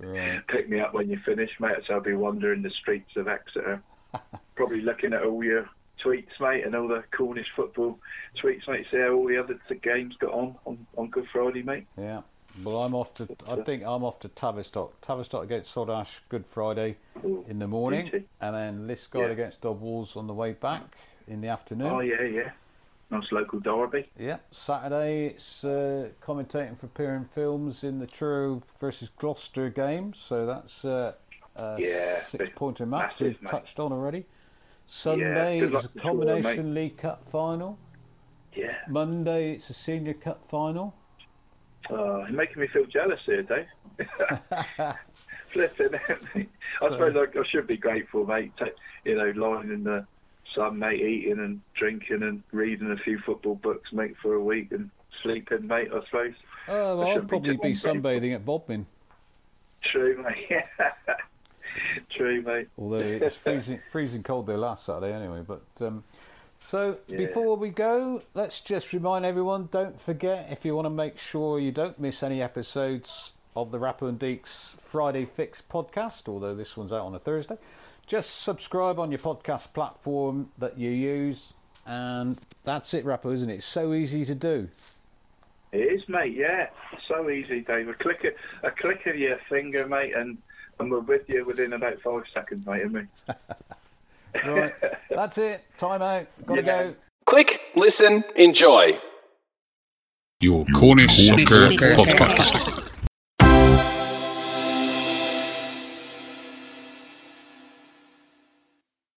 Right. 0.00 0.40
pick 0.48 0.68
me 0.68 0.80
up 0.80 0.92
when 0.92 1.08
you 1.08 1.20
finish, 1.24 1.50
mate. 1.60 1.76
So 1.86 1.94
I'll 1.94 2.00
be 2.00 2.12
wandering 2.14 2.62
the 2.62 2.70
streets 2.70 3.12
of 3.16 3.28
Exeter, 3.28 3.80
probably 4.56 4.80
looking 4.80 5.12
at 5.12 5.22
all 5.22 5.44
your 5.44 5.68
tweets, 6.02 6.38
mate, 6.40 6.64
and 6.64 6.74
all 6.74 6.88
the 6.88 7.02
Cornish 7.16 7.48
football 7.54 7.98
tweets, 8.40 8.66
mate. 8.68 8.86
See 8.90 8.98
how 8.98 9.12
all 9.12 9.26
the 9.26 9.38
other 9.38 9.58
games 9.82 10.16
got 10.20 10.32
on, 10.32 10.56
on 10.64 10.86
on 10.96 11.08
Good 11.10 11.26
Friday, 11.32 11.62
mate. 11.62 11.86
Yeah. 11.96 12.22
Well, 12.62 12.82
I'm 12.82 12.94
off 12.94 13.14
to. 13.14 13.28
I 13.48 13.56
think 13.62 13.82
I'm 13.82 14.04
off 14.04 14.20
to 14.20 14.28
Tavistock. 14.28 15.00
Tavistock 15.00 15.44
against 15.44 15.74
Saltash 15.74 16.20
Good 16.28 16.46
Friday 16.46 16.96
in 17.48 17.58
the 17.58 17.66
morning, 17.68 18.24
and 18.40 18.54
then 18.54 18.86
Liskeard 18.86 19.26
Yeah. 19.28 19.32
against 19.32 19.62
Dobwalls 19.62 20.16
on 20.16 20.26
the 20.26 20.34
way 20.34 20.52
back 20.52 20.82
in 21.26 21.40
the 21.40 21.48
afternoon. 21.48 21.86
Oh 21.90 22.00
yeah, 22.00 22.22
yeah. 22.22 22.50
Nice 23.10 23.30
local 23.30 23.60
derby. 23.60 24.06
Yeah, 24.18 24.38
Saturday 24.50 25.26
it's 25.26 25.64
uh, 25.64 26.08
commentating 26.22 26.78
for 26.78 26.86
Piran 26.88 27.26
Films 27.26 27.84
in 27.84 27.98
the 27.98 28.06
Truro 28.06 28.62
versus 28.80 29.10
Gloucester 29.10 29.68
game, 29.68 30.14
so 30.14 30.46
that's 30.46 30.82
uh, 30.84 31.12
a 31.56 31.76
Yeah, 31.78 32.20
six 32.22 32.48
big- 32.48 32.54
pointer 32.56 32.86
match 32.86 33.12
massive, 33.12 33.20
we've 33.26 33.42
mate. 33.42 33.50
touched 33.50 33.78
on 33.80 33.92
already. 33.92 34.24
Sunday 34.86 35.60
good 35.60 35.74
it's 35.74 35.84
a 35.86 35.88
to 35.88 35.98
combination 36.00 36.74
League 36.74 36.96
Cup 36.98 37.28
final. 37.28 37.78
Yeah. 38.54 38.74
Monday 38.88 39.52
it's 39.52 39.70
a 39.70 39.74
Senior 39.74 40.14
Cup 40.14 40.44
final. 40.48 40.94
Oh, 41.90 42.18
you're 42.20 42.30
making 42.30 42.60
me 42.60 42.68
feel 42.68 42.84
jealous 42.86 43.20
here, 43.24 43.42
Dave. 43.42 43.66
Flipping 45.48 45.94
it. 45.94 46.02
I 46.82 46.88
suppose 46.88 47.16
I, 47.16 47.38
I 47.38 47.42
should 47.44 47.66
be 47.66 47.76
grateful, 47.76 48.26
mate. 48.26 48.52
Ta 48.56 48.66
you 49.04 49.16
know, 49.16 49.32
lying 49.34 49.70
in 49.70 49.84
the 49.84 50.06
sun, 50.54 50.78
mate, 50.78 51.00
eating 51.00 51.38
and 51.38 51.60
drinking 51.74 52.22
and 52.22 52.42
reading 52.52 52.90
a 52.92 52.96
few 52.96 53.18
football 53.18 53.56
books, 53.56 53.92
mate, 53.92 54.14
for 54.22 54.34
a 54.34 54.40
week 54.42 54.72
and 54.72 54.90
sleeping, 55.22 55.66
mate. 55.66 55.88
I 55.92 56.04
suppose. 56.04 56.34
Oh, 56.68 56.72
I 56.72 56.94
well, 56.94 57.02
I'll 57.06 57.14
should 57.14 57.28
probably 57.28 57.56
be 57.56 57.72
just- 57.72 57.84
sunbathing 57.84 58.34
at 58.34 58.44
Bodmin, 58.44 58.86
True, 59.82 60.22
mate. 60.22 60.62
True, 62.10 62.42
mate. 62.42 62.68
although 62.78 62.96
it's 62.98 63.36
freezing, 63.36 63.80
freezing 63.90 64.22
cold 64.22 64.46
there 64.46 64.58
last 64.58 64.84
Saturday 64.84 65.12
anyway. 65.12 65.42
But 65.46 65.62
um, 65.80 66.04
so 66.60 66.98
Yeah. 67.08 67.18
before 67.18 67.56
we 67.56 67.70
go, 67.70 68.22
let's 68.34 68.60
just 68.60 68.92
remind 68.92 69.24
everyone: 69.24 69.68
don't 69.70 70.00
forget 70.00 70.48
if 70.50 70.64
you 70.64 70.74
want 70.74 70.86
to 70.86 70.90
make 70.90 71.18
sure 71.18 71.58
you 71.58 71.72
don't 71.72 71.98
miss 71.98 72.22
any 72.22 72.42
episodes 72.42 73.32
of 73.54 73.70
the 73.70 73.78
Rapper 73.78 74.08
and 74.08 74.18
Deeks 74.18 74.74
Friday 74.80 75.24
Fix 75.24 75.62
podcast, 75.62 76.28
although 76.28 76.54
this 76.54 76.76
one's 76.76 76.92
out 76.92 77.04
on 77.06 77.14
a 77.14 77.18
Thursday. 77.18 77.58
Just 78.06 78.42
subscribe 78.42 78.98
on 78.98 79.10
your 79.10 79.18
podcast 79.20 79.72
platform 79.72 80.50
that 80.58 80.76
you 80.78 80.90
use, 80.90 81.52
and 81.86 82.38
that's 82.64 82.94
it, 82.94 83.04
Rapper, 83.04 83.32
isn't 83.32 83.48
it? 83.50 83.54
It's 83.56 83.66
so 83.66 83.92
easy 83.92 84.24
to 84.24 84.34
do. 84.34 84.68
It 85.70 85.78
is, 85.78 86.06
mate. 86.08 86.34
Yeah, 86.34 86.68
so 87.08 87.30
easy, 87.30 87.60
Dave. 87.60 87.88
A 87.88 87.94
click, 87.94 88.24
of, 88.24 88.34
a 88.62 88.70
click 88.70 89.06
of 89.06 89.16
your 89.16 89.38
finger, 89.48 89.86
mate, 89.86 90.14
and 90.14 90.36
and 90.78 90.90
we're 90.90 91.00
with 91.00 91.28
you 91.28 91.44
within 91.44 91.72
about 91.74 92.00
five 92.00 92.22
seconds, 92.32 92.66
mate. 92.66 92.82
Isn't 92.82 92.92
we? 92.94 93.34
Right, 94.46 94.72
that's 95.10 95.36
it. 95.36 95.62
Time 95.76 96.00
out. 96.00 96.26
Gotta 96.46 96.62
Yeah. 96.62 96.82
go. 96.84 96.94
Click, 97.26 97.60
listen, 97.76 98.24
enjoy. 98.34 98.98
Your 100.40 100.64
Cornish 100.74 101.28
Soccer 101.28 101.68
Podcast. 101.68 102.81